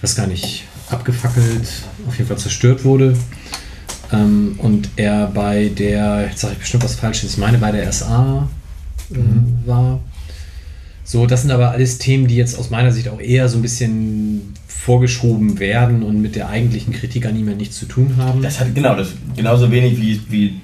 weiß 0.00 0.14
gar 0.14 0.28
nicht, 0.28 0.64
abgefackelt, 0.88 1.66
auf 2.06 2.16
jeden 2.16 2.28
Fall 2.28 2.38
zerstört 2.38 2.84
wurde. 2.84 3.16
Ähm, 4.12 4.54
und 4.58 4.90
er 4.96 5.26
bei 5.26 5.68
der, 5.68 6.28
jetzt 6.28 6.40
sage 6.40 6.54
ich 6.54 6.60
bestimmt 6.60 6.84
was 6.84 6.94
Falsches, 6.94 7.32
ich 7.32 7.38
meine 7.38 7.58
bei 7.58 7.72
der 7.72 7.90
SA 7.92 8.48
äh, 9.10 9.16
war. 9.66 10.00
So, 11.04 11.26
das 11.26 11.42
sind 11.42 11.50
aber 11.50 11.72
alles 11.72 11.98
Themen, 11.98 12.28
die 12.28 12.36
jetzt 12.36 12.56
aus 12.56 12.70
meiner 12.70 12.92
Sicht 12.92 13.08
auch 13.08 13.20
eher 13.20 13.48
so 13.48 13.58
ein 13.58 13.62
bisschen 13.62 14.54
vorgeschoben 14.84 15.60
werden 15.60 16.02
und 16.02 16.20
mit 16.20 16.34
der 16.34 16.48
eigentlichen 16.48 16.92
Kritik 16.92 17.24
an 17.26 17.36
ihm 17.36 17.48
ja 17.48 17.54
nichts 17.54 17.78
zu 17.78 17.86
tun 17.86 18.16
haben. 18.18 18.42
Das 18.42 18.58
hat 18.58 18.74
genau 18.74 18.96
das 18.96 19.12
genauso 19.36 19.70
wenig 19.70 19.96
wie, 20.00 20.20
wie 20.28 20.60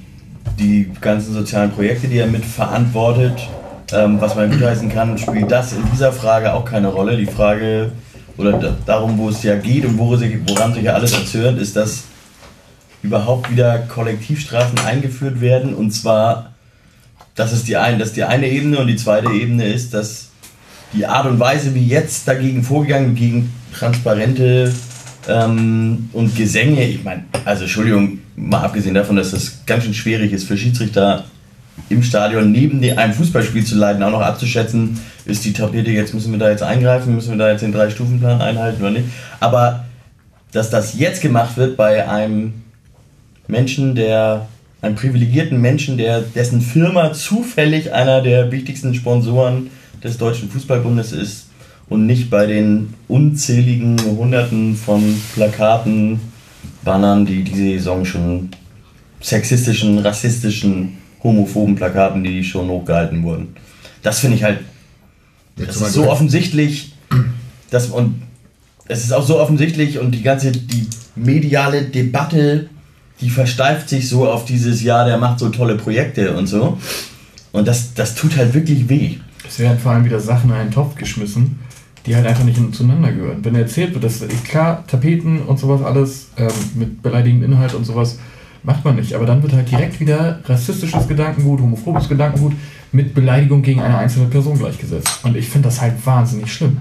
die 0.59 0.91
ganzen 1.01 1.35
sozialen 1.35 1.71
Projekte, 1.71 2.09
die 2.09 2.19
er 2.19 2.27
mit 2.27 2.45
verantwortet, 2.45 3.49
ähm, 3.93 4.21
was 4.21 4.35
man 4.35 4.51
gutheißen 4.51 4.89
kann, 4.89 5.17
spielt 5.19 5.53
das 5.53 5.73
in 5.73 5.85
dieser 5.93 6.13
Frage 6.13 6.53
auch 6.53 6.65
keine 6.65 6.89
Rolle. 6.89 7.17
Die 7.17 7.27
Frage 7.27 7.93
oder 8.37 8.55
da, 8.55 8.77
darum, 8.85 9.19
wo 9.19 9.29
es 9.29 9.45
ja 9.45 9.55
geht 9.55 9.85
und 9.85 9.97
woran 9.99 10.75
sich, 10.75 10.83
ja 10.83 10.95
alles 10.95 11.13
erzürnt, 11.13 11.61
ist, 11.61 11.77
dass 11.77 12.03
überhaupt 13.05 13.53
wieder 13.53 13.79
Kollektivstrafen 13.79 14.81
eingeführt 14.81 15.41
werden 15.41 15.75
und 15.75 15.93
zwar 15.93 16.55
das 17.37 17.53
ist 17.53 17.69
die 17.69 17.77
eine, 17.77 17.99
das 17.99 18.15
die 18.15 18.25
eine 18.25 18.49
Ebene 18.49 18.81
und 18.81 18.89
die 18.89 18.97
zweite 18.97 19.31
Ebene 19.31 19.69
ist, 19.69 19.95
dass 19.95 20.31
die 20.93 21.07
Art 21.07 21.27
und 21.27 21.39
Weise, 21.39 21.73
wie 21.77 21.87
jetzt 21.87 22.27
dagegen 22.27 22.65
vorgegangen, 22.65 23.15
gegen 23.15 23.53
transparente 23.73 24.73
ähm, 25.29 26.09
und 26.13 26.35
Gesänge, 26.37 26.87
ich 26.87 27.05
meine, 27.05 27.25
also 27.45 27.65
Entschuldigung, 27.65 28.19
mal 28.37 28.63
abgesehen 28.63 28.95
davon, 28.95 29.17
dass 29.17 29.33
das 29.33 29.65
ganz 29.67 29.85
schön 29.85 29.95
schwierig 29.95 30.33
ist 30.33 30.45
für 30.45 30.57
Schiedsrichter 30.57 31.25
im 31.89 32.03
Stadion 32.03 32.51
neben 32.51 32.83
einem 32.99 33.13
Fußballspiel 33.15 33.65
zu 33.65 33.77
leiten, 33.77 34.03
auch 34.03 34.11
noch 34.11 34.21
abzuschätzen, 34.21 34.99
ist 35.25 35.45
die 35.45 35.53
Tapete, 35.53 35.91
jetzt 35.91 36.15
müssen 36.15 36.33
wir 36.33 36.39
da 36.39 36.51
jetzt 36.51 36.63
eingreifen, 36.63 37.15
müssen 37.15 37.31
wir 37.31 37.39
da 37.39 37.51
jetzt 37.51 37.63
den 37.63 37.73
Drei-Stufen-Plan 37.73 38.41
einhalten 38.41 38.83
oder 38.83 38.91
nicht. 38.91 39.07
Aber 39.41 39.85
dass 40.53 40.71
das 40.71 40.99
jetzt 40.99 41.23
gemacht 41.23 41.57
wird 41.57 41.77
bei 41.77 42.09
einem 42.09 42.55
Menschen, 43.47 43.95
der 43.95 44.49
einem 44.81 44.95
privilegierten 44.95 45.61
Menschen, 45.61 45.99
der 45.99 46.21
dessen 46.21 46.61
Firma 46.61 47.13
zufällig 47.13 47.93
einer 47.93 48.23
der 48.23 48.51
wichtigsten 48.51 48.95
Sponsoren 48.95 49.71
des 50.03 50.19
Deutschen 50.19 50.51
Fußballbundes 50.51 51.13
ist 51.13 51.48
und 51.89 52.07
nicht 52.07 52.31
bei 52.31 52.47
den 52.47 52.95
unzähligen 53.09 53.99
Hunderten 54.01 54.77
von 54.77 55.03
Plakaten, 55.35 56.21
Bannern, 56.85 57.27
die 57.27 57.43
diese 57.43 57.63
Saison 57.63 58.05
schon 58.05 58.51
sexistischen, 59.21 59.99
rassistischen, 59.99 60.99
homophoben 61.23 61.75
Plakaten, 61.75 62.23
die 62.23 62.45
schon 62.45 62.69
hochgehalten 62.69 63.23
wurden. 63.23 63.57
Das 64.03 64.21
finde 64.21 64.37
ich 64.37 64.45
halt, 64.45 64.61
das 65.57 65.77
ist 65.77 65.93
so 65.93 66.09
offensichtlich, 66.09 66.95
dass 67.71 67.87
und 67.89 68.23
es 68.87 69.05
ist 69.05 69.13
auch 69.13 69.27
so 69.27 69.41
offensichtlich 69.41 69.99
und 69.99 70.13
die 70.13 70.23
ganze 70.23 70.53
die 70.53 70.87
mediale 71.17 71.83
Debatte, 71.83 72.69
die 73.21 73.31
versteift 73.31 73.89
sich 73.89 74.09
so 74.09 74.29
auf 74.29 74.45
dieses 74.45 74.83
Jahr, 74.83 75.05
der 75.05 75.19
macht 75.19 75.41
so 75.41 75.49
tolle 75.49 75.77
Projekte 75.77 76.37
und 76.37 76.47
so. 76.47 76.79
Und 77.51 77.67
das, 77.67 77.95
das 77.95 78.15
tut 78.15 78.37
halt 78.37 78.55
wirklich 78.55 78.89
weh. 78.89 79.17
Es 79.47 79.59
werden 79.59 79.79
vor 79.79 79.93
allem 79.93 80.05
wieder 80.05 80.21
Sachen 80.21 80.51
in 80.51 80.57
einen 80.57 80.71
Topf 80.71 80.95
geschmissen, 80.95 81.59
die 82.09 82.17
halt 82.17 82.27
einfach 82.27 82.45
nicht 82.45 82.59
zueinander 82.75 83.13
gehören. 83.13 83.45
Wenn 83.45 83.55
erzählt 83.55 83.93
wird, 83.93 84.03
dass 84.03 84.25
klar, 84.45 84.85
Tapeten 84.87 85.43
und 85.43 85.59
sowas 85.59 85.83
alles 85.83 86.31
ähm, 86.39 86.49
mit 86.75 87.03
beleidigendem 87.03 87.53
Inhalt 87.53 87.75
und 87.75 87.85
sowas 87.85 88.19
macht 88.63 88.85
man 88.85 88.97
nicht. 88.97 89.15
Aber 89.15 89.27
dann 89.27 89.43
wird 89.43 89.53
halt 89.53 89.71
direkt 89.71 90.01
wieder 90.01 90.41
rassistisches 90.47 91.07
Gedankengut, 91.07 91.61
homophobes 91.61 92.09
Gedankengut 92.09 92.55
mit 92.93 93.15
Beleidigung 93.15 93.63
gegen 93.63 93.81
eine 93.81 93.99
einzelne 93.99 94.27
Person 94.27 94.59
gleichgesetzt. 94.59 95.21
Und 95.23 95.37
ich 95.37 95.49
finde 95.49 95.69
das 95.69 95.81
halt 95.81 95.95
wahnsinnig 96.07 96.53
schlimm. 96.53 96.81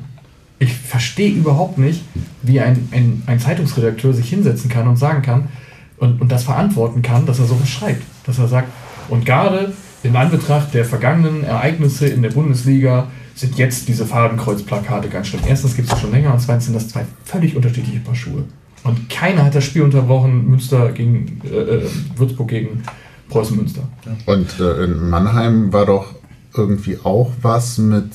Ich 0.59 0.73
verstehe 0.73 1.31
überhaupt 1.31 1.77
nicht, 1.77 2.01
wie 2.41 2.59
ein, 2.59 2.87
ein, 2.91 3.21
ein 3.27 3.39
Zeitungsredakteur 3.39 4.13
sich 4.13 4.29
hinsetzen 4.29 4.69
kann 4.69 4.87
und 4.87 4.95
sagen 4.95 5.21
kann 5.21 5.49
und, 5.97 6.21
und 6.21 6.31
das 6.31 6.43
verantworten 6.43 7.01
kann, 7.01 7.25
dass 7.25 7.39
er 7.39 7.45
sowas 7.45 7.69
schreibt. 7.69 8.03
Dass 8.25 8.39
er 8.39 8.47
sagt, 8.47 8.69
und 9.09 9.25
gerade 9.25 9.73
in 10.03 10.15
Anbetracht 10.15 10.73
der 10.73 10.85
vergangenen 10.85 11.43
Ereignisse 11.43 12.07
in 12.07 12.21
der 12.21 12.29
Bundesliga 12.29 13.07
sind 13.35 13.57
jetzt 13.57 13.87
diese 13.87 14.05
Fadenkreuzplakate 14.05 15.09
ganz 15.09 15.27
schlimm. 15.27 15.41
Erstens 15.47 15.75
gibt 15.75 15.91
es 15.91 15.99
schon 15.99 16.11
länger 16.11 16.33
und 16.33 16.39
zweitens 16.39 16.65
sind 16.65 16.75
das 16.75 16.87
zwei 16.87 17.05
völlig 17.23 17.55
unterschiedliche 17.55 17.99
Paar 17.99 18.15
Schuhe. 18.15 18.45
Und 18.83 19.09
keiner 19.09 19.45
hat 19.45 19.55
das 19.55 19.63
Spiel 19.63 19.81
unterbrochen, 19.81 20.49
Münster 20.49 20.91
gegen 20.91 21.41
äh, 21.43 21.57
äh, 21.57 21.89
Würzburg 22.15 22.47
gegen 22.47 22.83
Preußen 23.29 23.55
Münster. 23.55 23.83
Und 24.25 24.59
äh, 24.59 24.85
in 24.85 25.09
Mannheim 25.09 25.73
war 25.73 25.85
doch 25.85 26.15
irgendwie 26.57 26.97
auch 27.03 27.31
was 27.41 27.77
mit 27.77 28.11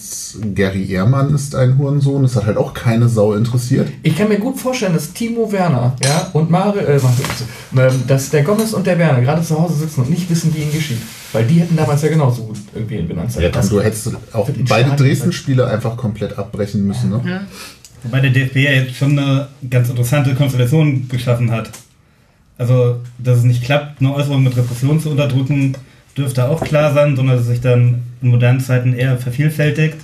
Gary 0.54 0.90
Ehrmann 0.90 1.34
ist 1.34 1.54
ein 1.54 1.78
Hurensohn. 1.78 2.22
Das 2.22 2.36
hat 2.36 2.46
halt 2.46 2.56
auch 2.56 2.74
keine 2.74 3.08
Sau 3.08 3.34
interessiert. 3.34 3.88
Ich 4.02 4.16
kann 4.16 4.28
mir 4.28 4.38
gut 4.38 4.58
vorstellen, 4.58 4.94
dass 4.94 5.12
Timo 5.12 5.50
Werner 5.52 5.96
ja, 6.04 6.30
und 6.32 6.50
Mare, 6.50 6.80
äh, 6.80 7.00
ähm, 7.76 8.02
dass 8.06 8.30
der 8.30 8.42
Gomez 8.42 8.72
und 8.72 8.86
der 8.86 8.98
Werner 8.98 9.20
gerade 9.20 9.42
zu 9.42 9.58
Hause 9.58 9.74
sitzen 9.74 10.02
und 10.02 10.10
nicht 10.10 10.28
wissen, 10.30 10.54
wie 10.54 10.62
ihnen 10.62 10.72
geschieht. 10.72 10.98
Weil 11.32 11.44
die 11.46 11.60
hätten 11.60 11.76
damals 11.76 12.02
ja 12.02 12.08
genauso 12.08 12.42
gut 12.42 12.58
irgendwie 12.74 13.02
benannt 13.02 13.32
sein 13.32 13.44
Ja, 13.44 13.48
dann, 13.48 13.68
du 13.68 13.80
hättest 13.80 14.10
auch 14.32 14.48
beide 14.68 14.90
Dresden-Spiele 14.96 15.66
einfach 15.66 15.96
komplett 15.96 16.38
abbrechen 16.38 16.86
müssen. 16.86 17.10
Ne? 17.10 17.20
Ja. 17.24 17.40
Wobei 18.02 18.20
der 18.20 18.30
DFB 18.30 18.56
ja 18.56 18.72
jetzt 18.72 18.96
schon 18.96 19.18
eine 19.18 19.48
ganz 19.70 19.88
interessante 19.88 20.34
Konstellation 20.34 21.08
geschaffen 21.08 21.50
hat. 21.50 21.70
Also, 22.58 23.00
dass 23.18 23.38
es 23.38 23.44
nicht 23.44 23.64
klappt, 23.64 24.00
eine 24.00 24.14
Äußerung 24.14 24.42
mit 24.42 24.56
Repression 24.56 25.00
zu 25.00 25.10
unterdrücken, 25.10 25.74
dürfte 26.16 26.48
auch 26.48 26.62
klar 26.62 26.92
sein, 26.92 27.16
sondern 27.16 27.36
dass 27.36 27.44
es 27.46 27.50
sich 27.50 27.60
dann 27.60 28.02
in 28.20 28.28
modernen 28.28 28.60
Zeiten 28.60 28.94
eher 28.94 29.16
vervielfältigt. 29.18 29.96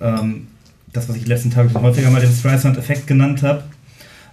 Ähm, 0.00 0.46
das, 0.92 1.08
was 1.08 1.16
ich 1.16 1.22
die 1.24 1.28
letzten 1.28 1.50
Tage 1.50 1.70
schon 1.70 1.82
häufiger 1.82 2.10
mal 2.10 2.20
den 2.20 2.32
Streisand-Effekt 2.32 3.06
genannt 3.06 3.42
habe. 3.42 3.62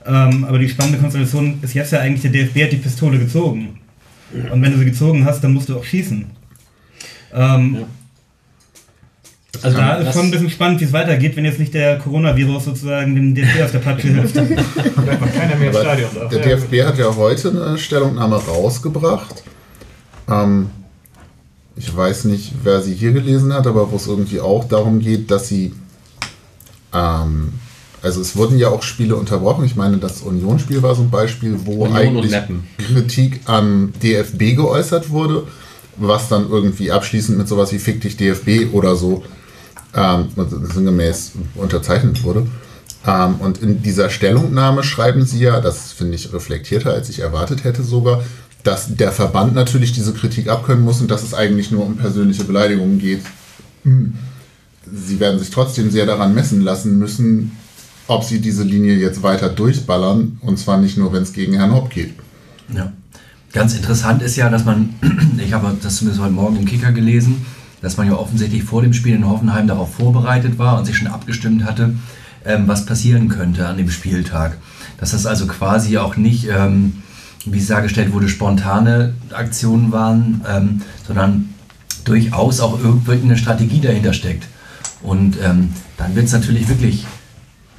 Ähm, 0.05 0.45
aber 0.45 0.57
die 0.59 0.69
spannende 0.69 0.97
Konstellation 0.97 1.59
ist 1.61 1.73
jetzt 1.73 1.91
ja 1.91 1.99
eigentlich, 1.99 2.21
der 2.21 2.31
DFB 2.31 2.63
hat 2.63 2.71
die 2.71 2.77
Pistole 2.77 3.19
gezogen. 3.19 3.79
Und 4.51 4.61
wenn 4.61 4.71
du 4.71 4.77
sie 4.79 4.85
gezogen 4.85 5.23
hast, 5.25 5.43
dann 5.43 5.53
musst 5.53 5.69
du 5.69 5.77
auch 5.77 5.83
schießen. 5.83 6.25
Ähm, 7.33 7.77
Also 9.61 9.77
da 9.77 9.95
ist 9.95 10.07
das- 10.07 10.15
schon 10.15 10.25
ein 10.25 10.31
bisschen 10.31 10.49
spannend, 10.49 10.79
wie 10.81 10.85
es 10.85 10.93
weitergeht, 10.93 11.35
wenn 11.35 11.45
jetzt 11.45 11.59
nicht 11.59 11.73
der 11.73 11.97
Coronavirus 11.97 12.65
sozusagen 12.65 13.15
dem 13.15 13.33
DFB 13.35 13.63
auf 13.63 13.71
der 13.71 13.79
Patsche 13.79 14.07
hilft. 14.07 14.35
keiner 14.35 15.55
mehr 15.55 15.69
Aber 15.69 15.79
Stadion 15.81 16.09
der 16.31 16.39
Ja, 16.39 16.55
DFB 16.57 16.83
hat 16.83 16.97
ja 16.97 17.15
heute 17.15 17.49
eine 17.49 17.77
Stellungnahme 17.77 18.35
rausgebracht. 18.35 19.43
Ähm, 20.29 20.69
ich 21.77 21.95
weiß 21.95 22.25
nicht, 22.25 22.53
wer 22.63 22.81
sie 22.81 22.93
hier 22.93 23.11
gelesen 23.11 23.53
hat, 23.53 23.67
aber 23.67 23.91
wo 23.91 23.95
es 23.95 24.07
irgendwie 24.07 24.39
auch 24.39 24.65
darum 24.65 24.99
geht, 24.99 25.29
dass 25.31 25.47
sie. 25.47 25.73
Ähm, 26.93 27.53
also 28.01 28.21
es 28.21 28.35
wurden 28.35 28.57
ja 28.57 28.69
auch 28.69 28.83
Spiele 28.83 29.15
unterbrochen. 29.15 29.65
Ich 29.65 29.75
meine, 29.75 29.97
das 29.97 30.21
Union-Spiel 30.21 30.83
war 30.83 30.95
so 30.95 31.01
ein 31.01 31.09
Beispiel, 31.09 31.57
wo 31.65 31.85
Union 31.85 31.95
eigentlich. 31.95 32.35
Kritik 32.77 33.41
am 33.45 33.91
DFB 34.03 34.55
geäußert 34.55 35.09
wurde, 35.09 35.47
was 35.97 36.29
dann 36.29 36.49
irgendwie 36.49 36.91
abschließend 36.91 37.37
mit 37.37 37.47
sowas 37.47 37.71
wie 37.71 37.79
Fick 37.79 38.01
dich 38.01 38.15
DFB 38.15 38.73
oder 38.73 38.95
so 38.95 39.23
ähm, 39.95 40.27
sinngemäß 40.73 41.33
unterzeichnet 41.55 42.23
wurde. 42.23 42.47
Ähm, 43.05 43.35
und 43.39 43.61
in 43.61 43.81
dieser 43.81 44.09
Stellungnahme 44.09 44.83
schreiben 44.83 45.25
sie 45.25 45.39
ja, 45.39 45.59
das 45.59 45.91
finde 45.91 46.15
ich 46.15 46.33
reflektierter, 46.33 46.91
als 46.91 47.09
ich 47.09 47.19
erwartet 47.19 47.63
hätte 47.63 47.83
sogar, 47.83 48.23
dass 48.67 48.93
der 48.93 49.13
Verband 49.13 49.55
natürlich 49.55 49.93
diese 49.93 50.13
Kritik 50.13 50.49
abkönnen 50.49 50.83
muss 50.83 50.99
und 50.99 51.09
dass 51.09 51.23
es 51.23 51.33
eigentlich 51.33 51.71
nur 51.71 51.85
um 51.85 51.95
persönliche 51.95 52.43
Beleidigungen 52.43 52.99
geht. 52.99 53.21
Hm. 53.83 54.13
Sie 54.93 55.21
werden 55.21 55.39
sich 55.39 55.49
trotzdem 55.51 55.89
sehr 55.89 56.05
daran 56.05 56.35
messen 56.35 56.61
lassen 56.61 56.99
müssen, 56.99 57.53
ob 58.07 58.25
sie 58.25 58.41
diese 58.41 58.63
Linie 58.63 58.95
jetzt 58.95 59.23
weiter 59.23 59.47
durchballern 59.47 60.37
und 60.41 60.59
zwar 60.59 60.79
nicht 60.79 60.97
nur, 60.97 61.13
wenn 61.13 61.23
es 61.23 61.31
gegen 61.31 61.53
Herrn 61.53 61.73
Hopp 61.73 61.89
geht. 61.89 62.13
Ja. 62.75 62.91
Ganz 63.53 63.73
interessant 63.73 64.21
ist 64.21 64.35
ja, 64.35 64.49
dass 64.49 64.65
man, 64.65 64.89
ich 65.37 65.53
habe 65.53 65.75
das 65.81 65.97
zumindest 65.97 66.21
heute 66.21 66.33
Morgen 66.33 66.57
im 66.57 66.65
Kicker 66.65 66.91
gelesen, 66.91 67.45
dass 67.81 67.95
man 67.95 68.07
ja 68.07 68.15
offensichtlich 68.15 68.63
vor 68.63 68.81
dem 68.81 68.93
Spiel 68.93 69.15
in 69.15 69.27
Hoffenheim 69.27 69.67
darauf 69.67 69.95
vorbereitet 69.95 70.59
war 70.59 70.77
und 70.77 70.85
sich 70.85 70.97
schon 70.97 71.07
abgestimmt 71.07 71.63
hatte, 71.63 71.95
ähm, 72.43 72.67
was 72.67 72.85
passieren 72.85 73.29
könnte 73.29 73.65
an 73.65 73.77
dem 73.77 73.89
Spieltag. 73.89 74.57
Dass 74.99 75.11
das 75.11 75.25
also 75.25 75.47
quasi 75.47 75.97
auch 75.97 76.17
nicht, 76.17 76.47
ähm, 76.49 77.03
wie 77.51 77.59
es 77.59 77.67
dargestellt 77.67 78.13
wurde, 78.13 78.29
spontane 78.29 79.13
Aktionen 79.31 79.91
waren, 79.91 80.41
ähm, 80.47 80.81
sondern 81.05 81.49
durchaus 82.03 82.59
auch 82.59 82.79
irgendwie 82.81 83.21
eine 83.23 83.37
Strategie 83.37 83.81
dahinter 83.81 84.13
steckt. 84.13 84.47
Und 85.01 85.37
ähm, 85.43 85.69
dann 85.97 86.15
wird 86.15 86.25
es 86.25 86.31
natürlich 86.31 86.67
wirklich 86.69 87.05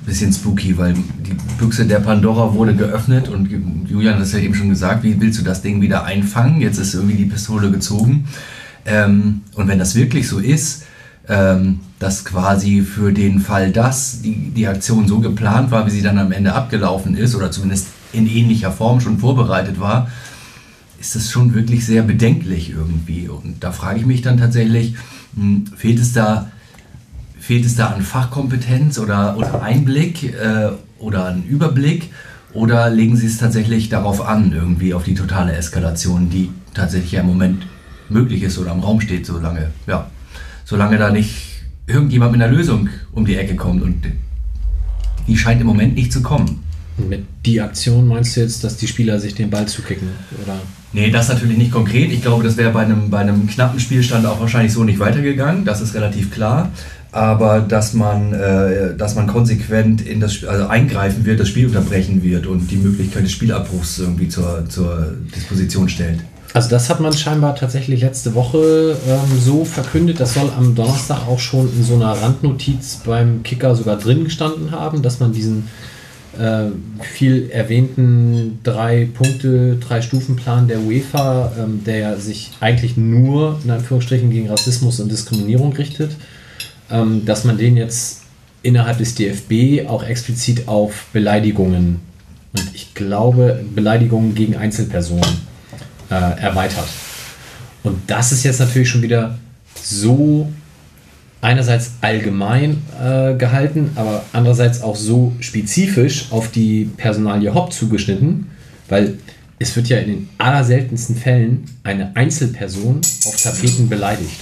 ein 0.01 0.07
bisschen 0.07 0.33
spooky, 0.33 0.79
weil 0.79 0.95
die 0.95 1.37
Büchse 1.59 1.87
der 1.87 2.01
Pandora 2.01 2.55
wurde 2.55 2.75
geöffnet 2.75 3.29
und 3.29 3.49
Julian 3.89 4.15
hat 4.15 4.23
es 4.23 4.33
ja 4.33 4.39
eben 4.39 4.55
schon 4.55 4.69
gesagt, 4.69 5.03
wie 5.03 5.21
willst 5.21 5.41
du 5.41 5.45
das 5.45 5.63
Ding 5.63 5.81
wieder 5.81 6.05
einfangen? 6.05 6.61
Jetzt 6.61 6.79
ist 6.79 6.95
irgendwie 6.95 7.17
die 7.17 7.25
Pistole 7.25 7.71
gezogen. 7.71 8.27
Ähm, 8.87 9.43
und 9.55 9.69
wenn 9.69 9.79
das 9.79 9.95
wirklich 9.95 10.29
so 10.29 10.39
ist, 10.39 10.85
ähm, 11.29 11.81
dass 11.99 12.25
quasi 12.25 12.83
für 12.83 13.13
den 13.13 13.41
Fall, 13.41 13.73
dass 13.73 14.23
die, 14.23 14.51
die 14.51 14.67
Aktion 14.67 15.09
so 15.09 15.21
geplant 15.21 15.71
war, 15.71 15.87
wie 15.87 15.91
sie 15.91 16.03
dann 16.03 16.19
am 16.19 16.33
Ende 16.33 16.55
abgelaufen 16.55 17.17
ist, 17.17 17.35
oder 17.35 17.51
zumindest 17.51 17.89
in 18.13 18.27
ähnlicher 18.27 18.73
Form 18.73 19.01
schon 19.01 19.19
vorbereitet 19.19 19.81
war, 19.81 20.11
ist 21.01 21.15
das 21.15 21.31
schon 21.31 21.55
wirklich 21.55 21.87
sehr 21.87 22.03
bedenklich 22.03 22.71
irgendwie. 22.71 23.29
Und 23.29 23.63
da 23.63 23.73
frage 23.73 24.01
ich 24.01 24.07
mich 24.07 24.23
dann 24.23 24.39
tatsächlich, 24.39 24.95
hm, 25.37 25.67
fehlt 25.77 26.01
es 26.01 26.13
da, 26.13 26.51
fehlt 27.39 27.65
es 27.65 27.77
da 27.77 27.89
an 27.89 28.03
Fachkompetenz 28.03 28.99
oder, 28.99 29.37
oder 29.37 29.63
Einblick 29.63 30.25
äh, 30.25 30.71
oder 30.99 31.27
an 31.27 31.45
Überblick? 31.45 32.11
Oder 32.55 32.89
legen 32.91 33.17
Sie 33.17 33.27
es 33.27 33.37
tatsächlich 33.37 33.91
darauf 33.91 34.27
an, 34.27 34.53
irgendwie 34.53 34.95
auf 34.95 35.05
die 35.05 35.15
totale 35.15 35.55
Eskalation, 35.55 36.31
die 36.31 36.51
tatsächlich 36.73 37.13
ja 37.13 37.21
im 37.21 37.27
Moment 37.27 37.67
möglich 38.09 38.43
ist 38.43 38.59
oder 38.59 38.73
im 38.73 38.81
Raum 38.81 39.01
steht, 39.01 39.27
solange, 39.27 39.71
ja, 39.87 40.11
solange 40.65 40.97
da 40.97 41.11
nicht 41.11 41.63
irgendjemand 41.87 42.33
mit 42.33 42.43
einer 42.43 42.53
Lösung 42.53 42.89
um 43.13 43.27
die 43.27 43.37
Ecke 43.37 43.55
kommt 43.55 43.83
und 43.83 44.07
die 45.27 45.37
scheint 45.37 45.61
im 45.61 45.67
Moment 45.67 45.95
nicht 45.95 46.13
zu 46.13 46.23
kommen. 46.23 46.65
Mit 46.99 47.25
die 47.47 47.61
Aktion 47.61 48.07
meinst 48.07 48.37
du 48.37 48.41
jetzt, 48.41 48.65
dass 48.65 48.77
die 48.77 48.89
Spieler 48.89 49.21
sich 49.21 49.35
den 49.35 49.51
Ball 49.51 49.67
zukicken? 49.67 50.09
Oder? 50.45 50.59
Nee, 50.93 51.11
das 51.11 51.29
natürlich 51.29 51.59
nicht 51.59 51.71
konkret. 51.71 52.11
Ich 52.13 52.23
glaube, 52.23 52.43
das 52.45 52.57
wäre 52.57 52.71
bei 52.71 52.81
einem, 52.81 53.11
bei 53.11 53.19
einem 53.19 53.47
knappen 53.47 53.79
Spielstand 53.79 54.27
auch 54.27 54.41
wahrscheinlich 54.41 54.73
so 54.73 54.85
nicht 54.85 54.99
weitergegangen. 54.99 55.65
Das 55.65 55.81
ist 55.81 55.95
relativ 55.95 56.31
klar. 56.31 56.71
Aber 57.11 57.61
dass 57.61 57.95
man, 57.95 58.35
äh, 58.35 58.95
dass 58.97 59.15
man 59.15 59.27
konsequent 59.27 60.07
in 60.07 60.21
das 60.21 60.35
Spiel, 60.35 60.49
also 60.49 60.67
eingreifen 60.67 61.25
wird, 61.25 61.41
das 61.41 61.49
Spiel 61.49 61.67
unterbrechen 61.67 62.23
wird 62.23 62.47
und 62.47 62.71
die 62.71 62.77
Möglichkeit 62.77 63.25
des 63.25 63.33
Spielabbruchs 63.33 63.99
irgendwie 63.99 64.29
zur, 64.29 64.69
zur 64.69 65.13
Disposition 65.35 65.89
stellt. 65.89 66.21
Also 66.55 66.71
das 66.71 66.89
hat 66.89 67.01
man 67.01 67.13
scheinbar 67.13 67.55
tatsächlich 67.55 68.01
letzte 68.01 68.35
Woche 68.35 68.97
ähm, 69.07 69.39
so 69.39 69.65
verkündet. 69.65 70.21
Das 70.21 70.35
soll 70.35 70.51
am 70.57 70.75
Donnerstag 70.75 71.27
auch 71.29 71.39
schon 71.39 71.71
in 71.75 71.83
so 71.83 71.95
einer 71.95 72.13
Randnotiz 72.13 73.01
beim 73.05 73.43
Kicker 73.43 73.75
sogar 73.75 73.97
drin 73.97 74.25
gestanden 74.25 74.71
haben, 74.71 75.03
dass 75.03 75.21
man 75.21 75.33
diesen 75.33 75.69
viel 77.01 77.51
erwähnten 77.51 78.61
drei 78.63 79.09
Punkte, 79.13 79.77
drei 79.77 80.03
Stufenplan 80.03 80.69
der 80.69 80.81
UEFA, 80.81 81.53
ähm, 81.59 81.83
der 81.85 82.19
sich 82.19 82.51
eigentlich 82.61 82.97
nur 82.97 83.59
in 83.65 83.71
Anführungsstrichen 83.71 84.31
gegen 84.31 84.49
Rassismus 84.49 85.01
und 85.01 85.11
Diskriminierung 85.11 85.73
richtet, 85.73 86.13
ähm, 86.91 87.25
dass 87.25 87.45
man 87.45 87.59
den 87.59 87.77
jetzt 87.77 88.23
innerhalb 88.63 88.99
des 88.99 89.15
DFB 89.15 89.89
auch 89.89 90.03
explizit 90.03 90.69
auf 90.69 91.07
Beleidigungen 91.13 92.01
und 92.53 92.75
ich 92.75 92.95
glaube 92.95 93.65
Beleidigungen 93.75 94.35
gegen 94.35 94.57
Einzelpersonen 94.57 95.39
äh, 96.11 96.15
erweitert. 96.15 96.89
Und 97.83 97.99
das 98.07 98.33
ist 98.33 98.45
jetzt 98.45 98.61
natürlich 98.61 98.89
schon 98.89 99.03
wieder 99.03 99.39
so 99.83 100.51
einerseits 101.41 101.93
allgemein 102.01 102.83
äh, 103.01 103.35
gehalten, 103.35 103.93
aber 103.95 104.25
andererseits 104.33 104.83
auch 104.83 104.97
so 104.97 105.33
spezifisch 105.41 106.27
auf 106.31 106.51
die 106.51 106.91
Personalie 106.97 107.55
Hopp 107.55 107.73
zugeschnitten, 107.73 108.51
weil 108.89 109.19
es 109.59 109.75
wird 109.77 109.89
ja 109.89 109.99
in 109.99 110.09
den 110.09 110.29
allerseltensten 110.39 111.17
Fällen 111.17 111.65
eine 111.83 112.15
Einzelperson 112.17 113.01
auf 113.27 113.37
Tapeten 113.43 113.89
beleidigt. 113.89 114.41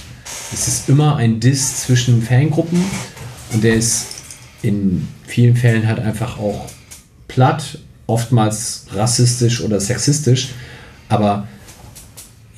Es 0.53 0.67
ist 0.67 0.89
immer 0.89 1.15
ein 1.17 1.39
Diss 1.39 1.83
zwischen 1.83 2.21
Fangruppen 2.21 2.83
und 3.53 3.63
der 3.63 3.75
ist 3.75 4.07
in 4.61 5.07
vielen 5.25 5.55
Fällen 5.55 5.87
halt 5.87 5.99
einfach 5.99 6.39
auch 6.39 6.67
platt, 7.27 7.79
oftmals 8.07 8.85
rassistisch 8.93 9.61
oder 9.61 9.79
sexistisch, 9.79 10.49
aber 11.09 11.47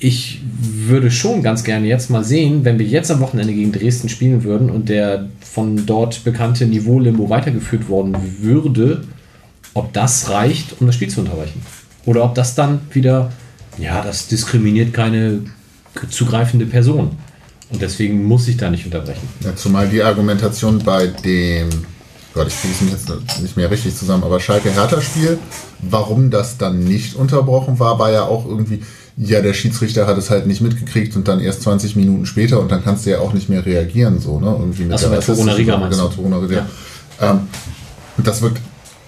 ich 0.00 0.40
würde 0.52 1.10
schon 1.10 1.42
ganz 1.42 1.62
gerne 1.62 1.86
jetzt 1.86 2.08
mal 2.08 2.24
sehen, 2.24 2.64
wenn 2.64 2.78
wir 2.78 2.86
jetzt 2.86 3.10
am 3.10 3.20
Wochenende 3.20 3.52
gegen 3.52 3.70
Dresden 3.70 4.08
spielen 4.08 4.42
würden 4.44 4.70
und 4.70 4.88
der 4.88 5.28
von 5.42 5.84
dort 5.84 6.24
bekannte 6.24 6.66
Niveau-Limbo 6.66 7.28
weitergeführt 7.28 7.88
worden 7.88 8.16
würde, 8.40 9.04
ob 9.74 9.92
das 9.92 10.30
reicht, 10.30 10.80
um 10.80 10.86
das 10.86 10.96
Spiel 10.96 11.08
zu 11.08 11.20
unterbrechen. 11.20 11.60
Oder 12.06 12.24
ob 12.24 12.34
das 12.34 12.54
dann 12.54 12.80
wieder, 12.92 13.30
ja, 13.78 14.02
das 14.02 14.26
diskriminiert 14.26 14.94
keine 14.94 15.40
zugreifende 16.08 16.64
Person. 16.64 17.10
Und 17.70 17.82
deswegen 17.82 18.24
muss 18.24 18.48
ich 18.48 18.56
da 18.56 18.70
nicht 18.70 18.86
unterbrechen. 18.86 19.28
Ja, 19.44 19.54
zumal 19.54 19.88
die 19.88 20.02
Argumentation 20.02 20.78
bei 20.78 21.08
dem, 21.08 21.68
Gott, 22.32 22.48
ich 22.48 22.58
kriege 22.58 22.74
es 22.74 23.06
jetzt 23.06 23.42
nicht 23.42 23.56
mehr 23.56 23.70
richtig 23.70 23.94
zusammen, 23.94 24.24
aber 24.24 24.40
Schalke-Hertha-Spiel, 24.40 25.38
warum 25.82 26.30
das 26.30 26.56
dann 26.56 26.82
nicht 26.82 27.16
unterbrochen 27.16 27.78
war, 27.78 27.98
war 27.98 28.10
ja 28.10 28.24
auch 28.24 28.46
irgendwie, 28.46 28.82
ja, 29.16 29.40
der 29.42 29.52
Schiedsrichter 29.54 30.06
hat 30.06 30.16
es 30.18 30.30
halt 30.30 30.46
nicht 30.46 30.60
mitgekriegt 30.60 31.16
und 31.16 31.28
dann 31.28 31.40
erst 31.40 31.62
20 31.62 31.96
Minuten 31.96 32.26
später 32.26 32.60
und 32.60 32.70
dann 32.70 32.82
kannst 32.82 33.04
du 33.06 33.10
ja 33.10 33.18
auch 33.20 33.32
nicht 33.32 33.48
mehr 33.48 33.64
reagieren, 33.64 34.18
so, 34.20 34.40
ne? 34.40 34.46
Irgendwie 34.58 34.84
mit 34.84 34.94
Ach 34.94 34.98
so, 34.98 35.06
Sache. 35.06 35.16
meinst 35.78 35.98
Genau, 35.98 36.08
du? 36.08 36.14
Torunariga. 36.16 36.66
Ähm, 37.20 37.40
und 38.16 38.26
das 38.26 38.40
wirkt, 38.42 38.60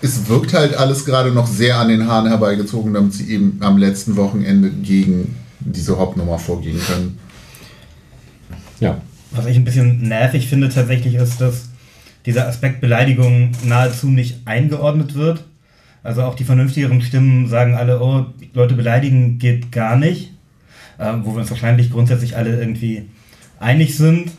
es 0.02 0.28
wirkt 0.28 0.52
halt 0.54 0.74
alles 0.74 1.04
gerade 1.04 1.30
noch 1.32 1.46
sehr 1.46 1.78
an 1.78 1.88
den 1.88 2.06
Haaren 2.06 2.26
herbeigezogen, 2.28 2.92
damit 2.92 3.14
sie 3.14 3.30
eben 3.30 3.58
am 3.60 3.78
letzten 3.78 4.16
Wochenende 4.16 4.70
gegen 4.70 5.36
diese 5.60 5.96
Hauptnummer 5.98 6.38
vorgehen 6.38 6.80
können. 6.86 7.18
Ja. 8.80 9.00
was 9.30 9.46
ich 9.46 9.56
ein 9.56 9.64
bisschen 9.64 10.08
nervig 10.08 10.48
finde 10.48 10.68
tatsächlich 10.68 11.14
ist, 11.14 11.40
dass 11.40 11.66
dieser 12.26 12.48
Aspekt 12.48 12.80
Beleidigung 12.80 13.52
nahezu 13.64 14.08
nicht 14.08 14.40
eingeordnet 14.46 15.14
wird. 15.14 15.44
Also 16.02 16.22
auch 16.22 16.34
die 16.34 16.44
vernünftigeren 16.44 17.00
Stimmen 17.02 17.48
sagen 17.48 17.74
alle, 17.74 18.00
oh, 18.00 18.26
Leute 18.54 18.74
beleidigen 18.74 19.38
geht 19.38 19.70
gar 19.70 19.96
nicht. 19.96 20.32
Ähm, 20.98 21.24
wo 21.24 21.32
wir 21.32 21.40
uns 21.40 21.50
wahrscheinlich 21.50 21.90
grundsätzlich 21.90 22.36
alle 22.36 22.58
irgendwie 22.58 23.08
einig 23.58 23.96
sind. 23.96 24.30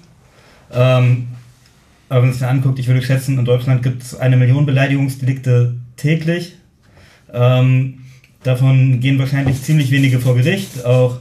Ähm, 0.71 1.27
aber 2.09 2.21
wenn 2.21 2.29
man 2.29 2.33
sich 2.33 2.45
anguckt, 2.45 2.79
ich 2.79 2.87
würde 2.87 3.01
schätzen, 3.01 3.39
in 3.39 3.45
Deutschland 3.45 3.81
gibt 3.81 4.03
es 4.03 4.15
eine 4.15 4.37
Million 4.37 4.65
Beleidigungsdelikte 4.65 5.75
täglich. 5.97 6.55
Ähm, 7.33 7.99
davon 8.43 8.99
gehen 8.99 9.17
wahrscheinlich 9.19 9.61
ziemlich 9.61 9.89
wenige 9.91 10.19
vor 10.19 10.35
Gericht. 10.35 10.85
Auch 10.85 11.19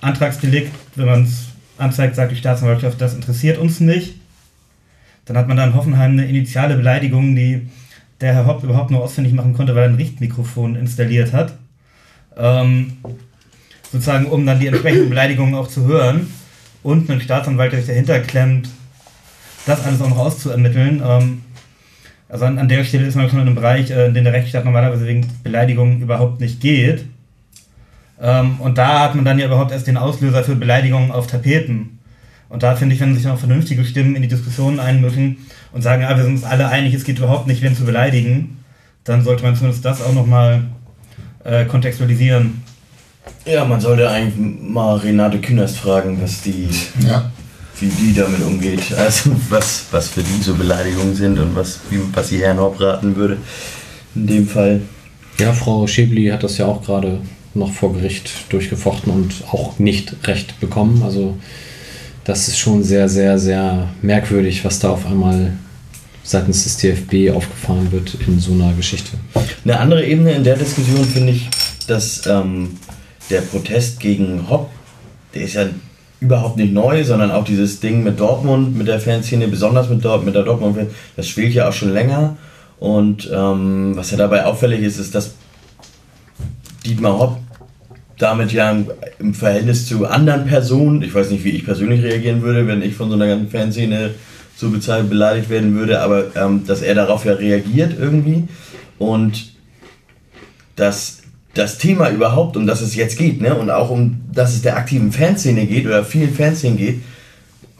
Antragsdelikt, 0.00 0.72
wenn 0.96 1.06
man 1.06 1.24
es 1.24 1.48
anzeigt, 1.76 2.16
sagt 2.16 2.32
die 2.32 2.36
Staatsanwaltschaft, 2.36 3.00
das 3.00 3.14
interessiert 3.14 3.58
uns 3.58 3.80
nicht. 3.80 4.14
Dann 5.26 5.36
hat 5.36 5.46
man 5.46 5.56
da 5.56 5.64
in 5.64 5.74
Hoffenheim 5.74 6.12
eine 6.12 6.26
initiale 6.26 6.76
Beleidigung, 6.76 7.36
die 7.36 7.68
der 8.20 8.34
Herr 8.34 8.46
Hopp 8.46 8.62
überhaupt 8.62 8.90
nur 8.90 9.02
ausfindig 9.02 9.32
machen 9.32 9.54
konnte, 9.54 9.74
weil 9.74 9.84
er 9.84 9.88
ein 9.88 9.94
Richtmikrofon 9.94 10.76
installiert 10.76 11.32
hat. 11.32 11.54
Ähm, 12.36 12.98
sozusagen, 13.90 14.26
um 14.26 14.46
dann 14.46 14.60
die 14.60 14.66
entsprechenden 14.66 15.08
Beleidigungen 15.08 15.54
auch 15.54 15.68
zu 15.68 15.86
hören. 15.86 16.32
Und 16.82 17.10
einen 17.10 17.20
Staatsanwalt, 17.20 17.72
der 17.72 17.80
sich 17.80 17.88
dahinter 17.88 18.20
klemmt, 18.20 18.68
das 19.66 19.84
alles 19.84 20.00
auch 20.00 20.08
noch 20.08 20.18
auszuermitteln. 20.18 21.02
Ähm, 21.04 21.42
also 22.28 22.44
an, 22.44 22.58
an, 22.58 22.68
der 22.68 22.84
Stelle 22.84 23.06
ist 23.06 23.16
man 23.16 23.28
schon 23.28 23.40
in 23.40 23.46
einem 23.46 23.56
Bereich, 23.56 23.90
äh, 23.90 24.06
in 24.06 24.14
dem 24.14 24.24
der 24.24 24.32
Rechtsstaat 24.32 24.64
normalerweise 24.64 25.06
wegen 25.06 25.26
Beleidigungen 25.42 26.00
überhaupt 26.00 26.40
nicht 26.40 26.60
geht. 26.60 27.04
Ähm, 28.20 28.60
und 28.60 28.78
da 28.78 29.00
hat 29.00 29.14
man 29.14 29.24
dann 29.24 29.38
ja 29.38 29.46
überhaupt 29.46 29.72
erst 29.72 29.86
den 29.86 29.96
Auslöser 29.96 30.44
für 30.44 30.54
Beleidigungen 30.54 31.10
auf 31.10 31.26
Tapeten. 31.26 31.99
Und 32.50 32.64
da 32.64 32.74
finde 32.74 32.94
ich, 32.94 33.00
wenn 33.00 33.14
sich 33.14 33.26
auch 33.28 33.38
vernünftige 33.38 33.84
Stimmen 33.84 34.16
in 34.16 34.22
die 34.22 34.28
Diskussion 34.28 34.80
einmischen 34.80 35.38
und 35.72 35.82
sagen, 35.82 36.02
ja, 36.02 36.14
wir 36.16 36.24
sind 36.24 36.34
uns 36.34 36.44
alle 36.44 36.68
einig, 36.68 36.92
es 36.92 37.04
geht 37.04 37.18
überhaupt 37.18 37.46
nicht, 37.46 37.62
wen 37.62 37.76
zu 37.76 37.84
beleidigen, 37.84 38.58
dann 39.04 39.22
sollte 39.22 39.44
man 39.44 39.54
zumindest 39.54 39.84
das 39.84 40.02
auch 40.02 40.12
nochmal 40.12 40.64
äh, 41.44 41.64
kontextualisieren. 41.64 42.62
Ja, 43.46 43.64
man 43.64 43.80
sollte 43.80 44.10
eigentlich 44.10 44.34
mal 44.36 44.96
Renate 44.96 45.38
Künast 45.38 45.76
fragen, 45.76 46.20
was 46.20 46.42
die, 46.42 46.68
ja. 47.06 47.30
wie 47.78 47.86
die 47.86 48.14
damit 48.14 48.42
umgeht. 48.42 48.80
Also 48.98 49.30
was, 49.48 49.86
was 49.92 50.08
für 50.08 50.22
die 50.22 50.42
so 50.42 50.54
Beleidigungen 50.54 51.14
sind 51.14 51.38
und 51.38 51.54
was, 51.54 51.78
wie, 51.88 52.00
was 52.12 52.30
sie 52.30 52.42
Herrn 52.42 52.58
Hopp 52.58 52.80
raten 52.80 53.14
würde. 53.14 53.36
In 54.16 54.26
dem 54.26 54.48
Fall. 54.48 54.80
Ja, 55.38 55.52
Frau 55.52 55.86
Schäbli 55.86 56.26
hat 56.26 56.42
das 56.42 56.58
ja 56.58 56.66
auch 56.66 56.82
gerade 56.82 57.20
noch 57.54 57.72
vor 57.72 57.94
Gericht 57.94 58.52
durchgefochten 58.52 59.12
und 59.12 59.34
auch 59.52 59.78
nicht 59.78 60.16
recht 60.26 60.58
bekommen. 60.58 61.02
Also 61.04 61.38
das 62.24 62.48
ist 62.48 62.58
schon 62.58 62.82
sehr, 62.82 63.08
sehr, 63.08 63.38
sehr 63.38 63.88
merkwürdig, 64.02 64.64
was 64.64 64.78
da 64.78 64.90
auf 64.90 65.06
einmal 65.06 65.52
seitens 66.22 66.64
des 66.64 66.76
DFB 66.76 67.34
aufgefahren 67.34 67.90
wird 67.92 68.16
in 68.26 68.38
so 68.38 68.52
einer 68.52 68.72
Geschichte. 68.74 69.16
Eine 69.64 69.80
andere 69.80 70.04
Ebene 70.04 70.32
in 70.32 70.44
der 70.44 70.56
Diskussion 70.56 71.04
finde 71.04 71.32
ich, 71.32 71.48
dass 71.86 72.26
ähm, 72.26 72.76
der 73.30 73.40
Protest 73.40 74.00
gegen 74.00 74.48
Hopp, 74.48 74.70
der 75.34 75.42
ist 75.42 75.54
ja 75.54 75.66
überhaupt 76.20 76.56
nicht 76.56 76.72
neu, 76.72 77.02
sondern 77.02 77.30
auch 77.30 77.44
dieses 77.44 77.80
Ding 77.80 78.04
mit 78.04 78.20
Dortmund, 78.20 78.76
mit 78.76 78.86
der 78.86 79.00
Fanszene, 79.00 79.48
besonders 79.48 79.88
mit, 79.88 80.04
Dort, 80.04 80.24
mit 80.24 80.34
der 80.34 80.42
Dortmund, 80.42 80.76
das 81.16 81.26
spielt 81.26 81.54
ja 81.54 81.68
auch 81.68 81.72
schon 81.72 81.92
länger. 81.92 82.36
Und 82.78 83.30
ähm, 83.32 83.92
was 83.96 84.10
ja 84.10 84.18
dabei 84.18 84.44
auffällig 84.44 84.82
ist, 84.82 84.98
ist, 84.98 85.14
dass 85.14 85.34
Dietmar 86.84 87.18
Hopp 87.18 87.38
damit 88.20 88.52
ja 88.52 88.76
im 89.18 89.34
Verhältnis 89.34 89.86
zu 89.86 90.06
anderen 90.06 90.46
Personen, 90.46 91.02
ich 91.02 91.14
weiß 91.14 91.30
nicht, 91.30 91.42
wie 91.44 91.50
ich 91.50 91.64
persönlich 91.64 92.02
reagieren 92.02 92.42
würde, 92.42 92.66
wenn 92.66 92.82
ich 92.82 92.94
von 92.94 93.08
so 93.08 93.14
einer 93.14 93.26
ganzen 93.26 93.48
Fanszene 93.48 94.10
so 94.56 94.70
bezahlt 94.70 95.08
beleidigt 95.08 95.48
werden 95.48 95.74
würde, 95.74 96.00
aber 96.00 96.36
ähm, 96.36 96.66
dass 96.66 96.82
er 96.82 96.94
darauf 96.94 97.24
ja 97.24 97.32
reagiert 97.32 97.94
irgendwie 97.98 98.44
und 98.98 99.54
dass 100.76 101.22
das 101.54 101.78
Thema 101.78 102.10
überhaupt, 102.10 102.56
um 102.58 102.66
das 102.66 102.82
es 102.82 102.94
jetzt 102.94 103.16
geht, 103.16 103.40
ne, 103.40 103.54
und 103.54 103.70
auch 103.70 103.90
um 103.90 104.20
dass 104.32 104.54
es 104.54 104.62
der 104.62 104.76
aktiven 104.76 105.12
Fanszene 105.12 105.66
geht 105.66 105.86
oder 105.86 106.04
vielen 106.04 106.34
Fanszenen 106.34 106.76
geht, 106.76 107.02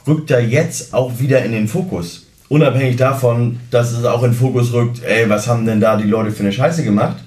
rückt 0.07 0.31
er 0.31 0.41
jetzt 0.41 0.94
auch 0.94 1.20
wieder 1.20 1.44
in 1.44 1.52
den 1.52 1.69
Fokus. 1.69 2.27
Unabhängig 2.49 2.97
davon, 2.97 3.60
dass 3.70 3.93
es 3.93 4.05
auch 4.05 4.23
in 4.25 4.31
den 4.31 4.36
Fokus 4.36 4.73
rückt, 4.73 5.05
ey, 5.05 5.28
was 5.28 5.47
haben 5.47 5.67
denn 5.67 5.81
da 5.81 5.97
die 5.97 6.09
Leute 6.09 6.33
für 6.33 6.43
eine 6.43 6.52
Scheiße 6.52 6.83
gemacht? 6.83 7.19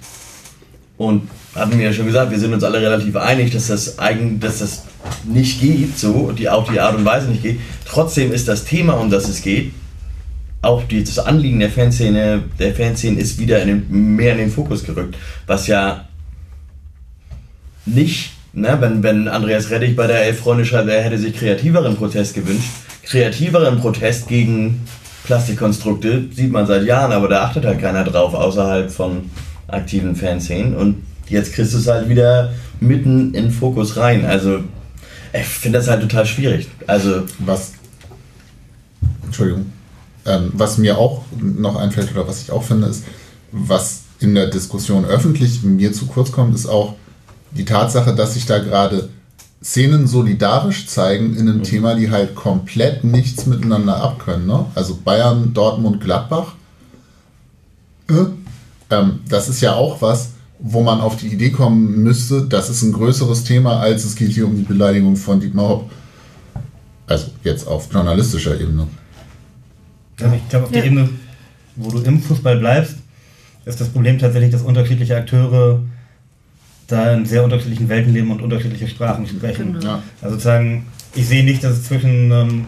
Und 0.98 1.30
hatten 1.56 1.78
wir 1.78 1.86
ja 1.86 1.94
schon 1.94 2.08
gesagt, 2.08 2.32
wir 2.32 2.40
sind 2.40 2.54
uns 2.54 2.64
alle 2.64 2.82
relativ 2.82 3.16
einig, 3.16 3.52
dass 3.52 3.68
das 3.68 4.00
eigen, 4.00 4.40
dass 4.40 4.60
das 4.60 4.84
nicht 5.24 5.62
geht, 5.62 5.98
so, 5.98 6.32
die 6.32 6.50
auch 6.50 6.70
die 6.70 6.80
Art 6.80 6.96
und 6.96 7.06
Weise 7.06 7.28
nicht 7.28 7.44
geht. 7.44 7.60
Trotzdem 7.86 8.32
ist 8.32 8.48
das 8.48 8.66
Thema, 8.66 8.94
um 8.94 9.10
das 9.10 9.28
es 9.28 9.42
geht, 9.42 9.72
auch 10.62 10.84
die, 10.84 11.04
das 11.04 11.20
Anliegen 11.20 11.60
der 11.60 11.70
Fanszene, 11.70 12.44
der 12.58 12.74
Fanszene 12.74 13.20
ist 13.20 13.38
wieder 13.38 13.62
in 13.62 13.68
den, 13.68 14.16
mehr 14.16 14.32
in 14.34 14.40
den 14.40 14.52
Fokus 14.52 14.84
gerückt, 14.84 15.16
was 15.46 15.68
ja 15.68 16.08
nicht, 17.86 18.32
ne, 18.54 18.78
wenn, 18.80 19.04
wenn 19.04 19.28
Andreas 19.28 19.70
Reddich 19.70 19.96
bei 19.96 20.08
der 20.08 20.24
Elf 20.24 20.40
Freunde 20.40 20.66
schreibt, 20.66 20.90
er 20.90 21.04
hätte 21.04 21.18
sich 21.18 21.36
kreativeren 21.36 21.98
Protest 21.98 22.34
gewünscht, 22.34 22.70
kreativeren 23.04 23.80
Protest 23.80 24.28
gegen 24.30 24.88
Plastikkonstrukte 25.26 26.26
sieht 26.34 26.52
man 26.52 26.66
seit 26.66 26.86
Jahren, 26.86 27.12
aber 27.12 27.28
da 27.28 27.44
achtet 27.44 27.66
halt 27.66 27.80
keiner 27.80 28.04
drauf 28.04 28.34
außerhalb 28.34 28.90
von 28.92 29.30
aktiven 29.68 30.16
Fanszenen 30.16 30.76
und 30.76 31.04
jetzt 31.28 31.54
kriegst 31.54 31.74
du 31.74 31.78
es 31.78 31.88
halt 31.88 32.10
wieder 32.10 32.54
mitten 32.80 33.34
in 33.34 33.46
den 33.46 33.52
Fokus 33.52 33.98
rein. 33.98 34.26
Also 34.26 34.64
ich 35.34 35.46
finde 35.46 35.80
das 35.80 35.88
halt 35.88 36.02
total 36.02 36.26
schwierig. 36.26 36.70
Also 36.88 37.24
was 37.40 37.74
Entschuldigung. 39.34 39.72
Ähm, 40.26 40.52
was 40.54 40.78
mir 40.78 40.98
auch 40.98 41.24
noch 41.42 41.76
einfällt 41.76 42.12
oder 42.12 42.28
was 42.28 42.42
ich 42.44 42.52
auch 42.52 42.64
finde, 42.64 42.88
ist, 42.88 43.04
was 43.52 44.04
in 44.20 44.36
der 44.36 44.48
Diskussion 44.48 45.06
öffentlich 45.06 45.64
mir 45.64 45.92
zu 45.92 46.06
kurz 46.06 46.32
kommt, 46.32 46.56
ist 46.56 46.68
auch 46.68 46.96
die 47.52 47.66
Tatsache, 47.66 48.16
dass 48.16 48.36
sich 48.36 48.46
da 48.46 48.60
gerade 48.60 49.10
Szenen 49.62 50.08
solidarisch 50.08 50.88
zeigen 50.88 51.36
in 51.36 51.50
einem 51.50 51.58
mhm. 51.58 51.64
Thema, 51.64 51.96
die 51.96 52.12
halt 52.12 52.36
komplett 52.36 53.04
nichts 53.04 53.46
miteinander 53.46 53.98
abkönnen. 53.98 54.46
Ne? 54.46 54.66
Also 54.76 55.00
Bayern, 55.04 55.54
Dortmund, 55.54 56.00
Gladbach. 56.02 56.54
Äh? 58.10 58.26
Ähm, 58.92 59.22
das 59.28 59.50
ist 59.50 59.62
ja 59.62 59.74
auch 59.74 60.02
was, 60.02 60.33
wo 60.60 60.82
man 60.82 61.02
auf 61.02 61.18
die 61.18 61.28
Idee 61.28 61.50
kommen 61.50 62.04
müsste, 62.04 62.44
das 62.44 62.70
ist 62.70 62.84
ein 62.84 62.94
größeres 62.94 63.44
Thema, 63.44 63.80
als 63.80 64.06
es 64.06 64.16
geht 64.16 64.32
hier 64.32 64.46
um 64.46 64.56
die 64.56 64.64
Beleidigung 64.64 65.16
von 65.16 65.40
Dietmar 65.40 65.70
Hopp. 65.70 65.92
Also 67.08 67.32
jetzt 67.44 67.68
auf 67.68 67.92
journalistischer 67.92 68.60
Ebene. 68.60 68.88
Also 70.22 70.36
ich 70.36 70.50
glaube, 70.50 70.66
auf 70.66 70.72
ja. 70.72 70.80
der 70.80 70.86
Ebene, 70.86 71.10
wo 71.76 71.92
du 71.92 72.00
im 72.00 72.22
Fußball 72.22 72.58
bleibst, 72.58 72.98
ist 73.66 73.82
das 73.82 73.90
Problem 73.90 74.20
tatsächlich, 74.20 74.52
dass 74.52 74.62
unterschiedliche 74.62 75.16
Akteure 75.16 75.82
da 76.88 77.14
in 77.14 77.26
sehr 77.26 77.44
unterschiedlichen 77.44 77.90
Welten 77.90 78.14
leben 78.14 78.32
und 78.32 78.42
unterschiedliche 78.42 78.88
Sprachen 78.88 79.26
sprechen. 79.28 79.74
Genau. 79.74 79.86
Ja. 79.86 80.04
Also 80.22 80.36
sozusagen, 80.36 80.86
ich 81.16 81.28
sehe 81.28 81.44
nicht, 81.44 81.64
dass 81.64 81.74
es 81.74 81.84
zwischen 81.86 82.32
ähm, 82.32 82.66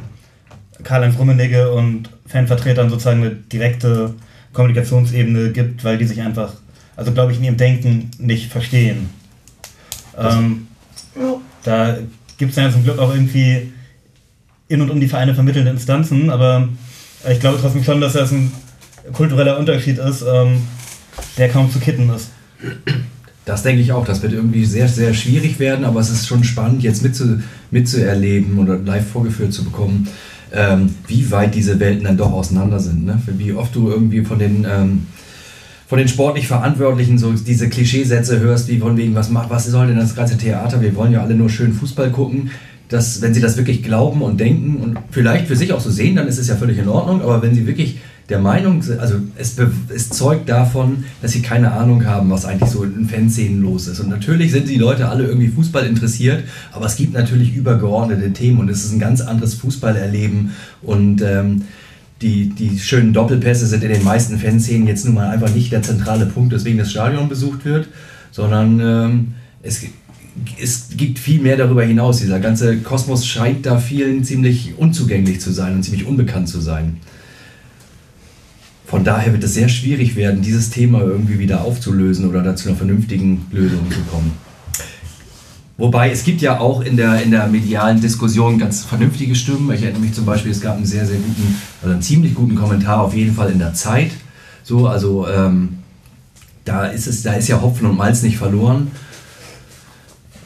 Karl-Heinz 0.83 1.17
Rummenigge 1.17 1.72
und 1.72 2.09
Fanvertretern 2.27 2.89
sozusagen 2.89 3.22
eine 3.22 3.31
direkte 3.31 4.14
Kommunikationsebene 4.53 5.51
gibt, 5.51 5.83
weil 5.83 5.97
die 5.97 6.05
sich 6.05 6.22
einfach 6.22 6.53
also 6.95 7.11
glaube 7.11 7.32
ich, 7.32 7.40
in 7.40 7.45
ihrem 7.45 7.57
Denken 7.57 8.11
nicht 8.19 8.51
verstehen. 8.51 9.09
Ähm, 10.17 10.67
da 11.64 11.98
gibt 12.38 12.51
es 12.51 12.57
ja 12.57 12.72
zum 12.72 12.83
Glück 12.83 12.99
auch 12.99 13.14
irgendwie 13.14 13.72
in 14.67 14.82
und 14.82 14.90
um 14.90 14.99
die 14.99 15.07
Vereine 15.07 15.35
vermittelnde 15.35 15.72
Instanzen, 15.72 16.30
aber 16.30 16.69
ich 17.30 17.40
glaube 17.40 17.57
trotzdem 17.61 17.83
schon, 17.83 18.01
dass 18.01 18.14
das 18.14 18.32
ein 18.32 18.51
kultureller 19.14 19.57
Unterschied 19.59 19.98
ist, 19.98 20.22
ähm, 20.22 20.61
der 21.38 21.49
kaum 21.49 21.72
zu 21.72 21.80
kitten 21.80 22.09
ist. 22.09 22.30
Das 23.45 23.61
denke 23.61 23.82
ich 23.82 23.91
auch. 23.91 24.06
Das 24.06 24.24
wird 24.24 24.33
irgendwie 24.33 24.65
sehr, 24.65 24.88
sehr 24.88 25.14
schwierig 25.14 25.59
werden, 25.59 25.85
aber 25.85 25.99
es 25.99 26.09
ist 26.09 26.27
schon 26.27 26.43
spannend, 26.43 26.82
jetzt 26.82 27.03
mitzu, 27.03 27.40
mitzuerleben 27.69 28.57
oder 28.57 28.77
live 28.77 29.07
vorgeführt 29.07 29.53
zu 29.53 29.64
bekommen, 29.64 30.07
ähm, 30.51 30.95
wie 31.07 31.30
weit 31.32 31.53
diese 31.53 31.80
Welten 31.80 32.06
dann 32.06 32.17
doch 32.17 32.32
auseinander 32.32 32.80
sind. 32.80 33.06
Ne? 33.06 33.22
Wie 33.27 33.53
oft 33.53 33.75
du 33.75 33.90
irgendwie 33.90 34.25
von 34.25 34.40
den 34.40 34.65
ähm, 34.67 35.07
von 35.88 35.99
den 35.99 36.07
sportlich 36.07 36.47
Verantwortlichen 36.47 37.17
so 37.17 37.31
diese 37.33 37.69
Klischeesätze 37.69 38.39
hörst, 38.39 38.67
wie 38.69 38.80
von 38.80 38.97
wegen, 38.97 39.14
was, 39.15 39.30
macht, 39.30 39.49
was 39.49 39.65
soll 39.65 39.88
denn 39.88 39.97
das 39.97 40.15
ganze 40.15 40.38
Theater? 40.38 40.81
Wir 40.81 40.95
wollen 40.95 41.11
ja 41.11 41.22
alle 41.22 41.35
nur 41.35 41.49
schön 41.49 41.73
Fußball 41.73 42.11
gucken. 42.11 42.51
Dass, 42.88 43.19
wenn 43.23 43.33
sie 43.33 43.41
das 43.41 43.57
wirklich 43.57 43.81
glauben 43.81 44.22
und 44.22 44.39
denken 44.39 44.77
und 44.77 44.99
vielleicht 45.09 45.47
für 45.47 45.55
sich 45.55 45.73
auch 45.73 45.80
so 45.80 45.89
sehen, 45.89 46.15
dann 46.15 46.27
ist 46.27 46.38
es 46.38 46.47
ja 46.47 46.55
völlig 46.55 46.77
in 46.77 46.88
Ordnung. 46.88 47.22
Aber 47.23 47.41
wenn 47.41 47.55
sie 47.55 47.65
wirklich 47.65 47.97
der 48.30 48.39
Meinung 48.39 48.83
sind, 48.83 48.99
also 48.99 49.15
es, 49.38 49.55
es 49.93 50.09
zeugt 50.09 50.49
davon, 50.49 51.03
dass 51.22 51.31
sie 51.31 51.41
keine 51.41 51.72
Ahnung 51.72 52.05
haben, 52.05 52.30
was 52.30 52.45
eigentlich 52.45 52.69
so 52.69 52.83
in 52.83 53.07
Fanszenen 53.07 53.61
los 53.61 53.88
ist. 53.88 53.99
Und 53.99 54.09
natürlich 54.09 54.51
sind 54.51 54.69
die 54.69 54.77
Leute 54.77 55.09
alle 55.09 55.25
irgendwie 55.25 55.47
Fußball 55.47 55.85
interessiert, 55.85 56.43
aber 56.72 56.85
es 56.85 56.95
gibt 56.95 57.14
natürlich 57.14 57.55
übergeordnete 57.55 58.31
Themen 58.33 58.59
und 58.59 58.69
es 58.69 58.85
ist 58.85 58.93
ein 58.93 58.99
ganz 58.99 59.22
anderes 59.22 59.55
Fußballerleben. 59.55 60.51
Und 60.83 61.23
ähm, 61.23 61.64
die, 62.22 62.50
die 62.50 62.80
schönen 62.80 63.14
Doppelpässe 63.14 63.68
sind 63.68 63.84
in 63.84 63.92
den 63.92 64.03
meisten 64.03 64.40
Fanszenen 64.40 64.88
jetzt 64.88 65.06
nun 65.06 65.16
mal 65.16 65.30
einfach 65.30 65.53
nicht 65.53 65.72
der 65.72 65.82
zentrale 65.82 66.26
Punkt, 66.26 66.53
weswegen 66.53 66.77
das 66.77 66.92
Stadion 66.92 67.27
besucht 67.27 67.66
wird, 67.66 67.88
sondern 68.32 68.80
ähm, 68.80 69.34
es 69.64 69.85
es 70.61 70.90
gibt 70.98 71.19
viel 71.19 71.42
mehr 71.42 71.58
darüber 71.58 71.84
hinaus. 71.84 72.19
Dieser 72.19 72.40
ganze 72.40 72.77
Kosmos 72.80 73.26
scheint 73.26 73.66
da 73.66 73.77
vielen 73.77 74.24
ziemlich 74.24 74.74
unzugänglich 74.77 75.40
zu 75.40 75.52
sein 75.52 75.76
und 75.76 75.84
ziemlich 75.84 76.06
unbekannt 76.06 76.50
zu 76.50 76.60
sein. 76.60 76.98
Von 78.85 79.03
daher 79.03 79.34
wird 79.34 79.44
es 79.44 79.53
sehr 79.53 79.69
schwierig 79.69 80.16
werden, 80.16 80.42
dieses 80.42 80.69
Thema 80.69 81.02
irgendwie 81.02 81.40
wieder 81.40 81.61
aufzulösen 81.61 82.30
oder 82.30 82.44
dazu 82.44 82.68
einer 82.68 82.77
vernünftigen 82.77 83.45
Lösung 83.52 83.90
zu 83.90 84.00
kommen. 84.11 84.34
Wobei 85.77 86.09
es 86.09 86.23
gibt 86.23 86.41
ja 86.41 86.59
auch 86.59 86.81
in 86.81 86.95
der, 86.95 87.21
in 87.21 87.31
der 87.31 87.47
medialen 87.47 87.99
Diskussion 87.99 88.57
ganz 88.57 88.85
vernünftige 88.85 89.35
Stimmen. 89.35 89.69
Ich 89.73 89.81
erinnere 89.81 90.01
mich 90.01 90.13
zum 90.13 90.25
Beispiel, 90.25 90.51
es 90.51 90.61
gab 90.61 90.77
einen 90.77 90.85
sehr, 90.85 91.05
sehr 91.05 91.17
guten, 91.17 91.61
also 91.81 91.93
einen 91.93 92.01
ziemlich 92.01 92.33
guten 92.33 92.55
Kommentar 92.55 93.01
auf 93.01 93.13
jeden 93.13 93.35
Fall 93.35 93.51
in 93.51 93.59
der 93.59 93.73
Zeit. 93.73 94.11
So, 94.63 94.87
also 94.87 95.27
ähm, 95.27 95.79
da 96.63 96.85
ist 96.85 97.07
es, 97.07 97.23
da 97.23 97.33
ist 97.33 97.49
ja 97.49 97.61
Hopfen 97.61 97.87
und 97.87 97.97
Malz 97.97 98.23
nicht 98.23 98.37
verloren. 98.37 98.89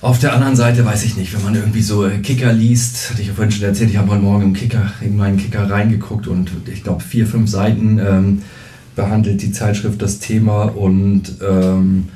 Auf 0.01 0.17
der 0.17 0.33
anderen 0.33 0.55
Seite 0.55 0.83
weiß 0.83 1.03
ich 1.03 1.15
nicht, 1.15 1.33
wenn 1.35 1.43
man 1.43 1.55
irgendwie 1.55 1.81
so 1.81 2.09
Kicker 2.23 2.51
liest, 2.53 3.11
hatte 3.11 3.21
ich 3.21 3.27
ja 3.27 3.33
vorhin 3.33 3.51
schon 3.51 3.65
erzählt, 3.65 3.89
ich 3.89 3.97
habe 3.97 4.09
heute 4.11 4.21
Morgen 4.21 4.43
im 4.43 4.53
Kicker, 4.53 4.93
in 5.01 5.17
meinen 5.17 5.37
Kicker 5.37 5.69
reingeguckt 5.69 6.27
und 6.27 6.51
ich 6.73 6.83
glaube 6.83 7.03
vier, 7.03 7.27
fünf 7.27 7.49
Seiten 7.49 7.99
ähm, 7.99 8.41
behandelt 8.95 9.41
die 9.41 9.51
Zeitschrift 9.51 10.01
das 10.01 10.19
Thema 10.19 10.63
und 10.63 11.35
ähm, 11.47 12.07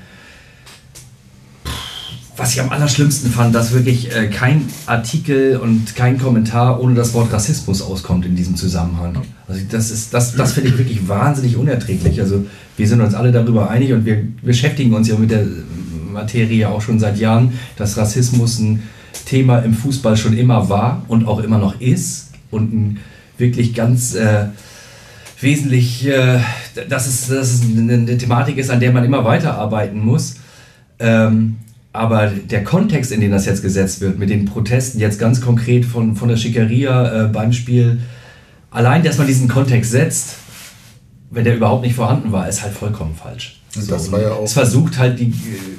was 2.36 2.54
ich 2.54 2.62
am 2.62 2.70
allerschlimmsten 2.70 3.30
fand, 3.30 3.54
dass 3.54 3.74
wirklich 3.74 4.16
äh, 4.16 4.28
kein 4.28 4.68
Artikel 4.88 5.58
und 5.58 5.96
kein 5.96 6.18
Kommentar 6.18 6.82
ohne 6.82 6.96
das 6.96 7.14
Wort 7.14 7.32
Rassismus 7.32 7.82
auskommt 7.82 8.26
in 8.26 8.36
diesem 8.36 8.56
Zusammenhang. 8.56 9.22
Also 9.48 9.62
das 9.70 9.92
ist, 9.92 10.14
das, 10.14 10.36
das 10.36 10.54
finde 10.54 10.70
ich 10.70 10.78
wirklich 10.78 11.08
wahnsinnig 11.08 11.58
unerträglich. 11.58 12.20
Also 12.20 12.46
wir 12.76 12.88
sind 12.88 13.02
uns 13.02 13.14
alle 13.14 13.32
darüber 13.32 13.70
einig 13.70 13.94
und 13.94 14.06
wir 14.06 14.28
beschäftigen 14.42 14.94
uns 14.94 15.08
ja 15.08 15.16
mit 15.16 15.30
der 15.30 15.46
Materie 16.12 16.68
auch 16.68 16.82
schon 16.82 17.00
seit 17.00 17.20
Jahren, 17.20 17.54
dass 17.78 17.98
Rassismus 17.98 18.60
ein 18.60 18.84
Thema 19.26 19.60
im 19.60 19.74
Fußball 19.74 20.18
schon 20.18 20.36
immer 20.36 20.70
war 20.70 21.04
und 21.08 21.28
auch 21.28 21.40
immer 21.40 21.60
noch 21.60 21.80
ist 21.80 22.32
und 22.50 22.74
ein 22.74 23.00
wirklich 23.38 23.76
ganz 23.76 24.16
äh, 24.16 24.48
wesentlich, 25.40 26.08
äh, 26.08 26.40
dass, 26.90 27.06
es, 27.06 27.28
dass 27.28 27.54
es 27.54 27.62
eine 27.62 28.18
Thematik 28.18 28.58
ist, 28.58 28.72
an 28.72 28.80
der 28.80 28.92
man 28.92 29.04
immer 29.04 29.24
weiterarbeiten 29.24 30.00
muss. 30.04 30.36
Ähm, 31.00 31.58
aber 31.94 32.28
der 32.28 32.64
Kontext, 32.64 33.12
in 33.12 33.22
den 33.22 33.32
das 33.32 33.46
jetzt 33.46 33.62
gesetzt 33.62 34.02
wird, 34.02 34.18
mit 34.18 34.32
den 34.32 34.46
Protesten 34.46 35.00
jetzt 35.00 35.20
ganz 35.20 35.40
konkret 35.40 35.86
von, 35.86 36.16
von 36.16 36.28
der 36.28 36.38
Schickeria 36.38 37.26
äh, 37.26 37.28
beim 37.28 37.54
Spiel, 37.54 38.00
allein, 38.72 39.04
dass 39.04 39.20
man 39.20 39.28
diesen 39.28 39.48
Kontext 39.48 39.92
setzt, 39.92 40.36
wenn 41.30 41.44
der 41.44 41.56
überhaupt 41.56 41.84
nicht 41.84 41.96
vorhanden 41.96 42.32
war, 42.32 42.50
ist 42.50 42.64
halt 42.64 42.74
vollkommen 42.74 43.16
falsch. 43.16 43.62
Und 43.76 43.90
das 43.90 44.12
war 44.12 44.22
ja 44.22 44.32
auch. 44.32 44.44
Es 44.44 44.54
versucht 44.54 44.98
halt 44.98 45.20
die, 45.20 45.34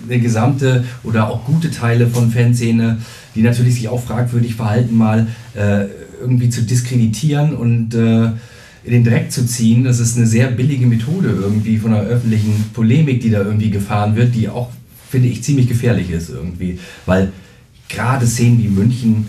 die 0.08 0.20
gesamte 0.20 0.84
oder 1.02 1.28
auch 1.28 1.44
gute 1.44 1.70
Teile 1.70 2.06
von 2.06 2.30
Fanszene, 2.30 2.98
die 3.34 3.42
natürlich 3.42 3.74
sich 3.74 3.88
auch 3.88 4.02
fragwürdig 4.02 4.54
verhalten, 4.54 4.96
mal 4.96 5.26
äh, 5.54 5.86
irgendwie 6.20 6.48
zu 6.48 6.62
diskreditieren 6.62 7.54
und 7.54 7.94
äh, 7.94 8.26
in 8.84 8.90
den 8.90 9.04
Dreck 9.04 9.32
zu 9.32 9.46
ziehen. 9.46 9.84
Das 9.84 9.98
ist 9.98 10.16
eine 10.16 10.26
sehr 10.26 10.48
billige 10.48 10.86
Methode 10.86 11.28
irgendwie 11.28 11.78
von 11.78 11.92
der 11.92 12.02
öffentlichen 12.02 12.70
Polemik, 12.72 13.20
die 13.20 13.30
da 13.30 13.38
irgendwie 13.42 13.70
gefahren 13.70 14.16
wird, 14.16 14.34
die 14.34 14.48
auch 14.48 14.70
finde 15.14 15.28
ich, 15.28 15.44
ziemlich 15.44 15.68
gefährlich 15.68 16.10
ist 16.10 16.28
irgendwie. 16.28 16.80
Weil 17.06 17.30
gerade 17.88 18.26
Szenen 18.26 18.60
wie 18.60 18.66
München, 18.66 19.28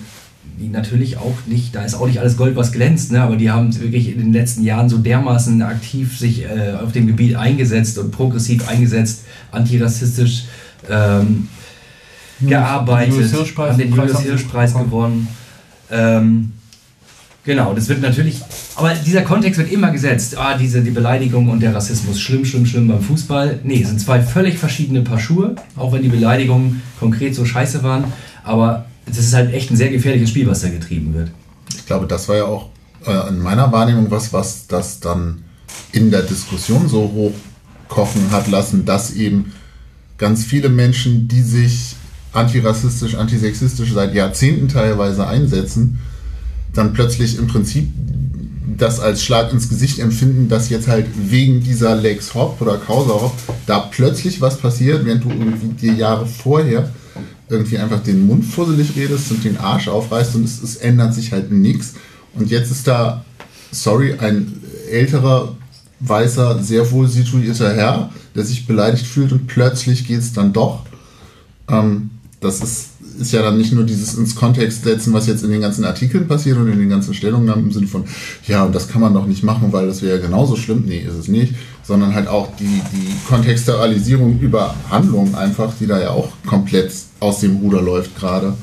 die 0.60 0.68
natürlich 0.68 1.18
auch 1.18 1.36
nicht, 1.46 1.76
da 1.76 1.84
ist 1.84 1.94
auch 1.94 2.08
nicht 2.08 2.20
alles 2.20 2.38
Gold, 2.38 2.56
was 2.56 2.72
glänzt, 2.72 3.12
ne? 3.12 3.22
aber 3.22 3.36
die 3.36 3.52
haben 3.52 3.80
wirklich 3.80 4.10
in 4.10 4.18
den 4.18 4.34
letzten 4.34 4.64
Jahren 4.64 4.90
so 4.90 4.98
dermaßen 4.98 5.62
aktiv 5.62 6.18
sich 6.18 6.44
äh, 6.44 6.74
auf 6.84 6.92
dem 6.92 7.06
Gebiet 7.06 7.36
eingesetzt 7.36 8.00
und 8.00 8.10
progressiv 8.10 8.68
eingesetzt, 8.68 9.26
antirassistisch 9.52 10.46
ähm, 10.90 11.50
gearbeitet, 12.42 13.32
haben 13.56 13.78
den 13.78 13.94
Julius 13.94 14.22
Hirsch-Preis 14.22 14.74
gewonnen. 14.74 15.28
Ähm, 15.92 16.54
Genau, 17.46 17.76
das 17.76 17.88
wird 17.90 18.02
natürlich, 18.02 18.42
aber 18.76 18.94
dieser 18.96 19.22
Kontext 19.22 19.60
wird 19.60 19.72
immer 19.72 19.92
gesetzt. 19.92 20.36
Ah, 20.36 20.58
diese 20.58 20.82
die 20.82 20.90
Beleidigung 20.90 21.48
und 21.50 21.60
der 21.60 21.76
Rassismus, 21.76 22.20
schlimm, 22.20 22.44
schlimm, 22.44 22.66
schlimm 22.66 22.88
beim 22.88 23.02
Fußball. 23.02 23.60
Nee, 23.64 23.84
sind 23.84 24.02
zwei 24.02 24.20
völlig 24.22 24.58
verschiedene 24.58 25.02
Paar 25.04 25.20
Schuhe, 25.20 25.56
auch 25.76 25.94
wenn 25.94 26.02
die 26.02 26.10
Beleidigungen 26.10 26.82
konkret 27.00 27.36
so 27.36 27.46
scheiße 27.46 27.84
waren. 27.84 28.06
Aber 28.44 28.86
es 29.06 29.20
ist 29.20 29.36
halt 29.36 29.54
echt 29.54 29.70
ein 29.70 29.78
sehr 29.78 29.90
gefährliches 29.90 30.32
Spiel, 30.32 30.48
was 30.48 30.62
da 30.62 30.70
getrieben 30.70 31.14
wird. 31.14 31.30
Ich 31.70 31.86
glaube, 31.86 32.08
das 32.08 32.28
war 32.28 32.36
ja 32.36 32.46
auch 32.46 32.70
äh, 33.06 33.30
in 33.30 33.38
meiner 33.38 33.72
Wahrnehmung 33.72 34.10
was, 34.10 34.34
was 34.34 34.66
das 34.66 35.00
dann 35.00 35.44
in 35.92 36.10
der 36.10 36.24
Diskussion 36.24 36.88
so 36.88 37.32
hochkochen 37.88 38.32
hat 38.32 38.48
lassen, 38.48 38.86
dass 38.86 39.14
eben 39.14 39.54
ganz 40.18 40.46
viele 40.46 40.70
Menschen, 40.70 41.28
die 41.28 41.44
sich 41.44 41.96
antirassistisch, 42.34 43.14
antisexistisch 43.14 43.94
seit 43.94 44.16
Jahrzehnten 44.16 44.68
teilweise 44.68 45.28
einsetzen, 45.28 46.00
dann 46.76 46.94
plötzlich 46.94 47.38
im 47.38 47.48
Prinzip 47.48 47.88
das 48.78 49.00
als 49.00 49.24
Schlag 49.24 49.54
ins 49.54 49.70
Gesicht 49.70 50.00
empfinden, 50.00 50.50
dass 50.50 50.70
jetzt 50.70 50.88
halt 50.88 51.08
wegen 51.16 51.62
dieser 51.62 51.96
Lex 51.96 52.34
Hop 52.34 52.62
oder 52.62 52.78
Causa 52.78 53.14
Hop 53.14 53.36
da 53.66 53.80
plötzlich 53.80 54.42
was 54.42 54.58
passiert, 54.58 55.06
während 55.06 55.24
du 55.24 55.30
irgendwie 55.30 55.68
dir 55.70 55.94
Jahre 55.94 56.26
vorher 56.26 56.90
irgendwie 57.50 57.78
einfach 57.78 58.02
den 58.02 58.26
Mund 58.26 58.44
fusselig 58.44 58.96
redest 58.96 59.32
und 59.32 59.44
den 59.44 59.58
Arsch 59.58 59.88
aufreißt 59.88 60.36
und 60.36 60.44
es, 60.44 60.62
es 60.62 60.78
ändert 60.78 61.14
sich 61.14 61.32
halt 61.32 61.52
nichts. 61.52 61.94
Und 62.34 62.50
jetzt 62.50 62.72
ist 62.72 62.88
da, 62.88 63.24
sorry, 63.72 64.16
ein 64.20 64.62
älterer, 64.90 65.56
weißer, 66.00 66.62
sehr 66.62 66.92
wohl 66.92 67.08
situierter 67.08 67.74
Herr, 67.74 68.10
der 68.34 68.44
sich 68.44 68.66
beleidigt 68.66 69.06
fühlt 69.06 69.32
und 69.32 69.48
plötzlich 69.48 70.08
geht 70.08 70.20
es 70.20 70.34
dann 70.34 70.54
doch. 70.54 70.82
Ähm, 71.70 72.10
das 72.42 72.62
ist 72.62 72.90
ist 73.20 73.32
ja 73.32 73.42
dann 73.42 73.58
nicht 73.58 73.74
nur 73.74 73.84
dieses 73.84 74.16
ins 74.16 74.36
Kontext 74.36 74.84
setzen, 74.84 75.14
was 75.14 75.28
jetzt 75.28 75.44
in 75.44 75.52
den 75.52 75.62
ganzen 75.62 75.86
Artikeln 75.86 76.28
passiert 76.28 76.58
und 76.58 76.72
in 76.72 76.80
den 76.80 76.90
ganzen 76.90 77.14
Stellungnahmen 77.14 77.66
im 77.66 77.72
Sinne 77.72 77.88
von, 77.88 78.06
ja, 78.48 78.64
und 78.64 78.76
das 78.76 78.88
kann 78.88 79.02
man 79.02 79.14
doch 79.14 79.26
nicht 79.26 79.44
machen, 79.44 79.72
weil 79.72 79.88
das 79.88 80.02
wäre 80.02 80.20
genauso 80.20 80.56
schlimm. 80.56 80.84
Nee, 80.86 81.00
ist 81.00 81.16
es 81.16 81.28
nicht. 81.28 81.56
Sondern 81.84 82.14
halt 82.16 82.28
auch 82.28 82.56
die, 82.58 82.82
die 82.94 83.16
Kontextualisierung 83.28 84.40
über 84.40 84.76
Handlungen 84.90 85.36
einfach, 85.36 85.74
die 85.80 85.88
da 85.88 86.02
ja 86.02 86.10
auch 86.10 86.30
komplett 86.46 86.92
aus 87.20 87.40
dem 87.40 87.58
Ruder 87.58 87.82
läuft 87.82 88.16
gerade. 88.18 88.54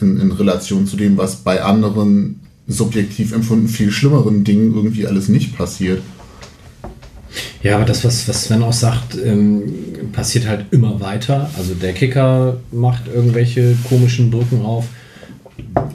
In, 0.00 0.20
in 0.20 0.30
Relation 0.30 0.86
zu 0.86 0.96
dem, 0.96 1.16
was 1.16 1.36
bei 1.36 1.62
anderen 1.62 2.40
subjektiv 2.68 3.32
empfunden 3.32 3.68
viel 3.68 3.90
schlimmeren 3.90 4.44
Dingen 4.44 4.74
irgendwie 4.74 5.06
alles 5.06 5.28
nicht 5.28 5.56
passiert. 5.56 6.02
Ja, 7.62 7.76
aber 7.76 7.84
das, 7.84 8.04
was, 8.04 8.28
was 8.28 8.44
Sven 8.44 8.62
auch 8.62 8.72
sagt, 8.72 9.16
ähm, 9.22 9.62
passiert 10.12 10.46
halt 10.46 10.66
immer 10.70 11.00
weiter. 11.00 11.50
Also 11.56 11.74
der 11.74 11.92
Kicker 11.92 12.56
macht 12.70 13.08
irgendwelche 13.08 13.76
komischen 13.88 14.30
Brücken 14.30 14.62
auf. 14.62 14.86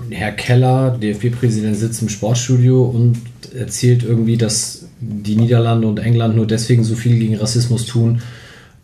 Herr 0.09 0.31
Keller, 0.31 0.97
DFB-Präsident, 1.01 1.75
sitzt 1.75 2.01
im 2.01 2.09
Sportstudio 2.09 2.83
und 2.83 3.17
erzählt 3.57 4.03
irgendwie, 4.03 4.37
dass 4.37 4.85
die 4.99 5.35
Niederlande 5.35 5.87
und 5.87 5.99
England 5.99 6.35
nur 6.35 6.47
deswegen 6.47 6.83
so 6.83 6.95
viel 6.95 7.17
gegen 7.17 7.35
Rassismus 7.35 7.85
tun, 7.85 8.21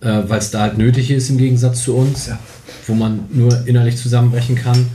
äh, 0.02 0.22
weil 0.28 0.40
es 0.40 0.52
da 0.52 0.62
halt 0.62 0.78
nötig 0.78 1.12
ist 1.12 1.30
im 1.30 1.38
Gegensatz 1.38 1.84
zu 1.84 1.96
uns, 1.96 2.28
ja. 2.28 2.40
wo 2.88 2.94
man 2.94 3.26
nur 3.32 3.68
innerlich 3.68 3.98
zusammenbrechen 3.98 4.56
kann. 4.56 4.88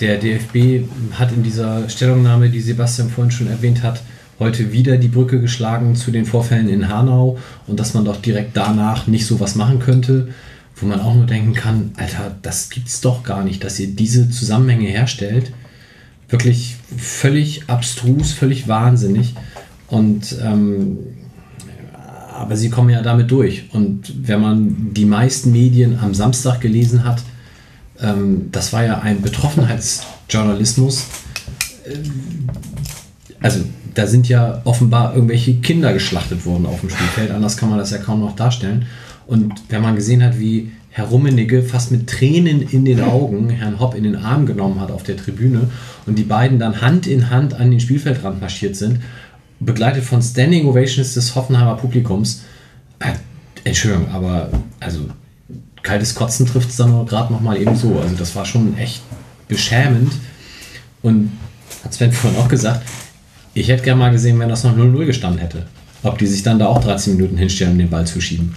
Der 0.00 0.18
DFB 0.18 0.88
hat 1.12 1.32
in 1.32 1.42
dieser 1.42 1.88
Stellungnahme, 1.88 2.50
die 2.50 2.60
Sebastian 2.60 3.10
vorhin 3.10 3.30
schon 3.30 3.48
erwähnt 3.48 3.82
hat, 3.82 4.02
heute 4.38 4.72
wieder 4.72 4.96
die 4.96 5.08
Brücke 5.08 5.40
geschlagen 5.40 5.94
zu 5.96 6.10
den 6.10 6.26
Vorfällen 6.26 6.68
in 6.68 6.88
Hanau 6.88 7.38
und 7.66 7.78
dass 7.78 7.94
man 7.94 8.04
doch 8.04 8.20
direkt 8.20 8.56
danach 8.56 9.06
nicht 9.06 9.26
so 9.26 9.40
was 9.40 9.54
machen 9.54 9.78
könnte, 9.78 10.28
wo 10.76 10.86
man 10.86 11.00
auch 11.00 11.14
nur 11.14 11.26
denken 11.26 11.54
kann, 11.54 11.92
Alter, 11.96 12.36
das 12.42 12.70
gibt's 12.70 13.00
doch 13.00 13.22
gar 13.22 13.44
nicht, 13.44 13.62
dass 13.62 13.78
ihr 13.78 13.88
diese 13.88 14.28
Zusammenhänge 14.30 14.88
herstellt. 14.88 15.52
Wirklich 16.28 16.76
völlig 16.96 17.68
abstrus, 17.68 18.32
völlig 18.32 18.66
wahnsinnig. 18.66 19.34
Und 19.88 20.36
ähm, 20.42 20.98
aber 22.34 22.56
sie 22.56 22.68
kommen 22.68 22.90
ja 22.90 23.00
damit 23.02 23.30
durch. 23.30 23.68
Und 23.72 24.12
wenn 24.26 24.40
man 24.40 24.92
die 24.92 25.04
meisten 25.04 25.52
Medien 25.52 25.98
am 26.00 26.14
Samstag 26.14 26.60
gelesen 26.60 27.04
hat, 27.04 27.22
ähm, 28.00 28.48
das 28.50 28.72
war 28.72 28.84
ja 28.84 28.98
ein 28.98 29.22
Betroffenheitsjournalismus. 29.22 31.06
Äh, 31.86 31.98
also 33.40 33.60
da 33.94 34.06
sind 34.06 34.28
ja 34.28 34.60
offenbar 34.64 35.14
irgendwelche 35.14 35.54
Kinder 35.54 35.92
geschlachtet 35.92 36.44
worden 36.44 36.66
auf 36.66 36.80
dem 36.80 36.90
Spielfeld. 36.90 37.30
Anders 37.30 37.56
kann 37.56 37.70
man 37.70 37.78
das 37.78 37.90
ja 37.90 37.98
kaum 37.98 38.20
noch 38.20 38.36
darstellen. 38.36 38.86
Und 39.26 39.54
wenn 39.68 39.82
man 39.82 39.94
gesehen 39.94 40.22
hat, 40.22 40.38
wie 40.38 40.72
Herr 40.90 41.06
Rummenigge 41.06 41.62
fast 41.62 41.90
mit 41.90 42.08
Tränen 42.08 42.62
in 42.62 42.84
den 42.84 43.00
Augen 43.00 43.50
Herrn 43.50 43.80
Hopp 43.80 43.94
in 43.94 44.04
den 44.04 44.16
Arm 44.16 44.46
genommen 44.46 44.80
hat 44.80 44.90
auf 44.90 45.02
der 45.02 45.16
Tribüne 45.16 45.70
und 46.06 46.18
die 46.18 46.24
beiden 46.24 46.58
dann 46.58 46.80
Hand 46.80 47.06
in 47.06 47.30
Hand 47.30 47.54
an 47.54 47.70
den 47.70 47.80
Spielfeldrand 47.80 48.40
marschiert 48.40 48.76
sind, 48.76 49.00
begleitet 49.60 50.04
von 50.04 50.22
Standing 50.22 50.66
Ovations 50.66 51.14
des 51.14 51.34
Hoffenheimer 51.34 51.76
Publikums. 51.76 52.42
Äh, 52.98 53.14
Entschuldigung, 53.64 54.08
aber 54.12 54.50
also 54.78 55.00
kaltes 55.82 56.14
Kotzen 56.14 56.46
trifft 56.46 56.70
es 56.70 56.76
dann 56.76 57.06
gerade 57.06 57.32
noch 57.32 57.40
mal 57.40 57.60
eben 57.60 57.74
so. 57.76 57.98
Also 57.98 58.14
das 58.16 58.36
war 58.36 58.44
schon 58.44 58.76
echt 58.76 59.02
beschämend. 59.48 60.12
Und 61.02 61.32
hat 61.84 61.92
Sven 61.92 62.12
vorhin 62.12 62.40
auch 62.40 62.48
gesagt, 62.48 62.82
ich 63.54 63.68
hätte 63.68 63.82
gerne 63.82 64.00
mal 64.00 64.10
gesehen, 64.10 64.38
wenn 64.38 64.48
das 64.48 64.64
noch 64.64 64.76
0-0 64.76 65.06
gestanden 65.06 65.40
hätte. 65.40 65.66
Ob 66.02 66.18
die 66.18 66.26
sich 66.26 66.42
dann 66.42 66.58
da 66.58 66.66
auch 66.66 66.82
13 66.82 67.16
Minuten 67.16 67.36
hinstellen, 67.36 67.72
um 67.72 67.78
den 67.78 67.90
Ball 67.90 68.06
zu 68.06 68.20
schieben. 68.20 68.54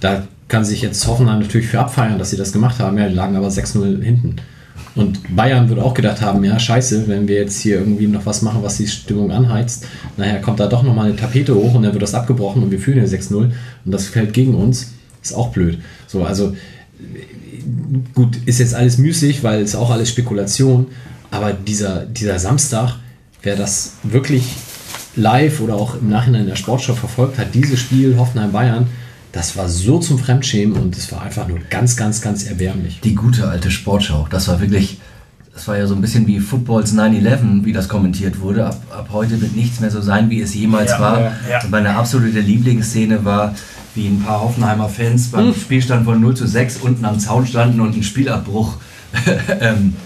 Da 0.00 0.26
kann 0.48 0.64
sich 0.64 0.82
jetzt 0.82 1.06
Hoffenheim 1.06 1.40
natürlich 1.40 1.66
für 1.66 1.80
abfeiern, 1.80 2.18
dass 2.18 2.30
sie 2.30 2.36
das 2.36 2.52
gemacht 2.52 2.78
haben. 2.78 2.96
Ja, 2.96 3.08
die 3.08 3.14
lagen 3.14 3.36
aber 3.36 3.48
6-0 3.48 4.02
hinten. 4.02 4.36
Und 4.94 5.36
Bayern 5.36 5.68
würde 5.68 5.84
auch 5.84 5.92
gedacht 5.92 6.22
haben, 6.22 6.42
ja, 6.42 6.58
scheiße, 6.58 7.06
wenn 7.06 7.28
wir 7.28 7.36
jetzt 7.36 7.60
hier 7.60 7.78
irgendwie 7.78 8.06
noch 8.06 8.24
was 8.24 8.40
machen, 8.40 8.62
was 8.62 8.78
die 8.78 8.86
Stimmung 8.86 9.30
anheizt, 9.30 9.84
nachher 10.16 10.40
kommt 10.40 10.58
da 10.58 10.68
doch 10.68 10.82
nochmal 10.82 11.06
eine 11.06 11.16
Tapete 11.16 11.54
hoch 11.54 11.74
und 11.74 11.82
dann 11.82 11.92
wird 11.92 12.02
das 12.02 12.14
abgebrochen 12.14 12.62
und 12.62 12.70
wir 12.70 12.78
führen 12.78 12.98
hier 12.98 13.18
6-0 13.18 13.34
und 13.36 13.52
das 13.84 14.06
fällt 14.06 14.32
gegen 14.32 14.54
uns. 14.54 14.92
Ist 15.22 15.34
auch 15.34 15.48
blöd. 15.48 15.78
So, 16.06 16.24
also 16.24 16.56
gut, 18.14 18.38
ist 18.46 18.58
jetzt 18.58 18.74
alles 18.74 18.96
müßig, 18.96 19.42
weil 19.42 19.60
es 19.60 19.74
auch 19.74 19.90
alles 19.90 20.08
Spekulation, 20.08 20.86
aber 21.30 21.52
dieser, 21.52 22.06
dieser 22.06 22.38
Samstag, 22.38 22.96
wer 23.46 23.56
das 23.56 23.92
wirklich 24.02 24.44
live 25.14 25.60
oder 25.60 25.74
auch 25.76 25.94
im 25.94 26.10
Nachhinein 26.10 26.42
in 26.42 26.48
der 26.48 26.56
Sportschau 26.56 26.94
verfolgt 26.94 27.38
hat, 27.38 27.54
dieses 27.54 27.78
Spiel 27.78 28.18
Hoffenheim-Bayern, 28.18 28.88
das 29.30 29.56
war 29.56 29.68
so 29.68 29.98
zum 30.00 30.18
Fremdschämen 30.18 30.76
und 30.76 30.96
es 30.96 31.10
war 31.12 31.22
einfach 31.22 31.46
nur 31.46 31.60
ganz, 31.70 31.96
ganz, 31.96 32.20
ganz 32.20 32.44
erbärmlich. 32.44 33.00
Die 33.02 33.14
gute 33.14 33.48
alte 33.48 33.70
Sportschau. 33.70 34.26
Das 34.30 34.48
war 34.48 34.60
wirklich, 34.60 34.98
das 35.54 35.68
war 35.68 35.78
ja 35.78 35.86
so 35.86 35.94
ein 35.94 36.00
bisschen 36.00 36.26
wie 36.26 36.40
Footballs 36.40 36.92
9-11, 36.94 37.64
wie 37.64 37.72
das 37.72 37.88
kommentiert 37.88 38.40
wurde. 38.40 38.66
Ab, 38.66 38.82
ab 38.90 39.08
heute 39.12 39.40
wird 39.40 39.54
nichts 39.54 39.78
mehr 39.78 39.90
so 39.90 40.00
sein, 40.00 40.28
wie 40.28 40.40
es 40.40 40.52
jemals 40.54 40.90
Ja, 40.92 41.00
war. 41.00 41.20
ja. 41.48 41.62
Und 41.62 41.70
meine 41.70 41.94
absolute 41.94 42.40
Lieblingsszene 42.40 43.24
war, 43.24 43.54
wie 43.94 44.08
ein 44.08 44.22
paar 44.22 44.40
Hoffenheimer 44.40 44.88
Fans 44.88 45.28
beim 45.30 45.54
Spielstand 45.54 46.04
von 46.04 46.20
0 46.20 46.36
zu 46.36 46.46
6 46.48 46.78
unten 46.78 47.04
am 47.04 47.20
Zaun 47.20 47.46
standen 47.46 47.80
und 47.80 47.94
einen 47.94 48.02
Spielabbruch 48.02 48.76
ähm, 49.60 49.94
äh, 49.94 50.05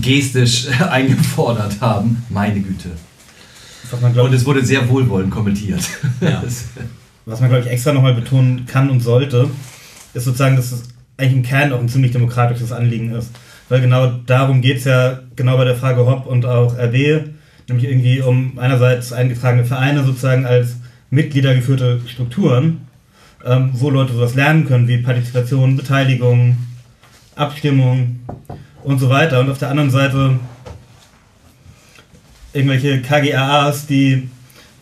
gestisch 0.00 0.68
eingefordert 0.90 1.80
haben. 1.80 2.22
Meine 2.28 2.60
Güte. 2.60 2.90
Man, 4.00 4.12
glaub, 4.12 4.26
Und 4.26 4.34
es 4.34 4.44
wurde 4.44 4.64
sehr 4.64 4.88
wohlwollend 4.88 5.30
kommentiert. 5.30 5.80
Ja. 6.20 6.42
was 7.26 7.40
man, 7.40 7.50
glaube 7.50 7.64
ich, 7.64 7.70
extra 7.70 7.92
nochmal 7.92 8.14
betonen 8.14 8.66
kann 8.66 8.90
und 8.90 9.00
sollte, 9.00 9.50
ist 10.14 10.24
sozusagen, 10.24 10.56
dass 10.56 10.72
es 10.72 10.84
eigentlich 11.16 11.34
im 11.34 11.42
Kern 11.42 11.72
auch 11.72 11.80
ein 11.80 11.88
ziemlich 11.88 12.12
demokratisches 12.12 12.72
Anliegen 12.72 13.12
ist. 13.12 13.30
Weil 13.68 13.80
genau 13.80 14.06
darum 14.26 14.60
geht 14.60 14.78
es 14.78 14.84
ja, 14.84 15.20
genau 15.34 15.56
bei 15.56 15.64
der 15.64 15.76
Frage 15.76 16.06
Hopp 16.06 16.26
und 16.26 16.46
auch 16.46 16.76
RB, 16.78 17.30
nämlich 17.68 17.88
irgendwie 17.88 18.20
um 18.20 18.58
einerseits 18.58 19.12
eingetragene 19.12 19.64
Vereine 19.64 20.04
sozusagen 20.04 20.46
als 20.46 20.76
Mitgliedergeführte 21.10 22.00
Strukturen, 22.06 22.82
ähm, 23.44 23.70
wo 23.72 23.90
Leute 23.90 24.12
sowas 24.12 24.34
lernen 24.34 24.66
können, 24.66 24.88
wie 24.88 24.98
Partizipation, 24.98 25.76
Beteiligung, 25.76 26.58
Abstimmung 27.34 28.20
und 28.86 29.00
so 29.00 29.10
weiter. 29.10 29.40
Und 29.40 29.50
auf 29.50 29.58
der 29.58 29.70
anderen 29.70 29.90
Seite 29.90 30.38
irgendwelche 32.52 33.02
KGAAs, 33.02 33.86
die 33.86 34.28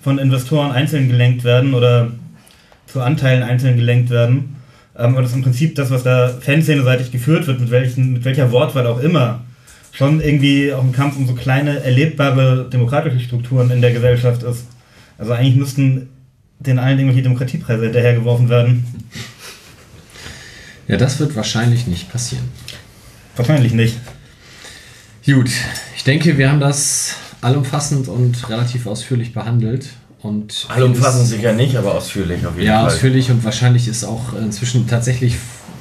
von 0.02 0.18
Investoren 0.18 0.70
einzeln 0.70 1.08
gelenkt 1.08 1.42
werden 1.42 1.72
oder 1.72 2.10
zu 2.86 3.00
Anteilen 3.00 3.42
einzeln 3.42 3.76
gelenkt 3.76 4.10
werden. 4.10 4.56
Ähm, 4.96 5.12
aber 5.12 5.22
das 5.22 5.30
ist 5.30 5.36
im 5.36 5.42
Prinzip 5.42 5.74
das, 5.74 5.90
was 5.90 6.02
da 6.02 6.28
Fanszene-seitig 6.28 7.10
geführt 7.10 7.46
wird, 7.46 7.60
mit, 7.60 7.70
welchen, 7.70 8.12
mit 8.12 8.24
welcher 8.24 8.52
Wortwahl 8.52 8.86
auch 8.86 9.00
immer, 9.00 9.40
schon 9.90 10.20
irgendwie 10.20 10.72
auch 10.74 10.84
ein 10.84 10.92
Kampf 10.92 11.16
um 11.16 11.26
so 11.26 11.34
kleine, 11.34 11.82
erlebbare 11.82 12.68
demokratische 12.70 13.20
Strukturen 13.20 13.70
in 13.70 13.80
der 13.80 13.92
Gesellschaft 13.92 14.42
ist. 14.42 14.66
Also 15.16 15.32
eigentlich 15.32 15.56
müssten 15.56 16.10
den 16.60 16.78
allen 16.78 16.98
irgendwelche 16.98 17.22
Demokratiepreise 17.22 17.84
hinterhergeworfen 17.84 18.50
werden. 18.50 18.84
Ja, 20.88 20.98
das 20.98 21.18
wird 21.18 21.34
wahrscheinlich 21.34 21.86
nicht 21.86 22.12
passieren. 22.12 22.44
Wahrscheinlich 23.36 23.72
nicht. 23.72 23.96
Gut, 25.26 25.50
ich 25.96 26.04
denke, 26.04 26.36
wir 26.38 26.50
haben 26.50 26.60
das 26.60 27.14
allumfassend 27.40 28.08
und 28.08 28.48
relativ 28.48 28.86
ausführlich 28.86 29.32
behandelt. 29.32 29.88
Und 30.20 30.66
Allumfassend 30.68 31.26
sicher 31.26 31.52
nicht, 31.52 31.76
aber 31.76 31.94
ausführlich 31.94 32.46
auf 32.46 32.54
jeden 32.54 32.66
Ja, 32.66 32.80
Fall. 32.84 32.86
ausführlich 32.94 33.30
und 33.30 33.44
wahrscheinlich 33.44 33.88
ist 33.88 34.04
auch 34.04 34.32
inzwischen 34.34 34.86
tatsächlich 34.88 35.36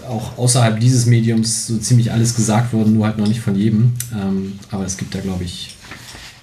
auch 0.08 0.38
außerhalb 0.38 0.82
dieses 0.82 1.06
Mediums 1.06 1.68
so 1.68 1.78
ziemlich 1.78 2.12
alles 2.12 2.36
gesagt 2.36 2.74
worden, 2.74 2.94
nur 2.94 3.06
halt 3.06 3.18
noch 3.18 3.28
nicht 3.28 3.40
von 3.40 3.56
jedem. 3.56 3.94
Ähm, 4.14 4.60
aber 4.70 4.86
es 4.86 4.98
gibt 4.98 5.16
da, 5.16 5.22
glaube 5.22 5.46
ich, 5.46 5.78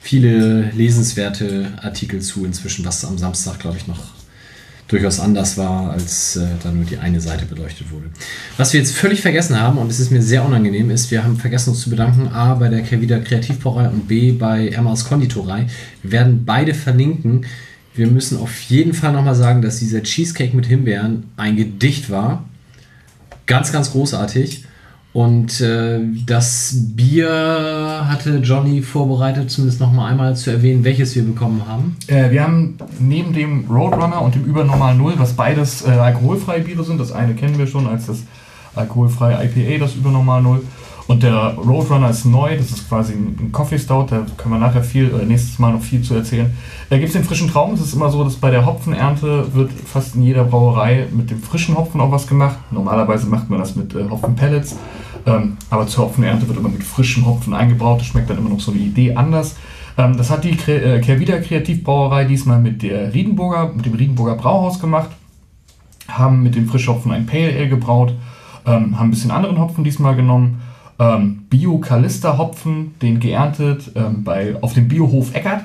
viele 0.01 0.71
lesenswerte 0.71 1.73
Artikel 1.83 2.21
zu 2.23 2.47
inzwischen, 2.47 2.87
was 2.87 3.05
am 3.05 3.19
Samstag, 3.19 3.59
glaube 3.59 3.77
ich, 3.77 3.87
noch 3.87 4.01
durchaus 4.91 5.21
anders 5.21 5.57
war, 5.57 5.91
als 5.93 6.37
äh, 6.37 6.47
da 6.63 6.71
nur 6.71 6.85
die 6.85 6.99
eine 6.99 7.21
Seite 7.21 7.47
beleuchtet 7.47 7.91
wurde. 7.91 8.07
Was 8.57 8.73
wir 8.73 8.81
jetzt 8.81 8.95
völlig 8.95 9.21
vergessen 9.21 9.59
haben, 9.59 9.79
und 9.79 9.91
es 9.91 10.01
ist 10.01 10.11
mir 10.11 10.21
sehr 10.21 10.45
unangenehm, 10.45 10.91
ist, 10.91 11.11
wir 11.11 11.23
haben 11.23 11.37
vergessen 11.37 11.71
uns 11.71 11.81
zu 11.81 11.91
bedanken, 11.91 12.29
A, 12.29 12.55
bei 12.55 12.69
der 12.69 12.83
Kervida 12.83 13.21
Kreativbrauerei 13.21 13.89
und 13.89 14.09
B, 14.09 14.33
bei 14.33 14.69
Emmaus 14.69 15.05
Konditorei. 15.05 15.67
Wir 16.03 16.13
werden 16.13 16.45
beide 16.45 16.75
verlinken. 16.75 17.47
Wir 17.95 18.09
müssen 18.09 18.39
auf 18.39 18.61
jeden 18.63 18.93
Fall 18.93 19.13
nochmal 19.13 19.35
sagen, 19.35 19.63
dass 19.63 19.79
dieser 19.79 20.03
Cheesecake 20.03 20.57
mit 20.57 20.67
Himbeeren 20.67 21.25
ein 21.37 21.57
Gedicht 21.57 22.11
war. 22.11 22.45
Ganz, 23.47 23.73
ganz 23.73 23.93
großartig. 23.93 24.65
Und 25.13 25.61
äh, 25.61 26.01
das 26.25 26.73
Bier 26.95 28.05
hatte 28.07 28.37
Johnny 28.39 28.81
vorbereitet, 28.81 29.51
zumindest 29.51 29.81
nochmal 29.81 30.13
einmal 30.13 30.37
zu 30.37 30.51
erwähnen, 30.51 30.85
welches 30.85 31.17
wir 31.17 31.25
bekommen 31.25 31.63
haben. 31.67 31.97
Äh, 32.07 32.31
wir 32.31 32.45
haben 32.45 32.77
neben 33.01 33.33
dem 33.33 33.65
Roadrunner 33.69 34.23
und 34.23 34.37
dem 34.37 34.45
Übernormal 34.45 34.95
Null, 34.95 35.15
was 35.17 35.33
beides 35.33 35.85
äh, 35.85 35.91
alkoholfreie 35.91 36.61
Biere 36.61 36.85
sind, 36.85 37.01
das 37.01 37.11
eine 37.11 37.35
kennen 37.35 37.59
wir 37.59 37.67
schon 37.67 37.89
als 37.89 38.07
das 38.07 38.23
alkoholfreie 38.77 39.45
IPA, 39.45 39.85
das 39.85 39.97
Übernormal 39.97 40.43
Null. 40.43 40.63
Und 41.07 41.23
der 41.23 41.55
Roadrunner 41.55 42.11
ist 42.11 42.25
neu, 42.25 42.57
das 42.57 42.71
ist 42.71 42.89
quasi 42.89 43.15
ein 43.15 43.51
Coffee 43.53 43.79
Stout, 43.79 44.07
da 44.11 44.25
können 44.37 44.55
wir 44.55 44.59
nachher 44.59 44.83
viel, 44.83 45.11
äh, 45.21 45.25
nächstes 45.25 45.59
Mal 45.59 45.73
noch 45.73 45.83
viel 45.83 46.03
zu 46.03 46.15
erzählen. 46.15 46.53
Da 46.89 46.97
gibt 46.97 47.09
es 47.09 47.15
den 47.15 47.25
frischen 47.25 47.49
Traum, 47.49 47.75
es 47.75 47.81
ist 47.81 47.95
immer 47.95 48.11
so, 48.11 48.23
dass 48.23 48.37
bei 48.37 48.51
der 48.51 48.65
Hopfenernte 48.65 49.55
wird 49.55 49.73
fast 49.73 50.15
in 50.15 50.23
jeder 50.23 50.45
Brauerei 50.45 51.07
mit 51.11 51.31
dem 51.31 51.43
frischen 51.43 51.77
Hopfen 51.77 52.01
auch 52.01 52.13
was 52.13 52.27
gemacht. 52.27 52.59
Normalerweise 52.71 53.27
macht 53.27 53.51
man 53.51 53.59
das 53.59 53.75
mit 53.77 53.95
äh, 53.95 54.09
Hopfenpellets, 54.09 54.77
ähm, 55.27 55.57
aber 55.71 55.87
zur 55.87 56.05
Hopfenernte 56.05 56.47
wird 56.49 56.59
immer 56.59 56.69
mit 56.69 56.85
frischem 56.85 57.27
Hopfen 57.27 57.55
eingebraut, 57.55 58.01
das 58.01 58.07
schmeckt 58.07 58.31
dann 58.31 58.39
immer 58.39 58.51
noch 58.51 58.61
so 58.61 58.71
eine 58.71 58.81
Idee 58.81 59.15
anders. 59.15 59.57
Ähm, 59.99 60.17
das 60.17 60.31
hat 60.31 60.45
die 60.45 60.57
Kre 60.57 60.97
äh, 60.97 61.01
Kreativbrauerei 61.01 62.25
diesmal 62.25 62.61
mit 62.61 62.83
der 62.83 63.13
Riedenburger, 63.13 63.73
mit 63.75 63.87
dem 63.87 63.95
Riedenburger 63.95 64.37
Brauhaus 64.37 64.79
gemacht 64.79 65.11
haben 66.19 66.43
mit 66.43 66.55
dem 66.55 66.69
Frischhopfen 66.69 67.13
ein 67.13 67.27
Pale 67.27 67.55
Ale 67.55 67.69
gebraut, 67.69 68.15
ähm, 68.67 68.99
haben 68.99 69.09
ein 69.09 69.11
bisschen 69.11 69.31
anderen 69.31 69.59
Hopfen 69.59 69.85
diesmal 69.85 70.17
genommen. 70.17 70.63
Ähm, 71.01 71.47
Bio-Kalister-Hopfen, 71.51 72.95
den 73.01 73.19
geerntet 73.19 73.91
ähm, 73.97 74.23
bei, 74.23 74.55
auf 74.61 74.75
dem 74.75 74.87
Biohof 74.87 75.35
Eckert 75.35 75.65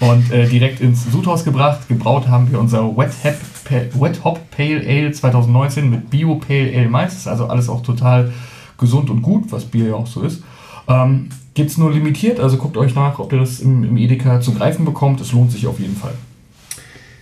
und 0.00 0.32
äh, 0.32 0.48
direkt 0.48 0.80
ins 0.80 1.04
Sudhaus 1.12 1.44
gebracht. 1.44 1.86
Gebraut 1.88 2.28
haben 2.28 2.50
wir 2.50 2.58
unser 2.58 2.96
Wet 2.96 3.12
Hop, 3.24 4.00
Wet 4.00 4.24
Hop 4.24 4.40
Pale 4.50 4.82
Ale 4.86 5.12
2019 5.12 5.90
mit 5.90 6.10
Bio 6.10 6.36
Pale 6.36 6.72
Ale 6.74 6.88
Malz. 6.88 7.12
Das 7.12 7.20
ist 7.20 7.28
also 7.28 7.46
alles 7.46 7.68
auch 7.68 7.82
total 7.82 8.32
gesund 8.78 9.10
und 9.10 9.22
gut, 9.22 9.52
was 9.52 9.66
Bier 9.66 9.88
ja 9.88 9.94
auch 9.94 10.06
so 10.06 10.22
ist. 10.22 10.42
Ähm, 10.88 11.28
Gibt 11.54 11.70
es 11.70 11.76
nur 11.76 11.92
limitiert, 11.92 12.38
also 12.40 12.56
guckt 12.56 12.76
euch 12.76 12.94
nach, 12.94 13.18
ob 13.18 13.32
ihr 13.32 13.40
das 13.40 13.60
im, 13.60 13.84
im 13.84 13.96
Edeka 13.96 14.40
zu 14.40 14.54
greifen 14.54 14.84
bekommt. 14.84 15.20
Es 15.20 15.32
lohnt 15.32 15.50
sich 15.50 15.66
auf 15.66 15.80
jeden 15.80 15.96
Fall. 15.96 16.14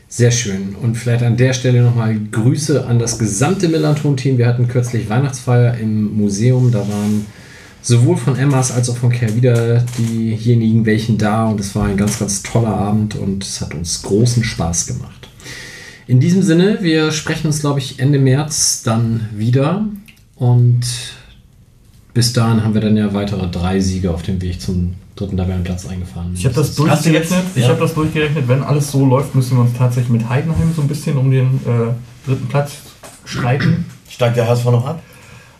Sehr 0.09 0.31
schön. 0.31 0.77
Und 0.81 0.97
vielleicht 0.97 1.25
an 1.25 1.37
der 1.37 1.53
Stelle 1.53 1.83
nochmal 1.83 2.17
Grüße 2.31 2.87
an 2.87 2.99
das 2.99 3.19
gesamte 3.19 3.69
Millanton-Team. 3.69 4.39
Wir 4.39 4.47
hatten 4.47 4.69
kürzlich 4.69 5.09
Weihnachtsfeier 5.09 5.77
im 5.79 6.17
Museum. 6.17 6.71
Da 6.71 6.79
waren 6.79 7.27
sowohl 7.83 8.17
von 8.17 8.37
Emmas 8.37 8.71
als 8.71 8.89
auch 8.89 8.97
von 8.97 9.11
Kervida 9.11 9.85
diejenigen 9.99 10.87
welchen 10.87 11.19
da. 11.19 11.47
Und 11.47 11.59
es 11.59 11.75
war 11.75 11.87
ein 11.87 11.97
ganz, 11.97 12.21
ganz 12.21 12.43
toller 12.43 12.77
Abend 12.77 13.17
und 13.17 13.43
es 13.43 13.61
hat 13.61 13.75
uns 13.75 14.03
großen 14.03 14.45
Spaß 14.45 14.87
gemacht. 14.87 15.29
In 16.07 16.21
diesem 16.21 16.43
Sinne, 16.43 16.79
wir 16.83 17.11
sprechen 17.11 17.49
uns, 17.49 17.61
glaube 17.61 17.81
ich, 17.81 17.99
Ende 17.99 18.21
März 18.21 18.83
dann 18.85 19.29
wieder. 19.35 19.87
Und 20.37 20.83
bis 22.15 22.33
dahin 22.33 22.63
haben 22.63 22.75
wir 22.75 22.81
dann 22.81 22.97
ja 22.97 23.13
weitere 23.13 23.49
drei 23.49 23.81
Siege 23.81 24.13
auf 24.13 24.23
dem 24.23 24.41
Weg 24.41 24.61
zum 24.61 24.95
dritten 25.17 25.37
Tabellenplatz 25.37 25.87
eingefahren. 25.87 26.33
Ich 26.35 26.45
habe 26.45 26.55
das 26.55 26.75
durchgerechnet. 26.75 27.45
Ich 27.55 27.63
ja. 27.63 27.71
habe 27.71 27.81
das 27.81 27.95
durchgerechnet. 27.95 28.47
Wenn 28.49 28.63
alles 28.63 28.91
so 28.93 29.05
läuft, 29.05 29.35
müssen 29.35 29.57
wir 29.57 29.63
uns 29.63 29.77
tatsächlich 29.77 30.11
mit 30.11 30.29
Heidenheim 30.29 30.73
so 30.75 30.83
ein 30.83 30.89
bisschen 30.89 31.17
um 31.17 31.31
den 31.31 31.61
äh, 31.65 32.29
dritten 32.29 32.47
Platz 32.49 32.73
streiten. 33.25 33.87
Steigt 34.09 34.37
der 34.37 34.47
HSV 34.47 34.67
noch 34.67 34.87
ab? 34.87 35.03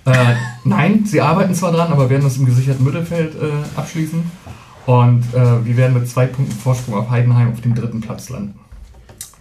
Äh, 0.05 0.35
nein, 0.65 1.05
sie 1.05 1.21
arbeiten 1.21 1.55
zwar 1.55 1.73
dran, 1.73 1.91
aber 1.91 2.09
werden 2.09 2.23
das 2.23 2.37
im 2.37 2.47
gesicherten 2.47 2.85
Mittelfeld 2.85 3.35
äh, 3.35 3.79
abschließen. 3.79 4.23
Und 4.87 5.25
äh, 5.35 5.65
wir 5.65 5.77
werden 5.77 5.95
mit 5.95 6.09
zwei 6.09 6.27
Punkten 6.27 6.55
Vorsprung 6.55 6.95
auf 6.95 7.11
Heidenheim 7.11 7.53
auf 7.53 7.61
dem 7.61 7.75
dritten 7.75 8.01
Platz 8.01 8.29
landen. 8.29 8.55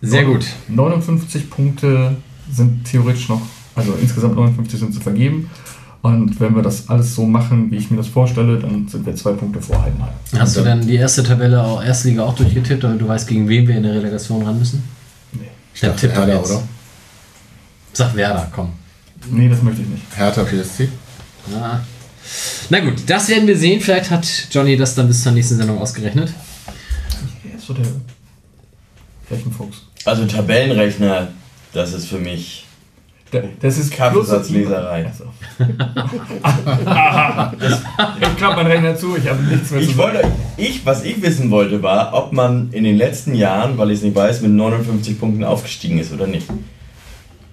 Sehr 0.01 0.25
gut. 0.25 0.45
59 0.67 1.49
Punkte 1.49 2.15
sind 2.51 2.85
theoretisch 2.85 3.29
noch, 3.29 3.41
also 3.75 3.93
insgesamt 4.01 4.35
59 4.35 4.79
sind 4.79 4.93
zu 4.93 5.01
vergeben. 5.01 5.49
Und 6.05 6.39
wenn 6.39 6.55
wir 6.55 6.61
das 6.61 6.87
alles 6.87 7.15
so 7.15 7.25
machen, 7.25 7.71
wie 7.71 7.77
ich 7.77 7.89
mir 7.89 7.97
das 7.97 8.09
vorstelle, 8.09 8.59
dann 8.59 8.87
sind 8.87 9.07
wir 9.07 9.15
zwei 9.15 9.31
Punkte 9.31 9.59
vor 9.59 9.81
Heidenheim. 9.81 10.13
Hast 10.37 10.55
du 10.55 10.61
dann 10.61 10.85
die 10.85 10.97
erste 10.97 11.23
Tabelle, 11.23 11.59
auch 11.63 11.83
erste 11.83 12.09
Liga 12.09 12.21
auch 12.21 12.35
durchgetippt, 12.35 12.83
damit 12.83 13.01
du 13.01 13.07
weißt, 13.07 13.27
gegen 13.27 13.49
wen 13.49 13.67
wir 13.67 13.75
in 13.75 13.81
der 13.81 13.95
Relegation 13.95 14.43
ran 14.43 14.59
müssen? 14.59 14.83
Nee. 15.31 15.47
Dann 15.81 15.89
dachte 15.89 16.01
tipp 16.01 16.15
Hertha, 16.15 16.31
jetzt. 16.31 16.51
oder? 16.51 16.63
Sag 17.91 18.15
Werder, 18.15 18.51
komm. 18.53 18.73
Nee, 19.31 19.49
das 19.49 19.63
möchte 19.63 19.81
ich 19.81 19.87
nicht. 19.87 20.03
Hertha 20.15 20.43
BSC. 20.43 20.89
Ah. 21.55 21.79
Na 22.69 22.79
gut, 22.81 23.01
das 23.07 23.27
werden 23.27 23.47
wir 23.47 23.57
sehen. 23.57 23.81
Vielleicht 23.81 24.11
hat 24.11 24.27
Johnny 24.51 24.77
das 24.77 24.93
dann 24.93 25.07
bis 25.07 25.23
zur 25.23 25.31
nächsten 25.31 25.57
Sendung 25.57 25.79
ausgerechnet. 25.79 26.31
Er 27.49 27.57
ist 27.57 27.65
so 27.65 27.73
der 27.73 27.87
Rechenfuchs. 29.31 29.77
Also 30.05 30.27
Tabellenrechner, 30.27 31.29
das 31.73 31.93
ist 31.93 32.05
für 32.05 32.19
mich 32.19 32.64
Das 33.61 33.77
ist 33.77 33.91
Kaffeesatzleserei. 33.93 35.05
Also. 35.07 35.25
ich 38.21 38.35
klappe 38.37 38.55
meinen 38.57 38.67
Rechner 38.67 38.95
zu, 38.95 39.15
ich 39.17 39.27
habe 39.29 39.41
nichts 39.43 39.71
mehr 39.71 39.81
zu 39.81 39.87
Ich 39.87 39.97
wollte, 39.97 40.19
ich, 40.57 40.85
was 40.85 41.03
ich 41.03 41.21
wissen 41.21 41.51
wollte, 41.51 41.81
war, 41.83 42.13
ob 42.13 42.33
man 42.33 42.69
in 42.71 42.83
den 42.83 42.97
letzten 42.97 43.35
Jahren, 43.35 43.77
weil 43.77 43.91
ich 43.91 43.99
es 43.99 44.03
nicht 44.03 44.15
weiß, 44.15 44.41
mit 44.41 44.51
59 44.51 45.19
Punkten 45.19 45.43
aufgestiegen 45.43 45.97
ist 45.99 46.13
oder 46.13 46.27
nicht. 46.27 46.47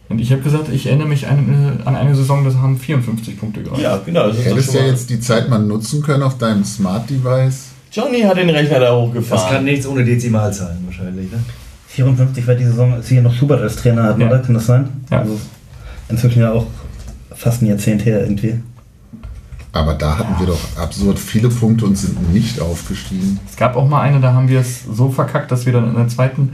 Und 0.08 0.20
ich 0.20 0.30
habe 0.30 0.42
gesagt, 0.42 0.68
ich 0.70 0.86
erinnere 0.86 1.08
mich 1.08 1.26
an, 1.26 1.78
äh, 1.80 1.88
an 1.88 1.96
eine 1.96 2.14
Saison, 2.14 2.44
das 2.44 2.56
haben 2.56 2.78
54 2.78 3.38
Punkte 3.38 3.62
gereicht. 3.62 3.82
Ja, 3.82 3.98
genau. 4.04 4.28
Das 4.28 4.38
ist 4.38 4.44
Hättest 4.44 4.72
schon 4.72 4.80
ja 4.82 4.86
jetzt 4.88 5.08
die 5.08 5.20
Zeit 5.20 5.48
mal 5.48 5.58
nutzen 5.58 6.02
können 6.02 6.22
auf 6.22 6.36
deinem 6.36 6.64
Smart 6.64 7.08
Device. 7.08 7.68
Johnny 7.90 8.20
hat 8.20 8.36
den 8.36 8.50
Rechner 8.50 8.80
da 8.80 8.86
Das 8.90 8.94
hochgefahren. 8.94 9.54
kann 9.54 9.64
nichts 9.64 9.86
ohne 9.86 10.04
Dezimalzahlen 10.04 10.78
wahrscheinlich. 10.84 11.30
Ne? 11.30 11.38
54 11.88 12.46
war 12.46 12.54
die 12.54 12.64
Saison, 12.64 12.94
als 12.94 13.08
hier 13.08 13.22
noch 13.22 13.34
Schubert 13.34 13.60
als 13.62 13.76
Trainer 13.76 14.02
hatten, 14.04 14.20
Ja. 14.22 14.28
oder? 14.28 14.38
Kann 14.38 14.54
das 14.54 14.66
sein? 14.66 14.88
Ja. 15.10 15.20
Also 15.20 15.38
inzwischen 16.12 16.40
ja 16.40 16.52
auch 16.52 16.66
fast 17.34 17.62
ein 17.62 17.66
Jahrzehnt 17.66 18.04
her 18.04 18.20
irgendwie. 18.20 18.60
Aber 19.74 19.94
da 19.94 20.18
hatten 20.18 20.38
wir 20.38 20.46
doch 20.46 20.60
absurd 20.76 21.18
viele 21.18 21.48
Punkte 21.48 21.86
und 21.86 21.96
sind 21.96 22.32
nicht 22.32 22.60
aufgestiegen. 22.60 23.40
Es 23.48 23.56
gab 23.56 23.74
auch 23.74 23.88
mal 23.88 24.02
eine, 24.02 24.20
da 24.20 24.34
haben 24.34 24.48
wir 24.48 24.60
es 24.60 24.84
so 24.84 25.08
verkackt, 25.08 25.50
dass 25.50 25.64
wir 25.64 25.72
dann 25.72 25.88
in 25.88 25.94
der 25.94 26.08
zweiten, 26.08 26.52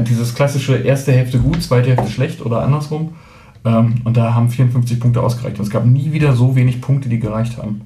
dieses 0.00 0.34
klassische 0.34 0.76
erste 0.76 1.12
Hälfte 1.12 1.38
gut, 1.38 1.62
zweite 1.62 1.90
Hälfte 1.90 2.10
schlecht 2.10 2.44
oder 2.44 2.62
andersrum. 2.62 3.14
Ähm, 3.64 4.00
und 4.02 4.16
da 4.16 4.34
haben 4.34 4.48
54 4.48 4.98
Punkte 4.98 5.22
ausgereicht. 5.22 5.58
Und 5.58 5.64
es 5.64 5.70
gab 5.70 5.86
nie 5.86 6.12
wieder 6.12 6.34
so 6.34 6.56
wenig 6.56 6.80
Punkte, 6.80 7.08
die 7.08 7.20
gereicht 7.20 7.56
haben. 7.56 7.82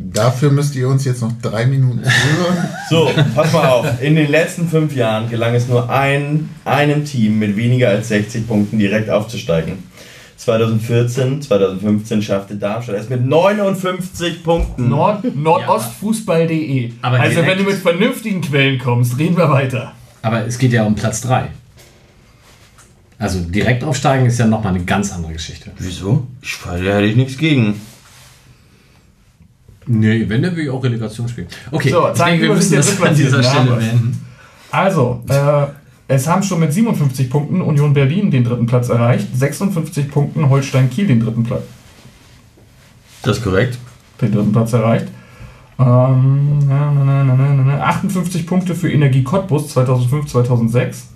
Dafür 0.00 0.52
müsst 0.52 0.76
ihr 0.76 0.88
uns 0.88 1.04
jetzt 1.04 1.22
noch 1.22 1.32
drei 1.42 1.66
Minuten 1.66 2.02
zuhören. 2.04 2.68
So, 2.88 3.10
pass 3.34 3.52
mal 3.52 3.68
auf. 3.68 4.00
In 4.00 4.14
den 4.14 4.30
letzten 4.30 4.68
fünf 4.68 4.94
Jahren 4.94 5.28
gelang 5.28 5.54
es 5.54 5.66
nur 5.66 5.90
ein, 5.90 6.50
einem 6.64 7.04
Team 7.04 7.40
mit 7.40 7.56
weniger 7.56 7.88
als 7.88 8.08
60 8.08 8.46
Punkten 8.46 8.78
direkt 8.78 9.10
aufzusteigen. 9.10 9.74
2014, 10.36 11.42
2015 11.42 12.22
schaffte 12.22 12.54
Darmstadt 12.54 12.94
es 12.94 13.08
mit 13.08 13.26
59 13.26 14.44
Punkten. 14.44 14.88
Nord 14.88 15.34
Nordostfußball.de. 15.34 16.92
Aber 17.02 17.18
Also 17.18 17.44
wenn 17.44 17.58
du 17.58 17.64
mit 17.64 17.74
vernünftigen 17.74 18.40
Quellen 18.40 18.78
kommst, 18.78 19.18
reden 19.18 19.36
wir 19.36 19.50
weiter. 19.50 19.94
Aber 20.22 20.46
es 20.46 20.58
geht 20.58 20.72
ja 20.72 20.84
um 20.84 20.94
Platz 20.94 21.22
3. 21.22 21.48
Also 23.18 23.40
direkt 23.40 23.82
aufsteigen 23.82 24.26
ist 24.26 24.38
ja 24.38 24.46
nochmal 24.46 24.74
eine 24.74 24.84
ganz 24.84 25.12
andere 25.12 25.32
Geschichte. 25.32 25.72
Wieso? 25.76 26.28
Ich 26.40 26.56
da 26.62 26.76
hätte 26.76 27.06
ich 27.06 27.16
nichts 27.16 27.36
gegen. 27.36 27.80
Nee, 29.88 30.28
wenn, 30.28 30.42
dann 30.42 30.54
will 30.54 30.64
ich 30.64 30.70
auch 30.70 30.84
Relegation 30.84 31.28
spielen. 31.28 31.48
Okay, 31.70 31.90
So, 31.90 32.08
ich 32.12 32.18
denke, 32.20 32.42
wir 32.42 32.54
müssen 32.54 32.76
das 32.76 33.00
an 33.00 33.14
dieser. 33.14 33.42
Stelle 33.42 33.70
beenden. 33.72 34.24
Also, 34.70 35.22
äh, 35.28 35.66
es 36.08 36.26
haben 36.28 36.42
schon 36.42 36.60
mit 36.60 36.72
57 36.72 37.30
Punkten 37.30 37.62
Union 37.62 37.94
Berlin 37.94 38.30
den 38.30 38.44
dritten 38.44 38.66
Platz 38.66 38.90
erreicht, 38.90 39.28
56 39.34 40.10
Punkten 40.10 40.48
Holstein 40.50 40.90
Kiel 40.90 41.06
den 41.06 41.20
dritten 41.20 41.42
Platz, 41.42 41.62
Das 43.22 43.38
ist 43.38 43.44
korrekt. 43.44 43.78
den 44.20 44.32
dritten 44.32 44.52
Platz 44.52 44.72
erreicht. 44.74 45.06
Ähm, 45.78 46.58
na, 46.66 46.90
na, 46.92 47.04
na, 47.04 47.24
na, 47.24 47.34
na, 47.34 47.62
na, 47.62 47.80
58 47.82 48.46
Punkte 48.46 48.74
für 48.74 48.90
Energie 48.90 49.22
Cottbus 49.22 49.68
2005, 49.68 50.26
2006. 50.26 51.08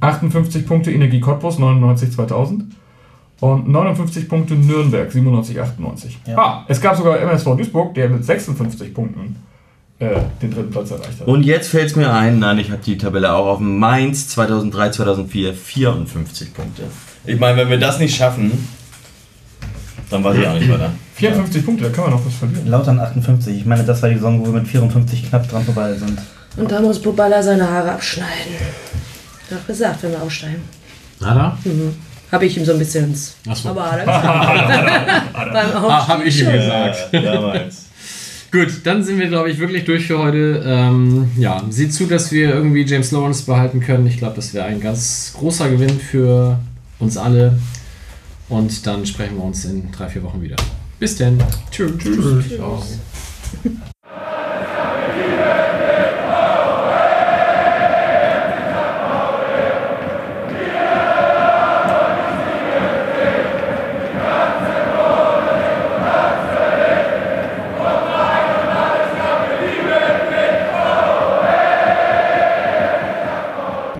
58 0.00 0.66
Punkte 0.66 0.90
Energie 0.90 1.20
Cottbus 1.20 1.58
99, 1.58 2.12
2000. 2.12 2.64
Und 3.40 3.68
59 3.68 4.28
Punkte 4.28 4.54
Nürnberg 4.54 5.10
97, 5.10 5.60
98. 5.60 6.18
Ja. 6.26 6.38
Ah, 6.38 6.64
es 6.68 6.80
gab 6.80 6.96
sogar 6.96 7.18
MSV 7.20 7.56
Duisburg, 7.56 7.94
der 7.94 8.10
mit 8.10 8.24
56 8.24 8.92
Punkten 8.92 9.36
äh, 9.98 10.20
den 10.42 10.50
dritten 10.50 10.70
Platz 10.70 10.90
erreicht 10.90 11.20
hat. 11.20 11.26
Und 11.26 11.42
jetzt 11.44 11.68
fällt 11.68 11.86
es 11.86 11.96
mir 11.96 12.12
ein, 12.12 12.38
nein, 12.38 12.58
ich 12.58 12.70
habe 12.70 12.82
die 12.84 12.98
Tabelle 12.98 13.32
auch 13.32 13.46
auf 13.46 13.60
Mainz 13.60 14.28
2003, 14.28 14.90
2004, 14.90 15.54
54 15.54 16.54
Punkte. 16.54 16.82
Ich 17.26 17.38
meine, 17.40 17.56
wenn 17.58 17.70
wir 17.70 17.78
das 17.78 17.98
nicht 17.98 18.14
schaffen, 18.14 18.68
dann 20.10 20.24
weiß 20.24 20.38
ich 20.38 20.46
auch 20.46 20.54
nicht 20.54 20.70
weiter. 20.70 20.90
54 21.14 21.64
Punkte, 21.64 21.84
da 21.84 21.90
können 21.90 22.08
wir 22.08 22.10
noch 22.12 22.26
was 22.26 22.34
verlieren. 22.34 22.66
Lautern 22.66 22.98
58. 22.98 23.56
Ich 23.56 23.66
meine, 23.66 23.84
das 23.84 24.02
war 24.02 24.08
die 24.08 24.16
Saison, 24.16 24.40
wo 24.40 24.46
wir 24.46 24.60
mit 24.60 24.68
54 24.68 25.28
knapp 25.28 25.48
dran 25.48 25.64
vorbei 25.64 25.94
sind. 25.94 26.18
Und 26.56 26.70
da 26.70 26.80
muss 26.80 27.00
Bubala 27.00 27.42
seine 27.42 27.70
Haare 27.70 27.92
abschneiden. 27.92 28.54
Doch 29.50 29.66
gesagt, 29.66 30.02
wenn 30.02 30.12
wir 30.12 30.22
aussteigen. 30.22 30.62
Na 31.20 31.34
da? 31.34 31.58
Habe 32.32 32.46
ich 32.46 32.56
ihm 32.56 32.64
so 32.64 32.72
ein 32.72 32.78
bisschen 32.78 33.06
ins. 33.06 33.34
Ach 33.48 33.56
so. 33.56 33.70
Aber 33.70 33.90
hat 33.90 33.98
er 33.98 34.04
gesagt. 34.06 35.32
Beim 35.52 35.84
Ah, 35.84 36.08
habe 36.08 36.24
ich 36.24 36.40
ihm 36.40 36.52
gesagt. 36.52 37.12
Ja, 37.12 37.20
damals. 37.20 37.86
Gut, 38.52 38.68
dann 38.84 39.04
sind 39.04 39.18
wir, 39.20 39.28
glaube 39.28 39.48
ich, 39.50 39.58
wirklich 39.58 39.84
durch 39.84 40.06
für 40.06 40.18
heute. 40.18 40.62
Ähm, 40.66 41.30
ja, 41.36 41.62
sieh 41.70 41.88
zu, 41.88 42.06
dass 42.06 42.32
wir 42.32 42.52
irgendwie 42.52 42.82
James 42.82 43.12
Lawrence 43.12 43.44
behalten 43.44 43.80
können. 43.80 44.06
Ich 44.08 44.18
glaube, 44.18 44.34
das 44.36 44.54
wäre 44.54 44.66
ein 44.66 44.80
ganz 44.80 45.34
großer 45.38 45.70
Gewinn 45.70 46.00
für 46.00 46.58
uns 46.98 47.16
alle. 47.16 47.58
Und 48.48 48.86
dann 48.86 49.06
sprechen 49.06 49.36
wir 49.36 49.44
uns 49.44 49.64
in 49.64 49.92
drei, 49.92 50.08
vier 50.08 50.24
Wochen 50.24 50.42
wieder. 50.42 50.56
Bis 50.98 51.16
denn. 51.16 51.38
Tschüss. 51.70 51.92
Tschüss. 51.98 52.56
Ciao. 52.56 52.82